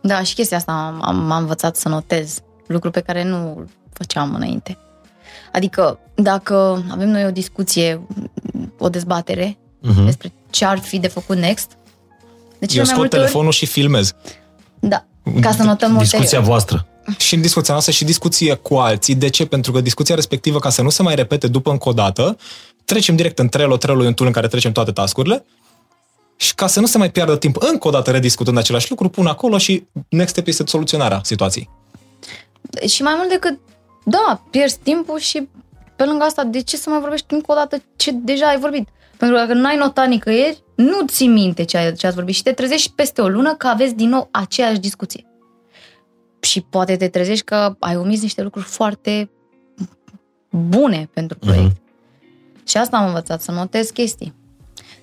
Da, 0.00 0.22
și 0.22 0.34
chestia 0.34 0.56
asta 0.56 0.72
am, 0.72 1.00
am, 1.04 1.16
m-am 1.26 1.40
învățat 1.40 1.76
să 1.76 1.88
notez, 1.88 2.38
lucru 2.66 2.90
pe 2.90 3.00
care 3.00 3.24
nu 3.24 3.54
îl 3.56 3.68
făceam 3.92 4.34
înainte. 4.34 4.78
Adică, 5.52 5.98
dacă 6.14 6.84
avem 6.90 7.08
noi 7.10 7.24
o 7.26 7.30
discuție, 7.30 8.00
o 8.78 8.88
dezbatere 8.88 9.54
Mhm. 9.82 10.04
despre 10.04 10.32
ce 10.50 10.64
ar 10.64 10.78
fi 10.78 10.98
de 10.98 11.08
făcut 11.08 11.36
next, 11.36 11.70
de 12.58 12.66
cele 12.66 12.70
eu 12.70 12.76
mai 12.76 12.84
scot 12.86 12.96
multe 12.96 13.16
telefonul 13.16 13.46
ori, 13.46 13.56
și 13.56 13.66
filmez. 13.66 14.12
da, 14.80 15.04
ca 15.40 15.52
să 15.52 15.62
notăm 15.62 15.90
multe... 15.92 16.04
Discuția 16.08 16.40
voastră. 16.40 16.86
și 17.18 17.34
în 17.34 17.40
discuția 17.40 17.72
noastră 17.72 17.92
și 17.94 18.04
discuție 18.04 18.54
cu 18.54 18.74
alții. 18.76 19.14
De 19.14 19.28
ce? 19.28 19.46
Pentru 19.46 19.72
că 19.72 19.80
discuția 19.80 20.14
respectivă, 20.14 20.58
ca 20.58 20.70
să 20.70 20.82
nu 20.82 20.88
se 20.90 21.02
mai 21.02 21.14
repete 21.14 21.46
după 21.48 21.70
încă 21.70 21.88
o 21.88 21.92
dată, 21.92 22.36
trecem 22.84 23.16
direct 23.16 23.38
în 23.38 23.48
Trello. 23.48 23.76
Trello 23.76 24.04
e 24.04 24.06
un 24.06 24.14
tool 24.14 24.28
în 24.28 24.34
care 24.34 24.46
trecem 24.48 24.72
toate 24.72 24.90
tascurile 24.92 25.44
și 26.40 26.54
ca 26.54 26.66
să 26.66 26.80
nu 26.80 26.86
se 26.86 26.98
mai 26.98 27.10
piardă 27.10 27.36
timp 27.36 27.56
încă 27.60 27.88
o 27.88 27.90
dată 27.90 28.10
rediscutând 28.10 28.56
același 28.58 28.90
lucru, 28.90 29.08
pun 29.08 29.26
acolo 29.26 29.58
și 29.58 29.86
next 30.08 30.32
step 30.32 30.46
este 30.46 30.66
soluționarea 30.66 31.20
situației. 31.22 31.70
Și 32.88 33.02
mai 33.02 33.14
mult 33.16 33.28
decât, 33.28 33.58
da, 34.04 34.42
pierzi 34.50 34.78
timpul 34.78 35.18
și 35.18 35.48
pe 35.96 36.04
lângă 36.04 36.24
asta, 36.24 36.44
de 36.44 36.60
ce 36.60 36.76
să 36.76 36.90
mai 36.90 37.00
vorbești 37.00 37.34
încă 37.34 37.52
o 37.52 37.54
dată 37.54 37.82
ce 37.96 38.10
deja 38.10 38.46
ai 38.46 38.58
vorbit? 38.58 38.88
Pentru 39.16 39.36
că 39.36 39.42
dacă 39.44 39.58
nu 39.58 39.66
ai 39.66 39.76
notat 39.76 40.08
nicăieri, 40.08 40.62
nu 40.74 41.06
ți 41.06 41.26
minte 41.26 41.64
ce, 41.64 41.76
ai, 41.76 41.92
ce 41.92 42.06
ați 42.06 42.14
vorbit 42.14 42.34
și 42.34 42.42
te 42.42 42.52
trezești 42.52 42.92
peste 42.94 43.20
o 43.20 43.28
lună 43.28 43.54
că 43.54 43.66
aveți 43.66 43.94
din 43.94 44.08
nou 44.08 44.28
aceeași 44.30 44.78
discuție. 44.78 45.26
Și 46.40 46.60
poate 46.60 46.96
te 46.96 47.08
trezești 47.08 47.44
că 47.44 47.76
ai 47.78 47.96
omis 47.96 48.22
niște 48.22 48.42
lucruri 48.42 48.66
foarte 48.66 49.30
bune 50.50 51.08
pentru 51.12 51.38
proiect. 51.38 51.76
Uh-huh. 51.76 52.64
Și 52.64 52.76
asta 52.76 52.96
am 52.96 53.06
învățat, 53.06 53.42
să 53.42 53.50
notez 53.50 53.90
chestii. 53.90 54.38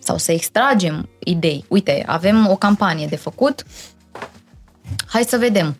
Sau 0.07 0.17
să 0.17 0.31
extragem 0.31 1.09
idei. 1.19 1.65
Uite, 1.67 2.03
avem 2.05 2.47
o 2.49 2.55
campanie 2.55 3.07
de 3.07 3.15
făcut, 3.15 3.63
hai 5.07 5.23
să 5.23 5.37
vedem. 5.37 5.77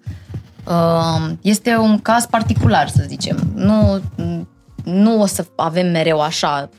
Uh, 0.68 1.32
Este 1.42 1.76
un 1.76 2.00
caz 2.00 2.26
particular, 2.26 2.88
să 2.90 3.04
zicem. 3.08 3.38
Nu, 3.56 4.02
nu 4.84 5.22
o 5.22 5.26
să 5.26 5.46
avem 5.56 5.92
mereu 5.92 6.22
așa 6.22 6.70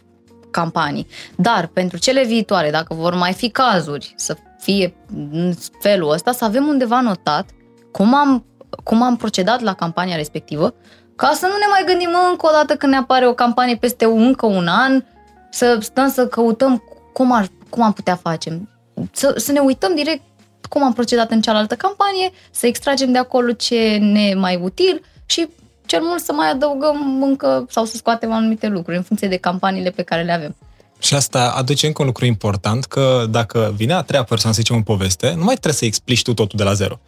campanii. 0.51 1.07
Dar 1.37 1.67
pentru 1.67 1.99
cele 1.99 2.25
viitoare, 2.25 2.71
dacă 2.71 2.95
vor 2.95 3.15
mai 3.15 3.33
fi 3.33 3.51
cazuri 3.51 4.15
să 4.17 4.37
fie 4.59 4.95
în 5.31 5.55
felul 5.81 6.11
ăsta, 6.11 6.33
să 6.33 6.45
avem 6.45 6.67
undeva 6.67 7.01
notat 7.01 7.49
cum 7.93 8.15
am, 8.15 8.45
cum 8.85 9.03
am 9.03 9.17
procedat 9.17 9.61
la 9.61 9.75
campania 9.75 10.17
respectivă, 10.17 10.75
ca 11.17 11.31
să 11.35 11.47
nu 11.47 11.57
ne 11.57 11.67
mai 11.71 11.85
gândim 11.87 12.11
încă 12.31 12.47
o 12.47 12.53
dată 12.53 12.77
când 12.77 12.93
ne 12.93 12.99
apare 12.99 13.27
o 13.27 13.35
campanie 13.35 13.77
peste 13.77 14.05
încă 14.05 14.47
un 14.47 14.67
an, 14.67 15.05
să 15.51 15.79
stăm 15.81 16.11
să 16.11 16.27
căutăm 16.27 16.83
cum, 17.13 17.33
ar, 17.33 17.49
cum 17.71 17.83
am 17.83 17.93
putea 17.93 18.17
face. 18.17 18.69
Să, 19.13 19.35
să 19.37 19.53
ne 19.53 19.61
uităm 19.61 19.95
direct 19.95 20.23
cum 20.69 20.83
am 20.83 20.93
procedat 20.93 21.31
în 21.31 21.41
cealaltă 21.41 21.75
campanie, 21.75 22.31
să 22.51 22.67
extragem 22.67 23.13
de 23.13 23.19
acolo 23.19 23.53
ce 23.53 23.97
ne 24.01 24.21
e 24.21 24.35
mai 24.35 24.61
util 24.63 25.03
și 25.27 25.49
cel 25.87 26.01
mult 26.03 26.23
să 26.23 26.33
mai 26.33 26.51
adăugăm 26.51 27.23
încă 27.23 27.67
sau 27.71 27.85
să 27.85 27.97
scoatem 27.97 28.33
anumite 28.33 28.67
lucruri 28.67 28.97
în 28.97 29.03
funcție 29.03 29.29
de 29.29 29.37
campaniile 29.37 29.91
pe 29.91 30.03
care 30.03 30.23
le 30.23 30.33
avem. 30.33 30.57
Și 30.99 31.15
asta 31.15 31.55
aduce 31.57 31.87
încă 31.87 32.01
un 32.03 32.07
lucru 32.07 32.25
important, 32.25 32.85
că 32.85 33.27
dacă 33.31 33.73
vine 33.77 33.93
a 33.93 34.03
treia 34.03 34.23
persoană, 34.23 34.55
să 34.55 34.61
zicem, 34.61 34.77
în 34.77 34.83
poveste, 34.83 35.35
nu 35.37 35.45
mai 35.45 35.55
trebuie 35.55 35.73
să 35.73 35.85
explici 35.85 36.23
tu 36.23 36.35
totul 36.35 36.59
de 36.59 36.65
la 36.65 36.73
zero. 36.73 37.01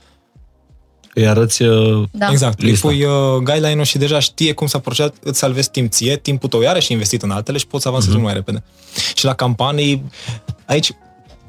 Îi 1.15 1.29
arăți... 1.29 1.63
Uh, 1.63 2.09
Da. 2.11 2.29
Exact. 2.31 2.61
Îi 2.63 2.69
Lista. 2.69 2.87
pui 2.89 3.05
uh, 3.05 3.11
guideline-ul 3.43 3.85
și 3.85 3.99
deja 3.99 4.19
știe 4.19 4.53
cum 4.53 4.67
s-a 4.67 4.79
procedat, 4.79 5.15
îți 5.23 5.39
salvezi 5.39 5.71
timp 5.71 5.91
ție, 5.93 6.17
timpul 6.17 6.49
tău 6.49 6.61
iarăși 6.61 6.87
și 6.87 6.93
investit 6.93 7.23
în 7.23 7.31
altele 7.31 7.59
și 7.59 7.67
poți 7.67 7.83
să 7.83 7.89
avansezi 7.89 8.13
Mhm. 8.17 8.21
mm-hmm. 8.23 8.25
mai 8.27 8.35
repede. 8.35 8.63
Și 9.15 9.25
la 9.25 9.35
campanii, 9.35 10.11
aici, 10.67 10.89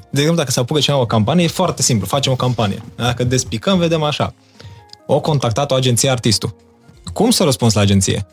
de 0.10 0.20
exemplu, 0.20 0.36
dacă 0.36 0.52
se 0.52 0.60
apucă 0.60 0.80
cineva 0.80 1.02
o 1.02 1.06
campanie, 1.06 1.44
e 1.44 1.48
foarte 1.48 1.82
simplu, 1.82 2.08
facem 2.08 2.32
o 2.32 2.36
campanie. 2.36 2.82
Dacă 2.96 3.24
despicăm, 3.24 3.78
vedem 3.78 4.04
așa. 4.04 4.34
O 5.06 5.20
contactat 5.20 5.72
o 5.72 5.76
agenție 5.76 6.10
artistul. 6.10 6.56
Cum 7.14 7.30
să 7.30 7.44
răspunzi 7.44 7.76
la 7.76 7.82
agenție? 7.82 8.26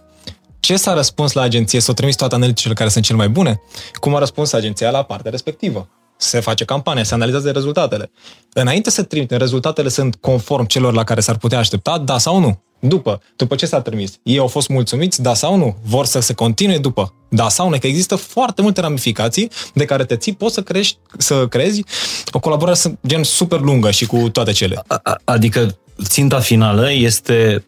Ce 0.61 0.77
s-a 0.77 0.95
răspuns 0.95 1.33
la 1.33 1.43
agenție? 1.43 1.81
S-au 1.81 1.95
trimis 1.95 2.17
toate 2.17 2.35
analiticile 2.35 2.75
care 2.75 2.89
sunt 2.89 3.05
cele 3.05 3.19
mai 3.19 3.29
bune? 3.29 3.61
Cum 3.93 4.15
a 4.15 4.19
răspuns 4.19 4.53
agenția 4.53 4.91
la 4.91 5.03
partea 5.03 5.31
respectivă? 5.31 5.89
Se 6.19 6.41
face 6.41 6.65
campania, 6.65 7.03
se 7.05 7.15
analizează 7.15 7.51
rezultatele. 7.51 8.11
Înainte 8.53 8.91
să 8.91 9.03
trimitem, 9.03 9.39
rezultatele 9.39 9.89
sunt 9.89 10.15
conform 10.21 10.67
celor 10.67 10.93
la 10.93 11.05
care 11.05 11.21
s-ar 11.21 11.37
putea 11.37 11.59
aștepta, 11.59 11.99
da 11.99 12.19
sau 12.19 12.39
nu? 12.39 12.63
După, 12.81 13.21
după 13.37 13.55
ce 13.55 13.67
s-a 13.67 13.81
trimis, 13.81 14.19
ei 14.23 14.39
au 14.39 14.47
fost 14.47 14.69
mulțumiți, 14.69 15.23
da 15.23 15.35
sau 15.35 15.57
nu? 15.57 15.77
Vor 15.85 16.05
să 16.07 16.21
se 16.21 16.33
continue 16.35 16.79
după, 16.79 17.15
da 17.31 17.49
sau 17.49 17.69
nu? 17.69 17.79
Că 17.79 17.87
există 17.87 18.17
foarte 18.17 18.63
multe 18.63 18.81
ramificații 18.81 19.51
de 19.75 19.85
care 19.85 20.05
te 20.05 20.17
ții, 20.17 20.35
poți 20.35 20.55
să 20.55 20.63
crești, 20.63 20.99
să 21.19 21.47
crezi 21.47 21.85
o 22.33 22.39
colaborare 22.39 22.79
gen 23.07 23.23
super 23.23 23.61
lungă 23.61 23.91
și 23.91 24.07
cu 24.07 24.29
toate 24.29 24.53
cele. 24.53 24.83
a- 24.87 25.21
adică 25.25 25.79
ținta 26.03 26.39
finală 26.41 26.93
este 26.93 27.65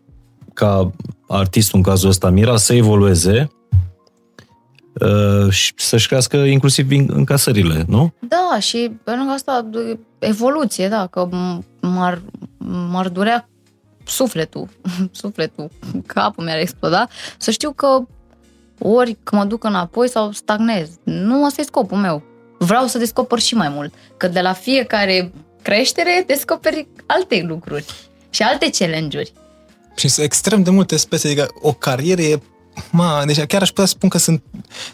ca 0.54 0.90
artistul, 1.28 1.76
în 1.78 1.84
cazul 1.84 2.08
ăsta, 2.08 2.30
Mira, 2.30 2.56
să 2.56 2.74
evolueze 2.74 3.50
uh, 3.52 3.59
și 5.50 5.72
să-și 5.76 6.06
crească 6.06 6.36
inclusiv 6.36 6.90
in- 6.90 7.06
încasările, 7.08 7.84
nu? 7.88 8.12
Da, 8.18 8.58
și 8.60 8.92
pe 9.04 9.10
lângă 9.10 9.32
asta, 9.32 9.68
evoluție, 10.18 10.88
da, 10.88 11.06
că 11.06 11.28
m- 11.28 11.64
m-ar, 11.80 12.22
m-ar 12.90 13.08
durea 13.08 13.48
sufletul, 14.06 14.68
sufletul, 15.22 15.70
capul 16.06 16.44
mi-ar 16.44 16.58
exploda, 16.58 17.08
să 17.38 17.50
știu 17.50 17.70
că 17.72 17.98
ori 18.78 19.16
că 19.22 19.36
mă 19.36 19.44
duc 19.44 19.64
înapoi 19.64 20.08
sau 20.08 20.32
stagnez. 20.32 20.88
Nu 21.02 21.44
ăsta 21.44 21.60
e 21.60 21.64
scopul 21.64 21.98
meu. 21.98 22.22
Vreau 22.58 22.86
să 22.86 22.98
descoper 22.98 23.38
și 23.38 23.54
mai 23.54 23.68
mult. 23.68 23.94
Că 24.16 24.28
de 24.28 24.40
la 24.40 24.52
fiecare 24.52 25.32
creștere 25.62 26.24
descoperi 26.26 26.88
alte 27.06 27.44
lucruri 27.48 27.84
și 28.30 28.42
alte 28.42 28.70
challenge-uri. 28.78 29.32
Și 29.96 30.08
sunt 30.08 30.26
extrem 30.26 30.62
de 30.62 30.70
multe 30.70 30.96
spețe, 30.96 31.26
adică 31.26 31.48
o 31.60 31.72
carieră 31.72 32.20
e... 32.20 32.40
Ma, 32.90 33.22
deci 33.26 33.40
chiar 33.40 33.62
aș 33.62 33.68
putea 33.68 33.84
spun 33.84 34.08
că 34.08 34.18
sunt, 34.18 34.42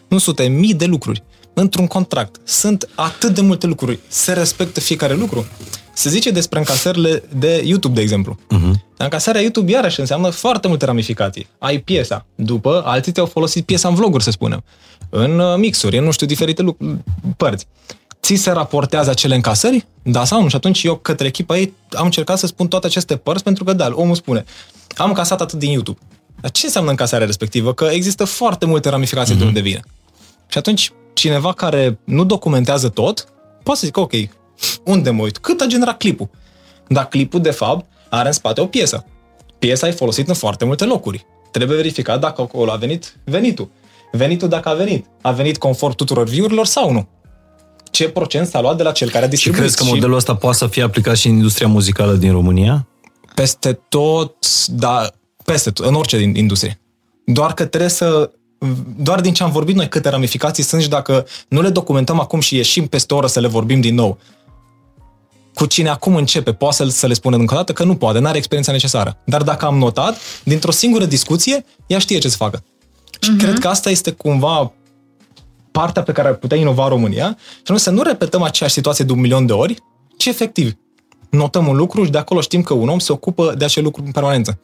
nu 0.09 0.19
sute, 0.19 0.47
mii 0.47 0.75
de 0.75 0.85
lucruri 0.85 1.23
într-un 1.55 1.87
contract. 1.87 2.37
Sunt 2.45 2.89
atât 2.95 3.35
de 3.35 3.41
multe 3.41 3.67
lucruri. 3.67 3.99
Se 4.09 4.33
respectă 4.33 4.81
fiecare 4.81 5.15
lucru. 5.15 5.47
Se 5.93 6.09
zice 6.09 6.31
despre 6.31 6.59
încasările 6.59 7.23
de 7.37 7.63
YouTube, 7.65 7.95
de 7.95 8.01
exemplu. 8.01 8.39
Uh-huh. 8.55 8.71
Încasarea 8.97 9.41
YouTube 9.41 9.71
iarăși 9.71 10.01
înseamnă 10.01 10.31
foarte 10.31 10.69
multe 10.69 10.85
ramificații. 10.85 11.47
Ai 11.59 11.79
piesa. 11.79 12.27
După, 12.35 12.83
alții 12.85 13.13
te-au 13.13 13.27
folosit 13.27 13.65
piesa 13.65 13.89
în 13.89 13.95
vloguri, 13.95 14.23
să 14.23 14.31
spunem. 14.31 14.65
În 15.09 15.39
uh, 15.39 15.57
mixuri, 15.57 15.99
în, 15.99 16.05
nu 16.05 16.11
știu, 16.11 16.27
diferite 16.27 16.63
lucruri, 16.63 16.97
părți. 17.37 17.67
Ți 18.23 18.35
se 18.35 18.51
raportează 18.51 19.11
acele 19.11 19.35
încasări? 19.35 19.87
Da 20.03 20.25
sau 20.25 20.43
nu? 20.43 20.49
Și 20.49 20.57
atunci 20.57 20.83
eu, 20.83 20.97
către 20.97 21.27
echipa 21.27 21.57
ei, 21.57 21.73
am 21.93 22.05
încercat 22.05 22.39
să 22.39 22.47
spun 22.47 22.69
toate 22.69 22.87
aceste 22.87 23.17
părți, 23.17 23.43
pentru 23.43 23.65
că, 23.65 23.73
da, 23.73 23.89
omul 23.93 24.15
spune, 24.15 24.45
am 24.97 25.13
casat 25.13 25.41
atât 25.41 25.59
din 25.59 25.71
YouTube. 25.71 25.99
Dar 26.41 26.51
ce 26.51 26.67
înseamnă 26.67 26.91
încasarea 26.91 27.27
respectivă? 27.27 27.75
Că 27.75 27.85
există 27.85 28.25
foarte 28.25 28.67
multe 28.67 28.89
ramificații 28.89 29.35
uh-huh. 29.35 29.39
de 29.39 29.45
unde 29.45 29.61
vine. 29.61 29.81
Și 30.47 30.59
atunci, 30.59 30.93
cineva 31.13 31.53
care 31.53 31.99
nu 32.05 32.25
documentează 32.25 32.89
tot, 32.89 33.27
poate 33.63 33.81
să 33.81 33.87
zică, 33.87 34.01
ok, 34.01 34.13
unde 34.85 35.11
mă 35.11 35.23
uit? 35.23 35.39
Cât 35.39 35.61
a 35.61 35.67
generat 35.67 35.97
clipul? 35.97 36.29
Dar 36.89 37.09
clipul, 37.09 37.41
de 37.41 37.51
fapt, 37.51 37.87
are 38.09 38.27
în 38.27 38.33
spate 38.33 38.61
o 38.61 38.67
piesă. 38.67 39.05
Piesa 39.59 39.89
e 39.89 39.91
folosită 39.91 40.31
în 40.31 40.37
foarte 40.37 40.65
multe 40.65 40.85
locuri. 40.85 41.27
Trebuie 41.51 41.77
verificat 41.77 42.21
dacă 42.21 42.41
acolo 42.41 42.73
a 42.73 42.77
venit 42.77 43.17
venitul. 43.25 43.69
Venitul 44.13 44.49
dacă 44.49 44.69
a 44.69 44.75
venit. 44.75 45.07
A 45.23 45.31
venit 45.31 45.59
conform 45.59 45.95
tuturor 45.95 46.29
view-urilor 46.29 46.67
sau 46.67 46.93
nu? 46.93 47.09
Ce 47.91 48.09
procent 48.09 48.47
s-a 48.47 48.61
luat 48.61 48.77
de 48.77 48.83
la 48.83 48.93
cel 48.93 49.11
care 49.11 49.25
a 49.25 49.25
Și 49.25 49.31
distribuit? 49.31 49.63
crezi 49.63 49.77
că 49.77 49.85
modelul 49.85 50.17
ăsta 50.17 50.35
poate 50.35 50.57
să 50.57 50.67
fie 50.67 50.83
aplicat 50.83 51.17
și 51.17 51.27
în 51.27 51.33
industria 51.33 51.67
muzicală 51.67 52.13
din 52.13 52.33
România? 52.33 52.87
Peste 53.35 53.81
tot, 53.89 54.37
da, 54.67 55.11
peste 55.47 55.71
tot, 55.71 55.87
în 55.87 55.95
orice 55.95 56.19
din 56.19 56.35
industrie. 56.35 56.81
Doar 57.25 57.55
că 57.55 57.65
trebuie 57.65 57.91
să 57.91 58.31
doar 58.97 59.21
din 59.21 59.33
ce 59.33 59.43
am 59.43 59.51
vorbit 59.51 59.75
noi 59.75 59.89
câte 59.89 60.09
ramificații 60.09 60.63
sunt 60.63 60.83
și 60.83 60.89
dacă 60.89 61.27
nu 61.49 61.61
le 61.61 61.69
documentăm 61.69 62.21
acum 62.21 62.41
și 62.41 62.57
ieșim 62.57 62.87
peste 62.87 63.15
o 63.15 63.17
oră 63.17 63.27
să 63.27 63.41
le 63.41 63.47
vorbim 63.47 63.81
din 63.81 63.95
nou, 63.95 64.19
cu 65.55 65.67
cine 65.67 65.89
acum 65.89 66.17
începe, 66.17 66.53
poate 66.53 66.75
să, 66.75 66.85
să 66.85 67.07
le 67.07 67.15
spună 67.15 67.37
încă 67.37 67.55
o 67.55 67.57
dată 67.57 67.73
că 67.73 67.85
nu 67.85 67.97
poate, 67.97 68.19
nu 68.19 68.27
are 68.27 68.37
experiența 68.37 68.73
necesară. 68.73 69.19
Dar 69.25 69.43
dacă 69.43 69.67
am 69.67 69.79
notat, 69.79 70.17
dintr-o 70.45 70.71
singură 70.71 71.05
discuție, 71.05 71.65
ea 71.87 71.99
știe 71.99 72.19
ce 72.19 72.29
să 72.29 72.37
facă. 72.37 72.65
Și 73.21 73.31
uh-huh. 73.35 73.39
cred 73.39 73.59
că 73.59 73.69
asta 73.69 73.91
este 73.91 74.11
cumva 74.11 74.73
partea 75.71 76.03
pe 76.03 76.13
care 76.13 76.29
ar 76.29 76.35
putea 76.35 76.57
inova 76.57 76.89
România, 76.89 77.37
și 77.39 77.63
anume 77.67 77.83
să 77.83 77.91
nu 77.91 78.03
repetăm 78.03 78.43
aceeași 78.43 78.75
situație 78.75 79.05
de 79.05 79.13
un 79.13 79.21
milion 79.21 79.47
de 79.47 79.53
ori, 79.53 79.77
ci 80.17 80.27
efectiv 80.27 80.77
notăm 81.31 81.67
un 81.67 81.77
lucru 81.77 82.05
și 82.05 82.11
de 82.11 82.19
acolo 82.19 82.41
știm 82.41 82.63
că 82.63 82.75
un 82.75 82.89
om 82.89 82.99
se 82.99 83.13
ocupă 83.13 83.55
de 83.59 83.65
acel 83.65 83.83
lucru 83.83 84.03
în 84.05 84.13
permanență. 84.13 84.59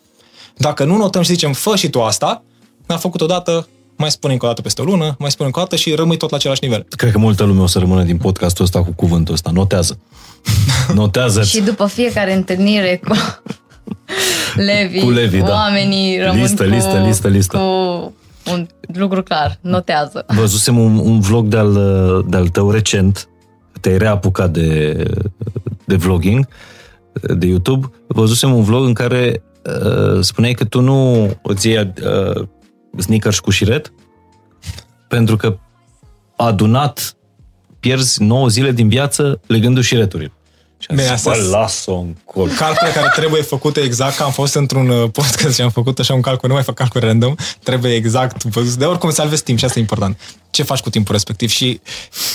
Dacă 0.57 0.85
nu 0.85 0.97
notăm 0.97 1.23
și 1.23 1.33
zicem, 1.33 1.53
fă 1.53 1.77
și 1.77 1.89
tu 1.91 2.03
asta, 2.03 2.43
n-a 2.87 2.97
făcut 2.97 3.21
odată, 3.21 3.69
mai 3.97 4.11
spune 4.11 4.33
încă 4.33 4.45
o 4.45 4.49
dată 4.49 4.63
peste 4.63 4.81
o 4.81 4.85
lună, 4.85 5.15
mai 5.19 5.31
spune 5.31 5.47
încă 5.47 5.59
o 5.61 5.63
dată 5.63 5.77
și 5.77 5.95
rămâi 5.95 6.17
tot 6.17 6.31
la 6.31 6.37
același 6.37 6.65
nivel. 6.65 6.87
Cred 6.97 7.13
că 7.13 7.19
multă 7.19 7.45
lume 7.45 7.61
o 7.61 7.67
să 7.67 7.79
rămână 7.79 8.03
din 8.03 8.17
podcastul 8.17 8.65
ăsta 8.65 8.83
cu 8.83 8.93
cuvântul 8.97 9.35
ăsta. 9.35 9.51
Notează. 9.51 9.99
Notează. 10.95 11.43
Și 11.43 11.61
după 11.61 11.87
fiecare 11.87 12.35
întâlnire 12.35 13.01
cu 13.05 13.15
Levi, 14.57 15.01
Cu 15.01 15.11
Levi, 15.11 15.39
da. 15.39 15.51
oamenii 15.53 16.19
rămân 16.19 16.41
Listă, 16.41 16.65
cu, 16.65 16.71
listă, 16.71 17.03
listă, 17.07 17.29
listă. 17.29 17.57
cu 17.57 17.63
un 18.51 18.67
lucru 18.95 19.23
clar, 19.23 19.59
notează. 19.61 20.25
Văzusem 20.27 20.79
un, 20.79 20.99
un 20.99 21.21
vlog 21.21 21.47
de-al, 21.47 21.73
de-al 22.29 22.49
tău 22.49 22.71
recent, 22.71 23.29
te-ai 23.81 23.99
reapucat 23.99 24.51
de, 24.51 25.03
de 25.85 25.97
vlogging, 25.97 26.49
de 27.37 27.47
YouTube, 27.47 27.91
văzusem 28.07 28.55
un 28.55 28.63
vlog 28.63 28.85
în 28.85 28.93
care 28.93 29.43
uh, 29.43 29.52
spuneai 30.21 30.53
că 30.53 30.65
tu 30.65 30.81
nu 30.81 31.31
îți 31.43 31.69
iei 31.69 31.93
uh, 32.37 32.47
sneakers 32.99 33.39
cu 33.39 33.51
șiret, 33.51 33.93
pentru 35.09 35.37
că 35.37 35.59
adunat 36.37 37.17
pierzi 37.81 38.23
9 38.23 38.49
zile 38.49 38.73
din 38.73 38.89
viață 38.89 39.41
legându-și 39.47 39.89
șireturile. 39.89 40.33
Și 40.79 40.87
am 40.91 40.97
Bine, 40.97 41.09
zis, 41.09 41.17
asta 41.17 41.31
bă, 41.31 41.37
s- 41.37 41.51
las-o 41.51 41.95
în 41.95 42.15
colț. 42.25 42.57
Calcule 42.57 42.91
care 42.91 43.13
trebuie 43.17 43.43
făcute 43.43 43.81
exact, 43.81 44.17
că 44.17 44.23
am 44.23 44.31
fost 44.31 44.55
într-un 44.55 44.89
uh, 44.89 45.11
podcast 45.11 45.55
și 45.55 45.61
am 45.61 45.71
făcut 45.71 45.99
așa 45.99 46.15
un 46.15 46.21
calcul, 46.21 46.49
nu 46.49 46.55
mai 46.55 46.63
fac 46.63 46.75
calcul 46.75 47.01
random, 47.01 47.35
trebuie 47.63 47.95
exact 47.95 48.43
văzut, 48.45 48.79
de 48.79 48.85
oricum 48.85 49.11
salvezi 49.11 49.43
timp 49.43 49.59
și 49.59 49.65
asta 49.65 49.79
e 49.79 49.83
important. 49.83 50.21
Ce 50.51 50.63
faci 50.63 50.81
cu 50.81 50.91
timpul 50.91 51.13
respectiv 51.15 51.49
și 51.49 51.81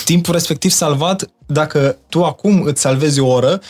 timpul 0.04 0.32
respectiv 0.34 0.70
salvat, 0.70 1.30
dacă 1.46 1.96
tu 2.08 2.24
acum 2.24 2.62
îți 2.62 2.80
salvezi 2.80 3.20
o 3.20 3.26
oră, 3.26 3.60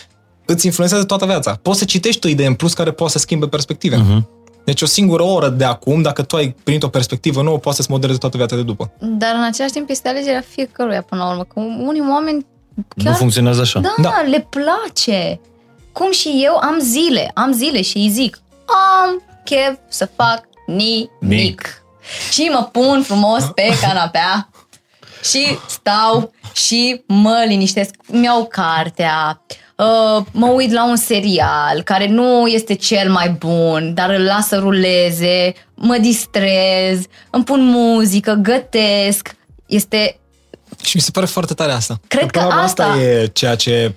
îți 0.52 0.66
influențează 0.66 1.04
toată 1.04 1.26
viața. 1.26 1.58
Poți 1.62 1.78
să 1.78 1.84
citești 1.84 2.26
o 2.26 2.28
idee 2.28 2.46
în 2.46 2.54
plus 2.54 2.72
care 2.72 2.90
poate 2.90 3.12
să 3.12 3.18
schimbe 3.18 3.46
perspective. 3.46 3.96
Uh-huh. 3.96 4.22
Deci 4.64 4.82
o 4.82 4.86
singură 4.86 5.22
oră 5.22 5.48
de 5.48 5.64
acum, 5.64 6.02
dacă 6.02 6.22
tu 6.22 6.36
ai 6.36 6.54
primit 6.64 6.82
o 6.82 6.88
perspectivă 6.88 7.42
nouă, 7.42 7.58
poate 7.58 7.76
să-ți 7.76 7.90
modeleze 7.90 8.18
toată 8.18 8.36
viața 8.36 8.56
de 8.56 8.62
după. 8.62 8.90
Dar 9.00 9.34
în 9.34 9.42
același 9.42 9.72
timp 9.72 9.90
este 9.90 10.08
alegerea 10.08 10.44
fiecăruia 10.48 11.02
până 11.02 11.22
la 11.22 11.30
urmă, 11.30 11.42
că 11.42 11.60
unii 11.60 12.00
oameni 12.10 12.46
Nu 12.74 12.84
chiar 13.04 13.14
funcționează 13.14 13.60
așa. 13.60 13.80
Da, 13.80 13.94
Da. 13.96 14.02
da, 14.02 14.24
le 14.30 14.48
place. 14.50 15.40
Cum 15.92 16.12
și 16.12 16.40
eu 16.44 16.56
am 16.56 16.78
zile, 16.80 17.30
am 17.34 17.52
zile 17.52 17.82
și 17.82 17.96
îi 17.96 18.08
zic, 18.10 18.38
am 19.02 19.22
chef 19.44 19.78
să 19.88 20.08
fac 20.16 20.42
nimic. 20.66 21.10
Nic. 21.20 21.82
Și 22.30 22.50
mă 22.52 22.68
pun 22.72 23.02
frumos 23.02 23.44
pe 23.54 23.68
canapea 23.82 24.48
și 25.30 25.58
stau 25.68 26.32
și 26.52 27.02
mă 27.06 27.44
liniștesc, 27.46 27.94
mi-au 28.06 28.46
cartea, 28.50 29.42
uh, 29.78 30.24
mă 30.32 30.46
uit 30.46 30.72
la 30.72 30.88
un 30.88 30.96
serial 30.96 31.82
care 31.84 32.08
nu 32.08 32.46
este 32.46 32.74
cel 32.74 33.10
mai 33.10 33.30
bun, 33.30 33.90
dar 33.94 34.10
îl 34.10 34.22
las 34.24 34.46
să 34.46 34.56
ruleze, 34.58 35.52
mă 35.74 35.98
distrez, 36.00 37.04
îmi 37.30 37.44
pun 37.44 37.64
muzică, 37.64 38.32
gătesc. 38.42 39.36
Este 39.66 40.18
Și 40.82 40.96
mi 40.96 41.02
se 41.02 41.10
pare 41.10 41.26
foarte 41.26 41.54
tare 41.54 41.72
asta. 41.72 42.00
Cred 42.08 42.30
până 42.30 42.32
că 42.32 42.38
la 42.38 42.46
urmă 42.54 42.60
asta- 42.60 42.96
e 43.02 43.26
ceea 43.26 43.54
ce 43.54 43.94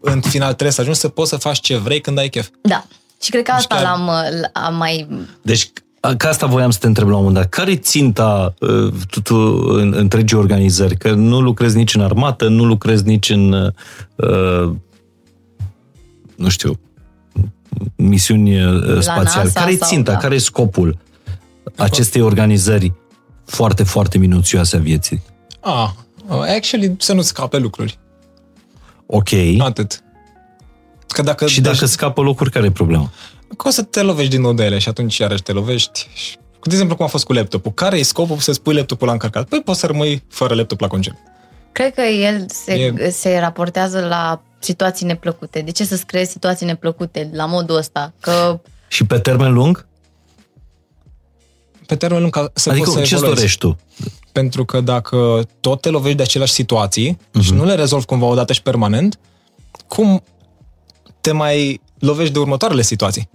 în 0.00 0.20
final 0.20 0.52
trebuie 0.52 0.70
să 0.72 0.80
ajungi 0.80 0.98
să 1.00 1.08
poți 1.08 1.30
să 1.30 1.36
faci 1.36 1.60
ce 1.60 1.76
vrei 1.76 2.00
când 2.00 2.18
ai 2.18 2.28
chef. 2.28 2.48
Da. 2.62 2.84
Și 3.22 3.30
cred 3.30 3.42
că 3.42 3.50
asta 3.50 3.74
chiar- 3.74 3.84
l-am, 3.84 4.10
am 4.52 4.74
mai... 4.76 5.08
Deci, 5.42 5.70
ca 6.16 6.28
asta 6.28 6.46
voiam 6.46 6.70
să 6.70 6.78
te 6.78 6.86
întreb 6.86 7.08
la 7.08 7.16
un 7.16 7.24
moment 7.24 7.38
dat. 7.42 7.48
Care 7.48 7.70
e 7.70 7.76
ținta 7.76 8.54
uh, 8.60 8.92
tu, 9.10 9.20
tu, 9.20 9.34
în 9.68 9.92
întregii 9.96 10.36
organizări? 10.36 10.96
Că 10.96 11.10
nu 11.10 11.40
lucrezi 11.40 11.76
nici 11.76 11.94
în 11.94 12.00
armată, 12.00 12.48
nu 12.48 12.64
lucrezi 12.64 13.04
nici 13.04 13.30
în, 13.30 13.52
uh, 14.16 14.70
nu 16.36 16.48
știu, 16.48 16.80
misiuni 17.96 18.64
uh, 18.64 19.00
spațiale. 19.00 19.22
NASA 19.44 19.60
Care 19.60 19.72
e 19.72 19.76
sau- 19.76 19.88
ținta? 19.88 20.12
da. 20.12 20.18
Care 20.18 20.34
e 20.34 20.38
scopul 20.38 20.98
acestei 21.76 22.20
organizări 22.20 22.92
foarte, 23.44 23.82
foarte 23.82 24.18
minuțioase 24.18 24.76
a 24.76 24.80
vieții? 24.80 25.22
Ah, 25.60 25.90
actually, 26.56 26.96
să 26.98 27.12
nu 27.12 27.20
scape 27.22 27.58
lucruri. 27.58 27.98
Ok. 29.06 29.28
Atât. 29.58 30.00
Că 31.08 31.22
dacă 31.22 31.46
Și 31.46 31.60
dacă 31.60 31.86
scapă 31.86 32.20
locuri, 32.22 32.50
care 32.50 32.66
e 32.66 32.70
problema? 32.70 33.10
că 33.56 33.68
o 33.68 33.70
să 33.70 33.82
te 33.82 34.02
lovești 34.02 34.30
din 34.30 34.40
nou 34.40 34.52
de 34.52 34.64
ele 34.64 34.78
și 34.78 34.88
atunci 34.88 35.16
iarăși 35.18 35.42
te 35.42 35.52
lovești. 35.52 36.08
Și, 36.14 36.36
De 36.62 36.70
exemplu, 36.72 36.96
cum 36.96 37.04
a 37.04 37.08
fost 37.08 37.24
cu 37.24 37.32
laptopul. 37.32 37.72
Care 37.72 37.98
e 37.98 38.02
scopul 38.02 38.38
să 38.38 38.52
spui 38.52 38.74
laptopul 38.74 39.06
la 39.06 39.12
încărcat? 39.12 39.48
Păi 39.48 39.62
poți 39.62 39.80
să 39.80 39.86
rămâi 39.86 40.22
fără 40.28 40.54
laptop 40.54 40.80
la 40.80 40.86
concert. 40.86 41.16
Cred 41.76 41.94
că 41.94 42.00
el 42.00 42.46
se, 42.48 42.72
E- 42.74 43.10
se 43.10 43.38
raportează 43.38 44.06
la 44.06 44.42
situații 44.58 45.06
neplăcute. 45.06 45.60
De 45.60 45.70
ce 45.70 45.84
să-ți 45.84 46.06
creezi 46.06 46.30
situații 46.30 46.66
neplăcute 46.66 47.30
la 47.32 47.46
modul 47.46 47.76
ăsta? 47.76 48.12
Că 48.20 48.60
Și 48.88 49.04
pe 49.06 49.18
termen 49.18 49.52
lung? 49.52 49.86
Pe 51.86 51.96
termen 51.96 52.20
lung, 52.20 52.32
ca 52.32 52.50
să 52.54 52.70
Adică 52.70 52.84
poți 52.84 52.96
să 52.96 53.02
ce-ți 53.02 53.12
evoluezi. 53.14 53.36
dorești 53.36 53.58
tu? 53.58 53.78
Pentru 54.32 54.64
că 54.64 54.80
dacă 54.80 55.42
tot 55.60 55.80
te 55.80 55.88
lovești 55.88 56.16
de 56.16 56.22
aceleași 56.22 56.52
situații 56.52 57.18
uh-huh. 57.18 57.40
și 57.40 57.52
nu 57.52 57.64
le 57.64 57.74
rezolvi 57.74 58.06
cumva 58.06 58.26
odată 58.26 58.52
și 58.52 58.62
permanent, 58.62 59.18
cum 59.88 60.22
te 61.20 61.32
mai 61.32 61.80
lovești 61.98 62.32
de 62.32 62.38
următoarele 62.38 62.82
situații? 62.82 63.28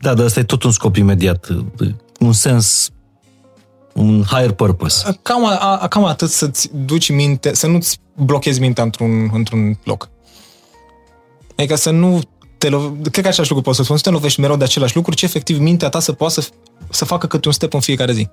Da, 0.00 0.14
dar 0.14 0.24
ăsta 0.24 0.40
e 0.40 0.44
tot 0.44 0.62
un 0.62 0.70
scop 0.70 0.96
imediat. 0.96 1.48
Un 2.18 2.32
sens, 2.32 2.90
un 3.94 4.22
higher 4.22 4.52
purpose. 4.52 5.18
Cam, 5.22 5.44
a, 5.46 5.56
a, 5.80 5.88
cam 5.88 6.04
atât 6.04 6.30
să-ți 6.30 6.70
duci 6.84 7.10
minte, 7.10 7.54
să 7.54 7.66
nu-ți 7.66 7.98
blochezi 8.16 8.60
mintea 8.60 8.84
într-un, 8.84 9.30
într-un 9.32 9.78
loc. 9.84 10.08
Adică 11.56 11.74
să 11.76 11.90
nu 11.90 12.20
te 12.58 12.68
lo- 12.68 13.10
cred 13.10 13.22
că 13.24 13.28
același 13.28 13.48
lucru 13.50 13.60
poți 13.64 13.76
să 13.76 13.82
spun, 13.82 13.96
să 13.96 14.02
te 14.02 14.10
lovești 14.10 14.40
mereu 14.40 14.56
de 14.56 14.64
același 14.64 14.96
lucru, 14.96 15.14
ci 15.14 15.22
efectiv 15.22 15.58
mintea 15.58 15.88
ta 15.88 16.00
să 16.00 16.12
poată 16.12 16.40
să, 16.40 16.48
să 16.90 17.04
facă 17.04 17.26
câte 17.26 17.46
un 17.48 17.54
step 17.54 17.74
în 17.74 17.80
fiecare 17.80 18.12
zi. 18.12 18.28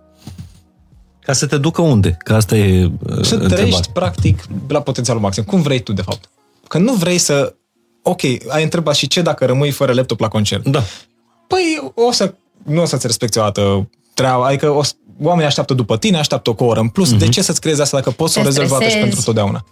Ca 1.20 1.34
să 1.34 1.46
te 1.46 1.58
ducă 1.58 1.82
unde? 1.82 2.18
Că 2.24 2.34
asta 2.34 2.56
e 2.58 2.84
uh, 2.86 2.92
Să 3.08 3.14
întrebarea. 3.16 3.48
trăiești, 3.48 3.90
practic, 3.94 4.44
la 4.68 4.82
potențialul 4.82 5.22
maxim. 5.22 5.44
Cum 5.44 5.62
vrei 5.62 5.80
tu, 5.80 5.94
de 5.94 6.02
fapt? 6.02 6.30
Că 6.68 6.78
nu 6.78 6.94
vrei 6.94 7.18
să... 7.18 7.56
Ok, 8.04 8.22
ai 8.48 8.64
întrebat 8.64 8.96
și 8.96 9.08
ce 9.08 9.22
dacă 9.22 9.46
rămâi 9.46 9.72
fără 9.72 9.94
laptop 9.94 10.20
la 10.20 10.28
concert? 10.28 10.68
Da. 10.68 10.84
Păi 11.48 11.92
o 11.96 12.12
să... 12.12 12.34
Nu 12.64 12.82
o 12.82 12.86
să-ți 12.86 13.06
respecti 13.08 13.38
o 13.38 13.42
dată 13.42 13.90
treaba, 14.14 14.46
adică 14.46 14.70
o, 14.70 14.84
să- 14.84 14.94
oamenii 15.22 15.48
așteaptă 15.48 15.74
după 15.74 15.98
tine, 15.98 16.18
așteaptă 16.18 16.52
cu 16.52 16.64
o 16.64 16.68
oră 16.68 16.80
în 16.80 16.88
plus. 16.88 17.18
De 17.18 17.28
ce 17.28 17.42
să-ți 17.42 17.62
creezi 17.62 17.82
asta 17.82 17.98
dacă 17.98 18.12
poți 18.12 18.34
să 18.34 18.40
o 18.40 18.42
Te 18.42 18.48
rezolvi 18.48 18.72
o 18.72 18.74
dată 18.74 18.84
și 18.84 18.90
stresezi. 18.90 19.16
pentru 19.16 19.34
totdeauna? 19.34 19.66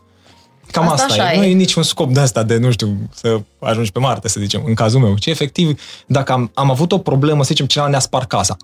Cam 0.71 0.89
Asta 0.89 1.05
asta, 1.05 1.21
așa 1.21 1.33
e. 1.33 1.37
Nu 1.37 1.43
e. 1.43 1.49
e 1.49 1.53
niciun 1.53 1.83
scop 1.83 2.13
de 2.13 2.19
asta 2.19 2.43
de, 2.43 2.57
nu 2.57 2.71
știu, 2.71 3.09
să 3.13 3.39
ajungi 3.59 3.91
pe 3.91 3.99
Marte, 3.99 4.27
să 4.27 4.39
zicem, 4.39 4.63
în 4.65 4.73
cazul 4.73 4.99
meu. 4.99 5.17
Ci 5.17 5.25
efectiv, 5.25 5.81
dacă 6.07 6.31
am, 6.31 6.51
am 6.53 6.69
avut 6.69 6.91
o 6.91 6.97
problemă, 6.97 7.41
să 7.41 7.47
zicem, 7.49 7.65
cineva 7.65 7.89
ne-a 7.89 7.99
spart 7.99 8.27
casa. 8.27 8.57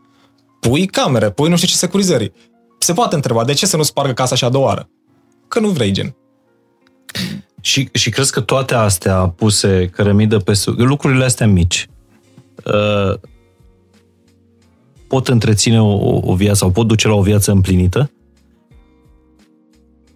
Pui 0.59 0.85
camere, 0.85 1.29
pui 1.29 1.49
nu 1.49 1.55
știu 1.55 1.67
ce 1.67 1.75
securizări. 1.75 2.31
Se 2.79 2.93
poate 2.93 3.15
întreba, 3.15 3.43
de 3.43 3.53
ce 3.53 3.65
să 3.65 3.77
nu 3.77 3.83
spargă 3.83 4.13
casa 4.13 4.35
și 4.35 4.43
a 4.43 4.49
doua 4.49 4.65
oară? 4.65 4.89
Că 5.47 5.59
nu 5.59 5.69
vrei, 5.69 5.91
gen. 5.91 6.15
Și, 7.61 7.89
și 7.91 8.09
crezi 8.09 8.31
că 8.31 8.41
toate 8.41 8.73
astea 8.73 9.15
puse 9.15 9.89
cărămidă 9.91 10.37
pe 10.37 10.53
sus, 10.53 10.73
lucrurile 10.77 11.23
astea 11.23 11.47
mici, 11.47 11.89
uh, 12.65 13.19
pot 15.13 15.27
întreține 15.27 15.81
o, 15.81 15.93
o, 15.93 16.19
o 16.23 16.35
viață 16.35 16.55
sau 16.57 16.69
pot 16.69 16.87
duce 16.87 17.07
la 17.07 17.13
o 17.13 17.21
viață 17.21 17.51
împlinită? 17.51 18.11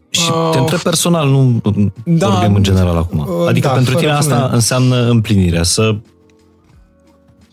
Și 0.10 0.30
Uh, 0.32 0.50
te 0.52 0.58
întreb 0.58 0.80
personal, 0.80 1.30
nu 1.30 1.62
da, 2.06 2.30
vorbim 2.30 2.56
în 2.56 2.64
general 2.64 2.98
acum. 2.98 3.20
uh, 3.20 3.48
Adică 3.48 3.68
da, 3.68 3.74
pentru 3.74 3.92
fără 3.92 4.04
tine 4.04 4.16
asta 4.18 4.30
probleme. 4.30 4.56
înseamnă 4.56 5.10
împlinirea, 5.10 5.64
să 5.64 5.96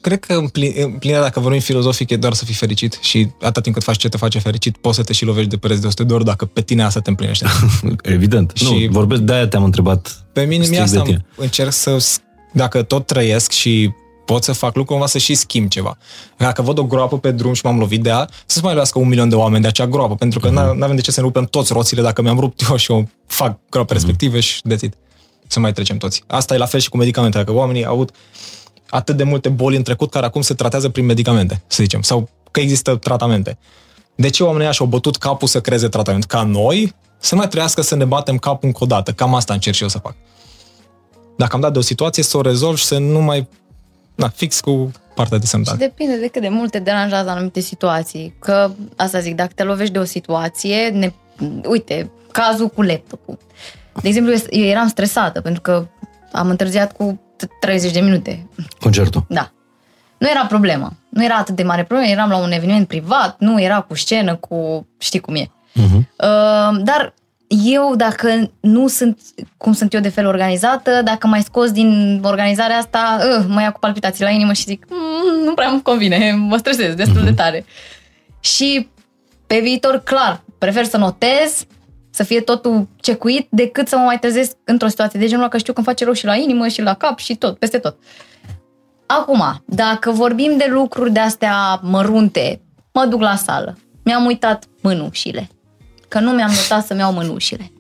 Cred 0.01 0.25
că 0.25 0.33
împli- 0.35 0.83
împlinirea, 0.83 1.23
dacă 1.23 1.41
vorbim 1.41 1.61
filozofic, 1.61 2.11
e 2.11 2.16
doar 2.16 2.33
să 2.33 2.45
fii 2.45 2.55
fericit 2.55 2.99
și 3.03 3.29
atât 3.41 3.62
timp 3.62 3.75
cât 3.75 3.85
faci 3.85 3.97
ce 3.97 4.09
te 4.09 4.16
face 4.16 4.39
fericit, 4.39 4.77
poți 4.77 4.97
să 4.97 5.03
te 5.03 5.12
și 5.12 5.25
lovești 5.25 5.51
de 5.51 5.57
pereți 5.57 5.81
de 5.81 5.87
100 5.87 6.05
de 6.05 6.12
ori 6.12 6.25
dacă 6.25 6.45
pe 6.45 6.61
tine 6.61 6.83
asta 6.83 7.01
te 7.01 7.11
împlinește. 7.11 7.47
Evident. 8.03 8.51
Și... 8.55 8.65
Și- 8.65 8.85
Nu, 8.87 8.93
vorbesc, 8.93 9.21
de-aia 9.21 9.49
te-am 9.49 9.65
întrebat. 9.65 10.25
Pe 10.33 10.43
mine 10.43 10.65
strict 10.65 10.71
mi 10.71 10.77
de 10.91 10.97
asta 10.99 11.03
tine. 11.03 11.25
încerc 11.37 11.73
să, 11.73 12.07
dacă 12.53 12.83
tot 12.83 13.07
trăiesc 13.07 13.51
și 13.51 13.91
pot 14.25 14.43
să 14.45 14.53
fac 14.53 14.69
lucruri, 14.69 14.87
cumva 14.87 15.07
să 15.07 15.19
și 15.19 15.35
schimb 15.35 15.69
ceva. 15.69 15.97
Dacă 16.37 16.63
văd 16.63 16.79
o 16.79 16.85
groapă 16.85 17.19
pe 17.19 17.31
drum 17.31 17.53
și 17.53 17.65
m-am 17.65 17.79
lovit 17.79 18.03
de 18.03 18.09
ea, 18.09 18.29
să-ți 18.47 18.63
mai 18.63 18.73
lovească 18.73 18.99
un 18.99 19.09
milion 19.09 19.29
de 19.29 19.35
oameni 19.35 19.63
de 19.63 19.69
acea 19.69 19.87
groapă, 19.87 20.15
pentru 20.15 20.41
că 20.41 20.47
Mhm. 20.51 20.55
nu 20.77 20.85
avem 20.85 20.97
de 20.97 21.03
ce 21.03 21.11
să 21.11 21.21
ne 21.21 21.27
rupem 21.27 21.45
toți 21.45 21.73
roțile 21.73 22.03
dacă 22.03 22.23
mi-am 22.23 22.39
rupt 22.39 22.61
eu 22.71 22.77
și 22.77 22.93
eu 22.93 23.09
fac 23.27 23.59
groape 23.71 23.95
Mhm. 23.95 24.03
respective 24.03 24.41
și 24.41 24.61
dețit. 24.65 24.95
Să 25.47 25.61
mai 25.61 25.73
trecem 25.73 25.97
toți. 25.97 26.23
Asta 26.27 26.55
e 26.55 26.59
la 26.59 26.67
fel 26.67 26.81
și 26.81 26.89
cu 26.89 26.97
medicamente. 26.97 27.39
Dacă 27.39 27.53
oamenii 27.53 27.85
au 27.85 27.93
avut 27.93 28.11
atât 28.91 29.17
de 29.17 29.23
multe 29.25 29.49
boli 29.49 29.77
în 29.77 29.83
trecut 29.83 30.11
care 30.11 30.27
acum 30.27 30.41
se 30.41 30.55
tratează 30.55 30.89
prin 30.89 31.05
medicamente, 31.05 31.63
să 31.67 31.83
zicem, 31.83 32.03
sau 32.03 32.29
că 32.51 32.61
există 32.61 32.97
tratamente. 32.97 33.59
De 34.15 34.29
ce 34.31 34.43
oamenii 34.43 34.63
ăia 34.65 34.73
și-au 34.73 34.89
bătut 34.89 35.17
capul 35.17 35.49
să 35.49 35.61
creeze 35.61 35.89
tratament? 35.89 36.25
Ca 36.25 36.43
noi 36.43 36.95
să 37.19 37.35
nu 37.35 37.41
mai 37.41 37.49
trebuiască 37.49 37.81
să 37.83 37.95
ne 37.95 38.05
batem 38.05 38.37
capul 38.37 38.67
încă 38.69 38.79
o 38.83 38.87
dată. 38.87 39.13
Cam 39.13 39.35
asta 39.35 39.53
încerc 39.53 39.77
și 39.77 39.83
eu 39.83 39.89
să 39.89 39.99
fac. 39.99 40.15
Dacă 41.37 41.55
am 41.55 41.61
dat 41.61 41.73
de 41.73 41.79
o 41.79 41.83
situație, 41.83 42.23
să 42.23 42.37
o 42.37 42.41
rezolv 42.41 42.77
și 42.77 42.85
să 42.85 42.99
nu 42.99 43.21
mai... 43.23 43.49
Na, 44.15 44.28
fix 44.28 44.61
cu 44.61 44.91
partea 45.15 45.39
de 45.39 45.45
Și 45.45 45.51
sănătate. 45.51 45.77
depinde 45.77 46.16
de 46.16 46.27
cât 46.27 46.43
de 46.43 46.49
mult 46.49 46.70
te 46.70 46.78
deranjează 46.78 47.31
anumite 47.31 47.61
situații. 47.61 48.35
Că, 48.39 48.70
asta 48.97 49.19
zic, 49.19 49.35
dacă 49.36 49.53
te 49.55 49.62
lovești 49.62 49.93
de 49.93 49.99
o 49.99 50.05
situație, 50.05 50.89
ne, 50.89 51.12
uite, 51.69 52.11
cazul 52.32 52.69
cu 52.69 52.82
laptopul. 52.82 53.39
De 54.03 54.09
exemplu, 54.09 54.35
eu 54.51 54.65
eram 54.65 54.89
stresată 54.89 55.41
pentru 55.41 55.61
că 55.61 55.86
am 56.32 56.49
întârziat 56.49 56.93
cu 56.93 57.20
30 57.61 57.93
de 57.93 58.01
minute. 58.01 58.47
Concertul. 58.81 59.24
Da. 59.28 59.51
Nu 60.19 60.28
era 60.31 60.47
problemă. 60.47 60.93
Nu 61.09 61.24
era 61.24 61.35
atât 61.35 61.57
de 61.57 61.62
mare 61.62 61.85
problemă. 61.85 62.11
Eram 62.11 62.28
la 62.28 62.36
un 62.36 62.53
eveniment 62.53 62.89
privat, 62.89 63.36
nu 63.39 63.61
era 63.61 63.81
cu 63.81 63.95
scenă, 63.95 64.36
cu... 64.36 64.86
știi 64.99 65.20
cum 65.20 65.35
e. 65.35 65.45
Uh-huh. 65.45 65.97
Uh, 65.99 66.82
dar 66.82 67.15
eu, 67.65 67.95
dacă 67.97 68.51
nu 68.61 68.89
sunt 68.89 69.19
cum 69.57 69.73
sunt 69.73 69.95
eu 69.95 70.01
de 70.01 70.09
fel 70.09 70.27
organizată, 70.27 71.01
dacă 71.05 71.27
mai 71.27 71.43
scos 71.43 71.71
din 71.71 72.21
organizarea 72.25 72.77
asta, 72.77 73.19
uh, 73.21 73.45
mă 73.49 73.61
ia 73.61 73.71
cu 73.71 73.79
palpitații 73.79 74.25
la 74.25 74.31
inimă 74.31 74.53
și 74.53 74.65
zic, 74.65 74.87
mm, 74.89 75.45
nu 75.45 75.55
prea 75.55 75.69
îmi 75.69 75.83
convine, 75.83 76.33
mă 76.49 76.57
stresez 76.57 76.95
destul 76.95 77.25
de 77.25 77.33
tare. 77.33 77.65
Și 78.41 78.89
pe 79.47 79.61
viitor, 79.61 79.99
clar, 79.99 80.43
prefer 80.59 80.85
să 80.85 80.97
notez, 80.97 81.67
să 82.11 82.23
fie 82.23 82.41
totul 82.41 82.89
cecuit, 83.01 83.47
decât 83.51 83.89
să 83.89 83.97
mă 83.97 84.03
mai 84.03 84.19
trezesc 84.19 84.57
într-o 84.65 84.89
situație 84.89 85.21
de 85.21 85.27
genul 85.27 85.41
ăla, 85.41 85.51
că 85.51 85.59
știu 85.59 85.73
că 85.73 85.79
îmi 85.79 85.89
face 85.89 86.05
rău 86.05 86.13
și 86.13 86.25
la 86.25 86.35
inimă 86.35 86.69
și 86.69 86.83
la 86.83 86.95
cap 86.95 87.19
și 87.19 87.37
tot, 87.37 87.59
peste 87.59 87.79
tot. 87.79 87.97
Acum, 89.07 89.63
dacă 89.67 90.11
vorbim 90.11 90.57
de 90.57 90.67
lucruri 90.71 91.13
de 91.13 91.21
astea 91.21 91.81
mărunte, 91.83 92.61
mă 92.93 93.05
duc 93.05 93.21
la 93.21 93.37
sală. 93.37 93.79
Mi-am 94.05 94.25
uitat 94.25 94.65
mânușile. 94.81 95.49
Că 96.15 96.20
nu 96.20 96.31
mi-am 96.31 96.51
notat 96.51 96.86
să-mi 96.86 97.01
iau 97.01 97.12
mânușile. 97.12 97.73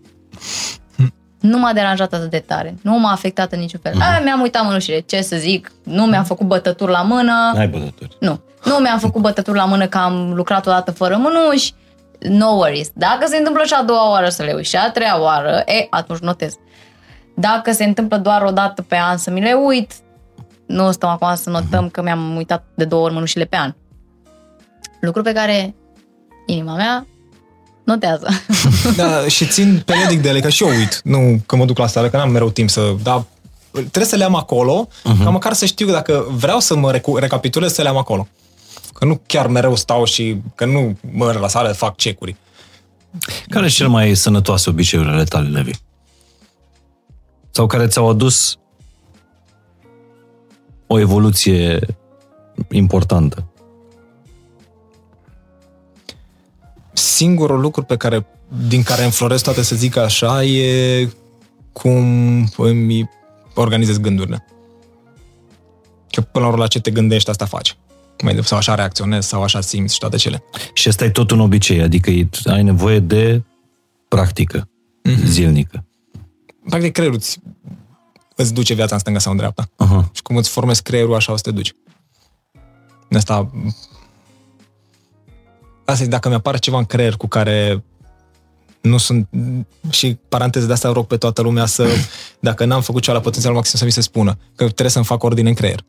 Nu 1.40 1.58
m-a 1.58 1.72
deranjat 1.72 2.12
atât 2.12 2.30
de 2.30 2.38
tare. 2.38 2.74
Nu 2.82 2.98
m-a 2.98 3.10
afectat 3.10 3.52
în 3.52 3.58
niciun 3.58 3.80
fel. 3.82 3.92
A, 4.00 4.20
mi-am 4.22 4.40
uitat 4.40 4.64
mânușile. 4.64 5.00
Ce 5.00 5.20
să 5.20 5.36
zic? 5.36 5.72
Nu 5.82 6.04
mi-am 6.04 6.24
făcut 6.24 6.46
bătături 6.46 6.90
la 6.90 7.02
mână. 7.02 7.52
N-ai 7.54 7.68
bătături. 7.68 8.16
Nu. 8.20 8.40
Nu 8.64 8.74
mi-am 8.74 8.98
făcut 8.98 9.22
bătături 9.22 9.56
la 9.56 9.64
mână 9.64 9.86
că 9.86 9.98
am 9.98 10.32
lucrat 10.32 10.66
odată 10.66 10.90
fără 10.90 11.16
mânuși. 11.16 11.72
No 12.20 12.46
worries. 12.46 12.90
Dacă 12.94 13.26
se 13.26 13.36
întâmplă 13.36 13.62
și 13.64 13.74
a 13.74 13.82
doua 13.82 14.10
oară 14.10 14.28
să 14.28 14.42
le 14.42 14.52
uit 14.52 14.66
și 14.66 14.76
a 14.76 14.90
treia 14.90 15.20
oară, 15.20 15.62
e, 15.66 15.86
atunci 15.90 16.18
notez. 16.18 16.54
Dacă 17.34 17.72
se 17.72 17.84
întâmplă 17.84 18.16
doar 18.16 18.42
o 18.42 18.50
dată 18.50 18.82
pe 18.82 18.96
an 18.96 19.16
să 19.16 19.30
mi 19.30 19.40
le 19.40 19.52
uit, 19.52 19.92
nu 20.66 20.90
stăm 20.90 21.08
acum 21.08 21.34
să 21.34 21.50
notăm 21.50 21.88
că 21.88 22.02
mi-am 22.02 22.36
uitat 22.36 22.64
de 22.74 22.84
două 22.84 23.04
ori 23.04 23.12
mânușile 23.12 23.44
pe 23.44 23.56
an. 23.56 23.74
Lucru 25.00 25.22
pe 25.22 25.32
care 25.32 25.74
inima 26.46 26.74
mea 26.74 27.06
notează. 27.84 28.28
Da, 28.96 29.28
și 29.28 29.46
țin 29.46 29.82
periodic 29.86 30.22
de 30.22 30.28
ele, 30.28 30.40
că 30.40 30.48
și 30.48 30.62
eu 30.62 30.68
uit. 30.68 31.00
Nu 31.04 31.42
că 31.46 31.56
mă 31.56 31.64
duc 31.64 31.78
la 31.78 31.86
sală, 31.86 32.08
că 32.08 32.16
n-am 32.16 32.30
mereu 32.30 32.50
timp 32.50 32.70
să... 32.70 32.94
Da, 33.02 33.26
trebuie 33.70 34.04
să 34.04 34.16
le 34.16 34.24
am 34.24 34.34
acolo, 34.34 34.88
uh-huh. 34.88 35.24
ca 35.24 35.30
măcar 35.30 35.52
să 35.52 35.64
știu 35.64 35.86
că 35.86 35.92
dacă 35.92 36.26
vreau 36.30 36.60
să 36.60 36.76
mă 36.76 36.90
recu- 36.90 37.16
recapitulez, 37.16 37.72
să 37.72 37.82
le 37.82 37.88
am 37.88 37.96
acolo. 37.96 38.28
Că 38.92 39.04
nu 39.04 39.20
chiar 39.26 39.46
mereu 39.46 39.74
stau 39.74 40.04
și 40.04 40.36
că 40.54 40.64
nu 40.64 40.98
mă 41.12 41.36
la 41.40 41.48
sală, 41.48 41.72
fac 41.72 41.96
cecuri. 41.96 42.36
Care 43.48 43.64
sunt 43.64 43.76
cele 43.76 43.88
mai 43.88 44.14
sănătoase 44.14 44.70
obiceiuri 44.70 45.08
ale 45.08 45.24
tale, 45.24 45.48
Levi? 45.48 45.72
Sau 47.50 47.66
care 47.66 47.86
ți-au 47.86 48.08
adus 48.08 48.56
o 50.86 50.98
evoluție 50.98 51.78
importantă? 52.70 53.44
Singurul 56.94 57.60
lucru 57.60 57.82
pe 57.82 57.96
care, 57.96 58.26
din 58.68 58.82
care 58.82 59.04
înfloresc 59.04 59.44
toate, 59.44 59.62
să 59.62 59.76
zic 59.76 59.96
așa, 59.96 60.44
e 60.44 61.08
cum 61.72 62.04
îmi 62.56 63.10
organizez 63.54 63.98
gândurile. 63.98 64.44
Că 66.10 66.20
până 66.20 66.44
la 66.44 66.50
urmă 66.50 66.62
la 66.62 66.68
ce 66.68 66.80
te 66.80 66.90
gândești, 66.90 67.30
asta 67.30 67.44
faci. 67.44 67.76
Mai 68.22 68.34
de, 68.34 68.40
sau 68.40 68.58
așa 68.58 68.74
reacționezi, 68.74 69.28
sau 69.28 69.42
așa 69.42 69.60
simți 69.60 69.92
și 69.94 69.98
toate 70.00 70.16
cele. 70.16 70.42
Și 70.74 70.88
ăsta 70.88 71.04
e 71.04 71.10
tot 71.10 71.30
un 71.30 71.40
obicei, 71.40 71.82
adică 71.82 72.10
e- 72.10 72.28
ai 72.44 72.62
nevoie 72.62 72.98
de 72.98 73.42
practică 74.08 74.68
Mhm. 75.02 75.26
zilnică. 75.26 75.84
Practic, 76.68 76.92
creierul 76.92 77.18
îți, 77.18 77.38
îți 78.36 78.54
duce 78.54 78.74
viața 78.74 78.94
în 78.94 79.00
stânga 79.00 79.18
sau 79.18 79.32
în 79.32 79.38
dreapta. 79.38 79.68
Aha. 79.76 80.10
Și 80.12 80.22
cum 80.22 80.36
îți 80.36 80.48
formezi 80.50 80.82
creierul, 80.82 81.14
așa 81.14 81.32
o 81.32 81.36
să 81.36 81.42
te 81.42 81.50
duci. 81.50 81.72
De 83.08 83.16
asta... 83.16 83.50
Asta 85.84 86.04
e, 86.04 86.06
dacă 86.06 86.28
mi-apare 86.28 86.58
ceva 86.58 86.78
în 86.78 86.84
creier 86.84 87.16
cu 87.16 87.26
care 87.26 87.84
nu 88.80 88.96
sunt... 88.96 89.28
Și 89.90 90.18
paranteze 90.28 90.66
de 90.66 90.72
asta 90.72 90.92
rog 90.92 91.06
pe 91.06 91.16
toată 91.16 91.42
lumea 91.42 91.66
să... 91.66 91.88
Dacă 92.40 92.64
n-am 92.64 92.80
făcut 92.80 93.02
ceva 93.02 93.16
la 93.16 93.22
potențial 93.22 93.54
maxim 93.54 93.78
să 93.78 93.84
mi 93.84 93.92
se 93.92 94.00
spună. 94.00 94.38
Că 94.54 94.64
trebuie 94.64 94.90
să-mi 94.90 95.04
fac 95.04 95.22
ordine 95.22 95.48
în 95.48 95.54
creier. 95.54 95.84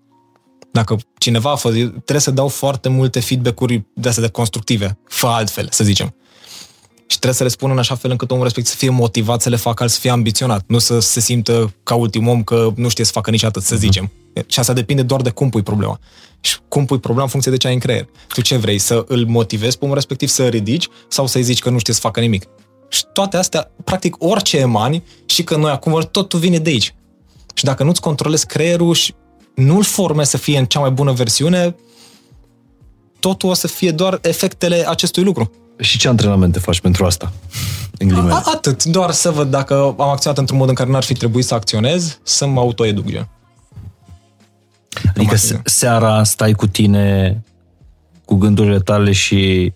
Dacă 0.72 0.98
cineva 1.18 1.52
a 1.52 1.56
fost... 1.56 1.76
Trebuie 1.76 2.20
să 2.20 2.32
dau 2.32 2.48
foarte 2.48 2.90
multe 2.90 3.20
feedback-uri 3.20 3.86
de 3.94 4.08
astea 4.08 4.24
de 4.24 4.30
constructive. 4.30 4.98
Fă 5.08 5.28
altfel, 5.28 5.68
să 5.72 5.84
zicem. 5.84 6.16
Și 7.08 7.18
trebuie 7.20 7.34
să 7.34 7.44
le 7.44 7.50
spun 7.50 7.72
în 7.72 7.78
așa 7.78 7.96
fel 7.96 8.12
încât 8.12 8.32
omul 8.32 8.44
respectiv 8.44 8.74
să 8.74 8.78
fie 8.78 8.90
motivat 8.90 9.42
să 9.42 9.50
le 9.50 9.56
facă, 9.56 9.88
să 9.88 10.00
fie 10.00 10.10
ambiționat, 10.10 10.64
nu 10.68 10.78
să 10.78 11.00
se 11.00 11.20
simtă 11.20 11.74
ca 11.84 11.96
ultim 11.96 12.28
om 12.28 12.44
că 12.44 12.72
nu 12.76 12.88
știe 12.90 13.06
să 13.06 13.12
facă 13.12 13.32
nici 13.32 13.44
atât, 13.44 13.64
să 13.64 13.76
zicem. 13.76 14.12
Și 14.48 14.60
asta 14.60 14.74
depinde 14.74 15.02
doar 15.02 15.22
de 15.22 15.30
cum 15.30 15.50
pui 15.50 15.64
problema. 15.64 16.00
Și 16.40 16.58
cum 16.68 16.86
pui 16.86 17.00
problema 17.00 17.24
în 17.24 17.30
funcție 17.30 17.52
de 17.52 17.58
ce 17.58 17.68
ai 17.68 17.74
în 17.74 17.80
creier. 17.80 18.08
Tu 18.28 18.42
ce 18.42 18.58
vrei? 18.58 18.78
Să 18.78 19.06
îl 19.08 19.26
motivezi 19.26 19.78
pe 19.78 19.84
omul 19.84 19.96
respectiv 19.96 20.30
să 20.30 20.48
ridici 20.48 20.88
sau 21.08 21.28
să-i 21.28 21.44
zici 21.44 21.60
că 21.60 21.70
nu 21.70 21.78
știe 21.78 21.94
să 21.94 22.00
facă 22.00 22.20
nimic? 22.20 22.46
Și 22.90 23.04
toate 23.14 23.38
astea, 23.38 23.72
practic 23.84 24.16
orice 24.20 24.58
emani 24.58 25.04
și 25.26 25.44
că 25.44 25.56
noi 25.56 25.72
acum 25.72 26.08
totul 26.12 26.40
vine 26.40 26.58
de 26.58 26.70
aici. 26.70 26.96
Și 27.54 27.64
dacă 27.64 27.84
nu-ți 27.84 28.02
controlezi 28.02 28.46
creierul 28.46 28.94
și 28.94 29.14
nu-l 29.56 29.84
formezi 29.84 30.30
să 30.30 30.38
fie 30.38 30.58
în 30.58 30.66
cea 30.66 30.80
mai 30.80 30.92
bună 30.92 31.12
versiune, 31.12 31.76
totul 33.20 33.50
o 33.50 33.54
să 33.54 33.68
fie 33.68 33.92
doar 33.92 34.20
efectele 34.22 34.90
acestui 34.90 35.24
lucru. 35.24 35.52
Și 35.80 35.98
ce 35.98 36.08
antrenamente 36.08 36.60
faci 36.60 36.80
pentru 36.80 37.06
asta? 37.06 37.32
În 37.98 38.08
ghilimele. 38.08 38.34
A- 38.34 38.42
Atât, 38.54 38.84
doar 38.84 39.12
să 39.12 39.32
văd 39.32 39.50
dacă 39.50 39.74
am 40.00 40.10
acționat 40.10 40.38
într-un 40.38 40.58
mod 40.58 40.70
în 40.70 40.76
care 40.76 40.90
n-ar 40.90 41.04
fi 41.04 41.14
trebuit 41.14 41.46
să 41.46 41.54
acționez, 41.54 42.20
să 42.24 42.46
mă 42.48 42.60
autoeduc, 42.60 43.06
gen. 43.06 43.28
Adică 45.10 45.26
Cam 45.26 45.36
se- 45.38 45.54
atât. 45.54 45.68
seara 45.68 46.24
stai 46.24 46.52
cu 46.54 46.68
tine, 46.68 47.42
cu 48.26 48.36
gândurile 48.36 48.80
tale 48.80 49.12
și, 49.12 49.74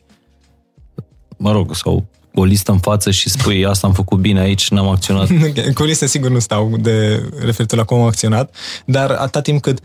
mă 1.37 1.51
rog, 1.51 1.75
sau 1.75 2.05
o 2.33 2.43
listă 2.43 2.71
în 2.71 2.79
față 2.79 3.11
și 3.11 3.29
spui 3.29 3.65
asta 3.65 3.87
am 3.87 3.93
făcut 3.93 4.19
bine 4.19 4.39
aici, 4.39 4.69
n-am 4.69 4.87
acționat. 4.87 5.29
În 5.65 5.73
culise 5.73 6.05
sigur 6.05 6.29
nu 6.29 6.39
stau 6.39 6.77
de 6.79 7.23
referitor 7.45 7.77
la 7.77 7.83
cum 7.85 7.99
am 7.99 8.05
acționat, 8.07 8.55
dar 8.85 9.11
atâta 9.11 9.41
timp 9.41 9.61
cât 9.61 9.79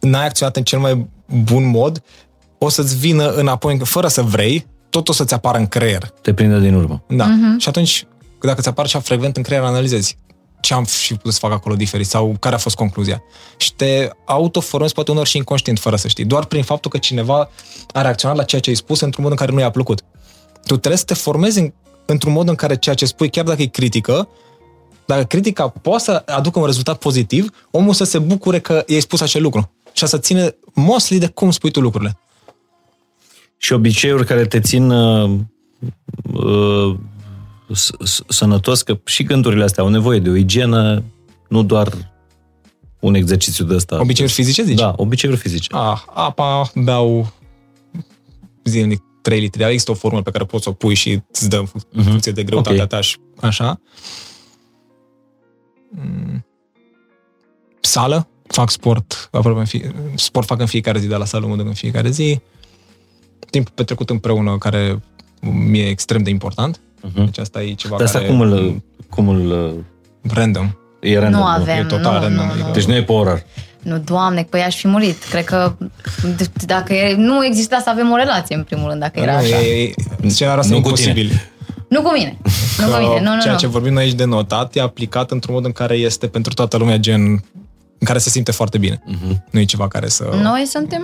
n-ai 0.00 0.24
acționat 0.26 0.56
în 0.56 0.62
cel 0.62 0.78
mai 0.78 1.06
bun 1.44 1.64
mod, 1.70 2.02
o 2.58 2.68
să-ți 2.68 2.96
vină 2.96 3.30
înapoi, 3.30 3.78
fără 3.84 4.08
să 4.08 4.22
vrei, 4.22 4.66
tot 4.96 5.08
o 5.08 5.12
să-ți 5.12 5.34
apară 5.34 5.58
în 5.58 5.66
creier. 5.66 6.10
Te 6.22 6.34
prinde 6.34 6.60
din 6.60 6.74
urmă. 6.74 7.02
Da. 7.08 7.24
Uh-huh. 7.24 7.58
Și 7.58 7.68
atunci, 7.68 8.06
dacă 8.40 8.60
ți 8.60 8.68
apare 8.68 8.88
cea 8.88 9.00
frecvent 9.00 9.36
în 9.36 9.42
creier, 9.42 9.62
analizezi 9.62 10.16
ce 10.60 10.74
am 10.74 10.84
și 10.84 11.14
putut 11.14 11.32
să 11.32 11.38
fac 11.38 11.52
acolo 11.52 11.74
diferit 11.74 12.06
sau 12.06 12.36
care 12.40 12.54
a 12.54 12.58
fost 12.58 12.76
concluzia. 12.76 13.22
Și 13.56 13.74
te 13.74 14.08
autoformezi 14.24 14.94
poate 14.94 15.10
unor 15.10 15.26
și 15.26 15.36
inconștient 15.36 15.78
fără 15.78 15.96
să 15.96 16.08
știi, 16.08 16.24
doar 16.24 16.44
prin 16.44 16.62
faptul 16.62 16.90
că 16.90 16.98
cineva 16.98 17.50
a 17.92 18.02
reacționat 18.02 18.36
la 18.36 18.42
ceea 18.42 18.60
ce 18.60 18.70
ai 18.70 18.76
spus 18.76 19.00
într-un 19.00 19.22
mod 19.22 19.32
în 19.32 19.38
care 19.38 19.52
nu 19.52 19.60
i-a 19.60 19.70
plăcut. 19.70 20.00
Tu 20.66 20.76
trebuie 20.76 20.96
să 20.96 21.04
te 21.04 21.14
formezi 21.14 21.58
în, 21.58 21.72
într-un 22.06 22.32
mod 22.32 22.48
în 22.48 22.54
care 22.54 22.76
ceea 22.76 22.94
ce 22.94 23.06
spui, 23.06 23.30
chiar 23.30 23.44
dacă 23.44 23.62
e 23.62 23.66
critică, 23.66 24.28
dacă 25.06 25.24
critica 25.24 25.68
poate 25.68 26.02
să 26.02 26.22
aducă 26.26 26.58
un 26.58 26.64
rezultat 26.64 26.98
pozitiv, 26.98 27.66
omul 27.70 27.94
să 27.94 28.04
se 28.04 28.18
bucure 28.18 28.60
că 28.60 28.82
i-ai 28.86 29.00
spus 29.00 29.20
acel 29.20 29.42
lucru 29.42 29.70
și 29.92 30.06
să 30.06 30.18
ține 30.18 30.56
mostly 30.74 31.18
de 31.18 31.26
cum 31.26 31.50
spui 31.50 31.70
tu 31.70 31.80
lucrurile. 31.80 32.18
Și 33.66 33.72
obiceiuri 33.72 34.26
care 34.26 34.46
te 34.46 34.60
țin 34.60 34.90
uh, 34.90 35.30
uh, 36.32 36.96
s- 37.72 37.90
s- 38.04 38.22
sănătos, 38.28 38.82
că 38.82 38.98
și 39.04 39.22
gândurile 39.22 39.64
astea 39.64 39.82
au 39.82 39.88
nevoie 39.88 40.18
de 40.18 40.28
o 40.30 40.34
igienă, 40.34 41.02
nu 41.48 41.62
doar 41.62 42.12
un 43.00 43.14
exercițiu 43.14 43.64
de 43.64 43.74
ăsta. 43.74 44.00
Obiceiuri 44.00 44.34
fizice, 44.34 44.62
zici? 44.62 44.78
Da, 44.78 44.92
obiceiuri 44.96 45.40
fizice. 45.40 45.68
Ah, 45.76 46.02
apa 46.14 46.70
beau 46.74 47.32
zilnic 48.64 49.02
3 49.22 49.40
litri. 49.40 49.64
Există 49.64 49.90
o 49.90 49.94
formulă 49.94 50.22
pe 50.22 50.30
care 50.30 50.44
poți 50.44 50.62
să 50.62 50.68
o 50.68 50.72
pui 50.72 50.94
și 50.94 51.22
îți 51.32 51.48
dă 51.48 51.56
în 51.58 51.64
fu- 51.66 51.78
în 51.92 52.02
funcție 52.02 52.32
de 52.32 52.42
greutatea 52.44 52.82
Ok. 52.82 52.88
ta 52.88 53.00
și 53.00 53.16
așa. 53.40 53.80
Mm. 55.90 56.44
Sală. 57.80 58.28
Fac 58.46 58.70
sport, 58.70 59.28
aproape 59.32 59.58
în 59.58 59.64
fie, 59.64 59.94
sport 60.14 60.46
fac 60.46 60.60
în 60.60 60.66
fiecare 60.66 60.98
zi, 60.98 61.06
de 61.06 61.14
la 61.16 61.24
sală 61.24 61.46
mă 61.46 61.56
duc 61.56 61.66
în 61.66 61.74
fiecare 61.74 62.10
zi. 62.10 62.40
Timp 63.50 63.68
petrecut 63.68 64.10
împreună, 64.10 64.56
care 64.58 65.00
mi 65.40 65.78
e 65.78 65.88
extrem 65.88 66.22
de 66.22 66.30
important. 66.30 66.80
Uh-huh. 66.80 67.24
Deci 67.24 67.38
asta 67.38 67.62
e 67.62 67.72
ceva 67.74 67.96
Dar 67.96 68.06
asta 68.06 68.18
care... 68.18 68.30
cum 68.30 68.40
îl, 68.40 68.82
cum 69.10 69.28
îl 69.28 69.74
Random. 70.34 70.70
e 71.00 71.18
random, 71.18 71.40
Nu 71.40 71.46
nu? 71.46 71.52
avem, 71.52 71.76
e 71.78 71.84
total 71.84 72.14
nu, 72.14 72.20
random, 72.20 72.44
nu, 72.44 72.50
adică- 72.50 72.66
nu. 72.66 72.72
Deci 72.72 72.84
nu 72.84 72.94
e 72.94 73.02
pe 73.02 73.12
orar. 73.12 73.44
Nu, 73.82 73.98
doamne, 73.98 74.42
că 74.50 74.56
aș 74.58 74.76
fi 74.76 74.88
murit. 74.88 75.24
Cred 75.24 75.44
că 75.44 75.76
d- 76.34 76.64
dacă 76.66 76.94
e, 76.94 77.14
nu 77.16 77.44
exista 77.44 77.80
să 77.84 77.90
avem 77.90 78.10
o 78.10 78.16
relație, 78.16 78.56
în 78.56 78.62
primul 78.62 78.88
rând, 78.88 79.00
dacă 79.00 79.20
era 79.20 79.32
nu, 79.32 79.38
așa. 79.38 79.60
e, 79.60 79.82
e, 80.22 80.28
scenariul 80.28 80.60
ăsta 80.62 80.72
Nu 80.74 80.78
e 80.78 80.82
cu 80.82 80.92
tine. 80.92 81.08
imposibil. 81.08 81.50
Nu 81.88 82.02
cu 82.02 82.12
mine. 82.12 82.38
Nu 82.80 82.86
cu 82.88 82.96
mine. 82.98 83.20
Nu, 83.20 83.34
nu, 83.34 83.40
ceea 83.40 83.52
nu. 83.52 83.58
ce 83.58 83.66
vorbim 83.66 83.92
noi 83.92 84.02
aici 84.02 84.12
de 84.14 84.24
notat 84.24 84.76
e 84.76 84.80
aplicat 84.80 85.30
într-un 85.30 85.54
mod 85.54 85.64
în 85.64 85.72
care 85.72 85.94
este 85.94 86.26
pentru 86.26 86.54
toată 86.54 86.76
lumea 86.76 86.96
gen 86.96 87.22
în 87.98 88.06
care 88.06 88.18
se 88.18 88.30
simte 88.30 88.52
foarte 88.52 88.78
bine. 88.78 89.02
Uh-huh. 89.10 89.36
Nu 89.50 89.60
e 89.60 89.64
ceva 89.64 89.88
care 89.88 90.08
să... 90.08 90.24
Noi 90.42 90.64
suntem 90.66 91.02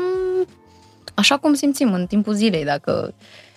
așa 1.15 1.37
cum 1.37 1.55
simțim 1.55 1.93
în 1.93 2.07
timpul 2.07 2.35
zilei. 2.35 2.65
Dacă 2.65 3.15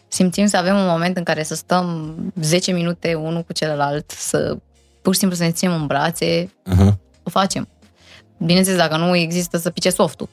simțim 0.07 0.45
să 0.45 0.57
avem 0.57 0.75
un 0.77 0.85
moment 0.87 1.17
în 1.17 1.23
care 1.23 1.43
să 1.43 1.55
stăm 1.55 2.15
10 2.41 2.71
minute 2.71 3.13
unul 3.13 3.41
cu 3.41 3.53
celălalt, 3.53 4.11
să 4.11 4.57
pur 5.01 5.13
și 5.13 5.19
simplu 5.19 5.37
să 5.37 5.43
ne 5.43 5.51
ținem 5.51 5.73
în 5.73 5.85
brațe, 5.85 6.49
Uh-huh. 6.73 6.93
o 7.23 7.29
facem. 7.29 7.67
Bineînțeles, 8.37 8.79
dacă 8.79 8.97
nu 8.97 9.15
există 9.15 9.57
să 9.57 9.69
pice 9.69 9.89
softul. 9.89 10.29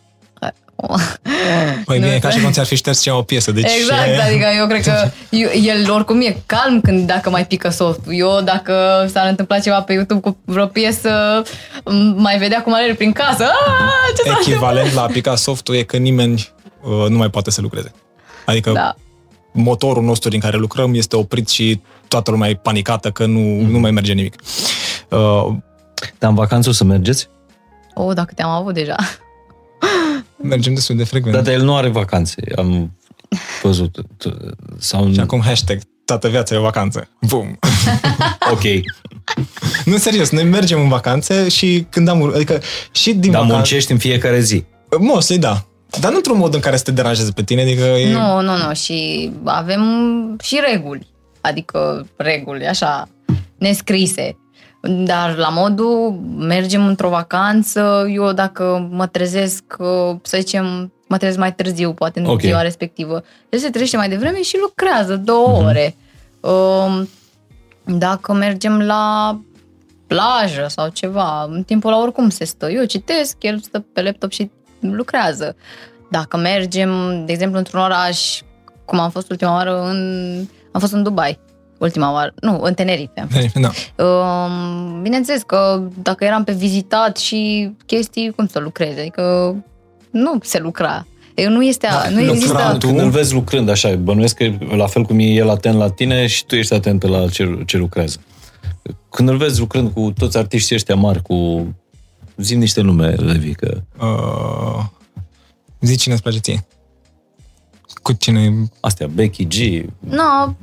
Păi 1.84 1.98
Nu 1.98 2.04
bine, 2.04 2.14
e 2.14 2.18
ca 2.18 2.28
știu. 2.28 2.38
și 2.38 2.44
cum 2.44 2.52
ți-ar 2.52 2.66
fi 2.66 2.74
șters 2.76 3.00
ceva 3.02 3.16
o 3.16 3.22
piesă. 3.22 3.50
Deci 3.52 3.70
Exact, 3.80 4.06
e- 4.08 4.22
adică 4.22 4.46
eu 4.56 4.66
cred 4.66 4.82
că 4.82 5.10
eu, 5.36 5.48
el 5.62 5.90
oricum 5.90 6.20
e 6.20 6.36
calm 6.46 6.80
când 6.80 7.06
dacă 7.06 7.30
mai 7.30 7.46
pică 7.46 7.68
softul. 7.68 8.12
Eu 8.14 8.40
dacă 8.44 9.06
s-ar 9.12 9.28
întâmpla 9.28 9.58
ceva 9.58 9.82
pe 9.82 9.92
YouTube 9.92 10.20
cu 10.20 10.36
vreo 10.44 10.66
piesă, 10.66 11.42
m- 11.78 12.14
mai 12.16 12.38
vedea 12.38 12.62
cum 12.62 12.74
alerg 12.74 12.96
prin 12.96 13.12
casă. 13.12 13.42
Aaaa, 13.42 13.90
ce 14.16 14.30
s-a 14.30 14.38
echivalent 14.40 14.92
la 14.92 15.02
a 15.02 15.06
pica 15.06 15.34
softul 15.36 15.74
e 15.74 15.82
că 15.82 15.96
nimeni 15.96 16.32
uh, 16.32 16.61
nu 17.08 17.16
mai 17.16 17.30
poate 17.30 17.50
să 17.50 17.60
lucreze. 17.60 17.92
Adică 18.46 18.70
Da. 18.72 18.94
motorul 19.52 20.02
nostru 20.02 20.28
din 20.30 20.40
care 20.40 20.56
lucrăm 20.56 20.94
este 20.94 21.16
oprit 21.16 21.48
și 21.48 21.80
toată 22.08 22.30
lumea 22.30 22.48
e 22.48 22.54
panicată 22.54 23.10
că 23.10 23.26
nu, 23.26 23.38
Mhm. 23.40 23.70
nu 23.70 23.78
mai 23.78 23.90
merge 23.90 24.12
nimic. 24.12 24.34
Uh, 25.08 25.46
Dar 26.18 26.30
în 26.30 26.34
vacanță 26.34 26.68
o 26.68 26.72
să 26.72 26.84
mergeți? 26.84 27.28
O, 27.94 28.12
dacă 28.12 28.32
te-am 28.34 28.50
avut 28.50 28.74
deja. 28.74 28.96
mergem 30.36 30.74
destul 30.74 30.96
de 30.96 31.04
frecvent. 31.04 31.44
Dar 31.44 31.54
el 31.54 31.62
nu 31.62 31.76
are 31.76 31.88
vacanțe. 31.88 32.42
Am 32.56 32.96
văzut. 33.62 33.98
Sau... 34.78 35.12
Și 35.12 35.20
acum 35.20 35.40
hashtag 35.40 35.78
toată 36.04 36.28
viața 36.28 36.54
e 36.54 36.58
o 36.58 36.62
vacanță. 36.62 37.08
Bum. 37.20 37.58
Ok. 38.52 38.62
nu, 39.84 39.96
serios, 39.96 40.30
noi 40.30 40.44
mergem 40.44 40.80
în 40.80 40.88
vacanțe 40.88 41.48
și 41.48 41.86
când 41.90 42.08
am... 42.08 42.22
Adică 42.34 42.60
și 42.92 43.12
din 43.12 43.20
Dar 43.20 43.30
vacanță... 43.30 43.54
muncești 43.54 43.92
în 43.92 43.98
fiecare 43.98 44.40
zi. 44.40 44.64
Mostly, 44.98 45.38
da. 45.38 45.66
Dar 46.00 46.10
nu 46.10 46.16
într-un 46.16 46.38
mod 46.38 46.54
în 46.54 46.60
care 46.60 46.76
să 46.76 46.82
te 46.82 46.90
deranjeze 46.90 47.30
pe 47.32 47.42
tine, 47.42 47.62
adică 47.62 47.82
e... 47.84 48.12
Nu, 48.12 48.40
nu, 48.40 48.56
nu. 48.66 48.74
Și 48.74 49.30
avem 49.44 49.82
și 50.42 50.60
reguli. 50.72 51.06
Adică 51.40 52.06
reguli, 52.16 52.66
așa, 52.66 53.08
nescrise. 53.58 54.36
Dar 55.04 55.36
la 55.36 55.48
modul, 55.48 56.20
mergem 56.38 56.86
într-o 56.86 57.08
vacanță, 57.08 58.06
eu 58.14 58.32
dacă 58.32 58.88
mă 58.90 59.06
trezesc, 59.06 59.62
uh, 59.78 60.16
să 60.22 60.36
zicem, 60.38 60.92
mă 61.08 61.16
trezesc 61.16 61.38
mai 61.38 61.54
târziu, 61.54 61.92
poate 61.92 62.18
în 62.20 62.26
Ok. 62.26 62.40
ziua 62.40 62.62
respectivă, 62.62 63.22
el 63.48 63.58
se 63.58 63.70
trezește 63.70 63.96
mai 63.96 64.08
devreme 64.08 64.42
și 64.42 64.58
lucrează 64.60 65.16
două 65.16 65.48
Mhm. 65.58 65.66
ore. 65.66 65.96
Um, 66.40 67.08
Dacă 67.84 68.32
mergem 68.32 68.80
la 68.80 69.38
plajă 70.06 70.66
sau 70.68 70.88
ceva, 70.88 71.46
în 71.50 71.62
timpul 71.62 71.92
ăla 71.92 72.02
oricum 72.02 72.28
se 72.28 72.44
stă. 72.44 72.70
Eu 72.70 72.84
citesc, 72.84 73.36
el 73.42 73.58
stă 73.60 73.84
pe 73.92 74.02
laptop 74.02 74.30
și 74.30 74.50
lucrează. 74.90 75.56
Dacă 76.10 76.36
mergem, 76.36 77.22
de 77.26 77.32
exemplu, 77.32 77.58
într-un 77.58 77.80
oraș, 77.80 78.40
cum 78.84 78.98
am 78.98 79.10
fost 79.10 79.30
ultima 79.30 79.52
oară 79.52 79.82
în... 79.82 79.98
Am 80.72 80.80
fost 80.80 80.92
în 80.92 81.02
Dubai, 81.02 81.38
ultima 81.78 82.12
oară. 82.12 82.34
Nu, 82.40 82.60
în 82.62 82.74
Tenerife. 82.74 83.20
am 83.20 83.28
fost. 83.28 83.52
Da. 83.52 84.04
Um, 84.04 85.02
bineînțeles 85.02 85.42
că 85.42 85.82
dacă 86.02 86.24
eram 86.24 86.44
pe 86.44 86.52
vizitat 86.52 87.16
și 87.16 87.70
chestii, 87.86 88.30
cum 88.36 88.46
să 88.46 88.58
lucreze? 88.58 89.00
Adică 89.00 89.56
nu 90.10 90.38
se 90.42 90.58
lucra. 90.58 91.06
Eu 91.34 91.50
nu 91.50 91.62
este, 91.62 91.86
Da, 91.90 92.08
nu 92.08 92.16
lucra 92.18 92.32
există... 92.32 92.76
tu? 92.78 92.86
Când 92.86 93.00
îl 93.00 93.10
vezi 93.10 93.34
lucrând 93.34 93.68
așa, 93.68 93.96
bănuiesc 93.96 94.36
că 94.36 94.50
la 94.76 94.86
fel 94.86 95.02
cum 95.02 95.18
e 95.18 95.22
el 95.22 95.50
atent 95.50 95.76
la 95.76 95.90
tine 95.90 96.26
și 96.26 96.46
tu 96.46 96.54
ești 96.54 96.74
atentă 96.74 97.08
la 97.08 97.28
ce, 97.28 97.62
ce 97.66 97.76
lucrează. 97.76 98.20
Când 99.10 99.28
îl 99.28 99.36
vezi 99.36 99.60
lucrând 99.60 99.90
cu 99.92 100.12
toți 100.18 100.38
artiștii 100.38 100.74
ăștia 100.74 100.94
mari, 100.94 101.22
cu... 101.22 101.66
Zim 102.36 102.58
niște 102.58 102.80
nume, 102.80 103.08
Levi, 103.08 103.54
că 103.54 103.80
Uh, 104.00 104.84
zi 105.80 105.96
cine 105.96 106.14
îți 106.14 106.22
place 106.22 106.38
ție. 106.38 106.64
Cu 108.02 108.12
cine... 108.12 108.52
astea, 108.80 109.06
Becky 109.06 109.44
G, 109.46 109.86
No, 109.98 110.54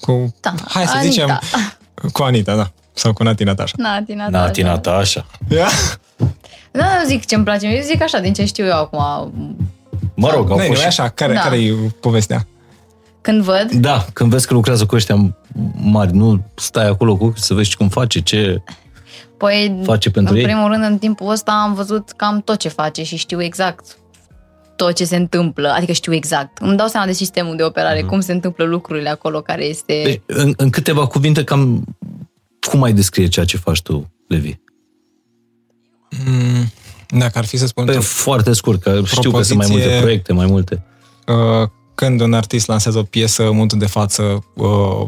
Cu... 0.00 0.34
da, 0.40 0.54
Hai 0.68 0.84
să 0.86 0.92
Anita. 0.96 1.10
zicem... 1.10 1.40
Cu 2.12 2.22
Anita, 2.22 2.56
da. 2.56 2.70
Sau 2.92 3.12
cu 3.12 3.22
Nati 3.22 3.44
Natasha. 3.44 3.74
Nati, 3.76 4.12
Nati, 4.12 4.30
Nati 4.32 4.62
Natasha. 4.62 5.26
Ia? 5.48 5.66
Da, 6.70 6.84
nu 7.00 7.06
zic 7.06 7.24
ce-mi 7.26 7.44
place, 7.44 7.66
eu 7.66 7.82
zic 7.82 8.02
așa, 8.02 8.18
din 8.18 8.32
ce 8.32 8.44
știu 8.44 8.64
eu 8.64 8.76
acum. 8.78 9.00
Mă 10.14 10.30
rog, 10.30 10.50
au 10.50 10.56
Nu, 10.56 10.62
nu 10.62 10.68
fost 10.68 10.78
e 10.80 10.82
și... 10.82 10.86
așa. 10.86 11.08
Care, 11.08 11.32
Da. 11.34 11.40
care 11.40 11.56
e 11.62 11.72
povestea? 12.00 12.46
Când 13.20 13.42
văd, 13.42 13.70
Da, 13.72 14.06
când 14.12 14.30
vezi 14.30 14.46
că 14.46 14.54
lucrează 14.54 14.86
cu 14.86 14.94
ăștia 14.94 15.34
mari, 15.74 16.12
nu 16.14 16.44
stai 16.54 16.86
acolo 16.88 17.16
cu 17.16 17.32
să 17.36 17.54
vezi 17.54 17.76
cum 17.76 17.88
face, 17.88 18.20
ce... 18.20 18.62
păi, 19.36 19.80
Face 19.84 20.10
pentru 20.10 20.32
în 20.32 20.38
ei? 20.38 20.44
primul 20.44 20.70
rând, 20.70 20.84
în 20.84 20.98
timpul 20.98 21.30
ăsta 21.30 21.52
am 21.52 21.74
văzut 21.74 22.10
cam 22.10 22.40
tot 22.40 22.56
ce 22.58 22.68
face 22.68 23.02
și 23.02 23.16
știu 23.16 23.42
exact 23.42 23.98
tot 24.76 24.94
ce 24.94 25.04
se 25.04 25.16
întâmplă, 25.16 25.68
adică 25.68 25.92
știu 25.92 26.12
exact. 26.14 26.58
Îmi 26.58 26.76
dau 26.76 26.86
seama 26.86 27.06
de 27.06 27.12
sistemul 27.12 27.56
de 27.56 27.62
operare, 27.62 28.02
cum 28.02 28.20
se 28.20 28.32
întâmplă 28.32 28.64
lucrurile 28.64 29.08
acolo, 29.08 29.40
care 29.40 29.64
este... 29.64 30.02
Deci, 30.04 30.20
în, 30.26 30.52
în 30.56 30.70
câteva 30.70 31.06
cuvinte, 31.06 31.44
cam 31.44 31.84
cum 32.70 32.82
ai 32.82 32.92
descrie 32.92 33.26
ceea 33.26 33.44
ce 33.44 33.56
faci 33.56 33.82
tu, 33.82 34.10
Levi? 34.28 34.54
Mm, 36.26 36.72
dacă 37.18 37.38
ar 37.38 37.44
fi 37.44 37.56
să 37.56 37.66
spun... 37.66 37.84
Pe 37.84 37.92
foarte 37.92 38.52
scurt, 38.52 38.82
că 38.82 39.00
știu 39.04 39.30
că 39.30 39.42
sunt 39.42 39.58
mai 39.58 39.66
Propoziție- 39.66 39.90
multe 39.90 40.00
proiecte, 40.00 40.32
mai 40.32 40.46
multe. 40.46 40.82
Uh, 41.26 41.68
când 41.94 42.20
un 42.20 42.32
artist 42.32 42.66
lansează 42.66 42.98
o 42.98 43.02
piesă 43.02 43.42
în 43.42 43.52
momentul 43.52 43.78
de 43.78 43.86
față, 43.86 44.44
uh, 44.54 45.06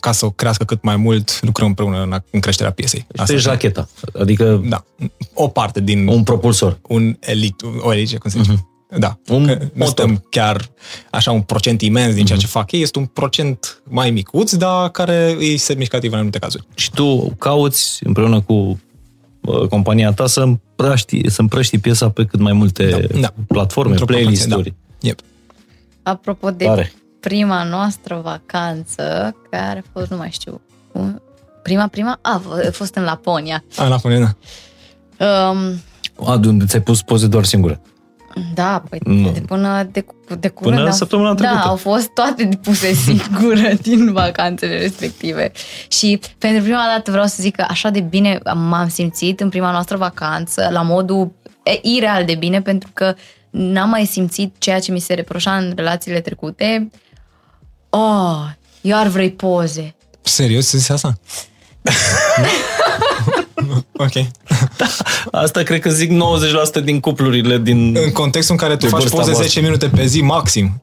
ca 0.00 0.12
să 0.12 0.26
o 0.26 0.30
crească 0.30 0.64
cât 0.64 0.82
mai 0.82 0.96
mult, 0.96 1.38
lucrăm 1.42 1.66
împreună 1.66 2.02
în, 2.02 2.22
în 2.30 2.40
creșterea 2.40 2.72
piesei. 2.72 3.06
Asta 3.16 3.32
e 3.32 3.36
jacheta, 3.36 3.88
adică 4.18 4.62
Da. 4.68 4.84
O 5.34 5.48
parte 5.48 5.80
din 5.80 6.06
un 6.06 6.22
propulsor. 6.22 6.78
un 6.88 7.16
elit, 7.20 7.54
o 7.80 7.92
elice, 7.92 8.16
cum 8.16 8.30
se 8.30 8.38
zice. 8.42 8.66
Da. 8.98 9.18
Un 9.28 9.46
Că 9.46 9.52
nu 9.52 9.70
motor. 9.74 9.86
suntem 9.86 10.24
chiar 10.30 10.70
așa 11.10 11.30
un 11.30 11.40
procent 11.40 11.82
imens 11.82 12.14
din 12.14 12.24
ceea 12.24 12.38
ce 12.38 12.46
fac 12.46 12.72
ei, 12.72 12.82
este 12.82 12.98
un 12.98 13.04
procent 13.06 13.82
mai 13.88 14.10
micuț, 14.10 14.54
dar 14.54 14.90
care 14.90 15.36
e 15.40 15.56
semnificativ 15.56 16.10
în 16.10 16.16
anumite 16.16 16.38
cazuri. 16.38 16.64
Și 16.74 16.90
tu 16.90 17.34
cauți 17.38 17.98
împreună 18.04 18.40
cu 18.40 18.80
uh, 19.40 19.66
compania 19.68 20.12
ta 20.12 20.26
să 20.26 20.40
împrăști, 20.40 21.30
să 21.30 21.40
împrăști 21.40 21.78
piesa 21.78 22.10
pe 22.10 22.24
cât 22.24 22.40
mai 22.40 22.52
multe 22.52 23.08
Da, 23.10 23.20
da. 23.20 23.34
platforme, 23.46 23.90
Într-o 23.90 24.06
playlist-uri. 24.06 24.74
Yep. 25.00 25.20
Apropo 26.02 26.50
de 26.50 26.64
Tare. 26.64 26.92
Prima 27.20 27.62
noastră 27.64 28.20
vacanță, 28.24 29.34
care 29.50 29.78
a 29.86 29.88
fost, 29.92 30.10
nu 30.10 30.16
mai 30.16 30.30
știu, 30.30 30.60
cum- 30.92 31.22
prima, 31.62 31.86
prima? 31.86 32.18
A, 32.22 32.42
a 32.66 32.70
fost 32.72 32.94
în 32.94 33.02
Laponia. 33.02 33.64
A, 33.76 33.86
la 33.86 33.96
pune, 33.96 34.18
da. 34.18 34.34
Um, 35.50 35.80
A, 36.28 36.36
de 36.36 36.48
unde 36.48 36.64
ți-ai 36.64 36.82
pus 36.82 37.02
poze 37.02 37.26
doar 37.26 37.44
singură. 37.44 37.80
da, 38.54 38.82
păi 38.88 38.98
Nu. 39.04 39.30
de 39.30 39.40
până 39.40 39.82
de, 39.92 40.04
de 40.38 40.48
curând. 40.48 40.74
Până 40.76 40.88
au- 40.88 40.94
săptămâna 40.96 41.34
trecută. 41.34 41.58
Da, 41.62 41.68
au 41.68 41.76
fost 41.76 42.08
toate 42.08 42.48
puse 42.62 42.92
singură 43.06 43.68
din 43.82 44.12
vacanțele 44.12 44.78
respective. 44.78 45.52
Și 45.88 46.20
pentru 46.38 46.62
prima 46.62 46.84
dată 46.94 47.10
vreau 47.10 47.26
să 47.26 47.36
zic 47.40 47.56
că 47.56 47.64
așa 47.68 47.90
de 47.90 48.00
bine 48.00 48.40
m-am 48.54 48.88
simțit 48.88 49.40
în 49.40 49.48
prima 49.48 49.70
noastră 49.70 49.96
vacanță, 49.96 50.68
la 50.70 50.82
modul 50.82 51.32
e, 51.62 51.78
ireal 51.82 52.24
de 52.24 52.34
bine, 52.34 52.62
pentru 52.62 52.90
că 52.94 53.14
n-am 53.50 53.88
mai 53.88 54.04
simțit 54.04 54.54
ceea 54.58 54.80
ce 54.80 54.92
mi 54.92 54.98
se 55.00 55.14
reproșa 55.14 55.56
în 55.56 55.72
relațiile 55.76 56.20
trecute. 56.20 56.90
Oh, 57.90 58.38
iar 58.80 59.06
vrei 59.06 59.30
poze. 59.30 59.94
Serios, 60.22 60.70
zici 60.70 60.88
asta? 60.90 61.18
ok. 63.92 64.12
Asta 65.30 65.62
cred 65.62 65.80
că 65.80 65.90
zic 65.90 66.10
90% 66.80 66.84
din 66.84 67.00
cuplurile 67.00 67.58
din... 67.58 67.96
În 68.04 68.12
contextul 68.12 68.54
în 68.54 68.60
care 68.60 68.76
tu 68.76 68.84
De 68.84 68.90
faci 68.90 69.00
vârsta 69.00 69.16
poze 69.16 69.30
voastră. 69.30 69.48
10 69.48 69.60
minute 69.60 69.88
pe 69.88 70.06
zi 70.06 70.20
maxim. 70.20 70.82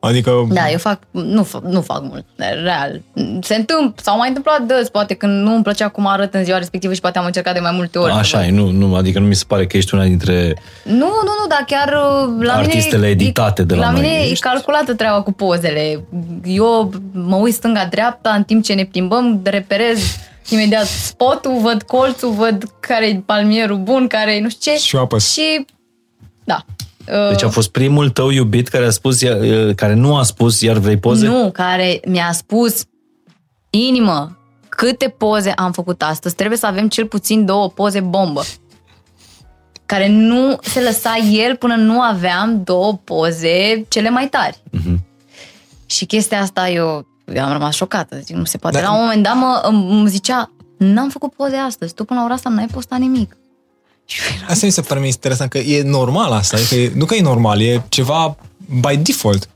Adică... 0.00 0.46
Da, 0.48 0.70
eu 0.70 0.78
fac, 0.78 0.98
nu, 1.10 1.42
fac, 1.42 1.62
nu 1.62 1.80
fac 1.80 2.02
mult, 2.02 2.24
real. 2.62 3.00
Se 3.40 3.54
întâmplă, 3.54 3.94
s-au 4.02 4.16
mai 4.16 4.28
întâmplat 4.28 4.62
dăți, 4.62 4.90
poate 4.90 5.14
când 5.14 5.42
nu 5.42 5.54
îmi 5.54 5.62
plăcea 5.62 5.88
cum 5.88 6.06
arăt 6.06 6.34
în 6.34 6.44
ziua 6.44 6.58
respectivă 6.58 6.92
și 6.92 7.00
poate 7.00 7.18
am 7.18 7.24
încercat 7.24 7.54
de 7.54 7.60
mai 7.60 7.72
multe 7.74 7.98
ori. 7.98 8.12
să 8.12 8.18
Așa 8.18 8.38
văd. 8.38 8.46
e, 8.46 8.50
nu, 8.50 8.70
nu, 8.70 8.94
adică 8.94 9.18
nu 9.18 9.26
mi 9.26 9.34
se 9.34 9.44
pare 9.46 9.66
că 9.66 9.76
ești 9.76 9.94
una 9.94 10.04
dintre... 10.04 10.56
Nu, 10.84 10.94
nu, 10.96 11.22
nu, 11.40 11.46
dar 11.48 11.64
chiar 11.66 11.88
uh, 11.88 12.44
la 12.46 12.52
Artistele 12.52 12.96
mine... 12.96 13.08
editate 13.10 13.62
de 13.62 13.74
la 13.74 13.80
la 13.80 13.90
noi, 13.90 14.00
mine 14.00 14.12
e 14.14 14.30
ești- 14.30 14.40
calculată 14.40 14.94
treaba 14.94 15.22
cu 15.22 15.32
pozele. 15.32 16.04
Eu 16.44 16.92
mă 17.12 17.36
uit 17.36 17.54
stânga-dreapta 17.54 18.30
în 18.30 18.42
timp 18.42 18.64
ce 18.64 18.72
ne 18.74 18.84
plimbăm, 18.84 19.40
reperez 19.44 20.16
imediat 20.48 20.86
spotul, 20.86 21.58
văd 21.62 21.82
colțul, 21.82 22.30
văd 22.30 22.64
care 22.80 23.06
e 23.06 23.22
palmierul 23.26 23.78
bun, 23.78 24.06
care 24.06 24.34
e 24.34 24.40
nu 24.40 24.48
știu 24.48 24.72
ce. 24.72 24.78
Și 24.78 24.96
eu 24.96 25.02
apăs. 25.02 25.32
Și, 25.32 25.64
da. 26.44 26.64
Deci 27.30 27.42
a 27.42 27.48
fost 27.48 27.70
primul 27.70 28.10
tău 28.10 28.30
iubit 28.30 28.68
care 28.68 28.86
a 28.86 28.90
spus, 28.90 29.22
ia- 29.22 29.74
care 29.74 29.94
nu 29.94 30.16
a 30.16 30.22
spus, 30.22 30.60
iar 30.60 30.76
vrei 30.76 30.96
poze? 30.98 31.26
Nu, 31.26 31.50
care 31.52 32.00
mi-a 32.06 32.32
spus 32.32 32.84
inimă, 33.70 34.38
câte 34.68 35.08
poze 35.18 35.50
am 35.50 35.72
făcut 35.72 36.02
astăzi, 36.02 36.34
trebuie 36.34 36.58
să 36.58 36.66
avem 36.66 36.88
cel 36.88 37.06
puțin 37.06 37.44
două 37.44 37.68
poze 37.68 38.00
bombă. 38.00 38.42
Care 39.86 40.08
nu 40.08 40.58
se 40.62 40.80
lăsa 40.80 41.16
el 41.32 41.56
până 41.56 41.74
nu 41.74 42.00
aveam 42.00 42.62
două 42.64 43.00
poze 43.04 43.84
cele 43.88 44.10
mai 44.10 44.28
tari. 44.28 44.62
Mhm. 44.70 45.06
Și 45.86 46.04
chestia 46.04 46.40
asta 46.40 46.68
eu, 46.68 47.06
eu 47.34 47.44
am 47.44 47.52
rămas 47.52 47.74
șocată. 47.74 48.18
Zic, 48.18 48.36
nu 48.36 48.44
se 48.44 48.58
poate. 48.58 48.76
Da. 48.80 48.82
La 48.82 48.92
un 48.94 49.00
moment 49.00 49.22
dat 49.22 49.34
mă, 49.36 49.60
îmi 49.64 49.90
îmi 50.00 50.08
zicea, 50.08 50.50
n-am 50.78 51.08
făcut 51.08 51.32
poze 51.32 51.56
astăzi, 51.56 51.94
tu 51.94 52.04
până 52.04 52.18
la 52.18 52.24
ora 52.24 52.34
asta 52.34 52.48
n-ai 52.48 52.66
postat 52.72 52.98
nimic. 52.98 53.36
Și 54.10 54.20
eu 54.30 54.36
eram, 54.36 54.48
Asta 54.50 54.66
mi 54.66 54.72
se 54.72 54.80
pare 54.80 55.00
mie 55.00 55.08
interesant, 55.08 55.50
că 55.50 55.58
e 55.58 55.82
normal 55.82 56.32
asta. 56.32 56.56
Adică 56.56 56.74
e- 56.74 56.92
nu 56.94 57.04
că 57.04 57.14
e 57.14 57.20
normal, 57.20 57.60
e 57.60 57.82
ceva 57.88 58.36
by 58.80 58.96
default. 58.96 59.48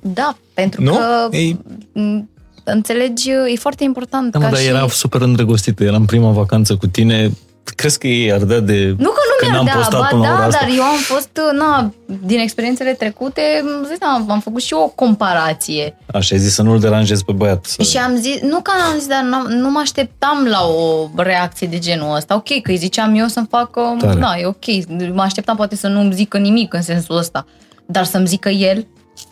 da, 0.00 0.36
pentru 0.54 0.82
Nu? 0.82 0.92
că 0.92 1.28
Ei- 1.36 1.58
m, 1.92 2.28
înțelegi, 2.64 3.30
e 3.30 3.56
foarte 3.58 3.84
important 3.84 4.32
Da, 4.32 4.38
mă, 4.38 4.44
ca 4.44 4.50
dar 4.50 4.60
și... 4.60 4.66
era 4.66 4.88
super 4.88 5.20
îndrăgostită, 5.20 5.84
era 5.84 5.96
în 5.96 6.04
prima 6.04 6.30
vacanță 6.30 6.76
cu 6.76 6.86
tine. 6.86 7.30
Crezi 7.74 7.98
că 7.98 8.06
ei 8.06 8.32
ardea 8.32 8.60
de... 8.60 8.94
Nu 8.98 9.08
că 9.10 9.20
nu 9.28 9.48
că 9.48 9.54
n-am 9.54 9.64
mi-ar 9.64 9.76
da, 9.76 9.82
postat 9.82 10.00
ba 10.00 10.06
până 10.06 10.22
la 10.22 10.28
ora 10.28 10.38
da, 10.38 10.46
asta? 10.46 10.58
dar 10.60 10.76
eu 10.76 10.82
am 10.82 10.96
fost, 10.96 11.40
na, 11.52 11.92
din 12.24 12.38
experiențele 12.38 12.92
trecute, 12.92 13.42
îmi 13.60 13.86
zic, 13.88 13.98
da, 13.98 14.24
am 14.28 14.40
făcut 14.40 14.62
și 14.62 14.72
eu 14.72 14.80
o 14.80 14.88
comparație. 14.88 15.96
Așa, 16.12 16.34
ai 16.34 16.40
zis 16.40 16.54
să 16.54 16.62
nu-l 16.62 16.80
deranjezi 16.80 17.24
pe 17.24 17.32
băiat. 17.32 17.64
Să... 17.64 17.82
Și 17.82 17.96
am 17.96 18.16
zis, 18.16 18.40
nu 18.40 18.60
că 18.60 18.70
am 18.92 18.98
zis, 18.98 19.06
dar 19.06 19.22
nu, 19.22 19.58
nu 19.58 19.70
mă 19.70 19.78
așteptam 19.78 20.46
la 20.46 20.66
o 20.66 21.08
reacție 21.16 21.66
de 21.66 21.78
genul 21.78 22.14
ăsta. 22.16 22.34
Ok, 22.34 22.62
că 22.62 22.70
îi 22.70 22.76
ziceam 22.76 23.14
eu 23.14 23.26
să-mi 23.26 23.46
facă, 23.50 23.96
Tare. 23.98 24.18
da, 24.18 24.38
e 24.38 24.46
ok. 24.46 24.64
Mă 25.12 25.22
așteptam 25.22 25.56
poate 25.56 25.76
să 25.76 25.88
nu-mi 25.88 26.14
zică 26.14 26.38
nimic 26.38 26.74
în 26.74 26.82
sensul 26.82 27.16
ăsta. 27.16 27.46
Dar 27.86 28.04
să-mi 28.04 28.26
zică 28.26 28.48
el, 28.48 28.86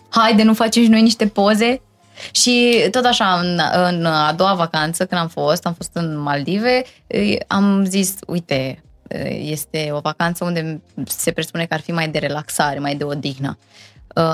haide, 0.08 0.42
nu 0.42 0.54
facem 0.54 0.82
și 0.82 0.88
noi 0.88 1.02
niște 1.02 1.26
poze? 1.26 1.80
Și 2.30 2.86
tot 2.90 3.04
așa, 3.04 3.40
în, 3.42 3.60
în 3.74 4.04
a 4.06 4.32
doua 4.32 4.54
vacanță, 4.54 5.06
când 5.06 5.20
am 5.20 5.28
fost, 5.28 5.66
am 5.66 5.72
fost 5.74 5.90
în 5.92 6.18
Maldive, 6.18 6.84
îi- 7.06 7.38
am 7.46 7.84
zis, 7.84 8.14
uite, 8.26 8.82
este 9.40 9.88
o 9.92 9.98
vacanță 9.98 10.44
unde 10.44 10.82
se 11.06 11.30
presupune 11.30 11.64
că 11.64 11.74
ar 11.74 11.80
fi 11.80 11.92
mai 11.92 12.08
de 12.08 12.18
relaxare, 12.18 12.78
mai 12.78 12.94
de 12.94 13.04
odihnă. 13.04 13.58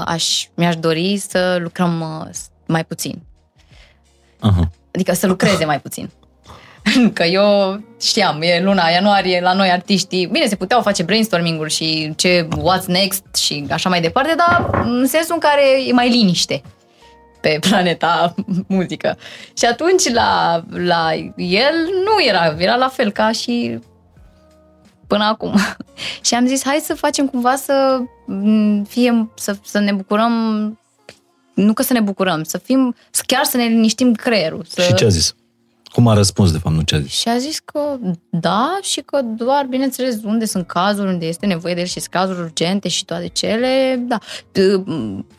Aș, 0.04 0.46
mi-aș 0.54 0.76
dori 0.76 1.16
să 1.28 1.59
lucrăm 1.60 2.00
uh, 2.00 2.34
mai 2.66 2.84
puțin. 2.84 3.22
Aha. 4.40 4.70
Adică 4.94 5.12
să 5.12 5.26
lucreze 5.26 5.64
mai 5.64 5.80
puțin. 5.80 6.10
Că 7.12 7.22
eu 7.24 7.80
știam, 8.00 8.42
e 8.42 8.60
luna 8.62 8.88
ianuarie, 8.88 9.40
la 9.40 9.52
noi 9.52 9.70
artiștii, 9.70 10.26
bine, 10.26 10.46
se 10.46 10.56
puteau 10.56 10.82
face 10.82 11.02
brainstorming-uri 11.02 11.72
și 11.72 12.12
ce 12.16 12.48
what's 12.48 12.86
next 12.86 13.34
și 13.34 13.66
așa 13.70 13.88
mai 13.88 14.00
departe, 14.00 14.34
dar 14.36 14.80
în 14.84 15.06
sensul 15.06 15.34
în 15.34 15.40
care 15.40 15.62
e 15.88 15.92
mai 15.92 16.10
liniște 16.10 16.62
pe 17.43 17.59
planeta 17.69 18.35
muzică. 18.66 19.19
Și 19.59 19.64
atunci 19.64 20.09
la, 20.12 20.62
la 20.69 21.14
el 21.36 21.74
nu 22.05 22.24
era, 22.28 22.55
era 22.59 22.77
la 22.77 22.89
fel 22.89 23.12
ca 23.12 23.32
și 23.32 23.78
până 25.06 25.24
acum. 25.24 25.55
și 26.27 26.35
am 26.35 26.47
zis, 26.47 26.64
hai 26.64 26.82
să 26.85 26.94
facem 26.94 27.27
cumva 27.27 27.56
să 27.56 27.98
m, 28.27 28.82
fie, 28.82 29.31
să, 29.35 29.56
să 29.64 29.78
ne 29.78 29.93
bucurăm 29.93 30.32
nu 31.55 31.73
că 31.73 31.82
să 31.82 31.93
ne 31.93 32.01
bucurăm, 32.01 32.43
să 32.43 32.59
fim, 32.59 32.94
chiar 33.27 33.44
să 33.44 33.56
ne 33.56 33.64
liniștim 33.64 34.14
creierul. 34.14 34.64
Să... 34.69 34.82
Și 34.82 34.94
ce 34.94 35.05
a 35.05 35.09
zis? 35.09 35.35
Cum 35.93 36.09
a 36.09 36.14
răspuns, 36.14 36.52
de 36.52 36.59
fapt, 36.59 36.74
nu 36.74 36.82
ce 36.82 36.94
a 36.94 37.01
zis? 37.01 37.12
Și 37.12 37.28
a 37.28 37.39
zis 37.39 37.59
că 37.59 37.81
da 38.31 38.78
și 38.82 39.01
că 39.01 39.20
doar, 39.23 39.66
bineînțeles, 39.69 40.16
unde 40.24 40.44
sunt 40.44 40.66
cazuri, 40.66 41.09
unde 41.09 41.27
este 41.27 41.47
nevoie 41.47 41.74
de 41.74 41.81
el 41.81 41.86
și 41.86 41.93
sunt 42.01 42.06
cazuri 42.06 42.40
urgente 42.40 42.89
și 42.89 43.05
toate 43.05 43.27
cele, 43.27 44.02
da. 44.09 44.19
D- 44.52 44.85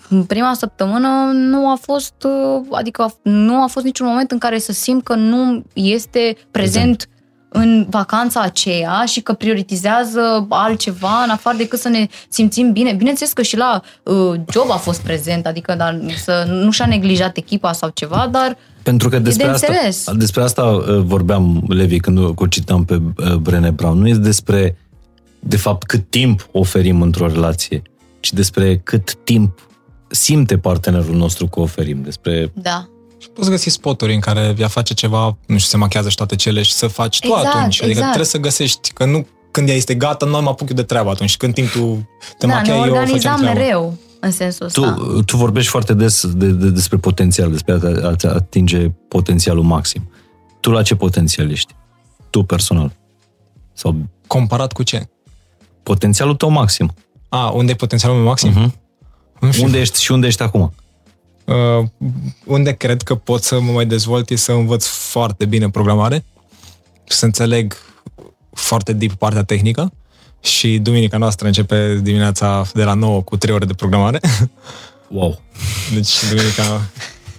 În 0.10 0.24
prima 0.28 0.54
săptămână 0.54 1.32
nu 1.34 1.70
a 1.70 1.78
fost, 1.82 2.14
uh, 2.24 2.66
adică 2.72 3.16
nu 3.22 3.64
a 3.64 3.68
fost 3.68 3.86
niciun 3.86 4.08
moment 4.08 4.32
în 4.32 4.38
care 4.38 4.60
să 4.60 4.72
simt 4.72 5.04
că 5.04 5.16
nu 5.16 5.64
este 5.74 6.36
prezent 6.52 7.08
în 7.50 7.86
vacanța 7.90 8.42
aceea 8.42 9.04
și 9.06 9.22
că 9.22 9.34
prioritizează 9.34 10.46
altceva 10.50 11.24
în 11.24 11.30
afară 11.30 11.58
decât 11.58 11.80
să 11.80 11.90
ne 11.90 12.08
simțim 12.30 12.72
bine. 12.72 12.94
Bineînțeles 12.94 13.34
că 13.34 13.42
și 13.42 13.58
la 13.58 13.82
uh, 14.04 14.40
job 14.52 14.72
a 14.72 14.76
fost 14.78 15.02
prezent, 15.02 15.46
adică 15.46 15.76
dar 15.76 16.00
să 16.24 16.46
nu 16.50 16.72
și-a 16.72 16.86
neglijat 16.86 17.38
echipa 17.38 17.72
sau 17.72 17.90
ceva, 17.90 18.28
dar 18.32 18.58
Pentru 18.84 19.10
că 19.10 19.20
despre 19.20 19.46
de 19.46 19.52
asta, 19.52 19.68
înțeles. 19.70 20.06
despre 20.18 20.44
asta 20.44 20.64
uh, 20.64 21.00
vorbeam, 21.00 21.64
Levi, 21.68 22.00
când 22.00 22.18
o 22.18 22.34
o 22.36 22.48
citam 22.48 22.86
pe 22.86 23.02
uh, 23.18 23.36
Brené 23.36 23.70
Brown. 23.70 24.00
Nu 24.00 24.08
este 24.08 24.22
despre, 24.22 24.78
de 25.40 25.58
fapt, 25.58 25.88
cât 25.88 26.10
timp 26.10 26.48
oferim 26.52 27.02
într-o 27.02 27.28
relație, 27.28 27.82
ci 28.20 28.34
despre 28.34 28.78
cât 28.78 29.14
timp 29.24 29.70
simte 30.08 30.58
partenerul 30.58 31.16
nostru 31.16 31.48
că 31.48 31.60
oferim. 31.60 32.02
Despre 32.02 32.52
da. 32.54 32.88
Și 33.18 33.30
poți 33.30 33.50
găsi 33.50 33.70
spoturi 33.70 34.14
în 34.14 34.20
care 34.20 34.56
ea 34.58 34.68
face 34.68 34.94
ceva, 34.94 35.38
nu 35.46 35.58
știu, 35.58 35.70
se 35.70 35.78
machează 35.78 36.10
și 36.10 36.16
toate 36.16 36.36
cele 36.36 36.62
și 36.62 36.74
să 36.74 36.88
faci 36.88 37.20
tu 37.20 37.28
Exact, 37.28 37.56
atunci. 37.56 37.76
Adică 37.76 37.88
exact. 37.88 38.06
trebuie 38.06 38.26
să 38.26 38.38
găsești, 38.38 38.92
că 38.94 39.06
nu 39.06 39.28
când 39.52 39.70
ea 39.70 39.76
este 39.76 39.96
gata, 39.96 40.26
noi 40.26 40.42
mă 40.42 40.50
apuc 40.50 40.70
eu 40.70 40.76
de 40.76 40.84
treabă 40.84 41.10
atunci. 41.10 41.38
Când 41.38 41.54
timp 41.54 41.70
tu 41.70 42.10
te 42.38 42.46
da, 42.46 42.48
ne 42.48 42.54
machiai, 42.54 42.76
eu 42.76 42.84
facem 42.84 42.98
organizam 42.98 43.38
treaba. 43.38 43.60
mereu 43.60 43.98
în 44.26 44.32
sensul 44.32 44.70
Tu, 44.70 44.82
ăsta. 44.82 45.22
tu 45.26 45.38
vorbești 45.38 45.70
foarte 45.70 45.94
des 45.94 46.28
de, 46.28 46.48
de, 46.48 46.70
despre 46.70 46.98
potențial, 46.98 47.52
despre 47.52 47.74
a, 47.74 48.08
a, 48.08 48.16
a 48.24 48.34
atinge 48.34 48.90
potențialul 49.08 49.64
maxim. 49.64 50.10
Tu 50.60 50.72
la 50.72 50.82
ce 50.82 50.96
potențial 50.96 51.52
ești? 51.52 51.76
Tu 52.30 52.44
personal. 52.44 52.92
Sau 53.74 53.96
Comparat 54.28 54.74
cu 54.74 54.84
ce? 54.84 55.08
potențialul 55.84 56.36
tău 56.36 56.50
maxim. 56.50 56.94
A, 57.30 57.50
unde 57.50 57.72
e 57.72 57.76
potențialul 57.76 58.18
meu 58.18 58.26
maxim? 58.28 58.50
Mhm. 58.50 58.74
Nu 59.40 59.52
știu. 59.52 59.66
Unde 59.66 59.80
ești 59.80 60.02
și 60.02 60.12
unde 60.12 60.28
ești 60.28 60.42
acum? 60.42 60.74
Uh, 61.46 61.86
unde 62.46 62.72
cred 62.74 63.02
că 63.02 63.16
pot 63.16 63.44
să 63.44 63.60
mă 63.60 63.72
mai 63.72 63.86
dezvolt 63.86 64.30
e 64.30 64.36
să 64.36 64.52
învăț 64.52 64.86
foarte 64.86 65.46
bine 65.46 65.70
programare, 65.70 66.26
să 67.04 67.26
înțeleg 67.26 67.76
foarte 68.54 68.94
deep 68.94 69.14
partea 69.14 69.44
tehnică 69.44 69.92
și 70.44 70.78
duminica 70.78 71.18
noastră 71.18 71.48
începe 71.48 72.00
dimineața 72.02 72.66
de 72.74 72.84
la 72.84 72.94
9 72.94 73.22
cu 73.22 73.38
3 73.38 73.54
ore 73.56 73.66
de 73.66 73.74
programare. 73.74 74.20
Wow. 75.08 75.42
Deci 75.94 76.10
duminica 76.30 76.82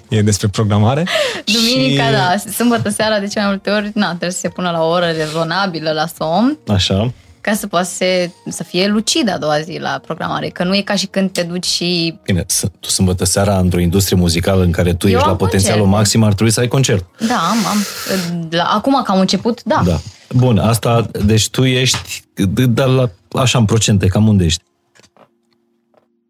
e 0.09 0.23
despre 0.23 0.49
programare. 0.49 1.07
Duminica, 1.45 2.05
și... 2.07 2.13
da, 2.13 2.51
sâmbătă 2.53 2.89
seara 2.89 3.19
de 3.19 3.27
cele 3.27 3.45
mai 3.45 3.51
multe 3.51 3.71
ori, 3.71 3.91
na, 3.95 4.09
trebuie 4.09 4.31
să 4.31 4.39
se 4.39 4.49
pună 4.49 4.71
la 4.71 4.83
o 4.83 4.89
oră 4.89 5.07
rezonabilă 5.07 5.91
la 5.93 6.07
somn, 6.19 6.59
Așa. 6.69 7.13
ca 7.41 7.55
să 7.55 7.67
poată 7.67 7.87
să, 7.87 8.05
să 8.51 8.63
fie 8.63 8.87
lucid 8.87 9.31
a 9.31 9.39
doua 9.39 9.61
zi 9.61 9.79
la 9.81 10.01
programare, 10.07 10.49
că 10.49 10.65
nu 10.65 10.75
e 10.77 10.81
ca 10.81 10.95
și 10.95 11.07
când 11.07 11.31
te 11.31 11.43
duci 11.43 11.67
și... 11.67 12.19
Bine, 12.25 12.45
s- 12.47 12.65
tu 12.81 12.89
sâmbătă 12.89 13.25
seara 13.25 13.59
într-o 13.59 13.81
industrie 13.81 14.19
muzicală 14.19 14.63
în 14.63 14.71
care 14.71 14.95
tu 14.95 15.07
Eu 15.09 15.13
ești 15.15 15.25
la 15.25 15.31
am 15.31 15.37
potențialul 15.37 15.79
concerte. 15.81 16.01
maxim, 16.03 16.23
ar 16.23 16.33
trebui 16.35 16.53
să 16.53 16.61
ai 16.61 16.69
concert. 16.69 17.05
Da, 17.29 17.37
am, 17.51 17.57
am. 17.67 17.79
La, 18.51 18.63
acum 18.65 19.03
că 19.05 19.11
am 19.13 19.19
început, 19.21 19.63
da. 19.63 19.83
Da. 19.85 20.01
Bun, 20.37 20.59
asta, 20.59 21.07
deci 21.25 21.49
tu 21.49 21.65
ești, 21.65 22.23
dar 22.69 22.89
la, 22.89 23.11
așa 23.33 23.59
în 23.59 23.65
procente, 23.65 24.07
cam 24.07 24.29
unde 24.29 24.45
ești? 24.45 24.63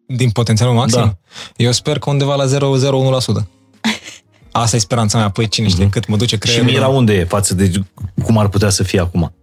Din 0.06 0.30
potențialul 0.30 0.74
maxim? 0.74 1.00
Da. 1.00 1.16
Eu 1.56 1.72
sper 1.72 1.98
că 1.98 2.10
undeva 2.10 2.34
la 2.34 2.44
0,01%. 2.46 3.46
Asta 4.52 4.76
e 4.76 4.78
speranța 4.78 5.18
mea. 5.18 5.28
Păi 5.28 5.48
cine 5.48 5.68
știe 5.68 5.88
cât 5.88 6.06
mă 6.06 6.16
duce 6.16 6.34
Și 6.34 6.40
creierul. 6.40 6.70
Mira 6.70 6.88
unde 6.88 7.12
e 7.14 7.24
față 7.24 7.54
de 7.54 7.70
cum 8.24 8.38
ar 8.38 8.48
putea 8.48 8.68
să 8.68 8.82
fie 8.82 9.00
acum? 9.00 9.34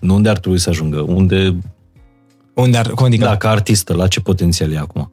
Nu 0.00 0.14
unde 0.14 0.28
ar 0.28 0.38
trebui 0.38 0.58
să 0.58 0.68
ajungă, 0.68 1.00
unde, 1.00 1.58
Unde 2.54 2.76
ar, 2.76 2.90
cum 2.90 3.06
adică? 3.06 3.24
da, 3.24 3.36
ca 3.36 3.50
artistă, 3.50 3.94
la 3.94 4.08
ce 4.08 4.20
potențial 4.20 4.72
e 4.72 4.78
acum? 4.78 5.12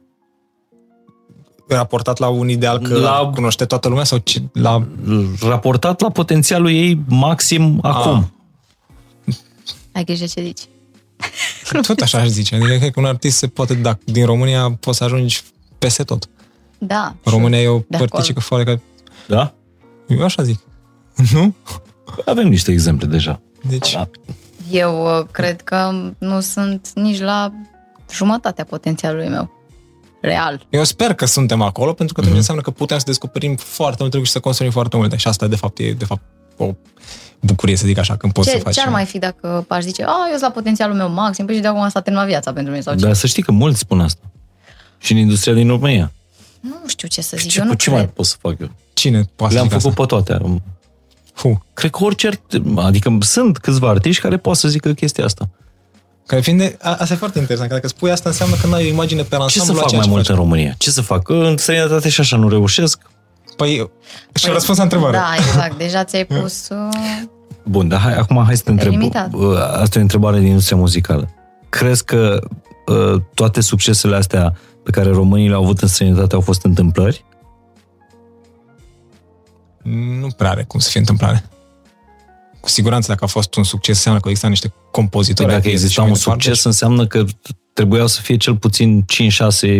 Raportat 1.68 2.18
la 2.18 2.28
un 2.28 2.48
ideal 2.48 2.78
că 2.78 2.94
La- 2.98 3.20
la... 3.20 3.30
cunoște 3.30 3.64
toată 3.64 3.88
lumea 3.88 4.04
sau 4.04 4.18
ce, 4.18 4.42
la... 4.52 4.86
Raportat 5.40 6.00
la 6.00 6.10
potențialul 6.10 6.70
ei 6.70 7.00
maxim 7.08 7.78
acum. 7.82 8.32
Ai 9.92 10.04
grijă 10.04 10.26
ce 10.26 10.42
zici. 10.42 10.60
Tot 11.86 12.00
așa 12.00 12.18
aș 12.18 12.26
zice. 12.26 12.54
Adică 12.54 12.76
cred 12.76 12.90
că 12.92 13.00
un 13.00 13.06
artist 13.06 13.36
se 13.36 13.46
poate, 13.46 13.74
dacă 13.74 13.98
din 14.04 14.24
România 14.24 14.76
poți 14.80 14.98
să 14.98 15.04
ajungi 15.04 15.42
peste 15.78 16.02
tot. 16.02 16.28
Da. 16.78 17.14
România 17.24 17.60
e 17.60 17.68
o 17.68 17.80
De 17.88 17.96
părticică 17.96 18.40
foarte... 18.40 18.82
Da? 19.26 19.54
Eu 20.06 20.24
așa 20.24 20.42
zic. 20.42 20.60
Nu? 21.32 21.54
Avem 22.24 22.48
niște 22.48 22.72
exemple 22.72 23.06
deja. 23.06 23.40
Deci, 23.68 23.92
Da. 23.92 24.08
Eu 24.70 25.18
uh, 25.18 25.26
cred 25.30 25.62
că 25.62 25.90
nu 26.18 26.40
sunt 26.40 26.90
nici 26.94 27.20
la 27.20 27.52
jumătatea 28.10 28.64
potențialului 28.64 29.28
meu. 29.28 29.50
Real. 30.20 30.66
eu 30.70 30.84
sper 30.84 31.14
că 31.14 31.26
suntem 31.26 31.62
acolo, 31.62 31.92
pentru 31.92 32.14
că 32.14 32.20
atunci 32.20 32.36
înseamnă 32.36 32.62
că 32.62 32.70
putem 32.70 32.98
să 32.98 33.04
descoperim 33.06 33.56
foarte 33.56 33.96
multe 33.98 34.02
lucruri 34.16 34.26
și 34.26 34.32
să 34.32 34.40
construim 34.40 34.70
foarte 34.70 34.96
multe. 34.96 35.16
Și 35.16 35.28
asta, 35.28 35.46
de 35.46 35.56
fapt, 35.56 35.78
e 35.78 35.92
de 35.92 36.04
fapt 36.04 36.22
o 36.56 36.70
bucurie, 37.40 37.76
să 37.76 37.86
zic 37.86 37.98
așa, 37.98 38.16
când 38.16 38.32
poți 38.32 38.48
Ce, 38.50 38.56
să 38.56 38.62
faci. 38.62 38.74
ce 38.74 38.80
ar 38.80 38.88
mai 38.88 39.04
fi 39.04 39.18
dacă 39.18 39.64
aș 39.68 39.82
zice, 39.82 40.02
a, 40.04 40.06
eu 40.24 40.30
sunt 40.30 40.40
la 40.40 40.50
potențialul 40.50 40.96
meu 40.96 41.10
maxim, 41.10 41.46
păi 41.46 41.54
și 41.54 41.60
de 41.60 41.66
acum 41.68 41.88
s-a 41.88 42.00
terminat 42.00 42.26
viața 42.28 42.52
pentru 42.52 42.70
mine 42.70 42.82
sau 42.82 42.94
ce? 42.94 43.04
Dar 43.04 43.14
să 43.14 43.26
știi 43.26 43.42
că 43.42 43.52
mulți 43.52 43.78
spun 43.78 44.00
asta. 44.00 44.22
Și 44.98 45.12
în 45.12 45.18
industria 45.18 45.54
din 45.54 45.68
România. 45.68 46.12
Nu 46.60 46.76
știu 46.86 47.08
ce 47.08 47.20
să 47.20 47.36
zic, 47.36 47.50
Ce, 47.50 47.58
eu 47.60 47.64
nu 47.66 47.74
ce 47.74 47.84
cred. 47.88 47.94
mai 48.00 48.08
pot 48.08 48.26
să 48.26 48.36
fac 48.40 48.60
eu? 48.60 48.70
Cine 48.92 49.30
poate 49.36 49.54
Le-am 49.54 49.68
să 49.68 49.76
zică 49.78 49.90
făcut 49.90 50.12
asta? 50.12 50.32
pe 50.32 50.38
toate. 50.38 50.60
Fu. 51.32 51.64
Cred 51.74 51.90
că 51.90 52.04
orice, 52.04 52.28
art- 52.28 52.76
adică 52.76 53.16
sunt 53.20 53.58
câțiva 53.58 53.88
artiști 53.88 54.22
care 54.22 54.36
pot 54.36 54.56
să 54.56 54.68
zică 54.68 54.92
chestia 54.92 55.24
asta. 55.24 55.48
Care 56.28 56.40
fiind 56.40 56.58
de, 56.58 56.76
a, 56.82 56.96
asta 56.98 57.14
e 57.14 57.16
foarte 57.16 57.38
interesant, 57.38 57.68
că 57.68 57.74
dacă 57.74 57.88
spui 57.88 58.10
asta 58.10 58.28
înseamnă 58.28 58.54
că 58.60 58.66
n-ai 58.66 58.84
o 58.84 58.88
imagine 58.88 59.22
pe 59.22 59.36
Ce 59.36 59.42
ansamblu 59.42 59.72
să 59.72 59.72
la 59.72 59.78
fac 59.80 59.88
ceea 59.88 60.00
mai 60.00 60.08
ce 60.08 60.14
mult 60.14 60.26
faci. 60.26 60.36
în 60.36 60.42
România? 60.42 60.74
Ce 60.78 60.90
să 60.90 61.00
fac? 61.02 61.28
În 61.28 61.56
străinătate 61.56 62.08
și 62.08 62.20
așa 62.20 62.36
nu 62.36 62.48
reușesc. 62.48 63.00
Păi, 63.56 63.90
și 64.34 64.44
păi, 64.44 64.52
răspuns 64.52 64.76
la 64.76 64.82
întrebare. 64.82 65.16
Da, 65.16 65.34
exact. 65.36 65.78
Deja 65.78 66.04
ți-ai 66.04 66.24
pus... 66.24 66.68
Uh, 66.68 66.76
Bun, 67.64 67.88
dar 67.88 68.00
hai, 68.00 68.14
acum 68.14 68.44
hai 68.44 68.56
să 68.56 68.62
te 68.62 68.70
întreb. 68.70 68.90
limitat. 68.90 69.32
Uh, 69.32 69.56
Asta 69.58 69.96
e 69.96 69.98
o 69.98 70.02
întrebare 70.02 70.38
din 70.38 70.46
industria 70.48 70.76
muzicală. 70.76 71.30
Crezi 71.68 72.04
că 72.04 72.40
uh, 72.86 73.20
toate 73.34 73.60
succesele 73.60 74.16
astea 74.16 74.56
pe 74.84 74.90
care 74.90 75.10
românii 75.10 75.48
le-au 75.48 75.62
avut 75.62 75.80
în 75.80 75.88
străinătate 75.88 76.34
au 76.34 76.40
fost 76.40 76.64
întâmplări? 76.64 77.24
Nu 80.20 80.28
prea 80.36 80.50
are 80.50 80.64
cum 80.68 80.80
să 80.80 80.90
fie 80.90 81.00
întâmplare. 81.00 81.44
Cu 82.60 82.68
siguranță, 82.68 83.08
dacă 83.08 83.24
a 83.24 83.26
fost 83.26 83.54
un 83.54 83.64
succes, 83.64 83.94
înseamnă 83.94 84.20
că 84.20 84.28
există 84.28 84.48
niște 84.48 84.72
compozitori. 84.90 85.46
Păi 85.48 85.56
dacă 85.56 85.66
ai 85.66 85.72
exista 85.72 85.92
și 85.92 86.00
un 86.00 86.04
mai 86.04 86.18
departe. 86.18 86.42
succes, 86.42 86.64
înseamnă 86.64 87.06
că 87.06 87.24
trebuiau 87.72 88.06
să 88.06 88.20
fie 88.20 88.36
cel 88.36 88.56
puțin 88.56 89.04
5-6 89.70 89.78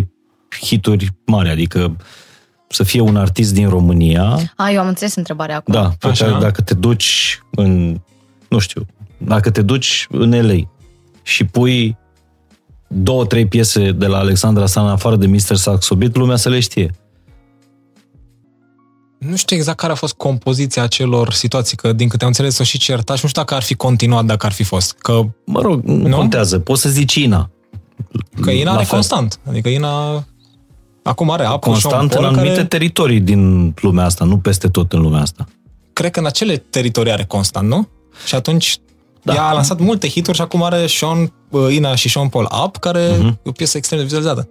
hituri 0.60 1.08
mari, 1.26 1.48
adică 1.48 1.96
să 2.68 2.82
fie 2.82 3.00
un 3.00 3.16
artist 3.16 3.54
din 3.54 3.68
România, 3.68 4.52
a, 4.56 4.70
eu 4.70 4.80
am 4.80 4.86
înțeles 4.86 5.14
întrebarea 5.14 5.56
acum. 5.56 5.74
da, 5.74 5.92
pe 5.98 6.06
Așa. 6.06 6.24
care 6.24 6.38
dacă 6.40 6.62
te 6.62 6.74
duci 6.74 7.42
în, 7.50 8.00
nu 8.48 8.58
știu, 8.58 8.86
dacă 9.18 9.50
te 9.50 9.62
duci 9.62 10.06
în 10.10 10.46
LA 10.46 10.70
și 11.22 11.44
pui 11.44 11.96
două, 12.88 13.24
trei 13.26 13.46
piese 13.46 13.90
de 13.92 14.06
la 14.06 14.18
Alexandra 14.18 14.66
San 14.66 14.84
în 14.84 14.90
afară 14.90 15.16
de 15.16 15.26
Mr. 15.26 15.54
Saxo 15.54 15.94
Beat, 15.94 16.16
lumea 16.16 16.36
să 16.36 16.48
le 16.48 16.60
știe. 16.60 16.90
Nu 19.18 19.36
știu 19.36 19.56
exact 19.56 19.78
care 19.78 19.92
a 19.92 19.94
fost 19.94 20.14
compoziția 20.14 20.82
acelor 20.82 21.32
situații, 21.32 21.76
că 21.76 21.92
din 21.92 22.08
câte 22.08 22.22
am 22.22 22.28
înțeles 22.28 22.58
o 22.58 22.62
și 22.64 22.78
certat 22.78 23.16
și 23.16 23.22
nu 23.22 23.28
știu 23.28 23.42
dacă 23.42 23.54
ar 23.54 23.62
fi 23.62 23.74
continuat 23.74 24.24
dacă 24.24 24.46
ar 24.46 24.52
fi 24.52 24.62
fost. 24.62 24.92
Că, 24.98 25.20
Mă 25.44 25.60
rog, 25.60 25.82
nu, 25.84 26.08
Nu? 26.08 26.16
contează, 26.16 26.58
poți 26.58 26.80
să 26.80 26.88
zici 26.88 27.14
Ina. 27.14 27.50
că 28.40 28.50
Ina 28.50 28.64
La 28.70 28.76
are 28.76 28.84
fel. 28.84 28.92
constant. 28.94 29.38
Adică 29.48 29.68
Ina 29.68 30.24
acum 31.02 31.30
are 31.30 31.44
apă 31.44 31.58
Constant 31.70 32.10
și 32.10 32.16
în 32.18 32.24
un 32.24 32.28
anumite 32.30 32.54
care, 32.54 32.66
teritorii 32.66 33.20
din 33.20 33.74
lumea 33.80 34.04
asta, 34.04 34.24
nu 34.24 34.38
peste 34.38 34.68
tot 34.68 34.92
în 34.92 35.00
lumea 35.00 35.20
asta. 35.20 35.44
cred 35.92 36.10
că 36.10 36.18
în 36.20 36.26
acele 36.26 36.56
teritorii 36.56 37.12
are 37.12 37.24
constant, 37.24 37.68
nu? 37.68 37.88
Și 38.26 38.34
atunci 38.34 38.76
Da. 39.22 39.32
da. 39.32 39.38
ea 39.38 39.46
a 39.48 39.52
lansat 39.52 39.80
multe 39.80 40.08
hituri 40.08 40.36
și 40.36 40.42
acum 40.42 40.62
are 40.62 40.86
Sean, 40.86 41.32
uh, 41.50 41.74
Ina 41.74 41.94
și 41.94 42.08
Sean 42.08 42.28
Paul 42.28 42.48
Up, 42.64 42.76
care 42.76 43.08
Mhm. 43.18 43.26
uh-huh. 43.30 43.36
e 43.42 43.48
o 43.48 43.52
piesă 43.52 43.76
extrem 43.76 43.98
de 43.98 44.04
vizualizată. 44.04 44.48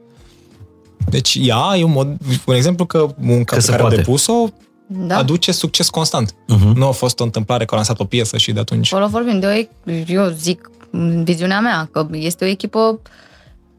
Deci 1.09 1.37
ea 1.41 1.63
e 1.77 1.83
un, 1.83 1.91
mod, 1.91 2.07
un 2.45 2.53
exemplu 2.55 2.85
că 2.85 3.07
munca 3.17 3.43
Că 3.43 3.55
pe 3.55 3.61
se 3.61 3.69
care 3.69 3.81
poate. 3.81 3.95
a 3.95 3.97
depus-o 3.97 4.47
Da. 4.87 5.17
aduce 5.17 5.51
succes 5.51 5.89
constant. 5.89 6.31
Uh-huh. 6.31 6.73
Nu 6.75 6.87
a 6.87 6.91
fost 6.91 7.19
o 7.19 7.23
întâmplare 7.23 7.65
că 7.65 7.73
a 7.73 7.77
lansat 7.77 7.99
o 7.99 8.03
piesă 8.05 8.37
și 8.37 8.51
de 8.51 8.59
atunci... 8.59 8.93
Acolo 8.93 9.07
vorbim 9.07 9.39
de 9.39 9.45
o, 9.45 9.49
e- 9.91 10.05
eu 10.07 10.27
zic, 10.29 10.71
în 10.91 11.23
viziunea 11.23 11.59
mea, 11.59 11.89
că 11.91 12.07
este 12.11 12.43
o 12.43 12.47
echipă 12.47 13.01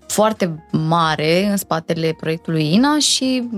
foarte 0.06 0.64
mare 0.72 1.46
în 1.50 1.56
spatele 1.56 2.16
proiectului 2.20 2.74
INA 2.74 2.98
și 2.98 3.48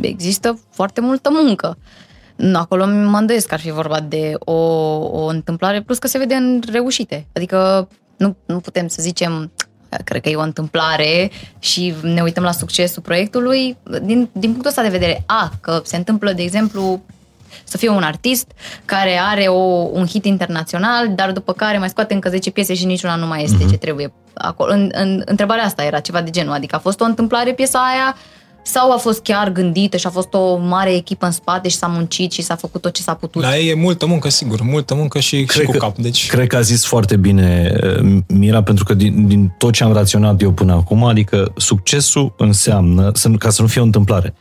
există 0.00 0.58
foarte 0.70 1.00
multă 1.00 1.30
muncă. 1.32 1.78
Acolo 2.52 2.86
mă 2.86 3.18
îndoiesc 3.18 3.46
că 3.46 3.54
ar 3.54 3.60
fi 3.60 3.70
vorba 3.70 4.00
de 4.00 4.32
o, 4.38 4.52
o 5.22 5.26
întâmplare, 5.26 5.82
plus 5.82 5.98
că 5.98 6.06
se 6.06 6.18
vede 6.18 6.34
în 6.34 6.62
reușite. 6.72 7.26
Adică 7.32 7.88
nu, 8.16 8.36
nu 8.46 8.58
putem 8.58 8.88
să 8.88 9.02
zicem 9.02 9.52
cred 10.04 10.22
că 10.22 10.28
e 10.28 10.36
o 10.36 10.40
întâmplare 10.40 11.30
și 11.58 11.94
ne 12.02 12.22
uităm 12.22 12.42
la 12.42 12.52
succesul 12.52 13.02
proiectului 13.02 13.76
din, 14.02 14.28
din 14.32 14.50
punctul 14.50 14.68
ăsta 14.68 14.82
de 14.82 14.88
vedere. 14.88 15.22
A, 15.26 15.52
că 15.60 15.80
se 15.84 15.96
întâmplă, 15.96 16.32
de 16.32 16.42
exemplu, 16.42 17.02
să 17.64 17.76
fie 17.76 17.88
un 17.88 18.02
artist 18.02 18.50
care 18.84 19.18
are 19.18 19.46
o, 19.46 19.62
un 19.92 20.06
hit 20.06 20.24
internațional, 20.24 21.14
dar 21.14 21.32
după 21.32 21.52
care 21.52 21.78
mai 21.78 21.88
scoate 21.88 22.14
încă 22.14 22.28
10 22.28 22.50
piese 22.50 22.74
și 22.74 22.84
niciuna 22.84 23.14
nu 23.14 23.26
mai 23.26 23.42
este 23.42 23.64
uh-huh. 23.64 23.70
ce 23.70 23.76
trebuie 23.76 24.12
acolo. 24.34 24.72
În, 24.72 24.90
în, 24.94 25.22
întrebarea 25.24 25.64
asta 25.64 25.84
era 25.84 26.00
ceva 26.00 26.20
de 26.22 26.30
genul, 26.30 26.52
adică 26.52 26.76
a 26.76 26.78
fost 26.78 27.00
o 27.00 27.04
întâmplare 27.04 27.52
piesa 27.52 27.78
aia 27.78 28.16
sau 28.66 28.92
a 28.92 28.96
fost 28.96 29.22
chiar 29.22 29.48
gândită 29.52 29.96
și 29.96 30.06
a 30.06 30.10
fost 30.10 30.34
o 30.34 30.56
mare 30.56 30.94
echipă 30.94 31.26
în 31.26 31.32
spate 31.32 31.68
și 31.68 31.76
s-a 31.76 31.86
muncit 31.86 32.32
și 32.32 32.42
s-a 32.42 32.56
făcut 32.56 32.80
tot 32.80 32.92
ce 32.92 33.02
s-a 33.02 33.14
putut? 33.14 33.42
La 33.42 33.56
ei 33.58 33.68
e 33.68 33.74
multă 33.74 34.06
muncă, 34.06 34.28
sigur, 34.28 34.60
multă 34.62 34.94
muncă 34.94 35.18
și, 35.18 35.46
și 35.46 35.62
cu 35.62 35.70
că, 35.70 35.78
cap. 35.78 35.96
Deci, 35.98 36.26
Cred 36.26 36.46
că 36.46 36.56
a 36.56 36.60
zis 36.60 36.84
foarte 36.84 37.16
bine 37.16 37.72
uh, 38.02 38.16
Mira, 38.28 38.62
pentru 38.62 38.84
că 38.84 38.94
din, 38.94 39.26
din 39.26 39.54
tot 39.58 39.72
ce 39.72 39.84
am 39.84 39.92
raționat 39.92 40.42
eu 40.42 40.52
până 40.52 40.72
acum, 40.72 41.04
adică 41.04 41.52
succesul 41.56 42.34
înseamnă, 42.38 43.10
să, 43.14 43.28
nu- 43.28 43.36
ca 43.36 43.50
să 43.50 43.62
nu 43.62 43.68
fie 43.68 43.80
o 43.80 43.84
întâmplare, 43.84 44.34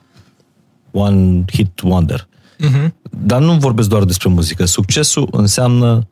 one 0.91 1.43
hit 1.51 1.79
wonder. 1.83 2.27
uh-huh. 2.27 2.87
Dar 3.25 3.41
nu 3.41 3.53
vorbesc 3.53 3.89
doar 3.89 4.03
despre 4.03 4.29
muzică. 4.29 4.65
Succesul 4.65 5.27
înseamnă 5.31 6.07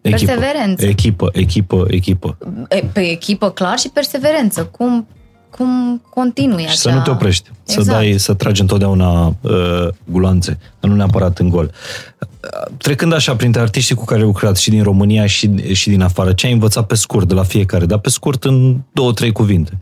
echipă. 0.00 0.32
Perseverență. 0.32 0.86
Echipă, 0.86 1.28
echipă, 1.32 1.84
echipă. 1.88 2.38
E, 2.68 2.84
Pe 2.92 3.00
echipă, 3.10 3.50
clar, 3.50 3.78
și 3.78 3.88
perseverență. 3.88 4.64
Cum, 4.64 5.06
cum 5.50 6.02
continui 6.08 6.62
Și 6.62 6.68
acea... 6.68 6.76
să 6.76 6.90
nu 6.90 7.02
te 7.02 7.10
oprești. 7.10 7.50
Să 7.62 7.78
Exact. 7.78 7.98
dai, 7.98 8.14
să 8.18 8.34
tragi 8.34 8.60
întotdeauna 8.60 9.26
uh, 9.40 9.88
gulanțe, 10.04 10.58
dar 10.80 10.90
nu 10.90 10.96
neapărat 10.96 11.38
în 11.38 11.48
gol. 11.48 11.70
Uh, 12.18 12.28
Trecând 12.76 13.12
așa 13.12 13.36
printre 13.36 13.60
artiștii 13.60 13.94
cu 13.94 14.04
care 14.04 14.20
ai 14.20 14.26
lucrat 14.26 14.56
și 14.56 14.70
din 14.70 14.82
România 14.82 15.26
și, 15.26 15.72
și 15.72 15.88
din 15.88 16.02
afară, 16.02 16.32
ce 16.32 16.46
ai 16.46 16.52
învățat 16.52 16.86
pe 16.86 16.94
scurt 16.94 17.28
de 17.28 17.34
la 17.34 17.42
fiecare, 17.42 17.86
dar 17.86 17.98
pe 17.98 18.10
scurt 18.10 18.44
în 18.44 18.76
două, 18.92 19.12
trei 19.12 19.32
cuvinte. 19.32 19.78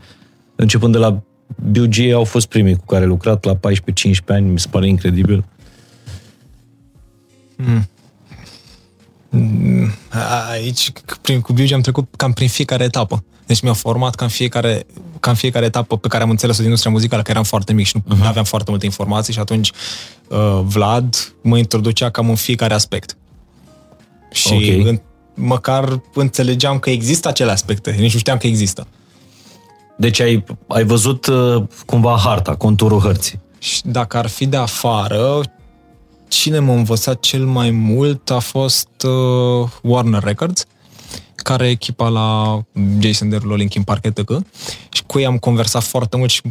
Începând 0.55 0.93
de 0.93 0.99
la 0.99 1.21
BUG 1.55 1.95
au 2.13 2.23
fost 2.23 2.47
primii 2.47 2.75
cu 2.75 2.85
care 2.85 3.01
ai 3.01 3.07
lucrat 3.07 3.43
la 3.43 3.55
14-15 3.55 3.57
ani, 4.27 4.49
mi 4.49 4.59
se 4.59 4.67
pare 4.69 4.87
incredibil. 4.87 5.43
Aici, 10.51 10.91
prin, 11.21 11.41
cu 11.41 11.53
Biugi 11.53 11.73
am 11.73 11.81
trecut 11.81 12.07
cam 12.15 12.33
prin 12.33 12.47
fiecare 12.47 12.83
etapă. 12.83 13.23
Deci 13.45 13.61
mi-au 13.61 13.73
format 13.73 14.15
cam 14.15 14.27
fiecare, 14.27 14.85
cam 15.19 15.33
fiecare 15.33 15.65
etapă 15.65 15.97
pe 15.97 16.07
care 16.07 16.23
am 16.23 16.29
înțeles-o 16.29 16.57
din 16.57 16.65
industria 16.65 16.91
muzicală, 16.91 17.21
că 17.21 17.31
eram 17.31 17.43
foarte 17.43 17.73
mic 17.73 17.85
și 17.85 17.97
nu 18.05 18.15
uh-huh. 18.15 18.27
aveam 18.27 18.43
foarte 18.43 18.69
multe 18.69 18.85
informații 18.85 19.33
și 19.33 19.39
atunci 19.39 19.71
uh, 20.27 20.59
Vlad 20.63 21.33
mă 21.41 21.57
introducea 21.57 22.09
cam 22.09 22.29
în 22.29 22.35
fiecare 22.35 22.73
aspect. 22.73 23.17
Și 24.31 24.53
Ok. 24.53 24.87
în, 24.87 25.01
măcar 25.33 26.01
înțelegeam 26.13 26.79
că 26.79 26.89
există 26.89 27.27
acele 27.27 27.51
aspecte, 27.51 27.91
nici 27.91 28.13
nu 28.13 28.19
știam 28.19 28.37
că 28.37 28.47
există. 28.47 28.87
Deci 29.97 30.19
ai, 30.19 30.43
ai 30.67 30.83
văzut 30.83 31.25
uh, 31.25 31.63
cumva 31.85 32.17
harta, 32.23 32.55
conturul 32.55 32.99
hărții. 32.99 33.39
Și 33.59 33.81
dacă 33.85 34.17
ar 34.17 34.27
fi 34.27 34.45
de 34.45 34.57
afară, 34.57 35.41
cine 36.29 36.59
m-a 36.59 36.73
învățat 36.73 37.19
cel 37.19 37.45
mai 37.45 37.71
mult 37.71 38.29
a 38.29 38.39
fost 38.39 38.89
uh, 39.03 39.69
Warner 39.81 40.23
Records, 40.23 40.65
care 41.35 41.67
e 41.67 41.69
echipa 41.69 42.07
la 42.07 42.59
Jason 42.99 43.29
Derulo, 43.29 43.55
Linkin 43.55 43.83
Park, 43.83 44.05
etc. 44.05 44.29
Și 44.89 45.03
cu 45.05 45.19
ei 45.19 45.25
am 45.25 45.37
conversat 45.37 45.83
foarte 45.83 46.17
mult 46.17 46.29
și 46.29 46.41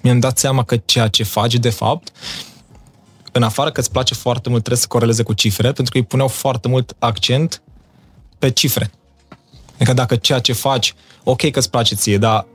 mi-am 0.00 0.20
dat 0.20 0.38
seama 0.38 0.62
că 0.62 0.76
ceea 0.76 1.08
ce 1.08 1.22
faci, 1.22 1.54
de 1.54 1.70
fapt, 1.70 2.12
în 3.32 3.42
afară 3.42 3.70
că 3.70 3.80
îți 3.80 3.90
place 3.90 4.14
foarte 4.14 4.48
mult, 4.48 4.60
trebuie 4.60 4.82
să 4.82 4.88
coreleze 4.88 5.22
cu 5.22 5.32
cifre, 5.32 5.72
pentru 5.72 5.92
că 5.92 5.98
îi 5.98 6.04
puneau 6.04 6.28
foarte 6.28 6.68
mult 6.68 6.96
accent 6.98 7.62
pe 8.38 8.50
cifre. 8.50 8.90
Adică 9.74 9.92
dacă 9.92 10.16
ceea 10.16 10.38
ce 10.38 10.52
faci, 10.52 10.94
ok 11.24 11.50
că 11.50 11.58
îți 11.58 11.70
place 11.70 11.94
ție, 11.94 12.18
dar 12.18 12.46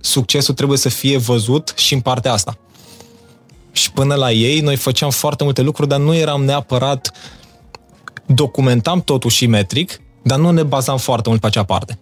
succesul 0.00 0.54
trebuie 0.54 0.78
să 0.78 0.88
fie 0.88 1.16
văzut 1.18 1.72
și 1.76 1.94
în 1.94 2.00
partea 2.00 2.32
asta. 2.32 2.58
Și 3.74 3.92
până 3.92 4.14
la 4.14 4.32
ei, 4.32 4.60
noi 4.60 4.76
făceam 4.76 5.10
foarte 5.10 5.44
multe 5.44 5.62
lucruri, 5.62 5.88
dar 5.88 5.98
nu 5.98 6.14
eram 6.14 6.44
neapărat 6.44 7.12
documentam 8.26 9.02
totuși 9.02 9.46
metric, 9.46 10.00
dar 10.22 10.38
nu 10.38 10.50
ne 10.50 10.62
bazam 10.62 10.98
foarte 10.98 11.28
mult 11.28 11.40
pe 11.40 11.46
acea 11.46 11.64
parte. 11.64 11.98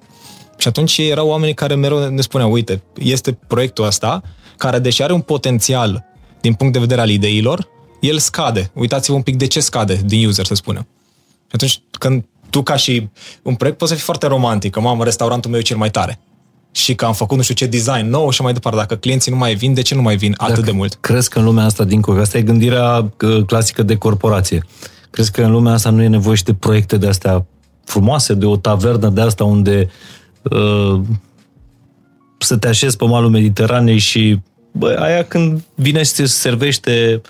Și 0.56 0.68
atunci 0.68 0.98
ei 0.98 1.08
erau 1.08 1.28
oamenii 1.28 1.54
care 1.54 1.74
mereu 1.74 2.08
ne 2.08 2.20
spuneau, 2.20 2.52
uite, 2.52 2.82
este 2.98 3.32
proiectul 3.32 3.84
ăsta, 3.84 4.22
care 4.56 4.78
deși 4.78 5.02
are 5.02 5.12
un 5.12 5.20
potențial 5.20 6.04
din 6.40 6.54
punct 6.54 6.72
de 6.72 6.78
vedere 6.78 7.00
al 7.00 7.10
ideilor, 7.10 7.68
el 8.00 8.18
scade. 8.18 8.70
Uitați-vă 8.74 9.16
un 9.16 9.22
pic 9.22 9.36
de 9.36 9.46
ce 9.46 9.60
scade 9.60 10.00
din 10.04 10.26
user, 10.26 10.44
să 10.44 10.54
spunem. 10.54 10.86
Și 11.40 11.52
atunci, 11.52 11.82
când 11.90 12.24
tu 12.50 12.62
ca 12.62 12.76
și 12.76 13.08
un 13.42 13.54
proiect 13.54 13.78
poți 13.78 13.90
să 13.90 13.96
fii 13.96 14.06
foarte 14.06 14.26
romantic, 14.26 14.72
că 14.72 14.80
mamă, 14.80 15.04
restaurantul 15.04 15.50
meu 15.50 15.60
e 15.60 15.62
cel 15.62 15.76
mai 15.76 15.90
tare. 15.90 16.20
Și 16.72 16.94
că 16.94 17.04
am 17.04 17.12
făcut 17.12 17.36
nu 17.36 17.42
știu 17.42 17.54
ce 17.54 17.66
design 17.66 18.08
nou 18.08 18.30
și 18.30 18.42
mai 18.42 18.52
departe. 18.52 18.78
Dacă 18.78 18.96
clienții 18.96 19.32
nu 19.32 19.38
mai 19.38 19.54
vin, 19.54 19.74
de 19.74 19.82
ce 19.82 19.94
nu 19.94 20.02
mai 20.02 20.16
vin 20.16 20.34
atât 20.36 20.54
Dacă 20.54 20.66
de 20.66 20.76
mult? 20.76 20.98
Crezi 21.00 21.28
că 21.28 21.38
în 21.38 21.44
lumea 21.44 21.64
asta, 21.64 21.84
din 21.84 22.02
asta 22.20 22.38
e 22.38 22.42
gândirea 22.42 23.12
uh, 23.20 23.44
clasică 23.46 23.82
de 23.82 23.96
corporație. 23.96 24.64
Crezi 25.10 25.30
că 25.30 25.42
în 25.42 25.50
lumea 25.50 25.72
asta 25.72 25.90
nu 25.90 26.02
e 26.02 26.08
nevoie 26.08 26.36
și 26.36 26.44
de 26.44 26.54
proiecte 26.54 26.96
de 26.96 27.06
astea 27.06 27.46
frumoase, 27.84 28.34
de 28.34 28.46
o 28.46 28.56
tavernă 28.56 29.08
de 29.08 29.20
asta 29.20 29.44
unde 29.44 29.90
uh, 30.42 31.00
să 32.38 32.56
te 32.56 32.68
așezi 32.68 32.96
pe 32.96 33.04
malul 33.04 33.30
Mediteranei 33.30 33.98
și 33.98 34.38
bă, 34.72 34.96
aia 34.98 35.24
când 35.24 35.62
vine 35.74 36.02
și 36.02 36.10
se 36.10 36.26
servește 36.26 37.20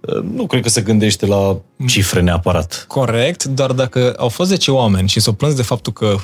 uh, 0.00 0.22
nu 0.22 0.46
cred 0.46 0.62
că 0.62 0.68
se 0.68 0.80
gândește 0.80 1.26
la 1.26 1.58
cifre 1.86 2.20
neapărat. 2.20 2.84
Corect, 2.88 3.44
dar 3.44 3.72
dacă 3.72 4.14
au 4.16 4.28
fost 4.28 4.48
10 4.48 4.70
oameni 4.70 5.08
și 5.08 5.20
s-au 5.20 5.32
plâns 5.32 5.54
de 5.54 5.62
faptul 5.62 5.92
că 5.92 6.16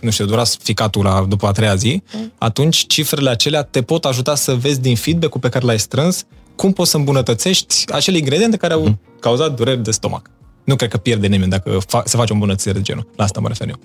nu 0.00 0.10
știu, 0.10 0.24
dura 0.24 0.42
ficatul 0.62 1.04
la, 1.04 1.24
după 1.28 1.46
a 1.46 1.52
treia 1.52 1.74
zi, 1.74 2.02
mm. 2.14 2.32
atunci 2.38 2.86
cifrele 2.86 3.30
acelea 3.30 3.62
te 3.62 3.82
pot 3.82 4.04
ajuta 4.04 4.34
să 4.34 4.54
vezi 4.54 4.80
din 4.80 4.96
feedback-ul 4.96 5.40
pe 5.40 5.48
care 5.48 5.64
l-ai 5.64 5.78
strâns 5.78 6.24
cum 6.56 6.72
poți 6.72 6.90
să 6.90 6.96
îmbunătățești 6.96 7.84
acele 7.92 8.16
ingrediente 8.18 8.56
care 8.56 8.72
au 8.72 8.82
mm. 8.82 9.00
cauzat 9.20 9.54
dureri 9.54 9.82
de 9.82 9.90
stomac. 9.90 10.30
Nu 10.64 10.76
cred 10.76 10.90
că 10.90 10.96
pierde 10.96 11.26
nimeni 11.26 11.50
dacă 11.50 11.78
fa- 11.78 12.04
se 12.04 12.16
face 12.16 12.30
o 12.30 12.34
îmbunătățire 12.34 12.72
de 12.74 12.80
genul. 12.80 13.06
La 13.16 13.24
asta 13.24 13.40
mă 13.40 13.48
refer 13.48 13.68
eu. 13.68 13.78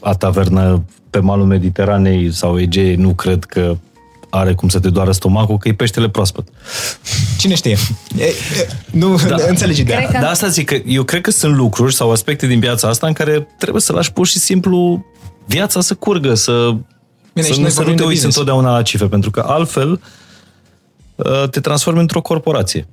A 0.00 0.12
tavernă 0.14 0.84
pe 1.10 1.18
malul 1.18 1.46
Mediteranei 1.46 2.32
sau 2.32 2.60
Egei 2.60 2.94
nu 2.94 3.14
cred 3.14 3.44
că 3.44 3.76
are 4.30 4.54
cum 4.54 4.68
să 4.68 4.80
te 4.80 4.90
doară 4.90 5.12
stomacul, 5.12 5.58
că 5.58 5.68
e 5.68 5.74
peștele 5.74 6.08
proaspăt. 6.08 6.48
Cine 7.38 7.54
știe? 7.54 7.76
E, 8.18 8.24
e, 8.24 8.34
nu 8.90 9.16
da. 9.28 9.36
înțelegi 9.48 9.80
ideea. 9.80 9.98
Cred 9.98 10.10
că- 10.10 10.18
Da, 10.20 10.28
asta 10.28 10.46
zic 10.48 10.66
că 10.66 10.76
eu 10.86 11.02
cred 11.02 11.20
că 11.20 11.30
sunt 11.30 11.54
lucruri 11.54 11.94
sau 11.94 12.10
aspecte 12.10 12.46
din 12.46 12.60
viața 12.60 12.88
asta 12.88 13.06
în 13.06 13.12
care 13.12 13.48
trebuie 13.58 13.82
să 13.82 13.92
lași 13.92 14.12
pur 14.12 14.26
și 14.26 14.38
simplu 14.38 15.04
viața 15.46 15.80
să 15.80 15.94
curgă, 15.94 16.34
să, 16.34 16.70
Bine, 17.32 17.46
să, 17.46 17.52
și 17.52 17.56
nu, 17.58 17.62
noi 17.62 17.70
să 17.70 17.78
nu 17.78 17.84
vorbim 17.84 17.96
te 17.96 18.02
de 18.02 18.08
uiți 18.08 18.14
business. 18.22 18.36
întotdeauna 18.36 18.70
la 18.76 18.82
cifre, 18.82 19.06
pentru 19.06 19.30
că 19.30 19.44
altfel 19.46 20.00
uh, 21.16 21.48
te 21.50 21.60
transformi 21.60 22.00
într-o 22.00 22.20
corporație. 22.22 22.88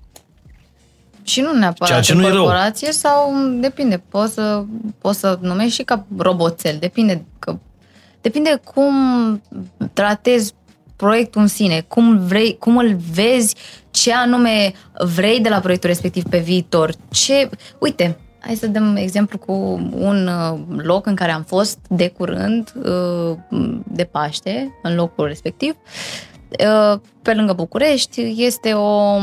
Și 1.23 1.41
nu 1.41 1.53
neapărat 1.53 1.87
Ceea 1.87 2.01
ce 2.01 2.11
în 2.11 2.17
nu 2.17 2.25
e 2.25 2.29
rău. 2.29 2.43
corporație 2.43 2.91
sau 2.91 3.33
depinde, 3.59 4.03
poți 4.09 4.33
să, 4.33 4.63
poți 5.01 5.19
să 5.19 5.37
numești 5.41 5.73
și 5.73 5.83
ca 5.83 6.05
roboțel, 6.17 6.77
depinde 6.79 7.25
că 7.39 7.57
depinde 8.21 8.61
cum 8.63 8.93
tratezi 9.93 10.53
proiectul 10.95 11.41
în 11.41 11.47
sine, 11.47 11.85
cum 11.87 12.25
vrei, 12.25 12.57
cum 12.59 12.77
îl 12.77 12.97
vezi, 13.11 13.55
ce 13.91 14.13
anume 14.13 14.73
vrei 15.15 15.39
de 15.39 15.49
la 15.49 15.59
proiectul 15.59 15.89
respectiv 15.89 16.23
pe 16.23 16.37
viitor. 16.39 16.93
Ce, 17.09 17.49
uite, 17.79 18.17
hai 18.47 18.55
să 18.55 18.67
dăm 18.67 18.95
exemplu 18.95 19.37
cu 19.37 19.51
un 19.97 20.27
uh, 20.27 20.59
loc 20.77 21.05
în 21.05 21.15
care 21.15 21.31
am 21.31 21.43
fost 21.43 21.77
de 21.89 22.07
curând 22.07 22.73
uh, 22.83 23.37
de 23.83 24.03
Paște, 24.03 24.79
în 24.83 24.95
locul 24.95 25.27
respectiv. 25.27 25.75
Uh, 26.49 26.99
Pe 27.21 27.33
lângă 27.33 27.53
București 27.53 28.33
este 28.37 28.73
o 28.73 29.19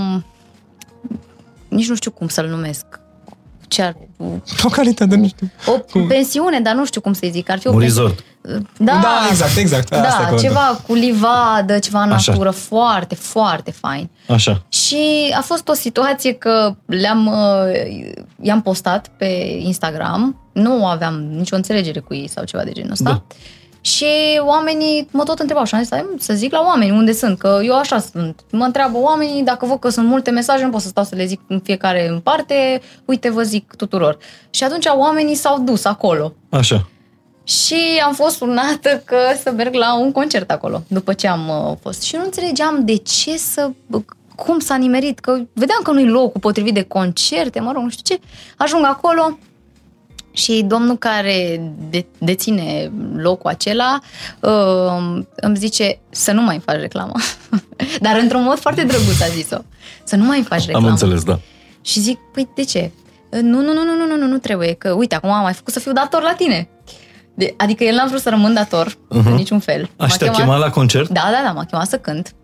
nici 1.68 1.88
nu 1.88 1.94
știu 1.94 2.10
cum 2.10 2.28
să-l 2.28 2.46
numesc. 2.48 2.86
Ce 3.68 3.82
ar, 3.82 3.96
Localitate, 4.62 5.16
nu 5.16 5.26
știu. 5.26 5.50
o 5.66 6.02
pensiune, 6.08 6.60
dar 6.60 6.74
nu 6.74 6.84
știu 6.86 7.00
cum 7.00 7.12
să-i 7.12 7.30
zic. 7.30 7.50
Ar 7.50 7.58
fi 7.58 7.66
o 7.66 7.72
Un 7.72 7.78
pensiune- 7.78 8.08
resort. 8.08 8.24
Da, 8.78 8.98
Da, 9.02 9.10
exact, 9.30 9.56
exact. 9.56 9.92
Asta 9.92 9.96
e 10.06 10.08
Da, 10.08 10.16
cuvântul. 10.16 10.38
ceva 10.38 10.80
cu 10.86 10.94
livadă, 10.94 11.78
ceva 11.78 12.02
în 12.02 12.12
Așa. 12.12 12.32
natură, 12.32 12.50
foarte, 12.50 13.14
foarte 13.14 13.70
fain. 13.70 14.10
Așa. 14.28 14.62
Și 14.68 14.96
a 15.36 15.40
fost 15.40 15.68
o 15.68 15.72
situație 15.74 16.32
că 16.32 16.74
le-am, 16.86 17.26
uh, 17.26 18.12
i-am 18.40 18.62
postat 18.62 19.08
pe 19.16 19.58
Instagram, 19.58 20.36
nu 20.52 20.86
aveam 20.86 21.14
nicio 21.14 21.56
înțelegere 21.56 22.00
cu 22.00 22.14
ei 22.14 22.28
sau 22.28 22.44
ceva 22.44 22.62
de 22.64 22.70
genul 22.72 22.90
ăsta. 22.90 23.10
Da. 23.10 23.22
Și 23.80 24.06
oamenii 24.46 25.08
mă 25.10 25.22
tot 25.22 25.38
întrebau 25.38 25.64
și 25.64 25.74
am 25.74 25.80
zis, 25.80 25.90
"Hai, 25.90 26.04
mă, 26.10 26.16
să 26.18 26.32
zic 26.34 26.52
la 26.52 26.60
oameni 26.66 26.90
unde 26.90 27.12
sunt, 27.12 27.38
că 27.38 27.60
eu 27.64 27.78
așa 27.78 27.98
sunt. 27.98 28.40
Mă 28.50 28.64
întreabă 28.64 28.98
oamenii, 28.98 29.42
dacă 29.42 29.66
văd 29.66 29.78
că 29.78 29.88
sunt 29.88 30.06
multe 30.06 30.30
mesaje, 30.30 30.64
nu 30.64 30.70
pot 30.70 30.80
să 30.80 30.88
stau 30.88 31.04
să 31.04 31.14
le 31.14 31.24
zic 31.24 31.40
în 31.48 31.60
fiecare 31.60 32.08
în 32.08 32.18
parte, 32.20 32.80
uite, 33.04 33.30
vă 33.30 33.42
zic 33.42 33.74
tuturor. 33.76 34.18
Și 34.50 34.64
atunci 34.64 34.84
oamenii 34.96 35.34
s-au 35.34 35.58
dus 35.58 35.84
acolo. 35.84 36.32
Așa. 36.50 36.88
Și 37.44 38.02
am 38.04 38.14
fost 38.14 38.36
sunată 38.36 39.02
că 39.04 39.16
să 39.42 39.50
merg 39.50 39.74
la 39.74 39.98
un 39.98 40.12
concert 40.12 40.50
acolo, 40.50 40.82
după 40.86 41.12
ce 41.12 41.28
am 41.28 41.48
uh, 41.48 41.76
fost. 41.80 42.02
Și 42.02 42.16
nu 42.16 42.24
înțelegeam 42.24 42.84
de 42.84 42.96
ce 42.96 43.36
să... 43.36 43.70
cum 44.36 44.58
s-a 44.58 44.76
nimerit, 44.76 45.18
că 45.18 45.32
vedeam 45.52 45.80
că 45.82 45.90
nu-i 45.90 46.08
locul 46.08 46.40
potrivit 46.40 46.74
de 46.74 46.82
concerte, 46.82 47.60
mă 47.60 47.72
rog, 47.72 47.82
nu 47.82 47.90
știu 47.90 48.14
ce. 48.14 48.22
Ajung 48.56 48.84
acolo 48.84 49.38
și 50.34 50.64
domnul 50.66 50.96
care 50.96 51.72
de, 51.90 52.06
deține 52.18 52.92
locul 53.16 53.50
acela 53.50 54.00
uh, 54.40 55.22
îmi 55.34 55.56
zice 55.56 55.98
să 56.10 56.32
nu 56.32 56.42
mai 56.42 56.60
faci 56.64 56.80
reclamă. 56.80 57.12
Dar 58.00 58.18
într-un 58.18 58.42
mod 58.42 58.58
foarte 58.58 58.84
drăguț 58.84 59.20
a 59.20 59.26
zis-o. 59.26 59.56
Să 60.04 60.16
nu 60.16 60.24
mai 60.24 60.42
faci 60.42 60.64
reclamă. 60.64 60.86
Am 60.86 60.92
înțeles, 60.92 61.22
da. 61.22 61.40
Și 61.80 62.00
zic, 62.00 62.18
păi 62.32 62.48
de 62.54 62.64
ce? 62.64 62.90
Nu, 63.30 63.60
nu, 63.60 63.72
nu, 63.72 63.84
nu, 63.84 63.96
nu, 63.96 64.06
nu, 64.06 64.16
nu, 64.16 64.26
nu 64.26 64.38
trebuie, 64.38 64.72
că 64.72 64.92
uite, 64.92 65.14
acum 65.14 65.30
am 65.30 65.42
mai 65.42 65.52
făcut 65.52 65.72
să 65.72 65.80
fiu 65.80 65.92
dator 65.92 66.22
la 66.22 66.32
tine. 66.32 66.68
De, 67.34 67.54
adică 67.56 67.84
el 67.84 67.94
n-a 67.94 68.06
vrut 68.06 68.20
să 68.20 68.28
rămân 68.30 68.54
dator 68.54 68.88
uh-huh. 68.90 69.24
în 69.26 69.34
niciun 69.34 69.58
fel. 69.58 69.90
M-a 69.98 70.04
Așa 70.04 70.16
te-a 70.16 70.30
chemat 70.30 70.58
la 70.58 70.70
concert? 70.70 71.08
Da, 71.08 71.20
da, 71.32 71.40
da, 71.44 71.52
m-a 71.52 71.64
chemat 71.64 71.86
să 71.88 71.98
cânt. 71.98 72.34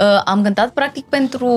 Uh, 0.00 0.20
am 0.24 0.42
cântat 0.42 0.70
practic 0.70 1.04
pentru 1.04 1.48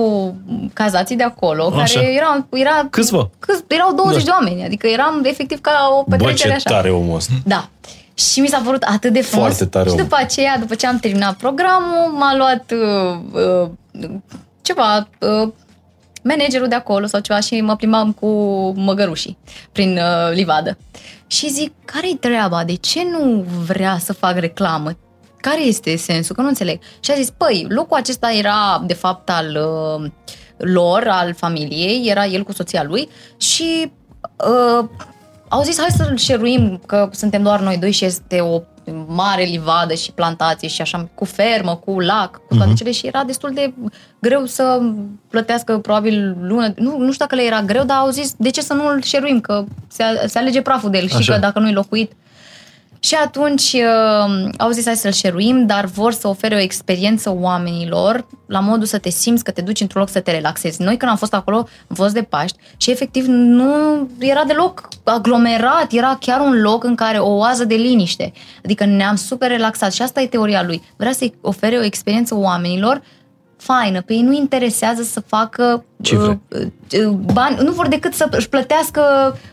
cazații 0.72 1.16
de 1.16 1.22
acolo, 1.22 1.72
Așa. 1.76 2.00
care 2.00 2.14
erau, 2.14 2.46
era, 2.52 2.86
Câțiva? 2.90 3.30
câți, 3.38 3.62
erau 3.68 3.94
20 3.94 4.16
Da. 4.16 4.24
de 4.24 4.30
oameni, 4.30 4.64
adică 4.64 4.86
eram 4.86 5.20
efectiv 5.24 5.60
ca 5.60 5.70
o 5.98 6.04
Bă, 6.08 6.16
petrecere 6.16 6.48
ce 6.48 6.54
așa. 6.54 6.70
tare 6.70 6.90
omul 6.90 7.16
ăsta. 7.16 7.32
Da. 7.44 7.68
Și 8.14 8.40
mi 8.40 8.46
s-a 8.48 8.62
părut 8.64 8.82
atât 8.82 9.12
de 9.12 9.22
frumos. 9.22 9.46
Foarte 9.46 9.64
tare 9.64 9.88
și 9.88 9.94
om. 9.94 10.00
după 10.02 10.16
aceea, 10.18 10.58
după 10.58 10.74
ce 10.74 10.86
am 10.86 10.98
terminat 10.98 11.34
programul, 11.34 12.12
m-a 12.18 12.36
luat 12.36 12.72
uh, 12.72 13.18
uh, 13.92 14.08
ceva, 14.62 15.08
uh, 15.18 15.48
managerul 16.22 16.68
de 16.68 16.74
acolo 16.74 17.06
sau 17.06 17.20
ceva 17.20 17.40
și 17.40 17.60
mă 17.60 17.76
plimbam 17.76 18.12
cu 18.12 18.26
măgărușii 18.76 19.38
prin 19.72 19.96
uh, 19.96 20.34
livadă. 20.34 20.76
Și 21.30 21.50
zic, 21.50 21.72
care-i 21.84 22.16
treaba? 22.20 22.64
De 22.64 22.74
ce 22.74 23.04
nu 23.04 23.46
vrea 23.66 23.98
să 23.98 24.12
fac 24.12 24.38
reclamă? 24.38 24.90
Care 25.36 25.62
este 25.62 25.96
sensul? 25.96 26.34
Că 26.34 26.40
nu 26.40 26.48
înțeleg. 26.48 26.80
Și 27.00 27.10
a 27.10 27.14
zis, 27.14 27.30
păi, 27.30 27.66
locul 27.68 27.96
acesta 27.96 28.32
era 28.32 28.82
de 28.86 28.94
fapt 28.94 29.30
al 29.30 29.46
uh, 29.46 30.10
lor, 30.56 31.06
al 31.08 31.34
familiei, 31.34 32.08
era 32.08 32.26
el 32.26 32.42
cu 32.42 32.52
soția 32.52 32.82
lui 32.82 33.08
și 33.36 33.92
uh, 34.36 34.88
au 35.48 35.62
zis, 35.62 35.78
hai 35.78 35.90
să-l 35.96 36.16
șeruim, 36.16 36.82
că 36.86 37.08
suntem 37.12 37.42
doar 37.42 37.60
noi 37.60 37.76
doi 37.76 37.90
și 37.90 38.04
este 38.04 38.40
o 38.40 38.60
mare 39.06 39.42
livadă 39.42 39.94
și 39.94 40.12
plantație 40.12 40.68
și 40.68 40.80
așa, 40.80 41.08
cu 41.14 41.24
fermă, 41.24 41.76
cu 41.76 42.00
lac, 42.00 42.40
cu 42.48 42.56
toate 42.56 42.72
uh-huh. 42.72 42.76
cele 42.76 42.90
și 42.90 43.06
era 43.06 43.24
destul 43.24 43.50
de 43.54 43.74
greu 44.18 44.44
să 44.44 44.80
plătească 45.30 45.78
probabil 45.78 46.36
lună. 46.40 46.72
Nu, 46.76 46.98
nu 46.98 47.12
știu 47.12 47.24
dacă 47.26 47.34
le 47.34 47.42
era 47.42 47.62
greu, 47.62 47.84
dar 47.84 47.96
au 47.96 48.08
zis, 48.10 48.34
de 48.36 48.50
ce 48.50 48.60
să 48.60 48.72
nu-l 48.72 49.02
șeruim, 49.02 49.40
că 49.40 49.64
se, 49.88 50.04
se 50.26 50.38
alege 50.38 50.62
praful 50.62 50.90
de 50.90 50.98
el 50.98 51.08
și 51.08 51.16
Așa. 51.16 51.32
că 51.32 51.38
dacă 51.38 51.58
nu-i 51.58 51.72
locuit. 51.72 52.12
Și 53.00 53.14
atunci 53.14 53.72
uh, 53.72 54.50
au 54.56 54.70
zis 54.70 54.84
hai 54.84 54.96
să-l 54.96 55.12
șeruim, 55.12 55.66
dar 55.66 55.84
vor 55.84 56.12
să 56.12 56.28
ofere 56.28 56.54
o 56.54 56.58
experiență 56.58 57.36
oamenilor 57.40 58.26
la 58.46 58.60
modul 58.60 58.86
să 58.86 58.98
te 58.98 59.10
simți 59.10 59.44
că 59.44 59.50
te 59.50 59.60
duci 59.60 59.80
într-un 59.80 60.00
loc 60.00 60.10
să 60.10 60.20
te 60.20 60.30
relaxezi. 60.30 60.82
Noi 60.82 60.96
când 60.96 61.10
am 61.10 61.16
fost 61.16 61.34
acolo, 61.34 61.56
am 61.88 61.94
fost 61.94 62.14
de 62.14 62.22
Paști 62.22 62.58
și 62.76 62.90
efectiv 62.90 63.24
nu 63.26 64.08
era 64.18 64.44
deloc 64.44 64.88
aglomerat, 65.04 65.92
era 65.92 66.16
chiar 66.20 66.40
un 66.40 66.60
loc 66.60 66.84
în 66.84 66.94
care 66.94 67.18
o 67.18 67.36
oază 67.36 67.64
de 67.64 67.74
liniște. 67.74 68.32
Adică 68.64 68.84
ne-am 68.84 69.16
super 69.16 69.50
relaxat 69.50 69.92
și 69.92 70.02
asta 70.02 70.20
e 70.20 70.26
teoria 70.26 70.62
lui. 70.62 70.82
Vrea 70.96 71.12
să-i 71.12 71.34
ofere 71.40 71.76
o 71.76 71.84
experiență 71.84 72.36
oamenilor 72.36 73.02
faină. 73.60 74.02
Pe 74.02 74.12
ei 74.12 74.22
nu 74.22 74.32
interesează 74.32 75.02
să 75.02 75.20
facă 75.26 75.84
Cifre. 76.02 76.40
uh, 76.48 76.60
uh, 77.06 77.08
bani, 77.32 77.58
nu 77.62 77.72
vor 77.72 77.88
decât 77.88 78.14
să 78.14 78.26
își 78.30 78.48
plătească 78.48 79.00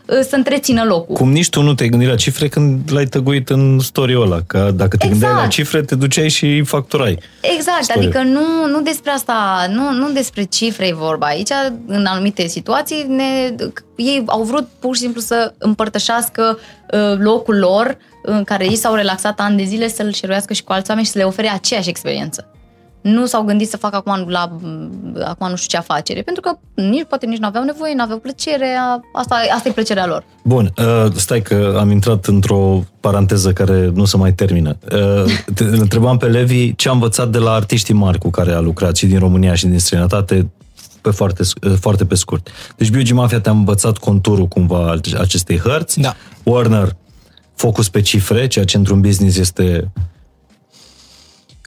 uh, 0.06 0.18
să 0.28 0.36
întrețină 0.36 0.84
locul. 0.84 1.14
Cum 1.14 1.32
nici 1.32 1.48
tu 1.48 1.62
nu 1.62 1.74
te-ai 1.74 1.88
gândit 1.88 2.08
la 2.08 2.14
cifre 2.14 2.48
când 2.48 2.92
l-ai 2.92 3.04
tăguit 3.04 3.48
în 3.48 3.78
story 3.78 4.16
ăla, 4.20 4.38
că 4.46 4.70
dacă 4.74 4.96
te 4.96 5.08
gândeai 5.08 5.30
la 5.32 5.36
Exact. 5.36 5.54
cifre, 5.54 5.82
te 5.82 5.94
duceai 5.94 6.28
și 6.28 6.44
îi 6.44 6.64
facturai. 6.64 7.18
Exact, 7.56 7.82
Story. 7.82 7.98
adică 7.98 8.22
nu, 8.22 8.66
nu 8.70 8.80
despre 8.82 9.10
asta, 9.10 9.66
nu, 9.70 9.92
nu 9.92 10.10
despre 10.12 10.42
cifre 10.42 10.86
e 10.86 10.94
vorba. 10.94 11.26
Aici, 11.26 11.50
în 11.86 12.04
anumite 12.06 12.46
situații, 12.46 13.04
ne, 13.08 13.54
ei 13.96 14.22
au 14.26 14.42
vrut 14.42 14.68
pur 14.78 14.94
și 14.94 15.00
simplu 15.00 15.20
să 15.20 15.52
împărtășească 15.58 16.58
uh, 16.92 17.18
locul 17.18 17.58
lor 17.58 17.96
în 18.22 18.44
care 18.44 18.64
ei 18.64 18.76
s-au 18.76 18.94
relaxat 18.94 19.40
ani 19.40 19.56
de 19.56 19.64
zile 19.64 19.88
să-l 19.88 20.12
șeruiască 20.12 20.52
și 20.52 20.62
cu 20.64 20.72
alți 20.72 20.88
oameni 20.90 21.06
și 21.06 21.12
să 21.12 21.18
le 21.18 21.24
ofere 21.24 21.48
aceeași 21.48 21.88
experiență. 21.88 22.52
Nu 23.00 23.26
s-au 23.26 23.42
gândit 23.42 23.68
să 23.68 23.76
facă 23.76 23.96
acum, 23.96 24.28
la, 24.28 24.58
acum 25.24 25.48
nu 25.48 25.56
știu 25.56 25.68
ce 25.68 25.76
afacere, 25.76 26.22
pentru 26.22 26.42
că 26.42 26.58
nici, 26.82 27.04
poate 27.08 27.26
nici 27.26 27.38
nu 27.38 27.46
aveau 27.46 27.64
nevoie, 27.64 27.94
nu 27.94 28.02
aveau 28.02 28.18
plăcere, 28.18 28.76
a- 28.80 29.00
asta, 29.12 29.40
asta 29.54 29.68
e 29.68 29.72
plăcerea 29.72 30.06
lor. 30.06 30.24
Bun, 30.44 30.72
uh, 30.78 31.12
stai 31.14 31.42
că 31.42 31.76
am 31.78 31.90
intrat 31.90 32.26
într-o 32.26 32.84
paranteză 33.00 33.52
care 33.52 33.90
nu 33.94 34.04
se 34.04 34.16
mai 34.16 34.32
termină. 34.32 34.76
Uh, 34.92 35.24
te 35.54 35.64
îl 35.64 35.78
întrebam 35.80 36.16
pe 36.16 36.26
Levi 36.26 36.74
ce 36.74 36.88
a 36.88 36.92
învățat 36.92 37.28
de 37.30 37.38
la 37.38 37.50
artiștii 37.52 37.94
mari 37.94 38.18
cu 38.18 38.30
care 38.30 38.52
a 38.52 38.60
lucrat 38.60 38.96
și 38.96 39.06
din 39.06 39.18
România 39.18 39.54
și 39.54 39.66
din 39.66 39.78
străinătate 39.78 40.50
pe 41.00 41.10
foarte, 41.10 41.42
uh, 41.62 41.74
foarte 41.80 42.04
pe 42.04 42.14
scurt. 42.14 42.48
Deci 42.76 42.90
Biugi 42.90 43.12
Mafia 43.12 43.40
te-a 43.40 43.52
învățat 43.52 43.98
conturul 43.98 44.46
cumva 44.46 44.88
al 44.88 45.00
acestei 45.18 45.58
hărți. 45.58 46.00
Da. 46.00 46.14
Warner, 46.42 46.96
focus 47.54 47.88
pe 47.88 48.00
cifre, 48.00 48.46
ceea 48.46 48.64
ce 48.64 48.76
într-un 48.76 49.00
business 49.00 49.36
este 49.36 49.90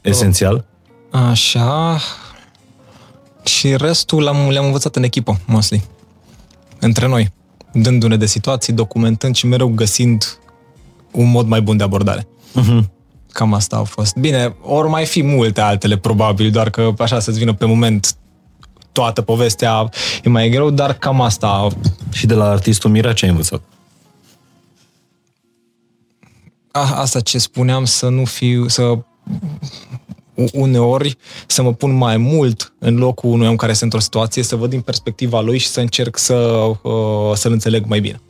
esențial. 0.01 0.65
Așa. 1.11 1.99
Și 3.43 3.77
restul 3.77 4.23
l-am, 4.23 4.49
le-am 4.49 4.65
învățat 4.65 4.95
în 4.95 5.03
echipă, 5.03 5.39
mostly. 5.45 5.83
Între 6.79 7.07
noi. 7.07 7.31
Dându-ne 7.73 8.17
de 8.17 8.25
situații, 8.25 8.73
documentând 8.73 9.35
și 9.35 9.45
mereu 9.45 9.67
găsind 9.67 10.39
un 11.11 11.29
mod 11.29 11.47
mai 11.47 11.61
bun 11.61 11.77
de 11.77 11.83
abordare. 11.83 12.27
Uh-huh. 12.59 12.89
Cam 13.31 13.53
asta 13.53 13.77
a 13.77 13.83
fost. 13.83 14.15
Bine, 14.15 14.55
ori 14.61 14.89
mai 14.89 15.05
fi 15.05 15.23
multe 15.23 15.61
altele, 15.61 15.97
probabil, 15.97 16.51
doar 16.51 16.69
că 16.69 16.93
așa 16.97 17.19
să-ți 17.19 17.39
vină 17.39 17.53
pe 17.53 17.65
moment 17.65 18.15
toată 18.91 19.21
povestea 19.21 19.89
e 20.23 20.29
mai 20.29 20.49
greu, 20.49 20.69
dar 20.69 20.93
cam 20.93 21.21
asta. 21.21 21.67
Și 22.11 22.25
de 22.25 22.33
la 22.33 22.49
artistul 22.49 22.89
Mira 22.89 23.13
ce 23.13 23.25
ai 23.25 23.31
învățat? 23.31 23.61
A, 26.71 26.99
asta 26.99 27.19
ce 27.19 27.37
spuneam, 27.37 27.85
să 27.85 28.09
nu 28.09 28.25
fiu, 28.25 28.67
să 28.67 28.97
uneori 30.53 31.17
să 31.47 31.61
mă 31.61 31.73
pun 31.73 31.91
mai 31.91 32.17
mult 32.17 32.73
în 32.79 32.97
locul 32.97 33.29
unui 33.29 33.47
om 33.47 33.55
care 33.55 33.71
este 33.71 33.83
într-o 33.83 33.99
situație, 33.99 34.43
să 34.43 34.55
văd 34.55 34.69
din 34.69 34.81
perspectiva 34.81 35.41
lui 35.41 35.57
și 35.57 35.67
să 35.67 35.79
încerc 35.79 36.17
să, 36.17 36.35
uh, 36.81 37.33
să-l 37.33 37.51
înțeleg 37.51 37.85
mai 37.85 37.99
bine. 37.99 38.21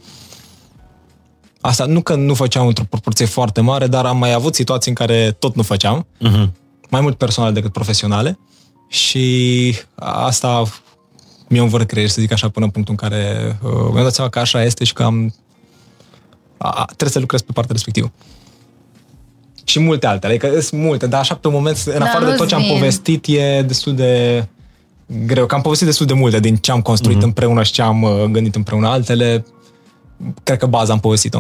Asta 1.61 1.86
nu 1.86 2.02
că 2.02 2.15
nu 2.15 2.34
făceam 2.34 2.68
într-o 2.68 2.84
proporție 2.90 3.26
foarte 3.26 3.61
mare, 3.61 3.88
dar 3.88 4.06
am 4.06 4.18
mai 4.18 4.34
avut 4.34 4.56
situații 4.56 4.90
în 4.90 4.95
care 4.95 5.36
tot 5.40 5.56
nu 5.56 5.61
făceam, 5.61 6.06
Uh-huh. 6.18 6.52
mai 6.90 7.02
mult 7.02 7.18
personale 7.18 7.53
decât 7.53 7.72
profesionale 7.72 8.40
și 8.88 9.76
asta 9.95 10.64
mi-a 11.48 11.61
învărat 11.61 11.88
creier, 11.88 12.10
să 12.10 12.22
zic 12.22 12.32
așa, 12.32 12.49
până 12.49 12.65
în 12.65 12.72
punctul 12.72 12.95
în 12.99 13.10
care 13.10 13.57
uh, 13.64 13.90
mi-am 13.91 14.03
dat 14.03 14.14
seama 14.14 14.30
că 14.30 14.40
așa 14.40 14.64
este 14.64 14.84
și 14.84 14.94
că 14.94 15.03
am 15.03 15.34
a, 16.57 16.69
a, 16.69 16.86
trebuie 16.86 17.10
să 17.10 17.19
lucrez 17.19 17.41
pe 17.41 17.52
partea 17.52 17.73
respectivă. 17.73 18.11
Și 19.72 19.80
multe 19.80 20.07
altele, 20.07 20.34
adică 20.34 20.60
sunt 20.60 20.81
multe, 20.81 21.07
dar 21.07 21.19
așa 21.19 21.35
pe 21.35 21.48
moment, 21.49 21.84
în 21.85 21.99
Da, 21.99 22.06
afară 22.06 22.19
de 22.19 22.26
nu-ți 22.26 22.38
tot 22.38 22.48
ce 22.48 22.56
am 22.56 22.61
vin. 22.61 22.72
povestit, 22.72 23.26
e 23.27 23.61
destul 23.68 23.95
de 23.95 24.45
greu. 25.26 25.45
Că 25.45 25.56
am 25.56 25.61
povestit 25.61 25.88
destul 25.88 26.06
de 26.06 26.14
multe 26.14 26.39
din 26.39 26.56
ce 26.56 26.72
am 26.72 26.81
construit 26.81 27.18
uh-huh. 27.18 27.23
împreună 27.23 27.64
și 27.64 27.72
ce 27.72 27.81
am 27.81 28.02
uh, 28.02 28.23
gândit 28.23 28.56
împreună. 28.56 28.88
Altele, 28.88 29.45
cred 30.43 30.57
că 30.57 30.65
baza 30.65 30.93
am 30.93 30.99
povestit-o. 30.99 31.39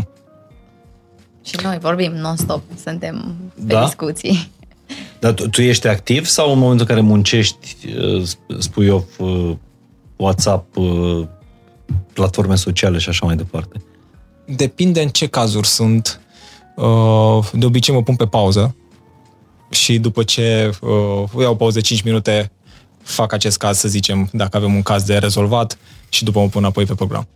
Și 1.43 1.55
noi 1.63 1.77
vorbim 1.81 2.11
non-stop, 2.11 2.61
suntem 2.83 3.35
pe 3.55 3.73
Da? 3.73 3.83
discuții. 3.83 4.49
Dar 5.19 5.31
tu, 5.33 5.49
tu 5.49 5.61
ești 5.61 5.87
activ 5.87 6.25
sau 6.25 6.51
în 6.51 6.59
momentul 6.59 6.85
în 6.89 6.95
care 6.95 7.07
muncești, 7.07 7.75
uh, 7.97 8.23
sp- 8.23 8.57
spui 8.59 8.87
off 8.87 9.19
uh, 9.19 9.51
WhatsApp, 10.15 10.75
uh, 10.77 11.27
platforme 12.13 12.55
sociale 12.55 12.97
și 12.97 13.09
așa 13.09 13.25
mai 13.25 13.35
departe? 13.35 13.81
Depinde 14.45 15.01
în 15.01 15.09
ce 15.09 15.27
cazuri 15.27 15.67
sunt. 15.67 16.21
Uh, 16.75 17.49
De 17.53 17.65
obicei 17.65 17.93
mă 17.93 18.03
pun 18.03 18.15
pe 18.15 18.25
pauză 18.25 18.75
și 19.69 19.99
după 19.99 20.23
ce 20.23 20.71
uh, 20.81 21.41
iau 21.41 21.55
pauză 21.55 21.79
de 21.79 21.85
5 21.85 22.01
minute, 22.01 22.51
fac 23.03 23.33
acest 23.33 23.57
caz, 23.57 23.77
să 23.77 23.87
zicem, 23.87 24.29
dacă 24.31 24.57
avem 24.57 24.73
un 24.73 24.81
caz 24.81 25.03
de 25.03 25.17
rezolvat 25.17 25.77
și 26.09 26.23
după 26.23 26.39
mă 26.39 26.47
pun 26.47 26.63
apoi 26.63 26.85
pe 26.85 26.95
program. 26.95 27.27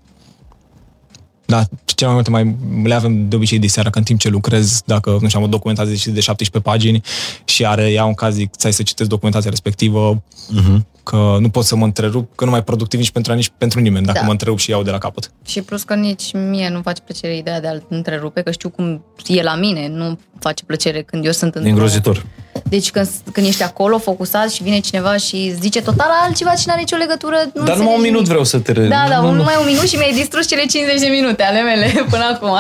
Da, 1.46 1.64
cel 1.86 2.08
mai 2.08 2.16
multe 2.16 2.30
mai 2.30 2.56
le 2.84 2.94
avem 2.94 3.30
de 3.30 3.36
obicei 3.36 3.60
de 3.60 3.68
seara, 3.68 3.90
că 3.90 3.98
în 3.98 4.04
timp 4.04 4.20
ce 4.20 4.30
lucrez, 4.30 4.82
dacă, 4.86 5.18
nu 5.22 5.28
știu, 5.28 5.40
am 5.40 5.46
o 5.46 5.50
documentație 5.50 6.14
de 6.14 6.20
17 6.20 6.70
pagini 6.70 7.02
și 7.46 7.66
are, 7.66 7.92
ia 7.92 8.06
un 8.06 8.14
caz, 8.14 8.34
zic, 8.34 8.56
ți 8.56 8.72
să 8.72 8.84
citesc 8.84 9.10
documentația 9.10 9.50
respectivă, 9.50 10.24
Uh-huh. 10.56 10.95
Că 11.06 11.38
nu 11.40 11.50
pot 11.50 11.64
să 11.64 11.76
mă 11.76 11.84
întrerup, 11.86 12.36
că 12.36 12.46
nu 12.46 12.52
mai 12.52 12.64
productiv 12.64 13.00
nici 13.00 13.12
pentru, 13.12 13.34
nici 13.34 13.52
pentru 13.58 13.80
nimeni, 13.80 14.06
dacă 14.06 14.18
Da. 14.20 14.26
mă 14.26 14.32
întrerup 14.32 14.58
și 14.60 14.70
iau 14.70 14.84
de 14.84 14.92
la 14.92 14.98
capăt. 14.98 15.32
Și 15.46 15.62
plus 15.62 15.84
că 15.84 15.94
nici 15.96 16.34
mie 16.34 16.70
nu 16.70 16.82
face 16.82 17.02
plăcere 17.02 17.38
ideea 17.38 17.62
de 17.62 17.68
a-l 17.68 17.84
întrerupe, 17.90 18.42
că 18.42 18.52
știu 18.52 18.70
cum 18.70 19.04
e 19.28 19.42
la 19.44 19.56
mine, 19.56 19.88
nu 19.88 20.20
face 20.40 20.64
plăcere 20.64 21.02
când 21.02 21.26
eu 21.26 21.32
sunt 21.32 21.56
E 21.56 21.58
într-o... 21.58 21.72
îngrozitor. 21.74 22.26
Deci 22.70 22.92
când, 22.92 23.10
când 23.32 23.48
ești 23.48 23.64
acolo 23.64 23.98
focusat 23.98 24.52
și 24.52 24.64
vine 24.64 24.80
cineva 24.80 25.18
și 25.18 25.54
zice 25.60 25.82
total 25.82 26.08
altceva 26.24 26.56
și 26.56 26.64
nu 26.66 26.72
are 26.72 26.82
nicio 26.82 26.96
legătură, 26.96 27.36
nu 27.54 27.64
Dar 27.64 27.78
numai 27.78 27.94
un 27.94 27.94
înțelegi 27.94 28.02
minut 28.02 28.12
nimic. 28.14 28.28
vreau 28.28 28.44
să 28.44 28.58
te... 28.60 28.72
Re... 28.72 28.88
Da, 28.88 29.06
da, 29.10 29.20
nu, 29.20 29.26
un, 29.28 29.32
nu. 29.32 29.38
numai 29.38 29.54
un 29.60 29.66
minut 29.66 29.88
și 29.88 29.96
mi-ai 29.96 30.14
distrus 30.14 30.48
cele 30.48 30.66
50 30.66 31.00
de 31.00 31.08
minute 31.08 31.44
ale 31.44 31.62
mele 31.62 31.92
până 32.12 32.24
acum. 32.34 32.58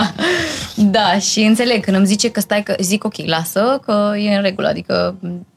Da, 0.75 1.19
și 1.19 1.39
înțeleg, 1.41 1.83
când 1.83 1.97
îmi 1.97 2.05
zice 2.05 2.29
că 2.29 2.39
stai, 2.39 2.63
că 2.63 2.75
zic 2.79 3.03
ok, 3.03 3.13
lasă, 3.25 3.79
că 3.85 4.13
e 4.17 4.35
în 4.35 4.41
regulă, 4.41 4.67
adică 4.67 5.15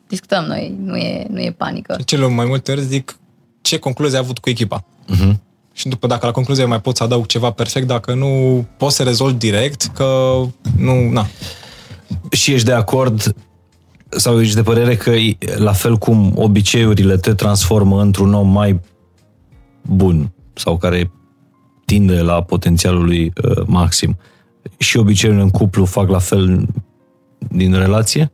discutăm 0.09 0.45
noi, 0.45 0.75
nu 0.85 0.97
e, 0.97 1.27
nu 1.31 1.41
e 1.41 1.51
panică. 1.51 1.95
De 1.97 2.03
cele 2.03 2.29
mai 2.29 2.47
multe 2.47 2.73
ori 2.73 2.83
zic 2.83 3.19
ce 3.61 3.79
concluzie 3.79 4.17
ai 4.17 4.23
avut 4.23 4.39
cu 4.39 4.49
echipa. 4.49 4.85
Uh-huh. 4.85 5.37
Și 5.73 5.89
după 5.89 6.07
dacă 6.07 6.27
la 6.27 6.33
concluzie 6.33 6.65
mai 6.65 6.81
pot 6.81 6.97
să 6.97 7.03
adaug 7.03 7.27
ceva 7.27 7.51
perfect, 7.51 7.87
dacă 7.87 8.15
nu 8.15 8.65
poți 8.77 8.97
să 8.97 9.03
rezolvi 9.03 9.39
direct, 9.39 9.91
că 9.95 10.41
nu, 10.77 11.11
na. 11.11 11.27
Și 12.31 12.53
ești 12.53 12.67
de 12.67 12.73
acord 12.73 13.35
sau 14.09 14.41
ești 14.41 14.55
de 14.55 14.63
părere 14.63 14.97
că 14.97 15.11
e- 15.11 15.37
la 15.57 15.73
fel 15.73 15.97
cum 15.97 16.33
obiceiurile 16.37 17.17
te 17.17 17.35
transformă 17.35 18.01
într-un 18.01 18.35
om 18.35 18.49
mai 18.49 18.81
bun 19.83 20.33
sau 20.55 20.77
care 20.77 21.11
tinde 21.85 22.21
la 22.21 22.43
potențialul 22.43 23.05
lui 23.05 23.33
uh, 23.45 23.63
maxim 23.67 24.19
și 24.77 24.97
obiceiurile 24.97 25.45
în 25.45 25.51
cuplu 25.51 25.85
fac 25.85 26.09
la 26.09 26.19
fel 26.19 26.67
din 27.49 27.75
relație? 27.75 28.33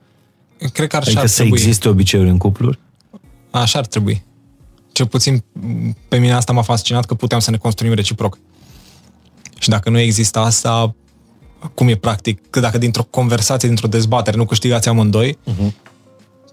Cred 0.72 0.88
că 0.88 0.96
ar, 0.96 1.02
Adică 1.02 1.20
ar 1.20 1.26
să 1.26 1.40
trebui. 1.40 1.58
existe 1.58 1.88
obiceiuri 1.88 2.28
în 2.30 2.38
cupluri? 2.38 2.78
Așa 3.50 3.78
ar 3.78 3.86
trebui. 3.86 4.24
Cel 4.92 5.06
puțin 5.06 5.44
pe 6.08 6.18
mine 6.18 6.32
asta 6.32 6.52
m-a 6.52 6.62
fascinat 6.62 7.04
că 7.04 7.14
puteam 7.14 7.40
să 7.40 7.50
ne 7.50 7.56
construim 7.56 7.92
reciproc. 7.92 8.38
Și 9.58 9.68
dacă 9.68 9.90
nu 9.90 9.98
există 9.98 10.38
asta, 10.38 10.94
cum 11.74 11.88
e 11.88 11.96
practic? 11.96 12.50
Că 12.50 12.60
dacă 12.60 12.78
dintr-o 12.78 13.02
conversație, 13.02 13.68
dintr-o 13.68 13.88
dezbatere, 13.88 14.36
nu 14.36 14.44
câștigați 14.44 14.88
amândoi, 14.88 15.38
uh-huh. 15.50 15.72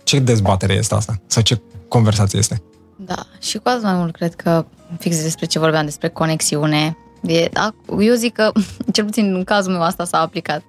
ce 0.04 0.20
dezbatere 0.20 0.74
este 0.74 0.96
asta? 0.96 1.22
Sau 1.28 1.44
ce 1.44 1.62
conversație 1.88 2.40
este? 2.40 2.62
Da, 2.96 3.26
și 3.40 3.58
cu 3.58 3.70
atât 3.70 3.84
mai 3.84 3.94
mult 3.94 4.14
cred 4.14 4.36
că 4.36 4.66
fix 5.00 5.22
despre 5.22 5.46
ce 5.46 5.60
vorbeam, 5.60 5.86
despre 5.86 6.10
conexiune. 6.10 6.98
E, 7.28 7.50
da, 7.52 7.74
eu 8.00 8.14
zic 8.14 8.34
că, 8.34 8.52
cel 8.94 9.06
puțin 9.06 9.36
în 9.36 9.44
cazul 9.44 9.72
meu 9.72 9.82
asta 9.82 10.06
s-a 10.06 10.20
aplicat. 10.20 10.64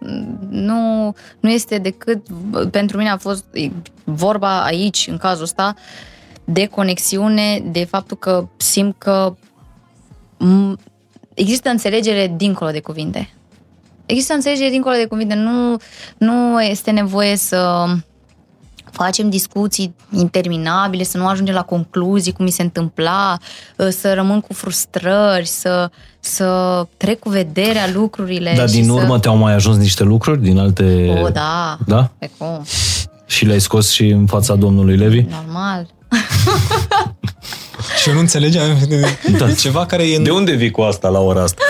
Nu, 0.48 1.14
nu 1.40 1.50
este 1.50 1.78
decât, 1.78 2.26
pentru 2.70 2.97
mine 2.97 3.10
a 3.10 3.16
fost 3.16 3.44
e, 3.52 3.70
vorba 4.05 4.64
aici, 4.64 5.06
în 5.10 5.16
cazul 5.16 5.42
ăsta, 5.42 5.74
de 6.44 6.66
conexiune, 6.66 7.62
de 7.70 7.84
faptul 7.84 8.16
că 8.16 8.48
simt 8.56 8.94
că 8.98 9.34
m- 10.36 10.78
există 11.34 11.68
înțelegere 11.68 12.34
dincolo 12.36 12.70
de 12.70 12.81
cuvinte. 12.81 13.31
Există 14.06 14.34
înțelegere 14.34 14.70
dincolo 14.70 14.94
de 14.94 15.06
cuvinte. 15.06 15.34
Nu, 15.34 15.76
nu 16.16 16.62
este 16.62 16.90
nevoie 16.90 17.36
să 17.36 17.86
facem 18.92 19.30
discuții 19.30 19.94
interminabile, 20.10 21.02
să 21.02 21.18
nu 21.18 21.26
ajungem 21.26 21.54
la 21.54 21.62
concluzii 21.62 22.32
cum 22.32 22.44
mi 22.44 22.50
se 22.50 22.62
întâmpla, 22.62 23.38
ă, 23.78 23.90
să 23.90 24.14
rămân 24.14 24.40
cu 24.40 24.52
frustrări, 24.52 25.46
să, 25.46 25.90
să 26.20 26.46
trec 26.96 27.18
cu 27.18 27.28
vederea 27.28 27.90
lucrurile. 27.94 28.52
Dar 28.56 28.68
și 28.68 28.74
din 28.74 28.84
să... 28.84 28.92
urmă 28.92 29.18
te-au 29.18 29.36
mai 29.36 29.54
ajuns 29.54 29.76
niște 29.76 30.02
lucruri 30.02 30.42
din 30.42 30.58
alte... 30.58 31.18
O, 31.24 31.28
da. 31.28 31.78
Da? 31.86 32.10
Pe 32.18 32.30
cum? 32.38 32.62
Și 33.26 33.44
le-ai 33.44 33.60
scos 33.60 33.90
și 33.90 34.08
în 34.08 34.26
fața 34.26 34.54
domnului 34.54 34.96
Levi? 34.96 35.20
Normal. 35.20 35.86
Și 38.00 38.08
eu 38.08 38.15
nu 38.15 38.20
înțelegeam 38.20 38.78
Da. 39.39 39.52
ceva 39.52 39.86
care 39.86 40.08
e 40.08 40.16
în 40.16 40.23
De 40.23 40.31
unde 40.31 40.52
vii 40.55 40.70
cu 40.70 40.81
asta 40.81 41.08
la 41.08 41.18
ora 41.20 41.42
asta? 41.42 41.62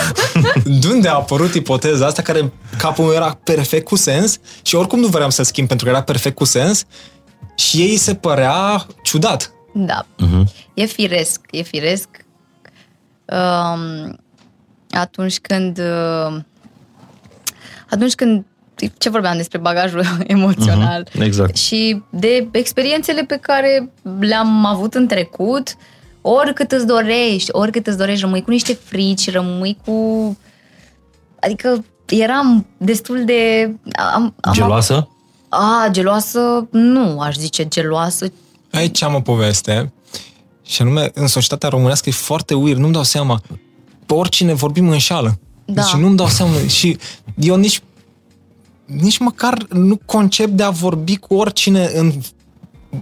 de 0.64 0.88
unde 0.88 1.08
a 1.08 1.14
apărut 1.14 1.54
ipoteza 1.54 2.06
asta 2.06 2.22
care 2.22 2.38
în 2.40 2.50
capul 2.78 3.04
meu 3.04 3.14
era 3.14 3.38
perfect 3.44 3.84
cu 3.84 3.96
sens 3.96 4.38
și 4.62 4.74
oricum 4.74 4.98
nu 5.00 5.06
vreau 5.06 5.30
să 5.30 5.42
schimb 5.42 5.68
pentru 5.68 5.86
că 5.86 5.92
era 5.92 6.02
perfect 6.02 6.34
cu 6.36 6.44
sens 6.44 6.84
și 7.54 7.76
ei 7.80 7.96
se 7.96 8.14
părea 8.14 8.86
ciudat. 9.02 9.52
Da. 9.74 10.06
Mhm. 10.18 10.50
E 10.74 10.84
firesc, 10.84 11.40
e 11.50 11.62
firesc. 11.62 12.08
Um, 13.24 14.18
atunci 14.90 15.38
când 15.38 15.78
uh, 15.78 16.38
atunci 17.90 18.14
când 18.14 18.44
ce 18.98 19.08
vorbeam 19.10 19.36
despre 19.36 19.58
bagajul 19.58 20.02
emoțional 20.26 21.08
Mhm, 21.14 21.22
exact. 21.22 21.56
și 21.56 22.02
de 22.10 22.48
experiențele 22.52 23.22
pe 23.24 23.38
care 23.42 23.90
le-am 24.20 24.64
avut 24.64 24.94
în 24.94 25.06
trecut, 25.06 25.76
oricât 26.20 26.72
îți 26.72 26.86
dorești, 26.86 27.48
oricât 27.52 27.86
îți 27.86 27.96
dorești, 27.96 28.20
rămâi 28.20 28.42
cu 28.42 28.50
niște 28.50 28.78
frici, 28.84 29.30
rămâi 29.30 29.78
cu... 29.84 30.36
Adică 31.40 31.84
eram 32.08 32.66
destul 32.76 33.24
de... 33.24 33.70
Am, 34.14 34.34
am 34.40 34.52
Geloasă? 34.52 35.08
A, 35.48 35.88
geloasă, 35.90 36.68
nu 36.70 37.20
aș 37.20 37.36
zice 37.36 37.68
geloasă. 37.68 38.32
Aici 38.72 39.02
am 39.02 39.14
o 39.14 39.20
poveste 39.20 39.92
și 40.62 40.82
anume, 40.82 41.10
în 41.14 41.26
societatea 41.26 41.68
românească 41.68 42.08
e 42.08 42.12
foarte 42.12 42.54
weird, 42.54 42.78
nu-mi 42.80 42.92
dau 42.92 43.02
seama. 43.02 43.40
Pe 44.06 44.14
oricine 44.14 44.52
vorbim 44.54 44.88
înșală. 44.88 45.38
Da. 45.64 45.82
Deci 45.82 45.92
nu-mi 46.00 46.16
dau 46.16 46.26
seama. 46.26 46.52
Și 46.68 46.96
eu 47.38 47.56
nici, 47.56 47.80
nici 48.84 49.18
măcar 49.18 49.66
nu 49.68 49.98
concep 50.04 50.48
de 50.48 50.62
a 50.62 50.70
vorbi 50.70 51.16
cu 51.16 51.34
oricine 51.34 51.90
în 51.94 52.12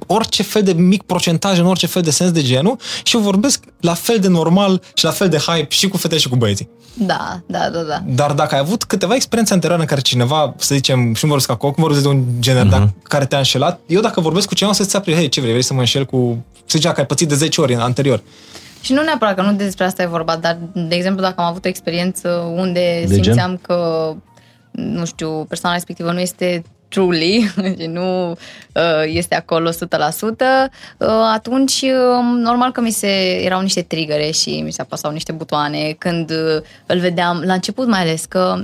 orice 0.06 0.42
fel 0.42 0.62
de 0.62 0.72
mic 0.72 1.02
procentaj, 1.02 1.58
în 1.58 1.66
orice 1.66 1.86
fel 1.86 2.02
de 2.02 2.10
sens 2.10 2.30
de 2.30 2.42
genul 2.42 2.76
și 3.02 3.16
eu 3.16 3.22
vorbesc 3.22 3.64
la 3.80 3.94
fel 3.94 4.18
de 4.18 4.28
normal 4.28 4.82
și 4.94 5.04
la 5.04 5.10
fel 5.10 5.28
de 5.28 5.36
hype 5.36 5.66
și 5.68 5.88
cu 5.88 5.96
fete 5.96 6.18
și 6.18 6.28
cu 6.28 6.36
băieții. 6.36 6.68
Da, 6.94 7.40
da, 7.46 7.70
da, 7.72 7.80
da. 7.82 8.02
Dar 8.06 8.32
dacă 8.32 8.54
ai 8.54 8.60
avut 8.60 8.84
câteva 8.84 9.14
experiențe 9.14 9.52
anterioare 9.52 9.82
în 9.82 9.88
care 9.88 10.00
cineva, 10.00 10.54
să 10.56 10.74
zicem, 10.74 11.14
și 11.14 11.24
nu 11.24 11.28
vorbesc 11.28 11.50
acum, 11.50 11.70
cum 11.70 11.82
vorbesc 11.82 12.02
de 12.02 12.08
un 12.08 12.24
gener, 12.38 12.66
uh-huh. 12.66 12.70
dar 12.70 12.92
care 13.02 13.26
te-a 13.26 13.38
înșelat, 13.38 13.80
eu 13.86 14.00
dacă 14.00 14.20
vorbesc 14.20 14.46
cu 14.46 14.54
cineva 14.54 14.74
să-ți 14.74 14.96
apri, 14.96 15.14
hei, 15.14 15.28
ce 15.28 15.40
vrei, 15.40 15.52
vrei 15.52 15.64
să 15.64 15.74
mă 15.74 15.80
înșel 15.80 16.04
cu, 16.04 16.44
să 16.66 16.78
zicea 16.78 16.92
că 16.92 17.00
ai 17.00 17.06
pățit 17.06 17.28
de 17.28 17.34
10 17.34 17.60
ori 17.60 17.74
în 17.74 17.80
anterior. 17.80 18.22
Și 18.80 18.92
nu 18.92 19.02
neapărat 19.02 19.34
că 19.34 19.42
nu 19.42 19.52
despre 19.52 19.84
asta 19.84 20.02
e 20.02 20.06
vorba, 20.06 20.36
dar, 20.36 20.58
de 20.74 20.94
exemplu, 20.94 21.22
dacă 21.22 21.40
am 21.40 21.46
avut 21.46 21.64
o 21.64 21.68
experiență 21.68 22.28
unde 22.54 23.04
De 23.06 23.14
gen? 23.14 23.22
simțeam 23.22 23.58
că, 23.62 24.14
nu 24.70 25.04
știu, 25.04 25.44
persoana 25.48 25.74
respectivă 25.74 26.12
nu 26.12 26.20
este 26.20 26.62
truly 26.90 27.50
și 27.78 27.86
nu 27.98 28.30
uh, 28.30 28.36
este 29.04 29.34
acolo 29.34 29.70
100%, 29.70 29.74
uh, 29.74 31.08
atunci 31.32 31.80
uh, 31.80 32.40
normal 32.42 32.72
că 32.72 32.80
mi 32.80 32.90
se 32.90 33.42
erau 33.44 33.60
niște 33.60 33.82
trigăre 33.82 34.30
și 34.30 34.60
mi 34.64 34.72
se 34.72 34.80
apăsau 34.82 35.10
niște 35.10 35.32
butoane 35.32 35.94
când 35.98 36.30
uh, 36.30 36.62
îl 36.86 36.98
vedeam, 36.98 37.42
la 37.46 37.52
început 37.52 37.86
mai 37.86 38.00
ales, 38.00 38.24
că 38.24 38.60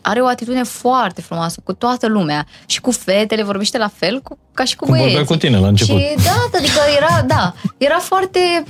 are 0.00 0.20
o 0.20 0.26
atitudine 0.26 0.62
foarte 0.62 1.20
frumoasă 1.20 1.60
cu 1.64 1.72
toată 1.72 2.06
lumea 2.06 2.46
și 2.66 2.80
cu 2.80 2.90
fetele 2.90 3.42
vorbește 3.42 3.78
la 3.78 3.90
fel 3.94 4.20
cu, 4.20 4.38
ca 4.54 4.64
și 4.64 4.76
cu 4.76 4.84
Cum 4.84 4.94
băieții. 4.94 5.14
vorbea 5.16 5.34
cu 5.36 5.40
tine 5.40 5.58
la 5.58 5.66
început. 5.68 6.00
Și 6.00 6.14
da, 6.24 6.58
adică 6.58 6.80
era, 6.96 7.22
da, 7.26 7.54
era 7.76 7.98
foarte 7.98 8.64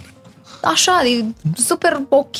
așa, 0.72 1.02
e 1.04 1.24
super 1.56 2.00
ok, 2.08 2.36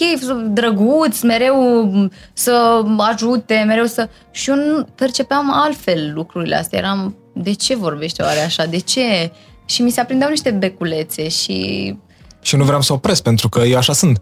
drăguț, 0.48 1.20
mereu 1.20 1.90
să 2.32 2.82
ajute, 2.98 3.64
mereu 3.66 3.84
să... 3.84 4.08
Și 4.30 4.50
eu 4.50 4.56
nu 4.56 4.86
percepeam 4.94 5.52
altfel 5.52 6.12
lucrurile 6.14 6.56
astea. 6.56 6.78
Eram, 6.78 7.16
de 7.32 7.52
ce 7.52 7.76
vorbește 7.76 8.22
oare 8.22 8.40
așa? 8.40 8.66
De 8.66 8.78
ce? 8.78 9.32
Și 9.64 9.82
mi 9.82 9.90
se 9.90 10.00
aprindeau 10.00 10.30
niște 10.30 10.50
beculețe 10.50 11.28
și... 11.28 11.96
Și 12.40 12.56
nu 12.56 12.64
vreau 12.64 12.80
să 12.82 12.92
opresc, 12.92 13.22
pentru 13.22 13.48
că 13.48 13.60
eu 13.60 13.76
așa 13.76 13.92
sunt. 13.92 14.16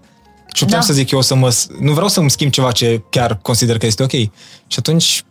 Și 0.55 0.63
nu 0.63 0.67
puteam 0.67 0.81
Da. 0.81 0.87
să 0.87 0.93
zic 0.93 1.11
eu 1.11 1.21
să 1.21 1.35
mă... 1.35 1.55
Nu 1.81 1.93
vreau 1.93 2.09
să-mi 2.09 2.31
schimb 2.31 2.51
ceva 2.51 2.73
ce 2.73 3.03
chiar 3.11 3.39
consider 3.43 3.79
că 3.79 3.87
este 3.87 4.03
ok. 4.03 4.11
Și 4.11 4.79
atunci, 4.79 5.25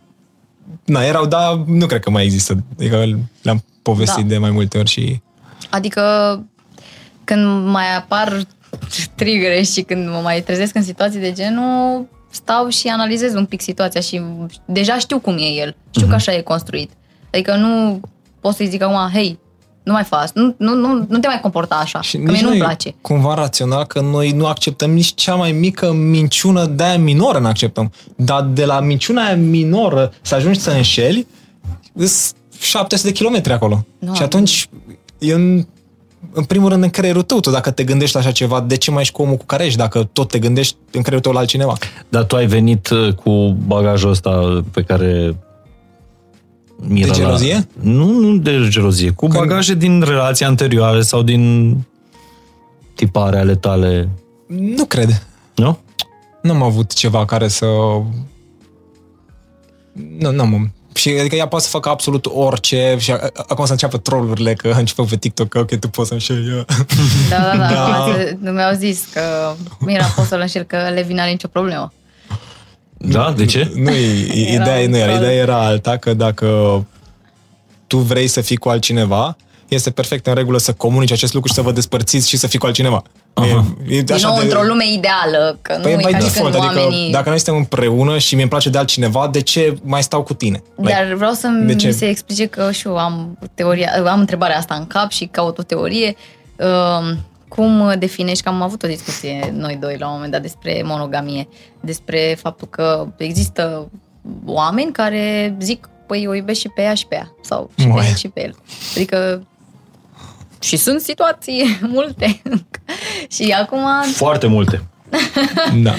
na, 0.84 1.04
erau, 1.04 1.26
dar 1.26 1.54
nu 1.66 1.86
cred 1.86 2.00
că 2.00 2.10
mai 2.10 2.24
există. 2.24 2.64
Adică 2.78 2.96
le-am 3.42 3.64
povestit 3.82 4.22
Da. 4.22 4.28
de 4.28 4.38
mai 4.38 4.50
multe 4.50 4.78
ori 4.78 4.88
și... 4.88 5.20
Adică 5.70 6.02
când 7.24 7.66
mai 7.66 7.96
apar 7.96 8.46
trigăre 9.14 9.62
și 9.62 9.82
când 9.82 10.08
mă 10.08 10.20
mai 10.22 10.42
trezesc 10.42 10.74
în 10.74 10.82
situații 10.82 11.20
de 11.20 11.32
genul, 11.32 12.06
stau 12.30 12.68
și 12.68 12.88
analizez 12.88 13.34
un 13.34 13.44
pic 13.44 13.60
situația 13.60 14.00
și 14.00 14.22
deja 14.66 14.98
știu 14.98 15.18
cum 15.18 15.36
e 15.38 15.60
el. 15.60 15.76
Știu 15.90 16.06
că 16.06 16.14
așa 16.14 16.34
e 16.34 16.40
construit. 16.40 16.90
Adică 17.32 17.56
nu 17.56 18.00
pot 18.40 18.54
să-i 18.54 18.68
zic 18.68 18.82
acum, 18.82 19.10
hei, 19.12 19.38
nu 19.82 19.92
mai 19.92 20.04
faci, 20.04 20.30
nu, 20.34 20.54
nu, 20.58 20.74
nu, 20.74 21.06
nu 21.08 21.18
te 21.18 21.26
mai 21.26 21.40
comporta 21.40 21.74
așa, 21.74 22.00
Și 22.00 22.16
că 22.16 22.22
mie 22.22 22.32
nici 22.32 22.40
nu-mi 22.40 22.56
nu 22.56 22.62
e 22.62 22.64
place. 22.64 22.94
cumva 23.00 23.34
rațional 23.34 23.84
că 23.84 24.00
noi 24.00 24.30
nu 24.30 24.46
acceptăm 24.46 24.90
nici 24.90 25.14
cea 25.14 25.34
mai 25.34 25.52
mică 25.52 25.92
minciună 25.92 26.66
de 26.66 26.82
aia 26.82 26.98
minoră 26.98 27.38
nu 27.38 27.46
acceptăm. 27.46 27.92
Dar 28.16 28.42
de 28.42 28.64
la 28.64 28.80
minciuna 28.80 29.24
aia 29.24 29.36
minoră 29.36 30.12
să 30.22 30.34
ajungi 30.34 30.58
să 30.58 30.70
înșeli, 30.70 31.26
sunt 31.96 32.34
700 32.60 33.08
de 33.08 33.14
kilometri 33.14 33.52
acolo. 33.52 33.86
Nu, 33.98 34.14
și 34.14 34.22
atunci, 34.22 34.68
e 35.18 35.34
în, 36.34 36.40
în 36.40 36.44
primul 36.44 36.68
rând 36.68 36.82
în 36.82 36.90
creierul 36.90 37.22
tău, 37.22 37.40
tu 37.40 37.50
dacă 37.50 37.70
te 37.70 37.84
gândești 37.84 38.14
la 38.14 38.20
așa 38.20 38.30
ceva, 38.30 38.60
de 38.60 38.76
ce 38.76 38.90
mai 38.90 39.00
ești 39.02 39.14
cu 39.14 39.22
omul 39.22 39.36
cu 39.36 39.44
care 39.44 39.64
ești, 39.64 39.78
dacă 39.78 40.08
tot 40.12 40.28
te 40.30 40.38
gândești 40.38 40.76
în 40.90 41.00
creierul 41.00 41.20
tău 41.20 41.32
la 41.32 41.38
altcineva? 41.38 41.74
Dar 42.08 42.24
tu 42.24 42.36
ai 42.36 42.46
venit 42.46 42.88
uh, 42.90 43.14
cu 43.14 43.56
bagajul 43.66 44.10
ăsta 44.10 44.62
pe 44.72 44.82
care... 44.82 45.36
Mira 46.86 47.06
De 47.12 47.12
gelozie? 47.20 47.54
La... 47.54 47.90
Nu, 47.90 48.10
nu 48.20 48.36
de 48.36 48.66
gelozie. 48.68 49.10
Cu 49.10 49.26
Când- 49.26 49.38
bagaje 49.38 49.74
din 49.74 50.00
relații 50.02 50.44
anterioare 50.44 51.02
sau 51.02 51.22
din 51.22 51.74
tipare 52.94 53.38
ale 53.38 53.54
tale, 53.54 54.08
Nu 54.46 54.84
cred. 54.84 55.26
nu? 55.54 55.78
Nu 56.42 56.52
am 56.52 56.62
avut 56.62 56.92
ceva 56.92 57.24
care 57.24 57.48
să... 57.48 57.66
Nu, 60.18 60.30
nu 60.32 60.40
am. 60.42 60.72
Și 60.94 61.08
adică 61.08 61.34
ea 61.36 61.48
poate 61.48 61.64
să 61.64 61.70
facă 61.70 61.88
absolut 61.88 62.26
orice 62.26 62.96
și 62.98 63.10
a- 63.12 63.14
a- 63.14 63.44
acum 63.48 63.64
să 63.64 63.72
înceapă 63.72 63.98
trollurile 63.98 64.54
că 64.54 64.68
începe 64.78 65.02
pe 65.08 65.16
TikTok 65.16 65.48
că 65.48 65.58
ok, 65.58 65.74
tu 65.78 65.88
poți 65.88 66.08
să 66.08 66.14
înșeli 66.14 66.48
eu. 66.56 66.64
Da, 67.28 67.36
da, 67.44 67.56
da. 67.56 67.68
Da. 67.68 68.14
da. 68.40 68.50
Mi-au 68.50 68.74
zis 68.74 69.04
că 69.12 69.20
Mira, 69.78 70.04
poți 70.04 70.28
să-l 70.28 70.40
înșel 70.40 70.62
că 70.62 70.76
Levi 70.94 71.12
n-are 71.12 71.30
nicio 71.30 71.48
problemă. 71.48 71.92
Da? 72.98 73.32
De 73.36 73.44
ce? 73.44 73.70
Nu, 73.74 73.90
e- 73.90 74.26
e- 74.32 74.52
Era 74.52 74.62
ideea, 74.62 74.84
un 74.84 74.90
nu 74.90 74.96
era, 74.96 75.06
troll. 75.06 75.22
ideea 75.22 75.42
era 75.42 75.64
alta, 75.64 75.96
că 75.96 76.14
dacă 76.14 76.46
tu 77.86 77.98
vrei 77.98 78.26
să 78.26 78.40
fii 78.40 78.56
cu 78.56 78.68
altcineva, 78.68 79.36
este 79.68 79.90
perfect 79.90 80.26
în 80.26 80.34
regulă 80.34 80.58
să 80.58 80.72
comunici 80.72 81.12
acest 81.12 81.34
lucru 81.34 81.48
și 81.48 81.54
să 81.54 81.62
vă 81.62 81.72
despărțiți 81.72 82.28
și 82.28 82.36
să 82.36 82.46
fiți 82.46 82.58
cu 82.58 82.66
altcineva. 82.66 83.02
Aha. 83.34 83.64
E, 83.88 83.96
e 83.96 84.02
Din 84.02 84.16
nou, 84.22 84.36
într-o 84.36 84.62
lume 84.62 84.84
ideală, 84.92 85.58
că 85.62 85.78
Păi 85.82 85.94
nu 85.94 85.98
by 85.98 86.08
e 86.08 86.10
ca 86.10 86.18
și 86.18 86.22
când 86.22 86.32
default, 86.32 86.54
adică 86.54 86.80
oamenii... 86.80 87.10
dacă 87.12 87.28
noi 87.28 87.38
suntem 87.38 87.56
împreună 87.56 88.18
și 88.18 88.34
mi-e 88.34 88.46
place 88.46 88.70
de 88.70 88.78
altcineva, 88.78 89.28
de 89.32 89.40
ce 89.40 89.76
mai 89.82 90.02
stau 90.02 90.22
cu 90.22 90.34
tine? 90.34 90.62
Dar 90.76 91.12
vreau 91.16 91.32
să 91.32 91.46
de 91.46 91.72
mi 91.72 91.76
ce? 91.76 91.90
se 91.90 92.08
explice 92.08 92.46
că 92.46 92.70
și 92.70 92.86
eu 92.86 92.96
am 92.96 93.38
teoria, 93.54 93.90
am 94.06 94.20
întrebarea 94.20 94.56
asta 94.56 94.74
în 94.74 94.86
cap 94.86 95.10
și 95.10 95.24
caut 95.24 95.58
o 95.58 95.62
teorie. 95.62 96.16
Um, 96.56 97.18
Cum 97.48 97.92
definești, 97.98 98.42
că 98.42 98.48
am 98.48 98.62
avut 98.62 98.82
o 98.82 98.86
discuție 98.86 99.54
noi 99.56 99.78
doi 99.80 99.96
la 99.98 100.06
un 100.06 100.12
moment 100.12 100.32
dat 100.32 100.42
despre 100.42 100.82
monogamie, 100.84 101.48
despre 101.80 102.36
faptul 102.40 102.68
că 102.68 103.06
există 103.16 103.90
oameni 104.46 104.92
care 104.92 105.56
zic, 105.60 105.88
păi 106.06 106.26
o 106.28 106.34
iubesc 106.34 106.60
și 106.60 106.68
pe 106.68 106.82
ea 106.82 106.94
și 106.94 107.06
pe 107.06 107.14
ea, 107.14 107.34
sau 107.42 107.70
și 107.78 107.86
pe 107.86 107.92
Uai. 107.92 108.06
el 108.08 108.14
și 108.14 108.28
pe 108.28 108.42
el. 108.42 108.54
Adică 108.94 109.46
și 110.64 110.76
sunt 110.76 111.00
situații 111.00 111.78
multe. 111.94 112.42
și 113.30 113.54
acum 113.60 113.84
Foarte 114.14 114.46
multe. 114.46 114.82
Da. 115.82 115.94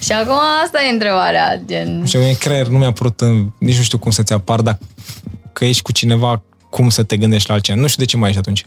și 0.00 0.12
acum 0.12 0.34
asta 0.64 0.82
e 0.88 0.92
întrebarea, 0.92 1.60
gen 1.66 2.04
Și 2.04 2.16
mie 2.16 2.36
creier 2.38 2.66
nu 2.66 2.78
mi-a 2.78 2.92
părut, 2.92 3.20
în- 3.20 3.46
nici 3.58 3.76
nu 3.76 3.82
știu 3.82 3.98
cum 3.98 4.10
să-ți 4.10 4.32
apar, 4.32 4.60
dacă 4.60 4.78
că 5.52 5.64
ești 5.64 5.82
cu 5.82 5.92
cineva, 5.92 6.42
cum 6.70 6.88
să 6.88 7.02
te 7.02 7.16
gândești 7.16 7.48
la 7.48 7.54
altcineva. 7.54 7.82
Nu 7.82 7.88
știu 7.88 8.02
de 8.04 8.08
ce 8.10 8.16
mai 8.16 8.28
ești 8.28 8.40
atunci. 8.40 8.66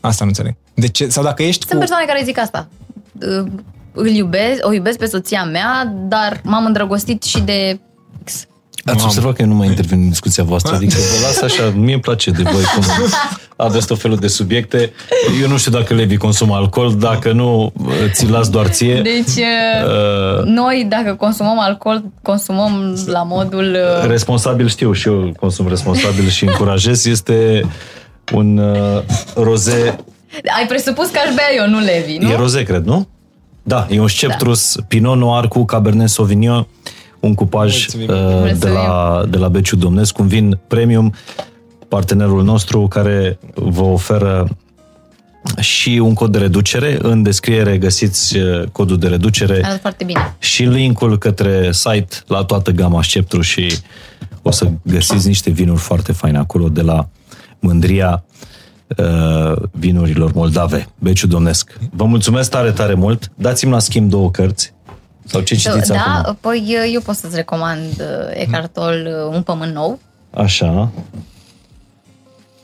Asta 0.00 0.24
nu 0.24 0.28
înțeleg. 0.30 0.54
De 0.74 0.88
ce? 0.88 1.08
Sau 1.08 1.22
dacă 1.24 1.42
ești 1.42 1.60
Sunt 1.60 1.72
cu... 1.72 1.78
persoane 1.78 2.04
care 2.04 2.22
zic 2.24 2.38
asta. 2.38 2.68
Uh, 3.12 3.50
Îl 3.92 4.06
iubesc, 4.06 4.66
o 4.66 4.72
iubesc 4.72 4.98
pe 4.98 5.06
soția 5.06 5.44
mea, 5.44 5.92
dar 6.08 6.40
m-am 6.44 6.64
îndrăgostit 6.64 7.22
și 7.22 7.40
de 7.40 7.80
X. 8.24 8.46
Ați 8.88 8.96
Mamă. 8.96 9.08
observat 9.08 9.34
că 9.34 9.42
eu 9.42 9.48
nu 9.48 9.54
mai 9.54 9.66
intervin 9.66 10.00
în 10.02 10.08
discuția 10.08 10.44
voastră, 10.44 10.74
adică 10.76 10.94
vă 10.96 11.26
las 11.26 11.40
așa, 11.40 11.72
mie 11.76 11.92
îmi 11.92 12.02
place 12.02 12.30
de 12.30 12.42
voi 12.42 12.62
cum 12.62 12.84
aveți 13.56 13.86
tot 13.86 14.00
felul 14.00 14.16
de 14.16 14.26
subiecte. 14.28 14.92
Eu 15.42 15.48
nu 15.48 15.56
știu 15.58 15.70
dacă 15.70 15.94
Levi 15.94 16.16
consumă 16.16 16.54
alcool, 16.54 16.94
dacă 16.98 17.32
nu, 17.32 17.72
ți 18.12 18.26
las 18.28 18.48
doar 18.48 18.66
ție. 18.66 19.00
Deci, 19.02 19.44
Uh, 19.84 20.44
noi, 20.44 20.86
dacă 20.88 21.14
consumăm 21.14 21.58
alcool, 21.58 22.04
consumăm 22.22 22.98
la 23.06 23.22
modul... 23.22 23.76
uh, 24.02 24.08
responsabil 24.08 24.68
știu 24.68 24.92
și 24.92 25.08
eu 25.08 25.32
consum 25.40 25.68
responsabil 25.68 26.28
și 26.28 26.44
încurajez, 26.44 27.06
este 27.06 27.66
un 28.34 28.58
uh, 28.58 29.02
roze, 29.34 29.96
Ai 30.58 30.66
presupus 30.66 31.06
că 31.08 31.18
aș 31.28 31.34
bea 31.34 31.44
eu, 31.56 31.68
nu 31.68 31.78
Levi, 31.78 32.16
nu? 32.18 32.30
e 32.30 32.36
roze, 32.36 32.62
cred, 32.62 32.84
nu? 32.84 33.08
Da, 33.62 33.86
e 33.90 34.00
un 34.00 34.08
sceptrus 34.08 34.76
Pinot 34.88 35.16
Noir 35.16 35.44
cu 35.48 35.64
Cabernet 35.64 36.08
Sauvignon, 36.08 36.66
un 37.20 37.34
cupaj 37.34 37.86
Mulțumim. 37.94 38.24
uh, 38.44 38.58
de, 38.58 38.68
la, 38.68 39.22
de 39.30 39.36
la 39.38 39.48
Beciu 39.48 39.76
Domnesc, 39.76 40.18
un 40.18 40.26
vin 40.26 40.58
premium, 40.66 41.14
partenerul 41.88 42.44
nostru 42.44 42.88
care 42.88 43.38
vă 43.54 43.82
oferă 43.82 44.48
și 45.58 45.88
un 46.02 46.14
cod 46.14 46.32
de 46.32 46.38
reducere. 46.38 46.98
În 47.02 47.22
descriere 47.22 47.78
găsiți 47.78 48.36
uh, 48.36 48.64
codul 48.72 48.98
de 48.98 49.08
reducere 49.08 49.60
Arată 49.64 49.78
foarte 49.80 50.04
bine. 50.04 50.36
și 50.38 50.62
linkul 50.62 51.18
către 51.18 51.72
site 51.72 52.16
la 52.26 52.44
toată 52.44 52.70
gama 52.70 53.02
Sceptru 53.02 53.40
și 53.40 53.78
o 54.42 54.50
să 54.50 54.66
găsiți 54.82 55.26
niște 55.26 55.50
vinuri 55.50 55.80
foarte 55.80 56.12
faine 56.12 56.38
acolo 56.38 56.68
de 56.68 56.82
la 56.82 57.08
Mândria 57.58 58.24
uh, 58.96 59.56
vinurilor 59.70 60.32
moldave, 60.32 60.88
Beciu 60.98 61.26
Domnesc. 61.26 61.78
Vă 61.90 62.04
mulțumesc 62.04 62.50
tare, 62.50 62.70
tare 62.70 62.94
mult. 62.94 63.30
Dați-mi 63.34 63.72
la 63.72 63.78
schimb 63.78 64.10
două 64.10 64.30
cărți. 64.30 64.72
Sau 65.30 65.40
ce 65.40 65.54
citiți 65.54 65.90
da, 65.90 66.20
acum? 66.24 66.38
păi 66.40 66.90
eu 66.92 67.00
pot 67.00 67.14
să-ți 67.14 67.36
recomand 67.36 67.80
uh, 68.00 68.30
Eckhart 68.32 68.72
Tolle, 68.72 69.10
uh, 69.28 69.34
Un 69.34 69.42
pământ 69.42 69.74
nou. 69.74 69.98
Așa. 70.30 70.90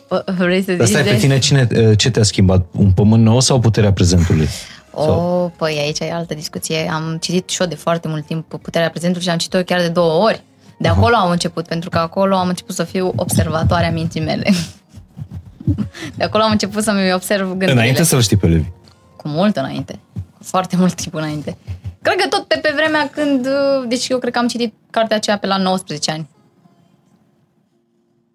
P- 0.06 0.34
Vrei 0.36 0.62
să 0.62 0.72
Dar 0.72 0.86
zici 0.86 0.94
stai 0.96 1.04
de... 1.04 1.10
pe 1.10 1.16
tine, 1.16 1.38
cine, 1.38 1.68
uh, 1.76 1.98
ce 1.98 2.10
te-a 2.10 2.22
schimbat? 2.22 2.66
Un 2.76 2.90
pământ 2.92 3.22
nou 3.22 3.40
sau 3.40 3.58
puterea 3.60 3.92
prezentului? 3.92 4.48
O, 4.90 5.02
Sau- 5.02 5.52
păi 5.56 5.76
aici 5.78 5.98
e 5.98 6.12
altă 6.12 6.34
discuție. 6.34 6.90
Am 6.92 7.18
citit 7.20 7.48
și 7.48 7.60
eu 7.62 7.66
de 7.68 7.74
foarte 7.74 8.08
mult 8.08 8.26
timp 8.26 8.54
Puterea 8.62 8.90
Prezentului 8.90 9.24
și 9.24 9.30
am 9.30 9.38
citit-o 9.38 9.62
chiar 9.62 9.80
de 9.80 9.88
două 9.88 10.22
ori. 10.22 10.42
De 10.78 10.88
acolo 10.88 11.14
am 11.16 11.30
început, 11.30 11.66
pentru 11.66 11.90
că 11.90 11.98
acolo 11.98 12.36
am 12.36 12.48
început 12.48 12.74
să 12.74 12.84
fiu 12.84 13.12
observatoarea 13.16 13.90
minții 13.90 14.20
mele. 14.20 14.50
De 16.16 16.24
acolo 16.24 16.42
am 16.42 16.50
început 16.50 16.82
să-mi 16.82 17.12
observ 17.12 17.48
gândurile. 17.48 17.72
Înainte 17.72 18.02
să-l 18.02 18.20
știi 18.20 18.36
pe 18.36 18.46
Levi. 18.46 18.68
Cu 19.16 19.28
mult 19.28 19.56
înainte. 19.56 19.98
Cu 20.14 20.42
foarte 20.42 20.76
mult 20.76 20.94
timp 20.94 21.14
înainte. 21.14 21.56
Cred 22.04 22.16
că 22.16 22.28
tot 22.28 22.44
pe, 22.44 22.58
pe 22.62 22.72
vremea 22.74 23.08
când... 23.08 23.46
uh, 23.46 23.88
Deci 23.88 24.08
eu 24.08 24.18
cred 24.18 24.32
că 24.32 24.38
am 24.38 24.46
citit 24.48 24.74
cartea 24.90 25.16
aceea 25.16 25.38
pe 25.38 25.46
la 25.46 25.56
19 25.56 26.10
ani. 26.10 26.28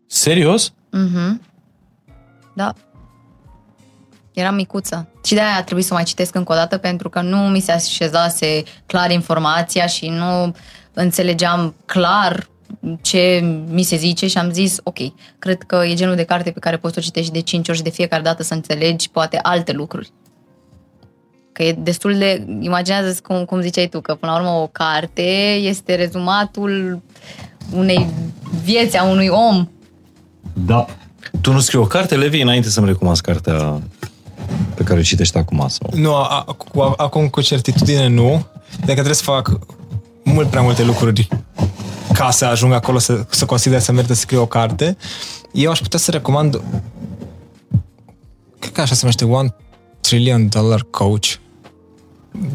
Serios? 0.08 0.74
Mhm. 0.92 1.42
Da. 2.54 2.74
Eram 4.34 4.56
micuță. 4.56 5.08
Și 5.24 5.34
de-aia 5.34 5.56
a 5.56 5.64
trebuit 5.64 5.86
să 5.86 5.94
o 5.94 5.96
mai 5.96 6.04
citesc 6.04 6.36
încă 6.36 6.52
o 6.52 6.56
dată 6.56 6.78
pentru 6.78 7.10
că 7.10 7.22
nu 7.22 7.38
mi 7.38 7.60
se 7.60 7.72
așezase 7.72 8.64
clar 8.86 9.12
informația 9.12 9.86
și 9.86 10.08
nu 10.10 10.56
înțelegeam 10.94 11.76
clar 11.86 12.50
ce 13.02 13.40
mi 13.68 13.84
se 13.84 13.96
zice 13.96 14.28
și 14.28 14.38
am 14.38 14.52
zis, 14.52 14.78
ok, 14.84 14.98
cred 15.40 15.62
că 15.64 15.84
e 15.86 15.94
genul 15.94 16.16
de 16.16 16.24
carte 16.24 16.52
pe 16.52 16.60
care 16.60 16.78
poți 16.78 16.94
să 16.94 17.00
o 17.00 17.04
citești 17.04 17.32
de 17.32 17.42
5 17.42 17.68
ori 17.68 17.78
și 17.78 17.84
de 17.84 17.90
fiecare 17.90 18.22
dată 18.22 18.44
să 18.44 18.54
înțelegi 18.54 19.10
poate 19.10 19.40
alte 19.42 19.72
lucruri. 19.72 20.12
Că 21.60 21.66
e 21.66 21.72
destul 21.72 22.18
de... 22.18 22.46
Imaginează 22.60 23.20
cum, 23.24 23.46
cum 23.46 23.62
ziceai 23.62 23.88
tu, 23.88 24.02
că 24.02 24.16
până 24.16 24.32
la 24.32 24.38
urmă 24.38 24.50
o 24.50 24.68
carte 24.68 25.22
este 25.62 25.96
rezumatul 25.96 27.02
unei 27.74 28.10
vieți 28.64 28.98
a 28.98 29.04
unui 29.04 29.28
om 29.28 29.68
Da. 30.54 30.86
Tu 31.42 31.52
nu 31.52 31.60
scrii 31.60 31.80
o 31.80 31.86
carte, 31.86 32.16
Levi, 32.16 32.42
înainte 32.42 32.70
să-mi 32.70 32.88
recumasc 32.88 33.24
cartea 33.24 33.82
pe 34.76 34.84
care 34.84 35.00
o 35.00 35.02
citești 35.02 35.38
acum? 35.38 35.66
Sau? 35.68 35.90
Nu, 35.94 36.16
a, 36.16 36.44
a, 36.48 36.54
cu, 36.54 36.82
a, 36.82 36.94
acum 36.98 37.28
cu 37.28 37.42
certitudine 37.42 38.08
nu, 38.08 38.46
de 38.70 38.86
că 38.86 38.94
trebuie 38.94 39.14
să 39.14 39.24
fac 39.24 39.60
mult 40.24 40.50
prea 40.50 40.62
multe 40.62 40.84
lucruri 40.84 41.28
ca 42.14 42.32
să 42.32 42.46
ajung 42.46 42.74
acolo 42.74 42.98
să, 42.98 43.26
să 43.30 43.46
consider 43.46 43.80
să 43.80 43.92
merită 43.92 44.14
să 44.14 44.20
scriu 44.20 44.42
o 44.42 44.46
carte. 44.46 44.98
Eu 45.52 45.72
aș 45.72 45.80
putea 45.80 46.00
să 46.00 46.12
recomand 46.12 46.62
cred 48.60 48.72
că 48.72 48.82
așa 48.82 48.94
se 48.94 49.00
numește 49.02 49.26
One 49.26 49.56
Trillion 50.02 50.50
Dollar 50.50 50.86
Coach. 50.90 51.40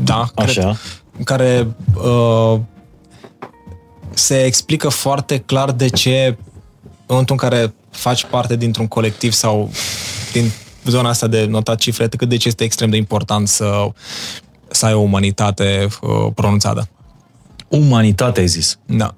Da, 0.05 0.29
Așa. 0.35 0.61
Cred, 0.61 0.77
în 1.19 1.25
care 1.25 1.77
uh, 2.05 2.61
se 4.15 4.45
explică 4.45 4.89
foarte 4.89 5.39
clar 5.39 5.73
de 5.73 5.89
ce 5.89 6.37
în 6.87 7.05
momentul 7.07 7.37
în 7.41 7.49
care 7.49 7.75
faci 7.91 8.25
parte 8.25 8.57
dintr-un 8.57 8.87
colectiv 8.87 9.33
sau 9.33 9.71
din 10.33 10.51
zona 10.85 11.09
asta 11.09 11.27
de 11.27 11.45
notat 11.45 11.79
cifre, 11.79 12.09
cât 12.09 12.29
de 12.29 12.37
ce 12.37 12.49
este 12.49 12.65
extrem 12.65 12.91
de 12.91 12.97
important 12.97 13.49
să, 13.49 13.89
să 14.69 14.87
ai 14.87 14.93
o 14.93 15.01
umanitate 15.01 15.89
uh, 16.01 16.33
pronunțată. 16.35 16.89
Umanitate, 17.69 18.41
ai 18.41 18.47
zis. 18.47 18.79
Da. 18.87 19.15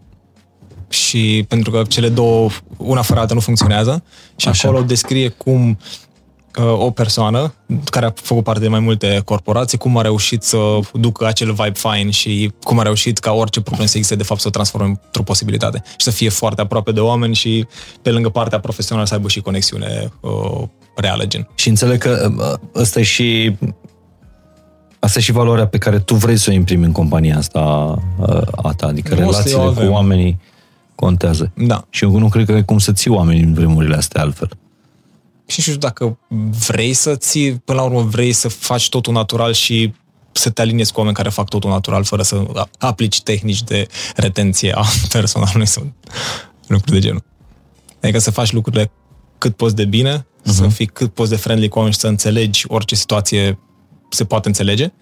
Și 0.88 1.44
pentru 1.48 1.70
că 1.70 1.82
cele 1.88 2.08
două, 2.08 2.48
una 2.76 3.02
fără 3.02 3.20
alta 3.20 3.34
nu 3.34 3.40
funcționează 3.40 4.02
și 4.36 4.48
Așa. 4.48 4.68
acolo 4.68 4.84
descrie 4.84 5.28
cum 5.28 5.68
uh, 5.68 6.05
o 6.62 6.90
persoană 6.90 7.54
care 7.90 8.06
a 8.06 8.12
făcut 8.14 8.44
parte 8.44 8.60
de 8.60 8.68
mai 8.68 8.80
multe 8.80 9.20
corporații, 9.24 9.78
cum 9.78 9.96
a 9.96 10.02
reușit 10.02 10.42
să 10.42 10.58
ducă 10.92 11.26
acel 11.26 11.52
vibe 11.52 11.72
fine 11.74 12.10
și 12.10 12.52
cum 12.62 12.78
a 12.78 12.82
reușit 12.82 13.18
ca 13.18 13.32
orice 13.32 13.60
problemă 13.60 13.88
să 13.88 13.96
existe, 13.96 14.16
de 14.16 14.22
fapt, 14.22 14.40
să 14.40 14.48
o 14.48 14.50
transforme 14.50 14.86
într-o 14.88 15.22
posibilitate 15.22 15.82
și 15.86 16.04
să 16.04 16.10
fie 16.10 16.28
foarte 16.28 16.60
aproape 16.60 16.92
de 16.92 17.00
oameni 17.00 17.34
și 17.34 17.66
pe 18.02 18.10
lângă 18.10 18.28
partea 18.28 18.60
profesională 18.60 19.06
să 19.06 19.14
aibă 19.14 19.28
și 19.28 19.40
conexiune 19.40 20.12
uh, 20.20 20.62
reală, 20.96 21.26
gen. 21.26 21.48
Și 21.54 21.68
înțeleg 21.68 21.98
că 21.98 22.32
uh, 22.38 22.80
ăsta 22.80 23.00
e 23.00 23.02
și 23.02 23.56
Asta 24.98 25.18
e 25.18 25.22
și 25.22 25.32
valoarea 25.32 25.66
pe 25.66 25.78
care 25.78 25.98
tu 25.98 26.14
vrei 26.14 26.36
să 26.36 26.50
o 26.50 26.52
imprimi 26.52 26.84
în 26.84 26.92
compania 26.92 27.36
asta 27.36 27.60
uh, 28.18 28.40
a 28.56 28.72
ta, 28.76 28.86
adică 28.86 29.14
Nu 29.14 29.28
o 29.28 29.32
să 29.32 29.38
relațiile 29.38 29.60
o 29.60 29.64
cu 29.64 29.68
avem. 29.68 29.90
oamenii 29.90 30.40
contează. 30.94 31.52
Da. 31.54 31.84
Și 31.90 32.04
eu 32.04 32.18
nu 32.18 32.28
cred 32.28 32.46
că 32.46 32.52
ai 32.52 32.64
cum 32.64 32.78
să 32.78 32.92
ții 32.92 33.10
oamenii 33.10 33.42
în 33.42 33.54
vremurile 33.54 33.96
astea 33.96 34.22
altfel. 34.22 34.48
Și 35.46 35.54
nu 35.56 35.62
știu 35.62 35.76
dacă 35.76 36.18
vrei 36.66 36.92
să 36.92 37.16
ții, 37.16 37.54
până 37.54 37.78
la 37.78 37.84
urmă 37.84 38.02
vrei 38.02 38.32
să 38.32 38.48
faci 38.48 38.88
totul 38.88 39.12
natural 39.12 39.52
și 39.52 39.92
să 40.32 40.50
te 40.50 40.60
aliniezi 40.60 40.92
cu 40.92 40.98
oameni 40.98 41.16
care 41.16 41.28
fac 41.28 41.48
totul 41.48 41.70
natural 41.70 42.04
fără 42.04 42.22
să 42.22 42.66
aplici 42.78 43.22
tehnici 43.22 43.62
de 43.62 43.86
retenție 44.16 44.72
a 44.72 44.84
personalului 45.12 45.66
sau 45.66 45.92
lucruri 46.66 46.92
de 46.92 46.98
genul. 46.98 47.24
Adică 48.02 48.18
să 48.18 48.30
faci 48.30 48.52
lucrurile 48.52 48.90
cât 49.38 49.56
poți 49.56 49.74
de 49.74 49.84
bine, 49.84 50.18
uh-huh. 50.18 50.52
să 50.52 50.68
fii 50.68 50.86
cât 50.86 51.14
poți 51.14 51.30
de 51.30 51.36
friendly 51.36 51.68
cu 51.68 51.76
oameni 51.76 51.94
și 51.94 52.00
să 52.00 52.06
înțelegi 52.06 52.64
orice 52.68 52.94
situație 52.94 53.58
se 54.10 54.24
poate 54.24 54.48
înțelege 54.48 54.92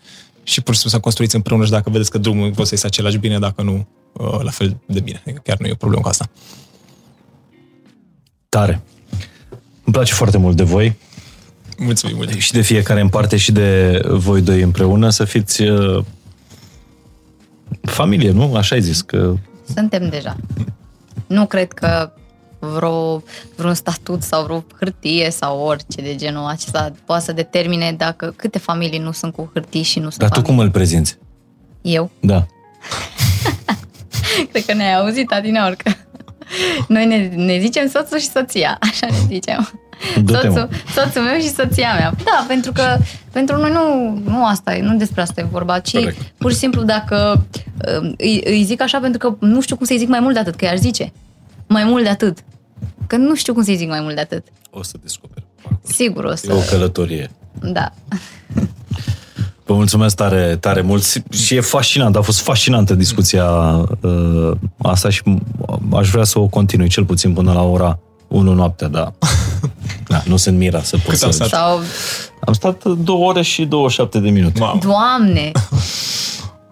și 0.43 0.61
pur 0.61 0.75
și 0.75 0.81
simplu 0.81 0.99
să 0.99 1.01
construiți 1.01 1.35
împreună 1.35 1.65
și 1.65 1.71
dacă 1.71 1.91
vedeți 1.91 2.11
că 2.11 2.19
drumul 2.19 2.47
poate 2.49 2.65
să 2.65 2.71
iese 2.75 2.87
același 2.87 3.19
bine, 3.19 3.39
dacă 3.39 3.63
nu, 3.63 3.87
uh, 4.13 4.41
la 4.43 4.51
fel 4.51 4.77
de 4.87 5.01
bine. 5.01 5.23
Adică 5.27 5.41
chiar 5.45 5.59
nu 5.59 5.67
e 5.67 5.73
o 5.73 5.75
problemă 5.75 6.03
cu 6.03 6.09
asta. 6.09 6.31
Tare. 8.49 8.83
Îmi 9.95 10.03
place 10.03 10.19
foarte 10.19 10.39
mult 10.39 10.57
de 10.57 10.63
voi 10.63 10.97
Mulțumim 11.79 12.17
mult! 12.17 12.31
și 12.31 12.53
de 12.53 12.61
fiecare 12.61 13.01
în 13.01 13.09
parte 13.09 13.37
și 13.37 13.53
de 13.53 14.01
voi 14.09 14.41
doi 14.41 14.61
împreună 14.61 15.11
să 15.11 15.25
fiți 15.25 15.63
uh, 15.63 16.05
familie, 17.83 18.31
nu? 18.31 18.55
Așa 18.55 18.75
ai 18.75 18.81
zis 18.83 19.01
că 19.01 19.35
Suntem 19.75 20.09
deja. 20.09 20.37
Nu 21.27 21.47
cred 21.47 21.73
că 21.73 22.13
vreo, 22.59 23.23
vreun 23.57 23.75
statut 23.75 24.23
sau 24.23 24.45
vreo 24.45 24.65
hârtie 24.79 25.31
sau 25.31 25.61
orice 25.61 26.01
de 26.03 26.15
genul 26.15 26.47
acesta 26.47 26.93
poate 27.05 27.25
să 27.25 27.33
determine 27.33 27.93
dacă 27.93 28.33
câte 28.37 28.59
familii 28.59 28.99
nu 28.99 29.13
sunt 29.13 29.33
cu 29.35 29.51
hârtii 29.53 29.83
și 29.83 29.99
nu 29.99 30.09
sunt 30.09 30.19
Dar 30.21 30.29
tu 30.29 30.35
familii. 30.35 30.55
cum 30.55 30.65
îl 30.65 30.71
prezinți? 30.71 31.19
Eu? 31.83 32.11
Da. 32.21 32.47
Cred 34.51 34.65
că 34.65 34.75
ne-ai 34.75 34.95
auzit 34.95 35.31
adineori 35.33 35.77
că 35.77 35.91
noi 36.89 37.07
ne, 37.07 37.29
ne 37.35 37.59
zicem 37.61 37.89
soțul 37.89 38.19
și 38.19 38.29
soția, 38.29 38.77
așa 38.81 39.07
ne 39.11 39.17
zicem. 39.27 39.81
Du-te, 40.23 40.49
mă. 40.49 40.55
Soțul, 40.55 40.69
soțul 40.95 41.23
meu 41.23 41.41
și 41.41 41.49
soția 41.49 41.95
mea. 41.95 42.15
Da, 42.25 42.45
pentru 42.49 42.73
că 42.73 42.97
pentru 43.33 43.57
noi 43.57 43.71
nu, 43.71 44.19
nu 44.31 44.47
asta 44.47 44.75
e, 44.75 44.83
nu 44.83 44.97
despre 44.97 45.21
asta 45.21 45.41
e 45.41 45.47
vorba, 45.51 45.79
ci 45.79 45.93
Corect. 45.93 46.21
pur 46.39 46.51
și 46.51 46.57
simplu 46.57 46.83
dacă 46.83 47.47
um, 48.01 48.15
îi, 48.19 48.43
îi 48.45 48.65
zic 48.65 48.81
așa 48.81 48.99
pentru 48.99 49.19
că 49.19 49.47
nu 49.47 49.61
știu 49.61 49.77
cum 49.77 49.87
să-i 49.87 49.99
zic 49.99 50.09
mai 50.09 50.21
mult 50.21 50.35
de 50.35 50.41
atât, 50.41 50.55
că 50.55 50.65
i-aș 50.65 50.79
zice. 50.79 51.13
Mai 51.67 51.85
mult 51.85 52.03
de 52.03 52.09
atât. 52.09 52.39
Că 53.07 53.17
nu 53.17 53.35
știu 53.35 53.53
cum 53.53 53.63
să-i 53.63 53.77
zic 53.77 53.89
mai 53.89 54.01
mult 54.01 54.15
de 54.15 54.21
atât. 54.21 54.47
O 54.71 54.83
să 54.83 54.95
descoperi. 55.03 55.45
Sigur 55.83 56.25
o 56.25 56.29
E 56.29 56.33
o 56.33 56.61
să... 56.61 56.67
călătorie. 56.71 57.31
Da. 57.63 57.93
Vă 59.65 59.75
mulțumesc 59.75 60.17
tare, 60.17 60.57
tare 60.61 60.81
mult 60.81 61.23
și 61.31 61.55
e 61.55 61.61
fascinant, 61.61 62.17
a 62.17 62.21
fost 62.21 62.41
fascinantă 62.41 62.95
discuția 62.95 63.47
uh, 64.01 64.51
asta 64.79 65.11
și 65.11 65.23
aș 65.93 66.11
vrea 66.11 66.25
să 66.25 66.39
o 66.39 66.47
continui 66.47 66.89
cel 66.89 67.05
puțin 67.05 67.33
până 67.33 67.53
la 67.53 67.63
ora 67.63 67.99
1 68.35 68.53
noaptea, 68.53 68.89
da. 68.89 69.13
da 70.09 70.23
nu 70.27 70.37
sunt 70.37 70.57
mira 70.59 70.83
să 70.83 70.97
pot 70.97 71.09
Cât 71.09 71.19
să... 71.19 71.25
am 71.25 71.31
stat? 71.31 71.49
Sau, 71.49 71.81
Am 72.41 72.53
stat 72.53 72.85
2 72.85 73.17
ore 73.17 73.43
și 73.43 73.65
27 73.65 74.19
de 74.19 74.31
minute. 74.31 74.61
Mamă! 74.61 74.79
Doamne, 74.83 75.53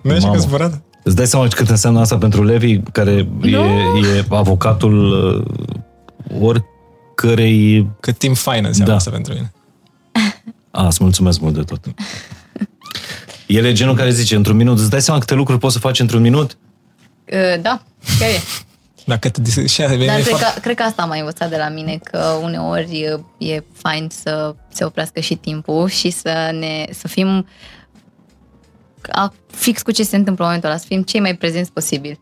Nu 0.02 0.10
e 0.12 0.14
așa 0.14 0.26
Mamă. 0.26 0.36
că 0.38 0.42
zburat? 0.42 0.80
Îți 1.02 1.16
dai 1.16 1.26
seama 1.26 1.48
cât 1.48 1.68
înseamnă 1.68 2.00
asta 2.00 2.16
pentru 2.18 2.44
Levi, 2.44 2.78
care 2.78 3.28
e, 3.42 3.56
e 4.16 4.24
avocatul 4.28 5.12
uh, 6.30 6.40
oricărei... 6.40 7.88
Cât 8.00 8.18
timp 8.18 8.36
fain 8.36 8.64
înseamnă 8.64 8.92
Da. 8.92 8.98
asta 8.98 9.10
pentru 9.10 9.32
mine. 9.32 9.52
A, 10.70 10.86
îți 10.86 11.02
mulțumesc 11.02 11.40
mult 11.40 11.54
de 11.54 11.62
tot. 11.62 11.84
El 13.46 13.64
e 13.64 13.72
genul 13.72 13.94
care 13.94 14.10
zice, 14.10 14.36
într-un 14.36 14.56
minut, 14.56 14.78
îți 14.78 14.90
dai 14.90 15.02
seama 15.02 15.20
câte 15.20 15.34
lucruri 15.34 15.58
poți 15.60 15.72
să 15.74 15.78
faci 15.80 16.00
într-un 16.00 16.20
minut? 16.20 16.56
uh, 17.32 17.60
da, 17.62 17.82
chiar 18.18 18.28
e. 18.28 18.42
Dacă 19.06 19.28
te 19.28 19.40
dis- 19.40 19.72
și 19.72 19.82
asta, 19.82 19.96
Dar 19.96 20.18
e 20.18 20.22
cred 20.22 20.24
foarte... 20.24 20.44
că, 20.54 20.60
cred 20.60 20.76
că 20.76 20.82
asta 20.82 21.02
am 21.02 21.08
mai 21.08 21.18
învățat 21.18 21.50
de 21.50 21.56
la 21.56 21.68
mine, 21.68 21.98
că 22.02 22.38
uneori 22.42 23.00
e, 23.00 23.20
e 23.52 23.64
fain 23.72 24.08
să 24.22 24.54
se 24.72 24.84
oprească 24.84 25.20
și 25.20 25.34
timpul 25.34 25.88
și 25.88 26.10
să 26.10 26.50
ne 26.58 26.86
să 26.92 27.08
fim 27.08 27.46
a, 29.10 29.32
fix 29.50 29.82
cu 29.82 29.90
ce 29.90 30.02
se 30.02 30.16
întâmplă 30.16 30.44
în 30.44 30.50
momentul 30.50 30.70
ăla, 30.70 30.78
să 30.78 30.86
fim 30.88 31.02
cei 31.02 31.20
mai 31.20 31.36
prezenți 31.36 31.72
posibil. 31.72 32.20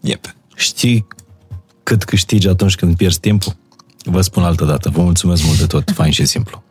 Yep. 0.00 0.34
Știi 0.56 1.06
cât 1.82 2.04
câștigi 2.04 2.48
atunci 2.48 2.74
când 2.74 2.96
pierzi 2.96 3.20
timpul? 3.20 3.56
Vă 4.04 4.20
spun 4.20 4.42
altă 4.42 4.64
dată. 4.64 4.90
Vă 4.90 5.02
mulțumesc 5.02 5.44
mult 5.44 5.58
de 5.58 5.66
tot, 5.66 5.90
fain 5.90 6.12
și 6.12 6.24
simplu. 6.24 6.62